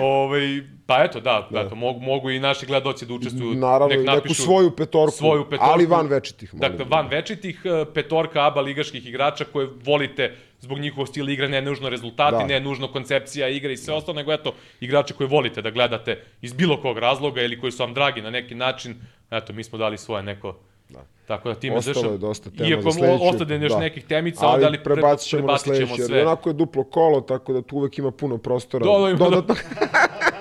Ove, 0.00 0.40
pa 0.86 1.04
eto, 1.04 1.20
da, 1.20 1.48
da. 1.50 1.60
Eto, 1.60 1.74
mogu, 1.74 2.00
mogu 2.00 2.30
i 2.30 2.38
naši 2.40 2.66
gledaoci 2.66 3.06
da 3.06 3.14
učestvuju, 3.14 3.54
Naravno, 3.54 3.86
nek 3.88 3.98
neku 3.98 4.16
napišu 4.16 4.42
svoju 4.42 4.70
petorku, 4.70 5.10
svoju 5.12 5.44
petorku. 5.44 5.64
ali 5.64 5.86
van 5.86 6.06
večitih. 6.06 6.54
molim. 6.54 6.70
Dakle, 6.70 6.86
van 6.88 7.08
večitih, 7.08 7.60
eh, 7.64 7.84
petorka 7.86 8.46
ABA 8.46 8.60
ligaških 8.60 9.06
igrača 9.06 9.44
koje 9.44 9.68
volite 9.84 10.30
zbog 10.60 10.78
njihovog 10.78 11.08
stila 11.08 11.30
igre, 11.30 11.48
ne 11.48 11.62
nužno 11.62 11.88
rezultati, 11.88 12.36
Da. 12.36 12.46
ne 12.46 12.60
nužno 12.60 12.88
koncepcija 12.88 13.48
igre 13.48 13.72
i 13.72 13.76
sve 13.76 13.94
ostalo, 13.94 14.16
nego 14.16 14.32
eto, 14.32 14.52
igrače 14.80 15.14
koje 15.14 15.26
volite 15.26 15.62
da 15.62 15.70
gledate 15.70 16.22
iz 16.42 16.52
bilo 16.52 16.80
kog 16.82 16.98
razloga 16.98 17.42
ili 17.42 17.60
koji 17.60 17.72
su 17.72 17.82
vam 17.82 17.94
dragi 17.94 18.22
na 18.22 18.30
neki 18.30 18.54
način, 18.54 18.94
eto, 19.30 19.52
mi 19.52 19.64
smo 19.64 19.78
dali 19.78 19.98
svoje 19.98 20.22
neko 20.22 20.56
Da. 20.88 21.02
Tako 21.26 21.48
da 21.48 21.54
time 21.56 21.76
Ostalo 21.76 21.90
je 21.90 21.94
završam. 21.96 22.20
dosta 22.20 22.50
tema 22.50 22.68
Iako 22.68 22.82
za 22.82 22.92
sledeću, 22.92 23.24
ostade 23.24 23.56
još 23.56 23.72
da. 23.72 23.78
nekih 23.78 24.04
temica, 24.04 24.46
Ali, 24.46 24.64
ali 24.64 24.78
prebacit 24.80 25.28
ćemo 25.30 25.40
na 25.40 25.46
prebacit 25.46 25.66
ćemo 25.66 25.76
sledeći, 25.86 26.00
jer 26.02 26.06
sve. 26.08 26.22
onako 26.22 26.48
je 26.48 26.54
duplo 26.54 26.84
kolo, 26.84 27.20
tako 27.22 27.52
da 27.52 27.62
tu 27.62 27.76
uvek 27.76 27.98
ima 27.98 28.10
puno 28.10 28.38
prostora. 28.38 28.84
Da, 28.86 28.92
da, 28.94 29.08
ima, 29.10 29.18
da. 29.18 29.24
dodatno. 29.26 29.54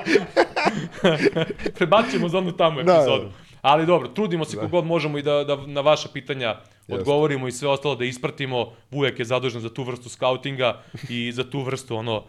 Prebacit 1.78 2.12
ćemo 2.12 2.30
za 2.30 2.38
onu 2.38 2.52
tamo 2.52 2.84
Da, 2.84 2.94
epizodu. 2.94 3.24
da. 3.24 3.32
Ali 3.62 3.86
dobro, 3.86 4.08
trudimo 4.08 4.46
se 4.46 4.56
Da. 4.56 4.62
kogod 4.62 4.86
možemo 4.86 5.18
i 5.18 5.22
da, 5.22 5.44
da 5.44 5.56
na 5.66 5.82
vaša 5.82 6.10
pitanja 6.14 6.56
odgovorimo 6.88 7.48
i 7.48 7.52
sve 7.52 7.70
ostalo 7.70 7.96
da 7.96 8.06
ispratimo. 8.06 8.72
Vujek 8.92 9.20
je 9.20 9.26
zadužen 9.26 9.62
za 9.62 9.74
tu 9.74 9.84
vrstu 9.84 10.10
skautinga 10.10 10.82
i 11.10 11.32
za 11.32 11.50
tu 11.50 11.62
vrstu 11.62 11.96
ono 11.96 12.16
uh, 12.18 12.24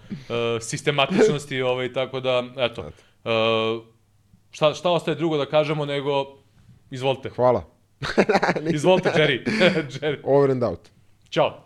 sistematičnosti, 0.60 1.62
ovaj, 1.70 1.92
tako 1.92 2.20
da, 2.20 2.44
eto. 2.56 2.80
Uh, 2.82 3.82
šta, 4.50 4.74
šta 4.74 4.90
ostaje 4.90 5.14
drugo 5.14 5.36
da 5.36 5.46
kažemo 5.46 5.84
nego, 5.84 6.24
izvolite. 6.90 7.30
Hvala. 7.30 7.64
Izvolite, 8.74 9.08
Jerry. 9.16 9.44
Jerry. 10.00 10.18
Over 10.24 10.50
and 10.50 10.62
out. 10.64 10.80
Ćao. 11.30 11.65